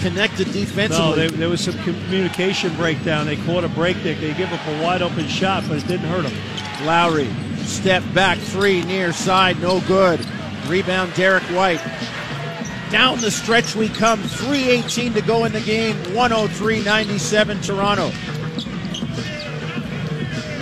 connected 0.00 0.46
No, 0.48 0.52
defensively. 0.52 1.28
they, 1.28 1.36
there 1.36 1.48
was 1.48 1.60
some 1.62 1.78
communication 1.84 2.74
breakdown. 2.76 3.26
They 3.26 3.36
caught 3.36 3.64
a 3.64 3.68
break 3.68 4.02
there. 4.02 4.14
They 4.14 4.34
give 4.34 4.52
up 4.52 4.66
a 4.66 4.82
wide 4.82 5.02
open 5.02 5.26
shot, 5.28 5.64
but 5.68 5.78
it 5.78 5.86
didn't 5.86 6.06
hurt 6.08 6.24
them. 6.24 6.86
Lowry. 6.86 7.28
Step 7.58 8.02
back. 8.12 8.38
Three 8.38 8.82
near 8.84 9.12
side. 9.12 9.60
No 9.60 9.80
good. 9.82 10.24
Rebound 10.66 11.14
Derek 11.14 11.44
White. 11.44 11.80
Down 12.90 13.18
the 13.20 13.30
stretch 13.30 13.74
we 13.74 13.88
come. 13.88 14.20
3.18 14.20 15.14
to 15.14 15.20
go 15.22 15.44
in 15.44 15.52
the 15.52 15.60
game. 15.60 15.96
103 16.14 16.82
97 16.84 17.60
Toronto. 17.60 18.10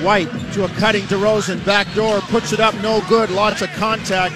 White 0.03 0.29
to 0.55 0.65
a 0.65 0.69
cutting 0.69 1.05
DeRozan. 1.05 1.65
Back 1.65 1.93
door. 1.95 2.21
Puts 2.23 2.53
it 2.53 2.61
up. 2.61 2.75
No 2.83 3.01
good. 3.09 3.31
Lots 3.31 3.63
of 3.63 3.71
contact. 3.71 4.35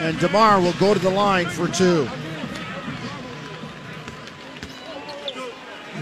And 0.00 0.18
DeMar 0.20 0.60
will 0.60 0.72
go 0.74 0.94
to 0.94 1.00
the 1.00 1.10
line 1.10 1.46
for 1.46 1.68
two. 1.68 2.08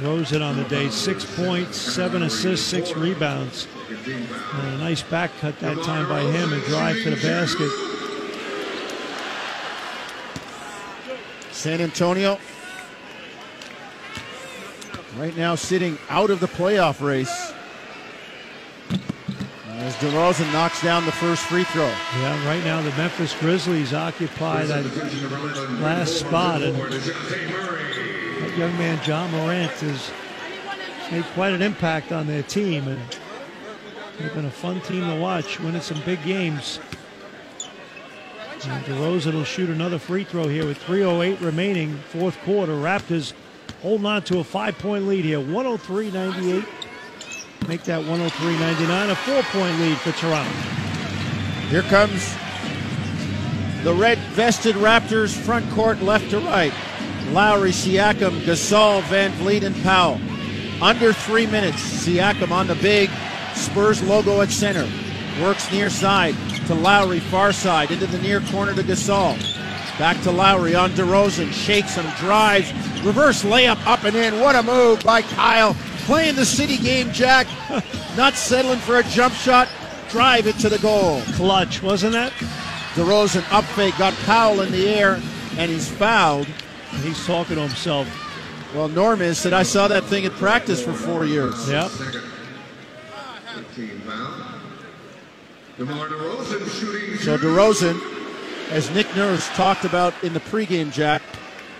Rosen 0.02 0.42
on 0.42 0.56
the 0.56 0.64
day, 0.64 0.88
six 0.88 1.24
points, 1.36 1.76
seven 1.76 2.24
assists, 2.24 2.66
six 2.66 2.92
rebounds. 2.96 3.68
And 3.88 4.74
a 4.74 4.78
nice 4.78 5.00
back 5.02 5.30
cut 5.38 5.58
that 5.60 5.80
time 5.84 6.08
by 6.08 6.22
him 6.22 6.52
and 6.52 6.62
drive 6.64 6.96
to 7.04 7.10
the 7.10 7.16
basket. 7.16 7.70
San 11.52 11.80
Antonio 11.80 12.38
right 15.16 15.36
now 15.36 15.54
sitting 15.54 15.96
out 16.08 16.30
of 16.30 16.40
the 16.40 16.48
playoff 16.48 17.00
race. 17.00 17.41
As 19.92 19.98
DeRozan 19.98 20.50
knocks 20.54 20.80
down 20.82 21.04
the 21.04 21.12
first 21.12 21.42
free 21.42 21.64
throw. 21.64 21.84
Yeah, 21.84 22.46
right 22.46 22.64
now 22.64 22.80
the 22.80 22.88
Memphis 22.92 23.34
Grizzlies 23.38 23.92
occupy 23.92 24.64
that 24.64 24.86
last 25.82 26.18
spot, 26.18 26.62
and 26.62 26.74
that 26.76 28.54
young 28.56 28.72
man 28.78 28.98
Ja 29.04 29.28
Morant 29.28 29.70
has 29.70 30.10
made 31.10 31.24
quite 31.34 31.52
an 31.52 31.60
impact 31.60 32.10
on 32.10 32.26
their 32.26 32.42
team, 32.42 32.88
and 32.88 32.98
they've 34.18 34.32
been 34.32 34.46
a 34.46 34.50
fun 34.50 34.80
team 34.80 35.06
to 35.10 35.20
watch, 35.20 35.60
winning 35.60 35.82
some 35.82 36.00
big 36.06 36.24
games. 36.24 36.80
And 38.64 38.84
DeRozan 38.86 39.34
will 39.34 39.44
shoot 39.44 39.68
another 39.68 39.98
free 39.98 40.24
throw 40.24 40.48
here 40.48 40.64
with 40.64 40.78
3.08 40.84 41.42
remaining, 41.42 41.98
fourth 41.98 42.38
quarter. 42.44 42.72
Raptors 42.72 43.34
holding 43.82 44.06
on 44.06 44.22
to 44.22 44.38
a 44.38 44.44
five 44.44 44.78
point 44.78 45.06
lead 45.06 45.26
here, 45.26 45.40
103 45.40 46.10
98. 46.12 46.64
Make 47.68 47.84
that 47.84 47.98
103 47.98 48.58
99, 48.58 49.10
a 49.10 49.14
four 49.14 49.42
point 49.44 49.78
lead 49.78 49.96
for 49.98 50.12
Toronto. 50.12 50.50
Here 51.68 51.82
comes 51.82 52.34
the 53.84 53.94
red 53.94 54.18
vested 54.34 54.76
Raptors 54.76 55.34
front 55.34 55.68
court 55.70 56.02
left 56.02 56.30
to 56.30 56.40
right. 56.40 56.72
Lowry, 57.30 57.70
Siakam, 57.70 58.42
Gasol, 58.42 59.00
VanVleet, 59.02 59.62
and 59.62 59.74
Powell. 59.82 60.20
Under 60.82 61.12
three 61.12 61.46
minutes. 61.46 62.06
Siakam 62.06 62.50
on 62.50 62.66
the 62.66 62.74
big 62.76 63.08
Spurs 63.54 64.02
logo 64.02 64.40
at 64.40 64.50
center. 64.50 64.88
Works 65.40 65.70
near 65.72 65.88
side 65.88 66.34
to 66.66 66.74
Lowry, 66.74 67.20
far 67.20 67.52
side, 67.52 67.90
into 67.90 68.06
the 68.06 68.18
near 68.18 68.40
corner 68.40 68.74
to 68.74 68.82
Gasol. 68.82 69.38
Back 69.98 70.20
to 70.22 70.30
Lowry 70.30 70.74
on 70.74 70.90
DeRozan. 70.90 71.52
Shakes 71.52 71.94
him, 71.94 72.06
drives, 72.18 72.72
reverse 73.04 73.44
layup 73.44 73.84
up 73.86 74.04
and 74.04 74.16
in. 74.16 74.40
What 74.40 74.56
a 74.56 74.62
move 74.62 75.02
by 75.04 75.22
Kyle. 75.22 75.76
Playing 76.04 76.34
the 76.34 76.44
city 76.44 76.78
game, 76.78 77.12
Jack. 77.12 77.46
Not 78.16 78.34
settling 78.34 78.78
for 78.80 78.98
a 78.98 79.02
jump 79.04 79.34
shot. 79.34 79.68
Drive 80.10 80.46
it 80.46 80.56
to 80.56 80.68
the 80.68 80.78
goal. 80.78 81.22
Clutch, 81.34 81.82
wasn't 81.82 82.14
it? 82.14 82.32
DeRozan 82.94 83.50
up 83.52 83.64
fake, 83.64 83.96
got 83.96 84.12
Powell 84.24 84.60
in 84.60 84.70
the 84.72 84.88
air, 84.88 85.20
and 85.56 85.70
he's 85.70 85.88
fouled. 85.88 86.46
He's 87.02 87.24
talking 87.26 87.56
to 87.56 87.62
himself. 87.62 88.06
Well, 88.74 88.88
Norman 88.88 89.34
said, 89.34 89.52
I 89.52 89.62
saw 89.62 89.88
that 89.88 90.04
thing 90.04 90.26
at 90.26 90.32
practice 90.32 90.82
for 90.82 90.92
four 90.92 91.24
years. 91.24 91.70
Yep. 91.70 91.90
Second. 91.90 92.22
15 93.54 94.00
foul. 94.00 94.44
DeMar 95.78 96.08
DeRozan 96.08 96.80
shooting. 96.80 97.18
So 97.18 97.38
DeRozan, 97.38 98.00
as 98.70 98.90
Nick 98.90 99.14
Nurse 99.16 99.48
talked 99.50 99.84
about 99.84 100.14
in 100.22 100.32
the 100.32 100.40
pregame, 100.40 100.92
Jack, 100.92 101.22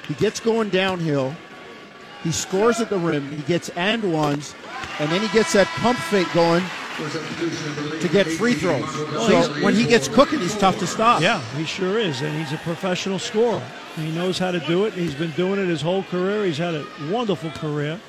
he 0.09 0.15
gets 0.15 0.40
going 0.40 0.70
downhill. 0.70 1.35
He 2.23 2.32
scores 2.32 2.81
at 2.81 2.89
the 2.90 2.99
rim. 2.99 3.31
He 3.31 3.43
gets 3.43 3.69
and 3.70 4.12
ones, 4.12 4.55
and 4.99 5.11
then 5.11 5.20
he 5.20 5.28
gets 5.28 5.53
that 5.55 5.66
pump 5.66 5.99
fake 5.99 6.28
going 6.32 6.62
to 8.01 8.09
get 8.09 8.27
free 8.27 8.55
throws. 8.55 8.89
So 9.27 9.62
when 9.62 9.74
he 9.74 9.86
gets 9.86 10.09
cooking, 10.09 10.40
he's 10.40 10.57
tough 10.57 10.78
to 10.78 10.86
stop. 10.86 11.23
Yeah, 11.23 11.40
he 11.57 11.65
sure 11.65 11.99
is, 11.99 12.20
and 12.20 12.36
he's 12.39 12.53
a 12.53 12.59
professional 12.59 13.19
scorer. 13.19 13.62
He 13.97 14.11
knows 14.12 14.39
how 14.39 14.51
to 14.51 14.61
do 14.61 14.85
it. 14.85 14.93
He's 14.93 15.15
been 15.15 15.32
doing 15.32 15.61
it 15.61 15.69
his 15.69 15.82
whole 15.82 16.03
career. 16.05 16.44
He's 16.44 16.59
had 16.59 16.74
a 16.74 16.86
wonderful 17.11 17.51
career. 17.51 18.01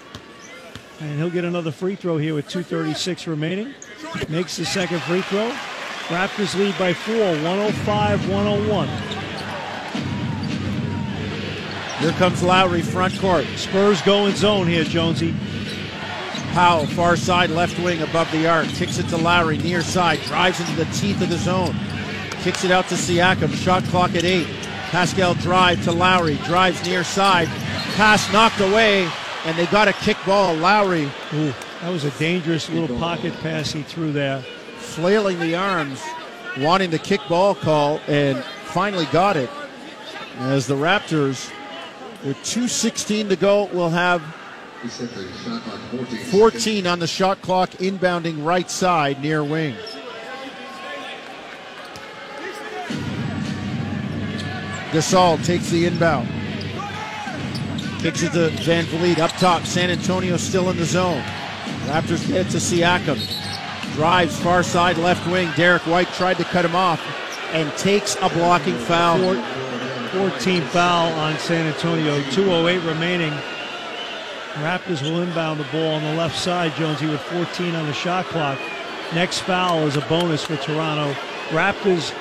And 1.00 1.18
he'll 1.18 1.30
get 1.30 1.44
another 1.44 1.72
free 1.72 1.96
throw 1.96 2.18
here 2.18 2.36
with 2.36 2.48
2.36 2.48 3.28
remaining. 3.28 3.74
Makes 4.30 4.58
the 4.58 4.66
second 4.66 5.02
free 5.02 5.22
throw. 5.24 5.50
Raptors 6.08 6.56
lead 6.58 6.78
by 6.78 6.94
four, 6.94 7.16
105 7.16 8.30
101. 8.30 9.23
Here 12.04 12.12
comes 12.12 12.44
Lowry, 12.44 12.82
front 12.82 13.18
court. 13.20 13.46
Spurs 13.56 14.02
go 14.02 14.26
in 14.26 14.36
zone 14.36 14.68
here, 14.68 14.84
Jonesy. 14.84 15.34
Powell, 16.52 16.86
far 16.86 17.16
side, 17.16 17.50
left 17.50 17.80
wing 17.80 18.02
above 18.02 18.30
the 18.34 18.46
arc. 18.46 18.68
Kicks 18.68 18.98
it 18.98 19.08
to 19.08 19.16
Lowry, 19.16 19.58
near 19.58 19.82
side. 19.82 20.20
Drives 20.24 20.60
into 20.60 20.76
the 20.76 20.84
teeth 20.92 21.22
of 21.22 21.30
the 21.30 21.38
zone. 21.38 21.74
Kicks 22.42 22.66
it 22.66 22.72
out 22.72 22.90
to 22.90 22.96
Siakam. 22.96 23.56
Shot 23.56 23.86
clock 23.86 24.16
at 24.16 24.26
eight. 24.26 24.48
Pascal 24.90 25.34
drive 25.36 25.82
to 25.86 25.94
Lowry. 25.94 26.36
Drives 26.44 26.86
near 26.86 27.06
side. 27.06 27.48
Pass 27.96 28.30
knocked 28.34 28.60
away, 28.60 29.10
and 29.46 29.58
they 29.58 29.66
got 29.68 29.88
a 29.88 29.94
kick 29.94 30.18
ball. 30.26 30.54
Lowry 30.56 31.10
Ooh, 31.34 31.54
that 31.80 31.90
was 31.90 32.04
a 32.04 32.12
dangerous 32.20 32.70
little 32.70 32.98
pocket 32.98 33.34
pass 33.40 33.72
he 33.72 33.82
threw 33.82 34.12
there. 34.12 34.42
flailing 34.76 35.40
the 35.40 35.56
arms, 35.56 36.04
wanting 36.58 36.90
the 36.90 37.00
kick 37.00 37.22
ball 37.30 37.56
call, 37.56 38.02
and 38.10 38.44
finally 38.44 39.06
got 39.06 39.38
it. 39.38 39.50
As 40.40 40.68
the 40.68 40.76
Raptors, 40.76 41.50
with 42.26 42.38
2.16 42.38 43.30
to 43.30 43.36
go, 43.36 43.66
we'll 43.74 43.90
have 43.90 44.22
He 44.82 44.88
set 44.88 45.10
the 45.12 45.28
shot 45.44 45.62
clock 45.64 45.80
14. 45.92 46.20
14 46.26 46.88
on 46.88 47.00
the 47.00 47.08
shot 47.08 47.42
clock, 47.42 47.70
inbounding 47.72 48.44
right 48.46 48.70
side 48.70 49.22
near 49.22 49.44
wing. 49.44 49.76
Gasol 54.92 55.44
takes 55.44 55.70
the 55.72 55.88
inbound. 55.88 56.28
Kicks 58.00 58.22
it 58.22 58.34
to 58.34 58.50
VanVleet 58.62 59.18
up 59.18 59.32
top. 59.32 59.64
San 59.64 59.90
Antonio 59.90 60.38
still 60.38 60.70
in 60.70 60.78
the 60.78 60.86
zone. 60.86 61.24
Raptors 61.86 62.28
get 62.28 62.50
to 62.52 62.58
Siakam. 62.58 63.18
Drives 63.96 64.40
far 64.40 64.62
side 64.62 64.98
left 64.98 65.26
wing. 65.32 65.50
Derek 65.56 65.82
White 65.88 66.10
tried 66.10 66.38
to 66.38 66.44
cut 66.44 66.64
him 66.64 66.76
off 66.76 67.02
and 67.54 67.72
takes 67.78 68.16
a 68.22 68.30
blocking 68.30 68.76
foul. 68.76 69.20
Four- 70.14 70.30
14 70.30 70.62
foul 70.66 71.12
on 71.14 71.40
San 71.40 71.66
Antonio. 71.66 72.22
2.08 72.30 72.86
remaining. 72.86 73.34
Raptors 74.62 75.02
will 75.02 75.24
inbound 75.24 75.60
the 75.60 75.64
ball 75.72 75.96
on 75.96 76.04
the 76.04 76.14
left 76.14 76.38
side, 76.38 76.72
Jonesy, 76.76 77.08
with 77.08 77.20
14 77.22 77.74
on 77.74 77.88
the 77.88 77.94
shot 77.94 78.26
clock. 78.26 78.60
Next 79.16 79.40
foul 79.40 79.88
is 79.88 79.98
a 79.98 80.02
bonus 80.02 80.46
for 80.46 80.56
Toronto. 80.58 81.14
Raptors 81.50 82.12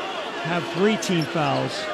have 0.45 0.67
three 0.73 0.97
team 0.97 1.25
fouls. 1.27 1.85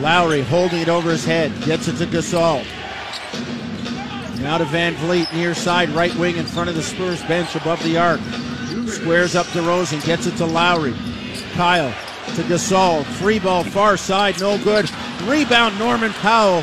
Lowry 0.00 0.42
holding 0.42 0.80
it 0.80 0.88
over 0.88 1.10
his 1.10 1.24
head, 1.24 1.52
gets 1.62 1.86
it 1.86 1.98
to 1.98 2.06
Gasol. 2.06 2.64
Now 4.40 4.58
to 4.58 4.64
VanVleet, 4.64 5.32
near 5.34 5.54
side, 5.54 5.90
right 5.90 6.14
wing 6.16 6.36
in 6.36 6.46
front 6.46 6.68
of 6.68 6.74
the 6.74 6.82
Spurs 6.82 7.22
bench 7.24 7.54
above 7.54 7.80
the 7.84 7.96
arc. 7.96 8.20
Squares 8.88 9.36
up 9.36 9.46
Rosen, 9.54 10.00
gets 10.00 10.26
it 10.26 10.36
to 10.38 10.46
Lowry. 10.46 10.94
Kyle 11.52 11.92
to 12.34 12.42
Gasol, 12.42 13.04
free 13.04 13.38
ball 13.38 13.64
far 13.64 13.96
side, 13.96 14.40
no 14.40 14.56
good. 14.62 14.90
Rebound 15.24 15.78
Norman 15.78 16.12
Powell 16.14 16.62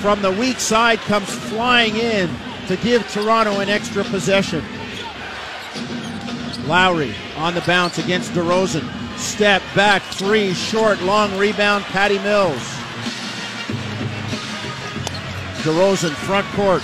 from 0.00 0.22
the 0.22 0.30
weak 0.30 0.58
side 0.58 0.98
comes 1.00 1.28
flying 1.28 1.96
in 1.96 2.30
to 2.68 2.76
give 2.76 3.06
Toronto 3.10 3.60
an 3.60 3.68
extra 3.68 4.04
possession. 4.04 4.64
Lowry 6.66 7.14
on 7.36 7.54
the 7.54 7.62
bounce 7.62 7.98
against 7.98 8.32
DeRozan. 8.32 8.88
Step 9.18 9.62
back, 9.74 10.02
three, 10.02 10.54
short, 10.54 11.02
long 11.02 11.36
rebound, 11.36 11.84
Patty 11.84 12.18
Mills. 12.20 12.62
DeRozan 15.62 16.12
front 16.12 16.46
court 16.48 16.82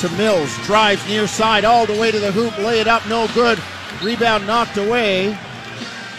to 0.00 0.08
Mills. 0.16 0.56
Drives 0.64 1.06
near 1.08 1.26
side 1.26 1.64
all 1.64 1.84
the 1.84 1.98
way 1.98 2.10
to 2.10 2.18
the 2.18 2.32
hoop. 2.32 2.56
Lay 2.58 2.80
it 2.80 2.88
up, 2.88 3.06
no 3.08 3.28
good. 3.34 3.58
Rebound 4.02 4.46
knocked 4.46 4.76
away. 4.76 5.36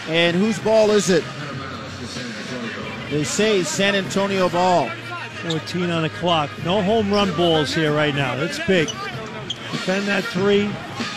And 0.08 0.36
whose 0.36 0.58
ball 0.58 0.90
is 0.90 1.10
it? 1.10 1.24
They 3.10 3.24
say 3.24 3.62
San 3.62 3.94
Antonio 3.94 4.48
ball. 4.48 4.88
14 5.48 5.90
on 5.90 6.02
the 6.02 6.10
clock. 6.10 6.50
No 6.64 6.82
home 6.82 7.12
run 7.12 7.34
balls 7.36 7.74
here 7.74 7.94
right 7.94 8.14
now. 8.14 8.36
That's 8.36 8.58
big. 8.66 8.88
Defend 9.70 10.06
that 10.08 10.24
three. 10.24 10.68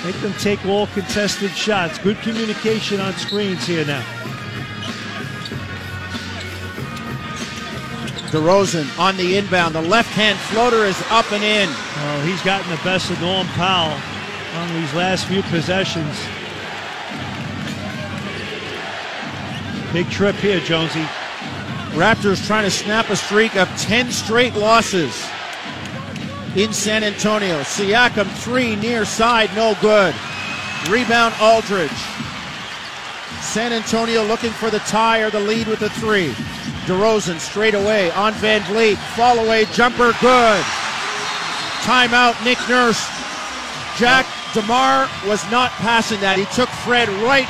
Make 0.03 0.15
them 0.21 0.33
take 0.33 0.63
all 0.65 0.87
contested 0.87 1.51
shots. 1.51 1.97
Good 1.99 2.17
communication 2.19 2.99
on 2.99 3.13
screens 3.13 3.65
here 3.65 3.85
now. 3.85 4.03
DeRozan 8.29 8.99
on 8.99 9.17
the 9.17 9.37
inbound. 9.37 9.73
The 9.73 9.81
left 9.81 10.09
hand 10.09 10.37
floater 10.37 10.85
is 10.85 11.01
up 11.09 11.31
and 11.31 11.43
in. 11.43 11.67
Oh, 11.69 12.23
he's 12.25 12.41
gotten 12.43 12.69
the 12.69 12.81
best 12.83 13.09
of 13.09 13.19
Norm 13.21 13.47
Powell 13.47 13.99
on 14.55 14.73
these 14.79 14.93
last 14.93 15.25
few 15.25 15.41
possessions. 15.43 16.15
Big 19.91 20.09
trip 20.11 20.35
here, 20.35 20.59
Jonesy. 20.59 21.01
Raptors 21.93 22.45
trying 22.45 22.63
to 22.63 22.69
snap 22.71 23.09
a 23.09 23.15
streak 23.15 23.55
of 23.55 23.67
10 23.77 24.11
straight 24.11 24.53
losses 24.53 25.27
in 26.55 26.71
San 26.73 27.03
Antonio. 27.03 27.61
Siakam 27.61 28.29
three 28.37 28.75
near 28.75 29.03
side, 29.03 29.49
no 29.55 29.75
good. 29.81 30.13
Rebound 30.89 31.33
Aldridge. 31.41 31.89
San 33.41 33.73
Antonio 33.73 34.23
looking 34.23 34.51
for 34.51 34.69
the 34.69 34.79
tie 34.79 35.21
or 35.21 35.31
the 35.31 35.39
lead 35.39 35.67
with 35.67 35.79
the 35.79 35.89
three. 35.89 36.29
DeRozan 36.85 37.39
straight 37.39 37.73
away 37.73 38.11
on 38.11 38.33
Van 38.33 38.61
Vliet. 38.71 38.99
Fall 39.15 39.39
away 39.39 39.65
jumper, 39.73 40.13
good. 40.21 40.63
Timeout, 41.81 42.43
Nick 42.45 42.59
Nurse. 42.69 43.07
Jack 43.97 44.27
DeMar 44.53 45.09
was 45.27 45.43
not 45.49 45.71
passing 45.71 46.19
that. 46.21 46.37
He 46.37 46.45
took 46.55 46.69
Fred 46.69 47.09
right 47.23 47.47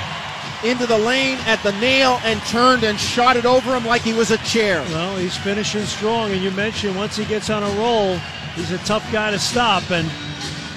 into 0.64 0.86
the 0.86 0.98
lane 0.98 1.38
at 1.46 1.62
the 1.64 1.72
nail 1.74 2.20
and 2.24 2.42
turned 2.44 2.84
and 2.84 3.00
shot 3.00 3.38
it 3.38 3.46
over 3.46 3.76
him 3.76 3.86
like 3.86 4.02
he 4.02 4.14
was 4.14 4.32
a 4.32 4.38
chair. 4.40 4.82
Well, 4.90 5.18
he's 5.18 5.38
finishing 5.38 5.86
strong, 5.86 6.32
and 6.32 6.42
you 6.42 6.52
mentioned 6.52 6.96
once 6.96 7.16
he 7.16 7.26
gets 7.26 7.50
on 7.50 7.64
a 7.64 7.80
roll, 7.80 8.18
he's 8.56 8.72
a 8.72 8.78
tough 8.80 9.10
guy 9.12 9.32
to 9.32 9.40
stop. 9.40 9.90
And 9.92 10.08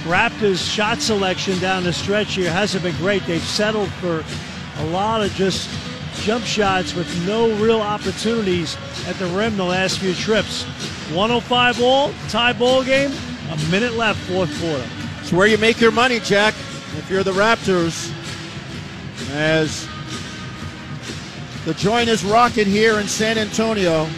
Raptors' 0.04 0.68
shot 0.68 1.00
selection 1.00 1.58
down 1.58 1.84
the 1.84 1.92
stretch 1.92 2.34
here 2.34 2.50
hasn't 2.50 2.84
been 2.84 2.96
great. 2.96 3.24
They've 3.26 3.42
settled 3.42 3.90
for 3.94 4.24
a 4.78 4.84
lot 4.86 5.22
of 5.22 5.32
just 5.34 5.68
jump 6.20 6.44
shots 6.44 6.94
with 6.94 7.26
no 7.26 7.52
real 7.56 7.80
opportunities 7.80 8.76
at 9.06 9.16
the 9.16 9.26
rim 9.26 9.56
the 9.56 9.64
last 9.64 9.98
few 9.98 10.14
trips. 10.14 10.64
105 11.12 11.82
all, 11.82 12.12
tie 12.28 12.52
ball 12.52 12.84
game, 12.84 13.12
a 13.50 13.56
minute 13.70 13.94
left, 13.94 14.20
fourth 14.20 14.50
quarter. 14.60 14.84
It's 15.20 15.32
where 15.32 15.46
you 15.46 15.58
make 15.58 15.80
your 15.80 15.90
money, 15.90 16.20
Jack. 16.20 16.54
If 16.98 17.08
you're 17.10 17.22
the 17.24 17.32
Raptors, 17.32 18.12
as 19.32 19.88
the 21.64 21.74
joint 21.74 22.08
is 22.08 22.24
rocking 22.24 22.66
here 22.66 22.98
in 22.98 23.08
San 23.08 23.38
Antonio. 23.38 24.08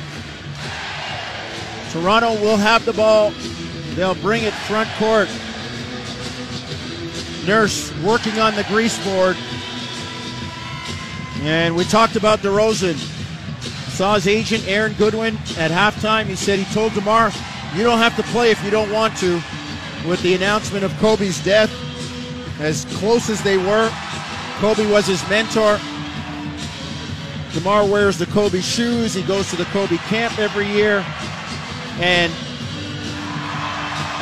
Toronto 1.91 2.35
will 2.41 2.57
have 2.57 2.85
the 2.85 2.93
ball. 2.93 3.33
They'll 3.95 4.17
bring 4.17 4.43
it 4.43 4.53
front 4.53 4.89
court. 4.99 5.29
Nurse 7.47 7.93
working 8.03 8.39
on 8.41 8.57
the 8.57 8.65
grease 8.65 8.99
board. 9.05 9.37
And 11.43 11.77
we 11.77 11.85
talked 11.85 12.17
about 12.17 12.41
DeRozan. 12.41 12.97
Saw 13.91 14.15
his 14.15 14.27
agent 14.27 14.67
Aaron 14.67 14.95
Goodwin 14.95 15.37
at 15.57 15.71
halftime. 15.71 16.25
He 16.25 16.35
said 16.35 16.59
he 16.59 16.75
told 16.75 16.95
DeMar, 16.95 17.31
"You 17.77 17.85
don't 17.85 17.99
have 17.99 18.17
to 18.17 18.23
play 18.25 18.51
if 18.51 18.65
you 18.65 18.71
don't 18.71 18.91
want 18.91 19.17
to." 19.19 19.41
With 20.05 20.21
the 20.23 20.35
announcement 20.35 20.85
of 20.85 20.99
Kobe's 20.99 21.39
death, 21.39 21.71
as 22.61 22.87
close 22.97 23.31
as 23.31 23.41
they 23.43 23.57
were, 23.57 23.91
Kobe 24.61 24.91
was 24.91 25.07
his 25.07 25.27
mentor. 25.29 25.79
DeMar 27.53 27.87
wears 27.87 28.19
the 28.19 28.27
Kobe 28.27 28.61
shoes. 28.61 29.15
He 29.15 29.23
goes 29.23 29.51
to 29.51 29.57
the 29.57 29.65
Kobe 29.67 29.97
camp 29.99 30.39
every 30.39 30.67
year. 30.67 31.05
And 32.01 32.33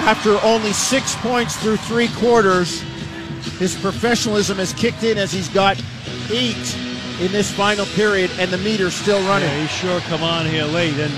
after 0.04 0.38
only 0.42 0.72
six 0.72 1.14
points 1.16 1.56
through 1.56 1.76
three 1.78 2.08
quarters, 2.08 2.82
his 3.58 3.74
professionalism 3.80 4.58
has 4.58 4.72
kicked 4.72 5.02
in 5.02 5.16
as 5.16 5.32
he's 5.32 5.48
got 5.48 5.80
eight 6.30 6.76
in 7.20 7.30
this 7.30 7.50
final 7.50 7.86
period, 7.86 8.30
and 8.38 8.50
the 8.50 8.58
meter's 8.58 8.94
still 8.94 9.20
running. 9.28 9.48
Yeah, 9.48 9.62
he 9.62 9.66
sure 9.68 10.00
come 10.00 10.22
on 10.22 10.46
here 10.46 10.64
late. 10.64 10.94
And 10.94 11.12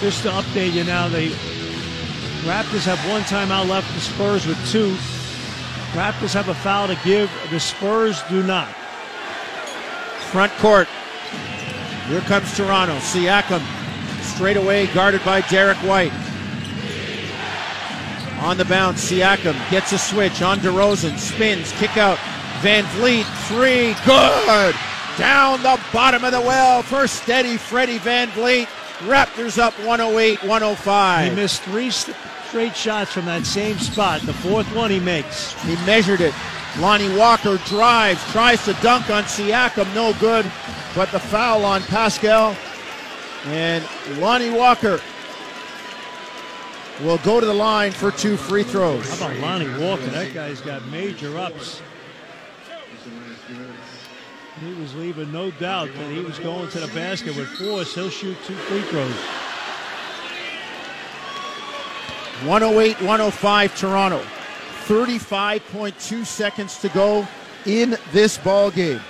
just 0.00 0.22
to 0.24 0.30
update 0.30 0.72
you 0.72 0.84
now, 0.84 1.08
the 1.08 1.30
Raptors 2.44 2.84
have 2.84 2.98
one 3.10 3.22
timeout 3.22 3.68
left. 3.68 3.92
The 3.94 4.00
Spurs 4.00 4.46
with 4.46 4.58
two. 4.70 4.96
Raptors 5.92 6.34
have 6.34 6.48
a 6.48 6.54
foul 6.54 6.88
to 6.88 6.98
give. 7.04 7.30
The 7.50 7.60
Spurs 7.60 8.22
do 8.28 8.42
not. 8.42 8.68
Front 10.30 10.52
court. 10.54 10.88
Here 12.08 12.20
comes 12.22 12.54
Toronto. 12.56 12.96
Siakam 12.96 13.62
straight 14.22 14.56
away, 14.56 14.86
guarded 14.88 15.24
by 15.24 15.40
Derek 15.42 15.78
White. 15.78 16.12
On 18.40 18.56
the 18.56 18.64
bounce, 18.66 19.10
Siakam 19.10 19.58
gets 19.70 19.92
a 19.92 19.98
switch 19.98 20.42
on 20.42 20.58
DeRozan, 20.58 21.18
spins, 21.18 21.72
kick 21.72 21.96
out. 21.96 22.18
Van 22.60 22.84
Vliet, 22.96 23.26
three, 23.48 23.94
good! 24.04 24.74
Down 25.18 25.62
the 25.62 25.80
bottom 25.92 26.24
of 26.24 26.32
the 26.32 26.40
well 26.40 26.82
for 26.82 27.06
steady 27.06 27.56
Freddie 27.56 27.98
VanVleet. 27.98 28.66
Raptors 29.06 29.58
up 29.58 29.72
108 29.80 30.42
105. 30.42 31.28
He 31.28 31.34
missed 31.34 31.62
three 31.62 31.90
straight 32.48 32.76
shots 32.76 33.12
from 33.12 33.26
that 33.26 33.46
same 33.46 33.78
spot. 33.78 34.20
The 34.22 34.32
fourth 34.32 34.66
one 34.74 34.90
he 34.90 35.00
makes. 35.00 35.52
He 35.62 35.74
measured 35.86 36.20
it. 36.20 36.34
Lonnie 36.78 37.14
Walker 37.16 37.58
drives, 37.66 38.22
tries 38.32 38.64
to 38.66 38.74
dunk 38.74 39.10
on 39.10 39.24
Siakam, 39.24 39.92
no 39.94 40.12
good. 40.20 40.50
But 40.94 41.10
the 41.12 41.20
foul 41.20 41.64
on 41.64 41.82
Pascal. 41.82 42.56
And 43.46 43.84
Lonnie 44.18 44.50
Walker 44.50 45.00
will 47.02 47.18
go 47.18 47.40
to 47.40 47.46
the 47.46 47.54
line 47.54 47.92
for 47.92 48.10
two 48.10 48.36
free 48.36 48.62
throws. 48.62 49.20
How 49.20 49.28
about 49.28 49.40
Lonnie 49.40 49.84
Walker? 49.84 50.06
That 50.06 50.34
guy's 50.34 50.60
got 50.60 50.84
major 50.86 51.36
ups. 51.38 51.82
He 54.60 54.72
was 54.80 54.94
leaving 54.94 55.30
no 55.32 55.50
doubt 55.52 55.90
that 55.94 56.10
he 56.10 56.20
was 56.20 56.38
going 56.38 56.70
to 56.70 56.80
the 56.80 56.88
basket 56.88 57.36
with 57.36 57.48
force. 57.48 57.94
He'll 57.94 58.08
shoot 58.08 58.36
two 58.46 58.54
free 58.54 58.82
throws. 58.82 59.14
108 62.44 63.00
105 63.00 63.78
Toronto. 63.78 64.22
35.2 64.86 66.24
seconds 66.24 66.78
to 66.78 66.88
go 66.90 67.26
in 67.64 67.96
this 68.12 68.38
ball 68.38 68.70
game. 68.70 69.00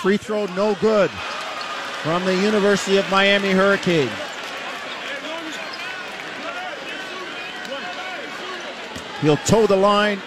Free 0.00 0.16
throw 0.16 0.46
no 0.46 0.74
good 0.76 1.10
from 1.10 2.24
the 2.24 2.34
University 2.34 2.96
of 2.96 3.08
Miami 3.10 3.50
Hurricane. 3.50 4.10
He'll 9.20 9.36
toe 9.36 9.66
the 9.66 9.76
line 9.76 10.18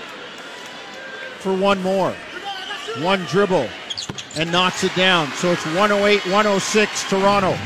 for 1.39 1.53
one 1.53 1.81
more. 1.81 2.13
One 2.99 3.21
dribble 3.25 3.67
and 4.37 4.51
knocks 4.51 4.83
it 4.83 4.95
down. 4.95 5.27
So 5.33 5.51
it's 5.51 5.65
108 5.65 6.25
106 6.25 7.09
Toronto. 7.09 7.57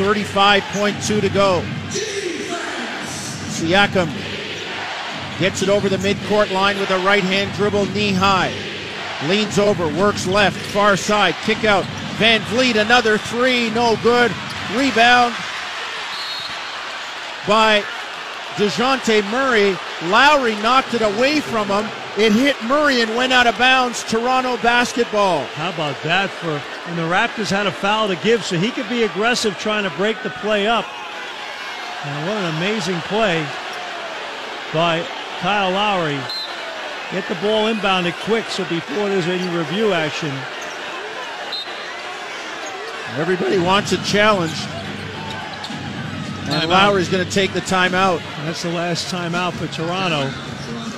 35.2 0.00 1.20
to 1.20 1.28
go. 1.28 1.60
Siakam 3.52 4.08
gets 5.38 5.60
it 5.60 5.68
over 5.68 5.90
the 5.90 5.98
midcourt 5.98 6.50
line 6.52 6.78
with 6.78 6.90
a 6.90 6.98
right 7.00 7.22
hand 7.22 7.52
dribble 7.52 7.84
knee 7.84 8.14
high. 8.14 8.50
Leans 9.28 9.58
over, 9.58 9.86
works 9.88 10.26
left, 10.26 10.56
far 10.56 10.96
side, 10.96 11.34
kick 11.42 11.64
out. 11.64 11.84
VanVleet, 12.16 12.80
another 12.80 13.18
three, 13.18 13.68
no 13.70 13.94
good. 14.02 14.32
Rebound 14.74 15.34
by 17.46 17.84
Dejounte 18.54 19.22
Murray. 19.30 19.76
Lowry 20.08 20.54
knocked 20.62 20.94
it 20.94 21.02
away 21.02 21.40
from 21.40 21.68
him. 21.68 21.84
It 22.16 22.32
hit 22.32 22.56
Murray 22.64 23.02
and 23.02 23.14
went 23.14 23.34
out 23.34 23.46
of 23.46 23.58
bounds. 23.58 24.02
Toronto 24.04 24.56
basketball. 24.62 25.44
How 25.44 25.68
about 25.68 26.02
that 26.04 26.30
for 26.30 26.58
and 26.90 26.98
the 26.98 27.02
Raptors 27.02 27.50
had 27.50 27.68
a 27.68 27.70
foul 27.70 28.08
to 28.08 28.16
give, 28.16 28.44
so 28.44 28.58
he 28.58 28.72
could 28.72 28.88
be 28.88 29.04
aggressive 29.04 29.56
trying 29.56 29.84
to 29.84 29.90
break 29.96 30.20
the 30.24 30.30
play 30.30 30.66
up. 30.66 30.84
And 32.04 32.26
what 32.26 32.36
an 32.36 32.56
amazing 32.56 32.98
play 33.02 33.46
by 34.74 35.06
Kyle 35.38 35.70
Lowry. 35.70 36.18
Get 37.12 37.28
the 37.28 37.36
ball 37.36 37.72
inbounded 37.72 38.14
quick 38.24 38.44
so 38.46 38.64
before 38.64 39.08
there's 39.08 39.28
any 39.28 39.48
review 39.56 39.92
action. 39.92 40.32
Everybody 43.20 43.58
wants 43.58 43.92
a 43.92 44.02
challenge. 44.02 44.58
And 46.48 46.70
Lowry's 46.70 47.08
going 47.08 47.24
to 47.24 47.30
take 47.30 47.52
the 47.52 47.60
timeout. 47.60 48.18
That's 48.44 48.64
the 48.64 48.72
last 48.72 49.12
timeout 49.12 49.52
for 49.52 49.68
Toronto. 49.68 50.28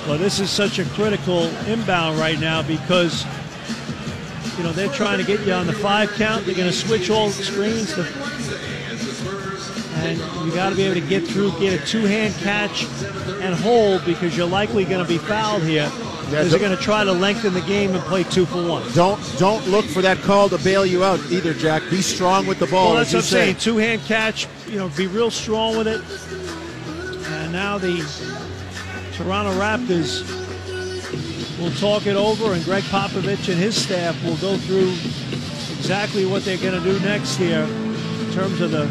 Well, 0.07 0.17
this 0.17 0.39
is 0.39 0.49
such 0.49 0.79
a 0.79 0.85
critical 0.85 1.43
inbound 1.67 2.17
right 2.17 2.39
now 2.39 2.63
because 2.63 3.25
you 4.57 4.63
know 4.63 4.71
they're 4.71 4.87
trying 4.89 5.17
to 5.19 5.23
get 5.25 5.41
you 5.45 5.53
on 5.53 5.67
the 5.67 5.73
five 5.73 6.11
count. 6.13 6.45
They're 6.45 6.55
going 6.55 6.69
to 6.69 6.75
switch 6.75 7.09
all 7.09 7.29
screens, 7.29 7.93
to, 7.93 8.01
and 9.95 10.17
you 10.45 10.53
got 10.53 10.69
to 10.69 10.75
be 10.75 10.83
able 10.83 10.99
to 10.99 11.07
get 11.07 11.25
through, 11.27 11.51
get 11.59 11.81
a 11.81 11.85
two-hand 11.85 12.33
catch, 12.35 12.85
and 13.41 13.55
hold 13.55 14.05
because 14.05 14.35
you're 14.37 14.47
likely 14.47 14.85
going 14.85 15.01
to 15.03 15.07
be 15.07 15.17
fouled 15.17 15.63
here. 15.63 15.91
Because 16.25 16.49
they're 16.49 16.59
going 16.59 16.75
to 16.75 16.81
try 16.81 17.03
to 17.03 17.11
lengthen 17.11 17.53
the 17.53 17.61
game 17.61 17.93
and 17.93 18.03
play 18.05 18.23
two 18.23 18.45
for 18.45 18.67
one. 18.67 18.89
Don't 18.93 19.19
don't 19.37 19.67
look 19.67 19.85
for 19.85 20.01
that 20.01 20.17
call 20.19 20.49
to 20.49 20.57
bail 20.57 20.85
you 20.85 21.03
out 21.03 21.19
either, 21.31 21.53
Jack. 21.53 21.83
Be 21.91 22.01
strong 22.01 22.47
with 22.47 22.57
the 22.59 22.65
ball. 22.67 22.93
Well, 22.93 22.95
that's 22.95 23.13
what 23.13 23.13
you 23.13 23.17
I'm 23.19 23.23
say. 23.23 23.45
saying. 23.45 23.57
Two-hand 23.57 24.01
catch. 24.03 24.47
You 24.67 24.77
know, 24.77 24.89
be 24.89 25.05
real 25.05 25.29
strong 25.29 25.77
with 25.77 25.87
it. 25.87 26.01
And 27.29 27.51
now 27.51 27.77
the 27.77 27.97
Toronto 29.13 29.51
Raptors 29.59 30.23
will 31.59 31.71
talk 31.71 32.05
it 32.07 32.15
over, 32.15 32.53
and 32.53 32.63
Gregg 32.65 32.83
Popovich 32.85 33.49
and 33.49 33.57
his 33.57 33.75
staff 33.75 34.21
will 34.23 34.37
go 34.37 34.57
through 34.57 34.89
exactly 35.77 36.25
what 36.25 36.43
they're 36.45 36.57
going 36.57 36.73
to 36.73 36.83
do 36.83 36.99
next 37.01 37.35
here 37.35 37.63
in 37.63 38.31
terms 38.33 38.59
of 38.61 38.71
the 38.71 38.85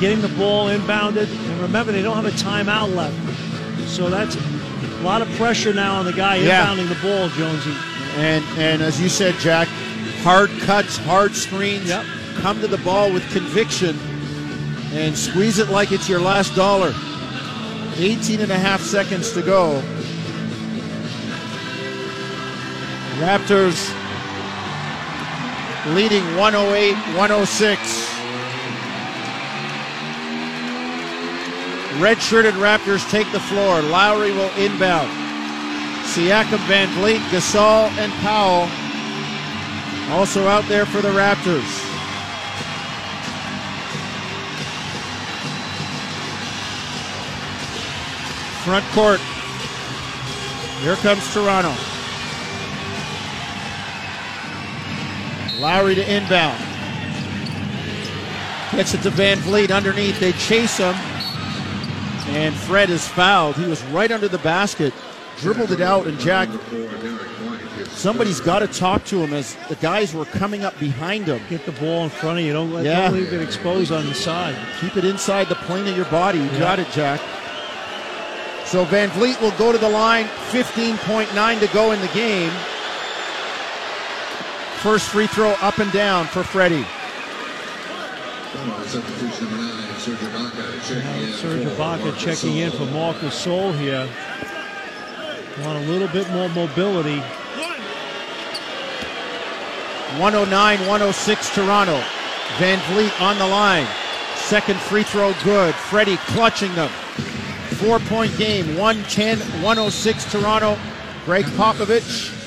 getting 0.00 0.20
the 0.22 0.28
ball 0.36 0.68
inbounded. 0.68 1.28
And 1.28 1.60
remember, 1.60 1.92
they 1.92 2.02
don't 2.02 2.16
have 2.16 2.26
a 2.26 2.30
timeout 2.30 2.94
left, 2.94 3.16
so 3.88 4.08
that's 4.10 4.36
a 4.36 5.02
lot 5.02 5.22
of 5.22 5.28
pressure 5.36 5.72
now 5.72 5.96
on 5.96 6.04
the 6.04 6.12
guy 6.12 6.36
Yeah. 6.36 6.66
inbounding 6.66 6.88
the 6.88 6.94
ball, 6.96 7.28
Jonesy. 7.30 7.74
And 8.16 8.44
and 8.58 8.82
as 8.82 9.00
you 9.00 9.08
said, 9.08 9.34
Jack, 9.38 9.68
hard 10.22 10.50
cuts, 10.60 10.96
hard 10.96 11.34
screens. 11.34 11.88
Yep. 11.88 12.04
Come 12.40 12.60
to 12.60 12.66
the 12.66 12.78
ball 12.78 13.12
with 13.12 13.28
conviction 13.32 13.98
and 14.94 15.16
squeeze 15.16 15.58
it 15.58 15.68
like 15.68 15.92
it's 15.92 16.08
your 16.08 16.20
last 16.20 16.54
dollar. 16.56 16.92
18 17.98 18.40
and 18.40 18.50
a 18.50 18.58
half 18.58 18.80
seconds 18.80 19.32
to 19.32 19.42
go. 19.42 19.82
Raptors 23.20 23.76
leading 25.94 26.24
108 26.36 26.94
106. 27.14 28.10
Red 32.00 32.22
shirted 32.22 32.54
Raptors 32.54 33.06
take 33.10 33.30
the 33.30 33.40
floor. 33.40 33.82
Lowry 33.82 34.32
will 34.32 34.48
inbound. 34.56 35.10
Siakam, 36.06 36.56
VanVleet, 36.64 37.20
Gasol, 37.28 37.90
and 37.98 38.10
Powell 38.22 38.70
also 40.16 40.48
out 40.48 40.64
there 40.66 40.86
for 40.86 41.02
the 41.02 41.10
Raptors. 41.10 41.60
Front 48.64 48.86
court. 48.92 49.20
Here 50.80 50.96
comes 50.96 51.34
Toronto. 51.34 51.89
Lowry 55.60 55.94
to 55.94 56.02
inbound. 56.16 56.58
Gets 58.72 58.94
it 58.94 59.02
to 59.02 59.10
VanVleet 59.10 59.74
underneath. 59.74 60.18
They 60.20 60.32
chase 60.32 60.78
him. 60.78 60.94
And 62.34 62.54
Fred 62.54 62.88
is 62.90 63.06
fouled. 63.06 63.56
He 63.56 63.66
was 63.66 63.82
right 63.86 64.10
under 64.10 64.28
the 64.28 64.38
basket, 64.38 64.94
dribbled 65.38 65.72
it 65.72 65.80
out, 65.80 66.06
and 66.06 66.18
Jack, 66.20 66.48
somebody's 67.88 68.40
got 68.40 68.60
to 68.60 68.68
talk 68.68 69.04
to 69.06 69.20
him 69.22 69.32
as 69.32 69.56
the 69.68 69.74
guys 69.76 70.14
were 70.14 70.24
coming 70.26 70.64
up 70.64 70.78
behind 70.78 71.26
him. 71.26 71.40
Get 71.50 71.66
the 71.66 71.72
ball 71.72 72.04
in 72.04 72.10
front 72.10 72.38
of 72.38 72.44
you. 72.44 72.52
Don't 72.52 72.72
let 72.72 72.84
Yeah. 72.84 73.08
don't 73.08 73.14
leave 73.14 73.32
it 73.32 73.42
exposed 73.42 73.90
on 73.90 74.06
the 74.06 74.14
side. 74.14 74.54
Keep 74.80 74.96
it 74.96 75.04
inside 75.04 75.48
the 75.48 75.56
plane 75.56 75.88
of 75.88 75.96
your 75.96 76.06
body. 76.06 76.38
You 76.38 76.48
got 76.58 76.78
it, 76.78 76.90
Jack. 76.92 77.20
So 78.64 78.84
VanVleet 78.86 79.40
will 79.40 79.50
go 79.52 79.72
to 79.72 79.78
the 79.78 79.88
line. 79.88 80.28
15.9 80.52 81.58
to 81.58 81.66
go 81.68 81.90
in 81.90 82.00
the 82.00 82.08
game. 82.08 82.52
First 84.82 85.10
free 85.10 85.26
throw 85.26 85.50
up 85.60 85.78
and 85.78 85.92
down 85.92 86.26
for 86.26 86.42
Freddie. 86.42 86.86
Serge 88.86 89.04
Ibaka 89.04 90.88
checking 90.88 91.22
in. 91.22 91.32
Serge 91.34 91.64
for 91.64 91.70
Ibaka 91.70 91.78
Marcus 91.78 92.22
checking 92.22 92.56
in 92.56 92.70
for 92.72 92.86
Marc 92.86 93.18
Gasol 93.18 93.78
here. 93.78 94.08
Want 95.62 95.84
a 95.84 95.86
little 95.90 96.08
bit 96.08 96.30
more 96.30 96.48
mobility. 96.48 97.18
109 100.18 100.80
106 100.80 101.54
Toronto. 101.54 102.02
Van 102.58 102.78
Vliet 102.90 103.20
on 103.20 103.36
the 103.36 103.46
line. 103.46 103.86
Second 104.36 104.80
free 104.80 105.02
throw 105.02 105.34
good. 105.44 105.74
Freddie 105.74 106.16
clutching 106.28 106.74
them. 106.74 106.88
Four 107.76 107.98
point 107.98 108.34
game. 108.38 108.78
110 108.78 109.38
106 109.62 110.32
Toronto. 110.32 110.78
Gregg 111.26 111.44
Popovich 111.44 112.39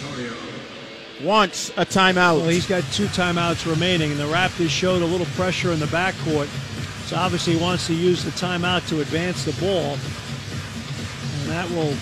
wants 1.24 1.70
a 1.70 1.86
timeout. 1.86 2.40
Well, 2.40 2.50
he's 2.50 2.68
got 2.68 2.84
two 2.92 3.06
timeouts 3.08 3.70
remaining, 3.70 4.12
and 4.12 4.20
the 4.20 4.26
Raptors 4.26 4.70
showed 4.70 5.02
a 5.02 5.06
little 5.06 5.26
pressure 5.28 5.72
in 5.72 5.80
the 5.80 5.86
backcourt. 5.88 6.48
So 7.08 7.16
obviously, 7.16 7.54
he 7.54 7.62
wants 7.62 7.88
to 7.88 7.94
use 7.94 8.24
the 8.24 8.32
timeout 8.32 8.88
to 8.90 9.02
advance 9.02 9.46
the 9.46 9.54
ball, 9.54 9.98
and 11.40 11.50
that 11.50 11.70
will 11.72 11.94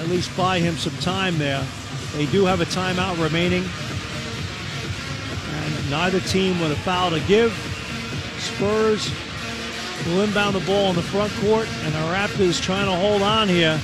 at 0.00 0.08
least 0.08 0.36
buy 0.36 0.58
him 0.58 0.76
some 0.76 0.96
time 0.98 1.38
there. 1.38 1.64
They 2.14 2.26
do 2.26 2.44
have 2.44 2.60
a 2.60 2.66
timeout 2.66 3.22
remaining, 3.22 3.64
and 5.54 5.90
neither 5.90 6.20
team 6.20 6.60
with 6.60 6.72
a 6.72 6.76
foul 6.76 7.10
to 7.10 7.20
give. 7.20 7.52
Spurs 8.38 9.10
will 10.06 10.22
inbound 10.22 10.56
the 10.56 10.66
ball 10.66 10.90
in 10.90 10.96
the 10.96 11.02
front 11.02 11.32
court, 11.34 11.68
and 11.84 11.94
the 11.94 11.98
Raptors 11.98 12.60
trying 12.60 12.86
to 12.86 12.94
hold 12.94 13.22
on 13.22 13.48
here. 13.48 13.80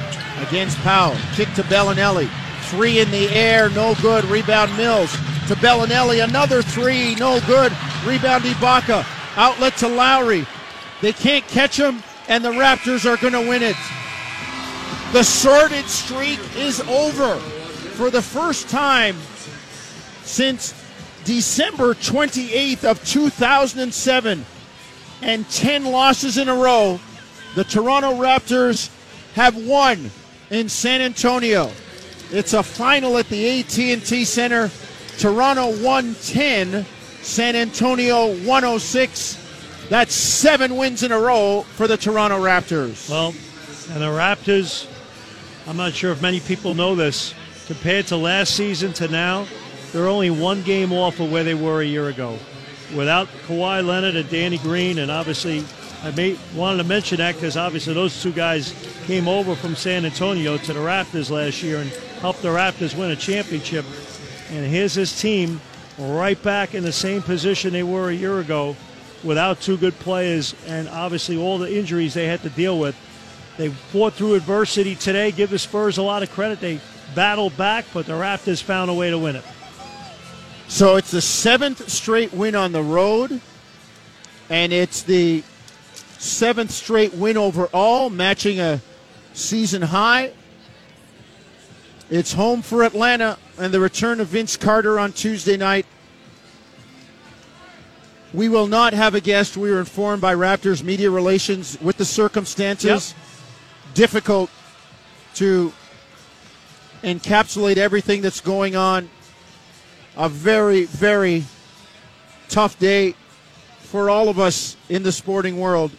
Against 0.47 0.77
Powell. 0.79 1.17
Kick 1.33 1.53
to 1.53 1.63
Belinelli. 1.63 2.29
Three 2.63 2.99
in 2.99 3.09
the 3.11 3.29
air, 3.29 3.69
no 3.69 3.95
good. 4.01 4.25
Rebound 4.25 4.75
Mills. 4.77 5.11
To 5.47 5.55
Belinelli, 5.55 6.23
another 6.23 6.61
three, 6.61 7.15
no 7.15 7.39
good. 7.47 7.71
Rebound 8.05 8.43
Ibaka. 8.43 9.05
Outlet 9.37 9.77
to 9.77 9.87
Lowry. 9.87 10.45
They 11.01 11.13
can't 11.13 11.47
catch 11.47 11.79
him, 11.79 12.03
and 12.27 12.43
the 12.43 12.51
Raptors 12.51 13.05
are 13.05 13.17
going 13.17 13.33
to 13.33 13.49
win 13.49 13.63
it. 13.63 13.77
The 15.13 15.23
sordid 15.23 15.85
streak 15.85 16.39
is 16.55 16.81
over 16.81 17.37
for 17.95 18.11
the 18.11 18.21
first 18.21 18.69
time 18.69 19.15
since 20.23 20.73
December 21.29 21.93
28th 21.93 22.83
of 22.83 23.05
2007 23.05 24.45
and 25.21 25.49
10 25.51 25.85
losses 25.85 26.39
in 26.39 26.49
a 26.49 26.55
row. 26.55 26.99
The 27.53 27.63
Toronto 27.63 28.13
Raptors 28.13 28.89
have 29.35 29.55
won 29.55 30.09
in 30.49 30.69
San 30.69 31.01
Antonio. 31.01 31.69
It's 32.31 32.53
a 32.53 32.63
final 32.63 33.15
at 33.19 33.29
the 33.29 33.59
AT&T 33.59 34.25
Center. 34.25 34.71
Toronto 35.19 35.67
110, 35.67 36.83
San 37.21 37.55
Antonio 37.55 38.33
106. 38.47 39.87
That's 39.87 40.15
seven 40.15 40.77
wins 40.77 41.03
in 41.03 41.11
a 41.11 41.19
row 41.19 41.61
for 41.75 41.87
the 41.87 41.95
Toronto 41.95 42.39
Raptors. 42.39 43.07
Well, 43.07 43.35
and 43.93 44.01
the 44.01 44.07
Raptors, 44.07 44.87
I'm 45.67 45.77
not 45.77 45.93
sure 45.93 46.11
if 46.11 46.23
many 46.23 46.39
people 46.39 46.73
know 46.73 46.95
this, 46.95 47.35
compared 47.67 48.07
to 48.07 48.17
last 48.17 48.55
season 48.55 48.93
to 48.93 49.07
now, 49.07 49.45
they're 49.91 50.07
only 50.07 50.29
one 50.29 50.61
game 50.63 50.91
off 50.93 51.19
of 51.19 51.31
where 51.31 51.43
they 51.43 51.53
were 51.53 51.81
a 51.81 51.85
year 51.85 52.09
ago. 52.09 52.37
Without 52.95 53.27
Kawhi 53.47 53.85
Leonard 53.85 54.15
and 54.15 54.29
Danny 54.29 54.57
Green, 54.57 54.99
and 54.99 55.11
obviously, 55.11 55.63
I 56.03 56.11
may, 56.11 56.37
wanted 56.55 56.77
to 56.77 56.83
mention 56.83 57.17
that 57.17 57.35
because 57.35 57.57
obviously 57.57 57.93
those 57.93 58.21
two 58.21 58.31
guys 58.31 58.73
came 59.05 59.27
over 59.27 59.55
from 59.55 59.75
San 59.75 60.05
Antonio 60.05 60.57
to 60.57 60.73
the 60.73 60.79
Raptors 60.79 61.29
last 61.29 61.61
year 61.61 61.79
and 61.79 61.89
helped 62.21 62.41
the 62.41 62.49
Raptors 62.49 62.97
win 62.97 63.11
a 63.11 63.15
championship. 63.15 63.85
And 64.51 64.65
here's 64.65 64.93
this 64.93 65.19
team 65.19 65.61
right 65.97 66.41
back 66.41 66.73
in 66.73 66.83
the 66.83 66.91
same 66.91 67.21
position 67.21 67.73
they 67.73 67.83
were 67.83 68.09
a 68.09 68.13
year 68.13 68.39
ago 68.39 68.75
without 69.23 69.59
two 69.59 69.77
good 69.77 69.93
players 69.99 70.55
and 70.67 70.87
obviously 70.89 71.37
all 71.37 71.57
the 71.57 71.71
injuries 71.71 72.13
they 72.13 72.25
had 72.25 72.41
to 72.41 72.49
deal 72.49 72.79
with. 72.79 72.95
They 73.57 73.69
fought 73.69 74.13
through 74.13 74.35
adversity 74.35 74.95
today. 74.95 75.31
Give 75.31 75.49
the 75.49 75.59
Spurs 75.59 75.97
a 75.97 76.03
lot 76.03 76.23
of 76.23 76.31
credit. 76.31 76.61
They 76.61 76.79
battled 77.13 77.57
back, 77.57 77.85
but 77.93 78.05
the 78.05 78.13
Raptors 78.13 78.63
found 78.63 78.89
a 78.89 78.93
way 78.93 79.09
to 79.09 79.17
win 79.17 79.35
it. 79.35 79.43
So 80.69 80.97
it's 80.97 81.09
the 81.09 81.19
seventh 81.19 81.89
straight 81.89 82.31
win 82.31 82.53
on 82.53 82.73
the 82.73 82.83
road, 82.83 83.41
and 84.51 84.71
it's 84.71 85.01
the 85.01 85.43
seventh 86.19 86.69
straight 86.69 87.11
win 87.15 87.37
overall, 87.37 88.11
matching 88.11 88.59
a 88.59 88.79
season 89.33 89.81
high. 89.81 90.31
It's 92.11 92.33
home 92.33 92.61
for 92.61 92.83
Atlanta, 92.83 93.39
and 93.57 93.73
the 93.73 93.79
return 93.79 94.19
of 94.19 94.27
Vince 94.27 94.57
Carter 94.57 94.99
on 94.99 95.11
Tuesday 95.11 95.57
night. 95.57 95.87
We 98.31 98.47
will 98.47 98.67
not 98.67 98.93
have 98.93 99.15
a 99.15 99.21
guest. 99.21 99.57
We 99.57 99.71
were 99.71 99.79
informed 99.79 100.21
by 100.21 100.35
Raptors 100.35 100.83
media 100.83 101.09
relations 101.09 101.81
with 101.81 101.97
the 101.97 102.05
circumstances. 102.05 103.15
Difficult 103.95 104.51
to 105.33 105.73
encapsulate 107.03 107.77
everything 107.77 108.21
that's 108.21 108.39
going 108.39 108.75
on 108.75 109.09
a 110.19 110.27
very, 110.27 110.83
very 110.83 111.45
tough 112.49 112.77
day 112.77 113.15
for 113.79 114.09
all 114.09 114.27
of 114.27 114.37
us 114.37 114.75
in 114.89 115.01
the 115.01 115.13
sporting 115.13 115.57
world. 115.57 115.91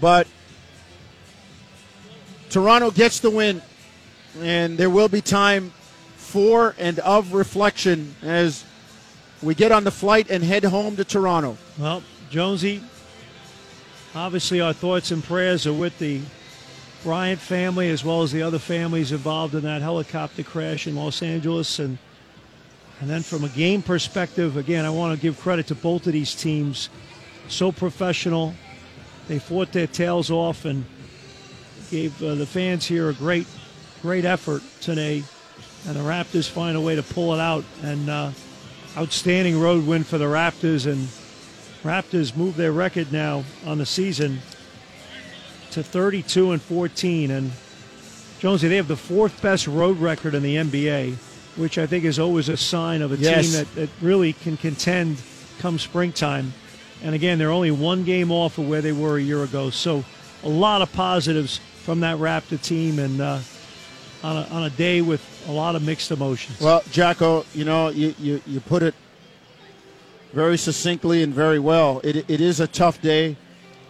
But 0.00 0.26
Toronto 2.50 2.90
gets 2.90 3.20
the 3.20 3.30
win, 3.30 3.62
and 4.40 4.76
there 4.76 4.90
will 4.90 5.08
be 5.08 5.20
time 5.20 5.72
for 6.16 6.74
and 6.78 6.98
of 6.98 7.32
reflection 7.32 8.16
as 8.22 8.64
we 9.40 9.54
get 9.54 9.70
on 9.70 9.84
the 9.84 9.92
flight 9.92 10.28
and 10.28 10.42
head 10.42 10.64
home 10.64 10.96
to 10.96 11.04
Toronto. 11.04 11.56
Well, 11.78 12.02
Jonesy, 12.28 12.82
obviously 14.16 14.60
our 14.60 14.72
thoughts 14.72 15.12
and 15.12 15.22
prayers 15.22 15.64
are 15.66 15.72
with 15.72 15.96
the 16.00 16.20
Bryant 17.04 17.38
family 17.38 17.88
as 17.90 18.04
well 18.04 18.22
as 18.22 18.32
the 18.32 18.42
other 18.42 18.58
families 18.58 19.12
involved 19.12 19.54
in 19.54 19.62
that 19.62 19.80
helicopter 19.80 20.42
crash 20.42 20.88
in 20.88 20.96
Los 20.96 21.22
Angeles. 21.22 21.78
And 21.78 21.98
and 23.00 23.10
then 23.10 23.22
from 23.22 23.44
a 23.44 23.48
game 23.50 23.82
perspective, 23.82 24.56
again, 24.56 24.84
I 24.84 24.90
want 24.90 25.14
to 25.14 25.20
give 25.20 25.38
credit 25.38 25.66
to 25.68 25.74
both 25.74 26.06
of 26.06 26.12
these 26.12 26.34
teams. 26.34 26.88
so 27.48 27.70
professional. 27.70 28.54
They 29.28 29.38
fought 29.38 29.72
their 29.72 29.86
tails 29.86 30.30
off 30.30 30.64
and 30.64 30.84
gave 31.90 32.20
uh, 32.22 32.36
the 32.36 32.46
fans 32.46 32.86
here 32.86 33.08
a 33.08 33.12
great, 33.12 33.46
great 34.02 34.24
effort 34.24 34.62
today. 34.80 35.24
And 35.86 35.96
the 35.96 36.00
Raptors 36.00 36.48
find 36.48 36.76
a 36.76 36.80
way 36.80 36.96
to 36.96 37.02
pull 37.02 37.34
it 37.34 37.40
out. 37.40 37.64
And 37.82 38.08
uh, 38.08 38.30
outstanding 38.96 39.60
road 39.60 39.86
win 39.86 40.02
for 40.02 40.16
the 40.16 40.24
Raptors. 40.24 40.90
And 40.90 41.08
Raptors 41.82 42.36
move 42.36 42.56
their 42.56 42.72
record 42.72 43.12
now 43.12 43.44
on 43.66 43.78
the 43.78 43.86
season 43.86 44.38
to 45.72 45.82
32 45.82 46.52
and 46.52 46.62
14. 46.62 47.30
And 47.30 47.52
Jonesy, 48.38 48.68
they 48.68 48.76
have 48.76 48.88
the 48.88 48.96
fourth 48.96 49.42
best 49.42 49.66
road 49.66 49.98
record 49.98 50.34
in 50.34 50.42
the 50.42 50.56
NBA, 50.56 51.16
which 51.56 51.78
I 51.78 51.86
think 51.86 52.04
is 52.04 52.18
always 52.18 52.48
a 52.48 52.56
sign 52.56 53.02
of 53.02 53.12
a 53.12 53.16
Yes. 53.16 53.44
team 53.44 53.52
that, 53.52 53.74
that 53.74 53.90
really 54.00 54.32
can 54.32 54.56
contend 54.56 55.18
come 55.58 55.78
springtime. 55.78 56.52
And 57.02 57.14
again, 57.14 57.38
they're 57.38 57.50
only 57.50 57.70
one 57.70 58.04
game 58.04 58.30
off 58.30 58.58
of 58.58 58.68
where 58.68 58.82
they 58.82 58.92
were 58.92 59.16
a 59.16 59.22
year 59.22 59.42
ago. 59.42 59.70
So 59.70 60.04
a 60.44 60.48
lot 60.48 60.82
of 60.82 60.92
positives 60.92 61.60
from 61.82 62.00
that 62.00 62.18
Raptor 62.18 62.60
team 62.60 62.98
and 62.98 63.20
uh, 63.20 63.38
on, 64.22 64.36
a, 64.36 64.42
on 64.50 64.64
a 64.64 64.70
day 64.70 65.00
with 65.02 65.22
a 65.48 65.52
lot 65.52 65.76
of 65.76 65.82
mixed 65.82 66.10
emotions. 66.10 66.60
Well, 66.60 66.82
Jacko, 66.90 67.44
you 67.54 67.64
know, 67.64 67.88
you, 67.88 68.14
you, 68.18 68.42
you 68.46 68.60
put 68.60 68.82
it 68.82 68.94
very 70.32 70.56
succinctly 70.58 71.22
and 71.22 71.32
very 71.32 71.58
well. 71.58 72.00
It, 72.02 72.28
it 72.28 72.40
is 72.40 72.60
a 72.60 72.66
tough 72.66 73.00
day, 73.00 73.36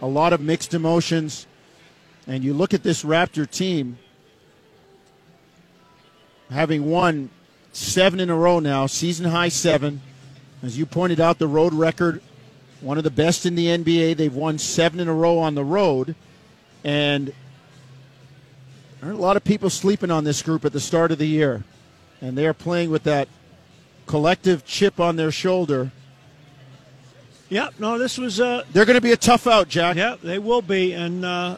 a 0.01 0.07
lot 0.07 0.31
of 0.33 0.39
mixed 0.41 0.73
emotions. 0.73 1.47
And 2.27 2.43
you 2.43 2.53
look 2.53 2.73
at 2.73 2.83
this 2.83 3.03
Raptor 3.03 3.49
team 3.49 3.97
having 6.49 6.89
won 6.89 7.29
seven 7.77 8.19
in 8.19 8.29
a 8.29 8.35
row 8.35 8.59
now, 8.59 8.87
season 8.87 9.27
high 9.27 9.49
seven. 9.49 10.01
As 10.63 10.77
you 10.77 10.85
pointed 10.85 11.19
out, 11.19 11.37
the 11.37 11.47
road 11.47 11.73
record, 11.73 12.21
one 12.81 12.97
of 12.97 13.03
the 13.03 13.11
best 13.11 13.45
in 13.45 13.55
the 13.55 13.67
NBA. 13.67 14.17
They've 14.17 14.33
won 14.33 14.57
seven 14.57 14.99
in 14.99 15.07
a 15.07 15.13
row 15.13 15.37
on 15.37 15.53
the 15.53 15.63
road. 15.63 16.15
And 16.83 17.31
there 18.99 19.09
are 19.09 19.13
a 19.13 19.17
lot 19.17 19.37
of 19.37 19.43
people 19.43 19.69
sleeping 19.69 20.09
on 20.09 20.23
this 20.23 20.41
group 20.41 20.65
at 20.65 20.73
the 20.73 20.79
start 20.79 21.11
of 21.11 21.19
the 21.19 21.27
year. 21.27 21.63
And 22.19 22.35
they're 22.35 22.55
playing 22.55 22.89
with 22.89 23.03
that 23.03 23.27
collective 24.07 24.65
chip 24.65 24.99
on 24.99 25.15
their 25.15 25.31
shoulder. 25.31 25.91
yeah, 27.49 27.69
no, 27.77 27.99
this 27.99 28.17
was 28.17 28.39
uh, 28.39 28.63
They're 28.73 28.85
going 28.85 28.95
to 28.95 29.01
be 29.01 29.11
a 29.11 29.17
tough 29.17 29.45
out, 29.45 29.69
Jack. 29.69 29.97
Yeah, 29.97 30.15
they 30.23 30.39
will 30.39 30.63
be, 30.63 30.93
and 30.93 31.23
uh, 31.23 31.57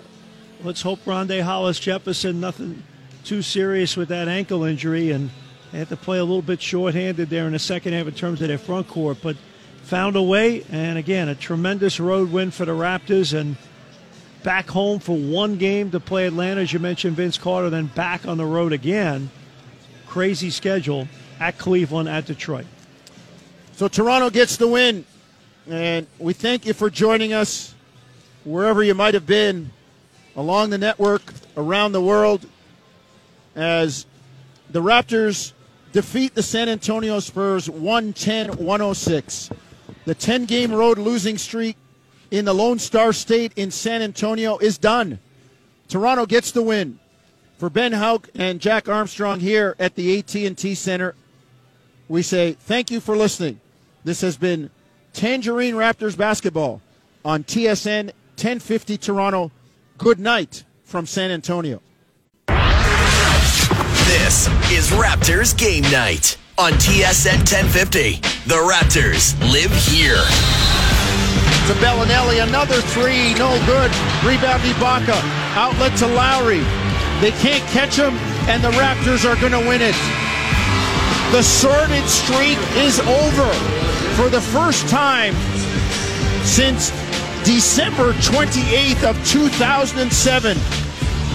let's 0.63 0.81
hope 0.81 0.99
Rondae 1.05 1.43
Hollis 1.43 1.79
Jefferson 1.79 2.41
nothing 2.41 2.83
too 3.23 3.41
serious 3.41 3.95
with 3.95 4.09
that 4.09 4.27
ankle 4.27 4.65
injury, 4.65 5.11
and 5.11 5.29
they 5.71 5.79
had 5.79 5.89
to 5.89 5.97
play 5.97 6.17
a 6.17 6.23
little 6.23 6.41
bit 6.41 6.61
shorthanded 6.61 7.29
there 7.29 7.45
in 7.45 7.53
the 7.53 7.59
second 7.59 7.93
half 7.93 8.07
in 8.07 8.13
terms 8.13 8.41
of 8.41 8.47
their 8.47 8.57
front 8.57 8.87
court, 8.87 9.17
but 9.21 9.37
found 9.83 10.15
a 10.15 10.21
way, 10.21 10.63
and 10.71 10.97
again, 10.97 11.29
a 11.29 11.35
tremendous 11.35 11.99
road 11.99 12.31
win 12.31 12.51
for 12.51 12.65
the 12.65 12.71
Raptors, 12.71 13.37
and 13.37 13.55
back 14.43 14.69
home 14.69 14.99
for 14.99 15.17
one 15.17 15.57
game 15.57 15.91
to 15.91 15.99
play 15.99 16.27
Atlanta, 16.27 16.61
as 16.61 16.71
you 16.71 16.79
mentioned, 16.79 17.15
Vince 17.15 17.37
Carter, 17.37 17.69
then 17.69 17.87
back 17.87 18.27
on 18.27 18.37
the 18.37 18.45
road 18.45 18.73
again. 18.73 19.29
Crazy 20.07 20.49
schedule 20.49 21.07
at 21.39 21.57
Cleveland, 21.57 22.09
at 22.09 22.25
Detroit. 22.25 22.65
So 23.73 23.87
Toronto 23.87 24.29
gets 24.29 24.57
the 24.57 24.67
win. 24.67 25.05
And 25.67 26.07
we 26.17 26.33
thank 26.33 26.65
you 26.65 26.73
for 26.73 26.89
joining 26.89 27.31
us 27.31 27.75
wherever 28.43 28.81
you 28.81 28.95
might 28.95 29.13
have 29.13 29.27
been 29.27 29.69
along 30.35 30.71
the 30.71 30.77
network, 30.79 31.33
around 31.55 31.91
the 31.91 32.01
world, 32.01 32.45
as 33.55 34.07
the 34.71 34.81
Raptors 34.81 35.53
defeat 35.91 36.35
the 36.35 36.43
San 36.43 36.69
Antonio 36.69 37.19
Spurs 37.19 37.69
110 37.69 38.57
106. 38.63 39.49
The 40.05 40.15
10 40.15 40.45
game 40.45 40.71
road 40.71 40.97
losing 40.97 41.37
streak 41.37 41.77
in 42.31 42.45
the 42.45 42.53
Lone 42.53 42.79
Star 42.79 43.13
State 43.13 43.53
in 43.55 43.71
San 43.71 44.01
Antonio 44.01 44.57
is 44.57 44.77
done. 44.77 45.19
Toronto 45.87 46.25
gets 46.25 46.51
the 46.51 46.61
win. 46.61 46.99
For 47.57 47.69
Ben 47.69 47.91
Hauk 47.91 48.29
and 48.35 48.61
Jack 48.61 48.87
Armstrong 48.87 49.41
here 49.41 49.75
at 49.79 49.95
the 49.95 50.17
AT&T 50.19 50.75
Center, 50.75 51.15
we 52.07 52.21
say 52.21 52.53
thank 52.53 52.89
you 52.89 53.01
for 53.01 53.17
listening. 53.17 53.59
This 54.05 54.21
has 54.21 54.37
been 54.37 54.69
Tangerine 55.13 55.75
Raptors 55.75 56.17
basketball 56.17 56.81
on 57.25 57.43
TSN 57.43 58.05
1050 58.37 58.97
Toronto. 58.97 59.51
Good 59.97 60.19
night 60.19 60.63
from 60.85 61.05
San 61.05 61.31
Antonio. 61.31 61.81
This 64.09 64.47
is 64.71 64.89
Raptors 64.89 65.55
Game 65.55 65.83
Night 65.91 66.35
on 66.57 66.71
TSN 66.71 67.45
1050. 67.45 68.13
The 68.49 68.55
Raptors 68.55 69.37
live 69.53 69.71
here. 69.85 70.25
To 71.67 71.73
Belinelli, 71.77 72.41
another 72.41 72.81
three, 72.81 73.35
no 73.35 73.53
good. 73.67 73.91
Rebound 74.25 74.63
Ibaka, 74.63 75.13
outlet 75.53 75.95
to 75.99 76.07
Lowry. 76.07 76.65
They 77.21 77.29
can't 77.37 77.61
catch 77.69 77.97
him, 77.97 78.15
and 78.49 78.63
the 78.63 78.71
Raptors 78.71 79.29
are 79.29 79.39
going 79.39 79.51
to 79.51 79.69
win 79.69 79.79
it. 79.83 79.93
The 81.31 81.43
sordid 81.43 82.09
streak 82.09 82.57
is 82.77 82.99
over 83.01 83.53
for 84.17 84.27
the 84.27 84.41
first 84.41 84.89
time 84.89 85.35
since 86.45 86.89
December 87.45 88.13
28th 88.13 89.07
of 89.07 89.27
2007 89.27 90.57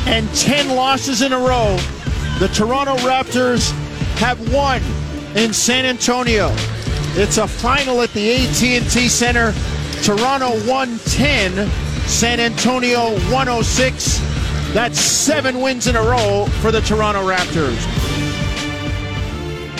and 0.06 0.28
10 0.34 0.74
losses 0.74 1.22
in 1.22 1.32
a 1.32 1.38
row. 1.38 1.78
The 2.40 2.48
Toronto 2.48 2.96
Raptors 2.96 3.70
have 4.18 4.52
won 4.52 4.82
in 5.36 5.52
San 5.52 5.86
Antonio. 5.86 6.50
It's 7.16 7.38
a 7.38 7.46
final 7.46 8.02
at 8.02 8.10
the 8.12 8.34
AT&T 8.34 9.08
Center. 9.08 9.54
Toronto 10.02 10.50
110, 10.68 11.70
San 12.08 12.40
Antonio 12.40 13.12
106. 13.30 14.18
That's 14.74 14.98
seven 14.98 15.60
wins 15.60 15.86
in 15.86 15.94
a 15.94 16.02
row 16.02 16.46
for 16.60 16.72
the 16.72 16.80
Toronto 16.80 17.22
Raptors. 17.22 17.80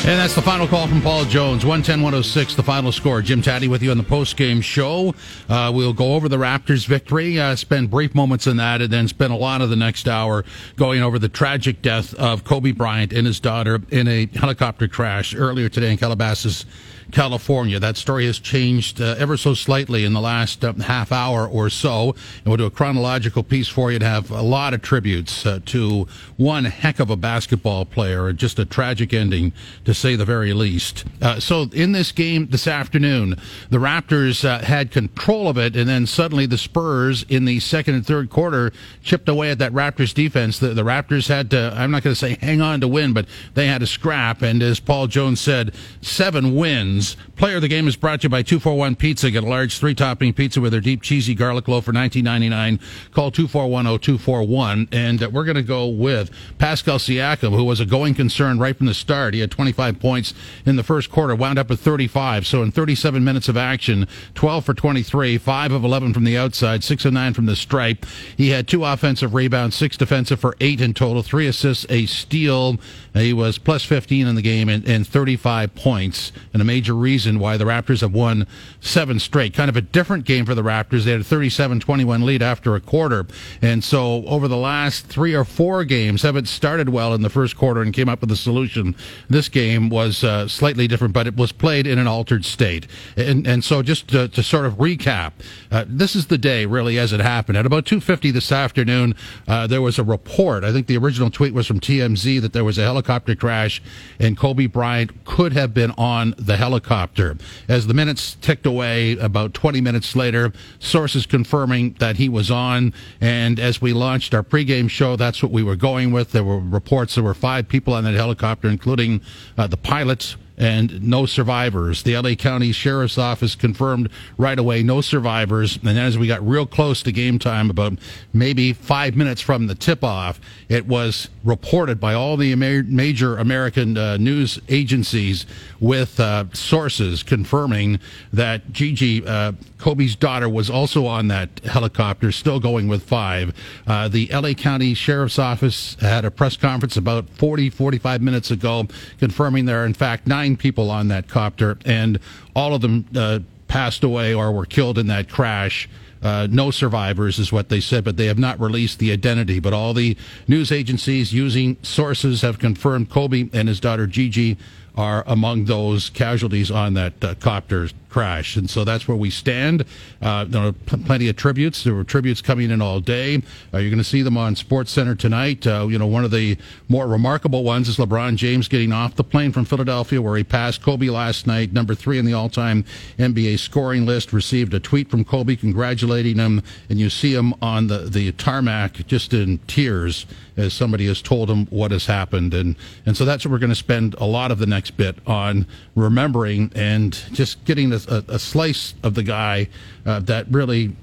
And 0.06 0.20
that's 0.20 0.34
the 0.34 0.42
final 0.42 0.68
call 0.68 0.86
from 0.86 1.00
Paul 1.00 1.24
Jones. 1.24 1.64
110 1.64 2.02
106, 2.02 2.56
the 2.56 2.62
final 2.62 2.92
score. 2.92 3.22
Jim 3.22 3.40
Tatti 3.40 3.68
with 3.68 3.82
you 3.82 3.90
on 3.90 3.96
the 3.96 4.04
post 4.04 4.36
game 4.36 4.60
show. 4.60 5.14
Uh, 5.48 5.72
we'll 5.74 5.94
go 5.94 6.14
over 6.14 6.28
the 6.28 6.36
Raptors' 6.36 6.86
victory, 6.86 7.40
uh, 7.40 7.56
spend 7.56 7.90
brief 7.90 8.14
moments 8.14 8.46
in 8.46 8.58
that, 8.58 8.82
and 8.82 8.92
then 8.92 9.08
spend 9.08 9.32
a 9.32 9.36
lot 9.36 9.62
of 9.62 9.70
the 9.70 9.76
next 9.76 10.06
hour 10.06 10.44
going 10.76 11.02
over 11.02 11.18
the 11.18 11.30
tragic 11.30 11.80
death 11.80 12.12
of 12.16 12.44
Kobe 12.44 12.72
Bryant 12.72 13.14
and 13.14 13.26
his 13.26 13.40
daughter 13.40 13.80
in 13.88 14.06
a 14.06 14.26
helicopter 14.34 14.88
crash 14.88 15.34
earlier 15.34 15.70
today 15.70 15.92
in 15.92 15.96
Calabasas. 15.96 16.66
California. 17.14 17.78
That 17.78 17.96
story 17.96 18.26
has 18.26 18.40
changed 18.40 19.00
uh, 19.00 19.14
ever 19.18 19.36
so 19.36 19.54
slightly 19.54 20.04
in 20.04 20.12
the 20.12 20.20
last 20.20 20.64
uh, 20.64 20.72
half 20.74 21.12
hour 21.12 21.46
or 21.46 21.70
so. 21.70 22.10
And 22.10 22.46
we'll 22.46 22.56
do 22.56 22.66
a 22.66 22.70
chronological 22.70 23.44
piece 23.44 23.68
for 23.68 23.92
you 23.92 24.00
to 24.00 24.04
have 24.04 24.30
a 24.32 24.42
lot 24.42 24.74
of 24.74 24.82
tributes 24.82 25.46
uh, 25.46 25.60
to 25.66 26.08
one 26.36 26.64
heck 26.64 26.98
of 26.98 27.10
a 27.10 27.16
basketball 27.16 27.84
player, 27.84 28.32
just 28.32 28.58
a 28.58 28.64
tragic 28.64 29.14
ending 29.14 29.52
to 29.84 29.94
say 29.94 30.16
the 30.16 30.24
very 30.24 30.52
least. 30.52 31.04
Uh, 31.22 31.38
so 31.38 31.68
in 31.72 31.92
this 31.92 32.10
game 32.10 32.48
this 32.48 32.66
afternoon, 32.66 33.36
the 33.70 33.78
Raptors 33.78 34.44
uh, 34.44 34.58
had 34.64 34.90
control 34.90 35.48
of 35.48 35.56
it, 35.56 35.76
and 35.76 35.88
then 35.88 36.06
suddenly 36.06 36.46
the 36.46 36.58
Spurs 36.58 37.24
in 37.28 37.44
the 37.44 37.60
second 37.60 37.94
and 37.94 38.04
third 38.04 38.28
quarter 38.28 38.72
chipped 39.02 39.28
away 39.28 39.52
at 39.52 39.58
that 39.58 39.72
Raptors 39.72 40.12
defense. 40.12 40.58
The, 40.58 40.68
the 40.68 40.82
Raptors 40.82 41.28
had 41.28 41.50
to, 41.52 41.72
I'm 41.76 41.92
not 41.92 42.02
going 42.02 42.14
to 42.14 42.18
say 42.18 42.36
hang 42.40 42.60
on 42.60 42.80
to 42.80 42.88
win, 42.88 43.12
but 43.12 43.26
they 43.54 43.68
had 43.68 43.78
to 43.78 43.86
scrap. 43.86 44.42
And 44.42 44.60
as 44.62 44.80
Paul 44.80 45.06
Jones 45.06 45.40
said, 45.40 45.74
seven 46.00 46.56
wins. 46.56 47.03
Player 47.36 47.56
of 47.56 47.62
the 47.62 47.68
game 47.68 47.88
is 47.88 47.96
brought 47.96 48.20
to 48.20 48.26
you 48.26 48.28
by 48.28 48.42
241 48.42 48.96
Pizza. 48.96 49.30
Get 49.30 49.44
a 49.44 49.48
large 49.48 49.78
three 49.78 49.94
topping 49.94 50.32
pizza 50.32 50.60
with 50.60 50.72
their 50.72 50.80
deep 50.80 51.02
cheesy 51.02 51.34
garlic 51.34 51.68
loaf 51.68 51.84
for 51.84 51.92
19.99. 51.92 52.80
Call 53.12 53.30
2410241. 53.32 54.88
And 54.92 55.22
uh, 55.22 55.30
we're 55.30 55.44
going 55.44 55.56
to 55.56 55.62
go 55.62 55.86
with 55.86 56.30
Pascal 56.58 56.98
Siakam, 56.98 57.56
who 57.56 57.64
was 57.64 57.80
a 57.80 57.86
going 57.86 58.14
concern 58.14 58.58
right 58.58 58.76
from 58.76 58.86
the 58.86 58.94
start. 58.94 59.34
He 59.34 59.40
had 59.40 59.50
25 59.50 59.98
points 59.98 60.34
in 60.64 60.76
the 60.76 60.82
first 60.82 61.10
quarter, 61.10 61.34
wound 61.34 61.58
up 61.58 61.70
at 61.70 61.78
35. 61.78 62.46
So 62.46 62.62
in 62.62 62.70
37 62.70 63.24
minutes 63.24 63.48
of 63.48 63.56
action, 63.56 64.06
12 64.34 64.64
for 64.64 64.74
23, 64.74 65.38
5 65.38 65.72
of 65.72 65.84
11 65.84 66.14
from 66.14 66.24
the 66.24 66.38
outside, 66.38 66.84
6 66.84 67.04
of 67.04 67.12
9 67.12 67.34
from 67.34 67.46
the 67.46 67.56
stripe. 67.56 68.06
He 68.36 68.50
had 68.50 68.68
two 68.68 68.84
offensive 68.84 69.34
rebounds, 69.34 69.76
6 69.76 69.96
defensive 69.96 70.40
for 70.40 70.56
8 70.60 70.80
in 70.80 70.94
total, 70.94 71.22
3 71.22 71.46
assists, 71.46 71.86
a 71.88 72.06
steal. 72.06 72.78
He 73.14 73.32
was 73.32 73.58
plus 73.58 73.84
15 73.84 74.26
in 74.26 74.34
the 74.34 74.42
game 74.42 74.68
and, 74.68 74.86
and 74.86 75.06
35 75.06 75.74
points, 75.76 76.32
and 76.52 76.60
a 76.60 76.64
major 76.64 76.94
reason 76.94 77.38
why 77.38 77.56
the 77.56 77.64
Raptors 77.64 78.00
have 78.00 78.12
won 78.12 78.46
seven 78.80 79.20
straight. 79.20 79.54
Kind 79.54 79.68
of 79.68 79.76
a 79.76 79.80
different 79.80 80.24
game 80.24 80.44
for 80.44 80.54
the 80.54 80.62
Raptors. 80.62 81.04
They 81.04 81.12
had 81.12 81.20
a 81.20 81.24
37 81.24 81.78
21 81.78 82.26
lead 82.26 82.42
after 82.42 82.74
a 82.74 82.80
quarter. 82.80 83.26
And 83.62 83.84
so 83.84 84.24
over 84.26 84.48
the 84.48 84.56
last 84.56 85.06
three 85.06 85.32
or 85.32 85.44
four 85.44 85.84
games, 85.84 86.22
haven't 86.22 86.48
started 86.48 86.88
well 86.88 87.14
in 87.14 87.22
the 87.22 87.30
first 87.30 87.56
quarter 87.56 87.82
and 87.82 87.94
came 87.94 88.08
up 88.08 88.20
with 88.20 88.32
a 88.32 88.36
solution. 88.36 88.96
This 89.30 89.48
game 89.48 89.90
was 89.90 90.24
uh, 90.24 90.48
slightly 90.48 90.88
different, 90.88 91.14
but 91.14 91.28
it 91.28 91.36
was 91.36 91.52
played 91.52 91.86
in 91.86 91.98
an 92.00 92.08
altered 92.08 92.44
state. 92.44 92.88
And, 93.16 93.46
and 93.46 93.62
so 93.62 93.82
just 93.82 94.08
to, 94.08 94.26
to 94.26 94.42
sort 94.42 94.66
of 94.66 94.74
recap, 94.74 95.32
uh, 95.70 95.84
this 95.86 96.16
is 96.16 96.26
the 96.26 96.38
day 96.38 96.66
really 96.66 96.98
as 96.98 97.12
it 97.12 97.20
happened. 97.20 97.58
At 97.58 97.66
about 97.66 97.84
2.50 97.84 98.32
this 98.32 98.50
afternoon, 98.50 99.14
uh, 99.46 99.68
there 99.68 99.82
was 99.82 100.00
a 100.00 100.04
report. 100.04 100.64
I 100.64 100.72
think 100.72 100.88
the 100.88 100.96
original 100.96 101.30
tweet 101.30 101.54
was 101.54 101.68
from 101.68 101.78
TMZ 101.78 102.40
that 102.40 102.52
there 102.52 102.64
was 102.64 102.76
a 102.76 102.82
helicopter 102.82 103.03
crash 103.04 103.82
and 104.18 104.36
Kobe 104.36 104.66
Bryant 104.66 105.24
could 105.24 105.52
have 105.52 105.72
been 105.72 105.92
on 105.92 106.34
the 106.36 106.56
helicopter 106.56 106.74
helicopter. 106.74 107.36
As 107.68 107.86
the 107.86 107.94
minutes 107.94 108.36
ticked 108.40 108.66
away, 108.66 109.16
about 109.18 109.54
20 109.54 109.80
minutes 109.80 110.16
later, 110.16 110.52
sources 110.78 111.26
confirming 111.26 111.94
that 111.98 112.16
he 112.16 112.28
was 112.28 112.50
on. 112.50 112.92
And 113.20 113.60
as 113.60 113.80
we 113.80 113.92
launched 113.92 114.34
our 114.34 114.42
pregame 114.42 114.90
show, 114.90 115.16
that's 115.16 115.42
what 115.42 115.52
we 115.52 115.62
were 115.62 115.76
going 115.76 116.12
with. 116.12 116.32
There 116.32 116.44
were 116.44 116.58
reports 116.58 117.14
there 117.14 117.24
were 117.24 117.34
five 117.34 117.68
people 117.68 117.94
on 117.94 118.04
that 118.04 118.14
helicopter, 118.14 118.68
including 118.68 119.20
uh, 119.56 119.66
the 119.66 119.76
pilot 119.76 120.36
and 120.56 121.02
no 121.02 121.26
survivors. 121.26 122.02
The 122.02 122.16
LA 122.16 122.34
County 122.34 122.72
Sheriff's 122.72 123.18
Office 123.18 123.54
confirmed 123.54 124.08
right 124.38 124.58
away 124.58 124.82
no 124.82 125.00
survivors. 125.00 125.78
And 125.84 125.98
as 125.98 126.16
we 126.16 126.26
got 126.26 126.46
real 126.46 126.66
close 126.66 127.02
to 127.02 127.12
game 127.12 127.38
time, 127.38 127.70
about 127.70 127.94
maybe 128.32 128.72
five 128.72 129.16
minutes 129.16 129.40
from 129.40 129.66
the 129.66 129.74
tip 129.74 130.04
off, 130.04 130.40
it 130.68 130.86
was 130.86 131.28
reported 131.42 132.00
by 132.00 132.14
all 132.14 132.36
the 132.36 132.54
major 132.54 133.36
American 133.36 133.96
uh, 133.96 134.16
news 134.16 134.60
agencies 134.68 135.46
with 135.80 136.18
uh, 136.20 136.44
sources 136.52 137.22
confirming 137.22 137.98
that 138.32 138.72
Gigi, 138.72 139.26
uh, 139.26 139.52
Kobe's 139.78 140.16
daughter, 140.16 140.48
was 140.48 140.70
also 140.70 141.06
on 141.06 141.28
that 141.28 141.60
helicopter, 141.64 142.32
still 142.32 142.60
going 142.60 142.88
with 142.88 143.02
five. 143.02 143.54
Uh, 143.86 144.08
the 144.08 144.28
LA 144.32 144.52
County 144.52 144.94
Sheriff's 144.94 145.38
Office 145.38 145.96
had 146.00 146.24
a 146.24 146.30
press 146.30 146.56
conference 146.56 146.96
about 146.96 147.28
40, 147.30 147.70
45 147.70 148.22
minutes 148.22 148.50
ago 148.50 148.86
confirming 149.18 149.64
there 149.64 149.82
are, 149.82 149.86
in 149.86 149.94
fact, 149.94 150.26
nine 150.26 150.43
nine 150.44 150.56
people 150.56 150.90
on 150.90 151.08
that 151.08 151.26
copter, 151.26 151.78
and 151.86 152.18
all 152.54 152.74
of 152.74 152.82
them 152.82 153.06
uh, 153.16 153.38
passed 153.66 154.04
away 154.04 154.34
or 154.34 154.52
were 154.52 154.66
killed 154.66 154.98
in 154.98 155.06
that 155.06 155.28
crash. 155.28 155.88
Uh, 156.22 156.46
no 156.50 156.70
survivors 156.70 157.38
is 157.38 157.50
what 157.50 157.68
they 157.70 157.80
said, 157.80 158.04
but 158.04 158.16
they 158.16 158.26
have 158.26 158.38
not 158.38 158.60
released 158.60 158.98
the 158.98 159.10
identity. 159.10 159.58
But 159.58 159.72
all 159.72 159.94
the 159.94 160.16
news 160.46 160.70
agencies 160.70 161.32
using 161.32 161.76
sources 161.82 162.42
have 162.42 162.58
confirmed 162.58 163.10
Kobe 163.10 163.48
and 163.52 163.68
his 163.68 163.80
daughter 163.80 164.06
Gigi 164.06 164.58
are 164.96 165.24
among 165.26 165.64
those 165.64 166.10
casualties 166.10 166.70
on 166.70 166.94
that 166.94 167.24
uh, 167.24 167.34
copter 167.34 167.88
crash. 168.14 168.54
And 168.54 168.70
so 168.70 168.84
that's 168.84 169.08
where 169.08 169.16
we 169.16 169.28
stand. 169.28 169.84
Uh, 170.22 170.44
there 170.44 170.68
are 170.68 170.72
pl- 170.72 171.00
plenty 171.00 171.28
of 171.28 171.34
tributes. 171.34 171.82
There 171.82 171.94
were 171.94 172.04
tributes 172.04 172.40
coming 172.40 172.70
in 172.70 172.80
all 172.80 173.00
day. 173.00 173.42
Uh, 173.72 173.78
you're 173.78 173.90
going 173.90 173.98
to 173.98 174.04
see 174.04 174.22
them 174.22 174.36
on 174.36 174.54
Sports 174.54 174.92
Center 174.92 175.16
tonight. 175.16 175.66
Uh, 175.66 175.88
you 175.90 175.98
know, 175.98 176.06
one 176.06 176.24
of 176.24 176.30
the 176.30 176.56
more 176.88 177.08
remarkable 177.08 177.64
ones 177.64 177.88
is 177.88 177.96
LeBron 177.96 178.36
James 178.36 178.68
getting 178.68 178.92
off 178.92 179.16
the 179.16 179.24
plane 179.24 179.50
from 179.50 179.64
Philadelphia, 179.64 180.22
where 180.22 180.36
he 180.36 180.44
passed 180.44 180.80
Kobe 180.80 181.08
last 181.08 181.48
night, 181.48 181.72
number 181.72 181.96
three 181.96 182.20
in 182.20 182.24
the 182.24 182.34
all-time 182.34 182.84
NBA 183.18 183.58
scoring 183.58 184.06
list. 184.06 184.32
Received 184.32 184.74
a 184.74 184.80
tweet 184.80 185.10
from 185.10 185.24
Kobe 185.24 185.56
congratulating 185.56 186.36
him, 186.36 186.62
and 186.88 187.00
you 187.00 187.10
see 187.10 187.34
him 187.34 187.52
on 187.60 187.88
the 187.88 187.98
the 187.98 188.30
tarmac 188.32 189.06
just 189.08 189.34
in 189.34 189.58
tears 189.66 190.24
as 190.56 190.72
somebody 190.72 191.06
has 191.06 191.20
told 191.20 191.50
him 191.50 191.66
what 191.66 191.90
has 191.90 192.06
happened. 192.06 192.54
And, 192.54 192.76
and 193.06 193.16
so 193.16 193.24
that's 193.24 193.44
what 193.44 193.52
we're 193.52 193.58
going 193.58 193.70
to 193.70 193.76
spend 193.76 194.14
a 194.14 194.24
lot 194.24 194.50
of 194.50 194.58
the 194.58 194.66
next 194.66 194.83
bit 194.90 195.16
on 195.26 195.66
remembering 195.94 196.72
and 196.74 197.12
just 197.32 197.64
getting 197.64 197.92
a, 197.92 198.00
a, 198.08 198.24
a 198.28 198.38
slice 198.38 198.94
of 199.02 199.14
the 199.14 199.22
guy 199.22 199.68
uh, 200.06 200.20
that 200.20 200.46
really 200.50 200.96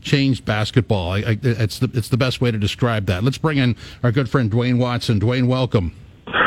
changed 0.00 0.44
basketball. 0.44 1.12
I, 1.12 1.18
I, 1.18 1.38
it's, 1.42 1.78
the, 1.78 1.90
it's 1.94 2.08
the 2.08 2.16
best 2.16 2.40
way 2.40 2.50
to 2.50 2.58
describe 2.58 3.06
that. 3.06 3.24
Let's 3.24 3.38
bring 3.38 3.58
in 3.58 3.76
our 4.02 4.12
good 4.12 4.28
friend 4.28 4.50
Dwayne 4.50 4.78
Watson. 4.78 5.18
Dwayne, 5.18 5.48
welcome. 5.48 5.94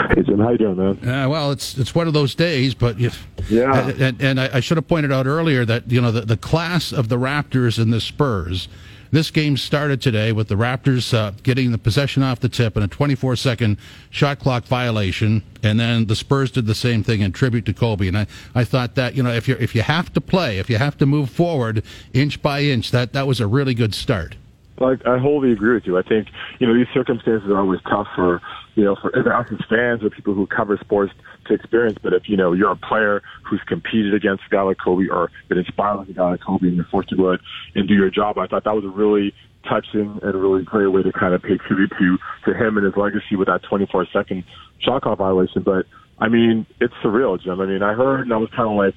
Hey 0.09 0.23
Jim, 0.23 0.39
how 0.39 0.51
you 0.51 0.57
doing, 0.57 0.77
man? 0.77 1.07
Uh, 1.07 1.29
well, 1.29 1.51
it's 1.51 1.77
it's 1.77 1.93
one 1.93 2.07
of 2.07 2.13
those 2.13 2.33
days, 2.33 2.73
but 2.73 2.99
you, 2.99 3.11
yeah. 3.49 3.89
And, 3.89 4.21
and 4.21 4.39
I, 4.39 4.49
I, 4.53 4.59
should 4.61 4.77
have 4.77 4.87
pointed 4.87 5.11
out 5.11 5.27
earlier 5.27 5.65
that 5.65 5.91
you 5.91 6.01
know 6.01 6.11
the, 6.11 6.21
the 6.21 6.37
class 6.37 6.91
of 6.91 7.09
the 7.09 7.17
Raptors 7.17 7.77
and 7.77 7.93
the 7.93 8.01
Spurs 8.01 8.67
this 9.11 9.31
game 9.31 9.57
started 9.57 10.01
today 10.01 10.31
with 10.31 10.47
the 10.47 10.55
Raptors 10.55 11.13
uh, 11.13 11.31
getting 11.43 11.71
the 11.71 11.77
possession 11.77 12.23
off 12.23 12.39
the 12.39 12.49
tip 12.49 12.75
and 12.75 12.83
a 12.83 12.87
24 12.87 13.35
second 13.35 13.77
shot 14.09 14.39
clock 14.39 14.65
violation. 14.65 15.43
And 15.63 15.79
then 15.79 16.05
the 16.05 16.15
Spurs 16.15 16.51
did 16.51 16.65
the 16.65 16.75
same 16.75 17.03
thing 17.03 17.21
in 17.21 17.31
tribute 17.31 17.65
to 17.65 17.73
Kobe. 17.73 18.07
And 18.07 18.17
I, 18.17 18.27
I 18.53 18.63
thought 18.63 18.95
that, 18.95 19.15
you 19.15 19.23
know, 19.23 19.31
if, 19.31 19.47
you 19.47 19.55
if 19.59 19.75
you 19.75 19.81
have 19.81 20.13
to 20.13 20.21
play, 20.21 20.59
if 20.59 20.69
you 20.69 20.77
have 20.77 20.97
to 20.97 21.05
move 21.05 21.29
forward 21.29 21.83
inch 22.13 22.41
by 22.41 22.61
inch, 22.61 22.91
that, 22.91 23.13
that 23.13 23.27
was 23.27 23.39
a 23.39 23.47
really 23.47 23.73
good 23.73 23.93
start. 23.93 24.35
I, 24.79 24.95
I 25.05 25.17
wholly 25.17 25.51
agree 25.51 25.73
with 25.73 25.85
you. 25.85 25.97
I 25.97 26.03
think, 26.03 26.27
you 26.59 26.67
know, 26.67 26.73
these 26.73 26.87
circumstances 26.93 27.49
are 27.49 27.59
always 27.59 27.81
tough 27.89 28.07
for, 28.15 28.41
you 28.75 28.83
know, 28.83 28.95
for 28.95 29.11
fans 29.69 30.03
or 30.03 30.09
people 30.09 30.33
who 30.33 30.45
cover 30.45 30.77
sports 30.77 31.13
to 31.47 31.53
experience. 31.53 31.97
But 32.01 32.13
if, 32.13 32.29
you 32.29 32.37
know, 32.37 32.53
you're 32.53 32.71
a 32.71 32.75
player 32.75 33.21
who's 33.43 33.61
competed 33.67 34.13
against 34.13 34.43
a 34.47 34.49
guy 34.49 34.61
like 34.61 34.77
Kobe 34.83 35.07
or 35.09 35.31
been 35.49 35.57
inspired 35.57 35.97
like 35.97 36.09
a 36.09 36.13
guy 36.13 36.31
like 36.31 36.41
Kobe 36.41 36.67
and 36.67 36.75
you're 36.75 36.85
forced 36.85 37.09
to 37.09 37.15
go 37.15 37.33
out 37.33 37.39
and 37.75 37.87
do 37.87 37.93
your 37.93 38.09
job, 38.09 38.37
I 38.37 38.47
thought 38.47 38.63
that 38.63 38.75
was 38.75 38.85
a 38.85 38.89
really 38.89 39.33
touching 39.67 40.19
and 40.21 40.35
a 40.35 40.37
really 40.37 40.63
great 40.63 40.87
way 40.87 41.03
to 41.03 41.11
kind 41.11 41.33
of 41.33 41.41
pay 41.41 41.57
tribute 41.57 41.91
to, 41.99 42.17
to 42.45 42.57
him 42.57 42.77
and 42.77 42.85
his 42.85 42.95
legacy 42.95 43.35
with 43.35 43.47
that 43.47 43.63
24 43.63 44.07
second 44.13 44.43
shot 44.79 45.01
clock 45.01 45.17
violation. 45.17 45.63
But, 45.63 45.85
I 46.19 46.29
mean, 46.29 46.65
it's 46.79 46.93
surreal, 47.03 47.41
Jim. 47.41 47.59
I 47.59 47.65
mean, 47.65 47.83
I 47.83 47.93
heard 47.93 48.21
and 48.21 48.33
I 48.33 48.37
was 48.37 48.49
kind 48.55 48.69
of 48.69 48.77
like, 48.77 48.95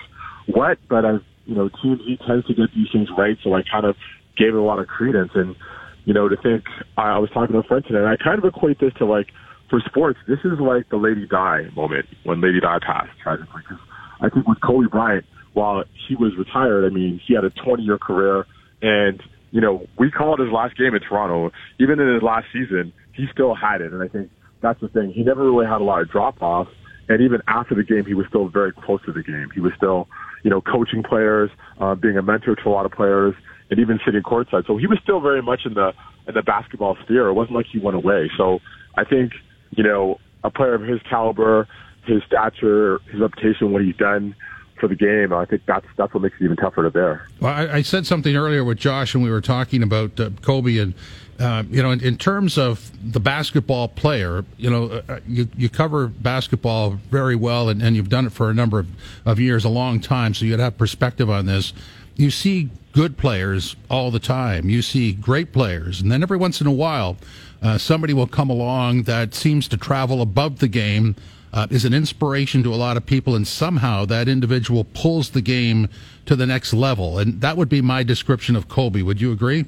what? 0.55 0.79
But 0.89 1.05
as, 1.05 1.20
you 1.47 1.55
know, 1.55 1.69
TMZ 1.69 2.27
tends 2.27 2.47
to 2.47 2.55
get 2.55 2.73
these 2.75 2.89
things 2.93 3.09
right. 3.17 3.37
So 3.43 3.55
I 3.55 3.62
kind 3.62 3.85
of 3.85 3.97
gave 4.37 4.55
it 4.55 4.59
a 4.59 4.62
lot 4.62 4.79
of 4.79 4.87
credence. 4.87 5.33
And, 5.35 5.57
you 6.05 6.15
know, 6.15 6.29
to 6.29 6.37
think, 6.37 6.65
I, 6.97 7.11
I 7.11 7.19
was 7.19 7.31
talking 7.31 7.53
to 7.53 7.59
a 7.59 7.62
friend 7.62 7.85
today, 7.85 7.99
and 7.99 8.09
I 8.09 8.17
kind 8.17 8.39
of 8.39 8.45
equate 8.45 8.79
this 8.79 8.93
to 8.95 9.05
like, 9.05 9.29
for 9.71 9.81
sports, 9.87 10.19
this 10.29 10.41
is 10.45 10.59
like 10.61 10.89
the 10.91 10.97
Lady 10.97 11.27
Di 11.27 11.69
moment 11.75 12.07
when 12.25 12.41
Lady 12.41 12.61
Di 12.61 12.79
passed, 12.85 13.17
tragically. 13.23 13.63
Because 13.63 13.83
I 14.21 14.29
think 14.29 14.47
with 14.47 14.59
Kobe 14.61 14.89
Bryant, 14.91 15.25
while 15.55 15.85
he 16.09 16.17
was 16.17 16.33
retired, 16.37 16.85
I 16.85 16.93
mean, 16.93 17.21
he 17.27 17.35
had 17.35 17.45
a 17.45 17.51
20 17.51 17.83
year 17.83 17.99
career, 17.99 18.45
and, 18.83 19.23
you 19.53 19.61
know, 19.61 19.87
we 19.99 20.11
called 20.11 20.41
his 20.41 20.51
last 20.53 20.77
game 20.77 20.95
in 20.95 21.01
Toronto. 21.01 21.51
Even 21.79 22.01
in 22.01 22.13
his 22.13 22.23
last 22.23 22.47
season, 22.53 22.93
he 23.15 23.27
still 23.33 23.55
had 23.55 23.81
it. 23.81 23.93
And 23.93 24.03
I 24.03 24.09
think 24.09 24.31
that's 24.61 24.81
the 24.81 24.89
thing. 24.89 25.13
He 25.15 25.23
never 25.23 25.45
really 25.45 25.67
had 25.67 25.81
a 25.81 25.85
lot 25.85 26.03
of 26.03 26.11
drop 26.11 26.43
offs. 26.43 26.71
And 27.09 27.21
even 27.23 27.41
after 27.49 27.75
the 27.75 27.83
game, 27.83 28.05
he 28.07 28.15
was 28.15 28.27
still 28.29 28.49
very 28.49 28.73
close 28.73 29.01
to 29.07 29.13
the 29.13 29.23
game. 29.23 29.49
He 29.55 29.61
was 29.61 29.73
still, 29.77 30.07
you 30.45 30.51
know, 30.51 30.61
coaching 30.61 31.03
players, 31.03 31.51
uh, 31.81 31.95
being 31.97 32.17
a 32.17 32.23
mentor 32.23 32.55
to 32.55 32.69
a 32.69 32.71
lot 32.71 32.87
of 32.87 32.93
players 32.93 33.35
and 33.71 33.81
even 33.81 33.99
sitting 34.05 34.23
courtside. 34.23 34.67
So 34.67 34.77
he 34.77 34.87
was 34.87 34.99
still 35.03 35.21
very 35.21 35.43
much 35.43 35.61
in 35.65 35.75
the 35.75 35.93
in 36.29 36.35
the 36.35 36.43
basketball 36.43 36.97
sphere. 37.03 37.27
It 37.27 37.33
wasn't 37.33 37.57
like 37.57 37.67
he 37.73 37.81
went 37.81 37.97
away. 37.97 38.31
So 38.37 38.61
I 38.97 39.05
think 39.05 39.33
you 39.71 39.83
know 39.83 40.19
a 40.45 40.51
player 40.51 40.75
of 40.75 40.83
his 40.83 41.01
caliber, 41.09 41.69
his 42.05 42.23
stature, 42.25 43.01
his 43.11 43.21
reputation, 43.21 43.73
what 43.73 43.83
he's 43.83 43.97
done 43.97 44.35
for 44.81 44.89
the 44.89 44.97
game. 44.97 45.33
I 45.33 45.45
think 45.45 45.63
that's 45.67 45.87
that's 45.97 46.13
what 46.13 46.23
makes 46.23 46.37
it 46.41 46.45
even 46.45 46.57
tougher 46.57 46.83
to 46.83 46.91
bear. 46.91 47.29
Well, 47.39 47.53
I, 47.53 47.77
I 47.77 47.83
said 47.83 48.07
something 48.07 48.35
earlier 48.35 48.65
with 48.65 48.79
Josh, 48.79 49.15
and 49.15 49.23
we 49.23 49.31
were 49.31 49.43
talking 49.43 49.83
about 49.83 50.19
uh, 50.19 50.31
Kobe 50.43 50.79
and. 50.79 50.95
Uh, 51.39 51.63
you 51.71 51.83
know, 51.83 51.91
in, 51.91 52.05
in, 52.05 52.19
terms 52.19 52.59
of 52.59 52.91
the 53.03 53.19
basketball 53.19 53.89
player, 53.89 54.45
you 54.59 54.69
know, 54.69 54.91
uh, 54.91 55.03
uh, 55.09 55.21
you, 55.27 55.49
you 55.57 55.71
cover 55.71 56.07
basketball 56.07 56.91
very 56.91 57.35
well, 57.35 57.71
and, 57.71 57.83
and 57.83 57.97
you've 57.97 58.11
done 58.11 58.27
it 58.27 58.31
for 58.31 58.51
a 58.51 58.53
number 58.53 58.79
of, 58.79 58.89
of 59.25 59.41
years, 59.41 59.65
a 59.65 59.71
long 59.71 60.01
time, 60.01 60.35
so 60.35 60.45
you'd 60.45 60.61
have 60.61 60.77
perspective 60.77 61.31
on 61.31 61.47
this. 61.47 61.73
You 62.15 62.31
see 62.31 62.69
good 62.93 63.17
players 63.17 63.75
all 63.89 64.11
the 64.11 64.19
time. 64.19 64.69
You 64.69 64.83
see 64.83 65.15
great 65.15 65.51
players, 65.51 66.03
and 66.03 66.13
then 66.13 66.23
every 66.23 66.37
once 66.37 66.61
in 66.61 66.67
a 66.67 66.73
while, 66.73 67.17
uh, 67.63 67.79
somebody 67.79 68.13
will 68.13 68.27
come 68.27 68.51
along 68.51 69.05
that 69.05 69.35
seems 69.35 69.69
to 69.69 69.77
travel 69.77 70.23
above 70.23 70.59
the 70.59 70.69
game, 70.69 71.17
uh, 71.53 71.67
is 71.71 71.85
an 71.85 71.93
inspiration 71.93 72.63
to 72.63 72.73
a 72.73 72.77
lot 72.77 72.97
of 72.97 73.05
people, 73.05 73.35
and 73.35 73.47
somehow 73.47 74.05
that 74.05 74.29
individual 74.29 74.85
pulls 74.85 75.31
the 75.31 75.43
game 75.43 75.89
to 76.27 76.37
the 76.37 76.47
next 76.47 76.73
level. 76.73 77.19
And 77.19 77.41
that 77.41 77.57
would 77.57 77.69
be 77.69 77.83
my 77.83 78.03
description 78.03 78.57
of 78.57 78.69
Kobe. 78.69 79.03
Would 79.03 79.21
you 79.21 79.33
agree? 79.33 79.67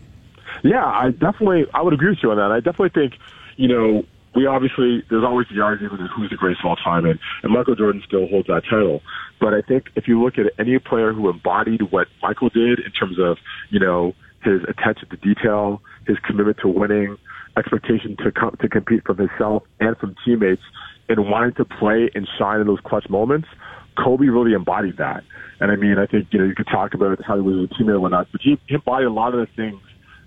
Yeah, 0.62 0.84
I 0.84 1.10
definitely, 1.10 1.66
I 1.74 1.82
would 1.82 1.92
agree 1.92 2.10
with 2.10 2.18
you 2.22 2.30
on 2.30 2.36
that. 2.36 2.52
I 2.52 2.60
definitely 2.60 2.90
think, 2.90 3.20
you 3.56 3.68
know, 3.68 4.04
we 4.34 4.46
obviously 4.46 5.02
there's 5.10 5.24
always 5.24 5.46
the 5.54 5.60
argument 5.60 6.00
of 6.00 6.08
who's 6.14 6.30
the 6.30 6.36
greatest 6.36 6.62
of 6.64 6.70
all 6.70 6.76
time, 6.76 7.04
and, 7.04 7.18
and 7.42 7.52
Michael 7.52 7.74
Jordan 7.74 8.02
still 8.06 8.26
holds 8.28 8.46
that 8.48 8.62
title. 8.64 9.02
But 9.40 9.54
I 9.54 9.60
think 9.60 9.90
if 9.94 10.08
you 10.08 10.22
look 10.22 10.38
at 10.38 10.46
any 10.58 10.78
player 10.78 11.12
who 11.12 11.28
embodied 11.28 11.82
what 11.90 12.08
Michael 12.22 12.48
did 12.48 12.78
in 12.78 12.92
terms 12.92 13.18
of 13.18 13.38
you 13.70 13.78
know 13.78 14.14
his 14.42 14.62
attention 14.68 15.08
to 15.10 15.16
detail, 15.16 15.82
his 16.06 16.16
commitment 16.20 16.58
to 16.58 16.68
winning, 16.68 17.18
expectation 17.56 18.16
to 18.24 18.32
com- 18.32 18.56
to 18.60 18.68
compete 18.68 19.04
from 19.04 19.18
himself 19.18 19.62
and 19.80 19.96
from 19.98 20.14
teammates, 20.24 20.62
and 21.08 21.28
wanting 21.28 21.54
to 21.54 21.64
play 21.64 22.10
and 22.14 22.28
shine 22.38 22.60
in 22.60 22.66
those 22.66 22.80
clutch 22.84 23.08
moments, 23.08 23.48
Kobe 23.96 24.26
really 24.26 24.52
embodied 24.52 24.96
that. 24.98 25.22
And 25.60 25.70
I 25.70 25.76
mean, 25.76 25.98
I 25.98 26.06
think 26.06 26.28
you 26.30 26.38
know 26.38 26.44
you 26.44 26.54
could 26.54 26.68
talk 26.68 26.94
about 26.94 27.22
how 27.24 27.36
he 27.36 27.42
was 27.42 27.68
a 27.70 27.74
teammate 27.74 27.94
and 27.94 28.02
whatnot, 28.02 28.28
but 28.32 28.40
he, 28.42 28.58
he 28.66 28.74
embodied 28.74 29.06
a 29.06 29.12
lot 29.12 29.34
of 29.34 29.40
the 29.40 29.54
things 29.54 29.80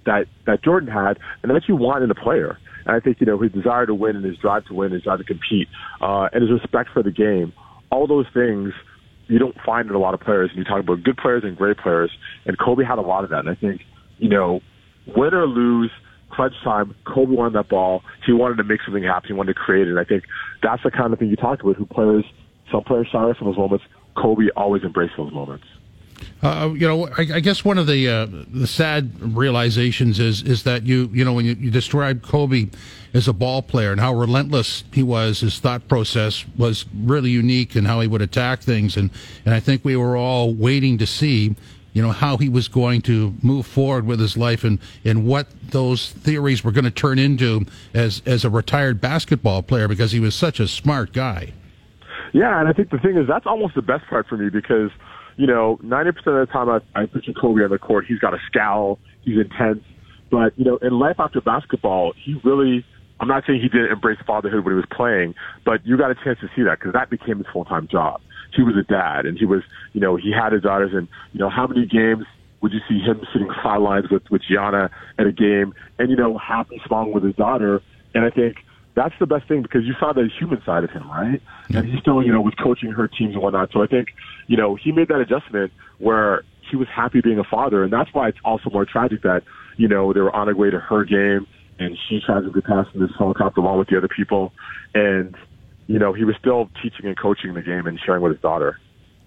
that 0.05 0.25
that 0.45 0.63
Jordan 0.63 0.89
had, 0.89 1.17
and 1.43 1.51
that 1.51 1.63
you 1.67 1.75
want 1.75 2.03
in 2.03 2.11
a 2.11 2.15
player. 2.15 2.57
And 2.85 2.95
I 2.95 2.99
think, 2.99 3.19
you 3.19 3.25
know, 3.25 3.39
his 3.39 3.51
desire 3.51 3.85
to 3.87 3.95
win 3.95 4.15
and 4.15 4.23
his 4.23 4.37
drive 4.37 4.65
to 4.65 4.73
win, 4.73 4.91
his 4.91 5.01
drive 5.01 5.17
to 5.17 5.23
compete, 5.23 5.67
uh, 6.01 6.29
and 6.31 6.43
his 6.43 6.51
respect 6.51 6.91
for 6.93 7.01
the 7.01 7.11
game, 7.11 7.51
all 7.91 8.05
those 8.05 8.27
things 8.33 8.73
you 9.27 9.39
don't 9.39 9.57
find 9.65 9.89
in 9.89 9.95
a 9.95 9.99
lot 9.99 10.13
of 10.13 10.19
players. 10.19 10.51
And 10.51 10.59
you 10.59 10.63
talk 10.63 10.79
about 10.79 11.03
good 11.03 11.17
players 11.17 11.43
and 11.43 11.57
great 11.57 11.77
players, 11.77 12.11
and 12.45 12.57
Kobe 12.59 12.83
had 12.83 12.99
a 12.99 13.01
lot 13.01 13.23
of 13.23 13.31
that. 13.31 13.39
And 13.39 13.49
I 13.49 13.55
think, 13.55 13.81
you 14.19 14.29
know, 14.29 14.61
win 15.07 15.33
or 15.33 15.47
lose, 15.47 15.91
clutch 16.35 16.53
time, 16.63 16.95
Kobe 17.05 17.33
wanted 17.33 17.53
that 17.53 17.69
ball. 17.69 18.03
He 18.25 18.33
wanted 18.33 18.57
to 18.57 18.63
make 18.63 18.81
something 18.83 19.03
happen. 19.03 19.27
He 19.27 19.33
wanted 19.33 19.53
to 19.53 19.59
create 19.59 19.87
it. 19.87 19.91
And 19.91 19.99
I 19.99 20.03
think 20.03 20.23
that's 20.61 20.83
the 20.83 20.91
kind 20.91 21.13
of 21.13 21.19
thing 21.19 21.29
you 21.29 21.35
talked 21.35 21.61
about. 21.61 21.75
Who 21.75 21.85
players, 21.85 22.25
some 22.71 22.83
players 22.83 23.07
shy 23.11 23.33
from 23.33 23.47
those 23.47 23.57
moments. 23.57 23.85
Kobe 24.15 24.49
always 24.55 24.83
embraced 24.83 25.13
those 25.17 25.33
moments. 25.33 25.65
Uh, 26.41 26.73
you 26.73 26.87
know, 26.87 27.07
I, 27.07 27.21
I, 27.35 27.39
guess 27.39 27.65
one 27.65 27.77
of 27.77 27.87
the 27.87 28.07
uh, 28.07 28.27
the 28.53 28.67
sad 28.67 29.11
realizations 29.35 30.19
is 30.19 30.43
is 30.43 30.63
that 30.63 30.83
you 30.83 31.09
you 31.11 31.25
know 31.25 31.33
when 31.33 31.45
you, 31.45 31.55
you 31.55 31.71
describe 31.71 32.21
Kobe 32.21 32.69
as 33.13 33.27
a 33.27 33.33
ball 33.33 33.61
player 33.61 33.91
and 33.91 33.99
how 33.99 34.13
relentless 34.13 34.83
he 34.93 35.01
was, 35.03 35.39
his 35.39 35.59
thought 35.59 35.87
process 35.87 36.45
was 36.57 36.85
really 36.93 37.31
unique 37.31 37.75
and 37.75 37.87
how 37.87 37.99
he 37.99 38.07
would 38.07 38.21
attack 38.21 38.61
things, 38.61 38.95
and 38.95 39.09
and 39.45 39.53
I 39.53 39.59
think 39.59 39.83
we 39.83 39.95
were 39.95 40.15
all 40.15 40.53
waiting 40.53 40.97
to 40.99 41.07
see. 41.07 41.55
You 41.95 42.03
know 42.03 42.11
how 42.11 42.37
he 42.37 42.49
was 42.49 42.67
going 42.67 43.01
to 43.03 43.33
move 43.41 43.65
forward 43.65 44.05
with 44.05 44.19
his 44.19 44.37
life 44.37 44.63
and, 44.63 44.77
and 45.03 45.25
what 45.25 45.47
those 45.71 46.11
theories 46.11 46.63
were 46.63 46.71
going 46.71 46.85
to 46.85 46.91
turn 46.91 47.17
into 47.17 47.65
as 47.93 48.21
as 48.27 48.45
a 48.45 48.49
retired 48.51 49.01
basketball 49.01 49.63
player 49.63 49.87
because 49.87 50.11
he 50.11 50.19
was 50.19 50.35
such 50.35 50.59
a 50.59 50.67
smart 50.67 51.13
guy. 51.13 51.53
Yeah, 52.33 52.59
and 52.59 52.69
I 52.69 52.73
think 52.73 52.91
the 52.91 52.99
thing 52.99 53.17
is 53.17 53.27
that's 53.27 53.47
almost 53.47 53.73
the 53.73 53.81
best 53.81 54.05
part 54.07 54.27
for 54.27 54.37
me 54.37 54.49
because 54.49 54.91
you 55.37 55.47
know, 55.47 55.79
90% 55.83 56.09
of 56.09 56.23
the 56.25 56.47
time 56.51 56.69
I, 56.69 56.79
I 56.99 57.05
picture 57.07 57.33
Kobe 57.33 57.63
on 57.63 57.69
the 57.69 57.77
court, 57.77 58.05
he's 58.05 58.19
got 58.19 58.33
a 58.33 58.39
scowl, 58.47 58.99
he's 59.23 59.37
intense. 59.37 59.83
But, 60.31 60.57
you 60.57 60.65
know, 60.65 60.77
in 60.77 60.97
life 60.97 61.17
after 61.19 61.41
basketball, 61.41 62.13
he 62.23 62.39
really, 62.43 62.85
I'm 63.19 63.27
not 63.27 63.43
saying 63.45 63.61
he 63.61 63.69
didn't 63.69 63.91
embrace 63.91 64.17
fatherhood 64.25 64.63
when 64.63 64.73
he 64.73 64.77
was 64.77 64.87
playing, 64.91 65.35
but 65.65 65.85
you 65.85 65.97
got 65.97 66.11
a 66.11 66.15
chance 66.15 66.39
to 66.39 66.49
see 66.55 66.63
that 66.63 66.79
because 66.79 66.93
that 66.93 67.09
became 67.09 67.37
his 67.37 67.47
full-time 67.51 67.87
job. 67.89 68.21
He 68.55 68.63
was 68.63 68.75
a 68.77 68.83
dad 68.83 69.25
and 69.25 69.37
he 69.37 69.45
was, 69.45 69.63
you 69.93 70.01
know, 70.01 70.15
he 70.15 70.31
had 70.31 70.53
his 70.53 70.61
daughters 70.61 70.91
and, 70.93 71.07
you 71.33 71.39
know, 71.39 71.49
how 71.49 71.67
many 71.67 71.85
games 71.85 72.25
would 72.61 72.71
you 72.71 72.79
see 72.87 72.99
him 72.99 73.21
sitting 73.33 73.49
sidelines 73.61 74.09
with, 74.09 74.23
with 74.31 74.41
Gianna 74.43 74.89
at 75.19 75.27
a 75.27 75.31
game 75.31 75.73
and, 75.99 76.09
you 76.09 76.15
know, 76.15 76.37
happy, 76.37 76.81
smiling 76.85 77.13
with 77.13 77.23
his 77.23 77.35
daughter. 77.35 77.81
And 78.13 78.25
I 78.25 78.29
think, 78.29 78.57
that's 78.95 79.13
the 79.19 79.25
best 79.25 79.45
thing 79.47 79.61
because 79.61 79.83
you 79.83 79.93
saw 79.99 80.13
the 80.13 80.29
human 80.39 80.63
side 80.65 80.85
of 80.85 80.89
him, 80.89 81.09
right? 81.11 81.41
And 81.67 81.85
he 81.85 81.99
still, 81.99 82.23
you 82.23 82.31
know, 82.31 82.39
was 82.39 82.53
coaching 82.55 82.91
her 82.91 83.09
teams 83.09 83.33
and 83.33 83.43
whatnot. 83.43 83.71
So 83.73 83.83
I 83.83 83.87
think, 83.87 84.07
you 84.47 84.55
know, 84.55 84.75
he 84.75 84.93
made 84.93 85.09
that 85.09 85.19
adjustment 85.19 85.73
where 85.97 86.43
he 86.71 86.77
was 86.77 86.87
happy 86.87 87.19
being 87.19 87.37
a 87.37 87.43
father, 87.43 87.83
and 87.83 87.91
that's 87.91 88.13
why 88.13 88.29
it's 88.29 88.37
also 88.45 88.69
more 88.69 88.85
tragic 88.85 89.21
that, 89.23 89.43
you 89.75 89.89
know, 89.89 90.13
they 90.13 90.21
were 90.21 90.33
on 90.33 90.47
their 90.47 90.55
way 90.55 90.69
to 90.69 90.79
her 90.79 91.03
game 91.03 91.45
and 91.77 91.97
she 92.07 92.21
tragically 92.25 92.61
passed 92.61 92.89
in 92.93 93.01
this 93.01 93.11
helicopter 93.17 93.59
along 93.59 93.79
with 93.79 93.89
the 93.89 93.97
other 93.97 94.07
people, 94.07 94.53
and 94.93 95.35
you 95.87 95.99
know, 95.99 96.13
he 96.13 96.23
was 96.23 96.35
still 96.39 96.69
teaching 96.81 97.05
and 97.05 97.17
coaching 97.17 97.53
the 97.53 97.61
game 97.61 97.87
and 97.87 97.99
sharing 97.99 98.21
with 98.21 98.33
his 98.33 98.41
daughter. 98.41 98.79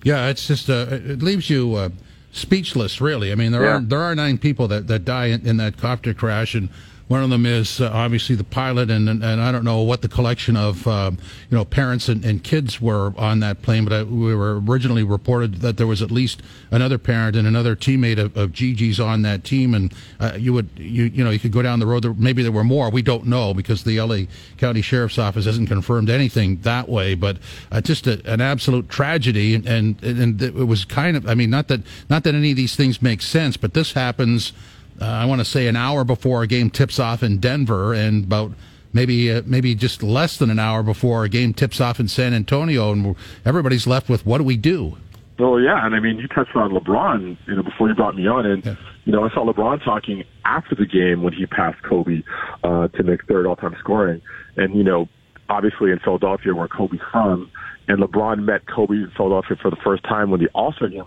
Yeah, 0.03 0.29
it's 0.29 0.47
just 0.47 0.71
uh, 0.71 0.87
it 0.91 1.23
leaves 1.23 1.51
you. 1.51 1.75
Uh 1.75 1.89
speechless, 2.33 3.01
really. 3.01 3.33
I 3.33 3.35
mean, 3.35 3.53
there 3.53 3.65
yeah. 3.65 3.77
are 3.77 3.81
there 3.81 4.01
are 4.01 4.15
nine 4.15 4.39
people 4.39 4.69
that, 4.69 4.87
that 4.89 5.05
die 5.05 5.27
in, 5.27 5.47
in 5.47 5.57
that 5.59 5.77
copter 5.77 6.15
crash, 6.15 6.55
and 6.55 6.69
one 7.09 7.23
of 7.23 7.31
them 7.31 7.47
is 7.47 7.81
uh, 7.81 7.91
obviously 7.93 8.37
the 8.37 8.45
pilot, 8.45 8.91
and, 8.91 9.09
and, 9.09 9.25
and 9.25 9.41
I 9.41 9.51
don't 9.51 9.65
know 9.65 9.81
what 9.81 10.03
the 10.03 10.09
collection 10.09 10.57
of 10.57 10.87
uh, 10.87 11.11
you 11.51 11.57
know 11.57 11.65
parents 11.65 12.09
and, 12.09 12.23
and 12.25 12.45
kids 12.45 12.81
were 12.81 13.15
on 13.17 13.41
that 13.41 13.63
plane, 13.63 13.85
but 13.85 13.93
I, 13.95 14.03
we 14.03 14.35
were 14.35 14.61
originally 14.61 15.03
reported 15.03 15.57
that 15.57 15.79
there 15.79 15.87
was 15.87 16.03
at 16.03 16.11
least 16.11 16.43
another 16.71 16.99
parent 16.99 17.35
and 17.35 17.49
another 17.49 17.75
teammate 17.75 18.19
of, 18.19 18.37
of 18.37 18.53
Gigi's 18.53 19.01
on 19.01 19.23
that 19.23 19.43
team, 19.43 19.75
and 19.75 19.93
uh, 20.21 20.33
you 20.37 20.53
would 20.53 20.69
you 20.77 21.05
you 21.05 21.25
know 21.25 21.31
you 21.31 21.39
could 21.39 21.53
go 21.53 21.63
down 21.63 21.81
the 21.81 21.87
road. 21.87 22.05
There, 22.05 22.13
maybe 22.13 22.43
there 22.43 22.53
were 22.53 22.65
more. 22.65 22.91
We 22.91 23.03
don't 23.03 23.27
know 23.27 23.55
because 23.55 23.85
the 23.85 23.99
LA 24.01 24.31
County 24.59 24.83
Sheriff's 24.83 25.19
Office 25.19 25.47
hasn't 25.47 25.69
confirmed 25.69 26.11
anything 26.11 26.59
that 26.59 26.91
way. 26.91 27.15
But 27.15 27.39
uh, 27.73 27.81
just 27.81 28.07
a, 28.07 28.21
an 28.31 28.43
absolute 28.43 28.91
tragedy, 28.91 29.55
and, 29.55 29.67
and 29.67 30.03
and 30.05 30.43
it 30.43 30.55
was 30.55 30.85
kind 30.85 31.17
of 31.17 31.27
I 31.27 31.35
mean 31.35 31.49
not 31.49 31.69
that 31.69 31.81
not 32.11 32.25
that 32.25 32.35
any 32.35 32.51
of 32.51 32.57
these 32.59 32.77
things 32.77 33.01
make 33.01 33.23
sense, 33.23 33.57
but 33.57 33.73
this 33.73 33.93
happens 33.93 34.53
uh, 35.01 35.05
I 35.05 35.25
want 35.27 35.41
to 35.41 35.45
say 35.45 35.67
an 35.67 35.77
hour 35.77 36.05
before 36.05 36.43
a 36.43 36.47
game 36.47 36.71
tips 36.71 36.99
off 36.99 37.23
in 37.23 37.39
Denver, 37.39 37.95
and 37.95 38.25
about 38.25 38.53
maybe 38.93 39.33
uh, 39.33 39.43
maybe 39.47 39.75
just 39.75 40.03
less 40.03 40.37
than 40.39 40.51
an 40.51 40.59
hour 40.59 40.83
before 40.83 41.25
a 41.25 41.29
game 41.29 41.55
tips 41.55 41.81
off 41.81 42.01
in 42.01 42.09
San 42.09 42.35
Antonio, 42.35 42.93
and 42.93 43.17
everybody's 43.45 43.87
left 43.87 44.09
with 44.09 44.27
what 44.27 44.39
do 44.39 44.45
we 44.45 44.57
do? 44.57 44.97
Well, 45.39 45.61
yeah, 45.61 45.87
and 45.87 45.95
I 45.95 46.01
mean, 46.01 46.19
you 46.19 46.27
touched 46.27 46.57
on 46.57 46.73
LeBron, 46.73 47.37
you 47.47 47.55
know, 47.55 47.63
before 47.63 47.89
you 47.89 47.95
brought 47.95 48.17
me 48.17 48.27
on, 48.27 48.45
and 48.45 48.65
yeah. 48.65 48.75
you 49.05 49.13
know, 49.13 49.25
I 49.25 49.33
saw 49.33 49.45
LeBron 49.45 49.85
talking 49.85 50.25
after 50.45 50.75
the 50.75 50.87
game 50.87 51.23
when 51.23 51.33
he 51.33 51.47
passed 51.47 51.81
Kobe 51.83 52.23
uh, 52.65 52.89
to 52.89 53.03
make 53.05 53.25
third 53.27 53.47
all-time 53.47 53.77
scoring, 53.79 54.21
and 54.57 54.75
you 54.75 54.83
know, 54.83 55.09
obviously 55.49 55.93
in 55.93 56.01
Philadelphia, 56.01 56.55
where 56.55 56.67
Kobe's 56.67 56.99
from, 57.13 57.51
and 57.87 58.03
LeBron 58.03 58.45
met 58.45 58.67
Kobe 58.67 58.95
in 58.95 59.13
Philadelphia 59.17 59.57
for 59.63 59.71
the 59.71 59.77
first 59.77 60.03
time 60.03 60.31
when 60.31 60.41
the 60.41 60.49
All-Star 60.55 60.89
game, 60.89 61.05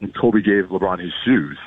and 0.00 0.14
Kobe 0.16 0.40
gave 0.40 0.70
LeBron 0.70 0.98
his 0.98 1.12
shoes. 1.22 1.58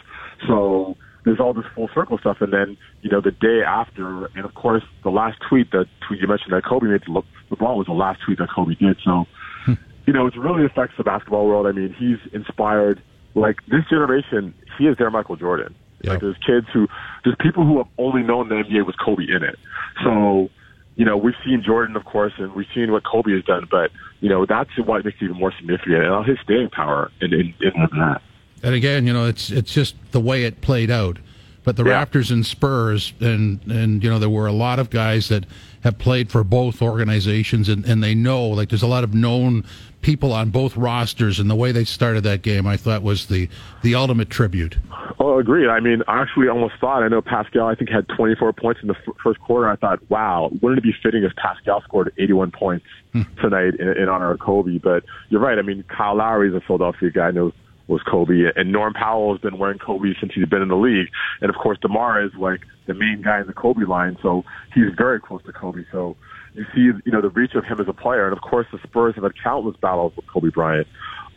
So 0.47 0.97
there's 1.25 1.39
all 1.39 1.53
this 1.53 1.65
full 1.73 1.89
circle 1.93 2.17
stuff. 2.19 2.37
And 2.39 2.53
then, 2.53 2.77
you 3.01 3.09
know, 3.09 3.19
the 3.19 3.31
day 3.31 3.61
after, 3.65 4.27
and 4.27 4.45
of 4.45 4.53
course, 4.53 4.83
the 5.03 5.09
last 5.09 5.37
tweet, 5.49 5.71
that 5.71 5.85
tweet 6.07 6.21
you 6.21 6.27
mentioned 6.27 6.53
that 6.53 6.63
Kobe 6.63 6.87
made, 6.87 7.01
Le- 7.07 7.23
LeBron 7.51 7.75
was 7.77 7.87
the 7.87 7.93
last 7.93 8.21
tweet 8.23 8.37
that 8.37 8.49
Kobe 8.55 8.75
did. 8.75 8.97
So, 9.03 9.25
hmm. 9.65 9.73
you 10.05 10.13
know, 10.13 10.27
it 10.27 10.37
really 10.37 10.65
affects 10.65 10.95
the 10.97 11.03
basketball 11.03 11.47
world. 11.47 11.65
I 11.65 11.71
mean, 11.71 11.93
he's 11.97 12.19
inspired, 12.31 13.01
like, 13.33 13.57
this 13.67 13.81
generation, 13.89 14.53
he 14.77 14.85
is 14.85 14.97
their 14.97 15.09
Michael 15.09 15.35
Jordan. 15.35 15.73
Yep. 16.01 16.11
Like, 16.11 16.21
there's 16.21 16.37
kids 16.45 16.67
who, 16.71 16.87
there's 17.23 17.35
people 17.39 17.65
who 17.65 17.77
have 17.79 17.87
only 17.97 18.21
known 18.21 18.49
the 18.49 18.55
NBA 18.55 18.85
with 18.85 18.95
Kobe 19.03 19.23
in 19.23 19.43
it. 19.43 19.57
So, 20.03 20.49
you 20.95 21.05
know, 21.05 21.17
we've 21.17 21.35
seen 21.43 21.63
Jordan, 21.65 21.95
of 21.95 22.05
course, 22.05 22.33
and 22.37 22.53
we've 22.53 22.67
seen 22.75 22.91
what 22.91 23.03
Kobe 23.03 23.31
has 23.31 23.43
done, 23.43 23.67
but, 23.69 23.89
you 24.21 24.29
know, 24.29 24.45
that's 24.45 24.69
what 24.77 25.03
makes 25.03 25.17
it 25.19 25.25
even 25.25 25.37
more 25.37 25.53
significant, 25.57 26.03
and 26.03 26.13
all 26.13 26.23
his 26.23 26.37
staying 26.43 26.69
power 26.69 27.11
in, 27.19 27.33
in, 27.33 27.53
in 27.61 27.73
that. 27.97 28.21
And 28.65 28.73
again, 28.73 29.05
you 29.05 29.13
know, 29.13 29.27
it's 29.27 29.51
it's 29.51 29.71
just 29.71 29.95
the 30.11 30.19
way 30.19 30.43
it 30.43 30.61
played 30.61 30.89
out. 30.89 31.19
But 31.63 31.77
the 31.77 31.85
yeah. 31.85 32.03
Raptors 32.03 32.31
and 32.31 32.43
Spurs, 32.43 33.13
and 33.19 33.61
and 33.67 34.03
you 34.03 34.09
know, 34.09 34.17
there 34.17 34.29
were 34.29 34.47
a 34.47 34.51
lot 34.51 34.79
of 34.79 34.89
guys 34.89 35.29
that 35.29 35.45
have 35.81 35.99
played 35.99 36.31
for 36.31 36.43
both 36.43 36.81
organizations, 36.81 37.69
and, 37.69 37.85
and 37.85 38.03
they 38.03 38.15
know 38.15 38.47
like 38.47 38.69
there's 38.69 38.81
a 38.81 38.87
lot 38.87 39.03
of 39.03 39.13
known 39.13 39.65
people 40.01 40.33
on 40.33 40.49
both 40.49 40.75
rosters, 40.75 41.39
and 41.39 41.47
the 41.47 41.55
way 41.55 41.71
they 41.71 41.83
started 41.83 42.21
that 42.23 42.41
game, 42.41 42.65
I 42.65 42.75
thought 42.75 43.03
was 43.03 43.27
the 43.27 43.49
the 43.83 43.93
ultimate 43.93 44.31
tribute. 44.31 44.77
Oh, 45.19 45.37
agreed. 45.37 45.69
I 45.69 45.79
mean, 45.79 46.01
I 46.07 46.23
actually 46.23 46.47
almost 46.47 46.73
thought 46.81 47.03
I 47.03 47.07
know 47.07 47.21
Pascal. 47.21 47.67
I 47.67 47.75
think 47.75 47.91
had 47.91 48.07
24 48.09 48.51
points 48.53 48.81
in 48.81 48.87
the 48.87 48.95
f- 48.95 49.15
first 49.23 49.39
quarter. 49.41 49.69
I 49.69 49.75
thought, 49.75 49.99
wow, 50.09 50.49
wouldn't 50.59 50.79
it 50.79 50.83
be 50.83 50.93
fitting 51.03 51.23
if 51.23 51.35
Pascal 51.35 51.81
scored 51.81 52.11
81 52.17 52.49
points 52.49 52.85
hmm. 53.13 53.21
tonight 53.39 53.75
in, 53.75 53.89
in 53.89 54.09
honor 54.09 54.31
of 54.31 54.39
Kobe? 54.39 54.79
But 54.79 55.03
you're 55.29 55.41
right. 55.41 55.59
I 55.59 55.61
mean, 55.61 55.83
Kyle 55.83 56.15
Lowry 56.15 56.49
is 56.49 56.55
a 56.55 56.61
Philadelphia 56.61 57.11
guy. 57.11 57.29
Knows 57.29 57.53
was 57.87 58.01
Kobe, 58.01 58.51
and 58.55 58.71
Norm 58.71 58.93
Powell 58.93 59.33
has 59.33 59.41
been 59.41 59.57
wearing 59.57 59.77
Kobe 59.77 60.13
since 60.19 60.33
he's 60.33 60.47
been 60.47 60.61
in 60.61 60.69
the 60.69 60.75
league, 60.75 61.07
and 61.41 61.49
of 61.49 61.55
course 61.55 61.77
Demar 61.81 62.23
is 62.23 62.31
like 62.35 62.61
the 62.87 62.93
main 62.93 63.21
guy 63.21 63.41
in 63.41 63.47
the 63.47 63.53
Kobe 63.53 63.85
line, 63.85 64.17
so 64.21 64.43
he's 64.73 64.93
very 64.97 65.19
close 65.19 65.43
to 65.43 65.53
Kobe. 65.53 65.83
So 65.91 66.15
you 66.53 66.65
see, 66.73 66.81
you 67.05 67.11
know, 67.11 67.21
the 67.21 67.29
reach 67.29 67.53
of 67.53 67.65
him 67.65 67.79
as 67.79 67.87
a 67.87 67.93
player, 67.93 68.25
and 68.25 68.35
of 68.35 68.41
course 68.41 68.67
the 68.71 68.79
Spurs 68.83 69.15
have 69.15 69.23
had 69.23 69.33
countless 69.41 69.75
battles 69.77 70.13
with 70.15 70.25
Kobe 70.27 70.49
Bryant 70.49 70.87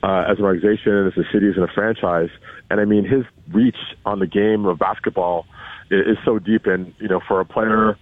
uh, 0.02 0.24
as 0.30 0.38
an 0.38 0.44
organization, 0.44 1.06
as 1.06 1.16
a 1.16 1.24
city, 1.32 1.48
as 1.48 1.56
a 1.56 1.68
franchise, 1.74 2.30
and 2.70 2.80
I 2.80 2.84
mean 2.84 3.04
his 3.04 3.24
reach 3.52 3.78
on 4.06 4.20
the 4.20 4.26
game 4.26 4.64
of 4.64 4.78
basketball 4.78 5.46
is, 5.90 6.18
so 6.24 6.38
deep, 6.38 6.66
and 6.66 6.94
you 6.98 7.08
know, 7.08 7.20
for 7.26 7.40
a 7.40 7.44
player, 7.44 7.98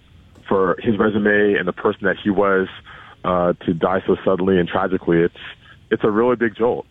for 0.47 0.75
his 0.79 0.97
resume 0.97 1.55
and 1.57 1.67
the 1.67 1.73
person 1.73 2.01
that 2.03 2.17
he 2.21 2.29
was, 2.29 2.67
uh, 3.23 3.53
to 3.65 3.73
die 3.73 4.01
so 4.05 4.15
suddenly 4.23 4.59
and 4.59 4.69
tragically, 4.69 5.19
it's 5.19 5.35
it's 5.89 6.03
a 6.03 6.11
really 6.11 6.35
big 6.35 6.55
jolt. 6.55 6.85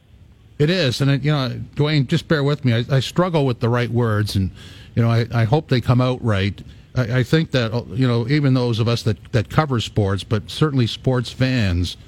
It 0.58 0.70
is, 0.70 1.00
and 1.00 1.10
it, 1.10 1.22
you 1.22 1.32
know, 1.32 1.50
Dwayne, 1.74 2.06
just 2.06 2.28
bear 2.28 2.42
with 2.42 2.64
me. 2.64 2.72
I, 2.72 2.84
I, 2.90 3.00
struggle 3.00 3.44
with 3.44 3.60
the 3.60 3.68
right 3.68 3.90
words, 3.90 4.36
and 4.36 4.50
you 4.94 5.02
know, 5.02 5.10
I, 5.10 5.26
I 5.32 5.44
hope 5.44 5.68
they 5.68 5.82
come 5.82 6.00
out 6.00 6.22
right. 6.24 6.58
I, 6.94 7.18
I, 7.18 7.22
think 7.24 7.50
that 7.50 7.72
you 7.88 8.08
know, 8.08 8.26
even 8.28 8.54
those 8.54 8.78
of 8.78 8.88
us 8.88 9.02
that 9.02 9.32
that 9.32 9.50
cover 9.50 9.80
sports, 9.80 10.24
but 10.24 10.50
certainly 10.50 10.86
sports 10.86 11.30
fans, 11.30 11.98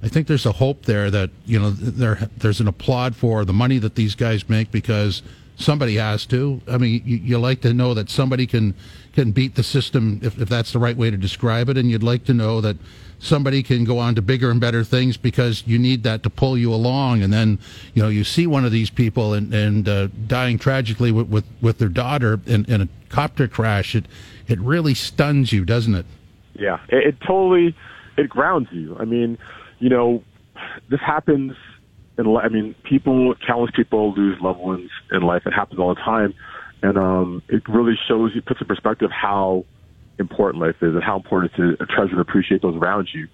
I 0.00 0.08
think 0.08 0.28
there's 0.28 0.46
a 0.46 0.52
hope 0.52 0.84
there 0.84 1.10
that 1.10 1.30
you 1.44 1.58
know 1.58 1.70
there 1.70 2.28
there's 2.36 2.60
an 2.60 2.68
applaud 2.68 3.16
for 3.16 3.44
the 3.44 3.52
money 3.52 3.78
that 3.78 3.96
these 3.96 4.14
guys 4.14 4.48
make 4.48 4.70
because 4.70 5.22
somebody 5.56 5.96
has 5.96 6.24
to. 6.26 6.60
I 6.68 6.78
mean, 6.78 7.02
you, 7.04 7.16
you 7.16 7.38
like 7.38 7.62
to 7.62 7.74
know 7.74 7.94
that 7.94 8.10
somebody 8.10 8.46
can 8.46 8.74
can 9.12 9.32
beat 9.32 9.56
the 9.56 9.64
system 9.64 10.20
if, 10.22 10.40
if 10.40 10.48
that's 10.48 10.72
the 10.72 10.78
right 10.78 10.96
way 10.96 11.10
to 11.10 11.16
describe 11.16 11.68
it, 11.68 11.76
and 11.76 11.90
you'd 11.90 12.04
like 12.04 12.24
to 12.26 12.34
know 12.34 12.60
that 12.60 12.76
somebody 13.18 13.62
can 13.62 13.84
go 13.84 13.98
on 13.98 14.14
to 14.14 14.22
bigger 14.22 14.50
and 14.50 14.60
better 14.60 14.84
things 14.84 15.16
because 15.16 15.64
you 15.66 15.78
need 15.78 16.02
that 16.04 16.22
to 16.22 16.30
pull 16.30 16.56
you 16.56 16.72
along. 16.72 17.22
And 17.22 17.32
then, 17.32 17.58
you 17.94 18.02
know, 18.02 18.08
you 18.08 18.24
see 18.24 18.46
one 18.46 18.64
of 18.64 18.72
these 18.72 18.90
people 18.90 19.34
and, 19.34 19.52
and 19.52 19.88
uh, 19.88 20.08
dying 20.26 20.58
tragically 20.58 21.12
with, 21.12 21.28
with, 21.28 21.44
with 21.60 21.78
their 21.78 21.88
daughter 21.88 22.40
in, 22.46 22.64
in, 22.66 22.82
a 22.82 22.88
copter 23.08 23.48
crash. 23.48 23.94
It, 23.94 24.06
it 24.46 24.60
really 24.60 24.94
stuns 24.94 25.52
you, 25.52 25.64
doesn't 25.64 25.94
it? 25.94 26.06
Yeah, 26.54 26.80
it, 26.88 27.08
it 27.08 27.20
totally, 27.20 27.74
it 28.16 28.28
grounds 28.28 28.68
you. 28.72 28.96
I 28.98 29.04
mean, 29.04 29.38
you 29.78 29.88
know, 29.88 30.22
this 30.88 31.00
happens 31.00 31.54
in, 32.18 32.36
I 32.36 32.48
mean, 32.48 32.74
people, 32.84 33.34
countless 33.46 33.70
people 33.74 34.12
lose 34.14 34.40
loved 34.40 34.60
ones 34.60 34.90
in 35.10 35.22
life. 35.22 35.42
It 35.46 35.52
happens 35.52 35.80
all 35.80 35.94
the 35.94 36.00
time. 36.00 36.34
And 36.82 36.96
um, 36.96 37.42
it 37.48 37.68
really 37.68 37.98
shows 38.06 38.32
you, 38.34 38.42
puts 38.42 38.60
in 38.60 38.66
perspective 38.66 39.10
how 39.10 39.64
important 40.18 40.62
life 40.62 40.76
is 40.82 40.94
and 40.94 41.02
how 41.02 41.16
important 41.16 41.52
it 41.58 41.62
is 41.62 41.78
to 41.78 41.86
treasure 41.86 42.12
and 42.12 42.20
appreciate 42.20 42.62
those 42.62 42.76
around 42.76 43.08
you. 43.12 43.28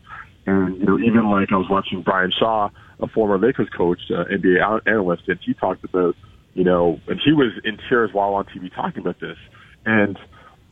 And, 0.47 0.79
you 0.79 0.85
know, 0.85 0.99
even 0.99 1.31
like 1.31 1.51
I 1.53 1.57
was 1.57 1.69
watching 1.71 2.03
Brian 2.03 2.33
Shaw, 2.39 2.69
a 3.01 3.09
former 3.09 3.39
Lakers 3.39 3.69
coach, 3.77 4.01
uh, 4.11 4.25
NBA 4.25 4.81
analyst, 4.87 5.23
and 5.29 5.39
he 5.45 5.55
talked 5.55 5.85
about, 5.85 6.15
you 6.53 6.65
know, 6.65 7.01
and 7.09 7.19
he 7.25 7.33
was 7.33 7.53
in 7.65 7.79
tears 7.89 8.11
while 8.13 8.35
on 8.35 8.45
TV 8.45 8.73
talking 8.75 9.01
about 9.01 9.21
this. 9.21 9.39
And 9.87 10.19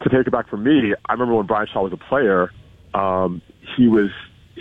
to 0.03 0.09
take 0.11 0.27
it 0.27 0.31
back 0.31 0.49
from 0.49 0.65
me, 0.65 0.95
I 1.07 1.13
remember 1.13 1.35
when 1.35 1.47
Brian 1.47 1.69
Shaw 1.73 1.83
was 1.83 1.93
a 1.93 1.97
player, 1.97 2.51
um, 2.95 3.41
he 3.77 3.89
was, 3.89 4.11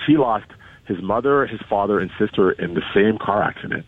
he 0.08 0.18
lost 0.18 0.48
his 0.88 1.02
mother, 1.02 1.46
his 1.46 1.60
father, 1.70 2.00
and 2.00 2.10
sister 2.18 2.52
in 2.52 2.74
the 2.74 2.82
same 2.94 3.18
car 3.18 3.44
accident. 3.44 3.86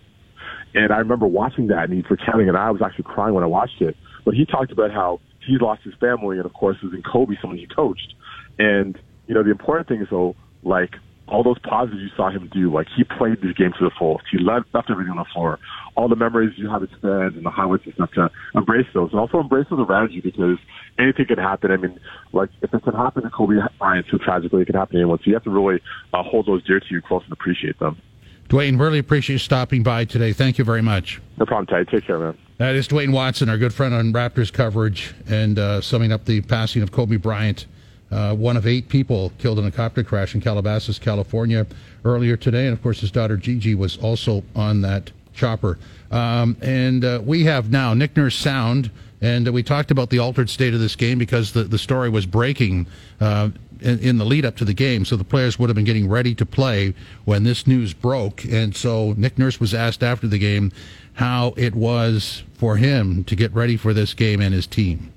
And 0.76 0.92
I 0.92 0.98
remember 0.98 1.28
watching 1.28 1.68
that, 1.68 1.86
and 1.86 1.94
he's 1.94 2.10
recounting, 2.10 2.50
and 2.50 2.58
I 2.58 2.72
was 2.72 2.82
actually 2.82 3.06
crying 3.06 3.34
when 3.34 3.44
I 3.44 3.48
watched 3.48 3.82
it. 3.82 3.96
But 4.26 4.34
he 4.34 4.46
talked 4.46 4.72
about 4.72 4.92
how 4.92 5.20
he 5.46 5.58
lost 5.60 5.84
his 5.84 5.94
family, 6.00 6.38
and 6.38 6.46
of 6.46 6.54
course, 6.54 6.78
was 6.84 6.94
in 6.94 7.04
Kobe, 7.04 7.36
someone 7.42 7.58
he 7.58 7.68
coached. 7.68 8.14
And 8.60 8.98
you 9.28 9.34
know, 9.34 9.44
the 9.44 9.52
important 9.52 9.88
thing 9.88 10.02
is 10.02 10.08
though, 10.10 10.36
like 10.64 10.92
all 11.28 11.44
those 11.44 11.60
positives 11.60 12.02
you 12.02 12.10
saw 12.18 12.30
him 12.30 12.50
do, 12.54 12.72
like 12.72 12.88
he 12.96 13.04
played 13.04 13.42
this 13.42 13.54
game 13.54 13.72
to 13.80 13.86
the 13.86 13.92
fullest. 13.98 14.26
He 14.32 14.38
left, 14.40 14.68
left 14.74 14.90
everything 14.92 15.12
on 15.12 15.18
the 15.18 15.26
floor. 15.34 15.58
All 15.96 16.10
the 16.10 16.16
memories 16.16 16.54
you 16.58 16.70
have 16.70 16.84
as 16.84 16.90
fans 17.02 17.36
and 17.36 17.46
the 17.46 17.50
highlights 17.50 17.86
and 17.86 17.94
stuff 17.94 18.12
to 18.16 18.30
embrace 18.56 18.88
those, 18.94 19.12
and 19.12 19.20
also 19.20 19.40
embrace 19.40 19.66
those 19.70 19.80
around 19.80 20.12
you 20.12 20.22
because 20.22 20.58
anything 21.00 21.26
can 21.28 21.38
happen. 21.38 21.72
I 21.72 21.78
mean, 21.78 22.00
like 22.34 22.50
if 22.62 22.74
it 22.74 22.84
can 22.84 22.94
happen 22.94 23.24
to 23.24 23.30
Kobe 23.30 23.56
Bryant 23.80 24.06
so 24.12 24.18
tragically, 24.18 24.64
it 24.64 24.66
can 24.66 24.76
happen 24.76 24.96
to 24.96 25.02
anyone. 25.02 25.20
So 25.20 25.24
you 25.28 25.34
have 25.34 25.44
to 25.44 25.50
really 25.50 25.82
uh, 26.14 26.24
hold 26.24 26.48
those 26.48 26.64
dear 26.66 26.80
to 26.80 26.86
you 26.90 27.02
close 27.02 27.24
and 27.24 27.32
appreciate 27.32 27.80
them. 27.80 28.02
Dwayne, 28.50 28.80
really 28.80 29.00
appreciate 29.00 29.34
you 29.34 29.40
stopping 29.40 29.84
by 29.84 30.06
today. 30.06 30.34
Thank 30.34 30.58
you 30.58 30.64
very 30.64 30.82
much. 30.82 31.22
No 31.38 31.46
problem, 31.46 31.66
Ty. 31.66 31.92
Take 31.92 32.06
care, 32.06 32.20
man. 32.20 32.38
That 32.58 32.76
is 32.76 32.88
Dwayne 32.88 33.12
Watson, 33.12 33.50
our 33.50 33.58
good 33.58 33.74
friend 33.74 33.94
on 33.94 34.14
Raptors 34.14 34.54
coverage, 34.54 35.14
and 35.28 35.58
uh, 35.58 35.82
summing 35.82 36.12
up 36.12 36.26
the 36.26 36.42
passing 36.42 36.84
of 36.84 36.92
Kobe 36.92 37.18
Bryant, 37.18 37.66
uh, 38.12 38.36
one 38.36 38.56
of 38.56 38.68
eight 38.68 38.90
people 38.90 39.32
killed 39.40 39.58
in 39.58 39.66
a 39.66 39.72
copter 39.72 40.04
crash 40.04 40.36
in 40.36 40.42
Calabasas, 40.42 41.00
California, 41.00 41.66
earlier 42.06 42.38
today. 42.38 42.66
And 42.66 42.74
of 42.74 42.84
course, 42.84 43.00
his 43.00 43.10
daughter 43.10 43.38
Gigi 43.38 43.74
was 43.74 43.98
also 43.98 44.44
on 44.56 44.82
that 44.82 45.12
chopper. 45.34 45.80
Um, 46.12 46.56
and 46.62 47.04
uh, 47.04 47.22
we 47.26 47.44
have 47.46 47.72
now 47.72 47.96
Nick 47.96 48.16
Nurse 48.16 48.36
Sound, 48.36 48.92
and 49.20 49.48
we 49.50 49.64
talked 49.64 49.90
about 49.90 50.12
the 50.12 50.20
altered 50.20 50.50
state 50.50 50.76
of 50.76 50.80
this 50.80 50.96
game 50.96 51.18
because 51.18 51.54
the, 51.54 51.64
the 51.64 51.80
story 51.80 52.10
was 52.10 52.28
breaking 52.28 52.86
uh, 53.20 53.50
in, 53.84 54.00
in, 54.00 54.18
the 54.18 54.26
lead 54.26 54.46
up 54.46 54.56
to 54.58 54.66
the 54.66 54.74
game. 54.74 55.06
So 55.06 55.16
the 55.16 55.24
players 55.24 55.60
would 55.60 55.70
have 55.70 55.76
been 55.76 55.86
getting 55.86 56.10
ready 56.10 56.34
to 56.36 56.46
play 56.46 56.94
when 57.26 57.44
this 57.44 57.68
news 57.68 57.94
broke. 57.94 58.44
And 58.46 58.76
so 58.76 59.14
Nick 59.18 59.38
Nurse 59.38 59.60
was 59.60 59.74
asked 59.74 60.04
after 60.04 60.28
the 60.28 60.40
game 60.40 60.72
how 61.14 61.54
it 61.58 61.76
was 61.76 62.44
for 62.54 62.78
him 62.78 63.24
to 63.26 63.36
get 63.36 63.54
ready 63.54 63.78
for 63.78 63.94
this 63.94 64.14
game 64.14 64.42
and 64.42 64.54
his 64.54 64.66
team. 64.66 65.12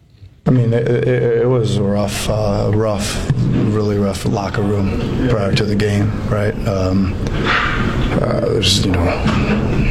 I 0.46 0.50
mean, 0.50 0.72
it, 0.72 0.86
it, 0.86 1.08
it 1.42 1.48
was 1.48 1.76
a 1.76 1.82
rough, 1.82 2.28
uh, 2.28 2.70
rough, 2.72 3.32
really 3.34 3.98
rough 3.98 4.24
locker 4.24 4.62
room 4.62 5.28
prior 5.28 5.52
to 5.54 5.64
the 5.64 5.74
game, 5.74 6.08
right? 6.28 6.54
Um, 6.68 7.14
uh, 8.22 8.40
there's, 8.40 8.86
you 8.86 8.92
know, 8.92 9.85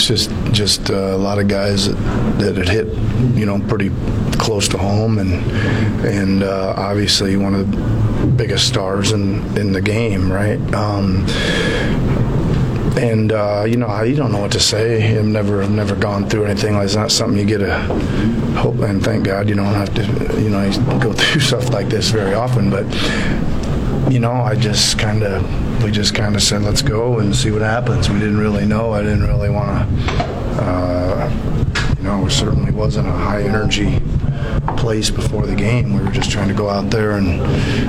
it's 0.00 0.24
just 0.24 0.52
just 0.52 0.90
uh, 0.90 0.94
a 0.94 1.16
lot 1.16 1.38
of 1.38 1.48
guys 1.48 1.88
that, 1.88 2.54
that 2.54 2.68
hit, 2.68 2.86
you 3.36 3.44
know, 3.44 3.60
pretty 3.68 3.90
close 4.38 4.68
to 4.68 4.78
home, 4.78 5.18
and 5.18 5.32
and 6.04 6.42
uh, 6.42 6.74
obviously 6.76 7.36
one 7.36 7.54
of 7.54 7.70
the 7.70 8.26
biggest 8.28 8.66
stars 8.68 9.12
in 9.12 9.44
in 9.58 9.72
the 9.72 9.80
game, 9.80 10.32
right? 10.32 10.58
Um, 10.74 11.26
and 12.98 13.32
uh, 13.32 13.64
you 13.66 13.76
know 13.76 14.02
you 14.02 14.16
don't 14.16 14.32
know 14.32 14.40
what 14.40 14.52
to 14.52 14.60
say. 14.60 15.18
I've 15.18 15.26
never 15.26 15.62
I've 15.62 15.70
never 15.70 15.94
gone 15.94 16.28
through 16.28 16.46
anything 16.46 16.74
like. 16.74 16.86
It's 16.86 16.96
not 16.96 17.10
something 17.10 17.38
you 17.38 17.44
get 17.44 17.62
a 17.62 17.78
hope 18.56 18.78
and 18.78 19.02
thank 19.02 19.24
God 19.24 19.48
you 19.48 19.54
don't 19.54 19.74
have 19.74 19.94
to 19.94 20.02
you 20.40 20.48
know 20.48 20.98
go 20.98 21.12
through 21.18 21.40
stuff 21.40 21.70
like 21.70 21.88
this 21.88 22.10
very 22.10 22.34
often. 22.34 22.70
But 22.70 22.86
you 24.10 24.18
know 24.18 24.32
I 24.32 24.56
just 24.56 24.98
kind 24.98 25.22
of 25.22 25.69
we 25.82 25.90
just 25.90 26.14
kind 26.14 26.36
of 26.36 26.42
said 26.42 26.62
let's 26.62 26.82
go 26.82 27.18
and 27.18 27.34
see 27.34 27.50
what 27.50 27.62
happens. 27.62 28.10
We 28.10 28.18
didn't 28.18 28.38
really 28.38 28.66
know. 28.66 28.92
I 28.92 29.02
didn't 29.02 29.24
really 29.24 29.50
want 29.50 29.88
to. 29.88 30.14
Uh, 30.62 31.89
you 32.00 32.06
know, 32.06 32.24
it 32.24 32.30
certainly 32.30 32.72
wasn't 32.72 33.06
a 33.06 33.12
high 33.12 33.42
energy 33.42 34.00
place 34.78 35.10
before 35.10 35.46
the 35.46 35.54
game. 35.54 35.92
We 35.92 36.02
were 36.02 36.10
just 36.10 36.30
trying 36.30 36.48
to 36.48 36.54
go 36.54 36.70
out 36.70 36.90
there 36.90 37.12
and, 37.12 37.42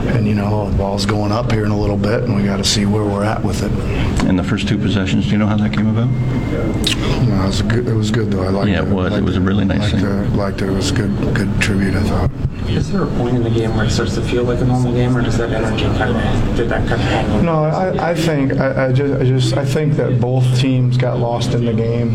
and 0.10 0.28
you 0.28 0.36
know, 0.36 0.70
the 0.70 0.78
ball's 0.78 1.06
going 1.06 1.32
up 1.32 1.50
here 1.50 1.64
in 1.64 1.72
a 1.72 1.80
little 1.80 1.96
bit, 1.96 2.24
and 2.24 2.36
we 2.36 2.44
got 2.44 2.58
to 2.58 2.64
see 2.66 2.86
where 2.86 3.06
we're 3.06 3.24
at 3.24 3.42
with 3.42 3.64
it. 3.64 4.28
In 4.28 4.36
the 4.36 4.44
first 4.44 4.68
two 4.68 4.78
possessions, 4.78 5.26
do 5.26 5.32
you 5.32 5.38
know 5.38 5.48
how 5.48 5.56
that 5.56 5.72
came 5.72 5.88
about? 5.88 6.10
No, 6.10 7.44
it 7.44 7.48
was 7.48 7.62
good. 7.62 7.88
It 7.88 7.94
was 7.94 8.12
good 8.12 8.32
though. 8.32 8.44
I 8.44 8.50
liked 8.50 8.68
yeah, 8.68 8.82
it. 8.82 8.86
Yeah, 8.86 8.92
it 8.92 8.94
was. 8.94 9.14
It 9.14 9.24
was 9.24 9.38
a 9.38 9.42
really 9.42 9.64
nice 9.64 9.80
liked 9.80 9.96
thing. 9.96 10.06
It, 10.06 10.36
liked 10.36 10.62
it. 10.62 10.68
It 10.68 10.72
was 10.72 10.92
good. 10.92 11.16
Good 11.34 11.62
tribute. 11.62 11.96
I 11.96 12.04
thought. 12.04 12.32
Is 12.70 12.92
there 12.92 13.04
a 13.04 13.08
point 13.18 13.36
in 13.36 13.44
the 13.44 13.50
game 13.50 13.76
where 13.76 13.86
it 13.86 13.90
starts 13.92 14.16
to 14.16 14.22
feel 14.22 14.44
like 14.44 14.60
a 14.60 14.66
normal 14.66 14.94
game, 14.94 15.16
or 15.16 15.22
does 15.22 15.38
that 15.38 15.52
energy 15.52 15.84
kind 15.98 16.16
of 16.16 16.56
did 16.56 16.70
that 16.70 16.88
kind 16.88 17.02
of 17.02 17.08
hang? 17.08 17.46
No, 17.46 17.64
I, 17.64 18.12
I 18.12 18.16
think 18.16 18.54
I, 18.60 18.88
I, 18.88 18.92
just 18.94 19.22
I 19.22 19.26
just 19.26 19.58
I 19.58 19.66
think 19.66 19.94
that 19.96 20.22
both 20.22 20.60
teams 20.60 20.98
got 20.98 21.20
lost 21.20 21.54
in 21.54 21.66
the 21.66 21.74
game. 21.74 22.12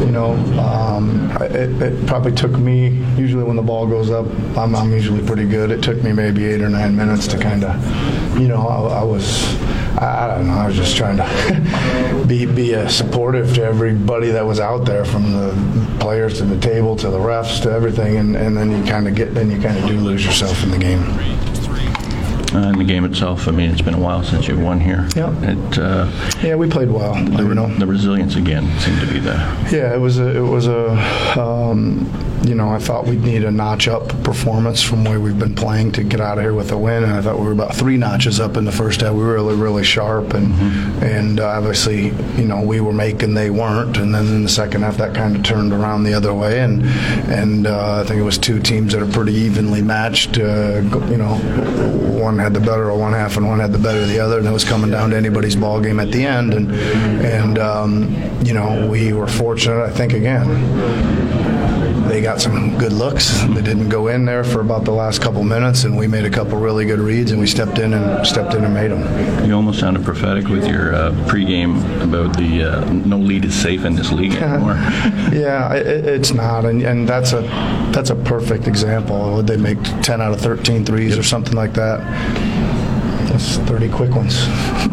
You 0.00 0.12
know, 0.12 0.32
um, 0.60 1.17
it, 1.40 1.82
it, 1.82 2.06
probably 2.06 2.32
took 2.32 2.52
me. 2.52 2.88
Usually, 3.16 3.44
when 3.44 3.56
the 3.56 3.62
ball 3.62 3.86
goes 3.86 4.10
up, 4.10 4.26
I'm, 4.56 4.74
I'm 4.74 4.92
usually 4.92 5.24
pretty 5.26 5.46
good. 5.46 5.70
It 5.70 5.82
took 5.82 6.02
me 6.02 6.12
maybe 6.12 6.46
eight 6.46 6.60
or 6.60 6.68
nine 6.68 6.96
minutes 6.96 7.26
to 7.28 7.38
kind 7.38 7.64
of, 7.64 8.40
you 8.40 8.48
know, 8.48 8.66
I, 8.66 9.00
I 9.00 9.04
was. 9.04 9.58
I, 10.00 10.28
don't 10.28 10.46
know. 10.46 10.54
I 10.54 10.66
was 10.68 10.76
just 10.76 10.96
trying 10.96 11.16
to 11.16 12.24
be 12.28 12.46
be 12.46 12.72
a 12.74 12.88
supportive 12.88 13.52
to 13.54 13.64
everybody 13.64 14.30
that 14.30 14.46
was 14.46 14.60
out 14.60 14.84
there, 14.84 15.04
from 15.04 15.32
the 15.32 15.96
players 15.98 16.38
to 16.38 16.44
the 16.44 16.58
table 16.60 16.94
to 16.96 17.10
the 17.10 17.18
refs 17.18 17.60
to 17.62 17.70
everything, 17.70 18.16
and, 18.16 18.36
and 18.36 18.56
then 18.56 18.70
you 18.70 18.88
kind 18.88 19.08
of 19.08 19.14
get 19.16 19.34
then 19.34 19.50
you 19.50 19.60
kind 19.60 19.76
of 19.76 19.88
do 19.88 19.98
lose 19.98 20.24
yourself 20.24 20.62
in 20.62 20.70
the 20.70 20.78
game. 20.78 21.02
Uh, 22.54 22.70
in 22.70 22.78
the 22.78 22.84
game 22.84 23.04
itself, 23.04 23.46
I 23.46 23.50
mean, 23.50 23.70
it's 23.70 23.82
been 23.82 23.94
a 23.94 24.00
while 24.00 24.22
since 24.22 24.48
you've 24.48 24.62
won 24.62 24.80
here. 24.80 25.06
Yeah. 25.14 25.34
It, 25.42 25.78
uh, 25.78 26.10
yeah, 26.42 26.54
we 26.54 26.68
played 26.68 26.90
well. 26.90 27.12
The, 27.12 27.42
you 27.42 27.54
know? 27.54 27.68
the 27.74 27.86
resilience 27.86 28.36
again 28.36 28.66
seemed 28.80 29.00
to 29.00 29.06
be 29.06 29.18
there. 29.18 29.36
Yeah, 29.70 29.94
it 29.94 29.98
was 29.98 30.18
a, 30.18 30.34
it 30.34 30.48
was 30.48 30.66
a, 30.66 30.90
um, 31.38 32.10
you 32.44 32.54
know, 32.54 32.70
I 32.70 32.78
thought 32.78 33.06
we'd 33.06 33.22
need 33.22 33.44
a 33.44 33.50
notch 33.50 33.86
up 33.86 34.08
performance 34.24 34.82
from 34.82 35.04
where 35.04 35.20
we've 35.20 35.38
been 35.38 35.54
playing 35.54 35.92
to 35.92 36.02
get 36.02 36.20
out 36.20 36.38
of 36.38 36.44
here 36.44 36.54
with 36.54 36.72
a 36.72 36.78
win, 36.78 37.04
and 37.04 37.12
I 37.12 37.20
thought 37.20 37.38
we 37.38 37.44
were 37.44 37.52
about 37.52 37.74
three 37.74 37.98
notches 37.98 38.40
up 38.40 38.56
in 38.56 38.64
the 38.64 38.72
first 38.72 39.02
half. 39.02 39.12
We 39.12 39.20
were 39.20 39.34
really, 39.34 39.54
really 39.54 39.84
sharp, 39.84 40.32
and 40.32 40.54
mm-hmm. 40.54 41.02
and 41.04 41.40
uh, 41.40 41.48
obviously, 41.48 42.06
you 42.36 42.44
know, 42.44 42.62
we 42.62 42.80
were 42.80 42.92
making, 42.92 43.34
they 43.34 43.50
weren't, 43.50 43.98
and 43.98 44.14
then 44.14 44.26
in 44.26 44.42
the 44.42 44.48
second 44.48 44.82
half, 44.82 44.96
that 44.96 45.14
kind 45.14 45.36
of 45.36 45.42
turned 45.42 45.72
around 45.72 46.04
the 46.04 46.14
other 46.14 46.32
way, 46.32 46.60
and 46.60 46.82
and 47.28 47.66
uh, 47.66 48.00
I 48.00 48.04
think 48.04 48.20
it 48.20 48.24
was 48.24 48.38
two 48.38 48.60
teams 48.60 48.94
that 48.94 49.02
are 49.02 49.12
pretty 49.12 49.34
evenly 49.34 49.82
matched. 49.82 50.38
Uh, 50.38 50.80
you 51.10 51.18
know, 51.18 51.38
one 52.38 52.44
had 52.44 52.54
the 52.54 52.64
better 52.64 52.88
of 52.88 53.00
one 53.00 53.12
half 53.14 53.36
and 53.36 53.48
one 53.48 53.58
had 53.58 53.72
the 53.72 53.78
better 53.78 53.98
of 53.98 54.08
the 54.08 54.20
other, 54.20 54.38
and 54.38 54.46
it 54.46 54.52
was 54.52 54.62
coming 54.64 54.92
down 54.92 55.10
to 55.10 55.16
anybody's 55.16 55.56
ball 55.56 55.80
game 55.80 55.98
at 55.98 56.12
the 56.12 56.24
end. 56.24 56.54
And 56.54 56.70
and 56.72 57.58
um, 57.58 58.14
you 58.44 58.54
know 58.54 58.86
we 58.88 59.12
were 59.12 59.26
fortunate, 59.26 59.82
I 59.82 59.90
think, 59.90 60.12
again 60.12 61.57
they 62.08 62.20
got 62.20 62.40
some 62.40 62.76
good 62.78 62.92
looks. 62.92 63.42
They 63.42 63.62
didn't 63.62 63.88
go 63.88 64.08
in 64.08 64.24
there 64.24 64.42
for 64.42 64.60
about 64.60 64.84
the 64.84 64.92
last 64.92 65.20
couple 65.20 65.42
minutes, 65.44 65.84
and 65.84 65.96
we 65.96 66.06
made 66.06 66.24
a 66.24 66.30
couple 66.30 66.58
really 66.58 66.84
good 66.84 66.98
reads, 66.98 67.30
and 67.30 67.40
we 67.40 67.46
stepped 67.46 67.78
in 67.78 67.92
and 67.94 68.26
stepped 68.26 68.54
in 68.54 68.64
and 68.64 68.74
made 68.74 68.90
them. 68.90 69.44
You 69.46 69.54
almost 69.54 69.80
sounded 69.80 70.04
prophetic 70.04 70.48
with 70.48 70.66
your 70.66 70.94
uh, 70.94 71.12
pregame 71.26 71.78
about 72.02 72.36
the 72.36 72.64
uh, 72.64 72.92
no 72.92 73.18
lead 73.18 73.44
is 73.44 73.54
safe 73.54 73.84
in 73.84 73.94
this 73.94 74.10
league 74.10 74.34
anymore. 74.34 74.74
yeah, 75.32 75.74
it, 75.74 76.06
it's 76.06 76.32
not, 76.32 76.64
and, 76.64 76.82
and 76.82 77.08
that's 77.08 77.32
a 77.32 77.42
that's 77.92 78.10
a 78.10 78.16
perfect 78.16 78.66
example. 78.66 79.34
Would 79.34 79.46
they 79.46 79.56
make 79.56 79.82
10 80.02 80.20
out 80.20 80.32
of 80.32 80.40
13 80.40 80.84
threes 80.84 81.10
yep. 81.10 81.20
or 81.20 81.22
something 81.22 81.54
like 81.54 81.74
that? 81.74 82.00
That's 83.28 83.56
30 83.58 83.90
quick 83.90 84.14
ones. 84.14 84.46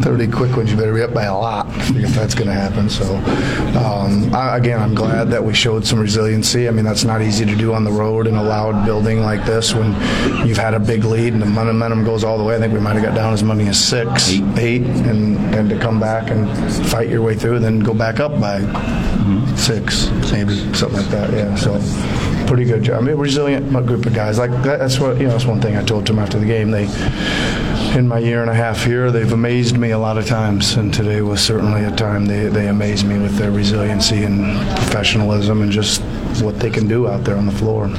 30 0.04 0.28
quick 0.28 0.56
ones. 0.56 0.70
You 0.70 0.76
better 0.76 0.94
be 0.94 1.02
up 1.02 1.14
by 1.14 1.24
a 1.24 1.36
lot 1.36 1.66
if 1.96 2.10
that's 2.10 2.34
going 2.34 2.48
to 2.48 2.54
happen. 2.54 2.88
So, 2.88 3.16
um, 3.78 4.34
I, 4.34 4.56
again, 4.56 4.80
I'm 4.80 4.94
glad 4.94 5.30
that 5.30 5.42
we 5.42 5.54
showed 5.54 5.86
some 5.86 5.98
resiliency. 5.98 6.68
I 6.68 6.70
mean, 6.70 6.84
that's 6.84 7.04
not 7.04 7.22
easy 7.22 7.46
to 7.46 7.56
do 7.56 7.72
on 7.72 7.84
the 7.84 7.90
road 7.90 8.26
in 8.26 8.36
a 8.36 8.42
loud 8.42 8.84
building 8.84 9.20
like 9.20 9.44
this 9.46 9.74
when 9.74 9.92
you've 10.46 10.58
had 10.58 10.74
a 10.74 10.80
big 10.80 11.04
lead 11.04 11.32
and 11.32 11.42
the 11.42 11.46
momentum 11.46 12.04
goes 12.04 12.24
all 12.24 12.36
the 12.38 12.44
way. 12.44 12.56
I 12.56 12.58
think 12.58 12.72
we 12.72 12.80
might 12.80 12.94
have 12.94 13.02
got 13.04 13.14
down 13.14 13.32
as 13.32 13.42
many 13.42 13.66
as 13.68 13.82
six, 13.82 14.30
eight, 14.30 14.58
eight 14.58 14.82
and, 14.82 15.36
and 15.54 15.68
to 15.70 15.78
come 15.78 15.98
back 15.98 16.30
and 16.30 16.46
fight 16.88 17.08
your 17.08 17.22
way 17.22 17.34
through, 17.34 17.60
then 17.60 17.80
go 17.80 17.94
back 17.94 18.20
up 18.20 18.32
by 18.40 18.60
mm-hmm. 18.60 19.56
six, 19.56 20.10
maybe 20.30 20.54
something 20.74 20.98
like 20.98 21.10
that. 21.10 21.32
Yeah. 21.32 21.54
So 21.54 21.80
pretty 22.46 22.64
good 22.64 22.82
job. 22.82 23.02
I 23.02 23.06
mean, 23.06 23.16
resilient 23.16 23.70
group 23.86 24.06
of 24.06 24.14
guys. 24.14 24.38
Like 24.38 24.50
that's 24.62 24.98
what 24.98 25.18
you 25.18 25.24
know. 25.24 25.32
That's 25.32 25.44
one 25.44 25.60
thing 25.60 25.76
I 25.76 25.84
told 25.84 26.06
them 26.06 26.18
after 26.18 26.38
the 26.38 26.46
game. 26.46 26.70
They 26.70 26.86
in 27.96 28.06
my 28.06 28.18
year 28.18 28.42
and 28.42 28.50
a 28.50 28.54
half 28.54 28.84
here, 28.84 29.10
they've 29.10 29.32
amazed 29.32 29.78
me 29.78 29.90
a 29.90 29.98
lot 29.98 30.18
of 30.18 30.26
times, 30.26 30.74
and 30.74 30.92
today 30.92 31.22
was 31.22 31.42
certainly 31.42 31.82
a 31.82 31.90
time 31.90 32.26
they, 32.26 32.48
they 32.48 32.68
amazed 32.68 33.06
me 33.06 33.18
with 33.18 33.34
their 33.36 33.50
resiliency 33.50 34.22
and 34.22 34.54
professionalism 34.76 35.62
and 35.62 35.72
just 35.72 36.02
what 36.42 36.60
they 36.60 36.68
can 36.68 36.86
do 36.86 37.08
out 37.08 37.24
there 37.24 37.36
on 37.36 37.46
the 37.46 37.52
floor. 37.52 37.90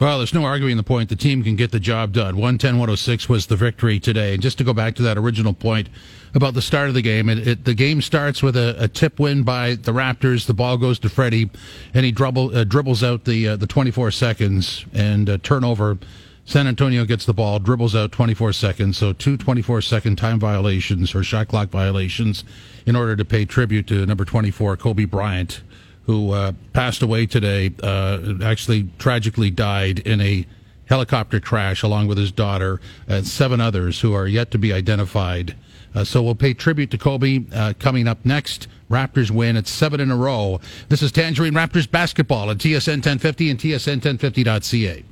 Well, 0.00 0.18
there's 0.18 0.34
no 0.34 0.44
arguing 0.44 0.76
the 0.76 0.82
point. 0.82 1.08
The 1.08 1.16
team 1.16 1.44
can 1.44 1.54
get 1.54 1.70
the 1.70 1.78
job 1.78 2.12
done. 2.12 2.34
110 2.34 2.74
106 2.74 3.28
was 3.28 3.46
the 3.46 3.54
victory 3.54 4.00
today. 4.00 4.34
And 4.34 4.42
just 4.42 4.58
to 4.58 4.64
go 4.64 4.74
back 4.74 4.96
to 4.96 5.02
that 5.02 5.16
original 5.16 5.52
point 5.52 5.88
about 6.34 6.54
the 6.54 6.60
start 6.60 6.88
of 6.88 6.94
the 6.94 7.00
game, 7.00 7.28
it, 7.28 7.46
it, 7.46 7.64
the 7.64 7.74
game 7.74 8.02
starts 8.02 8.42
with 8.42 8.56
a, 8.56 8.74
a, 8.82 8.88
tip 8.88 9.20
win 9.20 9.44
by 9.44 9.76
the 9.76 9.92
Raptors. 9.92 10.46
The 10.46 10.52
ball 10.52 10.78
goes 10.78 10.98
to 10.98 11.08
Freddie, 11.08 11.48
and 11.94 12.04
he 12.04 12.10
dribble, 12.10 12.56
uh, 12.56 12.64
dribbles 12.64 13.04
out 13.04 13.24
the 13.24 13.50
uh, 13.50 13.56
the 13.56 13.68
24 13.68 14.10
seconds 14.10 14.84
and 14.92 15.30
uh, 15.30 15.38
turnover 15.44 15.98
San 16.46 16.66
Antonio 16.66 17.04
gets 17.06 17.24
the 17.24 17.32
ball, 17.32 17.58
dribbles 17.58 17.96
out 17.96 18.12
24 18.12 18.52
seconds, 18.52 18.98
so 18.98 19.12
two 19.14 19.36
24 19.36 19.80
second 19.80 20.16
time 20.16 20.38
violations 20.38 21.14
or 21.14 21.24
shot 21.24 21.48
clock 21.48 21.70
violations 21.70 22.44
in 22.84 22.94
order 22.94 23.16
to 23.16 23.24
pay 23.24 23.46
tribute 23.46 23.86
to 23.86 24.04
number 24.04 24.26
24, 24.26 24.76
Kobe 24.76 25.06
Bryant, 25.06 25.62
who 26.04 26.32
uh, 26.32 26.52
passed 26.74 27.00
away 27.00 27.24
today, 27.24 27.72
uh, 27.82 28.34
actually 28.42 28.88
tragically 28.98 29.50
died 29.50 30.00
in 30.00 30.20
a 30.20 30.46
helicopter 30.86 31.40
crash 31.40 31.82
along 31.82 32.08
with 32.08 32.18
his 32.18 32.30
daughter 32.30 32.78
and 33.08 33.26
seven 33.26 33.58
others 33.58 34.02
who 34.02 34.12
are 34.12 34.26
yet 34.26 34.50
to 34.50 34.58
be 34.58 34.70
identified. 34.70 35.56
Uh, 35.94 36.04
so 36.04 36.22
we'll 36.22 36.34
pay 36.34 36.52
tribute 36.52 36.90
to 36.90 36.98
Kobe 36.98 37.44
uh, 37.54 37.72
coming 37.78 38.06
up 38.06 38.22
next. 38.24 38.68
Raptors 38.90 39.30
win. 39.30 39.56
It's 39.56 39.70
seven 39.70 39.98
in 39.98 40.10
a 40.10 40.16
row. 40.16 40.60
This 40.90 41.00
is 41.00 41.10
Tangerine 41.10 41.54
Raptors 41.54 41.90
basketball 41.90 42.50
at 42.50 42.58
TSN 42.58 42.96
1050 42.96 43.50
and 43.50 43.58
TSN1050.ca. 43.58 45.04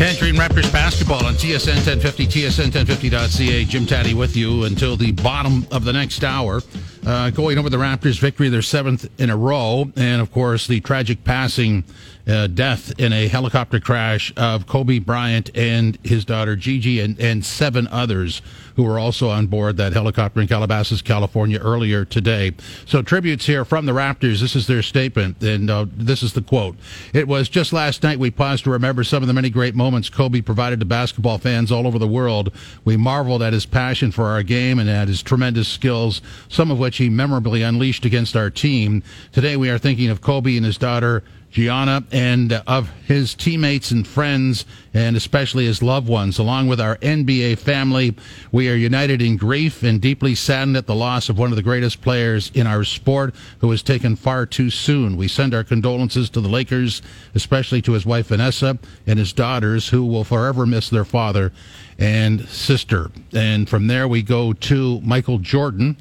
Tangerine 0.00 0.36
Raptors 0.36 0.72
basketball 0.72 1.26
on 1.26 1.34
TSN 1.34 1.74
1050, 1.86 2.26
TSN1050.ca. 2.26 3.66
Jim 3.66 3.84
Tatti 3.84 4.14
with 4.14 4.34
you 4.34 4.64
until 4.64 4.96
the 4.96 5.12
bottom 5.12 5.66
of 5.70 5.84
the 5.84 5.92
next 5.92 6.24
hour. 6.24 6.62
Uh, 7.06 7.28
going 7.28 7.58
over 7.58 7.68
the 7.68 7.76
Raptors' 7.76 8.18
victory, 8.18 8.48
their 8.48 8.62
seventh 8.62 9.06
in 9.20 9.28
a 9.28 9.36
row, 9.36 9.92
and 9.96 10.22
of 10.22 10.32
course 10.32 10.66
the 10.66 10.80
tragic 10.80 11.22
passing 11.22 11.84
uh, 12.30 12.46
death 12.46 12.92
in 12.98 13.12
a 13.12 13.28
helicopter 13.28 13.80
crash 13.80 14.32
of 14.36 14.66
Kobe 14.66 14.98
Bryant 14.98 15.50
and 15.54 15.98
his 16.04 16.24
daughter 16.24 16.56
Gigi 16.56 17.00
and, 17.00 17.18
and 17.18 17.44
seven 17.44 17.88
others 17.88 18.40
who 18.76 18.84
were 18.84 18.98
also 18.98 19.28
on 19.28 19.46
board 19.46 19.76
that 19.76 19.92
helicopter 19.92 20.40
in 20.40 20.48
Calabasas, 20.48 21.02
California 21.02 21.58
earlier 21.58 22.04
today. 22.04 22.52
So 22.86 23.02
tributes 23.02 23.46
here 23.46 23.64
from 23.64 23.84
the 23.84 23.92
Raptors. 23.92 24.40
This 24.40 24.56
is 24.56 24.66
their 24.66 24.82
statement, 24.82 25.42
and 25.42 25.68
uh, 25.68 25.86
this 25.92 26.22
is 26.22 26.32
the 26.32 26.40
quote. 26.40 26.76
It 27.12 27.28
was 27.28 27.48
just 27.48 27.72
last 27.72 28.02
night 28.02 28.18
we 28.18 28.30
paused 28.30 28.64
to 28.64 28.70
remember 28.70 29.04
some 29.04 29.22
of 29.22 29.26
the 29.26 29.34
many 29.34 29.50
great 29.50 29.74
moments 29.74 30.08
Kobe 30.08 30.40
provided 30.40 30.80
to 30.80 30.86
basketball 30.86 31.38
fans 31.38 31.70
all 31.70 31.86
over 31.86 31.98
the 31.98 32.08
world. 32.08 32.52
We 32.84 32.96
marveled 32.96 33.42
at 33.42 33.52
his 33.52 33.66
passion 33.66 34.12
for 34.12 34.26
our 34.26 34.42
game 34.42 34.78
and 34.78 34.88
at 34.88 35.08
his 35.08 35.22
tremendous 35.22 35.68
skills, 35.68 36.22
some 36.48 36.70
of 36.70 36.78
which 36.78 36.96
he 36.96 37.10
memorably 37.10 37.62
unleashed 37.62 38.04
against 38.04 38.36
our 38.36 38.50
team. 38.50 39.02
Today 39.32 39.56
we 39.56 39.68
are 39.68 39.78
thinking 39.78 40.08
of 40.08 40.20
Kobe 40.20 40.56
and 40.56 40.64
his 40.64 40.78
daughter 40.78 41.22
Gianna 41.50 42.04
and 42.12 42.52
uh, 42.52 42.62
of 42.66 42.90
his 43.06 43.34
teammates 43.34 43.90
and 43.90 44.06
friends, 44.06 44.64
and 44.94 45.16
especially 45.16 45.66
his 45.66 45.82
loved 45.82 46.08
ones, 46.08 46.38
along 46.38 46.68
with 46.68 46.80
our 46.80 46.96
NBA 46.98 47.58
family. 47.58 48.14
We 48.52 48.70
are 48.70 48.74
united 48.74 49.20
in 49.20 49.36
grief 49.36 49.82
and 49.82 50.00
deeply 50.00 50.34
saddened 50.34 50.76
at 50.76 50.86
the 50.86 50.94
loss 50.94 51.28
of 51.28 51.38
one 51.38 51.50
of 51.50 51.56
the 51.56 51.62
greatest 51.62 52.00
players 52.00 52.50
in 52.54 52.66
our 52.66 52.84
sport 52.84 53.34
who 53.58 53.68
was 53.68 53.82
taken 53.82 54.16
far 54.16 54.46
too 54.46 54.70
soon. 54.70 55.16
We 55.16 55.28
send 55.28 55.52
our 55.54 55.64
condolences 55.64 56.30
to 56.30 56.40
the 56.40 56.48
Lakers, 56.48 57.02
especially 57.34 57.82
to 57.82 57.92
his 57.92 58.06
wife 58.06 58.28
Vanessa 58.28 58.78
and 59.06 59.18
his 59.18 59.32
daughters, 59.32 59.88
who 59.88 60.04
will 60.06 60.24
forever 60.24 60.66
miss 60.66 60.88
their 60.88 61.04
father 61.04 61.52
and 61.98 62.48
sister. 62.48 63.10
And 63.32 63.68
from 63.68 63.88
there, 63.88 64.06
we 64.06 64.22
go 64.22 64.52
to 64.52 65.00
Michael 65.00 65.38
Jordan 65.38 65.96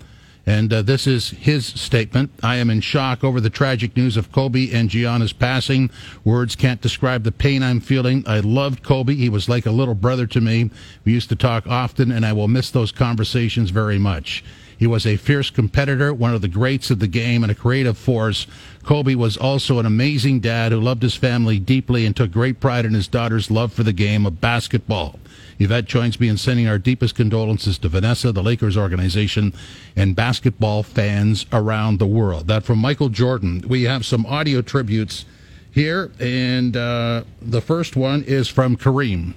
and 0.50 0.74
uh, 0.74 0.82
this 0.82 1.06
is 1.06 1.30
his 1.30 1.64
statement. 1.64 2.32
I 2.42 2.56
am 2.56 2.72
in 2.72 2.82
shock 2.82 3.24
over 3.24 3.40
the 3.40 3.52
tragic 3.52 3.96
news 3.96 4.18
of 4.18 4.32
Kobe 4.32 4.72
and 4.72 4.90
Gianna's 4.90 5.32
passing. 5.32 5.92
Words 6.24 6.56
can't 6.56 6.82
describe 6.82 7.22
the 7.22 7.32
pain 7.32 7.62
I'm 7.62 7.80
feeling. 7.80 8.24
I 8.26 8.40
loved 8.40 8.82
Kobe. 8.82 9.14
He 9.14 9.30
was 9.30 9.48
like 9.48 9.68
a 9.68 9.72
little 9.72 9.94
brother 9.94 10.26
to 10.26 10.42
me. 10.42 10.72
We 11.06 11.12
used 11.12 11.30
to 11.30 11.36
talk 11.36 11.68
often, 11.68 12.12
and 12.12 12.26
I 12.26 12.34
will 12.34 12.48
miss 12.48 12.72
those 12.72 12.92
conversations 12.92 13.70
very 13.70 14.00
much. 14.00 14.44
He 14.76 14.88
was 14.88 15.06
a 15.06 15.18
fierce 15.18 15.52
competitor, 15.52 16.16
one 16.16 16.34
of 16.34 16.42
the 16.42 16.48
greats 16.48 16.90
of 16.90 16.98
the 16.98 17.08
game, 17.08 17.44
and 17.44 17.52
a 17.52 17.56
creative 17.56 17.98
force. 17.98 18.48
Kobe 18.84 19.14
was 19.14 19.38
also 19.38 19.78
an 19.78 19.86
amazing 19.86 20.40
dad 20.40 20.72
who 20.72 20.80
loved 20.80 21.04
his 21.04 21.16
family 21.16 21.60
deeply 21.60 22.08
and 22.08 22.16
took 22.16 22.32
great 22.32 22.60
pride 22.60 22.86
in 22.86 22.96
his 22.96 23.08
daughter's 23.08 23.52
love 23.52 23.72
for 23.72 23.84
the 23.84 23.94
game 23.94 24.26
of 24.26 24.42
basketball. 24.42 25.20
Yvette 25.60 25.86
joins 25.86 26.20
me 26.20 26.30
in 26.30 26.38
sending 26.38 26.68
our 26.68 26.78
deepest 26.78 27.16
condolences 27.16 27.78
to 27.80 27.90
Vanessa, 27.90 28.32
the 28.32 28.42
Lakers 28.42 28.78
organization, 28.78 29.54
and 29.96 30.16
basketball 30.16 30.84
fans 30.84 31.46
around 31.52 32.00
the 32.00 32.08
world. 32.08 32.48
That 32.48 32.64
from 32.64 32.80
Michael 32.80 33.10
Jordan. 33.10 33.64
We 33.68 33.84
have 33.84 34.06
some 34.06 34.26
audio 34.26 34.62
tributes 34.62 35.26
here, 35.70 36.12
and 36.20 36.76
uh, 36.78 37.24
the 37.42 37.62
first 37.62 37.98
one 37.98 38.24
is 38.24 38.48
from 38.48 38.78
Kareem. 38.78 39.34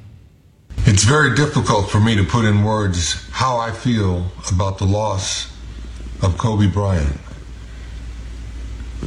It's 0.84 1.04
very 1.04 1.34
difficult 1.34 1.90
for 1.90 2.00
me 2.00 2.14
to 2.16 2.24
put 2.24 2.44
in 2.44 2.62
words 2.62 3.28
how 3.32 3.58
I 3.58 3.72
feel 3.72 4.30
about 4.50 4.78
the 4.78 4.84
loss 4.84 5.52
of 6.22 6.38
Kobe 6.38 6.68
Bryant. 6.68 7.18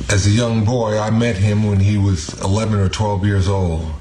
As 0.09 0.27
a 0.27 0.29
young 0.29 0.65
boy, 0.65 0.99
I 0.99 1.09
met 1.09 1.37
him 1.37 1.65
when 1.65 1.79
he 1.79 1.97
was 1.97 2.39
11 2.41 2.77
or 2.77 2.89
12 2.89 3.25
years 3.25 3.47
old. 3.47 3.93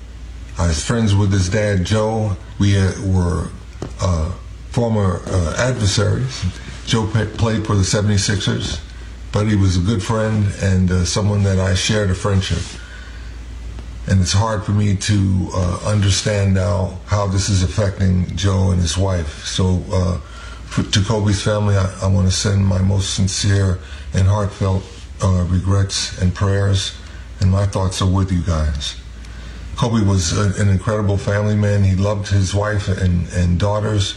I 0.58 0.66
was 0.66 0.84
friends 0.84 1.14
with 1.14 1.32
his 1.32 1.48
dad, 1.48 1.84
Joe. 1.84 2.36
We 2.58 2.78
uh, 2.78 2.92
were 3.04 3.48
uh, 4.00 4.32
former 4.70 5.20
uh, 5.26 5.56
adversaries. 5.58 6.44
Joe 6.86 7.06
played 7.06 7.66
for 7.66 7.74
the 7.74 7.82
76ers, 7.82 8.80
but 9.32 9.46
he 9.46 9.56
was 9.56 9.76
a 9.76 9.80
good 9.80 10.02
friend 10.02 10.46
and 10.60 10.90
uh, 10.90 11.04
someone 11.04 11.42
that 11.44 11.58
I 11.58 11.74
shared 11.74 12.10
a 12.10 12.14
friendship. 12.14 12.62
And 14.06 14.20
it's 14.20 14.32
hard 14.32 14.64
for 14.64 14.72
me 14.72 14.96
to 14.96 15.48
uh, 15.54 15.80
understand 15.86 16.54
now 16.54 16.98
how 17.06 17.26
this 17.26 17.48
is 17.48 17.62
affecting 17.62 18.36
Joe 18.36 18.70
and 18.70 18.80
his 18.80 18.98
wife. 18.98 19.44
So, 19.44 19.82
uh, 19.90 20.18
for, 20.66 20.82
to 20.82 21.00
Kobe's 21.02 21.42
family, 21.42 21.76
I, 21.76 21.92
I 22.02 22.06
want 22.08 22.26
to 22.26 22.32
send 22.32 22.66
my 22.66 22.82
most 22.82 23.14
sincere 23.14 23.78
and 24.12 24.28
heartfelt 24.28 24.82
regrets 25.22 26.20
and 26.20 26.34
prayers, 26.34 26.94
and 27.40 27.50
my 27.50 27.64
thoughts 27.64 28.02
are 28.02 28.10
with 28.10 28.30
you 28.30 28.42
guys. 28.42 28.96
Kobe 29.76 30.04
was 30.04 30.36
a, 30.36 30.60
an 30.60 30.68
incredible 30.68 31.16
family 31.16 31.56
man. 31.56 31.82
He 31.82 31.96
loved 31.96 32.28
his 32.28 32.54
wife 32.54 32.88
and, 32.88 33.28
and 33.32 33.58
daughters. 33.58 34.16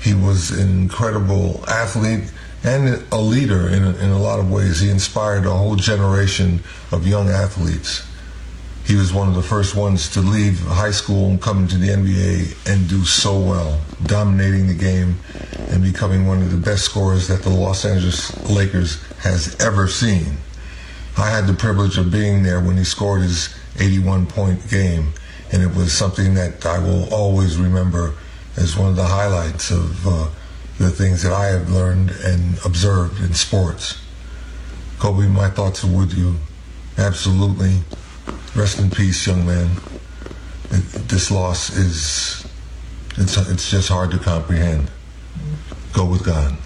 He 0.00 0.14
was 0.14 0.50
an 0.50 0.68
incredible 0.82 1.64
athlete 1.68 2.30
and 2.64 3.04
a 3.10 3.18
leader 3.20 3.68
in 3.68 3.82
in 3.84 4.10
a 4.10 4.18
lot 4.18 4.38
of 4.38 4.50
ways. 4.50 4.80
He 4.80 4.90
inspired 4.90 5.46
a 5.46 5.50
whole 5.50 5.76
generation 5.76 6.62
of 6.90 7.06
young 7.06 7.28
athletes. 7.28 8.06
He 8.84 8.96
was 8.96 9.12
one 9.12 9.28
of 9.28 9.34
the 9.34 9.42
first 9.42 9.76
ones 9.76 10.10
to 10.10 10.20
leave 10.20 10.58
high 10.60 10.90
school 10.90 11.30
and 11.30 11.40
come 11.40 11.62
into 11.62 11.78
the 11.78 11.88
NBA 11.88 12.68
and 12.70 12.88
do 12.88 13.04
so 13.04 13.38
well, 13.38 13.80
dominating 14.04 14.66
the 14.66 14.74
game 14.74 15.20
and 15.68 15.82
becoming 15.82 16.26
one 16.26 16.42
of 16.42 16.50
the 16.50 16.56
best 16.56 16.84
scorers 16.84 17.28
that 17.28 17.42
the 17.42 17.50
Los 17.50 17.84
Angeles 17.84 18.36
Lakers 18.50 19.00
has 19.18 19.56
ever 19.60 19.86
seen. 19.86 20.36
I 21.16 21.30
had 21.30 21.46
the 21.46 21.54
privilege 21.54 21.96
of 21.96 22.10
being 22.10 22.42
there 22.42 22.60
when 22.60 22.76
he 22.76 22.84
scored 22.84 23.22
his 23.22 23.54
81 23.78 24.26
point 24.26 24.68
game. 24.68 25.12
And 25.52 25.62
it 25.62 25.74
was 25.74 25.92
something 25.92 26.34
that 26.34 26.64
I 26.64 26.78
will 26.78 27.12
always 27.12 27.58
remember 27.58 28.14
as 28.56 28.76
one 28.76 28.90
of 28.90 28.96
the 28.96 29.04
highlights 29.04 29.70
of 29.70 30.06
uh, 30.06 30.28
the 30.78 30.90
things 30.90 31.22
that 31.22 31.32
I 31.32 31.46
have 31.46 31.70
learned 31.70 32.10
and 32.24 32.58
observed 32.64 33.22
in 33.22 33.34
sports. 33.34 34.02
Kobe, 34.98 35.26
my 35.26 35.50
thoughts 35.50 35.84
are 35.84 35.88
with 35.88 36.14
you. 36.16 36.36
Absolutely. 36.96 37.80
Rest 38.54 38.78
in 38.78 38.90
peace, 38.90 39.26
young 39.26 39.46
man. 39.46 39.70
This 40.70 41.30
loss 41.30 41.70
is, 41.76 42.46
it's, 43.16 43.36
it's 43.36 43.70
just 43.70 43.88
hard 43.88 44.10
to 44.12 44.18
comprehend. 44.18 44.90
Go 45.92 46.06
with 46.06 46.24
God. 46.24 46.56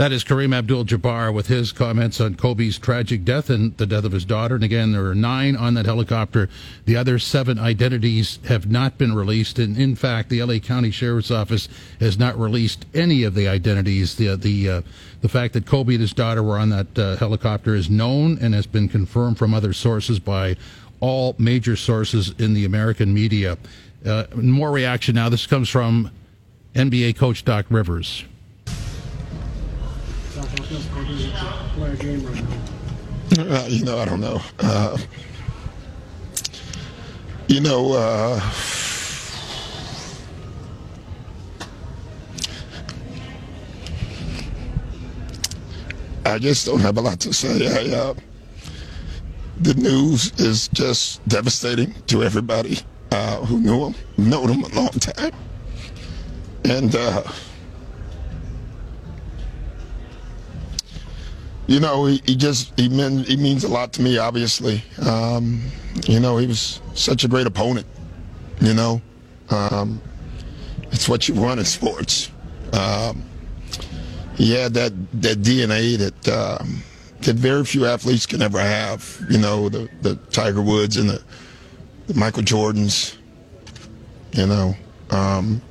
That 0.00 0.12
is 0.12 0.24
Kareem 0.24 0.54
Abdul 0.54 0.86
Jabbar 0.86 1.30
with 1.30 1.48
his 1.48 1.72
comments 1.72 2.22
on 2.22 2.34
Kobe's 2.34 2.78
tragic 2.78 3.22
death 3.22 3.50
and 3.50 3.76
the 3.76 3.84
death 3.84 4.04
of 4.04 4.12
his 4.12 4.24
daughter. 4.24 4.54
And 4.54 4.64
again, 4.64 4.92
there 4.92 5.04
are 5.04 5.14
nine 5.14 5.54
on 5.54 5.74
that 5.74 5.84
helicopter. 5.84 6.48
The 6.86 6.96
other 6.96 7.18
seven 7.18 7.58
identities 7.58 8.38
have 8.48 8.66
not 8.66 8.96
been 8.96 9.14
released. 9.14 9.58
And 9.58 9.76
in 9.76 9.94
fact, 9.94 10.30
the 10.30 10.42
LA 10.42 10.58
County 10.58 10.90
Sheriff's 10.90 11.30
Office 11.30 11.68
has 12.00 12.18
not 12.18 12.38
released 12.40 12.86
any 12.94 13.24
of 13.24 13.34
the 13.34 13.46
identities. 13.46 14.14
The, 14.14 14.36
the, 14.36 14.70
uh, 14.70 14.82
the 15.20 15.28
fact 15.28 15.52
that 15.52 15.66
Kobe 15.66 15.92
and 15.92 16.00
his 16.00 16.14
daughter 16.14 16.42
were 16.42 16.56
on 16.56 16.70
that 16.70 16.98
uh, 16.98 17.16
helicopter 17.16 17.74
is 17.74 17.90
known 17.90 18.38
and 18.40 18.54
has 18.54 18.66
been 18.66 18.88
confirmed 18.88 19.36
from 19.36 19.52
other 19.52 19.74
sources 19.74 20.18
by 20.18 20.56
all 21.00 21.34
major 21.36 21.76
sources 21.76 22.32
in 22.38 22.54
the 22.54 22.64
American 22.64 23.12
media. 23.12 23.58
Uh, 24.06 24.24
more 24.34 24.70
reaction 24.70 25.16
now. 25.16 25.28
This 25.28 25.46
comes 25.46 25.68
from 25.68 26.10
NBA 26.74 27.18
coach 27.18 27.44
Doc 27.44 27.66
Rivers 27.68 28.24
Uh, 33.38 33.66
you 33.68 33.84
know, 33.84 33.98
I 33.98 34.04
don't 34.04 34.20
know. 34.20 34.40
Uh, 34.58 34.98
you 37.48 37.60
know, 37.60 37.92
uh, 37.92 38.40
I 46.26 46.38
just 46.38 46.66
don't 46.66 46.80
have 46.80 46.96
a 46.96 47.00
lot 47.00 47.20
to 47.20 47.32
say. 47.32 47.66
I, 47.66 47.96
uh, 47.96 48.14
the 49.60 49.74
news 49.74 50.32
is 50.40 50.68
just 50.68 51.26
devastating 51.28 51.94
to 52.06 52.22
everybody 52.22 52.78
uh, 53.10 53.38
who 53.44 53.60
knew 53.60 53.86
him, 53.86 53.94
known 54.16 54.48
him 54.48 54.64
a 54.64 54.74
long 54.74 54.90
time, 54.90 55.32
and 56.64 56.94
you 61.70 61.78
know, 61.78 62.06
he, 62.06 62.20
he 62.26 62.34
just 62.34 62.76
he 62.76 62.88
he 62.88 63.36
means 63.36 63.62
a 63.62 63.68
lot 63.68 63.92
to 63.92 64.02
me. 64.02 64.18
Obviously, 64.18 64.82
um, 65.06 65.62
you 66.04 66.18
know, 66.18 66.36
he 66.36 66.48
was 66.48 66.80
such 66.94 67.22
a 67.22 67.28
great 67.28 67.46
opponent. 67.46 67.86
You 68.60 68.74
know, 68.74 69.00
um, 69.50 70.02
it's 70.90 71.08
what 71.08 71.28
you 71.28 71.34
want 71.34 71.60
in 71.60 71.66
sports. 71.66 72.32
Um, 72.72 73.22
he 74.34 74.52
had 74.52 74.74
that 74.74 74.92
that 75.22 75.42
DNA 75.42 75.96
that 75.96 76.28
um, 76.60 76.82
that 77.20 77.36
very 77.36 77.64
few 77.64 77.86
athletes 77.86 78.26
can 78.26 78.42
ever 78.42 78.58
have. 78.58 79.24
You 79.30 79.38
know, 79.38 79.68
the 79.68 79.88
the 80.02 80.16
Tiger 80.32 80.62
Woods 80.62 80.96
and 80.96 81.08
the 81.08 81.22
the 82.08 82.14
Michael 82.14 82.42
Jordans. 82.42 83.16
You 84.32 84.48
know, 84.48 84.74
um, 85.10 85.62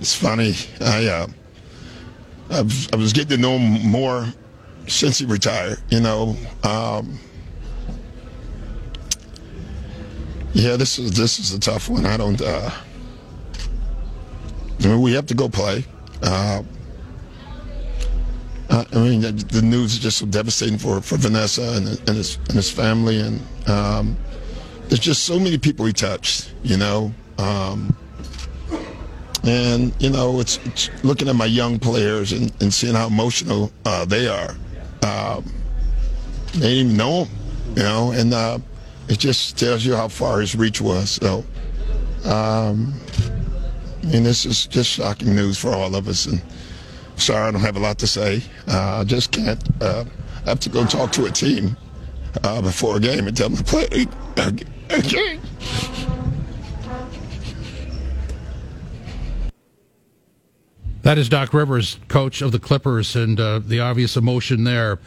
it's 0.00 0.14
funny. 0.14 0.54
I, 0.82 1.06
uh, 1.06 1.26
I 2.50 2.96
was 2.96 3.14
getting 3.14 3.30
to 3.30 3.36
know 3.38 3.56
him 3.56 3.90
more 3.90 4.26
since 4.86 5.18
he 5.18 5.26
retired. 5.26 5.78
You 5.90 6.00
know, 6.00 6.36
um, 6.64 7.18
yeah, 10.52 10.76
this 10.76 10.98
is 10.98 11.12
this 11.12 11.38
is 11.38 11.52
a 11.52 11.60
tough 11.60 11.88
one. 11.88 12.06
I 12.06 12.16
don't. 12.16 12.40
Uh, 12.40 12.70
I 14.80 14.86
mean, 14.86 15.00
we 15.02 15.12
have 15.12 15.26
to 15.26 15.34
go 15.34 15.48
play. 15.48 15.84
Uh, 16.22 16.62
uh, 18.70 18.84
I 18.92 18.98
mean, 18.98 19.20
the 19.20 19.62
news 19.62 19.94
is 19.94 19.98
just 19.98 20.18
so 20.18 20.26
devastating 20.26 20.78
for, 20.78 21.00
for 21.00 21.16
Vanessa 21.16 21.74
and, 21.76 21.88
and 21.88 22.16
his 22.16 22.36
and 22.36 22.52
his 22.52 22.70
family, 22.70 23.20
and 23.20 23.40
um, 23.68 24.16
there's 24.88 25.00
just 25.00 25.24
so 25.24 25.38
many 25.38 25.58
people 25.58 25.86
he 25.86 25.92
touched, 25.92 26.52
you 26.62 26.76
know. 26.76 27.12
Um, 27.38 27.96
and 29.44 29.92
you 29.98 30.10
know, 30.10 30.40
it's, 30.40 30.58
it's, 30.66 30.90
looking 31.02 31.28
at 31.28 31.34
my 31.34 31.46
young 31.46 31.78
players 31.78 32.32
and, 32.32 32.52
and 32.60 32.72
seeing 32.72 32.94
how 32.94 33.06
emotional 33.06 33.72
uh, 33.84 34.04
they 34.04 34.28
are. 34.28 34.54
Um, 35.02 35.44
they 36.52 36.60
didn't 36.60 36.86
even 36.86 36.96
know 36.96 37.24
him, 37.24 37.38
you 37.76 37.82
know, 37.82 38.12
and 38.12 38.34
uh, 38.34 38.58
it 39.08 39.18
just 39.18 39.58
tells 39.58 39.84
you 39.84 39.94
how 39.94 40.08
far 40.08 40.40
his 40.40 40.54
reach 40.54 40.80
was. 40.80 41.10
So, 41.10 41.44
um, 42.24 42.94
I 44.02 44.06
mean, 44.06 44.22
this 44.22 44.44
is 44.44 44.66
just 44.66 44.90
shocking 44.90 45.34
news 45.34 45.58
for 45.58 45.72
all 45.72 45.94
of 45.94 46.08
us. 46.08 46.26
And 46.26 46.42
sorry, 47.16 47.48
I 47.48 47.50
don't 47.50 47.60
have 47.60 47.76
a 47.76 47.80
lot 47.80 47.98
to 47.98 48.06
say. 48.06 48.42
Uh, 48.68 49.00
I 49.00 49.04
just 49.04 49.32
can't. 49.32 49.62
Uh, 49.82 50.04
I 50.46 50.48
have 50.48 50.60
to 50.60 50.68
go 50.68 50.84
talk 50.86 51.12
to 51.12 51.26
a 51.26 51.30
team 51.30 51.76
uh, 52.44 52.62
before 52.62 52.96
a 52.96 53.00
game 53.00 53.26
and 53.26 53.36
tell 53.36 53.48
them 53.48 53.58
to 53.58 53.64
play 53.64 53.86
a 53.86 55.02
game. 55.02 55.40
That 61.02 61.16
is 61.16 61.30
Doc 61.30 61.54
Rivers, 61.54 61.98
coach 62.08 62.42
of 62.42 62.52
the 62.52 62.58
Clippers, 62.58 63.16
and 63.16 63.40
uh, 63.40 63.60
the 63.60 63.80
obvious 63.80 64.18
emotion 64.18 64.64
there. 64.64 64.98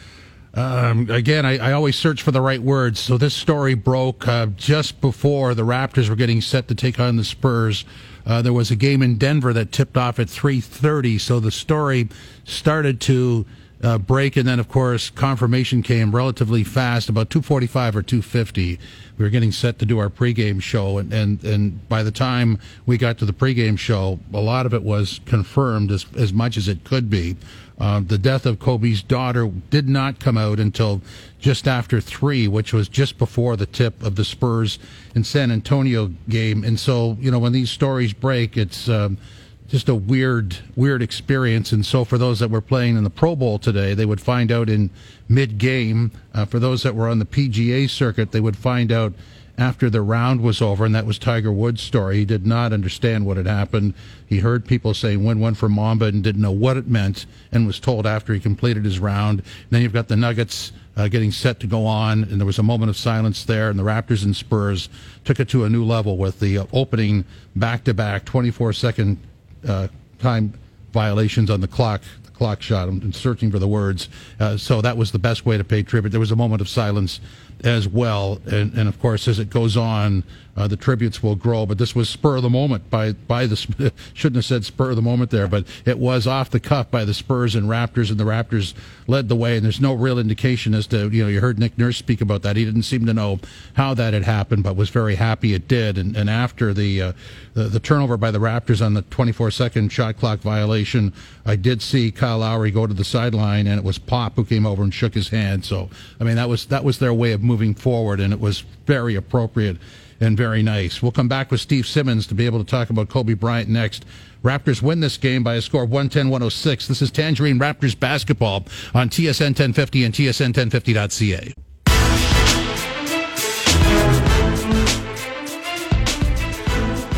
Um, 0.55 1.09
again, 1.09 1.45
I, 1.45 1.69
I, 1.69 1.71
always 1.71 1.95
search 1.95 2.21
for 2.21 2.31
the 2.31 2.41
right 2.41 2.61
words. 2.61 2.99
So 2.99 3.17
this 3.17 3.33
story 3.33 3.73
broke 3.73 4.27
uh, 4.27 4.47
just 4.55 5.01
before 5.01 5.55
the 5.55 5.63
Raptors 5.63 6.09
were 6.09 6.15
getting 6.15 6.41
set 6.41 6.67
to 6.67 6.75
take 6.75 6.99
on 6.99 7.15
the 7.15 7.23
Spurs. 7.23 7.85
Uh, 8.25 8.41
there 8.43 8.53
was 8.53 8.69
a 8.69 8.75
game 8.75 9.01
in 9.01 9.17
Denver 9.17 9.51
that 9.53 9.71
tipped 9.71 9.97
off 9.97 10.19
at 10.19 10.27
3:30. 10.27 11.19
So 11.19 11.39
the 11.39 11.51
story 11.51 12.09
started 12.43 13.01
to 13.01 13.45
uh, 13.83 13.97
break, 13.97 14.37
and 14.37 14.47
then 14.47 14.59
of 14.59 14.69
course 14.69 15.09
confirmation 15.09 15.83
came 15.83 16.15
relatively 16.15 16.63
fast, 16.63 17.09
about 17.09 17.29
2:45 17.29 17.95
or 17.95 18.01
2:50. 18.01 18.79
We 19.17 19.25
were 19.25 19.29
getting 19.29 19.51
set 19.51 19.77
to 19.79 19.85
do 19.85 19.99
our 19.99 20.09
pregame 20.09 20.61
show, 20.61 20.97
and, 20.97 21.13
and 21.13 21.43
and 21.43 21.87
by 21.89 22.01
the 22.01 22.11
time 22.11 22.59
we 22.85 22.97
got 22.97 23.17
to 23.19 23.25
the 23.25 23.33
pregame 23.33 23.77
show, 23.77 24.19
a 24.33 24.39
lot 24.39 24.65
of 24.65 24.73
it 24.73 24.83
was 24.83 25.19
confirmed 25.25 25.91
as 25.91 26.05
as 26.17 26.33
much 26.33 26.57
as 26.57 26.67
it 26.67 26.83
could 26.83 27.09
be. 27.09 27.35
Uh, 27.79 27.99
the 27.99 28.17
death 28.17 28.45
of 28.45 28.59
Kobe's 28.59 29.01
daughter 29.01 29.47
did 29.69 29.89
not 29.89 30.19
come 30.19 30.37
out 30.37 30.59
until 30.59 31.01
just 31.39 31.67
after 31.67 31.99
three, 31.99 32.47
which 32.47 32.71
was 32.71 32.87
just 32.87 33.17
before 33.17 33.57
the 33.57 33.65
tip 33.65 34.01
of 34.03 34.15
the 34.15 34.23
Spurs 34.23 34.79
in 35.15 35.23
San 35.23 35.51
Antonio 35.51 36.11
game. 36.29 36.63
And 36.63 36.79
so, 36.79 37.17
you 37.19 37.31
know, 37.31 37.39
when 37.39 37.51
these 37.51 37.71
stories 37.71 38.13
break, 38.13 38.57
it's 38.57 38.87
um, 38.87 39.17
just 39.67 39.89
a 39.89 39.95
weird, 39.95 40.57
weird 40.75 41.01
experience. 41.01 41.71
And 41.71 41.85
so, 41.85 42.05
for 42.05 42.17
those 42.17 42.39
that 42.39 42.49
were 42.49 42.61
playing 42.61 42.97
in 42.97 43.03
the 43.03 43.09
Pro 43.09 43.35
Bowl 43.35 43.59
today, 43.59 43.93
they 43.93 44.05
would 44.05 44.21
find 44.21 44.51
out 44.51 44.69
in 44.69 44.89
mid 45.27 45.57
game. 45.57 46.11
Uh, 46.33 46.45
for 46.45 46.59
those 46.59 46.83
that 46.83 46.95
were 46.95 47.07
on 47.07 47.19
the 47.19 47.25
PGA 47.25 47.89
circuit, 47.89 48.31
they 48.31 48.41
would 48.41 48.57
find 48.57 48.91
out 48.91 49.13
after 49.57 49.89
the 49.89 50.01
round 50.01 50.41
was 50.41 50.61
over, 50.61 50.83
and 50.83 50.95
that 50.95 51.05
was 51.05 51.19
Tiger 51.19 51.51
Woods' 51.51 51.81
story. 51.81 52.17
He 52.17 52.25
did 52.25 52.45
not 52.45 52.73
understand 52.73 53.25
what 53.25 53.37
had 53.37 53.45
happened. 53.45 53.93
He 54.25 54.39
heard 54.39 54.65
people 54.65 54.93
saying 54.93 55.23
win 55.23 55.39
one 55.39 55.53
for 55.53 55.69
Mamba 55.69 56.05
and 56.05 56.23
didn't 56.23 56.41
know 56.41 56.51
what 56.51 56.77
it 56.77 56.87
meant, 56.87 57.25
and 57.51 57.67
was 57.67 57.79
told 57.79 58.07
after 58.07 58.33
he 58.33 58.39
completed 58.39 58.83
his 58.83 58.99
round. 58.99 59.39
And 59.39 59.69
then 59.69 59.81
you've 59.83 59.93
got 59.93 60.07
the 60.07 60.15
Nuggets 60.15 60.71
uh, 60.97 61.07
getting 61.07 61.31
set 61.31 61.59
to 61.59 61.67
go 61.67 61.85
on, 61.85 62.23
and 62.23 62.39
there 62.39 62.47
was 62.47 62.59
a 62.59 62.63
moment 62.63 62.89
of 62.89 62.97
silence 62.97 63.45
there, 63.45 63.69
and 63.69 63.77
the 63.77 63.83
Raptors 63.83 64.23
and 64.23 64.35
Spurs 64.35 64.89
took 65.23 65.39
it 65.39 65.49
to 65.49 65.65
a 65.65 65.69
new 65.69 65.83
level 65.83 66.17
with 66.17 66.39
the 66.39 66.59
opening 66.73 67.25
back 67.55 67.83
to 67.83 67.93
back 67.93 68.25
24 68.25 68.73
second 68.73 69.19
uh, 69.67 69.87
time 70.19 70.53
violations 70.91 71.49
on 71.49 71.61
the 71.61 71.67
clock 71.67 72.01
The 72.23 72.31
clock 72.31 72.61
shot. 72.61 72.87
I'm 72.87 73.13
searching 73.13 73.51
for 73.51 73.59
the 73.59 73.67
words. 73.67 74.09
Uh, 74.39 74.57
so 74.57 74.81
that 74.81 74.97
was 74.97 75.11
the 75.11 75.19
best 75.19 75.45
way 75.45 75.57
to 75.57 75.63
pay 75.63 75.83
tribute. 75.83 76.11
There 76.11 76.19
was 76.19 76.31
a 76.31 76.35
moment 76.35 76.61
of 76.61 76.69
silence 76.69 77.19
as 77.63 77.87
well. 77.87 78.39
And, 78.45 78.73
and 78.73 78.89
of 78.89 78.99
course, 78.99 79.27
as 79.27 79.39
it 79.39 79.49
goes 79.49 79.77
on, 79.77 80.23
uh, 80.55 80.67
the 80.67 80.77
tributes 80.77 81.23
will 81.23 81.35
grow. 81.35 81.65
But 81.65 81.77
this 81.77 81.95
was 81.95 82.09
spur 82.09 82.37
of 82.37 82.43
the 82.43 82.49
moment 82.49 82.89
by 82.89 83.13
by 83.13 83.47
the 83.47 83.55
shouldn't 84.13 84.35
have 84.35 84.45
said 84.45 84.65
spur 84.65 84.91
of 84.91 84.95
the 84.95 85.01
moment 85.01 85.31
there, 85.31 85.47
but 85.47 85.65
it 85.85 85.97
was 85.97 86.27
off 86.27 86.49
the 86.49 86.59
cuff 86.59 86.91
by 86.91 87.05
the 87.05 87.13
Spurs 87.13 87.55
and 87.55 87.67
Raptors, 87.67 88.11
and 88.11 88.19
the 88.19 88.23
Raptors 88.23 88.73
led 89.07 89.29
the 89.29 89.35
way. 89.35 89.55
And 89.55 89.65
there's 89.65 89.81
no 89.81 89.93
real 89.93 90.19
indication 90.19 90.73
as 90.73 90.85
to 90.87 91.09
you 91.09 91.23
know 91.23 91.29
you 91.29 91.39
heard 91.39 91.57
Nick 91.57 91.77
Nurse 91.77 91.97
speak 91.97 92.21
about 92.21 92.43
that. 92.43 92.55
He 92.55 92.65
didn't 92.65 92.83
seem 92.83 93.05
to 93.07 93.13
know 93.13 93.39
how 93.73 93.93
that 93.95 94.13
had 94.13 94.23
happened, 94.23 94.63
but 94.63 94.75
was 94.75 94.89
very 94.89 95.15
happy 95.15 95.53
it 95.53 95.67
did. 95.67 95.97
And, 95.97 96.15
and 96.15 96.29
after 96.29 96.73
the, 96.73 97.01
uh, 97.01 97.13
the 97.55 97.63
the 97.63 97.79
turnover 97.79 98.17
by 98.17 98.29
the 98.29 98.39
Raptors 98.39 98.85
on 98.85 98.93
the 98.93 99.01
24 99.03 99.49
second 99.51 99.91
shot 99.91 100.17
clock 100.17 100.39
violation, 100.39 101.13
I 101.45 101.55
did 101.55 101.81
see 101.81 102.11
Kyle 102.11 102.39
Lowry 102.39 102.69
go 102.69 102.85
to 102.85 102.93
the 102.93 103.03
sideline, 103.03 103.65
and 103.65 103.79
it 103.79 103.83
was 103.83 103.97
Pop 103.97 104.35
who 104.35 104.45
came 104.45 104.67
over 104.67 104.83
and 104.83 104.93
shook 104.93 105.15
his 105.15 105.29
hand. 105.29 105.65
So 105.65 105.89
I 106.19 106.23
mean 106.23 106.35
that 106.35 106.47
was 106.47 106.67
that 106.67 106.83
was 106.83 106.99
their 106.99 107.13
way 107.13 107.31
of 107.31 107.41
moving 107.41 107.52
forward, 107.73 108.19
and 108.19 108.33
it 108.33 108.39
was 108.39 108.61
very 108.85 109.15
appropriate 109.15 109.77
and 110.19 110.37
very 110.37 110.63
nice. 110.63 111.01
We'll 111.01 111.11
come 111.11 111.27
back 111.27 111.51
with 111.51 111.61
Steve 111.61 111.85
Simmons 111.85 112.27
to 112.27 112.35
be 112.35 112.45
able 112.45 112.59
to 112.59 112.69
talk 112.69 112.89
about 112.89 113.09
Kobe 113.09 113.33
Bryant 113.33 113.69
next. 113.69 114.05
Raptors 114.43 114.81
win 114.81 114.99
this 114.99 115.17
game 115.17 115.43
by 115.43 115.55
a 115.55 115.61
score 115.61 115.83
of 115.83 115.89
110 115.89 116.29
106. 116.29 116.87
This 116.87 117.01
is 117.01 117.11
Tangerine 117.11 117.59
Raptors 117.59 117.97
basketball 117.97 118.65
on 118.93 119.09
TSN 119.09 119.57
1050 119.57 120.03
and 120.03 120.13
TSN1050.ca. 120.13 121.53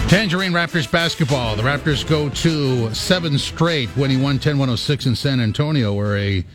Tangerine 0.07 0.51
Raptors 0.51 0.89
basketball. 0.89 1.55
The 1.55 1.63
Raptors 1.63 2.07
go 2.07 2.29
to 2.29 2.93
seven 2.93 3.39
straight, 3.39 3.89
winning 3.97 4.17
110 4.17 4.59
106 4.59 5.07
in 5.07 5.15
San 5.15 5.39
Antonio, 5.39 5.93
where 5.93 6.15
a 6.15 6.45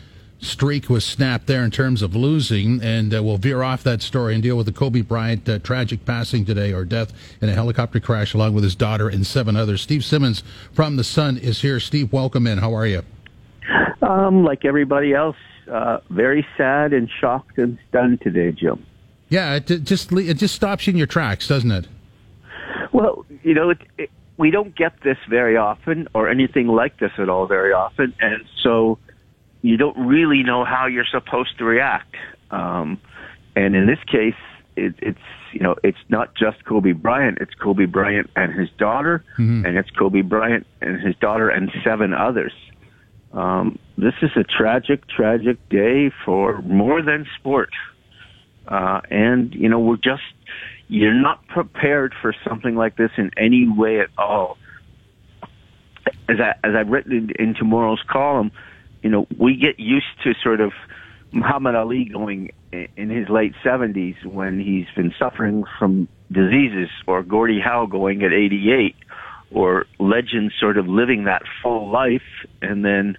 streak 0.41 0.89
was 0.89 1.05
snapped 1.05 1.47
there 1.47 1.63
in 1.63 1.71
terms 1.71 2.01
of 2.01 2.15
losing, 2.15 2.81
and 2.81 3.13
uh, 3.13 3.23
we'll 3.23 3.37
veer 3.37 3.63
off 3.63 3.83
that 3.83 4.01
story 4.01 4.33
and 4.33 4.43
deal 4.43 4.57
with 4.57 4.65
the 4.65 4.73
Kobe 4.73 5.01
Bryant 5.01 5.47
uh, 5.47 5.59
tragic 5.59 6.03
passing 6.05 6.43
today 6.45 6.73
or 6.73 6.83
death 6.83 7.13
in 7.41 7.49
a 7.49 7.53
helicopter 7.53 7.99
crash 7.99 8.33
along 8.33 8.53
with 8.53 8.63
his 8.63 8.75
daughter 8.75 9.07
and 9.07 9.25
seven 9.25 9.55
others. 9.55 9.81
Steve 9.81 10.03
Simmons 10.03 10.43
from 10.73 10.97
The 10.97 11.03
Sun 11.03 11.37
is 11.37 11.61
here. 11.61 11.79
Steve, 11.79 12.11
welcome 12.11 12.47
in. 12.47 12.57
How 12.57 12.73
are 12.73 12.87
you? 12.87 13.03
Um, 14.01 14.43
like 14.43 14.65
everybody 14.65 15.13
else, 15.13 15.37
uh, 15.71 15.99
very 16.09 16.45
sad 16.57 16.91
and 16.91 17.09
shocked 17.19 17.57
and 17.57 17.77
stunned 17.89 18.21
today, 18.21 18.51
Jim. 18.51 18.85
Yeah, 19.29 19.55
it 19.55 19.67
just 19.67 20.11
it 20.11 20.33
just 20.33 20.55
stops 20.55 20.87
you 20.87 20.91
in 20.91 20.97
your 20.97 21.07
tracks, 21.07 21.47
doesn't 21.47 21.71
it? 21.71 21.87
Well, 22.91 23.25
you 23.43 23.53
know, 23.53 23.69
it, 23.69 23.77
it, 23.97 24.09
we 24.35 24.51
don't 24.51 24.75
get 24.75 24.99
this 25.03 25.17
very 25.29 25.55
often, 25.55 26.09
or 26.13 26.27
anything 26.27 26.67
like 26.67 26.97
this 26.97 27.11
at 27.17 27.29
all 27.29 27.45
very 27.45 27.71
often, 27.71 28.13
and 28.19 28.43
so 28.61 28.97
you 29.61 29.77
don't 29.77 29.97
really 30.07 30.43
know 30.43 30.65
how 30.65 30.87
you're 30.87 31.05
supposed 31.05 31.57
to 31.59 31.65
react. 31.65 32.15
Um, 32.49 32.99
and 33.55 33.75
in 33.75 33.85
this 33.85 33.99
case, 34.07 34.35
it, 34.75 34.95
it's 34.99 35.19
you 35.53 35.59
know 35.59 35.75
it's 35.83 35.97
not 36.09 36.33
just 36.35 36.63
Kobe 36.65 36.93
Bryant; 36.93 37.37
it's 37.41 37.53
Kobe 37.53 37.85
Bryant 37.85 38.29
and 38.35 38.57
his 38.57 38.69
daughter, 38.77 39.23
mm-hmm. 39.37 39.65
and 39.65 39.77
it's 39.77 39.89
Kobe 39.91 40.21
Bryant 40.21 40.65
and 40.81 41.01
his 41.01 41.15
daughter 41.17 41.49
and 41.49 41.71
seven 41.83 42.13
others. 42.13 42.53
Um, 43.33 43.79
this 43.97 44.13
is 44.21 44.31
a 44.35 44.43
tragic, 44.43 45.07
tragic 45.07 45.57
day 45.69 46.11
for 46.25 46.61
more 46.61 47.01
than 47.01 47.25
sport, 47.39 47.71
uh, 48.67 49.01
and 49.09 49.53
you 49.53 49.69
know 49.69 49.79
we're 49.79 49.97
just 49.97 50.23
you're 50.87 51.13
not 51.13 51.45
prepared 51.47 52.13
for 52.21 52.33
something 52.47 52.75
like 52.75 52.97
this 52.97 53.11
in 53.17 53.31
any 53.37 53.67
way 53.67 53.99
at 53.99 54.09
all. 54.17 54.57
As 56.27 56.37
I 56.39 56.55
as 56.65 56.75
I've 56.75 56.89
written 56.89 57.13
in, 57.39 57.47
in 57.49 57.55
tomorrow's 57.55 58.03
column, 58.09 58.51
you 59.01 59.09
know, 59.09 59.27
we 59.37 59.55
get 59.55 59.79
used 59.79 60.05
to 60.23 60.33
sort 60.43 60.61
of 60.61 60.71
Muhammad 61.31 61.75
Ali 61.75 62.05
going 62.05 62.51
in 62.71 63.09
his 63.09 63.29
late 63.29 63.53
70s 63.63 64.25
when 64.25 64.59
he's 64.59 64.85
been 64.95 65.13
suffering 65.17 65.63
from 65.79 66.07
diseases, 66.31 66.89
or 67.07 67.23
Gordie 67.23 67.59
Howe 67.59 67.85
going 67.85 68.23
at 68.23 68.31
88, 68.31 68.95
or 69.51 69.85
legends 69.99 70.53
sort 70.59 70.77
of 70.77 70.87
living 70.87 71.25
that 71.25 71.41
full 71.61 71.89
life, 71.91 72.21
and 72.61 72.85
then, 72.85 73.17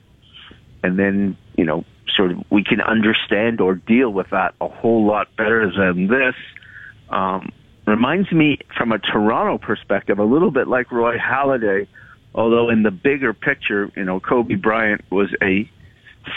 and 0.82 0.98
then, 0.98 1.36
you 1.56 1.64
know, 1.64 1.84
sort 2.14 2.32
of 2.32 2.38
we 2.50 2.62
can 2.64 2.80
understand 2.80 3.60
or 3.60 3.74
deal 3.74 4.10
with 4.10 4.28
that 4.30 4.54
a 4.60 4.68
whole 4.68 5.06
lot 5.06 5.34
better 5.36 5.70
than 5.70 6.08
this. 6.08 6.34
Um, 7.10 7.52
reminds 7.86 8.30
me 8.32 8.58
from 8.76 8.92
a 8.92 8.98
Toronto 8.98 9.58
perspective 9.58 10.18
a 10.18 10.24
little 10.24 10.50
bit 10.50 10.68
like 10.68 10.92
Roy 10.92 11.16
Halladay 11.18 11.86
Although 12.34 12.70
in 12.70 12.82
the 12.82 12.90
bigger 12.90 13.32
picture, 13.34 13.90
you 13.96 14.04
know, 14.04 14.20
Kobe 14.20 14.54
Bryant 14.54 15.04
was 15.10 15.28
a 15.42 15.70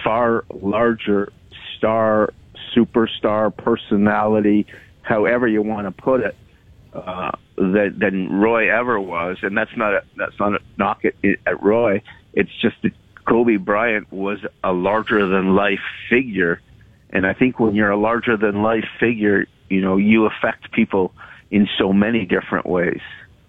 far 0.03 0.45
larger 0.53 1.31
star, 1.77 2.33
superstar 2.75 3.55
personality, 3.55 4.65
however 5.01 5.47
you 5.47 5.61
want 5.61 5.87
to 5.87 6.03
put 6.03 6.21
it. 6.21 6.35
uh, 6.95 7.31
than, 7.57 7.97
than 7.99 8.31
Roy 8.31 8.73
ever 8.73 8.99
was, 8.99 9.37
and 9.41 9.57
that's 9.57 9.75
not 9.77 9.93
a, 9.93 10.03
that's 10.17 10.37
not 10.39 10.53
a 10.53 10.59
knock 10.77 11.05
at, 11.05 11.13
at 11.45 11.61
Roy. 11.61 12.01
It's 12.33 12.51
just 12.61 12.75
that 12.83 12.91
Kobe 13.25 13.57
Bryant 13.57 14.11
was 14.11 14.39
a 14.63 14.71
larger 14.71 15.27
than 15.27 15.55
life 15.55 15.79
figure, 16.09 16.61
and 17.09 17.25
I 17.25 17.33
think 17.33 17.59
when 17.59 17.75
you're 17.75 17.91
a 17.91 17.97
larger 17.97 18.37
than 18.37 18.61
life 18.61 18.85
figure, 18.99 19.45
you 19.69 19.81
know 19.81 19.97
you 19.97 20.25
affect 20.25 20.71
people 20.71 21.13
in 21.51 21.67
so 21.77 21.93
many 21.93 22.25
different 22.25 22.65
ways. 22.65 23.01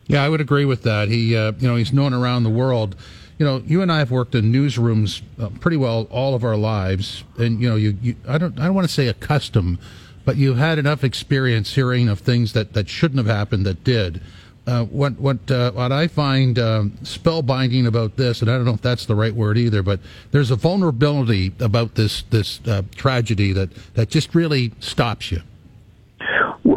Yeah, 0.08 0.22
I 0.22 0.28
would 0.28 0.40
agree 0.40 0.64
with 0.64 0.82
that. 0.82 1.08
He, 1.08 1.36
uh, 1.36 1.52
you 1.58 1.66
know, 1.66 1.76
he's 1.76 1.92
known 1.92 2.14
around 2.14 2.44
the 2.44 2.50
world. 2.50 2.96
You 3.38 3.44
know, 3.44 3.62
you 3.66 3.82
and 3.82 3.90
I 3.90 3.98
have 3.98 4.10
worked 4.10 4.34
in 4.34 4.52
newsrooms 4.52 5.22
uh, 5.38 5.48
pretty 5.60 5.76
well 5.76 6.06
all 6.10 6.34
of 6.34 6.44
our 6.44 6.56
lives, 6.56 7.24
and 7.36 7.60
you 7.60 7.68
know, 7.68 7.76
you, 7.76 7.98
you 8.00 8.16
I 8.26 8.38
don't, 8.38 8.58
I 8.58 8.66
don't 8.66 8.74
want 8.74 8.86
to 8.86 8.92
say 8.92 9.08
accustomed, 9.08 9.78
but 10.24 10.36
you've 10.36 10.58
had 10.58 10.78
enough 10.78 11.04
experience 11.04 11.74
hearing 11.74 12.08
of 12.08 12.20
things 12.20 12.52
that 12.54 12.72
that 12.72 12.88
shouldn't 12.88 13.18
have 13.18 13.34
happened 13.34 13.66
that 13.66 13.84
did. 13.84 14.22
Uh, 14.66 14.84
what 14.84 15.18
what 15.20 15.50
uh, 15.50 15.72
what 15.72 15.92
I 15.92 16.08
find 16.08 16.58
um, 16.58 16.92
spellbinding 17.02 17.86
about 17.86 18.16
this, 18.16 18.40
and 18.40 18.50
I 18.50 18.56
don't 18.56 18.64
know 18.64 18.74
if 18.74 18.82
that's 18.82 19.06
the 19.06 19.14
right 19.14 19.34
word 19.34 19.58
either, 19.58 19.82
but 19.82 20.00
there's 20.30 20.50
a 20.50 20.56
vulnerability 20.56 21.52
about 21.60 21.94
this 21.94 22.22
this 22.30 22.60
uh, 22.66 22.82
tragedy 22.94 23.52
that 23.52 23.70
that 23.94 24.08
just 24.08 24.34
really 24.34 24.72
stops 24.80 25.30
you. 25.30 25.42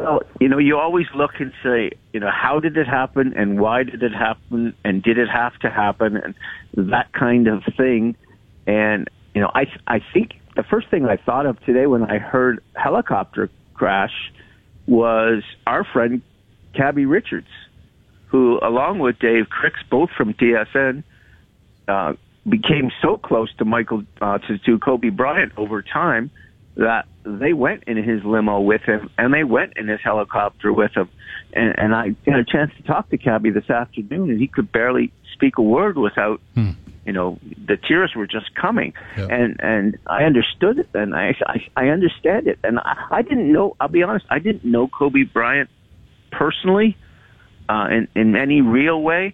Well, 0.10 0.24
you 0.40 0.50
know, 0.50 0.58
you 0.58 0.76
always 0.76 1.06
look 1.14 1.34
and 1.40 1.54
say, 1.62 1.92
you 2.14 2.20
know, 2.20 2.32
how 2.32 2.60
did 2.60 2.78
it 2.78 2.88
happen 2.88 3.32
and 3.38 3.60
why 3.60 3.84
did 3.84 4.02
it 4.02 4.12
happen 4.12 4.74
and 4.84 5.04
did 5.04 5.20
it 5.20 5.30
have 5.30 5.56
to 5.60 5.70
happen 5.70 6.18
and 6.18 6.34
that 6.92 7.14
kind 7.14 7.48
of 7.48 7.62
thing. 7.78 8.16
And, 8.66 9.08
you 9.36 9.42
know, 9.42 9.52
I, 9.54 9.68
I 9.86 10.00
think 10.12 10.32
the 10.56 10.64
first 10.64 10.90
thing 10.90 11.06
I 11.06 11.18
thought 11.18 11.46
of 11.46 11.64
today 11.64 11.86
when 11.86 12.04
I 12.04 12.18
heard 12.18 12.64
helicopter 12.74 13.52
crash 13.76 14.34
was 14.88 15.44
our 15.68 15.84
friend 15.84 16.24
Cabbie 16.74 17.06
Richards, 17.06 17.50
who, 18.30 18.60
along 18.64 18.98
with 18.98 19.20
Dave 19.20 19.48
Cricks, 19.50 19.82
both 19.92 20.10
from 20.18 20.34
TSN, 20.34 21.04
uh, 21.88 22.14
became 22.48 22.90
so 23.00 23.18
close 23.18 23.54
to 23.58 23.66
Michael, 23.66 24.06
uh, 24.22 24.40
to, 24.40 24.58
to 24.58 24.80
Kobe 24.80 25.10
Bryant 25.10 25.52
over 25.56 25.84
time 25.84 26.32
that 26.80 27.06
they 27.26 27.52
went 27.52 27.84
in 27.88 27.98
his 27.98 28.24
limo 28.24 28.62
with 28.62 28.82
him 28.82 29.10
and 29.18 29.34
they 29.34 29.44
went 29.44 29.74
in 29.76 29.88
his 29.88 30.00
helicopter 30.02 30.72
with 30.72 30.92
him. 30.96 31.10
And, 31.54 31.78
and 31.78 31.94
I 31.94 32.16
had 32.26 32.40
a 32.40 32.46
chance 32.46 32.72
to 32.78 32.84
talk 32.84 33.10
to 33.10 33.18
Cabbie 33.18 33.50
this 33.50 33.70
afternoon 33.70 34.30
and 34.30 34.40
he 34.40 34.48
could 34.48 34.72
barely 34.72 35.12
speak 35.34 35.58
a 35.58 35.62
word 35.62 35.98
without, 35.98 36.40
hmm. 36.56 36.72
you 37.06 37.12
know, 37.12 37.38
the 37.68 37.76
tears 37.76 38.14
were 38.16 38.28
just 38.28 38.56
coming. 38.56 38.94
And, 39.30 39.60
and 39.60 39.98
I 40.08 40.24
understood 40.24 40.80
it 40.80 40.88
and 40.94 41.14
I, 41.14 41.36
I, 41.46 41.66
I 41.76 41.88
understand 41.90 42.48
it. 42.48 42.60
And 42.64 42.80
I, 42.80 42.96
I 43.12 43.22
didn't 43.24 43.52
know, 43.52 43.76
I'll 43.82 43.90
be 43.90 44.04
honest, 44.04 44.26
I 44.30 44.40
didn't 44.40 44.64
know 44.64 44.88
Kobe 44.88 45.24
Bryant 45.24 45.70
personally, 46.32 46.96
uh, 47.68 47.88
in, 47.92 48.08
in 48.16 48.36
any 48.38 48.62
real 48.62 49.02
way. 49.02 49.34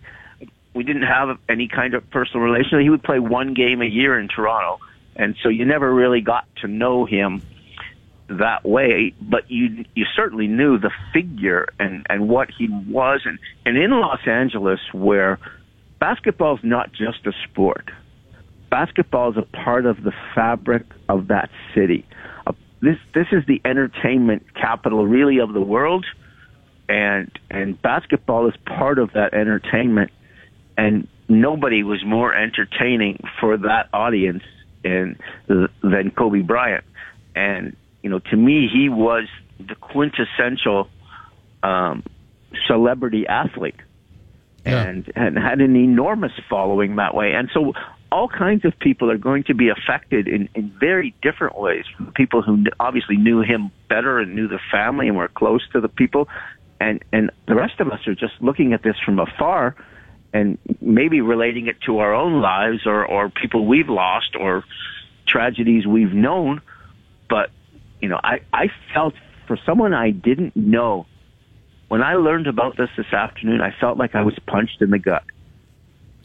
We 0.74 0.84
didn't 0.84 1.04
have 1.04 1.38
any 1.48 1.68
kind 1.68 1.94
of 1.94 2.10
personal 2.10 2.44
relationship. 2.44 2.82
He 2.82 2.90
would 2.90 3.04
play 3.04 3.20
one 3.20 3.54
game 3.54 3.82
a 3.82 3.86
year 3.86 4.20
in 4.20 4.28
Toronto 4.28 4.80
and 5.16 5.35
so 5.42 5.50
you 5.50 5.66
never 5.66 5.94
really 5.94 6.22
got 6.22 6.45
to 6.61 6.68
know 6.68 7.06
him 7.06 7.42
that 8.27 8.66
way, 8.66 9.14
but 9.22 9.50
you 9.50 9.85
you 9.94 10.06
certainly 10.16 10.48
knew 10.48 10.80
the 10.80 10.92
figure 11.14 11.68
and 11.80 12.06
and 12.10 12.27
what 12.27 12.50
he 12.58 12.68
was, 12.69 13.22
and 13.26 13.40
and 13.66 13.77
in 13.77 13.92
Los 13.92 14.27
Angeles, 14.27 14.80
where 14.94 15.40
basketball 16.00 16.56
is 16.56 16.64
not 16.64 16.92
just 16.92 17.26
a 17.26 17.32
sport, 17.48 17.90
basketball 18.69 19.32
is 19.32 19.38
a 19.38 19.44
part 19.56 19.85
of 19.85 20.03
the 20.03 20.11
fabric 20.34 20.84
of 21.08 21.27
that 21.27 21.50
city. 21.76 22.06
Uh, 22.48 22.53
this 22.82 22.98
this 23.14 23.27
is 23.32 23.44
the 23.48 23.61
entertainment 23.64 24.44
capital, 24.56 25.06
really, 25.06 25.40
of 25.40 25.53
the 25.53 25.61
world, 25.61 26.06
and 26.90 27.32
and 27.52 27.80
basketball 27.82 28.48
is 28.48 28.56
part 28.66 28.98
of 28.98 29.14
that 29.14 29.35
entertainment, 29.35 30.10
and 30.77 31.08
nobody 31.30 31.84
was 31.84 32.03
more 32.03 32.34
entertaining 32.34 33.24
for 33.40 33.58
that 33.58 33.88
audience 33.94 34.44
and 34.86 35.20
than 35.48 36.12
Kobe 36.12 36.42
Bryant. 36.42 36.84
And 37.36 37.76
you 38.02 38.10
know, 38.10 38.20
to 38.20 38.36
me, 38.38 38.70
he 38.72 38.88
was 38.88 39.28
the 39.60 39.76
quintessential 39.76 40.90
um, 41.64 42.04
celebrity 42.68 43.28
athlete, 43.28 43.76
and 44.64 45.12
and 45.16 45.38
had 45.38 45.60
an 45.60 45.76
enormous 45.76 46.32
following 46.50 46.98
that 46.98 47.16
way. 47.16 47.34
And 47.34 47.50
so, 47.54 47.74
all 48.12 48.30
kinds 48.30 48.64
of 48.64 48.78
people 48.80 49.12
are 49.12 49.18
going 49.18 49.44
to 49.46 49.56
be 49.56 49.70
affected 49.70 50.28
in 50.28 50.50
in 50.56 50.72
very 50.80 51.16
different 51.22 51.58
ways. 51.58 51.86
People 52.14 52.42
who 52.42 52.64
obviously 52.80 53.18
knew 53.18 53.42
him 53.42 53.72
better 53.90 54.20
and 54.20 54.36
knew 54.36 54.48
the 54.48 54.60
family 54.72 55.08
and 55.08 55.18
were 55.18 55.28
close 55.28 55.68
to 55.74 55.82
the 55.82 55.90
people, 55.90 56.30
and 56.80 57.04
and 57.12 57.32
the 57.48 57.56
rest 57.56 57.80
of 57.80 57.90
us 57.90 58.08
are 58.08 58.16
just 58.16 58.34
looking 58.40 58.74
at 58.74 58.84
this 58.84 58.96
from 59.04 59.20
afar 59.20 59.76
and 60.36 60.58
maybe 60.82 61.22
relating 61.22 61.68
it 61.68 61.78
to 61.86 62.00
our 62.00 62.14
own 62.14 62.42
lives 62.42 62.86
or, 62.86 63.06
or 63.06 63.30
people 63.30 63.66
we've 63.66 63.88
lost 63.88 64.36
or 64.38 64.66
tragedies 65.26 65.88
we've 65.88 66.12
known. 66.12 66.62
But, 67.30 67.52
you 68.02 68.10
know, 68.10 68.20
I, 68.22 68.42
I 68.52 68.68
felt 68.94 69.14
for 69.48 69.58
someone 69.66 69.94
I 69.94 70.10
didn't 70.12 70.54
know, 70.54 71.06
when 71.88 72.02
I 72.02 72.16
learned 72.16 72.48
about 72.48 72.76
this 72.76 72.90
this 72.98 73.14
afternoon, 73.14 73.62
I 73.62 73.74
felt 73.80 73.98
like 73.98 74.14
I 74.14 74.24
was 74.24 74.38
punched 74.46 74.82
in 74.82 74.90
the 74.90 75.00
gut. 75.00 75.24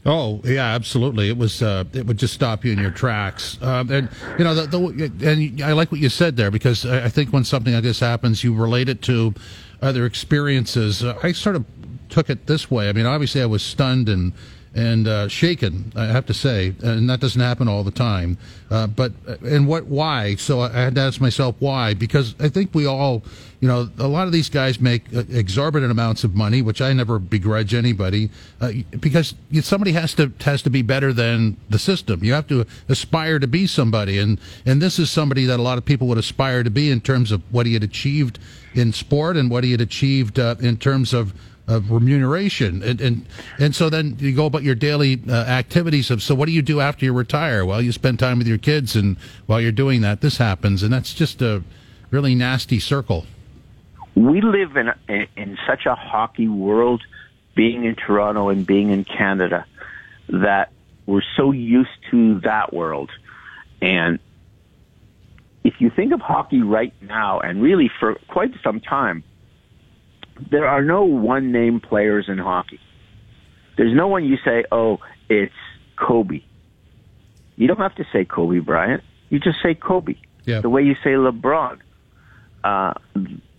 Oh 0.05 0.41
yeah, 0.43 0.73
absolutely. 0.73 1.29
It 1.29 1.37
was. 1.37 1.61
Uh, 1.61 1.83
it 1.93 2.07
would 2.07 2.17
just 2.17 2.33
stop 2.33 2.65
you 2.65 2.71
in 2.71 2.79
your 2.79 2.89
tracks. 2.89 3.61
Um, 3.61 3.91
and 3.91 4.09
you 4.39 4.43
know, 4.43 4.55
the, 4.55 4.65
the, 4.65 5.29
and 5.29 5.61
I 5.61 5.73
like 5.73 5.91
what 5.91 6.01
you 6.01 6.09
said 6.09 6.37
there 6.37 6.49
because 6.49 6.87
I 6.87 7.07
think 7.07 7.31
when 7.31 7.43
something 7.43 7.71
like 7.71 7.83
this 7.83 7.99
happens, 7.99 8.43
you 8.43 8.55
relate 8.55 8.89
it 8.89 9.03
to 9.03 9.35
other 9.79 10.07
experiences. 10.07 11.03
Uh, 11.03 11.19
I 11.21 11.33
sort 11.33 11.55
of 11.55 11.65
took 12.11 12.29
it 12.29 12.45
this 12.45 12.69
way. 12.69 12.89
I 12.89 12.93
mean, 12.93 13.05
obviously, 13.05 13.41
I 13.41 13.47
was 13.47 13.63
stunned 13.63 14.07
and 14.09 14.33
and 14.73 15.07
uh, 15.07 15.27
shaken. 15.27 15.91
I 15.95 16.05
have 16.05 16.25
to 16.27 16.33
say, 16.33 16.73
and 16.81 17.09
that 17.09 17.19
doesn't 17.19 17.41
happen 17.41 17.67
all 17.67 17.83
the 17.83 17.91
time. 17.91 18.37
Uh, 18.69 18.87
but 18.87 19.11
and 19.43 19.67
what? 19.67 19.85
Why? 19.87 20.35
So 20.35 20.61
I 20.61 20.69
had 20.69 20.95
to 20.95 21.01
ask 21.01 21.19
myself 21.19 21.55
why, 21.59 21.93
because 21.93 22.35
I 22.39 22.47
think 22.47 22.73
we 22.73 22.85
all, 22.85 23.21
you 23.59 23.67
know, 23.67 23.89
a 23.99 24.07
lot 24.07 24.27
of 24.27 24.33
these 24.33 24.49
guys 24.49 24.79
make 24.79 25.11
exorbitant 25.11 25.91
amounts 25.91 26.23
of 26.23 26.35
money, 26.35 26.61
which 26.61 26.81
I 26.81 26.93
never 26.93 27.19
begrudge 27.19 27.73
anybody, 27.73 28.29
uh, 28.61 28.71
because 28.97 29.35
somebody 29.61 29.91
has 29.91 30.13
to 30.15 30.31
has 30.41 30.61
to 30.61 30.69
be 30.69 30.81
better 30.81 31.11
than 31.11 31.57
the 31.69 31.79
system. 31.79 32.23
You 32.23 32.33
have 32.33 32.47
to 32.47 32.65
aspire 32.87 33.39
to 33.39 33.47
be 33.47 33.67
somebody, 33.67 34.19
and 34.19 34.39
and 34.65 34.81
this 34.81 34.99
is 34.99 35.09
somebody 35.09 35.45
that 35.45 35.59
a 35.59 35.63
lot 35.63 35.77
of 35.77 35.85
people 35.85 36.07
would 36.07 36.17
aspire 36.17 36.63
to 36.63 36.71
be 36.71 36.89
in 36.89 37.01
terms 37.01 37.31
of 37.31 37.41
what 37.51 37.65
he 37.65 37.73
had 37.73 37.83
achieved 37.83 38.39
in 38.73 38.93
sport 38.93 39.35
and 39.35 39.49
what 39.51 39.65
he 39.65 39.71
had 39.71 39.81
achieved 39.81 40.39
uh, 40.39 40.55
in 40.61 40.77
terms 40.77 41.13
of 41.13 41.33
of 41.67 41.91
remuneration, 41.91 42.83
and 42.83 42.99
and 42.99 43.25
and 43.59 43.75
so 43.75 43.89
then 43.89 44.17
you 44.19 44.35
go 44.35 44.45
about 44.45 44.63
your 44.63 44.75
daily 44.75 45.21
uh, 45.27 45.33
activities 45.33 46.11
of. 46.11 46.21
So 46.21 46.35
what 46.35 46.47
do 46.47 46.51
you 46.51 46.61
do 46.61 46.81
after 46.81 47.05
you 47.05 47.13
retire? 47.13 47.65
Well, 47.65 47.81
you 47.81 47.91
spend 47.91 48.19
time 48.19 48.37
with 48.37 48.47
your 48.47 48.57
kids, 48.57 48.95
and 48.95 49.17
while 49.45 49.61
you're 49.61 49.71
doing 49.71 50.01
that, 50.01 50.21
this 50.21 50.37
happens, 50.37 50.83
and 50.83 50.91
that's 50.91 51.13
just 51.13 51.41
a 51.41 51.63
really 52.09 52.35
nasty 52.35 52.79
circle. 52.79 53.25
We 54.15 54.41
live 54.41 54.75
in 54.75 54.89
a, 54.89 55.27
in 55.37 55.57
such 55.65 55.85
a 55.85 55.95
hockey 55.95 56.47
world, 56.47 57.01
being 57.55 57.85
in 57.85 57.95
Toronto 57.95 58.49
and 58.49 58.65
being 58.65 58.89
in 58.89 59.05
Canada, 59.05 59.65
that 60.27 60.71
we're 61.05 61.23
so 61.37 61.51
used 61.51 61.89
to 62.11 62.39
that 62.41 62.73
world, 62.73 63.11
and 63.81 64.19
if 65.63 65.79
you 65.79 65.89
think 65.89 66.11
of 66.11 66.21
hockey 66.21 66.61
right 66.61 66.93
now, 67.01 67.39
and 67.39 67.61
really 67.61 67.89
for 67.99 68.15
quite 68.27 68.51
some 68.63 68.79
time, 68.79 69.23
there 70.49 70.67
are 70.67 70.81
no 70.83 71.03
one 71.03 71.51
name 71.51 71.79
players 71.79 72.25
in 72.27 72.37
hockey. 72.37 72.79
There's 73.77 73.95
no 73.95 74.07
one 74.07 74.25
you 74.25 74.37
say, 74.43 74.65
oh, 74.71 74.99
it's 75.29 75.53
Kobe. 75.97 76.41
You 77.55 77.67
don't 77.67 77.77
have 77.79 77.95
to 77.95 78.05
say 78.11 78.25
Kobe 78.25 78.59
Bryant. 78.59 79.03
You 79.29 79.39
just 79.39 79.57
say 79.63 79.73
Kobe. 79.75 80.15
Yeah. 80.45 80.61
The 80.61 80.69
way 80.69 80.81
you 80.81 80.95
say 81.03 81.11
LeBron. 81.11 81.79
Uh, 82.63 82.93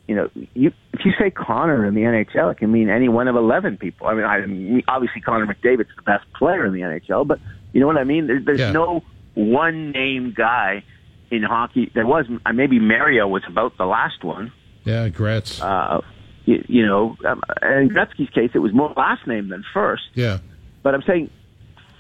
you 0.07 0.15
know, 0.17 0.29
you, 0.55 0.73
if 0.93 1.05
you 1.05 1.13
say 1.19 1.31
Connor 1.31 1.87
in 1.87 1.95
the 1.95 2.03
NHL, 2.03 2.53
it 2.53 2.59
can 2.59 2.71
mean 2.71 2.89
any 2.91 3.09
one 3.09 3.29
of 3.29 3.37
11 3.37 3.79
people. 3.79 4.07
I 4.07 4.15
mean, 4.15 4.25
I 4.25 4.45
mean 4.47 4.83
obviously 4.89 5.21
Connor 5.21 5.47
McDavid's 5.47 5.91
the 5.97 6.03
best 6.03 6.25
player 6.35 6.67
in 6.67 6.73
the 6.73 6.81
NHL, 6.81 7.27
but 7.27 7.39
you 7.73 7.81
know 7.81 7.87
what 7.87 7.97
I 7.97 8.05
mean? 8.05 8.27
There, 8.27 8.41
there's 8.45 8.61
Yeah. 8.61 8.73
no 8.73 9.03
one 9.35 9.93
name 9.93 10.35
guy 10.37 10.85
in 11.31 11.43
hockey. 11.43 11.91
There 11.95 12.07
was, 12.07 12.27
uh, 12.45 12.53
maybe 12.53 12.79
Mario 12.79 13.27
was 13.29 13.43
about 13.49 13.79
the 13.79 13.87
last 13.87 14.23
one. 14.23 14.53
Yeah, 14.85 15.09
Gretz. 15.09 15.61
Uh, 15.63 16.01
you, 16.45 16.65
you 16.69 16.87
know, 16.87 17.17
um, 17.25 17.43
in 17.63 17.89
Gretzky's 17.91 18.31
case, 18.31 18.51
it 18.55 18.59
was 18.59 18.73
more 18.73 18.93
last 18.97 19.27
name 19.27 19.49
than 19.49 19.65
first. 19.73 20.03
Yeah. 20.15 20.39
But 20.83 20.95
I'm 20.95 21.03
saying 21.03 21.31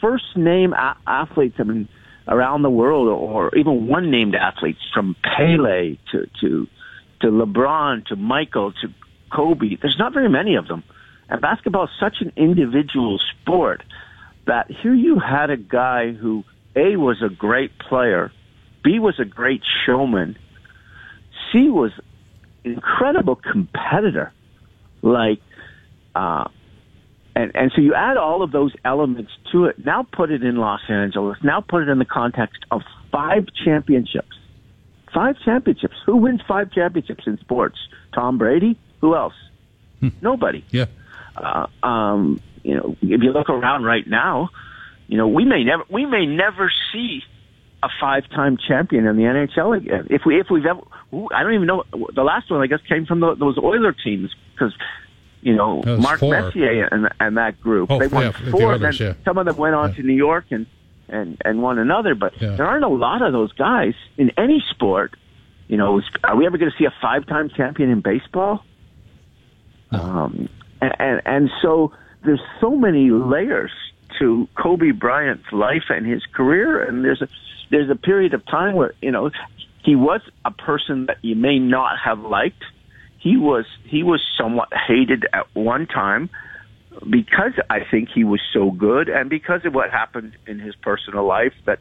first 0.00 0.36
name 0.36 0.72
a- 0.72 0.96
athletes, 1.06 1.56
I 1.58 1.62
mean, 1.62 1.88
around 2.28 2.62
the 2.62 2.70
world, 2.70 3.08
or 3.08 3.54
even 3.56 3.86
one 3.86 4.10
named 4.10 4.34
athletes 4.34 4.80
from 4.92 5.16
Pele 5.22 5.96
to 6.12 6.28
to 6.40 6.68
to 7.20 7.26
LeBron 7.28 8.06
to 8.06 8.16
Michael 8.16 8.72
to 8.72 8.88
Kobe. 9.32 9.76
There's 9.76 9.98
not 9.98 10.12
very 10.12 10.28
many 10.28 10.56
of 10.56 10.68
them, 10.68 10.82
and 11.28 11.40
basketball 11.40 11.84
is 11.84 11.90
such 11.98 12.20
an 12.20 12.32
individual 12.36 13.18
sport 13.18 13.82
that 14.46 14.70
here 14.70 14.94
you 14.94 15.18
had 15.18 15.50
a 15.50 15.56
guy 15.56 16.12
who 16.12 16.44
a 16.74 16.96
was 16.96 17.22
a 17.22 17.28
great 17.28 17.78
player, 17.78 18.32
b 18.82 18.98
was 18.98 19.18
a 19.20 19.24
great 19.24 19.62
showman, 19.84 20.36
c 21.50 21.68
was 21.68 21.92
incredible 22.64 23.36
competitor 23.36 24.32
like, 25.02 25.40
uh, 26.14 26.44
and 27.34 27.50
and 27.54 27.72
so 27.74 27.80
you 27.80 27.94
add 27.94 28.16
all 28.16 28.42
of 28.42 28.52
those 28.52 28.72
elements 28.84 29.32
to 29.50 29.66
it. 29.66 29.84
Now 29.84 30.04
put 30.04 30.30
it 30.30 30.42
in 30.42 30.56
Los 30.56 30.80
Angeles. 30.88 31.38
Now 31.42 31.60
put 31.60 31.82
it 31.82 31.88
in 31.88 31.98
the 31.98 32.04
context 32.04 32.64
of 32.70 32.82
five 33.10 33.46
championships. 33.64 34.36
Five 35.12 35.36
championships. 35.44 35.96
Who 36.06 36.16
wins 36.16 36.40
five 36.46 36.72
championships 36.72 37.24
in 37.26 37.38
sports? 37.38 37.78
Tom 38.14 38.38
Brady. 38.38 38.78
Who 39.00 39.14
else? 39.14 39.34
Nobody. 40.20 40.64
Yeah. 40.70 40.86
Uh, 41.36 41.66
um, 41.82 42.40
you 42.62 42.76
know, 42.76 42.96
if 43.00 43.22
you 43.22 43.32
look 43.32 43.48
around 43.48 43.84
right 43.84 44.06
now, 44.06 44.50
you 45.08 45.16
know, 45.16 45.28
we 45.28 45.44
may 45.44 45.64
never 45.64 45.84
we 45.90 46.06
may 46.06 46.26
never 46.26 46.70
see 46.92 47.22
a 47.82 47.88
five-time 48.00 48.56
champion 48.56 49.06
in 49.06 49.16
the 49.16 49.22
NHL 49.22 49.76
again. 49.76 50.06
If 50.10 50.22
we 50.24 50.40
if 50.40 50.46
we've 50.50 50.64
ever, 50.64 50.80
ooh, 51.12 51.28
I 51.34 51.42
don't 51.42 51.54
even 51.54 51.66
know. 51.66 51.84
The 52.14 52.22
last 52.22 52.50
one 52.50 52.60
I 52.60 52.66
guess 52.66 52.80
came 52.88 53.06
from 53.06 53.20
the, 53.20 53.34
those 53.34 53.58
Oiler 53.58 53.92
teams 53.92 54.34
because 54.52 54.72
you 55.40 55.56
know 55.56 55.82
Mark 55.82 56.20
four. 56.20 56.30
Messier 56.30 56.88
and 56.90 57.08
and 57.18 57.36
that 57.36 57.60
group. 57.60 57.90
Oh, 57.90 57.98
they 57.98 58.06
won 58.06 58.24
yeah, 58.24 58.32
the 58.44 58.50
four. 58.50 58.72
Oilers, 58.72 58.98
then 58.98 59.08
yeah. 59.08 59.24
some 59.24 59.38
of 59.38 59.46
them 59.46 59.56
went 59.56 59.74
on 59.74 59.94
to 59.94 60.02
New 60.02 60.14
York 60.14 60.46
and 60.50 60.66
and 61.08 61.40
and 61.44 61.60
won 61.60 61.78
another. 61.78 62.14
But 62.14 62.34
there 62.38 62.66
aren't 62.66 62.84
a 62.84 62.88
lot 62.88 63.22
of 63.22 63.32
those 63.32 63.52
guys 63.52 63.94
in 64.16 64.30
any 64.38 64.62
sport. 64.70 65.16
You 65.66 65.76
know, 65.76 66.00
are 66.22 66.36
we 66.36 66.46
ever 66.46 66.58
going 66.58 66.70
to 66.70 66.76
see 66.76 66.84
a 66.84 66.94
five-time 67.00 67.50
champion 67.56 67.88
in 67.90 68.00
baseball? 68.00 68.64
Um, 69.90 70.48
and, 70.80 70.94
and 70.98 71.22
and 71.24 71.50
so 71.60 71.92
there's 72.24 72.42
so 72.60 72.76
many 72.76 73.10
layers 73.10 73.72
to 74.18 74.48
Kobe 74.54 74.90
Bryant's 74.90 75.50
life 75.52 75.84
and 75.88 76.06
his 76.06 76.22
career, 76.32 76.82
and 76.82 77.04
there's 77.04 77.22
a 77.22 77.28
there's 77.72 77.90
a 77.90 77.96
period 77.96 78.34
of 78.34 78.46
time 78.46 78.74
where 78.74 78.94
you 79.00 79.10
know 79.10 79.30
he 79.84 79.96
was 79.96 80.20
a 80.44 80.52
person 80.52 81.06
that 81.06 81.16
you 81.22 81.34
may 81.34 81.58
not 81.58 81.96
have 82.04 82.20
liked. 82.20 82.62
He 83.18 83.36
was 83.36 83.64
he 83.84 84.04
was 84.04 84.20
somewhat 84.38 84.68
hated 84.86 85.26
at 85.32 85.46
one 85.54 85.86
time 85.86 86.30
because 87.10 87.52
I 87.70 87.78
think 87.90 88.10
he 88.14 88.22
was 88.22 88.40
so 88.52 88.70
good, 88.70 89.08
and 89.08 89.28
because 89.28 89.64
of 89.64 89.74
what 89.74 89.90
happened 89.90 90.36
in 90.46 90.60
his 90.60 90.76
personal 90.76 91.26
life. 91.26 91.54
That 91.66 91.78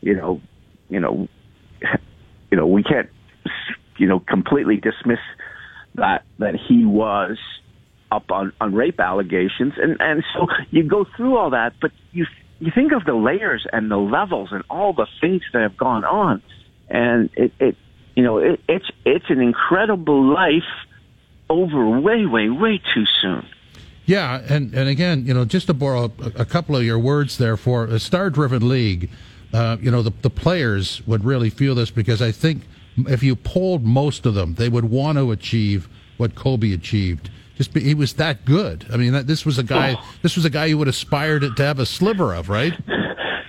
you 0.00 0.14
know, 0.16 0.40
you 0.88 0.98
know, 0.98 1.28
you 2.50 2.56
know, 2.56 2.66
we 2.66 2.82
can't 2.82 3.10
you 3.98 4.06
know 4.06 4.20
completely 4.20 4.76
dismiss 4.76 5.20
that 5.96 6.24
that 6.38 6.54
he 6.68 6.84
was 6.86 7.38
up 8.10 8.30
on 8.30 8.52
on 8.60 8.74
rape 8.74 9.00
allegations 9.00 9.74
and 9.76 9.96
and 10.00 10.24
so 10.34 10.46
you 10.70 10.82
go 10.82 11.04
through 11.16 11.36
all 11.36 11.50
that 11.50 11.72
but 11.80 11.90
you 12.12 12.26
you 12.60 12.70
think 12.74 12.92
of 12.92 13.04
the 13.04 13.14
layers 13.14 13.66
and 13.72 13.90
the 13.90 13.96
levels 13.96 14.50
and 14.52 14.62
all 14.70 14.92
the 14.92 15.06
things 15.20 15.42
that 15.52 15.62
have 15.62 15.76
gone 15.76 16.04
on 16.04 16.42
and 16.88 17.30
it 17.34 17.52
it 17.58 17.76
you 18.14 18.22
know 18.22 18.38
it, 18.38 18.60
it's 18.68 18.90
it's 19.04 19.26
an 19.28 19.40
incredible 19.40 20.32
life 20.32 20.62
over 21.50 22.00
way 22.00 22.26
way 22.26 22.48
way 22.48 22.80
too 22.94 23.04
soon 23.20 23.46
Yeah, 24.06 24.42
and, 24.50 24.74
and 24.74 24.86
again, 24.88 25.24
you 25.24 25.32
know, 25.32 25.46
just 25.46 25.66
to 25.68 25.74
borrow 25.74 26.12
a, 26.20 26.42
a 26.42 26.44
couple 26.44 26.76
of 26.76 26.84
your 26.84 26.98
words 26.98 27.38
there 27.38 27.56
for 27.56 27.86
a 27.86 27.98
star-driven 27.98 28.68
league, 28.68 29.08
uh, 29.54 29.78
you 29.80 29.90
know, 29.90 30.02
the, 30.02 30.12
the 30.20 30.28
players 30.28 31.00
would 31.06 31.24
really 31.24 31.48
feel 31.48 31.74
this 31.74 31.90
because 31.90 32.20
I 32.20 32.30
think 32.30 32.64
if 32.96 33.22
you 33.22 33.34
polled 33.34 33.82
most 33.82 34.26
of 34.26 34.34
them, 34.34 34.56
they 34.56 34.68
would 34.68 34.84
want 34.84 35.16
to 35.16 35.32
achieve 35.32 35.88
what 36.16 36.34
Kobe 36.34 36.72
achieved. 36.72 37.30
Just 37.56 37.72
be, 37.72 37.80
he 37.80 37.94
was 37.94 38.14
that 38.14 38.44
good. 38.44 38.86
I 38.92 38.96
mean, 38.96 39.12
that, 39.12 39.26
this 39.26 39.46
was 39.46 39.58
a 39.58 39.62
guy. 39.62 39.96
This 40.22 40.34
was 40.36 40.44
a 40.44 40.50
guy 40.50 40.64
you 40.66 40.78
would 40.78 40.88
aspire 40.88 41.38
to, 41.38 41.50
to 41.54 41.62
have 41.64 41.78
a 41.78 41.86
sliver 41.86 42.34
of, 42.34 42.48
right? 42.48 42.72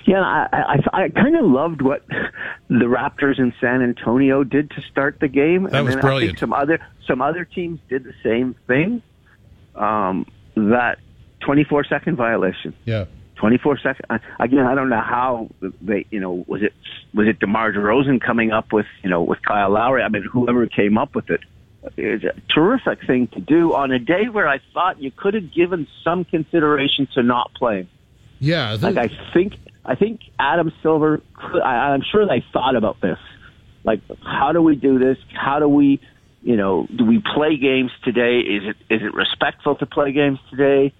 Yeah, 0.06 0.22
I 0.22 0.78
I, 0.94 1.04
I 1.06 1.10
kind 1.10 1.36
of 1.36 1.46
loved 1.46 1.82
what 1.82 2.06
the 2.70 2.86
Raptors 2.86 3.40
in 3.40 3.54
San 3.60 3.82
Antonio 3.82 4.44
did 4.44 4.70
to 4.72 4.82
start 4.92 5.18
the 5.20 5.28
game. 5.28 5.64
That 5.64 5.74
and 5.76 5.86
was 5.86 5.96
then 5.96 6.00
I 6.00 6.02
brilliant. 6.08 6.32
think 6.34 6.40
some 6.40 6.54
other 6.54 6.80
some 7.08 7.22
other 7.22 7.44
teams 7.46 7.80
did 7.90 8.04
the 8.04 8.14
same 8.24 8.56
thing. 8.68 9.02
Um, 9.74 10.28
that 10.56 11.00
24 11.42 11.86
second 11.86 12.16
violation. 12.16 12.74
Yeah. 12.86 13.06
24 13.38 13.80
second. 13.80 14.06
I- 14.10 14.20
Again, 14.40 14.66
I 14.66 14.76
don't 14.76 14.90
know 14.90 15.02
how 15.02 15.50
they, 15.82 16.06
you 16.12 16.20
know, 16.20 16.46
was 16.48 16.62
it 16.62 16.74
was 17.14 17.28
it 17.28 17.40
DeMar 17.40 17.74
DeRozan 17.74 18.22
coming 18.22 18.52
up 18.52 18.72
with, 18.72 18.86
you 19.04 19.10
know, 19.10 19.24
with 19.24 19.40
Kyle 19.42 19.72
Lowry? 19.72 20.04
I 20.04 20.10
mean, 20.10 20.24
whoever 20.24 20.68
came 20.68 20.98
up 20.98 21.16
with 21.16 21.30
it. 21.32 21.42
It's 21.98 22.24
a 22.24 22.34
terrific 22.54 23.06
thing 23.06 23.28
to 23.28 23.40
do 23.40 23.74
on 23.74 23.92
a 23.92 24.00
day 24.00 24.28
where 24.32 24.48
I 24.48 24.60
thought 24.74 25.02
you 25.02 25.12
could 25.12 25.34
have 25.34 25.54
given 25.54 25.88
some 26.04 26.26
consideration 26.26 27.08
to 27.14 27.24
not 27.24 27.54
playing. 27.54 27.88
Yeah, 28.40 28.78
Like 28.82 28.98
I 28.98 29.10
think 29.34 29.54
I 29.86 29.96
think 29.96 30.22
Adam 30.40 30.72
Silver. 30.82 31.22
could- 31.34 31.62
I, 31.62 31.94
I'm 31.94 32.02
sure 32.12 32.26
they 32.28 32.44
thought 32.52 32.76
about 32.76 33.00
this. 33.02 33.20
Like, 33.84 34.02
how 34.24 34.52
do 34.52 34.62
we 34.62 34.76
do 34.76 34.98
this? 34.98 35.18
How 35.34 35.60
do 35.60 35.68
we, 35.70 36.02
you 36.42 36.56
know, 36.58 36.88
do 36.96 37.06
we 37.06 37.20
play 37.36 37.56
games 37.58 37.92
today? 38.04 38.40
Is 38.40 38.64
it 38.66 38.76
is 38.94 39.02
it 39.04 39.14
respectful 39.14 39.76
to 39.76 39.86
play 39.86 40.12
games 40.12 40.40
today? 40.50 40.92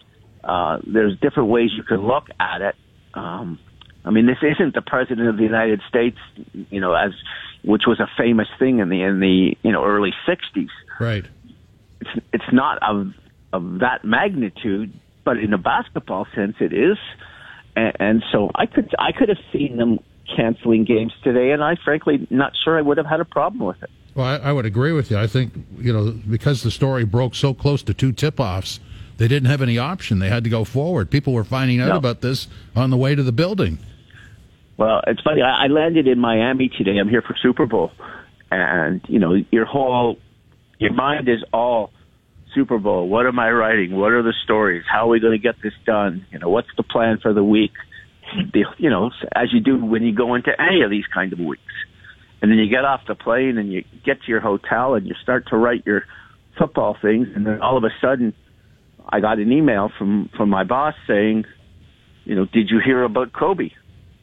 Uh, 0.44 0.78
there's 0.86 1.18
different 1.20 1.50
ways 1.50 1.72
you 1.76 1.82
can 1.84 2.06
look 2.06 2.28
at 2.40 2.62
it. 2.62 2.76
Um, 3.16 3.58
I 4.06 4.12
mean, 4.12 4.28
this 4.28 4.38
isn't 4.44 4.76
the 4.76 4.84
president 4.84 5.28
of 5.30 5.38
the 5.38 5.44
United 5.44 5.82
States, 5.90 6.18
you 6.70 6.80
know, 6.80 6.94
as 6.94 7.12
which 7.66 7.84
was 7.88 8.00
a 8.00 8.08
famous 8.18 8.48
thing 8.60 8.80
in 8.80 8.90
the 8.90 9.02
in 9.02 9.20
the 9.20 9.58
you 9.64 9.72
know 9.72 9.84
early 9.84 10.14
'60s 10.28 10.70
Right. 11.00 11.26
it's 12.02 12.10
it's 12.34 12.52
not 12.54 12.78
of 12.82 13.14
of 13.54 13.80
that 13.80 14.04
magnitude, 14.04 14.94
but 15.24 15.38
in 15.38 15.54
a 15.54 15.58
basketball 15.58 16.28
sense, 16.36 16.56
it 16.60 16.74
is. 16.74 16.98
And, 17.76 17.94
and 18.00 18.24
so 18.32 18.52
I 18.56 18.66
could 18.66 18.94
I 19.00 19.12
could 19.12 19.30
have 19.30 19.38
seen 19.54 19.78
them 19.78 20.00
canceling 20.36 20.86
games 20.86 21.14
today, 21.24 21.52
and 21.52 21.64
I 21.64 21.76
frankly 21.84 22.28
not 22.30 22.54
sure 22.64 22.78
I 22.78 22.82
would 22.82 22.98
have 22.98 23.06
had 23.06 23.20
a 23.20 23.26
problem 23.26 23.66
with 23.66 23.82
it. 23.84 23.90
Well, 24.16 24.26
I, 24.26 24.38
I 24.50 24.52
would 24.54 24.66
agree 24.66 24.92
with 24.94 25.12
you. 25.12 25.18
I 25.18 25.28
think 25.28 25.54
you 25.78 25.92
know 25.94 26.12
because 26.30 26.64
the 26.64 26.72
story 26.72 27.04
broke 27.06 27.36
so 27.36 27.54
close 27.54 27.84
to 27.84 27.94
two 27.94 28.12
tip-offs, 28.12 28.80
they 29.18 29.28
didn't 29.28 29.50
have 29.50 29.62
any 29.62 29.78
option. 29.78 30.20
They 30.20 30.30
had 30.30 30.44
to 30.46 30.50
go 30.50 30.64
forward. 30.64 31.10
People 31.12 31.34
were 31.34 31.44
finding 31.44 31.80
out 31.82 31.90
No. 31.90 31.98
about 31.98 32.22
this 32.22 32.48
on 32.76 32.90
the 32.90 32.98
way 32.98 33.16
to 33.16 33.24
the 33.24 33.32
building. 33.34 33.78
Well, 34.78 35.02
it's 35.08 35.22
funny. 35.22 35.42
I, 35.42 35.66
I 35.66 35.68
landed 35.68 36.08
in 36.08 36.20
Miami 36.20 36.70
today. 36.78 36.98
I'm 37.00 37.10
here 37.10 37.22
for 37.22 37.36
Super 37.42 37.66
Bowl, 37.66 37.92
and 38.52 39.02
you 39.08 39.20
know 39.20 39.36
your 39.52 39.66
whole 39.66 40.18
your 40.80 40.94
mind 40.94 41.30
is 41.30 41.44
all 41.54 41.92
Super 42.54 42.78
Bowl. 42.78 43.08
What 43.08 43.26
am 43.26 43.40
I 43.40 43.50
writing? 43.52 43.96
What 43.96 44.12
are 44.12 44.24
the 44.24 44.34
stories? 44.44 44.84
How 44.92 45.06
are 45.06 45.10
we 45.10 45.20
going 45.20 45.34
to 45.34 45.42
get 45.42 45.56
this 45.64 45.74
done? 45.86 46.26
You 46.32 46.40
know, 46.40 46.50
what's 46.50 46.68
the 46.76 46.84
plan 46.84 47.20
for 47.22 47.34
the 47.34 47.44
week? 47.44 47.72
The, 48.54 48.66
you 48.78 48.90
know, 48.90 49.12
as 49.36 49.54
you 49.54 49.62
do 49.62 49.84
when 49.86 50.04
you 50.04 50.14
go 50.14 50.36
into 50.36 50.52
any 50.60 50.82
of 50.82 50.90
these 50.90 51.06
kind 51.14 51.32
of 51.32 51.40
weeks, 51.40 51.62
and 52.42 52.52
then 52.52 52.58
you 52.58 52.70
get 52.70 52.84
off 52.84 53.02
the 53.08 53.16
plane 53.16 53.58
and 53.58 53.72
you 53.72 53.84
get 54.06 54.22
to 54.24 54.28
your 54.28 54.42
hotel 54.42 54.96
and 54.96 55.06
you 55.08 55.14
start 55.22 55.46
to 55.50 55.58
write 55.58 55.84
your 55.86 56.04
football 56.58 56.98
things, 57.02 57.28
and 57.36 57.46
then 57.46 57.62
all 57.62 57.78
of 57.78 57.84
a 57.84 57.90
sudden, 58.02 58.34
I 59.08 59.20
got 59.20 59.38
an 59.40 59.52
email 59.52 59.90
from 59.98 60.30
from 60.36 60.50
my 60.50 60.64
boss 60.64 60.96
saying, 61.08 61.46
you 62.26 62.36
know, 62.36 62.46
did 62.46 62.70
you 62.70 62.80
hear 62.84 63.04
about 63.04 63.32
Kobe? 63.32 63.70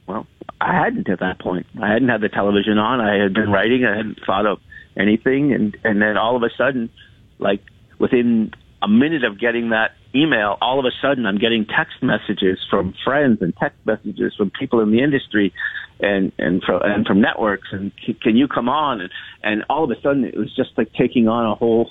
Well, 0.06 0.26
I 0.60 0.74
hadn't 0.74 1.08
at 1.08 1.20
that 1.20 1.40
point. 1.40 1.66
I 1.80 1.92
hadn't 1.92 2.08
had 2.08 2.20
the 2.20 2.28
television 2.28 2.78
on. 2.78 3.00
I 3.00 3.22
had 3.22 3.34
been 3.34 3.50
writing. 3.50 3.84
I 3.84 3.96
hadn't 3.96 4.18
thought 4.24 4.46
of 4.46 4.58
anything, 4.96 5.52
and 5.52 5.76
and 5.84 6.00
then 6.00 6.16
all 6.16 6.36
of 6.36 6.42
a 6.42 6.50
sudden, 6.56 6.90
like 7.38 7.62
within 7.98 8.52
a 8.82 8.88
minute 8.88 9.24
of 9.24 9.38
getting 9.38 9.70
that 9.70 9.92
email, 10.14 10.58
all 10.60 10.78
of 10.78 10.84
a 10.84 10.90
sudden 11.00 11.26
I'm 11.26 11.38
getting 11.38 11.66
text 11.66 12.02
messages 12.02 12.58
from 12.68 12.94
friends 13.04 13.38
and 13.40 13.54
text 13.56 13.78
messages 13.84 14.34
from 14.36 14.50
people 14.50 14.80
in 14.80 14.90
the 14.90 15.02
industry, 15.02 15.52
and 16.00 16.32
and 16.38 16.62
from 16.62 16.82
and 16.82 17.06
from 17.06 17.20
networks. 17.20 17.68
And 17.72 17.92
can 18.22 18.36
you 18.36 18.48
come 18.48 18.68
on? 18.68 19.00
And 19.00 19.10
and 19.42 19.64
all 19.68 19.84
of 19.84 19.90
a 19.90 20.00
sudden 20.00 20.24
it 20.24 20.36
was 20.36 20.54
just 20.54 20.70
like 20.76 20.92
taking 20.92 21.28
on 21.28 21.46
a 21.46 21.54
whole 21.54 21.90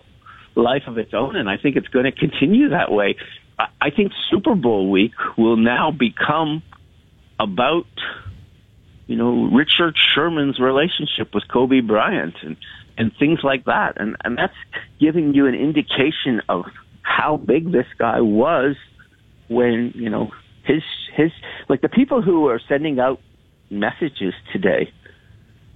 life 0.55 0.83
of 0.87 0.97
its 0.97 1.13
own, 1.13 1.35
and 1.35 1.49
I 1.49 1.57
think 1.57 1.75
it's 1.75 1.87
going 1.87 2.05
to 2.05 2.11
continue 2.11 2.69
that 2.69 2.91
way. 2.91 3.15
I, 3.57 3.65
I 3.81 3.89
think 3.89 4.11
Super 4.29 4.55
Bowl 4.55 4.89
week 4.89 5.13
will 5.37 5.57
now 5.57 5.91
become 5.91 6.61
about 7.39 7.87
you 9.11 9.17
know 9.17 9.49
Richard 9.51 9.97
Sherman's 9.97 10.57
relationship 10.57 11.33
with 11.33 11.43
Kobe 11.51 11.81
Bryant 11.81 12.35
and 12.43 12.55
and 12.97 13.11
things 13.19 13.39
like 13.43 13.65
that. 13.65 13.99
And 13.99 14.15
and 14.23 14.37
that's 14.37 14.55
giving 15.01 15.33
you 15.33 15.47
an 15.47 15.53
indication 15.53 16.41
of 16.47 16.63
how 17.01 17.35
big 17.35 17.73
this 17.73 17.87
guy 17.97 18.21
was 18.21 18.77
when 19.49 19.91
you 19.95 20.09
know 20.09 20.31
his 20.63 20.81
his 21.13 21.31
like 21.67 21.81
the 21.81 21.89
people 21.89 22.21
who 22.21 22.47
are 22.47 22.61
sending 22.69 23.01
out 23.01 23.19
messages 23.69 24.33
today 24.53 24.93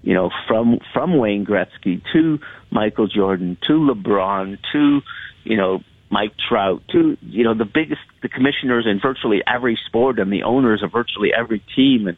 you 0.01 0.13
know 0.13 0.29
from 0.47 0.79
from 0.93 1.17
Wayne 1.17 1.45
Gretzky 1.45 2.01
to 2.13 2.39
Michael 2.71 3.07
Jordan 3.07 3.57
to 3.67 3.73
LeBron 3.73 4.59
to 4.71 5.01
you 5.43 5.57
know 5.57 5.81
Mike 6.09 6.33
Trout 6.47 6.83
to 6.93 7.17
you 7.21 7.43
know 7.43 7.53
the 7.53 7.65
biggest 7.65 8.01
the 8.21 8.29
commissioners 8.29 8.85
in 8.87 9.01
virtually 9.01 9.41
every 9.45 9.77
sport 9.87 10.19
and 10.19 10.31
the 10.31 10.43
owners 10.43 10.81
of 10.83 10.93
virtually 10.93 11.31
every 11.37 11.61
team 11.75 12.07
and 12.07 12.15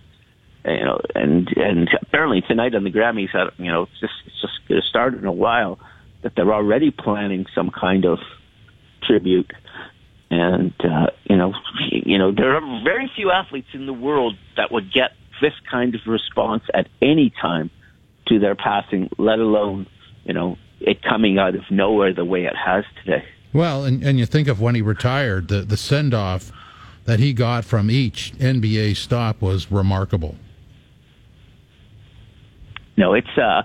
you 0.66 0.84
know 0.84 1.00
and 1.16 1.50
and 1.56 1.90
apparently 2.02 2.42
tonight 2.42 2.76
on 2.76 2.84
the 2.84 2.92
Grammys 2.92 3.30
you 3.58 3.72
know 3.72 3.84
it's 3.84 4.00
just 4.00 4.14
it's 4.26 4.42
just 4.42 4.54
going 4.68 4.82
to 4.82 4.88
start 4.88 5.14
in 5.14 5.26
a 5.26 5.32
while 5.32 5.80
that 6.24 6.34
they're 6.36 6.54
already 6.54 6.92
planning 6.92 7.46
some 7.54 7.70
kind 7.70 8.06
of 8.06 8.20
tribute 9.04 9.52
and 10.30 10.74
uh, 10.84 11.08
you 11.26 11.36
know 11.36 11.54
you 11.90 12.18
know 12.18 12.32
there 12.32 12.56
are 12.56 12.84
very 12.84 13.12
few 13.16 13.32
athletes 13.32 13.70
in 13.74 13.86
the 13.86 13.94
world 13.94 14.36
that 14.56 14.72
would 14.72 14.92
get 14.92 15.12
this 15.42 15.54
kind 15.70 15.96
of 15.96 16.02
response 16.08 16.64
at 16.74 16.88
any 17.02 17.32
time 17.42 17.70
to 18.28 18.40
their 18.40 18.56
passing 18.56 19.10
let 19.18 19.40
alone 19.40 19.88
you 20.26 20.34
know 20.34 20.58
it 20.80 21.02
coming 21.02 21.38
out 21.38 21.56
of 21.56 21.62
nowhere 21.72 22.14
the 22.14 22.26
way 22.26 22.46
it 22.46 22.56
has 22.56 22.84
today 23.04 23.24
Well, 23.54 23.86
and, 23.86 24.04
and 24.04 24.20
you 24.20 24.26
think 24.26 24.48
of 24.48 24.60
when 24.62 24.76
he 24.76 24.82
retired, 24.82 25.48
the, 25.48 25.62
the 25.62 25.78
send 25.78 26.14
off 26.14 26.52
that 27.06 27.20
he 27.20 27.34
got 27.34 27.64
from 27.66 27.90
each 27.90 28.34
NBA 28.38 28.98
stop 28.98 29.42
was 29.42 29.72
remarkable. 29.72 30.36
No, 32.98 33.14
it's. 33.14 33.38
uh 33.38 33.64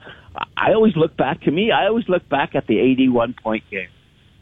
I 0.56 0.72
always 0.72 0.96
look 0.96 1.16
back. 1.16 1.42
To 1.42 1.50
me, 1.50 1.72
I 1.72 1.86
always 1.86 2.08
look 2.08 2.26
back 2.28 2.54
at 2.54 2.66
the 2.66 2.78
eighty-one 2.78 3.34
point 3.42 3.64
game. 3.70 3.88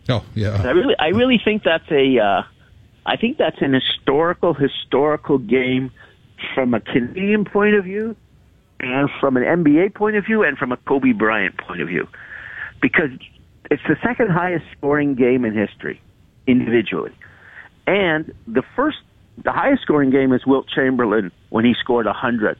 Oh 0.09 0.25
yeah. 0.35 0.60
I 0.62 0.70
really, 0.70 0.94
I 0.99 1.09
really 1.09 1.41
think 1.43 1.62
that's 1.62 1.91
a. 1.91 2.19
Uh, 2.19 2.43
I 3.07 3.17
think 3.17 3.39
that's 3.39 3.60
an 3.60 3.73
historical, 3.73 4.55
historical 4.55 5.39
game 5.39 5.91
from 6.55 6.75
a 6.75 6.81
Canadian 6.81 7.44
point 7.44 7.75
of 7.75 7.85
view, 7.85 8.15
and 8.78 9.09
from 9.20 9.36
an 9.36 9.43
NBA 9.43 9.94
point 9.94 10.17
of 10.17 10.25
view, 10.25 10.43
and 10.43 10.57
from 10.57 10.73
a 10.73 10.77
Kobe 10.77 11.12
Bryant 11.12 11.57
point 11.59 11.81
of 11.81 11.89
view, 11.89 12.07
because 12.81 13.10
it's 13.70 13.83
the 13.89 13.97
second 14.02 14.31
highest 14.31 14.65
scoring 14.77 15.15
game 15.15 15.44
in 15.44 15.55
history, 15.55 16.01
individually, 16.47 17.12
and 17.86 18.33
the 18.47 18.62
first, 18.77 18.99
the 19.43 19.52
highest 19.52 19.83
scoring 19.83 20.10
game 20.10 20.33
is 20.33 20.47
Wilt 20.47 20.69
Chamberlain 20.69 21.33
when 21.49 21.65
he 21.65 21.75
scored 21.81 22.07
a 22.07 22.12
hundred, 22.12 22.59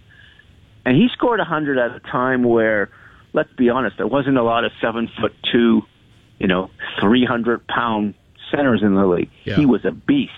and 0.85 0.97
he 0.97 1.09
scored 1.13 1.41
a 1.41 1.45
hundred 1.45 1.79
at 1.79 1.95
a 1.95 2.01
time 2.01 2.43
where, 2.43 2.91
let's 3.33 3.53
be 3.53 3.69
honest, 3.69 3.97
there 3.97 4.07
wasn't 4.07 4.39
a 4.39 4.43
lot 4.43 4.65
of 4.65 4.73
seven 4.81 5.09
foot 5.21 5.35
two, 5.53 5.83
you 6.39 6.47
know, 6.47 6.71
three 7.01 7.25
hundred 7.25 7.67
pound 7.67 8.15
centers 8.51 8.83
in 8.83 8.95
the 8.95 9.07
league. 9.07 9.31
Yeah. 9.45 9.57
He 9.57 9.67
was 9.67 9.85
a 9.85 9.91
beast. 9.91 10.33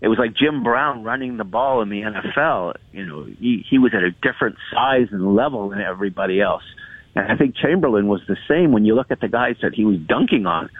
It 0.00 0.08
was 0.08 0.18
like 0.18 0.34
Jim 0.34 0.64
Brown 0.64 1.04
running 1.04 1.36
the 1.36 1.44
ball 1.44 1.80
in 1.80 1.88
the 1.88 2.00
NFL. 2.00 2.74
You 2.92 3.06
know, 3.06 3.24
he, 3.24 3.64
he 3.70 3.78
was 3.78 3.94
at 3.94 4.02
a 4.02 4.10
different 4.10 4.56
size 4.72 5.06
and 5.12 5.34
level 5.36 5.68
than 5.68 5.80
everybody 5.80 6.40
else. 6.40 6.64
And 7.14 7.30
I 7.30 7.36
think 7.36 7.54
Chamberlain 7.54 8.08
was 8.08 8.20
the 8.26 8.36
same 8.48 8.72
when 8.72 8.84
you 8.84 8.96
look 8.96 9.12
at 9.12 9.20
the 9.20 9.28
guys 9.28 9.56
that 9.62 9.74
he 9.74 9.84
was 9.84 9.98
dunking 9.98 10.44
on. 10.44 10.70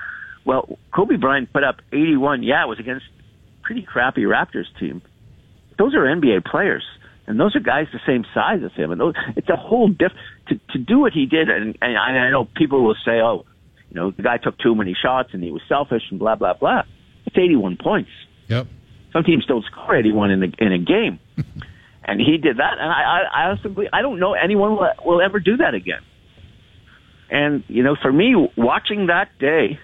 Well, 0.45 0.77
Kobe 0.93 1.17
Bryant 1.17 1.53
put 1.53 1.63
up 1.63 1.77
81. 1.93 2.43
Yeah, 2.43 2.65
it 2.65 2.69
was 2.69 2.81
against 2.81 3.05
pretty 3.63 3.83
crappy 3.83 4.23
Raptors 4.23 4.67
team. 4.81 5.03
Those 5.79 5.95
are 5.95 6.01
NBA 6.01 6.45
players. 6.45 6.83
And 7.27 7.39
those 7.39 7.55
are 7.55 7.61
guys 7.61 7.87
the 7.93 8.01
same 8.07 8.25
size 8.35 8.61
as 8.65 8.73
him. 8.73 8.91
And 8.91 9.01
those, 9.01 9.15
it's 9.37 9.49
a 9.49 9.57
whole 9.57 9.89
diff, 9.89 10.13
to, 10.49 10.61
to 10.71 10.79
do 10.79 10.99
what 10.99 11.13
he 11.13 11.27
did. 11.27 11.49
And, 11.49 11.79
and 11.81 11.97
I 11.97 12.27
I 12.27 12.31
know 12.31 12.49
people 12.57 12.85
will 12.85 12.97
say, 13.05 13.21
oh, 13.21 13.45
you 13.91 14.01
know, 14.01 14.11
the 14.11 14.23
guy 14.23 14.39
took 14.39 14.59
too 14.59 14.75
many 14.75 14.97
shots 15.01 15.31
and 15.33 15.43
he 15.43 15.51
was 15.51 15.63
selfish 15.69 16.03
and 16.11 16.19
blah, 16.19 16.35
blah, 16.35 16.55
blah. 16.55 16.83
It's 17.27 17.37
81 17.37 17.79
points. 17.83 18.11
Yep. 18.49 18.67
Some 19.13 19.25
teams 19.25 19.47
don't 19.47 19.65
score 19.67 19.95
81 19.95 20.31
in, 20.31 20.41
the, 20.41 20.53
in 20.59 20.73
a 20.73 20.79
game. 20.79 21.21
and 22.05 22.21
he 22.21 22.39
did 22.39 22.57
that. 22.57 22.79
And 22.79 22.91
I, 22.91 23.03
I, 23.03 23.21
I 23.35 23.49
honestly, 23.51 23.89
I 23.93 24.03
don't 24.03 24.19
know 24.19 24.35
anyone 24.35 24.73
will, 24.73 24.89
will 25.05 25.21
ever 25.21 25.39
do 25.41 25.59
that 25.59 25.75
again. 25.75 26.01
And, 27.31 27.65
you 27.69 27.83
know, 27.83 27.97
for 28.01 28.13
me, 28.13 28.35
watching 28.57 29.07
that 29.07 29.29
day, 29.39 29.79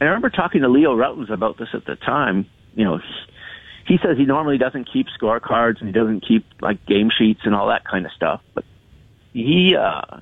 and 0.00 0.08
I 0.08 0.12
remember 0.12 0.30
talking 0.30 0.62
to 0.62 0.68
Leo 0.68 0.96
Rautins 0.96 1.32
about 1.32 1.58
this 1.58 1.68
at 1.72 1.84
the 1.86 1.96
time, 1.96 2.46
you 2.74 2.84
know, 2.84 2.98
he 3.86 3.98
says 4.02 4.16
he 4.16 4.24
normally 4.24 4.58
doesn't 4.58 4.88
keep 4.92 5.06
scorecards 5.20 5.80
and 5.80 5.88
he 5.88 5.92
doesn't 5.92 6.26
keep 6.26 6.46
like 6.60 6.84
game 6.86 7.10
sheets 7.16 7.40
and 7.44 7.54
all 7.54 7.68
that 7.68 7.84
kind 7.84 8.06
of 8.06 8.12
stuff, 8.12 8.40
but 8.54 8.64
he, 9.32 9.74
uh, 9.78 10.20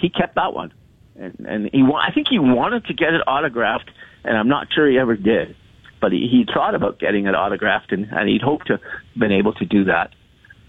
he 0.00 0.08
kept 0.08 0.36
that 0.36 0.54
one. 0.54 0.72
And, 1.16 1.46
and 1.46 1.70
he, 1.72 1.82
wa- 1.82 2.00
I 2.00 2.12
think 2.12 2.28
he 2.30 2.38
wanted 2.38 2.86
to 2.86 2.94
get 2.94 3.12
it 3.14 3.22
autographed 3.26 3.90
and 4.24 4.36
I'm 4.36 4.48
not 4.48 4.68
sure 4.74 4.88
he 4.88 4.98
ever 4.98 5.16
did, 5.16 5.56
but 6.00 6.12
he, 6.12 6.28
he 6.30 6.44
thought 6.52 6.74
about 6.74 6.98
getting 6.98 7.26
it 7.26 7.34
autographed 7.34 7.92
and, 7.92 8.06
and 8.10 8.28
he'd 8.28 8.42
hoped 8.42 8.68
to 8.68 8.78
been 9.18 9.32
able 9.32 9.52
to 9.54 9.64
do 9.64 9.84
that. 9.84 10.10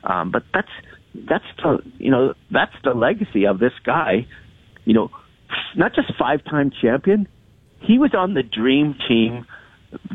Um, 0.04 0.32
but 0.32 0.44
that's, 0.54 0.72
that's 1.30 1.46
the, 1.58 1.80
you 1.98 2.10
know, 2.10 2.34
that's 2.50 2.74
the 2.84 2.92
legacy 2.92 3.46
of 3.46 3.60
this 3.60 3.74
guy, 3.86 4.26
you 4.86 4.94
know, 4.94 5.10
not 5.76 5.94
just 5.94 6.12
five-time 6.18 6.72
champion. 6.82 7.28
He 7.80 7.98
was 7.98 8.12
on 8.14 8.34
the 8.34 8.44
dream 8.44 8.96
team, 9.08 9.46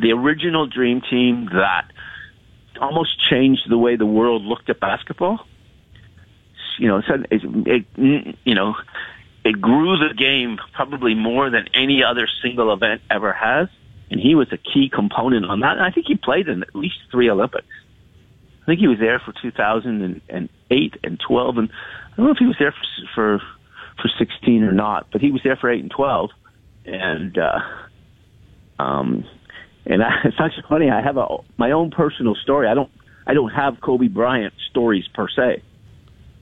the 0.01 0.13
original 0.13 0.67
dream 0.67 1.03
team 1.09 1.49
that 1.53 1.91
almost 2.81 3.19
changed 3.29 3.69
the 3.69 3.79
way 3.79 3.97
the 3.97 4.07
world 4.07 4.43
looked 4.43 4.71
at 4.71 4.81
basketball. 4.81 5.41
You 6.79 6.89
know, 6.89 6.99
it, 6.99 7.87
it 7.97 8.37
you 8.45 8.55
know, 8.55 8.75
it 9.45 9.61
grew 9.61 9.97
the 9.97 10.15
game 10.15 10.59
probably 10.75 11.15
more 11.15 11.51
than 11.51 11.69
any 11.73 12.03
other 12.03 12.29
single 12.43 12.73
event 12.73 13.01
ever 13.11 13.33
has, 13.33 13.69
and 14.11 14.21
he 14.21 14.35
was 14.35 14.53
a 14.53 14.59
key 14.59 14.91
component 14.93 15.47
on 15.47 15.61
that. 15.61 15.77
And 15.77 15.83
I 15.83 15.91
think 15.91 16.07
he 16.07 16.17
played 16.17 16.49
in 16.49 16.63
at 16.63 16.75
least 16.75 16.97
three 17.11 17.31
Olympics. 17.31 17.67
I 18.63 18.67
think 18.67 18.81
he 18.81 18.89
was 18.89 18.99
there 18.99 19.21
for 19.21 19.33
2008 19.41 20.95
and 21.05 21.21
12, 21.21 21.59
and 21.59 21.71
I 21.71 22.17
don't 22.17 22.27
know 22.27 22.33
if 22.33 22.39
he 22.39 22.47
was 22.47 22.57
there 22.59 22.73
for 22.73 23.07
for, 23.15 23.43
for 24.03 24.11
16 24.19 24.65
or 24.65 24.73
not, 24.73 25.07
but 25.13 25.21
he 25.21 25.31
was 25.31 25.43
there 25.45 25.57
for 25.57 25.71
8 25.71 25.81
and 25.81 25.91
12, 25.91 26.31
and 26.85 27.39
uh, 27.39 27.61
um, 28.79 29.25
and 29.87 30.03
I, 30.03 30.11
it's 30.25 30.37
actually 30.39 30.65
funny. 30.69 30.91
I 30.91 31.03
have 31.03 31.17
a 31.17 31.27
my 31.57 31.71
own 31.73 31.91
personal 31.91 32.35
story. 32.35 32.69
I 32.69 32.75
don't 32.75 32.91
I 33.27 33.35
don't 33.35 33.51
have 33.51 33.81
Kobe 33.81 34.09
Bryant 34.09 34.55
stories 34.71 35.05
per 35.15 35.29
se, 35.29 35.63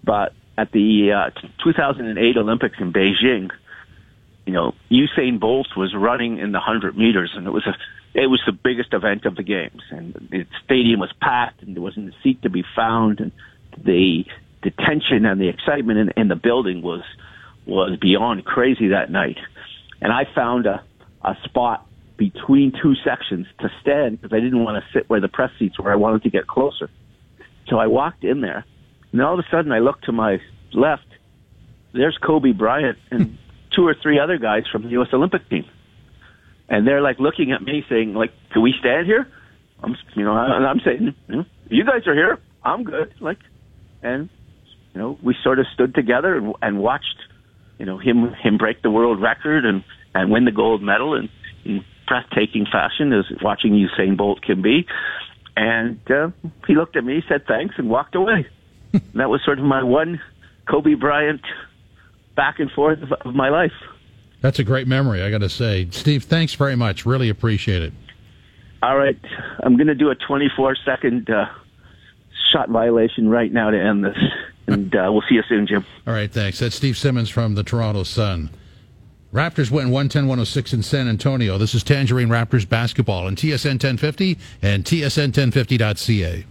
but 0.03 0.33
at 0.57 0.73
the 0.73 1.13
uh, 1.13 1.41
2008 1.65 2.37
Olympics 2.37 2.77
in 2.79 2.93
Beijing, 2.93 3.51
you 4.47 4.53
know, 4.53 4.75
Usain 4.91 5.41
Bolt 5.41 5.69
was 5.77 5.95
running 5.95 6.39
in 6.39 6.53
the 6.53 6.59
100 6.59 6.97
meters, 6.97 7.33
and 7.35 7.47
it 7.47 7.51
was 7.51 7.67
a 7.67 7.75
it 8.15 8.29
was 8.29 8.41
the 8.47 8.53
biggest 8.53 8.93
event 8.93 9.25
of 9.25 9.35
the 9.35 9.43
games, 9.43 9.83
and 9.91 10.15
the 10.31 10.47
stadium 10.65 11.01
was 11.01 11.13
packed, 11.21 11.63
and 11.63 11.75
there 11.75 11.83
wasn't 11.83 12.09
a 12.09 12.23
seat 12.23 12.43
to 12.43 12.51
be 12.51 12.65
found, 12.77 13.21
and 13.21 13.33
the 13.83 14.25
the 14.63 14.71
tension 14.71 15.27
and 15.27 15.41
the 15.41 15.49
excitement 15.49 15.99
in, 15.99 16.11
in 16.17 16.29
the 16.29 16.37
building 16.37 16.83
was 16.83 17.03
was 17.67 17.99
beyond 18.01 18.45
crazy 18.45 18.89
that 18.89 19.11
night. 19.11 19.39
And 20.01 20.13
I 20.13 20.27
found 20.33 20.67
a 20.67 20.83
a 21.23 21.37
spot 21.45 21.87
between 22.17 22.73
two 22.81 22.95
sections 23.05 23.47
to 23.61 23.69
stand 23.81 24.21
because 24.21 24.35
I 24.37 24.41
didn't 24.41 24.63
want 24.63 24.83
to 24.83 24.93
sit 24.93 25.09
where 25.09 25.21
the 25.21 25.29
press 25.29 25.51
seats 25.59 25.79
were. 25.79 25.93
I 25.93 25.97
wanted 25.97 26.23
to 26.23 26.31
get 26.31 26.47
closer. 26.47 26.89
So 27.69 27.79
I 27.79 27.87
walked 27.87 28.25
in 28.25 28.41
there, 28.41 28.65
and 29.13 29.23
all 29.23 29.39
of 29.39 29.41
a 29.41 29.49
sudden 29.51 29.73
I 29.73 29.79
looked 29.79 30.05
to 30.05 30.13
my 30.13 30.39
left. 30.73 31.07
There's 31.93 32.17
Kobe 32.19 32.53
Bryant 32.53 32.99
and 33.11 33.39
two 33.75 33.87
or 33.87 33.95
three 34.01 34.19
other 34.19 34.39
guys 34.39 34.65
from 34.71 34.83
the 34.85 34.91
U.S. 34.91 35.09
Olympic 35.13 35.49
team, 35.49 35.65
and 36.69 36.87
they're 36.87 37.01
like 37.01 37.19
looking 37.19 37.53
at 37.53 37.63
me, 37.63 37.85
saying, 37.89 38.15
"Like, 38.15 38.33
can 38.53 38.63
we 38.63 38.75
stand 38.79 39.07
here?" 39.07 39.27
I'm, 39.83 39.97
you 40.15 40.25
know, 40.25 40.37
and 40.37 40.67
I'm 40.67 40.81
saying, 40.81 41.15
"Hmm, 41.27 41.41
"You 41.69 41.85
guys 41.85 42.07
are 42.07 42.15
here. 42.15 42.39
I'm 42.63 42.85
good." 42.85 43.15
Like, 43.21 43.39
and 44.03 44.29
you 44.95 45.01
know, 45.01 45.19
we 45.23 45.35
sort 45.43 45.59
of 45.59 45.67
stood 45.75 45.95
together 45.95 46.37
and, 46.37 46.55
and 46.63 46.79
watched, 46.79 47.17
you 47.79 47.87
know, 47.87 47.99
him 47.99 48.33
him 48.43 48.59
break 48.59 48.83
the 48.83 48.91
world 48.91 49.21
record 49.21 49.65
and 49.65 49.83
and 50.15 50.31
win 50.31 50.45
the 50.45 50.53
gold 50.53 50.83
medal 50.83 51.15
and, 51.15 51.29
in 51.65 51.85
breathtaking 52.07 52.67
fashion, 52.71 53.13
as 53.13 53.25
watching 53.43 53.73
Usain 53.73 54.17
Bolt 54.17 54.43
can 54.43 54.63
be. 54.63 54.87
And 55.57 56.01
uh, 56.11 56.31
he 56.67 56.75
looked 56.75 56.97
at 56.97 57.05
me, 57.05 57.23
said 57.29 57.47
thanks, 57.47 57.77
and 57.79 57.89
walked 57.89 58.15
away. 58.15 58.47
and 58.93 59.03
that 59.15 59.31
was 59.31 59.41
sort 59.45 59.59
of 59.59 59.65
my 59.65 59.83
one 59.83 60.21
Kobe 60.69 60.95
Bryant 60.95 61.43
back 62.35 62.59
and 62.59 62.71
forth 62.71 63.03
of, 63.03 63.13
of 63.13 63.35
my 63.35 63.49
life. 63.49 63.73
That's 64.41 64.59
a 64.59 64.65
great 64.65 64.87
memory, 64.87 65.23
I 65.23 65.31
got 65.31 65.39
to 65.39 65.49
say. 65.49 65.89
Steve, 65.91 66.25
thanks 66.25 66.55
very 66.55 66.77
much. 66.77 67.07
Really 67.07 67.29
appreciate 67.29 67.83
it. 67.83 67.93
All 68.83 68.99
right, 68.99 69.19
I'm 69.63 69.77
going 69.77 69.87
to 69.87 69.95
do 69.95 70.11
a 70.11 70.15
24 70.15 70.77
second 70.85 71.31
uh, 71.31 71.47
shot 72.53 72.69
violation 72.69 73.31
right 73.31 73.51
now 73.51 73.71
to 73.71 73.81
end 73.81 74.05
this, 74.05 74.19
and 74.67 74.95
uh, 74.95 75.09
we'll 75.11 75.23
see 75.27 75.37
you 75.37 75.43
soon, 75.49 75.67
Jim. 75.67 75.87
All 76.07 76.13
right, 76.13 76.31
thanks. 76.31 76.59
That's 76.59 76.77
Steve 76.77 76.99
Simmons 76.99 77.31
from 77.31 77.55
the 77.55 77.63
Toronto 77.63 78.03
Sun. 78.03 78.51
Raptors 79.35 79.69
win 79.69 79.91
110 79.91 80.29
106 80.29 80.73
in 80.75 80.83
San 80.85 81.09
Antonio. 81.09 81.59
This 81.59 81.75
is 81.75 81.83
Tangerine 81.83 82.29
Raptors 82.29 82.69
basketball 82.69 83.27
on 83.27 83.35
TSN 83.35 83.83
1050 83.83 84.39
and 84.63 84.85
TSN1050.ca. 84.85 86.45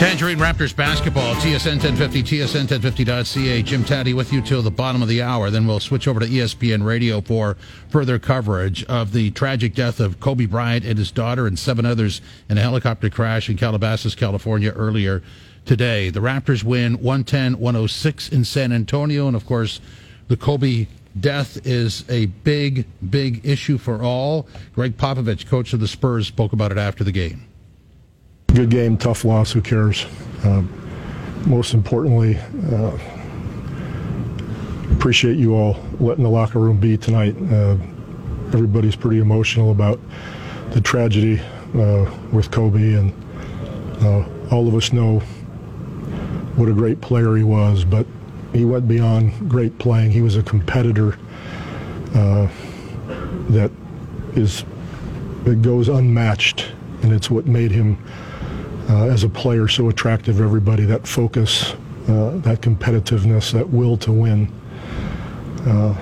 Tangerine 0.00 0.38
Raptors 0.38 0.74
basketball, 0.74 1.36
TSN 1.36 1.78
1050, 1.78 2.22
TSN1050.ca. 2.24 3.62
Jim 3.62 3.84
Tatti 3.84 4.14
with 4.14 4.32
you 4.32 4.42
till 4.42 4.62
the 4.62 4.70
bottom 4.70 5.00
of 5.00 5.06
the 5.06 5.22
hour. 5.22 5.48
Then 5.48 5.64
we'll 5.64 5.78
switch 5.78 6.08
over 6.08 6.18
to 6.18 6.26
ESPN 6.26 6.84
Radio 6.84 7.20
for 7.20 7.56
further 7.88 8.18
coverage 8.18 8.82
of 8.86 9.12
the 9.12 9.30
tragic 9.30 9.76
death 9.76 10.00
of 10.00 10.18
Kobe 10.18 10.46
Bryant 10.46 10.84
and 10.84 10.98
his 10.98 11.12
daughter 11.12 11.46
and 11.46 11.56
seven 11.56 11.86
others 11.86 12.20
in 12.48 12.58
a 12.58 12.62
helicopter 12.62 13.08
crash 13.08 13.48
in 13.48 13.56
Calabasas, 13.56 14.16
California 14.16 14.70
earlier 14.70 15.22
today. 15.70 16.10
The 16.10 16.18
Raptors 16.18 16.64
win 16.64 16.94
110 16.94 17.60
106 17.60 18.30
in 18.30 18.44
San 18.44 18.72
Antonio. 18.72 19.28
And 19.28 19.36
of 19.36 19.46
course, 19.46 19.80
the 20.26 20.36
Kobe 20.36 20.88
death 21.20 21.64
is 21.64 22.04
a 22.08 22.26
big, 22.26 22.86
big 23.08 23.46
issue 23.46 23.78
for 23.78 24.02
all. 24.02 24.48
Gregg 24.74 24.96
Popovich, 24.96 25.46
coach 25.46 25.72
of 25.72 25.78
the 25.78 25.86
Spurs, 25.86 26.26
spoke 26.26 26.52
about 26.52 26.72
it 26.72 26.78
after 26.78 27.04
the 27.04 27.12
game. 27.12 27.46
Good 28.52 28.70
game, 28.70 28.96
tough 28.96 29.24
loss. 29.24 29.52
Who 29.52 29.62
cares? 29.62 30.06
Uh, 30.42 30.64
most 31.46 31.72
importantly, 31.72 32.36
uh, 32.72 32.98
appreciate 34.90 35.36
you 35.36 35.54
all 35.54 35.76
letting 36.00 36.24
the 36.24 36.30
locker 36.30 36.58
room 36.58 36.80
be 36.80 36.96
tonight. 36.96 37.36
Uh, 37.48 37.76
everybody's 38.48 38.96
pretty 38.96 39.20
emotional 39.20 39.70
about 39.70 40.00
the 40.72 40.80
tragedy 40.80 41.38
uh, 41.76 42.12
with 42.32 42.50
Kobe, 42.50 42.94
and 42.94 43.14
uh, 44.02 44.28
all 44.50 44.66
of 44.66 44.74
us 44.74 44.92
know 44.92 45.22
what 46.60 46.68
a 46.68 46.72
great 46.74 47.00
player 47.00 47.34
he 47.36 47.42
was. 47.42 47.84
But 47.84 48.06
he 48.52 48.66
went 48.66 48.86
beyond 48.86 49.48
great 49.48 49.78
playing. 49.78 50.10
He 50.10 50.20
was 50.20 50.36
a 50.36 50.42
competitor 50.42 51.18
uh, 52.14 52.48
that 53.48 53.70
is 54.34 54.64
that 55.44 55.62
goes 55.62 55.88
unmatched, 55.88 56.70
and 57.02 57.12
it's 57.12 57.30
what 57.30 57.46
made 57.46 57.70
him 57.70 57.96
uh, 58.90 59.06
as 59.06 59.24
a 59.24 59.28
player 59.28 59.68
so 59.68 59.88
attractive 59.88 60.36
to 60.36 60.44
everybody. 60.44 60.84
That 60.84 61.08
focus, 61.08 61.72
uh, 62.08 62.36
that 62.42 62.60
competitiveness, 62.60 63.52
that 63.52 63.70
will 63.70 63.96
to 63.96 64.12
win. 64.12 64.52
Uh, 65.66 65.94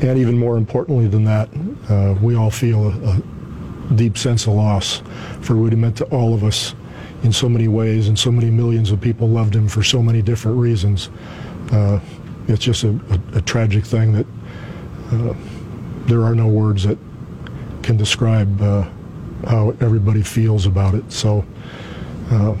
and 0.00 0.18
even 0.18 0.38
more 0.38 0.56
importantly 0.56 1.06
than 1.08 1.24
that, 1.24 1.48
uh, 1.88 2.14
we 2.20 2.36
all 2.36 2.50
feel 2.50 2.88
a, 2.88 3.16
a, 3.16 3.22
deep 3.94 4.18
sense 4.18 4.46
of 4.46 4.52
loss 4.52 5.02
for 5.40 5.56
what 5.56 5.72
he 5.72 5.78
meant 5.78 5.96
to 5.96 6.04
all 6.06 6.34
of 6.34 6.44
us 6.44 6.74
in 7.22 7.32
so 7.32 7.48
many 7.48 7.68
ways, 7.68 8.08
and 8.08 8.18
so 8.18 8.30
many 8.30 8.50
millions 8.50 8.90
of 8.90 9.00
people 9.00 9.28
loved 9.28 9.54
him 9.54 9.68
for 9.68 9.82
so 9.82 10.02
many 10.02 10.22
different 10.22 10.56
reasons. 10.58 11.10
Uh, 11.72 12.00
it's 12.46 12.64
just 12.64 12.84
a, 12.84 12.90
a, 12.90 13.38
a, 13.38 13.40
tragic 13.42 13.84
thing 13.84 14.12
that 14.12 14.26
uh, 15.12 15.34
there 16.06 16.22
are 16.22 16.34
no 16.34 16.46
words 16.46 16.84
that 16.84 16.96
can 17.82 17.96
describe 17.96 18.60
uh, 18.62 18.88
how 19.46 19.70
everybody 19.80 20.22
feels 20.22 20.64
about 20.64 20.94
it. 20.94 21.12
So 21.12 21.44
uh, 22.30 22.54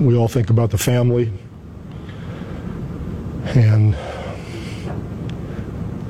we 0.00 0.16
all 0.16 0.28
think 0.28 0.50
about 0.50 0.70
the 0.70 0.78
family 0.78 1.32
and 3.44 3.96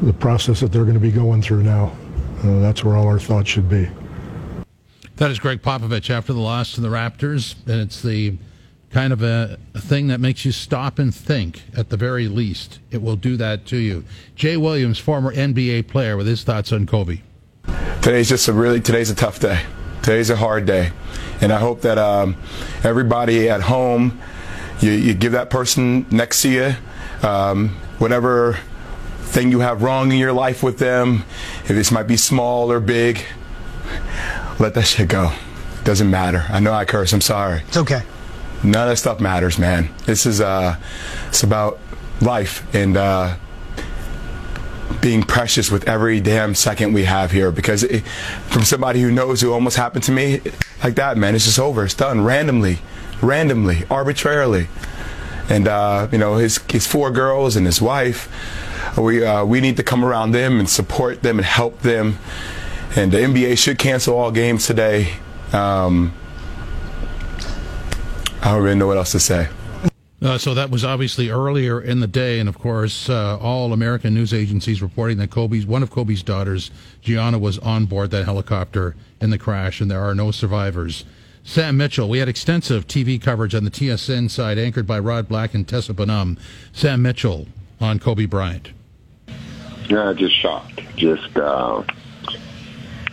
the 0.03 0.13
process 0.13 0.61
that 0.61 0.73
they're 0.73 0.85
going 0.85 0.95
to 0.95 1.01
be 1.01 1.11
going 1.11 1.41
through 1.41 1.63
now. 1.63 1.97
Uh, 2.43 2.61
that's 2.61 2.85
where 2.85 2.97
all 2.97 3.07
our 3.07 3.19
thoughts 3.19 3.49
should 3.49 3.69
be. 3.69 3.89
That 5.17 5.31
is 5.31 5.39
Gregg 5.39 5.63
Popovich 5.63 6.11
after 6.11 6.33
the 6.33 6.41
loss 6.41 6.73
to 6.73 6.81
the 6.81 6.89
Raptors, 6.89 7.55
and 7.67 7.81
it's 7.81 8.03
the 8.03 8.37
kind 8.91 9.13
of 9.13 9.23
a, 9.23 9.59
a, 9.75 9.81
thing 9.81 10.09
that 10.09 10.19
makes 10.21 10.45
you 10.45 10.53
stop 10.53 10.99
and 10.99 11.15
think 11.15 11.63
at 11.77 11.89
the 11.91 11.97
very 11.97 12.27
least. 12.27 12.81
It 12.91 13.01
will 13.01 13.17
do 13.17 13.37
that 13.37 13.65
to 13.67 13.77
you. 13.77 14.05
Jay 14.35 14.57
Williams, 14.57 14.99
former 14.99 15.33
NBA 15.33 15.89
player, 15.89 16.17
with 16.17 16.27
his 16.27 16.43
thoughts 16.43 16.73
on 16.73 16.87
Kobe. 16.87 17.21
Today's 18.03 18.29
just 18.29 18.49
a 18.49 18.53
really, 18.53 18.81
today's 18.81 19.11
a 19.11 19.15
tough 19.15 19.39
day. 19.39 19.63
Today's 20.03 20.31
a 20.31 20.37
hard 20.37 20.67
day. 20.67 20.91
And 21.41 21.53
I 21.53 21.59
hope 21.59 21.81
that 21.83 21.99
um, 21.99 22.37
everybody 22.83 23.49
at 23.49 23.63
home, 23.63 24.21
you, 24.81 24.91
you, 24.91 25.15
give 25.15 25.33
that 25.33 25.49
person 25.49 26.07
next 26.11 26.43
to 26.43 26.49
you 26.51 26.75
um, 27.25 27.71
whatever 27.99 28.59
thing 29.23 29.51
you 29.51 29.61
have 29.61 29.83
wrong 29.83 30.13
in 30.13 30.19
your 30.19 30.33
life 30.33 30.63
with 30.63 30.79
them, 30.79 31.25
if 31.63 31.69
this 31.69 31.91
might 31.91 32.07
be 32.07 32.17
small 32.17 32.71
or 32.71 32.81
big, 32.81 33.25
let 34.59 34.75
that 34.75 34.87
shit 34.87 35.09
go. 35.09 35.33
Doesn't 35.85 36.11
matter. 36.11 36.45
I 36.49 36.61
know 36.61 36.73
I 36.73 36.85
curse. 36.85 37.13
I'm 37.13 37.21
sorry. 37.21 37.63
It's 37.69 37.77
okay. 37.77 38.03
None 38.63 38.83
of 38.83 38.89
that 38.89 38.97
stuff 38.97 39.21
matters, 39.21 39.59
man. 39.59 39.91
This 40.07 40.25
is 40.25 40.41
uh, 40.41 40.77
it's 41.29 41.43
about 41.43 41.79
life 42.21 42.65
and 42.75 42.97
uh, 42.97 43.37
being 45.03 45.23
precious 45.23 45.71
with 45.71 45.87
every 45.87 46.21
damn 46.21 46.55
second 46.55 46.95
we 46.95 47.05
have 47.05 47.31
here. 47.31 47.51
Because 47.51 47.83
it, 47.83 48.07
from 48.49 48.63
somebody 48.63 49.03
who 49.03 49.11
knows 49.11 49.43
who 49.43 49.53
almost 49.53 49.77
happened 49.77 50.05
to 50.05 50.13
me 50.13 50.41
like 50.83 50.95
that, 50.95 51.19
man, 51.19 51.35
it's 51.35 51.45
just 51.45 51.59
over. 51.59 51.85
It's 51.85 51.95
done 51.95 52.25
randomly, 52.25 52.79
randomly, 53.21 53.85
arbitrarily. 53.91 54.69
And 55.51 55.69
uh, 55.69 56.09
you 56.11 56.17
know, 56.17 56.37
his 56.37 56.59
his 56.71 56.87
four 56.87 57.11
girls 57.11 57.57
and 57.57 57.67
his 57.67 57.83
wife. 57.83 58.31
We 58.97 59.25
uh, 59.25 59.45
we 59.45 59.61
need 59.61 59.77
to 59.77 59.83
come 59.83 60.05
around 60.05 60.31
them 60.33 60.59
and 60.59 60.71
support 60.71 61.23
them 61.23 61.39
and 61.39 61.45
help 61.45 61.81
them 61.81 62.19
and 62.97 63.13
the 63.13 63.19
NBA 63.19 63.59
should 63.59 63.79
cancel 63.79 64.17
all 64.17 64.31
games 64.31 64.67
today. 64.67 65.15
Um, 65.53 66.13
I 68.43 68.53
don't 68.53 68.63
really 68.63 68.77
know 68.77 68.87
what 68.87 68.97
else 68.97 69.13
to 69.13 69.21
say. 69.21 69.49
Uh, 70.23 70.39
so 70.39 70.55
that 70.55 70.71
was 70.71 70.85
obviously 70.85 71.29
earlier 71.29 71.81
in 71.81 72.01
the 72.01 72.07
day, 72.07 72.41
and 72.41 72.49
of 72.49 72.59
course, 72.59 73.11
uh, 73.11 73.39
all 73.39 73.75
American 73.75 74.15
news 74.15 74.33
agencies 74.33 74.81
reporting 74.81 75.19
that 75.19 75.31
Kobe's 75.31 75.67
one 75.67 75.83
of 75.83 75.91
Kobe's 75.91 76.23
daughters, 76.23 76.71
Gianna, 77.03 77.39
was 77.39 77.59
on 77.59 77.85
board 77.85 78.11
that 78.13 78.25
helicopter 78.25 78.97
in 79.21 79.29
the 79.31 79.39
crash, 79.39 79.83
and 79.83 79.91
there 79.91 80.01
are 80.01 80.15
no 80.15 80.31
survivors. 80.31 81.05
Sam 81.43 81.77
Mitchell, 81.77 82.09
we 82.09 82.19
had 82.19 82.29
extensive 82.29 82.87
TV 82.87 83.21
coverage 83.21 83.55
on 83.55 83.65
the 83.65 83.71
TSN 83.71 84.31
side, 84.31 84.57
anchored 84.57 84.87
by 84.87 84.99
Rod 84.99 85.29
Black 85.29 85.53
and 85.53 85.69
Tessa 85.69 85.93
Bonhomme. 85.93 86.39
Sam 86.73 87.03
Mitchell 87.03 87.47
on 87.79 87.99
Kobe 87.99 88.25
Bryant. 88.25 88.71
Yeah, 89.91 90.15
just 90.17 90.35
shocked. 90.41 90.81
Just 90.97 91.37
uh, 91.37 91.83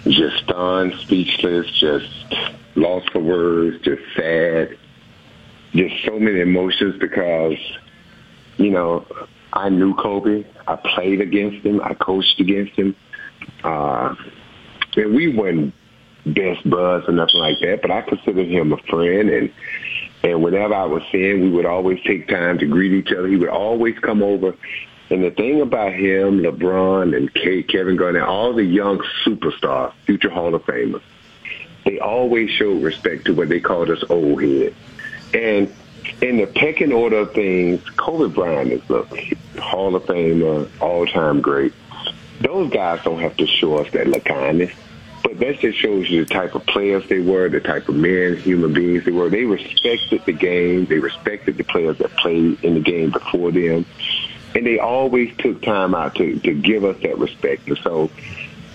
just 0.07 0.43
stunned, 0.43 0.93
speechless, 1.01 1.67
just 1.79 2.09
lost 2.75 3.09
for 3.11 3.19
words, 3.19 3.83
just 3.83 4.01
sad, 4.15 4.77
just 5.73 5.95
so 6.05 6.19
many 6.19 6.41
emotions 6.41 6.95
because, 6.99 7.57
you 8.57 8.71
know, 8.71 9.05
I 9.53 9.69
knew 9.69 9.93
Kobe. 9.95 10.45
I 10.67 10.75
played 10.75 11.21
against 11.21 11.65
him. 11.65 11.81
I 11.81 11.93
coached 11.93 12.39
against 12.39 12.73
him. 12.73 12.95
Uh, 13.63 14.15
and 14.95 15.15
we 15.15 15.35
weren't 15.35 15.73
best 16.25 16.67
buds 16.69 17.07
or 17.07 17.13
nothing 17.13 17.39
like 17.39 17.59
that, 17.61 17.81
but 17.81 17.91
I 17.91 18.01
considered 18.01 18.47
him 18.47 18.73
a 18.73 18.77
friend 18.77 19.29
and 19.29 19.51
and 20.23 20.43
whenever 20.43 20.75
I 20.75 20.85
was 20.85 21.01
seeing, 21.11 21.41
we 21.41 21.49
would 21.49 21.65
always 21.65 21.99
take 22.05 22.27
time 22.27 22.59
to 22.59 22.67
greet 22.67 22.91
each 22.91 23.11
other. 23.11 23.27
He 23.27 23.37
would 23.37 23.49
always 23.49 23.97
come 23.99 24.21
over 24.21 24.55
and 25.11 25.23
the 25.23 25.31
thing 25.31 25.59
about 25.59 25.91
him, 25.91 26.39
LeBron 26.39 27.15
and 27.15 27.67
Kevin 27.67 27.97
Garnett, 27.97 28.23
all 28.23 28.53
the 28.53 28.63
young 28.63 28.99
superstars, 29.25 29.91
future 30.05 30.29
Hall 30.29 30.55
of 30.55 30.63
Famers, 30.63 31.01
they 31.83 31.99
always 31.99 32.49
showed 32.49 32.81
respect 32.81 33.25
to 33.25 33.33
what 33.33 33.49
they 33.49 33.59
called 33.59 33.89
us 33.89 34.03
old 34.09 34.41
head. 34.41 34.73
And 35.33 35.73
in 36.21 36.37
the 36.37 36.47
pecking 36.47 36.93
order 36.93 37.17
of 37.17 37.33
things, 37.33 37.81
Kobe 37.97 38.33
Bryant 38.33 38.71
is 38.71 38.89
a 38.89 39.03
Hall 39.59 39.95
of 39.97 40.03
Famer, 40.03 40.69
all-time 40.79 41.41
great. 41.41 41.73
Those 42.39 42.71
guys 42.71 43.03
don't 43.03 43.19
have 43.19 43.35
to 43.35 43.45
show 43.45 43.79
us 43.79 43.91
that 43.91 44.23
kindness, 44.23 44.71
but 45.23 45.39
that 45.39 45.59
just 45.59 45.77
shows 45.77 46.09
you 46.09 46.23
the 46.23 46.33
type 46.33 46.55
of 46.55 46.65
players 46.67 47.07
they 47.09 47.19
were, 47.19 47.49
the 47.49 47.59
type 47.59 47.89
of 47.89 47.95
men, 47.95 48.37
human 48.37 48.71
beings 48.71 49.03
they 49.03 49.11
were. 49.11 49.29
They 49.29 49.43
respected 49.43 50.25
the 50.25 50.31
game. 50.31 50.85
They 50.85 50.99
respected 50.99 51.57
the 51.57 51.65
players 51.65 51.97
that 51.97 52.11
played 52.11 52.63
in 52.63 52.75
the 52.75 52.79
game 52.79 53.11
before 53.11 53.51
them 53.51 53.85
and 54.55 54.65
they 54.65 54.79
always 54.79 55.35
took 55.37 55.61
time 55.61 55.95
out 55.95 56.15
to, 56.15 56.39
to 56.39 56.53
give 56.53 56.83
us 56.83 56.97
that 57.01 57.17
respect. 57.17 57.67
And 57.67 57.77
so 57.79 58.09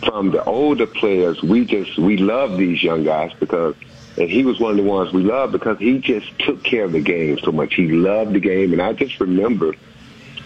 from 0.05 0.30
the 0.30 0.42
older 0.44 0.86
players, 0.86 1.42
we 1.42 1.64
just, 1.64 1.98
we 1.98 2.16
love 2.16 2.56
these 2.56 2.82
young 2.82 3.05
guys 3.05 3.32
because, 3.38 3.74
and 4.16 4.30
he 4.30 4.44
was 4.44 4.58
one 4.58 4.70
of 4.70 4.76
the 4.76 4.82
ones 4.82 5.12
we 5.12 5.22
loved 5.22 5.52
because 5.52 5.78
he 5.78 5.98
just 5.98 6.38
took 6.38 6.62
care 6.62 6.84
of 6.84 6.92
the 6.92 7.00
game 7.00 7.38
so 7.38 7.52
much. 7.52 7.74
He 7.74 7.88
loved 7.88 8.32
the 8.32 8.40
game. 8.40 8.72
And 8.72 8.80
I 8.80 8.92
just 8.94 9.20
remember 9.20 9.74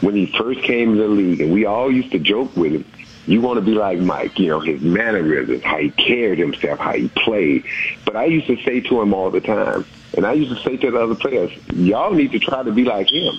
when 0.01 0.15
he 0.15 0.27
first 0.27 0.63
came 0.63 0.95
to 0.95 1.03
the 1.03 1.09
league 1.09 1.41
and 1.41 1.53
we 1.53 1.67
all 1.67 1.91
used 1.93 2.11
to 2.13 2.19
joke 2.19 2.57
with 2.57 2.73
him, 2.73 2.85
you 3.27 3.41
want 3.41 3.59
to 3.59 3.65
be 3.65 3.75
like 3.75 3.99
Mike, 4.01 4.39
you 4.39 4.49
know, 4.49 4.61
his 4.61 4.81
mannerisms, 4.81 5.63
how 5.63 5.79
he 5.79 5.91
carried 5.91 6.39
himself, 6.39 6.81
how 6.81 6.95
he 6.95 7.09
played. 7.09 7.65
But 8.05 8.17
I 8.17 8.25
used 8.25 8.49
to 8.49 8.57
say 8.65 8.81
to 8.81 9.01
him 9.01 9.15
all 9.15 9.31
the 9.31 9.41
time, 9.41 9.85
and 10.17 10.27
I 10.27 10.33
used 10.33 10.57
to 10.57 10.63
say 10.69 10.77
to 10.79 10.91
the 10.91 10.99
other 10.99 11.15
players, 11.15 11.53
y'all 11.73 12.13
need 12.13 12.33
to 12.33 12.41
try 12.41 12.63
to 12.63 12.73
be 12.73 12.85
like 12.85 13.13
him 13.13 13.39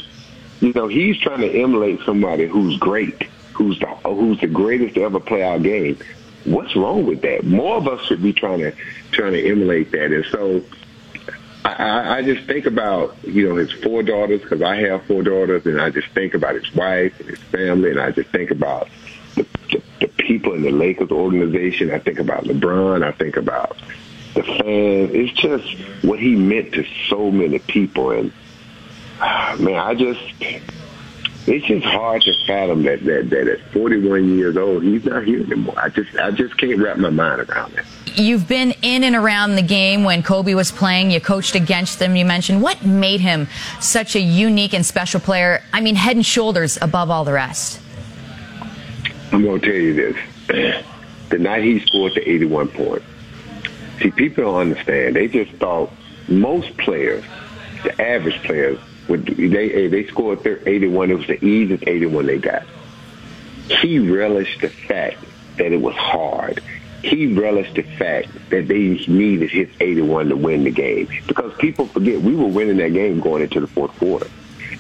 you 0.62 0.72
know, 0.74 0.88
he's 0.88 1.18
trying 1.18 1.42
to 1.42 1.62
emulate 1.62 2.00
somebody 2.06 2.46
who's 2.46 2.78
great, 2.78 3.24
who's 3.54 3.80
the 3.80 3.88
who's 3.88 4.40
the 4.40 4.48
greatest 4.48 4.96
to 4.96 5.04
ever 5.04 5.20
play 5.20 5.42
our 5.42 5.60
game. 5.60 5.98
What's 6.46 6.76
wrong 6.76 7.06
with 7.06 7.22
that? 7.22 7.44
More 7.44 7.78
of 7.78 7.88
us 7.88 8.06
should 8.06 8.22
be 8.22 8.32
trying 8.32 8.60
to 8.60 8.74
trying 9.12 9.34
to 9.34 9.50
emulate 9.50 9.92
that. 9.92 10.12
And 10.12 10.26
so, 10.32 10.64
I, 11.66 12.20
I 12.20 12.22
just 12.22 12.46
think 12.46 12.68
about 12.68 13.16
you 13.24 13.50
know 13.50 13.56
his 13.56 13.72
four 13.72 14.04
daughters 14.04 14.42
because 14.42 14.62
I 14.62 14.78
have 14.78 15.04
four 15.06 15.24
daughters, 15.24 15.66
and 15.66 15.82
I 15.82 15.90
just 15.90 16.10
think 16.10 16.36
about 16.36 16.54
his 16.54 16.74
wife 16.76 17.20
and 17.20 17.30
his 17.30 17.40
family, 17.40 17.90
and 17.90 18.00
I 18.00 18.12
just 18.12 18.30
think 18.30 18.52
about 18.52 18.88
the, 19.34 19.46
the, 19.72 19.82
the 20.00 20.08
people 20.10 20.54
in 20.54 20.62
the 20.62 20.72
Lakers 20.72 21.10
organization. 21.10 21.90
I 21.90 21.98
think 21.98 22.20
about 22.20 22.44
LeBron. 22.44 23.04
I 23.04 23.14
think 23.14 23.36
about 23.36 23.78
the 24.36 24.44
fans. 24.44 25.10
It's 25.12 25.34
just 25.34 26.04
what 26.04 26.20
he 26.20 26.36
meant 26.36 26.74
to 26.74 26.86
so 27.10 27.32
many 27.32 27.58
people, 27.58 28.12
and 28.12 28.32
man, 29.60 29.76
I 29.76 29.94
just 29.94 30.22
it's 31.48 31.66
just 31.66 31.86
hard 31.86 32.22
to 32.24 32.34
fathom 32.46 32.84
that 32.84 33.04
that 33.06 33.30
that 33.30 33.48
at 33.48 33.60
41 33.72 34.38
years 34.38 34.58
old 34.58 34.84
he's 34.84 35.06
not 35.06 35.24
here 35.24 35.44
anymore. 35.44 35.76
I 35.78 35.90
just 35.90 36.16
I 36.18 36.32
just 36.32 36.58
can't 36.58 36.80
wrap 36.80 36.98
my 36.98 37.10
mind 37.10 37.42
around 37.42 37.74
that. 37.74 37.86
You've 38.16 38.48
been 38.48 38.74
in 38.82 39.04
and 39.04 39.16
around 39.16 39.56
the 39.56 39.62
game 39.62 40.04
when 40.04 40.24
Kobe 40.24 40.54
was 40.54 40.72
playing. 40.72 41.12
You 41.12 41.22
coached 41.22 41.56
against 41.56 42.00
them. 42.00 42.16
You 42.16 42.26
mentioned 42.26 42.62
what 42.62 42.84
made 42.84 43.22
him 43.22 43.48
such 43.80 44.16
a 44.16 44.20
unique 44.20 44.74
and 44.74 44.86
special 44.86 45.20
player. 45.20 45.64
I 45.72 45.82
mean, 45.82 45.96
head 45.96 46.16
and 46.16 46.26
shoulders 46.26 46.78
above 46.82 47.10
all 47.10 47.24
the 47.24 47.34
rest. 47.34 47.80
I'm 49.32 49.44
going 49.44 49.62
to 49.62 49.66
tell 49.66 49.76
you 49.76 49.94
this: 49.94 50.84
the 51.30 51.38
night 51.38 51.64
he 51.64 51.80
scored 51.80 52.16
the 52.16 52.28
81 52.28 52.70
point. 52.70 53.04
See, 54.02 54.10
people 54.10 54.46
don't 54.46 54.56
understand. 54.56 55.16
They 55.16 55.28
just 55.28 55.52
thought 55.54 55.92
most 56.28 56.76
players, 56.78 57.24
the 57.84 58.02
average 58.02 58.42
players, 58.44 58.80
they 59.18 59.88
they 59.88 60.08
scored 60.08 60.46
81. 60.46 61.12
It 61.12 61.18
was 61.18 61.28
the 61.28 61.44
easiest 61.44 61.88
81 61.88 62.26
they 62.26 62.38
got. 62.38 62.64
He 63.68 64.00
relished 64.00 64.62
the 64.62 64.70
fact 64.70 65.18
that 65.58 65.72
it 65.72 65.82
was 65.82 65.96
hard. 65.96 66.62
He 67.04 67.34
relished 67.34 67.76
the 67.76 67.82
fact 67.82 68.28
that 68.50 68.68
they 68.68 68.90
needed 69.08 69.50
his 69.50 69.70
81 69.80 70.30
to 70.30 70.36
win 70.36 70.64
the 70.64 70.72
game 70.72 71.08
because 71.26 71.54
people 71.58 71.88
forget 71.88 72.22
we 72.22 72.36
were 72.36 72.48
winning 72.48 72.78
that 72.78 72.94
game 72.94 73.20
going 73.20 73.44
into 73.44 73.60
the 73.60 73.68
fourth 73.68 73.92
quarter. 73.98 74.28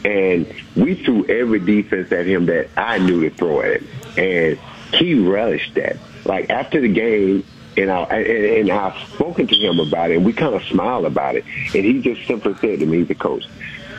And 0.03 0.51
we 0.75 0.95
threw 0.95 1.25
every 1.27 1.59
defense 1.59 2.11
at 2.11 2.25
him 2.25 2.47
that 2.47 2.69
I 2.77 2.97
knew 2.97 3.21
to 3.21 3.35
throw 3.35 3.61
at 3.61 3.81
him. 3.81 3.87
And 4.17 4.59
he 4.93 5.19
relished 5.19 5.75
that. 5.75 5.97
Like 6.25 6.49
after 6.49 6.81
the 6.81 6.91
game, 6.91 7.43
and 7.77 7.89
I 7.89 8.03
and, 8.03 8.69
and 8.69 8.71
I've 8.71 9.07
spoken 9.09 9.47
to 9.47 9.55
him 9.55 9.79
about 9.79 10.11
it, 10.11 10.17
and 10.17 10.25
we 10.25 10.33
kind 10.33 10.53
of 10.53 10.63
smiled 10.65 11.05
about 11.05 11.35
it, 11.35 11.45
and 11.73 11.85
he 11.85 12.01
just 12.01 12.27
simply 12.27 12.53
said 12.55 12.79
to 12.79 12.85
me, 12.85 13.03
the 13.03 13.15
coach, 13.15 13.45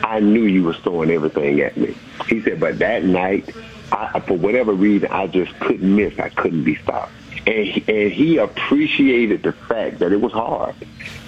I 0.03 0.19
knew 0.19 0.43
you 0.43 0.63
was 0.63 0.77
throwing 0.77 1.09
everything 1.09 1.61
at 1.61 1.77
me. 1.77 1.95
He 2.27 2.41
said, 2.41 2.59
but 2.59 2.79
that 2.79 3.03
night, 3.05 3.49
I, 3.91 4.19
for 4.19 4.35
whatever 4.35 4.73
reason, 4.73 5.09
I 5.11 5.27
just 5.27 5.57
couldn't 5.59 5.95
miss. 5.95 6.19
I 6.19 6.29
couldn't 6.29 6.65
be 6.65 6.75
stopped. 6.75 7.13
And 7.47 7.65
he, 7.65 7.83
and 7.87 8.11
he 8.11 8.37
appreciated 8.37 9.43
the 9.43 9.53
fact 9.53 9.99
that 9.99 10.11
it 10.11 10.21
was 10.21 10.33
hard. 10.33 10.75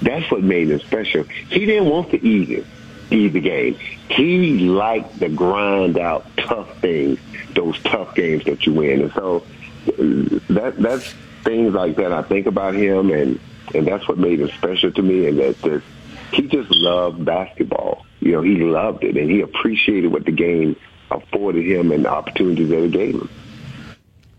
That's 0.01 0.29
what 0.29 0.43
made 0.43 0.69
him 0.69 0.79
special. 0.81 1.23
He 1.23 1.65
didn't 1.65 1.89
want 1.89 2.11
to 2.11 2.25
ease 2.25 2.65
ease 3.11 3.33
the 3.33 3.39
game. 3.39 3.77
He 4.09 4.67
liked 4.67 5.19
the 5.19 5.29
grind 5.29 5.97
out 5.97 6.25
tough 6.37 6.79
things, 6.79 7.19
those 7.53 7.79
tough 7.83 8.15
games 8.15 8.45
that 8.45 8.65
you 8.65 8.73
win. 8.73 9.01
And 9.01 9.13
so 9.13 9.45
that 9.85 10.75
that's 10.77 11.13
things 11.43 11.73
like 11.73 11.95
that 11.97 12.11
I 12.11 12.23
think 12.23 12.47
about 12.47 12.73
him, 12.73 13.11
and 13.11 13.39
and 13.73 13.87
that's 13.87 14.07
what 14.07 14.17
made 14.17 14.39
him 14.39 14.49
special 14.49 14.91
to 14.91 15.01
me. 15.01 15.27
And 15.27 15.39
that, 15.39 15.61
that 15.61 15.83
he 16.31 16.43
just 16.43 16.71
loved 16.71 17.23
basketball. 17.25 18.05
You 18.19 18.33
know, 18.33 18.41
he 18.41 18.55
loved 18.57 19.03
it, 19.03 19.17
and 19.17 19.29
he 19.29 19.41
appreciated 19.41 20.11
what 20.11 20.25
the 20.25 20.31
game 20.31 20.75
afforded 21.11 21.65
him 21.65 21.91
and 21.91 22.05
the 22.05 22.09
opportunities 22.09 22.69
that 22.69 22.83
it 22.83 22.91
gave 22.91 23.15
him. 23.15 23.29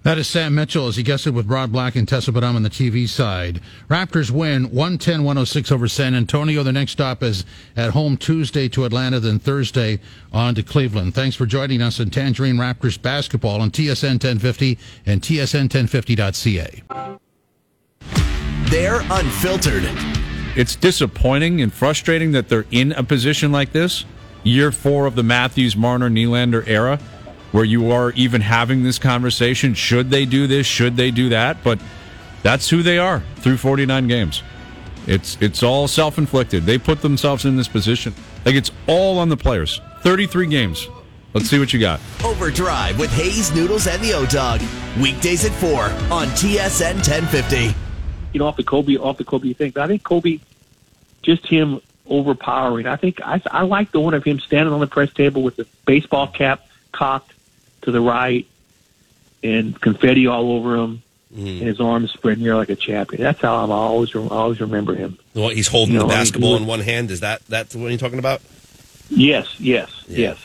That 0.07 0.19
is 0.19 0.29
Sam 0.29 0.55
Mitchell 0.55 0.87
as 0.87 0.95
he 0.95 1.03
guested 1.03 1.35
with 1.35 1.49
Rod 1.49 1.73
Black 1.73 1.97
and 1.97 2.07
Tessa 2.07 2.31
Bonhomme 2.31 2.55
on 2.55 2.63
the 2.63 2.71
TV 2.71 3.09
side. 3.09 3.61
Raptors 3.89 4.31
win 4.31 4.69
110-106 4.71 5.73
over 5.73 5.89
San 5.89 6.15
Antonio. 6.15 6.63
The 6.63 6.71
next 6.71 6.93
stop 6.93 7.25
is 7.25 7.45
at 7.77 7.91
home 7.91 8.17
Tuesday 8.17 8.69
to 8.69 8.85
Atlanta, 8.85 9.19
then 9.19 9.41
Thursday 9.41 9.99
on 10.33 10.55
to 10.55 10.63
Cleveland. 10.63 11.17
Thanks 11.17 11.35
for 11.35 11.45
joining 11.45 11.83
us 11.83 11.99
in 11.99 12.11
Tangerine 12.11 12.55
Raptors 12.55 13.03
basketball 13.03 13.61
on 13.61 13.73
TSN 13.73 14.23
1050 14.23 14.79
and 15.07 15.23
TSN1050.ca. 15.23 16.85
They're 18.71 19.01
unfiltered. 19.11 20.26
It's 20.57 20.75
disappointing 20.75 21.60
and 21.60 21.73
frustrating 21.73 22.33
that 22.33 22.49
they're 22.49 22.65
in 22.70 22.93
a 22.93 23.05
position 23.05 23.52
like 23.52 23.73
this. 23.73 24.05
Year 24.43 24.73
four 24.73 25.07
of 25.07 25.15
the 25.15 25.23
Matthews, 25.23 25.76
Marner, 25.76 26.09
Nylander 26.09 26.67
era 26.67 26.99
where 27.52 27.65
you 27.65 27.91
are 27.91 28.10
even 28.12 28.43
having 28.43 28.83
this 28.83 28.99
conversation. 28.99 29.73
Should 29.73 30.10
they 30.10 30.26
do 30.26 30.47
this? 30.47 30.67
Should 30.67 30.97
they 30.97 31.10
do 31.10 31.31
that? 31.31 31.62
But 31.65 31.81
that's 32.43 32.68
who 32.68 32.83
they 32.83 32.99
are 32.99 33.23
through 33.36 33.57
49 33.57 34.09
games. 34.09 34.43
It's 35.07 35.39
it's 35.41 35.62
all 35.62 35.89
self 35.89 36.18
inflicted. 36.18 36.65
They 36.65 36.78
put 36.78 37.01
themselves 37.01 37.44
in 37.44 37.57
this 37.57 37.68
position. 37.68 38.12
Like 38.44 38.57
it's 38.57 38.73
all 38.86 39.18
on 39.18 39.28
the 39.28 39.36
players. 39.36 39.81
33 40.02 40.49
games. 40.49 40.89
Let's 41.33 41.49
see 41.49 41.59
what 41.59 41.73
you 41.73 41.81
got. 41.81 42.01
Overdrive 42.25 42.99
with 42.99 43.12
Hayes, 43.12 43.55
Noodles, 43.55 43.86
and 43.86 44.02
the 44.02 44.12
O 44.15 44.26
Dog. 44.26 44.60
Weekdays 45.01 45.44
at 45.44 45.52
4 45.52 45.85
on 46.10 46.28
TSN 46.28 46.97
1050. 46.97 47.86
Off 48.41 48.57
the 48.57 48.63
Kobe, 48.63 48.97
off 48.97 49.19
the 49.19 49.25
Kobe 49.25 49.53
thing. 49.53 49.71
But 49.73 49.83
I 49.83 49.87
think 49.89 50.03
Kobe, 50.03 50.41
just 51.23 51.47
him 51.47 51.81
overpowering. 52.09 52.87
I 52.87 52.97
think 52.97 53.21
I, 53.23 53.41
I 53.51 53.63
like 53.63 53.93
the 53.93 54.01
one 54.01 54.15
of 54.15 54.25
him 54.25 54.39
standing 54.41 54.73
on 54.73 54.81
the 54.81 54.87
press 54.87 55.13
table 55.13 55.43
with 55.43 55.57
the 55.57 55.67
baseball 55.87 56.29
cap 56.29 56.67
cocked 56.93 57.33
to 57.83 57.91
the 57.91 58.01
right 58.01 58.47
and 59.43 59.81
confetti 59.81 60.27
all 60.27 60.53
over 60.53 60.77
him. 60.77 61.03
Mm. 61.35 61.59
And 61.59 61.63
his 61.63 61.81
arms 61.81 62.13
spread 62.13 62.39
near 62.39 62.55
like 62.55 62.69
a 62.69 62.77
champion. 62.77 63.21
That's 63.21 63.41
how 63.41 63.57
I'm 63.57 63.71
always 63.71 64.15
I 64.15 64.21
always 64.21 64.61
remember 64.61 64.95
him. 64.95 65.19
Well, 65.35 65.49
he's 65.49 65.67
holding 65.67 65.95
you 65.95 66.01
know, 66.01 66.07
the 66.07 66.15
basketball 66.15 66.53
was, 66.53 66.63
in 66.63 66.67
one 66.67 66.81
hand. 66.81 67.11
Is 67.11 67.21
that 67.21 67.45
that's 67.47 67.75
what 67.75 67.89
you're 67.89 67.99
talking 67.99 68.21
about? 68.21 68.41
Yes, 69.11 69.59
yes, 69.59 70.05
yeah. 70.09 70.19
yes. 70.19 70.39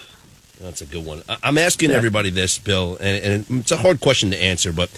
That's 0.60 0.82
a 0.82 0.86
good 0.86 1.06
one. 1.06 1.24
I'm 1.44 1.58
asking 1.58 1.92
yeah. 1.92 1.96
everybody 1.96 2.30
this, 2.30 2.60
Bill, 2.60 2.98
and, 3.00 3.48
and 3.50 3.60
it's 3.62 3.72
a 3.72 3.78
hard 3.78 4.00
question 4.00 4.32
to 4.32 4.38
answer, 4.38 4.72
but 4.72 4.90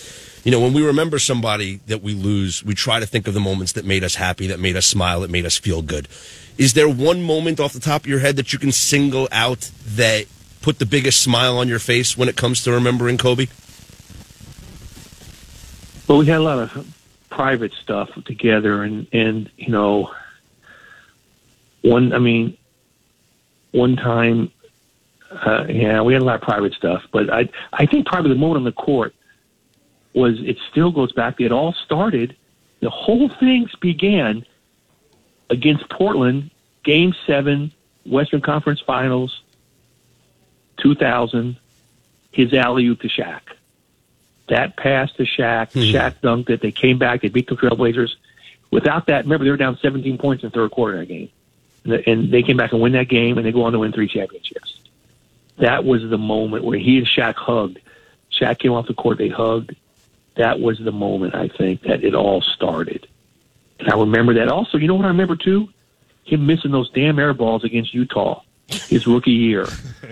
you 0.44 0.52
know, 0.52 0.60
when 0.60 0.74
we 0.74 0.86
remember 0.86 1.20
somebody 1.20 1.80
that 1.88 2.02
we 2.02 2.14
lose, 2.14 2.64
we 2.64 2.76
try 2.76 3.00
to 3.00 3.06
think 3.06 3.28
of 3.28 3.34
the 3.34 3.40
moments 3.40 3.74
that 3.74 3.86
made 3.86 4.04
us 4.04 4.16
happy, 4.16 4.48
that 4.48 4.60
made 4.60 4.76
us 4.76 4.86
smile, 4.86 5.22
that 5.22 5.30
made 5.30 5.46
us 5.46 5.58
feel 5.58 5.82
good. 5.82 6.10
Is 6.58 6.74
there 6.74 6.90
one 6.90 7.24
moment 7.24 7.60
off 7.60 7.74
the 7.74 7.80
top 7.80 8.02
of 8.02 8.08
your 8.08 8.20
head 8.20 8.36
that 8.36 8.52
you 8.52 8.60
can 8.60 8.72
single 8.72 9.30
out 9.32 9.72
that 9.86 10.26
put 10.62 10.80
the 10.80 10.86
biggest 10.86 11.22
smile 11.22 11.58
on 11.58 11.68
your 11.68 11.80
face 11.80 12.18
when 12.18 12.28
it 12.28 12.36
comes 12.36 12.64
to 12.64 12.72
remembering 12.72 13.18
Kobe? 13.18 13.48
Well, 16.08 16.18
we 16.18 16.26
had 16.26 16.40
a 16.40 16.44
lot 16.44 16.60
of 16.60 16.96
private 17.30 17.72
stuff 17.82 18.10
together, 18.26 18.84
and 18.84 19.08
and 19.14 19.50
you 19.58 19.70
know, 19.70 20.14
one. 21.82 22.12
I 22.12 22.20
mean, 22.20 22.58
one 23.72 23.96
time, 23.96 24.52
uh, 25.32 25.66
yeah, 25.70 26.02
we 26.02 26.12
had 26.12 26.22
a 26.22 26.26
lot 26.26 26.36
of 26.36 26.42
private 26.42 26.74
stuff, 26.74 27.04
but 27.14 27.32
I 27.32 27.48
I 27.72 27.86
think 27.86 28.06
probably 28.06 28.34
the 28.34 28.40
moment 28.40 28.58
on 28.58 28.64
the 28.66 28.74
court 28.74 29.16
was 30.14 30.40
it 30.42 30.58
still 30.72 30.92
goes 30.92 31.11
back. 31.11 31.40
It 31.40 31.51
all 31.51 31.74
started. 31.74 32.35
The 32.80 32.90
whole 32.90 33.30
thing 33.30 33.67
began 33.80 34.45
against 35.50 35.90
Portland, 35.90 36.51
Game 36.83 37.14
Seven, 37.25 37.72
Western 38.06 38.42
Conference 38.42 38.82
Finals 38.82 39.42
2000, 40.77 41.58
his 42.32 42.53
alley 42.53 42.85
oop 42.88 43.01
to 43.01 43.08
Shaq. 43.08 43.42
That 44.50 44.75
pass 44.75 45.11
to 45.14 45.24
Shaq, 45.24 45.72
mm-hmm. 45.72 45.95
Shaq 45.95 46.16
dunked 46.22 46.50
it. 46.50 46.61
They 46.61 46.72
came 46.72 46.98
back. 46.98 47.22
They 47.22 47.30
beat 47.30 47.48
the 47.48 47.56
Trailblazers. 47.56 48.16
Without 48.72 49.08
that, 49.08 49.24
remember 49.24 49.45
they 49.45 49.51
were 49.51 49.58
down 49.58 49.77
17 49.82 50.17
points 50.17 50.43
in 50.43 50.50
the 50.50 50.53
third 50.53 50.72
quarter 50.72 50.95
in 50.95 51.00
that 51.01 51.08
game, 51.08 51.30
and 52.08 52.32
they 52.32 52.42
came 52.42 52.58
back 52.58 52.74
and 52.74 52.82
win 52.82 52.93
that 52.93 53.08
game, 53.08 53.38
and 53.38 53.45
they 53.45 53.51
go 53.51 53.64
on 53.64 53.72
to 53.72 53.80
win 53.80 53.93
three 53.93 54.08
championships. 54.08 54.80
That 55.59 55.85
was 55.85 56.01
the 56.01 56.17
moment 56.17 56.64
where 56.64 56.77
he 56.77 56.98
and 56.98 57.08
Shaq 57.08 57.35
hugged. 57.35 57.80
Shaq 58.32 58.59
came 58.59 58.72
off 58.72 58.88
the 58.88 58.95
court. 58.95 59.19
They 59.19 59.30
hugged. 59.30 59.75
That 60.36 60.60
was 60.60 60.80
the 60.80 60.92
moment 60.92 61.36
I 61.36 61.48
think 61.48 61.84
that 61.84 62.03
it 62.03 62.16
all 62.16 62.42
started. 62.42 63.08
And 63.80 63.90
I 63.90 63.98
remember 63.98 64.34
that. 64.36 64.50
Also, 64.50 64.78
you 64.78 64.88
know 64.88 64.95
what 64.95 65.06
I 65.06 65.10
remember 65.10 65.36
too? 65.36 65.70
Him 66.24 66.45
missing 66.45 66.72
those 66.72 66.90
damn 66.92 67.20
air 67.20 67.34
balls 67.34 67.64
against 67.64 67.94
Utah 67.94 68.42
his 68.68 69.08
rookie 69.08 69.32
year. 69.32 69.68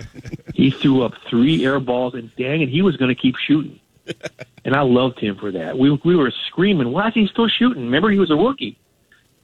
he 0.54 0.70
threw 0.70 1.02
up 1.02 1.14
three 1.28 1.64
air 1.64 1.80
balls, 1.80 2.14
and 2.14 2.34
dang 2.36 2.62
it, 2.62 2.68
he 2.68 2.82
was 2.82 2.96
going 2.96 3.14
to 3.14 3.20
keep 3.20 3.36
shooting. 3.36 3.78
And 4.64 4.76
I 4.76 4.82
loved 4.82 5.18
him 5.18 5.34
for 5.34 5.50
that. 5.50 5.76
We 5.76 5.90
we 6.04 6.14
were 6.14 6.30
screaming, 6.46 6.92
"Why 6.92 7.08
is 7.08 7.14
he 7.14 7.26
still 7.26 7.48
shooting?" 7.48 7.82
Remember, 7.82 8.10
he 8.10 8.20
was 8.20 8.30
a 8.30 8.36
rookie, 8.36 8.78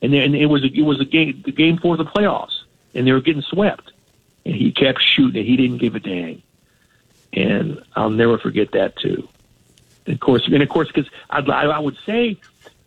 and 0.01 0.13
then 0.13 0.33
it 0.33 0.47
was 0.47 0.63
a, 0.63 0.69
it 0.69 0.83
was 0.83 1.01
a 1.01 1.05
game 1.05 1.43
the 1.45 1.51
game 1.51 1.77
for 1.77 1.97
the 1.97 2.05
playoffs, 2.05 2.63
and 2.95 3.05
they 3.05 3.11
were 3.11 3.21
getting 3.21 3.43
swept, 3.43 3.91
and 4.47 4.55
he 4.55 4.71
kept 4.71 5.03
shooting, 5.03 5.41
and 5.41 5.45
he 5.45 5.57
didn't 5.57 5.79
give 5.79 5.97
a 5.97 5.99
dang. 5.99 6.41
And 7.33 7.83
I'll 7.97 8.11
never 8.11 8.39
forget 8.39 8.71
that 8.75 8.95
too. 8.95 9.29
Of 10.09 10.21
course, 10.21 10.47
and 10.47 10.63
of 10.63 10.69
course, 10.69 10.89
because 10.89 11.11
I, 11.31 11.41
I 11.41 11.79
would 11.79 11.97
say 12.07 12.41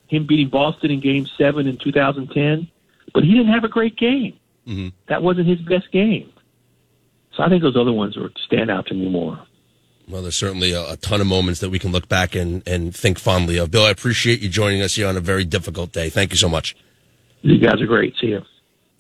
him 0.08 0.26
beating 0.26 0.50
Boston 0.50 0.92
in 0.92 1.00
Game 1.00 1.28
Seven 1.38 1.68
in 1.68 1.78
2010, 1.78 2.68
but 3.14 3.24
he 3.24 3.32
didn't 3.32 3.54
have 3.54 3.64
a 3.64 3.70
great 3.70 3.96
game. 3.96 4.38
Mm-hmm. 4.68 4.90
That 5.08 5.24
wasn't 5.24 5.48
his 5.48 5.62
best 5.62 5.92
game. 5.92 6.32
So 7.36 7.44
I 7.44 7.50
think 7.50 7.64
those 7.64 7.78
other 7.78 7.94
ones 7.94 8.18
would 8.18 8.38
stand 8.46 8.70
out 8.70 8.88
to 8.88 8.94
me 8.94 9.10
more. 9.10 9.40
Well, 10.08 10.22
there's 10.22 10.36
certainly 10.36 10.74
a, 10.74 10.92
a, 10.92 10.98
ton 10.98 11.22
of 11.22 11.28
moments 11.28 11.62
that 11.62 11.70
we 11.70 11.80
can 11.80 11.92
look 11.92 12.10
back 12.10 12.36
and, 12.36 12.68
and 12.68 12.94
think 12.94 13.18
fondly 13.18 13.58
of. 13.58 13.72
Bill, 13.72 13.86
I 13.86 13.92
appreciate 13.92 14.42
you 14.42 14.50
joining 14.50 14.82
us 14.82 14.96
here 14.96 15.08
on 15.08 15.16
a 15.16 15.22
very 15.22 15.46
difficult 15.46 15.94
day. 15.94 16.10
Thank 16.10 16.32
you 16.32 16.38
so 16.38 16.50
much. 16.50 16.76
You 17.42 17.58
guys 17.58 17.82
are 17.82 17.86
great. 17.86 18.16
See 18.20 18.28
you. 18.28 18.42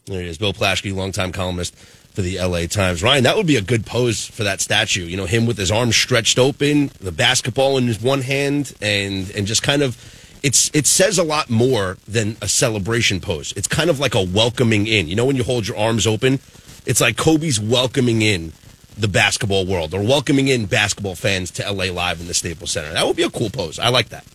There 0.05 0.21
he 0.21 0.29
is, 0.29 0.37
Bill 0.37 0.53
Plaschke, 0.53 0.95
longtime 0.95 1.31
columnist 1.31 1.75
for 2.11 2.21
the 2.21 2.39
LA 2.39 2.65
Times. 2.67 3.01
Ryan, 3.01 3.23
that 3.23 3.37
would 3.37 3.47
be 3.47 3.55
a 3.55 3.61
good 3.61 3.85
pose 3.85 4.25
for 4.25 4.43
that 4.43 4.61
statue. 4.61 5.05
You 5.05 5.17
know, 5.17 5.25
him 5.25 5.45
with 5.45 5.57
his 5.57 5.71
arms 5.71 5.95
stretched 5.95 6.37
open, 6.37 6.91
the 6.99 7.11
basketball 7.11 7.77
in 7.77 7.87
his 7.87 8.01
one 8.01 8.21
hand, 8.21 8.73
and 8.81 9.31
and 9.31 9.47
just 9.47 9.63
kind 9.63 9.81
of 9.81 9.97
it's 10.43 10.71
it 10.73 10.87
says 10.87 11.17
a 11.17 11.23
lot 11.23 11.49
more 11.49 11.97
than 12.07 12.37
a 12.41 12.47
celebration 12.47 13.19
pose. 13.19 13.53
It's 13.55 13.67
kind 13.67 13.89
of 13.89 13.99
like 13.99 14.15
a 14.15 14.23
welcoming 14.23 14.87
in. 14.87 15.07
You 15.07 15.15
know 15.15 15.25
when 15.25 15.35
you 15.35 15.43
hold 15.43 15.67
your 15.67 15.77
arms 15.77 16.05
open, 16.05 16.39
it's 16.85 17.01
like 17.01 17.17
Kobe's 17.17 17.59
welcoming 17.59 18.21
in 18.21 18.53
the 18.97 19.07
basketball 19.07 19.65
world 19.65 19.93
or 19.93 20.01
welcoming 20.01 20.47
in 20.47 20.65
basketball 20.65 21.15
fans 21.15 21.49
to 21.51 21.71
LA 21.71 21.85
Live 21.85 22.19
in 22.19 22.27
the 22.27 22.33
Staples 22.33 22.71
Center. 22.71 22.91
That 22.93 23.07
would 23.07 23.15
be 23.15 23.23
a 23.23 23.29
cool 23.29 23.49
pose. 23.49 23.79
I 23.79 23.89
like 23.89 24.09
that. 24.09 24.25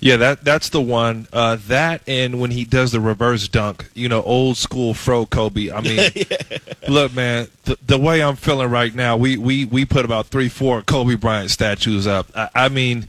Yeah, 0.00 0.16
that 0.16 0.44
that's 0.44 0.70
the 0.70 0.80
one. 0.80 1.28
Uh, 1.32 1.58
that 1.68 2.02
and 2.08 2.40
when 2.40 2.50
he 2.50 2.64
does 2.64 2.92
the 2.92 3.00
reverse 3.00 3.48
dunk, 3.48 3.90
you 3.94 4.08
know, 4.08 4.22
old 4.22 4.56
school 4.56 4.94
fro 4.94 5.26
Kobe. 5.26 5.70
I 5.70 5.82
mean, 5.82 6.10
yeah. 6.14 6.58
look, 6.88 7.14
man, 7.14 7.48
the, 7.64 7.78
the, 7.86 7.98
way 7.98 8.22
I'm 8.22 8.36
feeling 8.36 8.70
right 8.70 8.94
now, 8.94 9.18
we, 9.18 9.36
we 9.36 9.66
we 9.66 9.84
put 9.84 10.06
about 10.06 10.26
three, 10.26 10.48
four 10.48 10.80
Kobe 10.82 11.16
Bryant 11.16 11.50
statues 11.50 12.06
up. 12.06 12.28
I, 12.34 12.48
I 12.54 12.68
mean, 12.70 13.08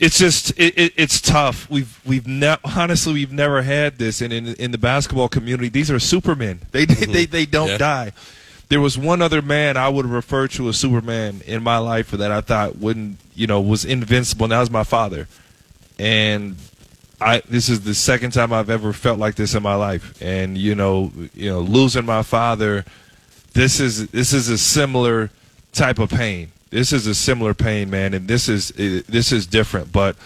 it's 0.00 0.18
just 0.18 0.50
it, 0.58 0.76
it, 0.76 0.92
it's 0.96 1.20
tough. 1.20 1.70
We've 1.70 2.00
we've 2.04 2.26
ne- 2.26 2.56
honestly 2.64 3.12
we've 3.12 3.32
never 3.32 3.62
had 3.62 3.98
this, 3.98 4.20
and 4.20 4.32
in 4.32 4.48
in 4.54 4.72
the 4.72 4.78
basketball 4.78 5.28
community, 5.28 5.68
these 5.68 5.90
are 5.92 6.00
supermen. 6.00 6.60
They 6.72 6.86
mm-hmm. 6.86 7.12
they 7.12 7.26
they 7.26 7.46
don't 7.46 7.68
yeah. 7.68 7.78
die. 7.78 8.12
There 8.68 8.80
was 8.80 8.98
one 8.98 9.22
other 9.22 9.42
man 9.42 9.76
I 9.76 9.88
would 9.90 10.06
refer 10.06 10.48
to 10.48 10.68
as 10.70 10.76
Superman 10.76 11.42
in 11.46 11.62
my 11.62 11.78
life 11.78 12.10
that 12.10 12.32
I 12.32 12.40
thought 12.40 12.78
wouldn't 12.78 13.18
you 13.34 13.46
know 13.46 13.60
was 13.60 13.84
invincible, 13.84 14.46
and 14.46 14.52
that 14.52 14.60
was 14.60 14.70
my 14.70 14.84
father. 14.84 15.28
And 15.98 16.56
I 17.20 17.42
this 17.48 17.68
is 17.68 17.82
the 17.82 17.94
second 17.94 18.32
time 18.32 18.52
I've 18.52 18.70
ever 18.70 18.92
felt 18.92 19.18
like 19.18 19.36
this 19.36 19.54
in 19.54 19.62
my 19.62 19.74
life, 19.74 20.20
and 20.20 20.58
you 20.58 20.74
know 20.74 21.12
you 21.34 21.50
know 21.50 21.60
losing 21.60 22.04
my 22.04 22.22
father, 22.22 22.84
this 23.52 23.80
is 23.80 24.08
this 24.08 24.32
is 24.32 24.48
a 24.48 24.58
similar 24.58 25.30
type 25.72 25.98
of 25.98 26.10
pain. 26.10 26.52
This 26.70 26.92
is 26.92 27.06
a 27.06 27.14
similar 27.14 27.54
pain, 27.54 27.88
man, 27.88 28.14
and 28.14 28.26
this 28.26 28.48
is 28.48 28.68
this 28.70 29.30
is 29.32 29.46
different. 29.46 29.92
But 29.92 30.16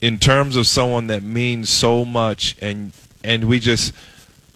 in 0.00 0.18
terms 0.18 0.56
of 0.56 0.66
someone 0.66 1.06
that 1.06 1.22
means 1.22 1.70
so 1.70 2.04
much, 2.04 2.56
and 2.60 2.92
and 3.22 3.44
we 3.44 3.60
just 3.60 3.92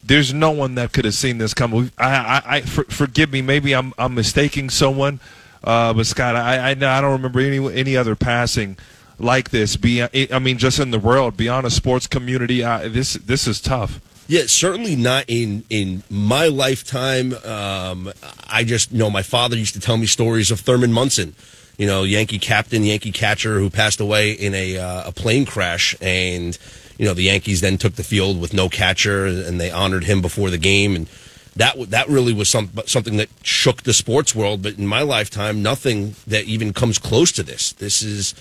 there's 0.03 0.35
no 0.35 0.51
one 0.51 0.75
that 0.75 0.93
could 0.93 1.05
have 1.05 1.15
seen 1.15 1.39
this 1.39 1.55
coming. 1.55 1.93
I, 1.99 2.11
I, 2.11 2.43
I 2.57 2.61
for, 2.63 2.85
forgive 2.85 3.33
me, 3.33 3.43
maybe 3.43 3.75
I'm 3.75 3.93
I'm 3.97 4.15
mistaking 4.15 4.71
someone, 4.71 5.21
uh, 5.63 5.93
but 5.93 6.07
Scott, 6.07 6.37
I, 6.37 6.57
I 6.57 6.71
I 6.71 6.75
don't 6.75 7.13
remember 7.13 7.41
any 7.41 7.75
any 7.75 7.97
other 7.97 8.17
passing 8.17 8.77
like 9.21 9.51
this. 9.51 9.77
Be 9.77 10.03
I 10.03 10.39
mean, 10.39 10.59
just 10.59 10.79
in 10.79 10.91
the 10.91 10.99
world, 10.99 11.37
beyond 11.37 11.67
a 11.67 11.71
sports 11.71 12.07
community, 12.07 12.65
I, 12.65 12.89
this 12.89 13.15
this 13.15 13.47
is 13.47 13.61
tough. 13.61 14.01
Yeah, 14.27 14.43
certainly 14.47 14.97
not 14.97 15.25
in 15.29 15.65
in 15.71 16.03
my 16.09 16.47
lifetime. 16.47 17.35
Um, 17.45 18.13
I 18.49 18.65
just 18.65 18.93
you 18.93 18.99
know 18.99 19.11
my 19.11 19.23
father 19.23 19.57
used 19.57 19.75
to 19.75 19.81
tell 19.81 19.97
me 19.97 20.07
stories 20.07 20.51
of 20.51 20.61
Thurman 20.61 20.93
Munson, 20.93 21.35
you 21.79 21.87
know, 21.87 22.03
Yankee 22.05 22.39
captain, 22.39 22.85
Yankee 22.85 23.13
catcher 23.13 23.59
who 23.59 23.71
passed 23.71 24.01
away 24.01 24.33
in 24.33 24.55
a 24.55 24.77
uh, 24.77 25.09
a 25.09 25.13
plane 25.13 25.47
crash, 25.47 25.97
and 26.01 26.59
you 26.99 27.07
know 27.07 27.15
the 27.15 27.25
Yankees 27.25 27.61
then 27.61 27.79
took 27.79 27.95
the 27.95 28.05
field 28.05 28.41
with 28.41 28.53
no 28.55 28.69
catcher, 28.69 29.27
and 29.27 29.61
they 29.61 29.71
honored 29.71 30.05
him 30.05 30.21
before 30.21 30.51
the 30.51 30.59
game, 30.59 30.95
and 30.95 31.09
that 31.57 31.91
that 31.91 32.09
really 32.09 32.33
was 32.33 32.49
some, 32.49 32.71
something 32.87 33.17
that 33.17 33.29
shook 33.43 33.83
the 33.83 33.93
sports 33.93 34.35
world. 34.35 34.63
But 34.63 34.79
in 34.79 34.87
my 34.87 35.03
lifetime, 35.03 35.63
nothing 35.63 36.15
that 36.27 36.45
even 36.45 36.73
comes 36.73 36.99
close 36.99 37.33
to 37.33 37.43
this. 37.43 37.73
This 37.73 38.03
is, 38.03 38.35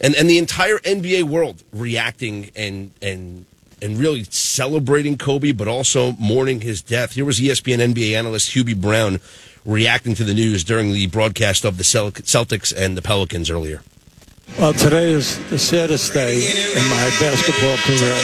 and 0.00 0.14
and 0.14 0.28
the 0.28 0.38
entire 0.38 0.78
NBA 0.78 1.24
world 1.24 1.62
reacting 1.72 2.50
and 2.56 2.92
and 3.02 3.44
and 3.82 3.98
really 3.98 4.24
celebrating 4.24 5.16
Kobe, 5.16 5.52
but 5.52 5.68
also 5.68 6.12
mourning 6.12 6.60
his 6.60 6.82
death. 6.82 7.12
Here 7.12 7.24
was 7.24 7.40
ESPN 7.40 7.94
NBA 7.94 8.16
analyst 8.16 8.54
Hubie 8.54 8.78
Brown 8.78 9.20
reacting 9.64 10.14
to 10.14 10.24
the 10.24 10.34
news 10.34 10.64
during 10.64 10.92
the 10.92 11.06
broadcast 11.06 11.64
of 11.64 11.76
the 11.76 11.82
Celtics 11.82 12.74
and 12.76 12.96
the 12.96 13.02
Pelicans 13.02 13.50
earlier. 13.50 13.82
Well, 14.58 14.72
today 14.72 15.12
is 15.12 15.38
the 15.48 15.58
saddest 15.58 16.12
day 16.12 16.36
in 16.36 16.88
my 16.90 17.10
basketball 17.20 17.76
career. 17.78 18.18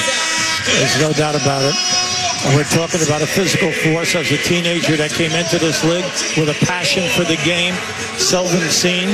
There's 0.66 1.00
no 1.00 1.12
doubt 1.12 1.36
about 1.36 1.62
it. 1.62 2.15
We're 2.54 2.64
talking 2.64 3.02
about 3.02 3.22
a 3.22 3.26
physical 3.26 3.72
force 3.72 4.14
as 4.14 4.30
a 4.30 4.36
teenager 4.36 4.96
that 4.96 5.10
came 5.10 5.32
into 5.32 5.58
this 5.58 5.82
league 5.82 6.04
with 6.36 6.48
a 6.48 6.66
passion 6.66 7.08
for 7.08 7.24
the 7.24 7.36
game, 7.44 7.74
seldom 8.18 8.60
seen. 8.68 9.08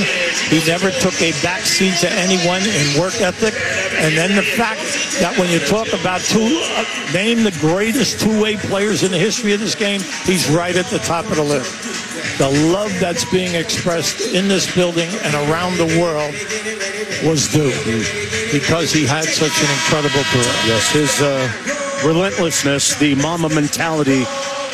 He 0.51 0.65
never 0.67 0.91
took 0.91 1.15
a 1.23 1.31
backseat 1.41 2.01
to 2.01 2.11
anyone 2.13 2.63
in 2.63 3.01
work 3.01 3.21
ethic. 3.21 3.55
And 4.03 4.17
then 4.17 4.35
the 4.35 4.43
fact 4.43 4.83
that 5.21 5.39
when 5.39 5.51
you 5.51 5.61
talk 5.61 5.93
about 5.93 6.21
two, 6.21 6.61
uh, 6.77 6.85
name 7.13 7.45
the 7.45 7.57
greatest 7.61 8.21
two-way 8.21 8.57
players 8.57 9.03
in 9.03 9.11
the 9.11 9.19
history 9.19 9.53
of 9.53 9.61
this 9.61 9.75
game, 9.75 10.01
he's 10.25 10.51
right 10.51 10.77
at 10.77 10.87
the 10.87 10.99
top 10.99 11.25
of 11.27 11.37
the 11.37 11.45
list. 11.45 12.39
The 12.39 12.51
love 12.73 12.93
that's 12.99 13.25
being 13.31 13.55
expressed 13.55 14.35
in 14.35 14.49
this 14.49 14.73
building 14.75 15.09
and 15.23 15.35
around 15.49 15.77
the 15.79 15.87
world 16.01 16.35
was 17.25 17.49
due 17.49 17.73
because 18.53 18.93
he 18.93 19.07
had 19.07 19.25
such 19.25 19.57
an 19.63 19.71
incredible 19.71 20.25
career. 20.33 20.55
Yes, 20.67 20.93
his 20.93 21.21
uh, 21.21 21.82
relentlessness, 22.05 22.95
the 22.97 23.15
Mamba 23.17 23.49
mentality, 23.49 24.25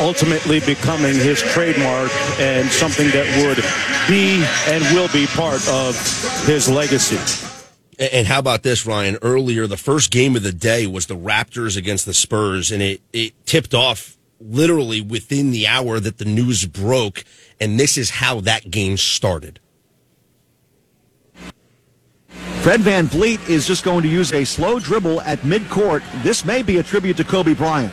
ultimately 0.01 0.61
becoming 0.61 1.15
his 1.15 1.41
trademark 1.41 2.11
and 2.39 2.69
something 2.69 3.09
that 3.11 3.27
would 3.43 3.63
be 4.09 4.45
and 4.73 4.83
will 4.95 5.09
be 5.13 5.27
part 5.27 5.67
of 5.69 5.95
his 6.47 6.69
legacy. 6.69 7.19
And 7.99 8.29
how 8.29 8.39
about 8.39 8.63
this, 8.63 8.87
Ryan? 8.87 9.19
Earlier, 9.23 9.67
the 9.67 9.77
first 9.77 10.13
game 10.13 10.37
of 10.37 10.43
the 10.45 10.53
day 10.53 10.87
was 10.87 11.07
the 11.07 11.17
Raptors 11.17 11.77
against 11.77 12.07
the 12.07 12.15
Spurs, 12.15 12.71
and 12.71 12.81
it, 12.81 13.01
it 13.13 13.35
tipped 13.45 13.75
off 13.75 14.17
literally 14.41 15.01
within 15.01 15.51
the 15.51 15.67
hour 15.67 15.99
that 15.99 16.19
the 16.19 16.25
news 16.25 16.65
broke. 16.65 17.25
And 17.61 17.79
this 17.79 17.99
is 17.99 18.11
how 18.11 18.41
that 18.43 18.71
game 18.71 18.97
started. 18.97 19.59
Fred 22.69 22.83
Van 22.83 23.09
VanVleet 23.09 23.49
is 23.49 23.67
just 23.67 23.83
going 23.83 24.03
to 24.03 24.11
use 24.11 24.31
a 24.35 24.45
slow 24.45 24.79
dribble 24.79 25.23
at 25.23 25.39
midcourt. 25.39 26.03
This 26.23 26.45
may 26.45 26.63
be 26.63 26.77
a 26.77 26.83
tribute 26.83 27.17
to 27.17 27.25
Kobe 27.25 27.55
Bryant 27.55 27.91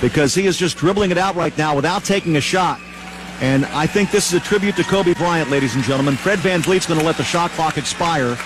because 0.00 0.34
he 0.34 0.46
is 0.46 0.56
just 0.56 0.78
dribbling 0.78 1.10
it 1.10 1.18
out 1.18 1.36
right 1.36 1.54
now 1.58 1.76
without 1.76 2.02
taking 2.02 2.38
a 2.38 2.40
shot. 2.40 2.80
And 3.42 3.66
I 3.66 3.86
think 3.86 4.10
this 4.10 4.32
is 4.32 4.40
a 4.40 4.42
tribute 4.42 4.76
to 4.76 4.82
Kobe 4.84 5.12
Bryant, 5.12 5.50
ladies 5.50 5.74
and 5.74 5.84
gentlemen. 5.84 6.16
Fred 6.16 6.38
VanVleet's 6.38 6.86
going 6.86 7.00
to 7.00 7.04
let 7.04 7.18
the 7.18 7.22
shot 7.22 7.50
clock 7.50 7.76
expire. 7.76 8.38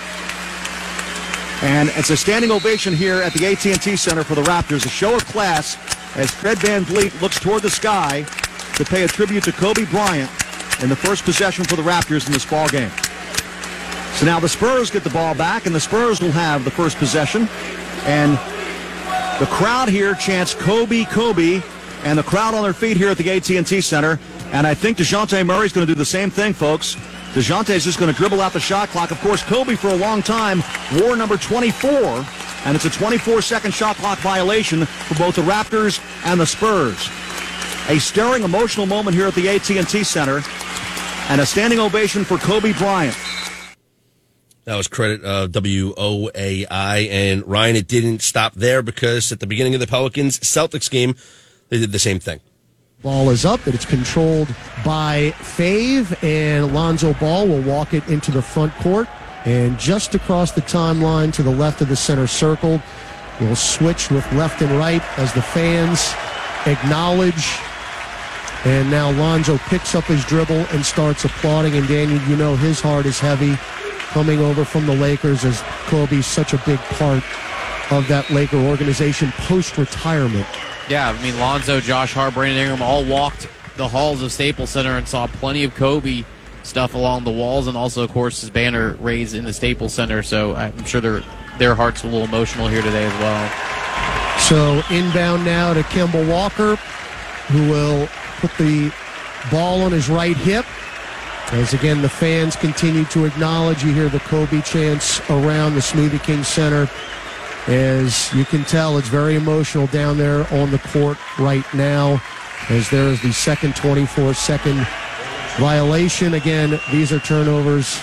And 1.62 1.90
it's 1.90 2.10
a 2.10 2.16
standing 2.16 2.50
ovation 2.50 2.92
here 2.92 3.22
at 3.22 3.32
the 3.32 3.46
AT&T 3.46 3.94
Center 3.94 4.24
for 4.24 4.34
the 4.34 4.42
Raptors, 4.42 4.84
a 4.84 4.88
show 4.88 5.14
of 5.14 5.24
class 5.26 5.76
as 6.16 6.32
Fred 6.32 6.58
Van 6.58 6.84
VanVleet 6.84 7.20
looks 7.22 7.38
toward 7.38 7.62
the 7.62 7.70
sky 7.70 8.26
to 8.74 8.84
pay 8.84 9.04
a 9.04 9.06
tribute 9.06 9.44
to 9.44 9.52
Kobe 9.52 9.84
Bryant 9.84 10.28
in 10.82 10.88
the 10.88 10.96
first 10.96 11.22
possession 11.22 11.64
for 11.66 11.76
the 11.76 11.82
Raptors 11.82 12.26
in 12.26 12.32
this 12.32 12.44
ball 12.44 12.68
game. 12.68 12.90
So 14.20 14.26
now 14.26 14.38
the 14.38 14.50
Spurs 14.50 14.90
get 14.90 15.02
the 15.02 15.08
ball 15.08 15.34
back, 15.34 15.64
and 15.64 15.74
the 15.74 15.80
Spurs 15.80 16.20
will 16.20 16.30
have 16.32 16.62
the 16.62 16.70
first 16.70 16.98
possession. 16.98 17.48
And 18.04 18.32
the 19.40 19.46
crowd 19.46 19.88
here 19.88 20.14
chants 20.14 20.52
Kobe, 20.52 21.06
Kobe, 21.06 21.62
and 22.04 22.18
the 22.18 22.22
crowd 22.22 22.52
on 22.52 22.62
their 22.62 22.74
feet 22.74 22.98
here 22.98 23.08
at 23.08 23.16
the 23.16 23.30
AT&T 23.30 23.80
Center. 23.80 24.20
And 24.52 24.66
I 24.66 24.74
think 24.74 24.98
Dejounte 24.98 25.46
Murray's 25.46 25.72
going 25.72 25.86
to 25.86 25.94
do 25.94 25.96
the 25.96 26.04
same 26.04 26.28
thing, 26.28 26.52
folks. 26.52 26.96
Dejounte 27.32 27.70
is 27.70 27.82
just 27.82 27.98
going 27.98 28.12
to 28.12 28.18
dribble 28.18 28.42
out 28.42 28.52
the 28.52 28.60
shot 28.60 28.90
clock. 28.90 29.10
Of 29.10 29.18
course, 29.22 29.42
Kobe 29.42 29.74
for 29.74 29.88
a 29.88 29.96
long 29.96 30.20
time 30.20 30.62
wore 31.00 31.16
number 31.16 31.38
24, 31.38 31.88
and 32.66 32.76
it's 32.76 32.84
a 32.84 32.90
24-second 32.90 33.72
shot 33.72 33.96
clock 33.96 34.18
violation 34.18 34.84
for 34.84 35.14
both 35.14 35.36
the 35.36 35.42
Raptors 35.42 35.98
and 36.26 36.38
the 36.38 36.46
Spurs. 36.46 37.08
A 37.88 37.98
stirring, 37.98 38.42
emotional 38.42 38.84
moment 38.84 39.16
here 39.16 39.28
at 39.28 39.34
the 39.34 39.48
AT&T 39.48 40.04
Center, 40.04 40.42
and 41.30 41.40
a 41.40 41.46
standing 41.46 41.78
ovation 41.78 42.22
for 42.22 42.36
Kobe 42.36 42.74
Bryant. 42.74 43.16
That 44.64 44.76
was 44.76 44.88
credit 44.88 45.24
uh, 45.24 45.48
WOAI. 45.48 47.08
And 47.10 47.46
Ryan, 47.46 47.76
it 47.76 47.88
didn't 47.88 48.22
stop 48.22 48.54
there 48.54 48.82
because 48.82 49.32
at 49.32 49.40
the 49.40 49.46
beginning 49.46 49.74
of 49.74 49.80
the 49.80 49.86
Pelicans 49.86 50.38
Celtics 50.40 50.90
game, 50.90 51.14
they 51.68 51.78
did 51.78 51.92
the 51.92 51.98
same 51.98 52.20
thing. 52.20 52.40
Ball 53.02 53.30
is 53.30 53.46
up, 53.46 53.64
and 53.64 53.74
it's 53.74 53.86
controlled 53.86 54.48
by 54.84 55.32
Fave, 55.38 56.22
and 56.22 56.74
Lonzo 56.74 57.14
Ball 57.14 57.48
will 57.48 57.62
walk 57.62 57.94
it 57.94 58.06
into 58.08 58.30
the 58.30 58.42
front 58.42 58.74
court. 58.74 59.08
And 59.46 59.78
just 59.78 60.14
across 60.14 60.52
the 60.52 60.60
timeline 60.60 61.32
to 61.34 61.42
the 61.42 61.50
left 61.50 61.80
of 61.80 61.88
the 61.88 61.96
center 61.96 62.26
circle, 62.26 62.82
we'll 63.40 63.56
switch 63.56 64.10
with 64.10 64.30
left 64.34 64.60
and 64.60 64.70
right 64.72 65.02
as 65.18 65.32
the 65.32 65.40
fans 65.40 66.12
acknowledge. 66.66 67.56
And 68.66 68.90
now 68.90 69.10
Lonzo 69.12 69.56
picks 69.56 69.94
up 69.94 70.04
his 70.04 70.22
dribble 70.26 70.66
and 70.72 70.84
starts 70.84 71.24
applauding. 71.24 71.76
And 71.76 71.88
Daniel, 71.88 72.20
you 72.28 72.36
know 72.36 72.54
his 72.54 72.82
heart 72.82 73.06
is 73.06 73.18
heavy 73.18 73.56
coming 74.10 74.40
over 74.40 74.64
from 74.64 74.86
the 74.86 74.94
Lakers 74.94 75.44
as 75.44 75.62
Kobe's 75.86 76.26
such 76.26 76.52
a 76.52 76.58
big 76.66 76.78
part 76.78 77.24
of 77.90 78.06
that 78.08 78.28
Laker 78.30 78.58
organization 78.58 79.32
post 79.32 79.78
retirement. 79.78 80.46
Yeah, 80.88 81.10
I 81.10 81.22
mean, 81.22 81.38
Lonzo, 81.38 81.80
Josh 81.80 82.12
Hart, 82.14 82.34
Brandon 82.34 82.62
Ingram 82.62 82.82
all 82.82 83.04
walked 83.04 83.48
the 83.76 83.88
halls 83.88 84.22
of 84.22 84.32
Staples 84.32 84.70
Center 84.70 84.96
and 84.96 85.06
saw 85.06 85.26
plenty 85.26 85.64
of 85.64 85.74
Kobe 85.74 86.24
stuff 86.62 86.94
along 86.94 87.24
the 87.24 87.30
walls, 87.30 87.66
and 87.66 87.76
also, 87.76 88.02
of 88.02 88.12
course, 88.12 88.40
his 88.40 88.50
banner 88.50 88.94
raised 89.00 89.34
in 89.34 89.44
the 89.44 89.52
Staples 89.52 89.94
Center. 89.94 90.22
So 90.22 90.54
I'm 90.54 90.84
sure 90.84 91.00
their 91.00 91.22
their 91.58 91.74
hearts 91.74 92.04
are 92.04 92.08
a 92.08 92.10
little 92.10 92.26
emotional 92.26 92.68
here 92.68 92.82
today 92.82 93.04
as 93.04 93.12
well. 93.20 93.50
So 94.40 94.82
inbound 94.94 95.44
now 95.44 95.74
to 95.74 95.82
Kemba 95.82 96.28
Walker, 96.28 96.76
who 97.48 97.70
will 97.70 98.08
put 98.40 98.50
the 98.56 98.92
ball 99.50 99.82
on 99.82 99.92
his 99.92 100.08
right 100.08 100.36
hip. 100.36 100.64
As 101.52 101.74
again, 101.74 102.00
the 102.00 102.08
fans 102.08 102.54
continue 102.54 103.04
to 103.06 103.24
acknowledge, 103.24 103.82
you 103.82 103.92
hear 103.92 104.08
the 104.08 104.20
Kobe 104.20 104.62
chants 104.62 105.20
around 105.30 105.74
the 105.74 105.80
Smoothie 105.80 106.22
King 106.22 106.44
Center. 106.44 106.88
As 107.66 108.32
you 108.32 108.44
can 108.44 108.64
tell, 108.64 108.98
it's 108.98 109.08
very 109.08 109.34
emotional 109.34 109.88
down 109.88 110.16
there 110.16 110.46
on 110.54 110.70
the 110.70 110.78
court 110.78 111.18
right 111.38 111.64
now. 111.74 112.22
As 112.68 112.88
there 112.90 113.08
is 113.08 113.20
the 113.20 113.32
second 113.32 113.74
24 113.74 114.34
second 114.34 114.86
violation. 115.58 116.34
Again, 116.34 116.80
these 116.92 117.12
are 117.12 117.18
turnovers 117.18 118.00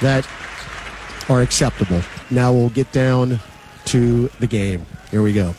that 0.00 0.28
are 1.28 1.42
acceptable. 1.42 2.02
Now 2.30 2.52
we'll 2.52 2.70
get 2.70 2.90
down 2.92 3.38
to 3.86 4.28
the 4.40 4.46
game. 4.46 4.84
Here 5.10 5.22
we 5.22 5.32
go. 5.32 5.54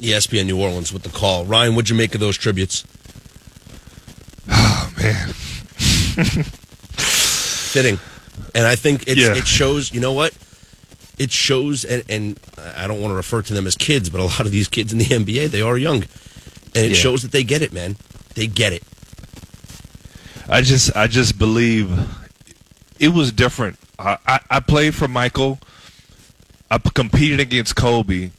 ESPN 0.00 0.46
New 0.46 0.60
Orleans 0.60 0.92
with 0.92 1.02
the 1.02 1.10
call. 1.10 1.44
Ryan, 1.44 1.74
what'd 1.74 1.88
you 1.88 1.96
make 1.96 2.14
of 2.14 2.20
those 2.20 2.36
tributes? 2.36 2.84
Oh, 4.50 4.92
man. 4.98 5.32
Fitting. 6.94 7.98
And 8.54 8.66
I 8.66 8.76
think 8.76 9.04
it's, 9.06 9.20
Yeah. 9.20 9.34
it 9.34 9.46
shows, 9.46 9.92
you 9.92 10.00
know 10.00 10.12
what? 10.12 10.32
It 11.18 11.30
shows, 11.30 11.84
and, 11.84 12.02
and 12.08 12.40
I 12.76 12.86
don't 12.86 13.00
want 13.00 13.12
to 13.12 13.16
refer 13.16 13.42
to 13.42 13.54
them 13.54 13.66
as 13.66 13.76
kids, 13.76 14.10
but 14.10 14.20
a 14.20 14.24
lot 14.24 14.40
of 14.40 14.50
these 14.50 14.68
kids 14.68 14.92
in 14.92 14.98
the 14.98 15.04
NBA, 15.06 15.50
they 15.50 15.60
are 15.62 15.76
young. 15.78 16.04
And 16.74 16.84
it 16.86 16.90
Yeah. 16.92 16.96
shows 16.96 17.22
that 17.22 17.30
they 17.32 17.44
get 17.44 17.62
it, 17.62 17.72
man. 17.72 17.96
They 18.34 18.46
get 18.46 18.72
it. 18.72 18.82
I 20.48 20.60
just 20.60 20.94
I 20.96 21.06
just 21.06 21.38
believe 21.38 21.90
it 22.98 23.08
was 23.08 23.32
different. 23.32 23.78
I, 23.98 24.18
I, 24.26 24.40
I 24.50 24.60
played 24.60 24.94
for 24.94 25.08
Michael. 25.08 25.58
I 26.70 26.78
competed 26.78 27.40
against 27.40 27.76
Kobe. 27.76 28.30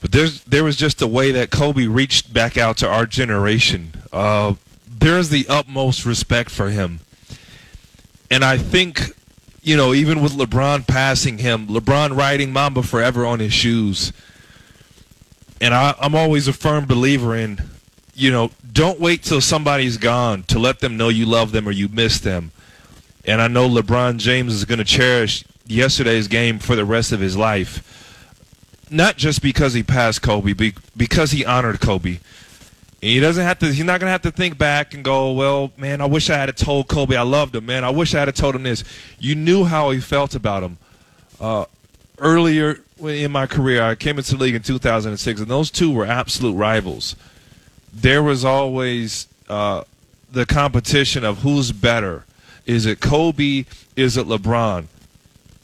But 0.00 0.12
there's 0.12 0.40
there 0.44 0.64
was 0.64 0.76
just 0.76 1.02
a 1.02 1.06
way 1.06 1.30
that 1.32 1.50
Kobe 1.50 1.86
reached 1.86 2.32
back 2.32 2.56
out 2.56 2.76
to 2.78 2.88
our 2.88 3.04
generation. 3.06 3.92
Uh, 4.12 4.54
there's 5.02 5.28
the 5.28 5.46
utmost 5.48 6.06
respect 6.06 6.50
for 6.50 6.70
him. 6.70 7.00
And 8.30 8.44
I 8.44 8.56
think, 8.56 9.14
you 9.62 9.76
know, 9.76 9.92
even 9.92 10.22
with 10.22 10.32
LeBron 10.32 10.86
passing 10.86 11.38
him, 11.38 11.66
LeBron 11.66 12.16
riding 12.16 12.52
Mamba 12.52 12.82
forever 12.82 13.26
on 13.26 13.40
his 13.40 13.52
shoes. 13.52 14.12
And 15.60 15.74
I, 15.74 15.94
I'm 16.00 16.14
always 16.14 16.48
a 16.48 16.52
firm 16.52 16.86
believer 16.86 17.36
in, 17.36 17.58
you 18.14 18.30
know, 18.30 18.50
don't 18.72 18.98
wait 19.00 19.22
till 19.22 19.40
somebody's 19.40 19.96
gone 19.96 20.44
to 20.44 20.58
let 20.58 20.80
them 20.80 20.96
know 20.96 21.08
you 21.08 21.26
love 21.26 21.52
them 21.52 21.68
or 21.68 21.72
you 21.72 21.88
miss 21.88 22.18
them. 22.20 22.52
And 23.24 23.40
I 23.40 23.48
know 23.48 23.68
LeBron 23.68 24.18
James 24.18 24.54
is 24.54 24.64
going 24.64 24.78
to 24.78 24.84
cherish 24.84 25.44
yesterday's 25.66 26.28
game 26.28 26.58
for 26.58 26.74
the 26.74 26.84
rest 26.84 27.12
of 27.12 27.20
his 27.20 27.36
life. 27.36 27.88
Not 28.90 29.16
just 29.16 29.42
because 29.42 29.74
he 29.74 29.82
passed 29.82 30.22
Kobe, 30.22 30.52
be- 30.52 30.74
because 30.96 31.30
he 31.30 31.44
honored 31.44 31.80
Kobe. 31.80 32.18
He 33.02 33.18
doesn't 33.18 33.44
have 33.44 33.58
to. 33.58 33.66
He's 33.66 33.84
not 33.84 33.98
gonna 33.98 34.12
have 34.12 34.22
to 34.22 34.30
think 34.30 34.56
back 34.56 34.94
and 34.94 35.02
go, 35.02 35.32
"Well, 35.32 35.72
man, 35.76 36.00
I 36.00 36.06
wish 36.06 36.30
I 36.30 36.38
had 36.38 36.56
told 36.56 36.86
Kobe 36.86 37.16
I 37.16 37.22
loved 37.22 37.56
him, 37.56 37.66
man. 37.66 37.82
I 37.82 37.90
wish 37.90 38.14
I 38.14 38.20
had 38.20 38.34
told 38.36 38.54
him 38.54 38.62
this." 38.62 38.84
You 39.18 39.34
knew 39.34 39.64
how 39.64 39.90
he 39.90 40.00
felt 40.00 40.36
about 40.36 40.62
him. 40.62 40.78
Uh, 41.40 41.64
earlier 42.18 42.78
in 43.00 43.32
my 43.32 43.46
career, 43.46 43.82
I 43.82 43.96
came 43.96 44.18
into 44.18 44.36
the 44.36 44.42
league 44.44 44.54
in 44.54 44.62
2006, 44.62 45.40
and 45.40 45.50
those 45.50 45.68
two 45.68 45.90
were 45.90 46.06
absolute 46.06 46.54
rivals. 46.54 47.16
There 47.92 48.22
was 48.22 48.44
always 48.44 49.26
uh, 49.48 49.82
the 50.30 50.46
competition 50.46 51.24
of 51.24 51.38
who's 51.38 51.72
better. 51.72 52.24
Is 52.66 52.86
it 52.86 53.00
Kobe? 53.00 53.64
Is 53.96 54.16
it 54.16 54.28
LeBron? 54.28 54.84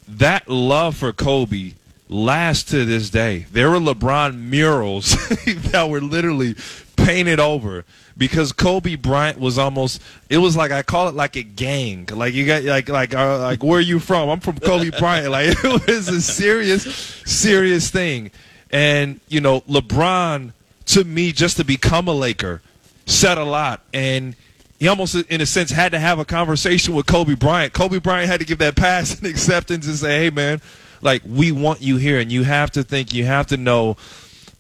That 0.09 0.49
love 0.49 0.97
for 0.97 1.13
Kobe 1.13 1.75
lasts 2.09 2.69
to 2.71 2.85
this 2.85 3.11
day. 3.11 3.47
There 3.53 3.71
were 3.71 3.79
LeBron 3.79 4.37
murals 4.41 5.13
that 5.71 5.89
were 5.89 6.01
literally 6.01 6.57
painted 6.99 7.41
over 7.41 7.85
because 8.17 8.53
Kobe 8.53 8.97
Bryant 8.97 9.39
was 9.39 9.59
almost 9.59 10.03
it 10.29 10.39
was 10.39 10.57
like 10.57 10.71
I 10.71 10.83
call 10.83 11.09
it 11.09 11.15
like 11.15 11.37
a 11.37 11.43
gang. 11.43 12.09
Like 12.13 12.35
you 12.35 12.47
got 12.47 12.65
like 12.65 12.89
like 12.89 13.15
uh, 13.15 13.41
like 13.41 13.63
where 13.63 13.79
are 13.79 13.83
you 13.83 13.99
from? 13.99 14.29
I'm 14.29 14.41
from 14.41 14.59
Kobe 14.59 14.91
Bryant. 14.99 15.31
Like 15.31 15.57
it 15.65 15.87
was 15.87 16.09
a 16.09 16.21
serious 16.21 16.83
serious 17.25 17.91
thing. 17.91 18.31
And 18.71 19.21
you 19.29 19.41
know 19.41 19.61
LeBron 19.63 20.53
to 20.87 21.05
me 21.05 21.33
just 21.33 21.57
to 21.59 21.65
become 21.65 22.09
a 22.09 22.13
Laker 22.13 22.61
said 23.07 23.39
a 23.39 23.45
lot. 23.45 23.83
And 23.93 24.37
he 24.79 24.89
almost 24.89 25.15
in 25.15 25.41
a 25.41 25.47
sense 25.47 25.71
had 25.71 25.93
to 25.93 25.99
have 25.99 26.19
a 26.19 26.25
conversation 26.25 26.95
with 26.95 27.07
Kobe 27.07 27.35
Bryant. 27.35 27.73
Kobe 27.73 27.99
Bryant 27.99 28.29
had 28.29 28.41
to 28.41 28.47
give 28.47 28.59
that 28.59 28.77
pass 28.77 29.19
and 29.19 29.27
acceptance 29.27 29.87
and 29.87 29.97
say 29.97 30.19
hey 30.19 30.31
man 30.31 30.61
like 31.01 31.23
we 31.27 31.53
want 31.53 31.81
you 31.81 31.97
here 31.97 32.19
and 32.19 32.33
you 32.33 32.43
have 32.43 32.71
to 32.73 32.83
think 32.83 33.15
you 33.15 33.25
have 33.25 33.47
to 33.47 33.57
know 33.57 33.97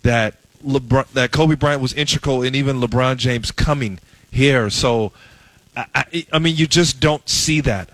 that 0.02 0.34
LeBron, 0.64 1.08
that 1.12 1.30
Kobe 1.30 1.54
Bryant 1.54 1.82
was 1.82 1.92
integral 1.94 2.42
in 2.42 2.54
even 2.54 2.80
LeBron 2.80 3.16
James 3.16 3.50
coming 3.50 3.98
here. 4.30 4.70
So, 4.70 5.12
I, 5.76 5.86
I, 5.94 6.26
I 6.34 6.38
mean, 6.38 6.56
you 6.56 6.66
just 6.66 7.00
don't 7.00 7.28
see 7.28 7.60
that. 7.62 7.90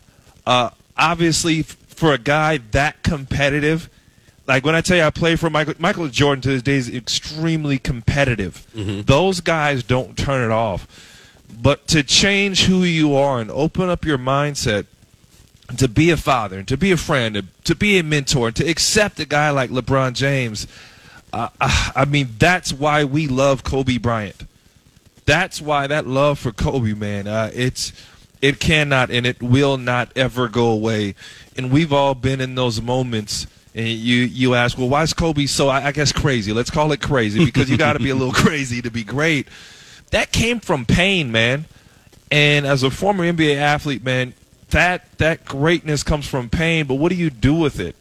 Uh, 0.47 0.71
obviously, 0.97 1.63
for 1.63 2.13
a 2.13 2.19
guy 2.19 2.59
that 2.73 3.03
competitive, 3.03 3.89
like 4.47 4.65
when 4.65 4.75
I 4.75 4.81
tell 4.81 4.97
you 4.97 5.05
I 5.05 5.11
play 5.11 5.37
for 5.37 5.49
Michael 5.49 5.75
Michael 5.79 6.09
Jordan 6.09 6.43
to 6.43 6.49
this 6.49 6.63
day 6.63 6.77
is 6.77 6.95
extremely 6.95 7.79
competitive. 7.79 8.67
Mm-hmm. 8.75 9.03
Those 9.03 9.41
guys 9.41 9.83
don't 9.83 10.17
turn 10.17 10.45
it 10.45 10.53
off. 10.53 11.11
But 11.63 11.87
to 11.89 12.03
change 12.03 12.65
who 12.65 12.83
you 12.83 13.15
are 13.17 13.41
and 13.41 13.51
open 13.51 13.89
up 13.89 14.05
your 14.05 14.19
mindset 14.19 14.87
to 15.77 15.89
be 15.89 16.11
a 16.11 16.17
father, 16.17 16.59
and 16.59 16.69
to 16.69 16.77
be 16.77 16.93
a 16.93 16.97
friend, 16.97 17.35
to, 17.37 17.45
to 17.65 17.75
be 17.75 17.99
a 17.99 18.03
mentor, 18.03 18.49
and 18.49 18.57
to 18.57 18.69
accept 18.69 19.19
a 19.19 19.25
guy 19.25 19.51
like 19.51 19.71
LeBron 19.71 20.15
James– 20.15 20.67
I 21.61 22.05
mean, 22.05 22.31
that's 22.39 22.73
why 22.73 23.05
we 23.05 23.27
love 23.27 23.65
Kobe 23.65 23.99
Bryant. 23.99 24.47
That's 25.27 25.61
why 25.61 25.87
that 25.87 26.07
love 26.07 26.39
for 26.39 26.53
Kobe, 26.53 26.93
man, 26.93 27.27
uh, 27.27 27.51
it's 27.55 27.93
it 28.43 28.61
cannot 28.61 29.11
and 29.11 29.27
it 29.27 29.43
will 29.43 29.79
not 29.79 30.13
ever 30.17 30.49
go 30.49 30.71
away. 30.71 31.15
And 31.57 31.73
we've 31.73 31.93
all 31.93 32.15
been 32.15 32.41
in 32.41 32.55
those 32.55 32.81
moments. 32.81 33.47
And 33.75 33.89
you 33.89 34.19
you 34.19 34.55
ask, 34.55 34.79
well, 34.79 34.89
why 34.89 35.03
is 35.03 35.13
Kobe 35.13 35.47
so? 35.47 35.69
I, 35.69 35.87
I 35.87 35.93
guess 35.93 36.13
crazy. 36.13 36.53
Let's 36.53 36.71
call 36.71 36.93
it 36.93 37.01
crazy 37.01 37.45
because 37.45 37.69
you 37.69 37.77
got 37.77 37.95
to 37.95 37.99
be 37.99 38.11
a 38.11 38.15
little 38.15 38.33
crazy 38.45 38.81
to 38.83 38.91
be 38.91 39.03
great. 39.03 39.49
That 40.11 40.31
came 40.31 40.61
from 40.61 40.85
pain, 40.85 41.33
man. 41.33 41.65
And 42.31 42.67
as 42.67 42.83
a 42.83 42.91
former 42.91 43.25
NBA 43.25 43.57
athlete, 43.57 44.05
man, 44.05 44.35
that 44.71 45.19
that 45.19 45.45
greatness 45.45 46.05
comes 46.05 46.29
from 46.29 46.51
pain. 46.51 46.87
But 46.87 46.97
what 46.97 47.09
do 47.09 47.17
you 47.17 47.31
do 47.31 47.55
with 47.55 47.81
it? 47.81 47.97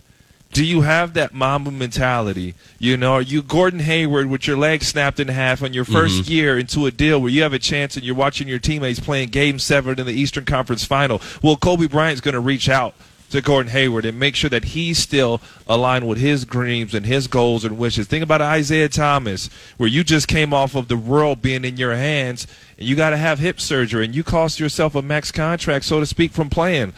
Do 0.53 0.64
you 0.64 0.82
have 0.82 1.14
that 1.15 1.33
Mamba 1.33 1.72
mentality? 1.72 2.53
You 2.77 2.95
know, 2.95 3.14
are 3.14 3.22
you 3.22 3.41
Gordon 3.41 3.80
Hayward 3.80 4.27
with 4.30 4.48
your 4.48 4.56
leg 4.57 4.83
snapped 4.83 5.19
in 5.19 5.27
half 5.27 5.64
on 5.64 5.73
your 5.73 5.85
1st 5.85 6.22
Mm-hmm. 6.22 6.32
year 6.32 6.59
into 6.59 6.85
a 6.85 6.91
deal 6.91 7.19
where 7.19 7.32
you 7.32 7.41
have 7.41 7.53
a 7.53 7.59
chance 7.59 7.95
and 7.95 8.06
you're 8.06 8.15
watching 8.15 8.48
your 8.48 8.59
teammates 8.59 8.99
playing 8.99 9.30
Game 9.30 9.57
Seven 9.57 9.99
in 9.99 10.06
the 10.06 10.14
Eastern 10.14 10.45
Conference 10.45 10.85
Final? 10.85 11.22
Well, 11.41 11.57
Kobe 11.57 11.88
Bryant's 11.88 12.22
going 12.22 12.33
to 12.33 12.40
reach 12.40 12.69
out 12.69 12.93
to 13.32 13.41
Gordon 13.41 13.72
Hayward 13.72 14.06
and 14.06 14.19
make 14.19 14.35
sure 14.35 14.49
that 14.51 14.64
he's 14.64 14.99
still 14.99 15.41
aligned 15.67 16.07
with 16.07 16.19
his 16.19 16.45
dreams 16.45 16.93
and 16.93 17.03
his 17.03 17.25
goals 17.25 17.65
and 17.65 17.80
wishes. 17.80 18.06
Think 18.06 18.23
about 18.23 18.41
Isaiah 18.41 18.90
Thomas, 18.90 19.49
where 19.77 19.90
you 19.90 20.03
just 20.03 20.27
came 20.27 20.53
off 20.53 20.75
of 20.75 20.88
the 20.88 20.98
world 20.98 21.41
being 21.41 21.65
in 21.65 21.77
your 21.77 21.95
hands 21.95 22.45
and 22.77 22.88
you 22.88 22.95
got 22.95 23.09
to 23.09 23.17
have 23.17 23.40
hip 23.40 23.59
surgery 23.59 24.06
and 24.06 24.14
you 24.14 24.23
cost 24.23 24.59
yourself 24.59 24.93
a 24.93 25.01
max 25.01 25.32
contract, 25.32 25.85
so 25.85 25.99
to 25.99 26.06
speak, 26.06 26.32
from 26.32 26.51
playing 26.51 26.93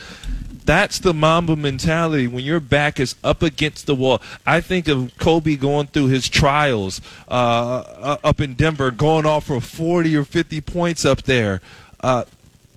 that's 0.65 0.99
the 0.99 1.13
Mamba 1.13 1.55
mentality 1.55 2.27
when 2.27 2.43
your 2.43 2.59
back 2.59 2.99
is 2.99 3.15
up 3.23 3.41
against 3.41 3.85
the 3.85 3.95
wall. 3.95 4.21
I 4.45 4.61
think 4.61 4.87
of 4.87 5.15
Kobe 5.17 5.55
going 5.55 5.87
through 5.87 6.07
his 6.07 6.27
trials 6.27 7.01
uh, 7.29 7.31
uh, 7.31 8.17
up 8.23 8.41
in 8.41 8.55
Denver, 8.55 8.91
going 8.91 9.25
off 9.25 9.45
for 9.45 9.61
40 9.61 10.15
or 10.17 10.23
50 10.23 10.61
points 10.61 11.05
up 11.05 11.23
there. 11.23 11.61
Uh, 12.01 12.25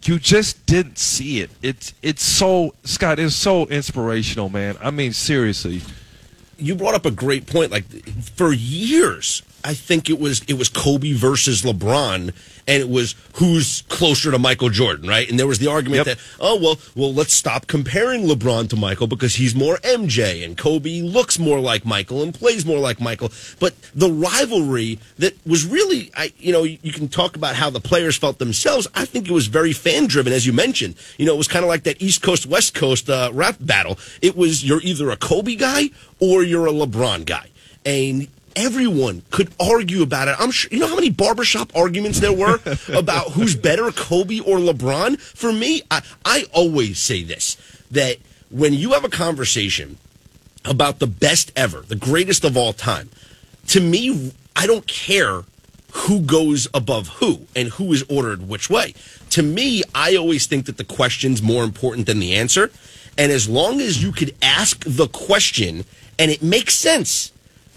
you 0.05 0.19
just 0.19 0.65
didn't 0.67 0.99
see 0.99 1.41
it. 1.41 1.51
It's 1.61 1.93
it's 2.03 2.23
so 2.23 2.75
Scott. 2.85 3.19
It's 3.19 3.35
so 3.35 3.67
inspirational, 3.67 4.49
man. 4.49 4.77
I 4.81 4.91
mean, 4.91 5.13
seriously. 5.13 5.83
you 6.57 6.75
brought 6.75 6.95
up 6.95 7.05
a 7.05 7.11
great 7.11 7.47
point. 7.47 7.71
Like 7.71 7.85
for 8.23 8.53
years, 8.53 9.43
I 9.65 9.75
think 9.75 10.09
it 10.09 10.21
was 10.21 10.43
it 10.45 10.55
was 10.55 10.69
Kobe 10.69 11.13
versus 11.13 11.63
LeBron, 11.63 12.33
and 12.69 12.83
it 12.83 12.89
was 12.89 13.17
who's 13.35 13.83
closer 13.89 14.31
to 14.31 14.39
Michael 14.39 14.69
Jordan, 14.69 15.09
right? 15.09 15.29
And 15.29 15.39
there 15.39 15.49
was 15.49 15.59
the 15.59 15.69
argument 15.69 16.05
that 16.05 16.19
oh 16.39 16.59
well, 16.61 16.79
well 16.95 17.13
let's 17.13 17.33
stop 17.33 17.67
comparing 17.67 18.23
LeBron 18.23 18.69
to 18.71 18.77
Michael 18.77 19.09
because 19.09 19.35
he's 19.35 19.57
more 19.57 19.77
MJ, 19.79 20.45
and 20.45 20.57
Kobe 20.57 21.01
looks 21.03 21.39
more 21.39 21.59
like 21.59 21.85
Michael 21.85 22.23
and 22.23 22.33
plays 22.33 22.65
more 22.65 22.79
like 22.79 23.01
Michael. 23.01 23.33
But 23.59 23.75
the 23.95 24.11
rivalry 24.11 25.01
that 25.19 25.35
was 25.45 25.67
really, 25.67 26.13
I 26.17 26.33
you 26.39 26.53
know, 26.53 26.63
you 26.63 26.93
can 26.93 27.09
talk 27.09 27.35
about 27.35 27.57
how 27.57 27.69
the 27.69 27.81
players 27.81 28.17
felt 28.17 28.39
themselves. 28.39 28.87
I 28.95 29.07
think 29.07 29.29
it 29.29 29.33
was 29.33 29.49
very 29.49 29.73
fan 29.73 30.07
driven, 30.07 30.33
as 30.33 30.47
you 30.47 30.53
mentioned. 30.53 30.95
You 31.17 31.27
know, 31.27 31.35
it 31.35 31.39
was 31.39 31.49
kind 31.49 31.65
of 31.65 31.69
like 31.69 31.83
that 31.83 32.01
East 32.01 32.23
Coast 32.23 32.47
West 32.47 32.75
Coast 32.75 33.11
uh, 33.11 33.31
rap 33.33 33.57
battle. 33.59 33.99
It 34.23 34.37
was 34.37 34.65
you're 34.65 34.83
either 34.83 35.11
a 35.11 35.17
Kobe 35.17 35.57
guy 35.57 35.91
or 36.21 36.45
you're 36.45 36.67
a 36.69 36.73
LeBron 36.73 37.27
guy, 37.27 37.51
and 37.85 38.29
everyone 38.59 39.23
could 39.31 39.51
argue 39.61 40.03
about 40.03 40.29
it. 40.29 40.37
I'm 40.39 40.51
sure 40.51 40.69
you 40.73 40.81
know 40.81 40.89
how 40.89 40.97
many 40.97 41.11
barbershop 41.11 41.75
arguments 41.75 42.21
there 42.21 42.33
were 42.33 42.59
about 42.93 43.33
who's 43.33 43.55
better, 43.55 43.91
Kobe 43.93 44.41
or 44.41 44.59
LeBron. 44.59 45.19
For 45.21 45.53
me, 45.53 45.83
I, 45.91 46.03
I 46.25 46.45
always 46.53 46.99
say 46.99 47.23
this 47.23 47.57
that 47.91 48.19
when 48.51 48.75
you 48.75 48.93
have 48.93 49.05
a 49.05 49.09
conversation 49.09 49.97
about 50.65 50.99
the 50.99 51.07
best 51.07 51.53
ever, 51.57 51.81
the 51.81 51.97
greatest 51.97 52.45
of 52.45 52.57
all 52.57 52.73
time, 52.73 53.09
to 53.69 53.81
me, 53.81 54.33
I 54.57 54.67
don't 54.67 54.87
care 54.87 55.45
who 55.93 56.21
goes 56.21 56.69
above 56.75 57.09
who 57.09 57.47
and 57.57 57.69
who 57.69 57.93
is 57.93 58.05
ordered 58.11 58.49
which 58.49 58.69
way. 58.69 58.95
To 59.31 59.43
me, 59.43 59.83
I 59.95 60.17
always 60.17 60.47
think 60.47 60.67
that 60.67 60.77
the 60.77 60.85
question's 60.85 61.43
more 61.43 61.65
important 61.65 62.07
than 62.07 62.19
the 62.19 62.35
answer. 62.35 62.71
And 63.17 63.33
as 63.33 63.49
long 63.49 63.81
as 63.81 64.03
you 64.03 64.13
could 64.13 64.35
ask 64.43 64.85
the 64.85 65.09
question 65.09 65.85
and 66.19 66.31
it 66.31 66.43
makes 66.43 66.75
sense, 66.75 67.33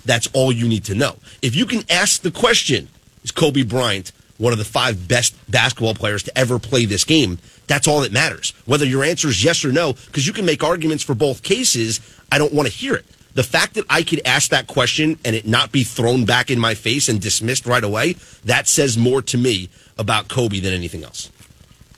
that's 0.05 0.27
all 0.33 0.51
you 0.51 0.67
need 0.67 0.83
to 0.85 0.95
know. 0.95 1.15
If 1.41 1.55
you 1.55 1.65
can 1.65 1.83
ask 1.89 2.21
the 2.21 2.31
question, 2.31 2.89
is 3.23 3.31
Kobe 3.31 3.63
Bryant 3.63 4.11
one 4.38 4.51
of 4.53 4.57
the 4.59 4.65
five 4.65 5.07
best 5.07 5.35
basketball 5.51 5.93
players 5.93 6.23
to 6.23 6.38
ever 6.38 6.57
play 6.59 6.85
this 6.85 7.03
game? 7.03 7.38
That's 7.67 7.88
all 7.88 8.01
that 8.01 8.11
matters. 8.11 8.53
Whether 8.65 8.85
your 8.85 9.03
answer 9.03 9.27
is 9.27 9.43
yes 9.43 9.63
or 9.63 9.71
no, 9.71 9.93
because 9.93 10.25
you 10.27 10.33
can 10.33 10.45
make 10.45 10.63
arguments 10.63 11.03
for 11.03 11.13
both 11.15 11.43
cases, 11.43 11.99
I 12.31 12.38
don't 12.38 12.53
want 12.53 12.67
to 12.67 12.73
hear 12.73 12.95
it. 12.95 13.05
The 13.33 13.43
fact 13.43 13.75
that 13.75 13.85
I 13.89 14.03
could 14.03 14.19
ask 14.25 14.49
that 14.49 14.67
question 14.67 15.17
and 15.23 15.35
it 15.38 15.47
not 15.47 15.71
be 15.71 15.83
thrown 15.85 16.25
back 16.25 16.51
in 16.51 16.59
my 16.59 16.73
face 16.73 17.07
and 17.07 17.21
dismissed 17.21 17.65
right 17.65 17.83
away, 17.83 18.15
that 18.43 18.67
says 18.67 18.97
more 18.97 19.21
to 19.21 19.38
me 19.38 19.69
about 19.97 20.27
Kobe 20.27 20.59
than 20.59 20.73
anything 20.73 21.03
else. 21.03 21.31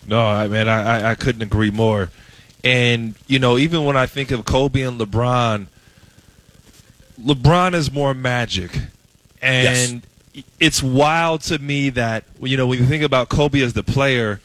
No, 0.06 0.20
I 0.24 0.48
man, 0.48 0.68
I, 0.70 1.00
I- 1.00 1.12
I 1.12 1.16
couldn't 1.16 1.42
agree 1.42 1.72
more. 1.72 2.10
And 2.64 3.16
you 3.28 3.40
know, 3.40 3.58
even 3.58 3.84
when 3.86 3.98
I 3.98 4.06
think 4.06 4.30
of 4.32 4.46
Kobe 4.46 4.82
and 4.82 5.00
LeBron, 5.00 5.68
LeBron 7.20 7.74
is 7.74 7.92
more 7.92 8.14
magic, 8.14 8.72
and 9.42 10.06
it's 10.60 10.82
wild 10.82 11.42
to 11.42 11.60
me 11.60 11.90
that 11.92 12.24
you 12.42 12.58
know 12.58 12.68
when 12.68 12.80
you 12.80 12.86
think 12.86 13.04
about 13.04 13.30
Kobe 13.30 13.62
as 13.62 13.74
the 13.74 13.84
player, 13.84 14.42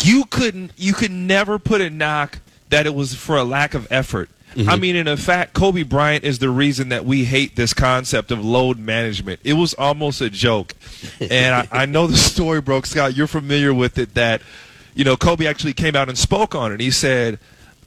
you 0.00 0.24
couldn't, 0.24 0.72
you 0.76 0.92
could 0.92 1.10
never 1.10 1.58
put 1.58 1.80
a 1.80 1.90
knock 1.90 2.40
that 2.70 2.86
it 2.86 2.94
was 2.94 3.14
for 3.14 3.36
a 3.36 3.44
lack 3.44 3.74
of 3.74 3.86
effort. 3.90 4.30
Mm-hmm. 4.54 4.68
I 4.68 4.76
mean, 4.76 4.96
in 4.96 5.16
fact, 5.16 5.54
Kobe 5.54 5.82
Bryant 5.82 6.24
is 6.24 6.38
the 6.38 6.50
reason 6.50 6.90
that 6.90 7.06
we 7.06 7.24
hate 7.24 7.56
this 7.56 7.72
concept 7.72 8.30
of 8.30 8.44
load 8.44 8.78
management. 8.78 9.40
It 9.44 9.54
was 9.54 9.72
almost 9.74 10.20
a 10.20 10.28
joke. 10.28 10.74
And 11.20 11.54
I, 11.54 11.82
I 11.82 11.86
know 11.86 12.06
the 12.06 12.16
story, 12.16 12.60
broke 12.60 12.84
Scott, 12.84 13.16
you're 13.16 13.26
familiar 13.26 13.72
with 13.72 13.96
it, 13.96 14.14
that 14.14 14.42
you 14.94 15.04
know, 15.04 15.16
Kobe 15.16 15.46
actually 15.46 15.72
came 15.72 15.96
out 15.96 16.08
and 16.08 16.18
spoke 16.18 16.54
on 16.54 16.72
it. 16.72 16.80
He 16.80 16.90
said, 16.90 17.38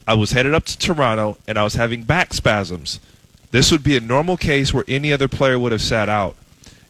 I 0.06 0.14
was 0.14 0.32
headed 0.32 0.54
up 0.54 0.64
to 0.66 0.78
Toronto 0.78 1.36
and 1.48 1.58
I 1.58 1.64
was 1.64 1.74
having 1.74 2.02
back 2.02 2.32
spasms. 2.32 3.00
This 3.50 3.72
would 3.72 3.82
be 3.82 3.96
a 3.96 4.00
normal 4.00 4.36
case 4.36 4.72
where 4.72 4.84
any 4.86 5.12
other 5.12 5.28
player 5.28 5.58
would 5.58 5.72
have 5.72 5.82
sat 5.82 6.08
out. 6.08 6.36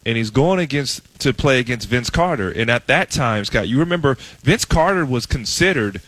And 0.04 0.16
he's 0.16 0.30
going 0.30 0.60
against 0.60 1.18
to 1.20 1.32
play 1.32 1.58
against 1.58 1.88
Vince 1.88 2.10
Carter. 2.10 2.50
And 2.50 2.70
at 2.70 2.86
that 2.86 3.10
time, 3.10 3.44
Scott, 3.44 3.68
you 3.68 3.78
remember 3.80 4.14
Vince 4.42 4.64
Carter 4.64 5.04
was 5.04 5.26
considered 5.26 6.00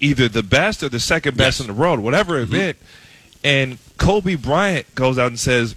either 0.00 0.28
the 0.28 0.42
best 0.42 0.82
or 0.82 0.88
the 0.88 1.00
second 1.00 1.36
best 1.36 1.60
in 1.60 1.66
the 1.66 1.74
world, 1.74 2.00
whatever 2.00 2.34
mm-hmm. 2.34 2.54
event. 2.54 2.78
And 3.42 3.78
Kobe 3.98 4.36
Bryant 4.36 4.94
goes 4.94 5.18
out 5.18 5.26
and 5.26 5.38
says, 5.38 5.74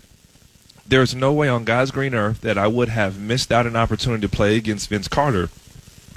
There's 0.87 1.13
no 1.13 1.33
way 1.33 1.49
on 1.49 1.65
God's 1.65 1.91
green 1.91 2.13
earth 2.13 2.41
that 2.41 2.57
I 2.57 2.67
would 2.67 2.89
have 2.89 3.19
missed 3.19 3.51
out 3.51 3.67
an 3.67 3.75
opportunity 3.75 4.21
to 4.21 4.29
play 4.29 4.55
against 4.55 4.87
Vince 4.89 5.09
Carter 5.09 5.49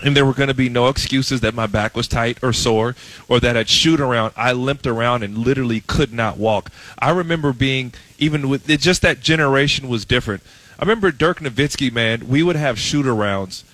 and 0.02 0.16
there 0.16 0.26
were 0.26 0.34
going 0.34 0.48
to 0.48 0.54
be 0.54 0.68
no 0.68 0.88
excuses 0.88 1.40
that 1.40 1.54
my 1.54 1.66
back 1.66 1.96
was 1.96 2.08
tight 2.08 2.38
or 2.42 2.52
sore 2.52 2.96
or 3.28 3.40
that 3.40 3.56
I'd 3.56 3.68
shoot 3.68 4.00
around. 4.00 4.32
I 4.36 4.52
limped 4.52 4.86
around 4.86 5.22
and 5.22 5.38
literally 5.38 5.80
could 5.80 6.12
not 6.12 6.36
walk. 6.36 6.70
I 6.98 7.10
remember 7.10 7.52
being 7.52 7.92
even 8.18 8.48
with 8.48 8.68
it, 8.68 8.80
just 8.80 9.02
that 9.02 9.20
generation 9.20 9.88
was 9.88 10.04
different. 10.04 10.42
I 10.78 10.82
remember 10.82 11.10
Dirk 11.10 11.40
Nowitzki, 11.40 11.92
man. 11.92 12.28
We 12.28 12.42
would 12.42 12.56
have 12.56 12.78
shoot 12.78 13.04
arounds, 13.04 13.64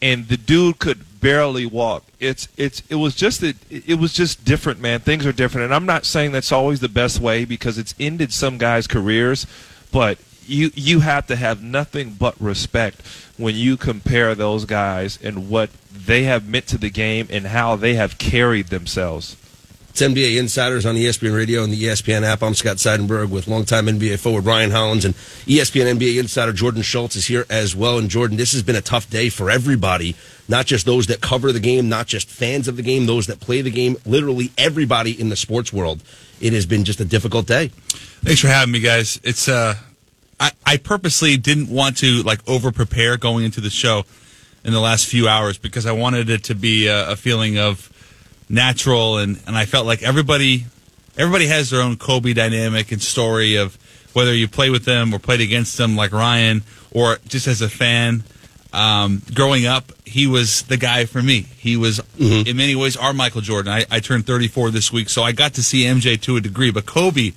and 0.00 0.28
the 0.28 0.36
dude 0.36 0.78
could 0.78 1.20
barely 1.20 1.66
walk. 1.66 2.04
It's 2.20 2.48
it's 2.56 2.82
it 2.88 2.96
was 2.96 3.16
just 3.16 3.42
it, 3.42 3.56
it 3.70 3.98
was 3.98 4.12
just 4.12 4.44
different, 4.44 4.80
man. 4.80 5.00
Things 5.00 5.26
are 5.26 5.32
different, 5.32 5.64
and 5.64 5.74
I'm 5.74 5.86
not 5.86 6.04
saying 6.04 6.32
that's 6.32 6.52
always 6.52 6.80
the 6.80 6.88
best 6.88 7.20
way 7.20 7.44
because 7.44 7.78
it's 7.78 7.94
ended 7.98 8.32
some 8.32 8.58
guys' 8.58 8.86
careers, 8.86 9.46
but 9.90 10.18
you 10.46 10.70
you 10.74 11.00
have 11.00 11.26
to 11.28 11.36
have 11.36 11.62
nothing 11.62 12.10
but 12.18 12.40
respect 12.40 13.00
when 13.36 13.54
you 13.54 13.76
compare 13.76 14.34
those 14.34 14.64
guys 14.64 15.18
and 15.22 15.48
what 15.48 15.70
they 15.92 16.24
have 16.24 16.48
meant 16.48 16.66
to 16.68 16.78
the 16.78 16.90
game 16.90 17.26
and 17.30 17.46
how 17.46 17.76
they 17.76 17.94
have 17.94 18.18
carried 18.18 18.68
themselves. 18.68 19.36
It's 19.94 20.02
NBA 20.02 20.40
Insiders 20.40 20.86
on 20.86 20.96
ESPN 20.96 21.36
Radio 21.36 21.62
and 21.62 21.72
the 21.72 21.80
ESPN 21.80 22.24
app. 22.24 22.42
I'm 22.42 22.54
Scott 22.54 22.78
Seidenberg 22.78 23.30
with 23.30 23.46
longtime 23.46 23.86
NBA 23.86 24.18
forward 24.18 24.44
Ryan 24.44 24.72
Hollins 24.72 25.04
and 25.04 25.14
ESPN 25.46 25.96
NBA 25.96 26.18
Insider 26.18 26.52
Jordan 26.52 26.82
Schultz 26.82 27.14
is 27.14 27.26
here 27.28 27.46
as 27.48 27.76
well. 27.76 27.98
And 27.98 28.10
Jordan, 28.10 28.36
this 28.36 28.54
has 28.54 28.64
been 28.64 28.74
a 28.74 28.80
tough 28.80 29.08
day 29.08 29.28
for 29.28 29.52
everybody, 29.52 30.16
not 30.48 30.66
just 30.66 30.84
those 30.84 31.06
that 31.06 31.20
cover 31.20 31.52
the 31.52 31.60
game, 31.60 31.88
not 31.88 32.08
just 32.08 32.28
fans 32.28 32.66
of 32.66 32.76
the 32.76 32.82
game, 32.82 33.06
those 33.06 33.28
that 33.28 33.38
play 33.38 33.60
the 33.60 33.70
game, 33.70 33.96
literally 34.04 34.50
everybody 34.58 35.12
in 35.12 35.28
the 35.28 35.36
sports 35.36 35.72
world. 35.72 36.02
It 36.40 36.52
has 36.54 36.66
been 36.66 36.82
just 36.82 36.98
a 36.98 37.04
difficult 37.04 37.46
day. 37.46 37.68
Thanks 37.68 38.40
for 38.40 38.48
having 38.48 38.72
me, 38.72 38.80
guys. 38.80 39.20
It's 39.22 39.48
uh, 39.48 39.76
I, 40.44 40.52
I 40.66 40.76
purposely 40.76 41.38
didn't 41.38 41.70
want 41.70 41.96
to 41.98 42.22
like 42.22 42.46
over 42.46 42.70
prepare 42.70 43.16
going 43.16 43.46
into 43.46 43.62
the 43.62 43.70
show 43.70 44.04
in 44.62 44.74
the 44.74 44.80
last 44.80 45.06
few 45.06 45.26
hours 45.26 45.56
because 45.56 45.86
I 45.86 45.92
wanted 45.92 46.28
it 46.28 46.44
to 46.44 46.54
be 46.54 46.86
a, 46.86 47.12
a 47.12 47.16
feeling 47.16 47.56
of 47.58 47.90
natural 48.50 49.16
and, 49.16 49.40
and 49.46 49.56
I 49.56 49.64
felt 49.64 49.86
like 49.86 50.02
everybody 50.02 50.66
everybody 51.16 51.46
has 51.46 51.70
their 51.70 51.80
own 51.80 51.96
Kobe 51.96 52.34
dynamic 52.34 52.92
and 52.92 53.00
story 53.00 53.56
of 53.56 53.78
whether 54.12 54.34
you 54.34 54.46
play 54.46 54.68
with 54.68 54.84
them 54.84 55.14
or 55.14 55.18
played 55.18 55.40
against 55.40 55.78
them 55.78 55.96
like 55.96 56.12
Ryan 56.12 56.62
or 56.90 57.16
just 57.26 57.46
as 57.46 57.62
a 57.62 57.68
fan. 57.70 58.22
Um, 58.74 59.22
growing 59.32 59.64
up, 59.64 59.92
he 60.04 60.26
was 60.26 60.64
the 60.64 60.76
guy 60.76 61.06
for 61.06 61.22
me. 61.22 61.46
He 61.56 61.78
was 61.78 62.02
in 62.46 62.56
many 62.58 62.74
ways 62.74 62.98
our 62.98 63.14
Michael 63.14 63.40
Jordan. 63.40 63.72
I, 63.72 63.86
I 63.90 64.00
turned 64.00 64.26
34 64.26 64.72
this 64.72 64.92
week, 64.92 65.08
so 65.08 65.22
I 65.22 65.32
got 65.32 65.54
to 65.54 65.62
see 65.62 65.84
MJ 65.84 66.20
to 66.22 66.36
a 66.36 66.40
degree, 66.40 66.70
but 66.70 66.84
Kobe, 66.84 67.32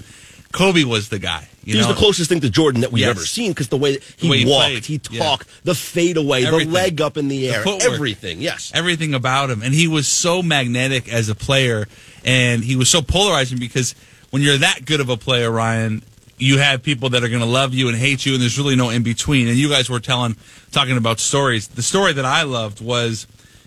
Kobe 0.52 0.84
was 0.84 1.08
the 1.08 1.20
guy. 1.20 1.48
He's 1.76 1.86
know? 1.88 1.94
the 1.94 2.00
closest 2.00 2.30
thing 2.30 2.40
to 2.42 2.50
Jordan 2.50 2.82
that 2.82 2.92
we've 2.92 3.02
Yes. 3.02 3.10
ever 3.18 3.26
seen 3.26 3.52
because 3.52 3.68
the 3.68 3.78
way 3.78 3.94
that 3.94 4.04
he 4.18 4.28
The 4.28 4.32
way 4.32 4.38
he 4.40 4.46
walked, 4.46 4.66
played, 4.70 4.86
he 4.86 5.02
yeah. 5.12 5.20
talked, 5.24 5.48
the 5.66 5.76
fadeaway, 5.76 6.44
the 6.46 6.66
leg 6.66 7.02
up 7.02 7.18
in 7.18 7.28
the 7.28 7.40
The 7.40 7.50
air, 7.50 7.64
footwork. 7.64 7.92
everything. 7.94 8.42
Yes. 8.42 8.72
everything 8.74 9.14
about 9.14 9.50
him. 9.50 9.62
And 9.62 9.74
he 9.74 9.88
was 9.88 10.08
so 10.08 10.42
magnetic 10.42 11.08
as 11.12 11.28
a 11.30 11.36
player, 11.36 11.88
and 12.24 12.64
he 12.64 12.76
was 12.76 12.90
so 12.90 13.02
polarizing 13.02 13.58
because 13.60 13.96
when 14.30 14.42
you're 14.42 14.58
that 14.58 14.86
good 14.86 15.00
of 15.02 15.10
a 15.10 15.18
player, 15.18 15.52
Ryan, 15.52 16.04
you 16.38 16.60
have 16.60 16.84
people 16.84 17.10
that 17.10 17.24
are 17.24 17.28
going 17.30 17.42
to 17.42 17.48
love 17.48 17.74
you 17.74 17.90
and 17.90 17.98
hate 17.98 18.26
you, 18.26 18.34
and 18.34 18.42
there's 18.42 18.58
really 18.58 18.76
no 18.76 18.90
in 18.90 19.02
between. 19.04 19.48
And 19.48 19.58
you 19.58 19.70
guys 19.70 19.90
were 19.90 20.00
telling, 20.00 20.36
talking 20.72 20.96
about 20.96 21.20
stories. 21.20 21.68
The 21.68 21.82
story 21.82 22.14
that 22.14 22.26
I 22.26 22.44
loved 22.44 22.80
was 22.80 23.26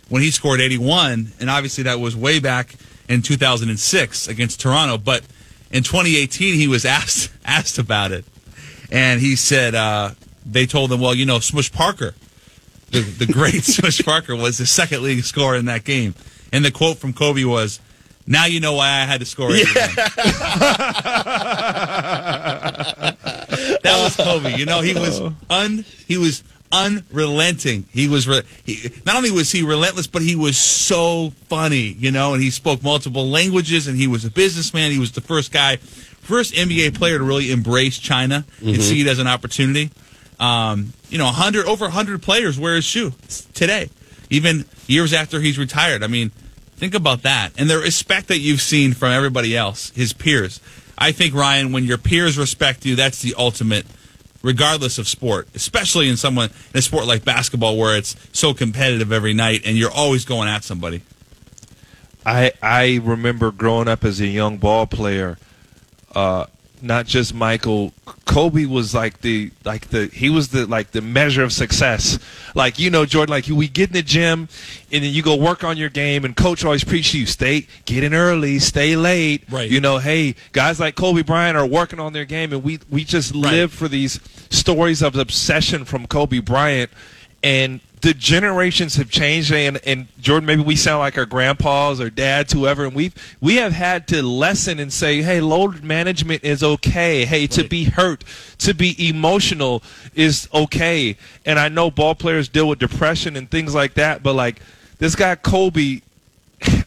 when 0.08 0.22
he 0.22 0.30
scored 0.30 0.60
81, 0.60 1.32
and 1.40 1.50
obviously 1.50 1.84
that 1.84 1.98
was 2.00 2.14
way 2.16 2.38
back 2.38 2.76
in 3.08 3.22
2006 3.22 4.28
against 4.28 4.60
Toronto. 4.60 4.98
But 4.98 5.22
in 5.70 5.82
2018, 5.82 6.54
he 6.54 6.68
was 6.68 6.84
asked 6.98 7.30
asked 7.44 7.78
about 7.78 8.12
it, 8.12 8.24
and 8.90 9.20
he 9.20 9.36
said 9.36 9.74
uh, 9.74 10.10
they 10.44 10.66
told 10.66 10.92
him, 10.92 11.00
well, 11.00 11.14
you 11.14 11.26
know, 11.26 11.38
Smush 11.38 11.70
Parker 11.72 12.14
the, 12.90 13.00
the 13.00 13.26
great 13.26 13.64
Smush 13.64 14.04
Parker 14.04 14.36
was 14.36 14.58
the 14.58 14.66
second 14.66 15.02
leading 15.02 15.22
scorer 15.22 15.56
in 15.56 15.66
that 15.66 15.84
game. 15.84 16.14
And 16.52 16.64
the 16.64 16.70
quote 16.70 16.98
from 16.98 17.12
Kobe 17.12 17.44
was, 17.44 17.80
"Now 18.26 18.46
you 18.46 18.60
know 18.60 18.74
why 18.74 18.88
I 18.88 19.04
had 19.04 19.20
to 19.20 19.26
score." 19.26 19.50
again." 19.50 19.64
that 19.74 19.96
was 23.84 24.16
Kobe. 24.16 24.56
You 24.56 24.66
know, 24.66 24.80
he 24.80 24.94
was 24.94 25.20
un 25.48 25.84
he 26.06 26.18
was 26.18 26.42
unrelenting. 26.72 27.86
He 27.92 28.08
was 28.08 28.26
re- 28.28 28.42
he, 28.64 28.90
not 29.06 29.16
only 29.16 29.30
was 29.30 29.50
he 29.52 29.62
relentless, 29.62 30.06
but 30.06 30.22
he 30.22 30.36
was 30.36 30.56
so 30.58 31.30
funny. 31.48 31.94
You 31.98 32.10
know, 32.10 32.34
and 32.34 32.42
he 32.42 32.50
spoke 32.50 32.82
multiple 32.82 33.28
languages, 33.28 33.86
and 33.86 33.96
he 33.98 34.06
was 34.06 34.24
a 34.24 34.30
businessman. 34.30 34.92
He 34.92 34.98
was 34.98 35.12
the 35.12 35.20
first 35.20 35.52
guy, 35.52 35.76
first 35.76 36.54
NBA 36.54 36.94
player 36.94 37.18
to 37.18 37.24
really 37.24 37.50
embrace 37.50 37.98
China 37.98 38.44
and 38.60 38.76
Mhm. 38.76 38.82
see 38.82 39.00
it 39.00 39.06
as 39.06 39.18
an 39.18 39.26
opportunity. 39.26 39.90
Um, 40.38 40.92
you 41.10 41.18
know, 41.18 41.26
hundred 41.26 41.66
over 41.66 41.90
hundred 41.90 42.22
players 42.22 42.58
wear 42.58 42.76
his 42.76 42.84
shoe 42.84 43.12
today, 43.52 43.90
even 44.30 44.64
years 44.86 45.12
after 45.12 45.40
he's 45.40 45.58
retired. 45.58 46.02
I 46.02 46.06
mean, 46.06 46.30
think 46.76 46.94
about 46.94 47.22
that, 47.22 47.52
and 47.58 47.68
the 47.68 47.78
respect 47.78 48.28
that 48.28 48.38
you've 48.38 48.62
seen 48.62 48.94
from 48.94 49.12
everybody 49.12 49.54
else, 49.56 49.92
his 49.94 50.12
peers. 50.14 50.60
I 50.96 51.12
think 51.12 51.34
Ryan, 51.34 51.72
when 51.72 51.84
your 51.84 51.98
peers 51.98 52.36
respect 52.38 52.84
you, 52.86 52.94
that's 52.96 53.20
the 53.20 53.34
ultimate, 53.36 53.86
regardless 54.42 54.98
of 54.98 55.08
sport, 55.08 55.48
especially 55.54 56.08
in 56.08 56.16
someone 56.16 56.50
in 56.72 56.78
a 56.78 56.82
sport 56.82 57.06
like 57.06 57.24
basketball 57.24 57.76
where 57.76 57.96
it's 57.96 58.16
so 58.32 58.54
competitive 58.54 59.12
every 59.12 59.34
night 59.34 59.62
and 59.64 59.76
you're 59.76 59.90
always 59.90 60.24
going 60.24 60.48
at 60.48 60.64
somebody. 60.64 61.02
I 62.24 62.52
I 62.62 63.00
remember 63.02 63.50
growing 63.50 63.88
up 63.88 64.04
as 64.04 64.20
a 64.20 64.26
young 64.26 64.58
ball 64.58 64.86
player, 64.86 65.38
uh, 66.14 66.46
not 66.82 67.06
just 67.06 67.34
Michael. 67.34 67.92
Kobe 68.24 68.64
was 68.64 68.94
like 68.94 69.20
the 69.20 69.50
like 69.64 69.88
the 69.88 70.06
he 70.06 70.30
was 70.30 70.48
the 70.48 70.66
like 70.66 70.92
the 70.92 71.00
measure 71.00 71.42
of 71.42 71.52
success. 71.52 72.18
Like 72.54 72.78
you 72.78 72.90
know, 72.90 73.04
Jordan, 73.06 73.32
like 73.32 73.46
we 73.46 73.68
get 73.68 73.90
in 73.90 73.94
the 73.94 74.02
gym 74.02 74.48
and 74.92 75.04
then 75.04 75.12
you 75.12 75.22
go 75.22 75.36
work 75.36 75.64
on 75.64 75.76
your 75.76 75.88
game, 75.88 76.24
and 76.24 76.36
coach 76.36 76.64
always 76.64 76.84
preach 76.84 77.12
to 77.12 77.18
you: 77.18 77.26
stay, 77.26 77.66
get 77.84 78.04
in 78.04 78.14
early, 78.14 78.58
stay 78.58 78.96
late. 78.96 79.44
Right. 79.50 79.70
You 79.70 79.80
know, 79.80 79.98
hey, 79.98 80.34
guys 80.52 80.80
like 80.80 80.94
Kobe 80.96 81.22
Bryant 81.22 81.56
are 81.56 81.66
working 81.66 82.00
on 82.00 82.12
their 82.12 82.24
game, 82.24 82.52
and 82.52 82.62
we 82.62 82.78
we 82.88 83.04
just 83.04 83.34
live 83.34 83.72
for 83.72 83.88
these 83.88 84.20
stories 84.50 85.02
of 85.02 85.16
obsession 85.16 85.84
from 85.84 86.06
Kobe 86.06 86.38
Bryant, 86.38 86.90
and 87.42 87.80
the 88.00 88.14
generations 88.14 88.96
have 88.96 89.10
changed 89.10 89.52
and, 89.52 89.78
and 89.84 90.06
Jordan 90.20 90.46
maybe 90.46 90.62
we 90.62 90.76
sound 90.76 91.00
like 91.00 91.18
our 91.18 91.26
grandpas 91.26 92.00
or 92.00 92.08
dads 92.08 92.52
whoever 92.52 92.84
and 92.86 92.94
we've 92.94 93.14
we 93.40 93.56
have 93.56 93.72
had 93.72 94.08
to 94.08 94.22
lessen 94.22 94.78
and 94.78 94.92
say 94.92 95.22
hey 95.22 95.40
load 95.40 95.82
management 95.82 96.42
is 96.42 96.62
okay. 96.62 97.24
Hey 97.24 97.46
to 97.48 97.64
be 97.64 97.84
hurt 97.84 98.24
to 98.58 98.74
be 98.74 99.08
emotional 99.08 99.82
is 100.14 100.48
okay. 100.54 101.16
And 101.44 101.58
I 101.58 101.68
know 101.68 101.90
ball 101.90 102.14
players 102.14 102.48
deal 102.48 102.68
with 102.68 102.78
depression 102.78 103.36
and 103.36 103.50
things 103.50 103.74
like 103.74 103.94
that 103.94 104.22
but 104.22 104.34
like 104.34 104.60
this 104.98 105.14
guy 105.14 105.34
Kobe 105.34 106.00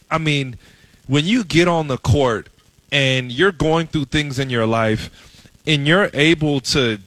I 0.10 0.18
mean 0.18 0.58
when 1.08 1.26
you 1.26 1.44
get 1.44 1.68
on 1.68 1.88
the 1.88 1.98
court 1.98 2.48
and 2.92 3.32
you're 3.32 3.52
going 3.52 3.88
through 3.88 4.06
things 4.06 4.40
in 4.40 4.50
your 4.50 4.66
life 4.66 5.50
and 5.66 5.88
you're 5.88 6.10
able 6.14 6.60
to 6.60 7.00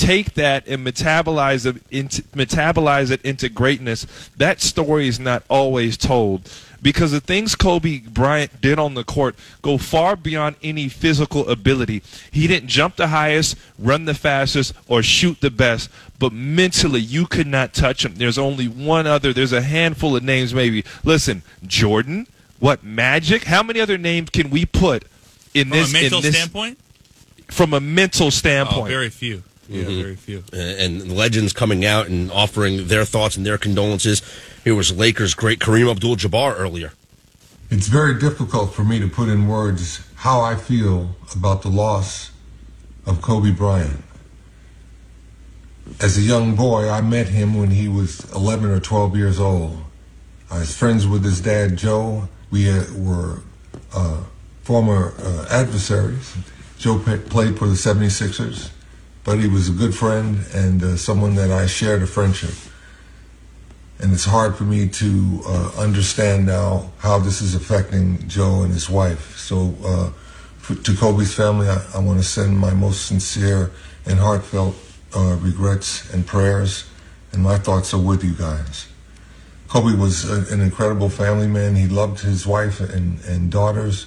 take 0.00 0.34
that 0.34 0.66
and 0.66 0.86
metabolize 0.86 1.66
it 1.66 1.82
into 1.90 2.22
metabolize 2.32 3.10
it 3.10 3.20
into 3.22 3.48
greatness 3.48 4.06
that 4.38 4.60
story 4.60 5.06
is 5.06 5.20
not 5.20 5.42
always 5.48 5.96
told 5.96 6.50
because 6.82 7.12
the 7.12 7.20
things 7.20 7.54
Kobe 7.54 8.00
Bryant 8.00 8.60
did 8.60 8.78
on 8.78 8.94
the 8.94 9.04
court 9.04 9.34
go 9.62 9.78
far 9.78 10.16
beyond 10.16 10.56
any 10.62 10.88
physical 10.88 11.48
ability. 11.48 12.02
He 12.30 12.46
didn't 12.46 12.68
jump 12.68 12.96
the 12.96 13.08
highest, 13.08 13.56
run 13.78 14.06
the 14.06 14.14
fastest, 14.14 14.72
or 14.88 15.02
shoot 15.02 15.40
the 15.40 15.50
best, 15.50 15.90
but 16.18 16.32
mentally 16.32 17.00
you 17.00 17.26
could 17.26 17.46
not 17.46 17.74
touch 17.74 18.04
him. 18.04 18.14
There's 18.14 18.38
only 18.38 18.66
one 18.66 19.06
other, 19.06 19.32
there's 19.32 19.52
a 19.52 19.62
handful 19.62 20.16
of 20.16 20.22
names 20.22 20.54
maybe. 20.54 20.84
Listen, 21.04 21.42
Jordan, 21.66 22.26
what 22.58 22.82
Magic? 22.84 23.44
How 23.44 23.62
many 23.62 23.80
other 23.80 23.98
names 23.98 24.30
can 24.30 24.50
we 24.50 24.64
put 24.64 25.04
in 25.54 25.68
From 25.68 25.78
this 25.78 25.90
a 25.90 25.92
mental 25.92 26.18
in 26.18 26.22
this, 26.22 26.36
standpoint? 26.36 26.78
From 27.48 27.74
a 27.74 27.80
mental 27.80 28.28
oh, 28.28 28.30
standpoint. 28.30 28.86
Oh, 28.86 28.88
very 28.88 29.10
few. 29.10 29.42
Yeah, 29.70 29.84
Mhm. 29.84 30.02
very 30.02 30.16
few. 30.16 30.42
And 30.52 31.02
and 31.02 31.12
legends 31.16 31.52
coming 31.52 31.84
out 31.84 32.08
and 32.08 32.30
offering 32.32 32.88
their 32.88 33.04
thoughts 33.04 33.36
and 33.36 33.46
their 33.46 33.56
condolences. 33.58 34.20
Here 34.64 34.74
was 34.74 34.90
Lakers 34.92 35.34
great 35.34 35.60
Kareem 35.60 35.88
Abdul-Jabbar 35.90 36.58
earlier. 36.58 36.92
It's 37.70 37.86
very 37.86 38.18
difficult 38.18 38.74
for 38.74 38.82
me 38.82 38.98
to 38.98 39.06
put 39.08 39.28
in 39.28 39.46
words 39.46 40.00
how 40.16 40.40
I 40.40 40.56
feel 40.56 41.14
about 41.34 41.62
the 41.62 41.68
loss 41.68 42.30
of 43.06 43.22
Kobe 43.22 43.52
Bryant. 43.52 44.02
As 46.00 46.18
a 46.18 46.20
young 46.20 46.56
boy, 46.56 46.88
I 46.90 47.00
met 47.00 47.28
him 47.28 47.54
when 47.54 47.70
he 47.70 47.86
was 47.88 48.20
11 48.34 48.70
or 48.70 48.80
12 48.80 49.16
years 49.16 49.38
old. 49.38 49.78
I 50.50 50.58
was 50.58 50.74
friends 50.76 51.06
with 51.06 51.24
his 51.24 51.40
dad, 51.40 51.76
Joe. 51.76 52.28
We 52.50 52.68
uh, 52.70 52.84
were 52.96 53.42
uh, 53.94 54.18
former 54.62 55.14
uh, 55.22 55.46
adversaries. 55.50 56.34
Joe 56.78 56.98
played 56.98 57.56
for 57.58 57.66
the 57.68 57.76
76ers, 57.76 58.70
but 59.24 59.38
he 59.38 59.48
was 59.48 59.68
a 59.68 59.72
good 59.72 59.94
friend 59.94 60.44
and 60.54 60.82
uh, 60.82 60.96
someone 60.96 61.34
that 61.34 61.50
I 61.50 61.66
shared 61.66 62.02
a 62.02 62.06
friendship. 62.06 62.54
And 63.98 64.12
it's 64.12 64.24
hard 64.24 64.56
for 64.56 64.64
me 64.64 64.88
to 64.88 65.40
uh, 65.46 65.72
understand 65.76 66.46
now 66.46 66.90
how 66.98 67.18
this 67.18 67.42
is 67.42 67.54
affecting 67.54 68.26
Joe 68.28 68.62
and 68.62 68.72
his 68.72 68.88
wife. 68.88 69.36
So, 69.36 69.74
uh, 69.84 70.10
for, 70.58 70.74
to 70.74 70.96
Kobe's 70.96 71.34
family, 71.34 71.68
I, 71.68 71.84
I 71.94 71.98
want 71.98 72.18
to 72.18 72.24
send 72.24 72.58
my 72.58 72.72
most 72.72 73.06
sincere 73.06 73.72
and 74.06 74.18
heartfelt 74.18 74.74
uh, 75.14 75.36
regrets 75.40 76.12
and 76.14 76.26
prayers, 76.26 76.88
and 77.32 77.42
my 77.42 77.58
thoughts 77.58 77.92
are 77.92 78.00
with 78.00 78.24
you 78.24 78.32
guys. 78.32 78.86
Kobe 79.68 79.96
was 79.96 80.28
a, 80.28 80.52
an 80.52 80.60
incredible 80.60 81.08
family 81.08 81.46
man. 81.46 81.76
He 81.76 81.86
loved 81.86 82.20
his 82.20 82.46
wife 82.46 82.80
and, 82.80 83.22
and 83.24 83.52
daughters. 83.52 84.06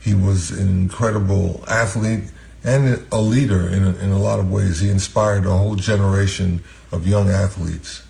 He 0.00 0.14
was 0.14 0.50
an 0.50 0.68
incredible 0.68 1.64
athlete 1.68 2.30
and 2.66 3.06
a 3.12 3.20
leader 3.20 3.68
in 3.68 3.84
a, 3.84 3.94
in 3.98 4.10
a 4.10 4.18
lot 4.18 4.40
of 4.40 4.50
ways. 4.50 4.80
He 4.80 4.90
inspired 4.90 5.46
a 5.46 5.56
whole 5.56 5.76
generation 5.76 6.62
of 6.90 7.06
young 7.06 7.30
athletes. 7.30 8.02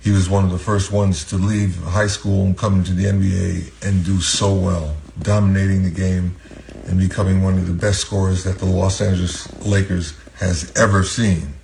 He 0.00 0.12
was 0.12 0.30
one 0.30 0.44
of 0.44 0.50
the 0.50 0.58
first 0.58 0.92
ones 0.92 1.24
to 1.26 1.36
leave 1.36 1.76
high 1.82 2.06
school 2.06 2.44
and 2.44 2.56
come 2.56 2.78
into 2.78 2.92
the 2.92 3.04
NBA 3.04 3.86
and 3.86 4.04
do 4.04 4.20
so 4.20 4.54
well, 4.54 4.96
dominating 5.20 5.82
the 5.82 5.90
game 5.90 6.36
and 6.86 6.98
becoming 6.98 7.42
one 7.42 7.54
of 7.54 7.66
the 7.66 7.72
best 7.72 8.00
scorers 8.00 8.44
that 8.44 8.58
the 8.58 8.64
Los 8.64 9.00
Angeles 9.00 9.52
Lakers 9.64 10.14
has 10.36 10.72
ever 10.76 11.02
seen. 11.02 11.54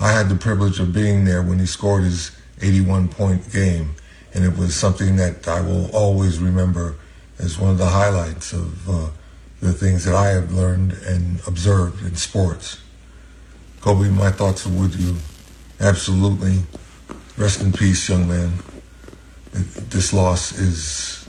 I 0.00 0.12
had 0.12 0.28
the 0.28 0.36
privilege 0.36 0.78
of 0.80 0.92
being 0.92 1.24
there 1.24 1.42
when 1.42 1.58
he 1.58 1.66
scored 1.66 2.04
his 2.04 2.30
81 2.60 3.08
point 3.08 3.50
game, 3.52 3.96
and 4.34 4.44
it 4.44 4.56
was 4.56 4.74
something 4.74 5.16
that 5.16 5.48
I 5.48 5.60
will 5.60 5.90
always 5.94 6.38
remember 6.38 6.96
as 7.38 7.58
one 7.58 7.70
of 7.70 7.78
the 7.78 7.86
highlights 7.86 8.52
of 8.52 8.88
uh, 8.88 9.08
the 9.60 9.72
things 9.72 10.04
that 10.04 10.14
I 10.14 10.28
have 10.28 10.52
learned 10.52 10.92
and 11.04 11.40
observed 11.46 12.04
in 12.04 12.14
sports. 12.16 12.80
Kobe, 13.80 14.08
my 14.10 14.30
thoughts 14.30 14.66
are 14.66 14.70
with 14.70 14.98
you. 15.00 15.16
Absolutely. 15.80 16.60
Rest 17.36 17.60
in 17.60 17.72
peace, 17.72 18.08
young 18.08 18.28
man. 18.28 18.52
This 19.52 20.12
loss 20.12 20.52
is, 20.58 21.28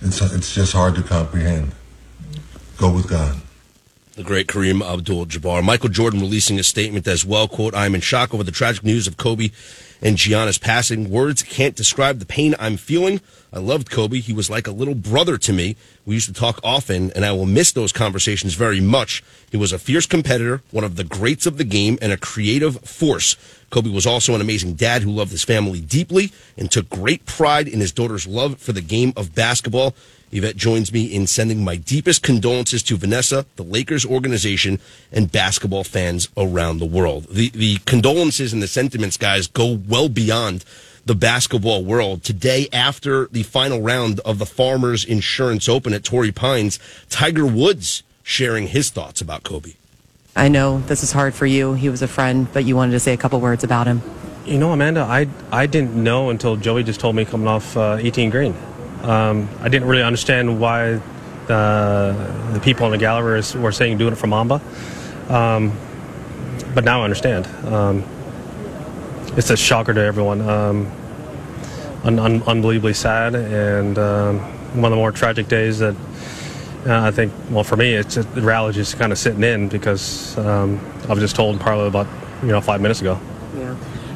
it's, 0.00 0.20
it's 0.20 0.54
just 0.54 0.72
hard 0.72 0.94
to 0.94 1.02
comprehend. 1.02 1.72
Go 2.76 2.92
with 2.92 3.08
God. 3.08 3.40
The 4.16 4.22
great 4.22 4.46
Kareem 4.46 4.82
Abdul-Jabbar. 4.82 5.62
Michael 5.64 5.88
Jordan 5.88 6.20
releasing 6.20 6.58
a 6.58 6.62
statement 6.62 7.06
as 7.06 7.24
well. 7.24 7.48
Quote, 7.48 7.74
I 7.74 7.86
am 7.86 7.94
in 7.94 8.00
shock 8.00 8.34
over 8.34 8.42
the 8.42 8.50
tragic 8.50 8.84
news 8.84 9.06
of 9.06 9.16
Kobe 9.16 9.50
and 10.02 10.16
Gianna's 10.16 10.58
passing. 10.58 11.10
Words 11.10 11.42
can't 11.42 11.74
describe 11.74 12.18
the 12.18 12.26
pain 12.26 12.54
I'm 12.58 12.76
feeling. 12.76 13.20
I 13.52 13.58
loved 13.58 13.90
Kobe. 13.90 14.20
He 14.20 14.32
was 14.32 14.48
like 14.48 14.66
a 14.66 14.72
little 14.72 14.94
brother 14.94 15.36
to 15.38 15.52
me. 15.52 15.76
We 16.06 16.14
used 16.14 16.28
to 16.28 16.32
talk 16.32 16.60
often, 16.62 17.10
and 17.12 17.24
I 17.24 17.32
will 17.32 17.46
miss 17.46 17.72
those 17.72 17.92
conversations 17.92 18.54
very 18.54 18.80
much. 18.80 19.24
He 19.50 19.56
was 19.56 19.72
a 19.72 19.78
fierce 19.78 20.06
competitor, 20.06 20.62
one 20.70 20.84
of 20.84 20.96
the 20.96 21.04
greats 21.04 21.46
of 21.46 21.58
the 21.58 21.64
game, 21.64 21.98
and 22.00 22.12
a 22.12 22.16
creative 22.16 22.80
force. 22.80 23.36
Kobe 23.70 23.90
was 23.90 24.06
also 24.06 24.34
an 24.34 24.40
amazing 24.40 24.74
dad 24.74 25.02
who 25.02 25.10
loved 25.10 25.30
his 25.30 25.44
family 25.44 25.80
deeply 25.80 26.32
and 26.56 26.70
took 26.70 26.88
great 26.88 27.26
pride 27.26 27.68
in 27.68 27.80
his 27.80 27.92
daughter's 27.92 28.26
love 28.26 28.58
for 28.58 28.72
the 28.72 28.80
game 28.80 29.12
of 29.16 29.34
basketball. 29.34 29.94
Yvette 30.32 30.56
joins 30.56 30.92
me 30.92 31.04
in 31.04 31.26
sending 31.26 31.64
my 31.64 31.76
deepest 31.76 32.22
condolences 32.22 32.82
to 32.84 32.96
Vanessa, 32.96 33.46
the 33.56 33.64
Lakers 33.64 34.06
organization, 34.06 34.78
and 35.10 35.32
basketball 35.32 35.84
fans 35.84 36.28
around 36.36 36.78
the 36.78 36.86
world. 36.86 37.26
The, 37.30 37.50
the 37.50 37.78
condolences 37.78 38.52
and 38.52 38.62
the 38.62 38.68
sentiments, 38.68 39.16
guys, 39.16 39.46
go 39.46 39.80
well 39.88 40.08
beyond 40.08 40.64
the 41.04 41.14
basketball 41.14 41.84
world. 41.84 42.22
Today, 42.22 42.68
after 42.72 43.26
the 43.26 43.42
final 43.42 43.80
round 43.80 44.20
of 44.20 44.38
the 44.38 44.46
Farmers 44.46 45.04
Insurance 45.04 45.68
Open 45.68 45.92
at 45.92 46.04
Torrey 46.04 46.32
Pines, 46.32 46.78
Tiger 47.08 47.46
Woods 47.46 48.02
sharing 48.22 48.68
his 48.68 48.90
thoughts 48.90 49.20
about 49.20 49.42
Kobe. 49.42 49.72
I 50.36 50.48
know 50.48 50.78
this 50.78 51.02
is 51.02 51.10
hard 51.10 51.34
for 51.34 51.46
you. 51.46 51.74
He 51.74 51.88
was 51.88 52.02
a 52.02 52.08
friend, 52.08 52.46
but 52.52 52.64
you 52.64 52.76
wanted 52.76 52.92
to 52.92 53.00
say 53.00 53.12
a 53.12 53.16
couple 53.16 53.40
words 53.40 53.64
about 53.64 53.88
him. 53.88 54.00
You 54.46 54.58
know, 54.58 54.72
Amanda, 54.72 55.00
I, 55.00 55.26
I 55.50 55.66
didn't 55.66 55.94
know 55.94 56.30
until 56.30 56.56
Joey 56.56 56.84
just 56.84 57.00
told 57.00 57.16
me 57.16 57.24
coming 57.24 57.48
off 57.48 57.76
uh, 57.76 57.98
18 58.00 58.30
green. 58.30 58.54
Um, 59.02 59.48
I 59.60 59.68
didn't 59.68 59.88
really 59.88 60.02
understand 60.02 60.60
why 60.60 61.00
uh, 61.48 62.52
the 62.52 62.60
people 62.60 62.86
in 62.86 62.92
the 62.92 62.98
gallery 62.98 63.42
were 63.56 63.72
saying 63.72 63.98
doing 63.98 64.12
it 64.12 64.16
for 64.16 64.26
Mamba. 64.26 64.60
Um, 65.28 65.76
but 66.74 66.84
now 66.84 67.00
I 67.00 67.04
understand. 67.04 67.46
Um, 67.66 68.04
it's 69.36 69.50
a 69.50 69.56
shocker 69.56 69.94
to 69.94 70.00
everyone. 70.00 70.40
Um, 70.42 70.92
un- 72.04 72.18
un- 72.18 72.42
unbelievably 72.42 72.94
sad, 72.94 73.34
and 73.34 73.98
um, 73.98 74.38
one 74.74 74.86
of 74.86 74.90
the 74.90 74.96
more 74.96 75.12
tragic 75.12 75.48
days 75.48 75.78
that 75.78 75.94
uh, 76.86 77.02
I 77.02 77.10
think. 77.10 77.32
Well, 77.50 77.64
for 77.64 77.76
me, 77.76 77.94
it's 77.94 78.14
the 78.14 78.42
rally 78.42 78.72
just 78.72 78.98
kind 78.98 79.12
of 79.12 79.18
sitting 79.18 79.42
in 79.42 79.68
because 79.68 80.36
um, 80.38 80.80
I 81.08 81.12
was 81.12 81.20
just 81.20 81.36
told 81.36 81.60
probably 81.60 81.88
about 81.88 82.06
you 82.42 82.48
know 82.48 82.60
five 82.60 82.80
minutes 82.80 83.00
ago. 83.00 83.20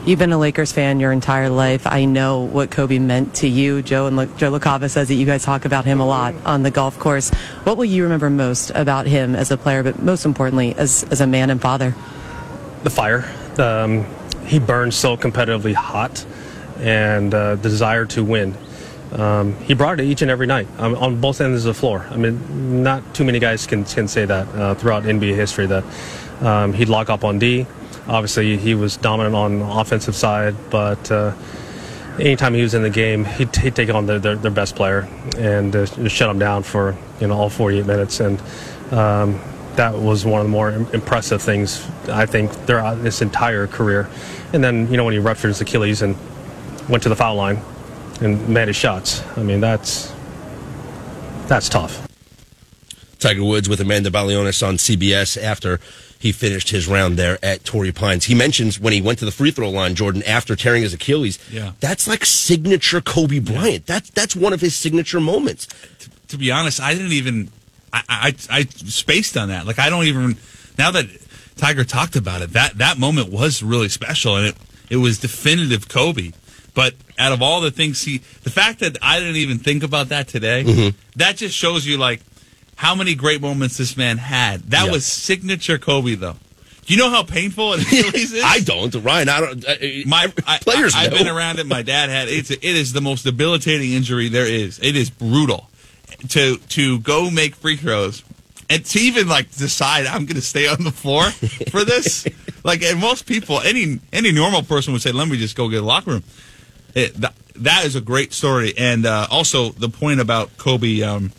You've 0.07 0.19
been 0.19 0.33
a 0.33 0.39
Lakers 0.39 0.71
fan 0.71 1.01
your 1.01 1.13
entire 1.13 1.49
life. 1.49 1.87
I 1.87 2.05
know 2.05 2.41
what 2.41 2.71
Kobe 2.71 2.99
meant 2.99 3.37
to 3.37 3.49
you. 3.49 3.81
Joe 3.81 4.07
and 4.07 4.19
Joe 4.37 4.53
LaCava 4.53 4.91
says 4.91 5.09
that 5.09 5.15
you 5.15 5.25
guys 5.25 5.45
talk 5.45 5.65
about 5.65 5.87
him 5.87 5.99
a 5.99 6.07
lot 6.07 6.35
on 6.45 6.63
the 6.63 6.71
golf 6.71 6.99
course. 6.99 7.31
What 7.65 7.79
will 7.79 7.87
you 7.87 8.03
remember 8.03 8.29
most 8.29 8.69
about 8.75 9.07
him 9.07 9.35
as 9.35 9.51
a 9.51 9.57
player, 9.57 9.83
but 9.83 10.03
most 10.03 10.27
importantly, 10.27 10.75
as, 10.75 11.05
as 11.05 11.23
a 11.23 11.27
man 11.27 11.49
and 11.49 11.59
father? 11.59 11.95
The 12.83 12.91
fire. 12.91 13.25
Um, 13.57 14.05
he 14.45 14.59
burns 14.59 14.95
so 14.95 15.17
competitively 15.17 15.73
hot, 15.73 16.27
and 16.81 17.33
uh, 17.33 17.55
the 17.55 17.71
desire 17.71 18.05
to 18.05 18.23
win. 18.23 18.55
Um, 19.13 19.57
he 19.61 19.73
brought 19.73 20.01
it 20.01 20.05
each 20.05 20.21
and 20.21 20.31
every 20.31 20.47
night 20.47 20.69
um, 20.77 20.97
on 20.97 21.19
both 21.19 21.41
ends 21.41 21.65
of 21.65 21.75
the 21.75 21.81
floor. 21.81 22.07
I 22.11 22.19
mean, 22.19 22.83
not 22.83 23.15
too 23.15 23.25
many 23.25 23.39
guys 23.39 23.67
can, 23.67 23.87
can 23.87 24.09
say 24.09 24.27
that 24.27 24.49
uh, 24.49 24.75
throughout 24.75 25.05
NBA 25.05 25.35
history 25.35 25.65
that 25.65 25.85
um, 26.43 26.75
he'd 26.75 26.91
lock 26.91 27.09
up 27.09 27.25
on 27.25 27.39
D. 27.39 27.67
Obviously, 28.07 28.57
he 28.57 28.75
was 28.75 28.97
dominant 28.97 29.35
on 29.35 29.61
the 29.61 29.67
offensive 29.67 30.15
side, 30.15 30.55
but 30.71 31.11
uh, 31.11 31.33
anytime 32.19 32.55
he 32.55 32.63
was 32.63 32.75
in 32.75 32.83
the 32.83 32.91
game, 32.91 33.25
he'd, 33.25 33.55
he'd 33.57 33.75
take 33.75 33.89
on 33.91 34.07
their, 34.07 34.19
their, 34.19 34.37
their 34.37 34.51
best 34.51 34.77
player 34.77 35.09
and 35.39 35.75
uh, 35.75 35.87
shut 36.09 36.29
him 36.29 36.39
down 36.39 36.63
for 36.63 36.97
you 37.21 37.27
know 37.27 37.35
all 37.35 37.51
48 37.51 37.87
minutes. 37.87 38.21
And 38.21 38.41
um, 38.93 39.41
that 39.77 39.95
was 39.95 40.25
one 40.25 40.41
of 40.41 40.47
the 40.47 40.51
more 40.51 40.71
impressive 40.71 41.43
things 41.43 41.89
I 42.09 42.27
think 42.27 42.53
throughout 42.53 43.03
this 43.03 43.23
entire 43.23 43.67
career. 43.67 44.09
And 44.53 44.63
then 44.63 44.91
you 44.91 44.97
know 44.97 45.05
when 45.05 45.15
he 45.15 45.19
ruptured 45.19 45.49
his 45.49 45.61
Achilles 45.61 46.03
and 46.03 46.17
went 46.89 47.03
to 47.05 47.09
the 47.09 47.17
foul 47.17 47.37
line 47.37 47.61
and 48.21 48.49
made 48.49 48.69
his 48.69 48.77
shots. 48.77 49.23
I 49.37 49.43
mean 49.43 49.61
that's 49.61 50.13
that's 51.47 51.69
tough. 51.69 52.07
Tiger 53.19 53.45
Woods 53.45 53.71
with 53.71 53.81
Amanda 53.81 54.11
Balionis 54.11 54.67
on 54.67 54.77
CBS 54.77 55.43
after 55.43 55.81
he 56.25 56.33
finished 56.33 56.71
his 56.71 56.89
round 56.89 57.19
there 57.19 57.39
at 57.45 57.65
Torrey 57.65 57.93
Pines. 57.93 58.25
He 58.25 58.35
mentions 58.35 58.81
when 58.81 58.95
he 58.95 59.03
went 59.03 59.19
to 59.19 59.27
the 59.27 59.31
free 59.31 59.51
throw 59.51 59.69
line, 59.69 59.95
Jordan, 59.95 60.23
after 60.23 60.57
tearing 60.57 60.81
his 60.83 60.95
Achilles. 60.95 61.39
Yeah. 61.53 61.73
That's 61.81 62.09
like 62.09 62.25
signature 62.25 63.03
Kobe 63.03 63.41
Bryant. 63.41 63.85
That's 63.85 64.09
that's 64.09 64.35
one 64.35 64.55
of 64.55 64.63
his 64.63 64.75
signature 64.75 65.21
moments. 65.21 65.67
To, 65.67 66.11
to 66.29 66.39
be 66.39 66.51
honest, 66.51 66.81
I 66.81 66.95
didn't 66.95 67.13
even 67.13 67.51
I, 67.93 68.03
I 68.09 68.35
I 68.51 68.63
spaced 68.65 69.37
on 69.37 69.49
that. 69.49 69.67
Like 69.67 69.79
I 69.79 69.91
don't 69.91 70.07
even 70.07 70.39
now 70.79 70.91
that 70.93 71.05
Tiger 71.57 71.85
talked 71.85 72.17
about 72.17 72.41
it, 72.41 72.55
that 72.55 72.79
that 72.79 72.97
moment 72.99 73.31
was 73.31 73.63
really 73.63 73.91
special 73.91 74.37
and 74.39 74.47
it 74.47 74.57
it 74.89 74.97
was 74.97 75.19
definitive 75.19 75.89
Kobe. 75.91 76.33
But 76.73 76.95
out 77.19 77.33
of 77.33 77.43
all 77.43 77.61
the 77.61 77.71
things 77.71 78.01
he 78.03 78.23
the 78.45 78.51
fact 78.51 78.81
that 78.81 78.97
I 79.03 79.21
didn't 79.21 79.37
even 79.37 79.59
think 79.59 79.83
about 79.83 80.09
that 80.09 80.27
today, 80.27 80.65
Mhm. 80.65 80.95
that 81.17 81.37
just 81.37 81.55
shows 81.55 81.85
you 81.85 81.99
like 81.99 82.23
how 82.77 82.95
many 82.95 83.15
great 83.15 83.41
moments 83.41 83.77
this 83.77 83.97
man 83.97 84.19
had. 84.19 84.63
That 84.71 84.87
Yeah. 84.87 84.93
was 84.93 85.07
signature 85.07 85.79
Kobe 85.79 86.15
though. 86.15 86.37
Do 86.87 86.93
you 86.93 86.99
know 87.01 87.09
how 87.11 87.23
painful 87.23 87.75
Achilles 87.75 88.33
is? 88.33 88.43
I 88.45 88.61
don't, 88.61 88.95
Ryan. 88.97 89.29
I 89.31 89.41
don't. 89.41 89.65
Uh, 89.67 89.75
my 90.07 90.31
I, 90.47 90.59
players 90.59 90.95
I, 90.95 91.05
have 91.05 91.13
been 91.13 91.29
around 91.29 91.59
it. 91.59 91.67
My 91.67 91.81
dad 91.83 92.11
had 92.11 92.29
it's 92.29 92.51
it 92.51 92.63
is 92.63 92.93
the 92.93 93.01
most 93.01 93.23
debilitating 93.23 93.93
injury 93.93 94.29
there 94.29 94.47
is. 94.47 94.79
It 94.83 94.95
is 94.97 95.09
brutal 95.09 95.71
to 96.31 96.57
to 96.59 96.99
go 97.01 97.31
make 97.31 97.55
free 97.55 97.77
throws 97.77 98.23
and 98.69 98.85
to 98.85 98.99
even 99.01 99.29
like 99.29 99.51
decide 99.57 100.07
I'm 100.07 100.27
going 100.27 100.37
to 100.37 100.43
stay 100.43 100.69
on 100.69 100.85
the 100.85 100.91
floor 100.91 101.31
for 101.71 101.85
this. 101.85 102.27
like 102.65 102.83
and 102.83 103.01
most 103.01 103.25
people, 103.27 103.61
any 103.61 104.01
any 104.13 104.31
normal 104.33 104.63
person 104.63 104.93
would 104.93 105.01
say, 105.03 105.13
"Let 105.13 105.29
me 105.29 105.39
just 105.39 105.57
go 105.57 105.69
get 105.69 105.83
a 105.83 105.87
locker 105.87 106.11
room." 106.11 106.25
It, 106.95 107.15
th- 107.15 107.33
that 107.57 107.85
is 107.87 107.97
a 107.97 108.01
great 108.01 108.33
story, 108.33 108.75
and 108.77 109.07
uh, 109.07 109.27
also 109.31 109.71
the 109.71 109.89
point 109.89 110.21
about 110.21 110.57
Kobe 110.59 111.03
um, 111.03 111.33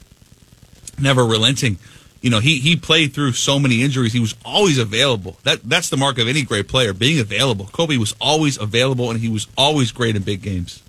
never 1.00 1.26
relenting. 1.26 1.78
You 2.22 2.30
know, 2.32 2.40
he 2.40 2.60
he 2.60 2.76
played 2.76 3.14
through 3.14 3.34
so 3.34 3.60
many 3.60 3.84
injuries. 3.84 4.14
He 4.14 4.20
was 4.20 4.36
always 4.44 4.78
available. 4.80 5.38
That 5.44 5.62
that's 5.64 5.90
the 5.90 5.98
mark 5.98 6.18
of 6.18 6.28
any 6.28 6.42
great 6.44 6.68
player, 6.68 6.94
being 6.94 7.20
available. 7.20 7.70
Kobe 7.72 7.98
was 7.98 8.16
always 8.20 8.58
available, 8.58 9.12
and 9.12 9.20
he 9.20 9.30
was 9.30 9.48
always 9.58 9.92
great 9.92 10.16
in 10.16 10.24
big 10.24 10.42
games. 10.42 10.82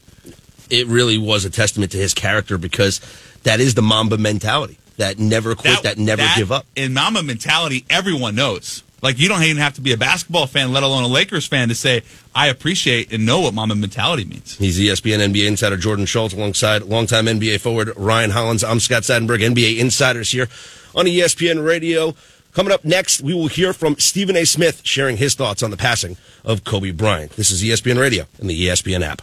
It 0.70 0.86
really 0.86 1.18
was 1.18 1.44
a 1.44 1.50
testament 1.50 1.92
to 1.92 1.98
his 1.98 2.14
character 2.14 2.58
because 2.58 3.00
that 3.42 3.60
is 3.60 3.74
the 3.74 3.82
Mamba 3.82 4.16
mentality. 4.18 4.78
That 4.96 5.18
never 5.18 5.54
quit, 5.54 5.82
that, 5.82 5.98
never 5.98 6.22
that- 6.22 6.36
give 6.38 6.50
up. 6.50 6.64
In 6.74 6.94
Mamba 6.94 7.22
mentality, 7.22 7.84
everyone 7.90 8.34
knows. 8.34 8.82
Like 9.06 9.20
you 9.20 9.28
don't 9.28 9.44
even 9.44 9.58
have 9.58 9.74
to 9.74 9.80
be 9.80 9.92
a 9.92 9.96
basketball 9.96 10.48
fan, 10.48 10.72
let 10.72 10.82
alone 10.82 11.04
a 11.04 11.06
Lakers 11.06 11.46
fan, 11.46 11.68
to 11.68 11.76
say 11.76 12.02
I 12.34 12.48
appreciate 12.48 13.12
and 13.12 13.24
know 13.24 13.42
what 13.42 13.54
Mamba 13.54 13.76
mentality 13.76 14.24
means. 14.24 14.56
He's 14.56 14.80
ESPN 14.80 15.24
NBA 15.32 15.46
insider 15.46 15.76
Jordan 15.76 16.06
Schultz 16.06 16.34
alongside 16.34 16.82
longtime 16.82 17.26
NBA 17.26 17.60
forward 17.60 17.92
Ryan 17.96 18.32
Hollins. 18.32 18.64
I'm 18.64 18.80
Scott 18.80 19.04
Seidenberg, 19.04 19.46
NBA 19.46 19.78
insiders 19.78 20.32
here 20.32 20.48
on 20.92 21.04
ESPN 21.04 21.64
Radio. 21.64 22.16
Coming 22.52 22.72
up 22.72 22.84
next, 22.84 23.20
we 23.20 23.32
will 23.32 23.46
hear 23.46 23.72
from 23.72 23.96
Stephen 23.96 24.34
A. 24.34 24.44
Smith 24.44 24.80
sharing 24.82 25.18
his 25.18 25.36
thoughts 25.36 25.62
on 25.62 25.70
the 25.70 25.76
passing 25.76 26.16
of 26.44 26.64
Kobe 26.64 26.90
Bryant. 26.90 27.30
This 27.36 27.52
is 27.52 27.62
ESPN 27.62 28.00
Radio 28.00 28.24
and 28.40 28.50
the 28.50 28.66
ESPN 28.66 29.02
app. 29.02 29.22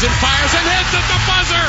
Fades 0.00 0.12
and 0.12 0.20
fires 0.20 0.54
and 0.54 0.66
hits 0.66 0.94
at 0.94 1.04
the 1.12 1.20
buzzer. 1.28 1.66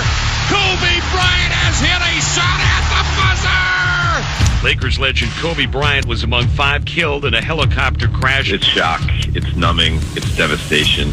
Kobe 0.47 0.95
Bryant 1.11 1.51
has 1.51 1.79
hit 1.83 1.99
a 1.99 2.15
shot 2.31 2.59
at 2.63 2.83
the 2.87 3.03
buzzer. 3.19 4.65
Lakers 4.65 4.99
legend 4.99 5.31
Kobe 5.33 5.65
Bryant 5.65 6.05
was 6.05 6.23
among 6.23 6.47
five 6.47 6.85
killed 6.85 7.25
in 7.25 7.33
a 7.33 7.41
helicopter 7.41 8.07
crash. 8.07 8.53
It's 8.53 8.65
shock. 8.65 9.01
It's 9.35 9.53
numbing. 9.55 9.95
It's 10.15 10.35
devastation. 10.37 11.11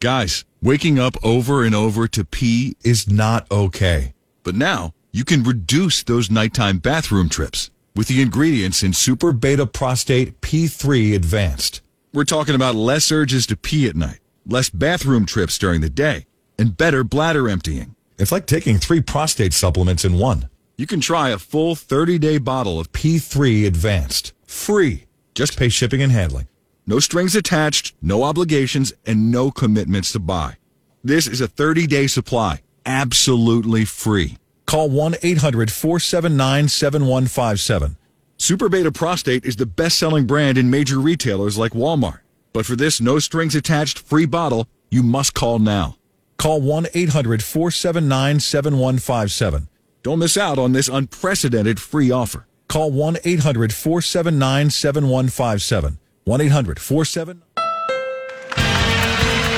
Guys, 0.00 0.44
waking 0.60 0.98
up 0.98 1.16
over 1.22 1.64
and 1.64 1.74
over 1.74 2.06
to 2.08 2.24
pee 2.26 2.76
is 2.84 3.08
not 3.08 3.50
okay. 3.50 4.12
But 4.42 4.54
now 4.54 4.92
you 5.12 5.24
can 5.24 5.44
reduce 5.44 6.02
those 6.02 6.30
nighttime 6.30 6.78
bathroom 6.78 7.30
trips 7.30 7.70
with 7.96 8.08
the 8.08 8.20
ingredients 8.20 8.82
in 8.82 8.92
Super 8.92 9.32
Beta 9.32 9.66
Prostate 9.66 10.42
P3 10.42 11.14
Advanced. 11.14 11.80
We're 12.14 12.22
talking 12.22 12.54
about 12.54 12.76
less 12.76 13.10
urges 13.10 13.44
to 13.48 13.56
pee 13.56 13.88
at 13.88 13.96
night, 13.96 14.20
less 14.46 14.70
bathroom 14.70 15.26
trips 15.26 15.58
during 15.58 15.80
the 15.80 15.90
day, 15.90 16.26
and 16.56 16.76
better 16.76 17.02
bladder 17.02 17.48
emptying. 17.48 17.96
It's 18.20 18.30
like 18.30 18.46
taking 18.46 18.78
three 18.78 19.00
prostate 19.00 19.52
supplements 19.52 20.04
in 20.04 20.16
one. 20.16 20.48
You 20.78 20.86
can 20.86 21.00
try 21.00 21.30
a 21.30 21.38
full 21.38 21.74
30 21.74 22.20
day 22.20 22.38
bottle 22.38 22.78
of 22.78 22.92
P3 22.92 23.66
Advanced. 23.66 24.32
Free. 24.46 25.06
Just 25.34 25.58
pay 25.58 25.68
shipping 25.68 26.00
and 26.02 26.12
handling. 26.12 26.46
No 26.86 27.00
strings 27.00 27.34
attached, 27.34 27.96
no 28.00 28.22
obligations, 28.22 28.92
and 29.04 29.32
no 29.32 29.50
commitments 29.50 30.12
to 30.12 30.20
buy. 30.20 30.58
This 31.02 31.26
is 31.26 31.40
a 31.40 31.48
30 31.48 31.88
day 31.88 32.06
supply. 32.06 32.62
Absolutely 32.86 33.84
free. 33.84 34.38
Call 34.66 34.88
1 34.88 35.16
800 35.20 35.72
479 35.72 36.68
7157. 36.68 37.96
Super 38.44 38.68
Beta 38.68 38.92
Prostate 38.92 39.46
is 39.46 39.56
the 39.56 39.64
best 39.64 39.98
selling 39.98 40.26
brand 40.26 40.58
in 40.58 40.68
major 40.68 40.98
retailers 40.98 41.56
like 41.56 41.72
Walmart. 41.72 42.18
But 42.52 42.66
for 42.66 42.76
this 42.76 43.00
no 43.00 43.18
strings 43.18 43.54
attached 43.54 44.00
free 44.00 44.26
bottle, 44.26 44.68
you 44.90 45.02
must 45.02 45.32
call 45.32 45.58
now. 45.58 45.96
Call 46.36 46.60
1 46.60 46.88
800 46.92 47.42
479 47.42 48.40
7157. 48.40 49.68
Don't 50.02 50.18
miss 50.18 50.36
out 50.36 50.58
on 50.58 50.72
this 50.72 50.88
unprecedented 50.88 51.80
free 51.80 52.10
offer. 52.10 52.46
Call 52.68 52.90
1 52.90 53.16
800 53.24 53.72
479 53.72 54.68
7157. 54.68 55.98
1 56.24 56.40
800 56.42 56.78
479 56.78 57.42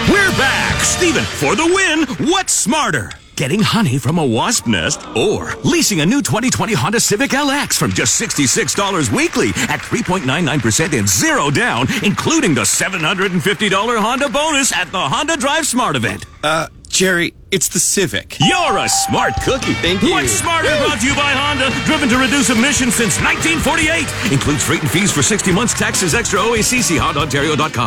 We're 0.08 0.38
back. 0.38 0.80
Steven, 0.84 1.24
for 1.24 1.56
the 1.56 1.66
win, 1.66 2.28
what's 2.30 2.52
smarter? 2.52 3.10
Getting 3.36 3.60
honey 3.60 3.98
from 3.98 4.16
a 4.16 4.24
wasp 4.24 4.66
nest 4.66 5.06
or 5.14 5.54
leasing 5.56 6.00
a 6.00 6.06
new 6.06 6.22
2020 6.22 6.72
Honda 6.72 6.98
Civic 6.98 7.32
LX 7.32 7.74
from 7.76 7.92
just 7.92 8.18
$66 8.18 9.12
weekly 9.12 9.50
at 9.68 9.80
3.99% 9.80 10.98
and 10.98 11.06
zero 11.06 11.50
down, 11.50 11.86
including 12.02 12.54
the 12.54 12.62
$750 12.62 14.00
Honda 14.00 14.30
bonus 14.30 14.72
at 14.74 14.90
the 14.90 14.98
Honda 14.98 15.36
Drive 15.36 15.66
Smart 15.66 15.96
event. 15.96 16.24
Uh, 16.42 16.68
Jerry, 16.88 17.34
it's 17.50 17.68
the 17.68 17.78
Civic. 17.78 18.38
You're 18.40 18.78
a 18.78 18.88
smart 18.88 19.34
cookie. 19.44 19.74
Thank 19.84 20.02
you. 20.02 20.12
What's 20.12 20.32
smarter 20.32 20.74
brought 20.78 21.00
to 21.00 21.06
you 21.06 21.14
by 21.14 21.32
Honda, 21.36 21.68
driven 21.84 22.08
to 22.08 22.16
reduce 22.16 22.48
emissions 22.48 22.94
since 22.94 23.20
1948. 23.20 24.32
Includes 24.32 24.64
freight 24.64 24.80
and 24.80 24.90
fees 24.90 25.12
for 25.12 25.22
60 25.22 25.52
months, 25.52 25.74
taxes 25.74 26.14
extra 26.14 26.38
OACC, 26.38 26.98
HondaOntario.com. 26.98 27.84